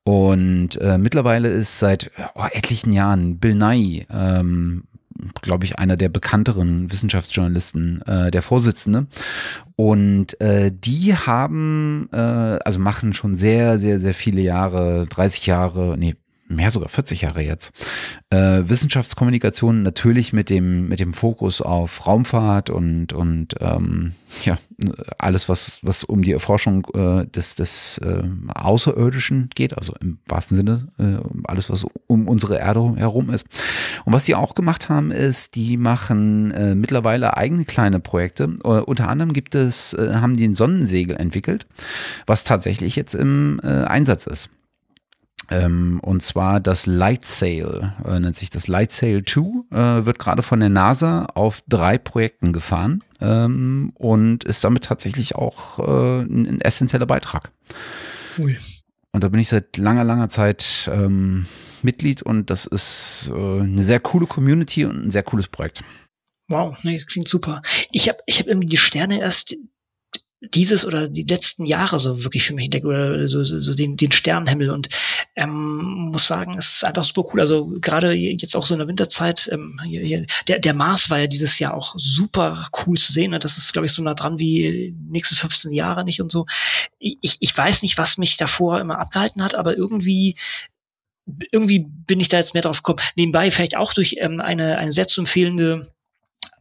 Und 0.04 0.80
äh, 0.80 1.00
mittlerweile 1.00 1.50
ist 1.50 1.80
seit 1.80 2.12
oh, 2.36 2.46
etlichen 2.52 2.92
Jahren 2.92 3.40
Bill 3.40 3.56
Nye 3.56 4.06
ähm, 4.12 4.84
glaube 5.42 5.66
ich, 5.66 5.80
einer 5.80 5.98
der 5.98 6.10
bekannteren 6.10 6.92
Wissenschaftsjournalisten, 6.92 8.02
äh, 8.04 8.32
der 8.32 8.42
Vorsitzende. 8.42 9.08
Und 9.76 10.40
äh, 10.42 10.72
die 10.74 11.16
haben, 11.16 12.10
äh, 12.12 12.18
also 12.18 12.80
machen 12.80 13.14
schon 13.14 13.36
sehr, 13.36 13.80
sehr, 13.80 14.00
sehr 14.00 14.14
viele 14.14 14.42
Jahre, 14.42 15.06
30 15.10 15.46
Jahre, 15.46 15.96
nee, 15.98 16.16
mehr 16.48 16.72
sogar 16.72 16.90
40 16.90 17.22
Jahre 17.22 17.42
jetzt, 17.42 17.72
äh, 18.30 18.62
Wissenschaftskommunikation 18.66 19.84
natürlich 19.84 20.34
mit 20.34 20.50
dem, 20.50 20.88
mit 20.88 21.00
dem 21.00 21.14
Fokus 21.14 21.62
auf 21.62 22.06
Raumfahrt 22.06 22.70
und, 22.70 23.14
und 23.14 23.56
ähm, 23.60 24.14
ja, 24.44 24.58
alles, 25.18 25.48
was, 25.48 25.80
was 25.82 26.04
um 26.04 26.22
die 26.22 26.34
Erforschung 26.34 26.86
äh, 26.94 27.26
des, 27.26 27.56
des 27.56 27.98
äh, 28.00 28.24
Außerirdischen 28.54 29.50
geht, 29.56 29.78
also 29.78 29.94
im 30.02 30.20
wahrsten 30.28 30.58
Sinne, 30.58 30.88
äh, 31.00 31.18
alles, 31.46 31.70
was 31.70 31.86
um 32.08 32.28
unsere 32.28 32.60
Erde 32.60 32.96
herum 32.98 33.30
ist. 33.30 33.48
Und 34.04 34.14
was 34.14 34.26
die 34.26 34.36
auch 34.36 34.56
gemacht 34.56 34.90
haben, 34.90 35.12
ist, 35.12 35.56
die 35.56 35.78
machen 35.78 36.52
äh, 36.52 36.76
mittlerweile 36.76 37.38
eigene 37.38 37.66
kleine 37.66 38.00
Projekte. 38.00 38.58
Uh, 38.64 38.82
unter 38.86 39.08
anderem 39.08 39.34
gibt 39.34 39.56
es, 39.56 39.94
äh, 39.94 40.16
haben 40.16 40.36
die 40.36 40.46
ein 40.46 40.56
Sonnensegel 40.56 41.16
entwickelt, 41.16 41.66
was 42.26 42.44
tatsächlich 42.44 42.96
jetzt 42.96 43.16
im 43.16 43.60
äh, 43.64 43.68
Einsatz 43.68 44.28
ist. 44.28 44.50
Ähm, 45.50 46.00
und 46.02 46.24
zwar 46.24 46.60
das 46.60 46.86
Light 46.86 47.26
Sail, 47.26 47.94
äh, 48.04 48.20
nennt 48.20 48.36
sich 48.36 48.50
das 48.50 48.68
Light 48.68 48.92
Sail 48.92 49.24
2, 49.24 49.42
äh, 50.02 50.06
wird 50.06 50.20
gerade 50.20 50.42
von 50.42 50.60
der 50.60 50.70
NASA 50.70 51.26
auf 51.36 51.62
drei 51.68 51.98
Projekten 51.98 52.52
gefahren 52.52 53.04
ähm, 53.22 53.92
und 53.96 54.44
ist 54.44 54.64
damit 54.64 54.86
tatsächlich 54.86 55.36
auch 55.36 55.80
äh, 55.80 56.22
ein, 56.24 56.48
ein, 56.48 56.62
essentieller 56.62 57.06
Beitrag. 57.06 57.52
Ui. 58.40 58.58
Und 59.12 59.24
da 59.24 59.30
bin 59.30 59.40
ich 59.40 59.50
seit 59.50 59.78
langer, 59.78 60.04
langer 60.04 60.30
Zeit 60.30 60.90
ähm, 60.92 61.46
Mitglied 61.84 62.22
und 62.22 62.50
das 62.50 62.66
ist 62.66 63.32
äh, 63.34 63.62
eine 63.62 63.86
sehr 63.86 64.00
coole 64.00 64.26
Community 64.26 64.86
und 64.86 65.06
ein 65.06 65.12
sehr 65.12 65.24
cooles 65.24 65.48
Projekt. 65.48 65.84
Wow, 66.48 66.78
nee, 66.84 67.00
klingt 67.00 67.28
super. 67.28 67.62
Ich 67.92 68.10
habe 68.10 68.20
ich 68.26 68.40
hab 68.40 68.48
irgendwie 68.48 68.68
die 68.68 68.78
Sterne 68.78 69.20
erst 69.20 69.56
dieses 70.54 70.86
oder 70.86 71.08
die 71.08 71.24
letzten 71.24 71.66
Jahre 71.66 72.00
so 72.00 72.24
wirklich 72.24 72.44
für 72.44 72.54
mich 72.54 72.66
entdeckt 72.66 72.86
oder 72.86 73.28
so, 73.28 73.44
so, 73.44 73.60
so 73.60 73.74
den, 73.74 73.98
den 73.98 74.12
Sternenhimmel 74.12 74.70
und 74.70 74.90
ähm, 75.36 76.10
muss 76.12 76.28
sagen, 76.28 76.58
es 76.58 76.76
ist 76.76 76.86
einfach 76.86 77.04
super 77.04 77.26
cool. 77.34 77.42
Also 77.42 77.74
gerade 77.82 78.14
jetzt 78.14 78.56
auch 78.56 78.66
so 78.66 78.74
in 78.74 78.80
der 78.80 78.88
Winterzeit, 78.88 79.50
ähm, 79.52 79.80
hier, 79.86 80.02
hier, 80.02 80.26
der, 80.48 80.60
der 80.60 80.74
Mars 80.74 81.10
war 81.10 81.20
ja 81.20 81.28
dieses 81.28 81.60
Jahr 81.60 81.74
auch 81.74 81.96
super 81.98 82.70
cool 82.86 82.98
zu 82.98 83.12
sehen. 83.12 83.32
Ne? 83.32 83.40
Das 83.40 83.58
ist, 83.58 83.74
glaube 83.74 83.86
ich, 83.86 83.92
so 83.92 84.04
nah 84.04 84.14
dran 84.14 84.40
wie 84.40 84.62
die 84.62 84.96
nächsten 85.10 85.36
15 85.36 85.74
Jahre 85.74 86.04
nicht 86.04 86.22
und 86.22 86.32
so. 86.32 86.46
Ich, 87.00 87.38
ich 87.40 87.58
weiß 87.58 87.82
nicht, 87.82 87.98
was 87.98 88.18
mich 88.18 88.38
davor 88.38 88.80
immer 88.80 89.00
abgehalten 89.00 89.44
hat, 89.44 89.56
aber 89.56 89.78
irgendwie 89.78 90.36
irgendwie 91.52 91.80
bin 91.80 92.20
ich 92.20 92.30
da 92.30 92.38
jetzt 92.38 92.54
mehr 92.54 92.62
drauf 92.62 92.84
gekommen. 92.84 93.04
Nebenbei 93.16 93.50
vielleicht 93.50 93.76
auch 93.76 93.94
durch 93.94 94.18
ähm, 94.20 94.40
eine, 94.40 94.78
eine 94.78 94.92
sehr 94.92 95.08
zu 95.08 95.22
empfehlende 95.22 95.92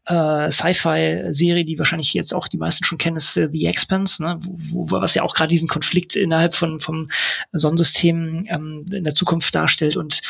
äh, 0.06 0.50
Sci-Fi-Serie, 0.50 1.64
die 1.64 1.78
wahrscheinlich 1.78 2.12
jetzt 2.14 2.34
auch 2.34 2.48
die 2.48 2.58
meisten 2.58 2.84
schon 2.84 2.98
kennen, 2.98 3.16
ist 3.16 3.36
äh, 3.36 3.48
The 3.50 3.66
Expanse, 3.66 4.22
ne? 4.22 4.40
wo, 4.42 4.90
wo, 4.90 5.00
was 5.00 5.14
ja 5.14 5.22
auch 5.22 5.34
gerade 5.34 5.50
diesen 5.50 5.68
Konflikt 5.68 6.16
innerhalb 6.16 6.54
von 6.54 6.80
vom 6.80 7.08
Sonnensystem 7.52 8.46
ähm, 8.48 8.86
in 8.92 9.04
der 9.04 9.14
Zukunft 9.14 9.54
darstellt 9.54 9.96
und 9.96 10.20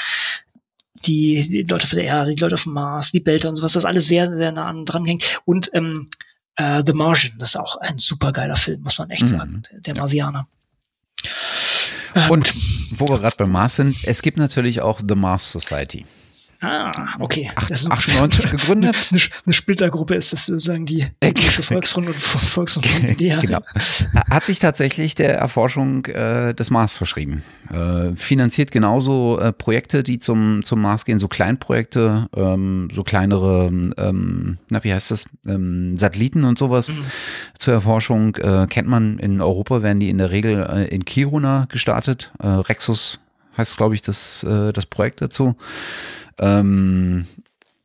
die, 1.06 1.46
die 1.48 1.62
Leute 1.62 1.86
von 1.86 1.96
der 1.96 2.06
Erde, 2.06 2.34
die 2.34 2.40
Leute 2.40 2.54
auf 2.54 2.62
dem 2.62 2.72
Mars, 2.72 3.10
die 3.10 3.20
Belter 3.20 3.48
und 3.48 3.56
sowas, 3.56 3.72
das 3.72 3.84
alles 3.84 4.06
sehr, 4.06 4.34
sehr 4.36 4.52
nah 4.52 4.68
an 4.68 4.84
dran 4.84 5.04
hängt. 5.04 5.40
Und 5.44 5.70
ähm, 5.74 6.08
äh, 6.56 6.82
The 6.86 6.92
Martian, 6.92 7.34
das 7.38 7.50
ist 7.50 7.56
auch 7.56 7.76
ein 7.76 7.98
super 7.98 8.32
geiler 8.32 8.56
Film, 8.56 8.82
muss 8.82 8.98
man 8.98 9.10
echt 9.10 9.22
mhm. 9.22 9.28
sagen. 9.28 9.62
Der, 9.70 9.80
der 9.80 9.96
Marsianer. 9.96 10.46
Und 12.28 12.54
wo 12.98 13.08
wir 13.08 13.18
gerade 13.18 13.36
beim 13.36 13.50
Mars 13.50 13.76
sind, 13.76 13.96
es 14.04 14.22
gibt 14.22 14.36
natürlich 14.36 14.80
auch 14.80 15.00
The 15.06 15.16
Mars 15.16 15.50
Society. 15.50 16.06
Ah, 16.64 16.90
okay. 17.20 17.50
Ach, 17.54 17.68
das 17.68 17.82
ist 17.82 17.90
98 17.90 18.50
gegründet. 18.50 18.96
Eine, 19.10 19.20
eine 19.44 19.52
Splittergruppe 19.52 20.14
ist 20.14 20.32
das 20.32 20.46
sozusagen 20.46 20.86
die 20.86 21.06
Volksfront 21.62 22.08
und 22.08 22.16
Volksfront. 22.16 23.20
Ja. 23.20 23.38
Genau. 23.38 23.60
Hat 24.30 24.46
sich 24.46 24.58
tatsächlich 24.58 25.14
der 25.14 25.36
Erforschung 25.36 26.06
äh, 26.06 26.54
des 26.54 26.70
Mars 26.70 26.96
verschrieben. 26.96 27.42
Äh, 27.70 28.14
finanziert 28.16 28.70
genauso 28.70 29.38
äh, 29.38 29.52
Projekte, 29.52 30.02
die 30.02 30.18
zum, 30.18 30.64
zum 30.64 30.80
Mars 30.80 31.04
gehen, 31.04 31.18
so 31.18 31.28
Kleinprojekte, 31.28 32.28
ähm, 32.34 32.88
so 32.92 33.02
kleinere, 33.02 33.66
ähm, 33.98 34.58
na 34.70 34.84
wie 34.84 34.94
heißt 34.94 35.10
das, 35.10 35.26
ähm, 35.46 35.96
Satelliten 35.96 36.44
und 36.44 36.58
sowas 36.58 36.88
mhm. 36.88 37.04
zur 37.58 37.74
Erforschung. 37.74 38.36
Äh, 38.36 38.66
kennt 38.68 38.88
man 38.88 39.18
in 39.18 39.40
Europa, 39.40 39.82
werden 39.82 40.00
die 40.00 40.08
in 40.08 40.18
der 40.18 40.30
Regel 40.30 40.66
äh, 40.68 40.84
in 40.88 41.04
Kiruna 41.04 41.66
gestartet. 41.68 42.32
Äh, 42.38 42.46
Rexus 42.46 43.20
heißt, 43.56 43.76
glaube 43.76 43.94
ich, 43.94 44.02
das, 44.02 44.42
äh, 44.44 44.72
das 44.72 44.86
Projekt 44.86 45.20
dazu. 45.20 45.56
Ähm, 46.38 47.26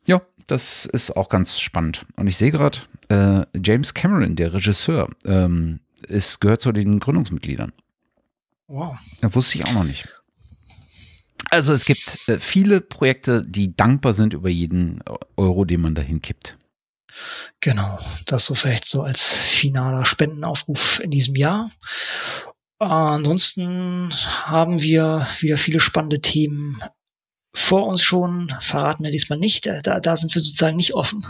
ja, 0.06 0.22
das 0.48 0.85
ist 0.85 1.15
auch 1.15 1.30
ganz 1.30 1.59
spannend. 1.59 2.06
Und 2.15 2.27
ich 2.27 2.38
sehe 2.38 2.51
gerade, 2.51 2.80
äh, 3.09 3.45
James 3.57 3.93
Cameron, 3.93 4.35
der 4.35 4.53
Regisseur, 4.53 5.09
ähm, 5.25 5.80
ist, 6.07 6.39
gehört 6.41 6.61
zu 6.61 6.72
den 6.72 6.99
Gründungsmitgliedern. 6.99 7.72
Wow. 8.67 8.98
Das 9.22 9.35
wusste 9.35 9.57
ich 9.57 9.65
auch 9.65 9.73
noch 9.73 9.83
nicht. 9.83 10.07
Also 11.49 11.73
es 11.73 11.85
gibt 11.85 12.19
äh, 12.27 12.38
viele 12.39 12.81
Projekte, 12.81 13.43
die 13.45 13.75
dankbar 13.75 14.14
sind 14.14 14.33
über 14.33 14.49
jeden 14.49 15.01
Euro, 15.35 15.65
den 15.65 15.81
man 15.81 15.95
dahin 15.95 16.22
kippt. 16.22 16.57
Genau, 17.59 17.99
das 18.25 18.45
so 18.45 18.56
vielleicht 18.56 18.85
so 18.85 19.01
als 19.01 19.33
finaler 19.33 20.06
Spendenaufruf 20.06 20.99
in 20.99 21.11
diesem 21.11 21.35
Jahr. 21.35 21.72
Äh, 22.80 22.85
ansonsten 22.85 24.14
haben 24.14 24.82
wir 24.82 25.27
wieder 25.40 25.58
viele 25.58 25.80
spannende 25.80 26.22
Themen 26.22 26.82
vor 27.53 27.88
uns 27.88 28.03
schon, 28.03 28.53
verraten 28.61 29.03
wir 29.03 29.11
diesmal 29.11 29.40
nicht, 29.40 29.66
da, 29.66 29.99
da 29.99 30.16
sind 30.16 30.33
wir 30.35 30.41
sozusagen 30.41 30.77
nicht 30.77 30.93
offen. 30.93 31.25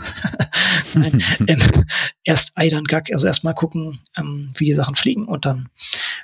Nein, 0.94 1.22
ähm, 1.46 1.86
erst 2.24 2.52
Ei, 2.56 2.68
dann 2.68 2.84
Gack, 2.84 3.10
also 3.12 3.26
erstmal 3.26 3.54
gucken, 3.54 4.00
ähm, 4.16 4.52
wie 4.56 4.66
die 4.66 4.74
Sachen 4.74 4.96
fliegen 4.96 5.24
und 5.24 5.46
dann 5.46 5.70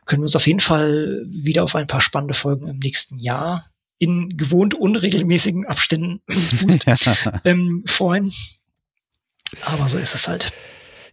können 0.05 0.20
wir 0.20 0.26
uns 0.26 0.36
auf 0.36 0.46
jeden 0.46 0.60
Fall 0.60 1.24
wieder 1.26 1.64
auf 1.64 1.74
ein 1.74 1.86
paar 1.86 2.02
spannende 2.02 2.34
Folgen 2.34 2.68
im 2.68 2.78
nächsten 2.78 3.18
Jahr 3.18 3.64
in 3.98 4.36
gewohnt 4.36 4.74
unregelmäßigen 4.74 5.66
Abständen 5.66 6.20
ähm, 7.44 7.82
freuen. 7.86 8.30
Aber 9.64 9.88
so 9.88 9.96
ist 9.96 10.14
es 10.14 10.28
halt. 10.28 10.52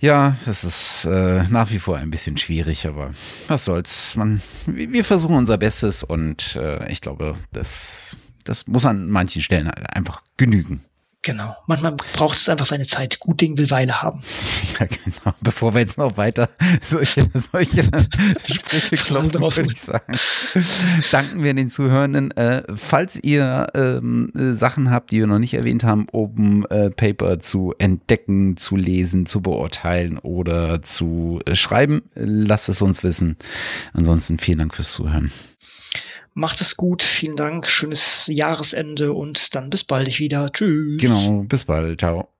Ja, 0.03 0.35
es 0.47 0.65
ist 0.65 1.05
äh, 1.05 1.43
nach 1.49 1.71
wie 1.71 1.79
vor 1.79 1.95
ein 1.95 2.11
bisschen 2.11 2.35
schwierig, 2.35 2.85
aber 2.85 3.11
was 3.47 3.63
soll's. 3.63 4.17
Man, 4.17 4.41
wir 4.65 5.05
versuchen 5.05 5.37
unser 5.37 5.57
Bestes 5.57 6.03
und 6.03 6.57
äh, 6.57 6.91
ich 6.91 6.99
glaube, 6.99 7.37
das 7.53 8.17
das 8.43 8.67
muss 8.67 8.85
an 8.85 9.07
manchen 9.07 9.41
Stellen 9.41 9.67
halt 9.67 9.89
einfach 9.95 10.21
genügen. 10.35 10.83
Genau. 11.23 11.55
Manchmal 11.67 11.93
braucht 11.93 12.37
es 12.37 12.49
einfach 12.49 12.65
seine 12.65 12.85
Zeit. 12.85 13.17
Gut 13.19 13.39
Ding 13.39 13.57
will 13.57 13.71
Weile 13.71 14.01
haben. 14.01 14.21
Ja, 14.79 14.87
genau. 14.87 15.35
Bevor 15.41 15.75
wir 15.75 15.81
jetzt 15.81 15.99
noch 15.99 16.17
weiter 16.17 16.49
solche, 16.81 17.29
solche 17.33 17.83
Sprüche 18.45 18.97
klopfen, 18.97 19.39
würde 19.39 19.71
ich 19.71 19.81
sagen, 19.81 20.17
danken 21.11 21.43
wir 21.43 21.53
den 21.53 21.69
Zuhörenden. 21.69 22.31
Äh, 22.31 22.63
falls 22.73 23.23
ihr 23.23 23.67
ähm, 23.75 24.31
Sachen 24.33 24.89
habt, 24.89 25.11
die 25.11 25.19
wir 25.19 25.27
noch 25.27 25.37
nicht 25.37 25.53
erwähnt 25.53 25.83
haben, 25.83 26.07
um 26.11 26.65
äh, 26.71 26.89
Paper 26.89 27.39
zu 27.39 27.75
entdecken, 27.77 28.57
zu 28.57 28.75
lesen, 28.75 29.27
zu 29.27 29.41
beurteilen 29.41 30.17
oder 30.17 30.81
zu 30.81 31.39
äh, 31.45 31.55
schreiben, 31.55 32.01
lasst 32.15 32.67
es 32.67 32.81
uns 32.81 33.03
wissen. 33.03 33.37
Ansonsten 33.93 34.39
vielen 34.39 34.57
Dank 34.57 34.73
fürs 34.73 34.91
Zuhören. 34.91 35.31
Macht 36.33 36.61
es 36.61 36.77
gut. 36.77 37.03
Vielen 37.03 37.35
Dank. 37.35 37.67
Schönes 37.67 38.27
Jahresende 38.31 39.13
und 39.13 39.55
dann 39.55 39.69
bis 39.69 39.83
bald 39.83 40.19
wieder. 40.19 40.51
Tschüss. 40.51 41.01
Genau. 41.01 41.43
Bis 41.47 41.65
bald. 41.65 41.99
Ciao. 41.99 42.32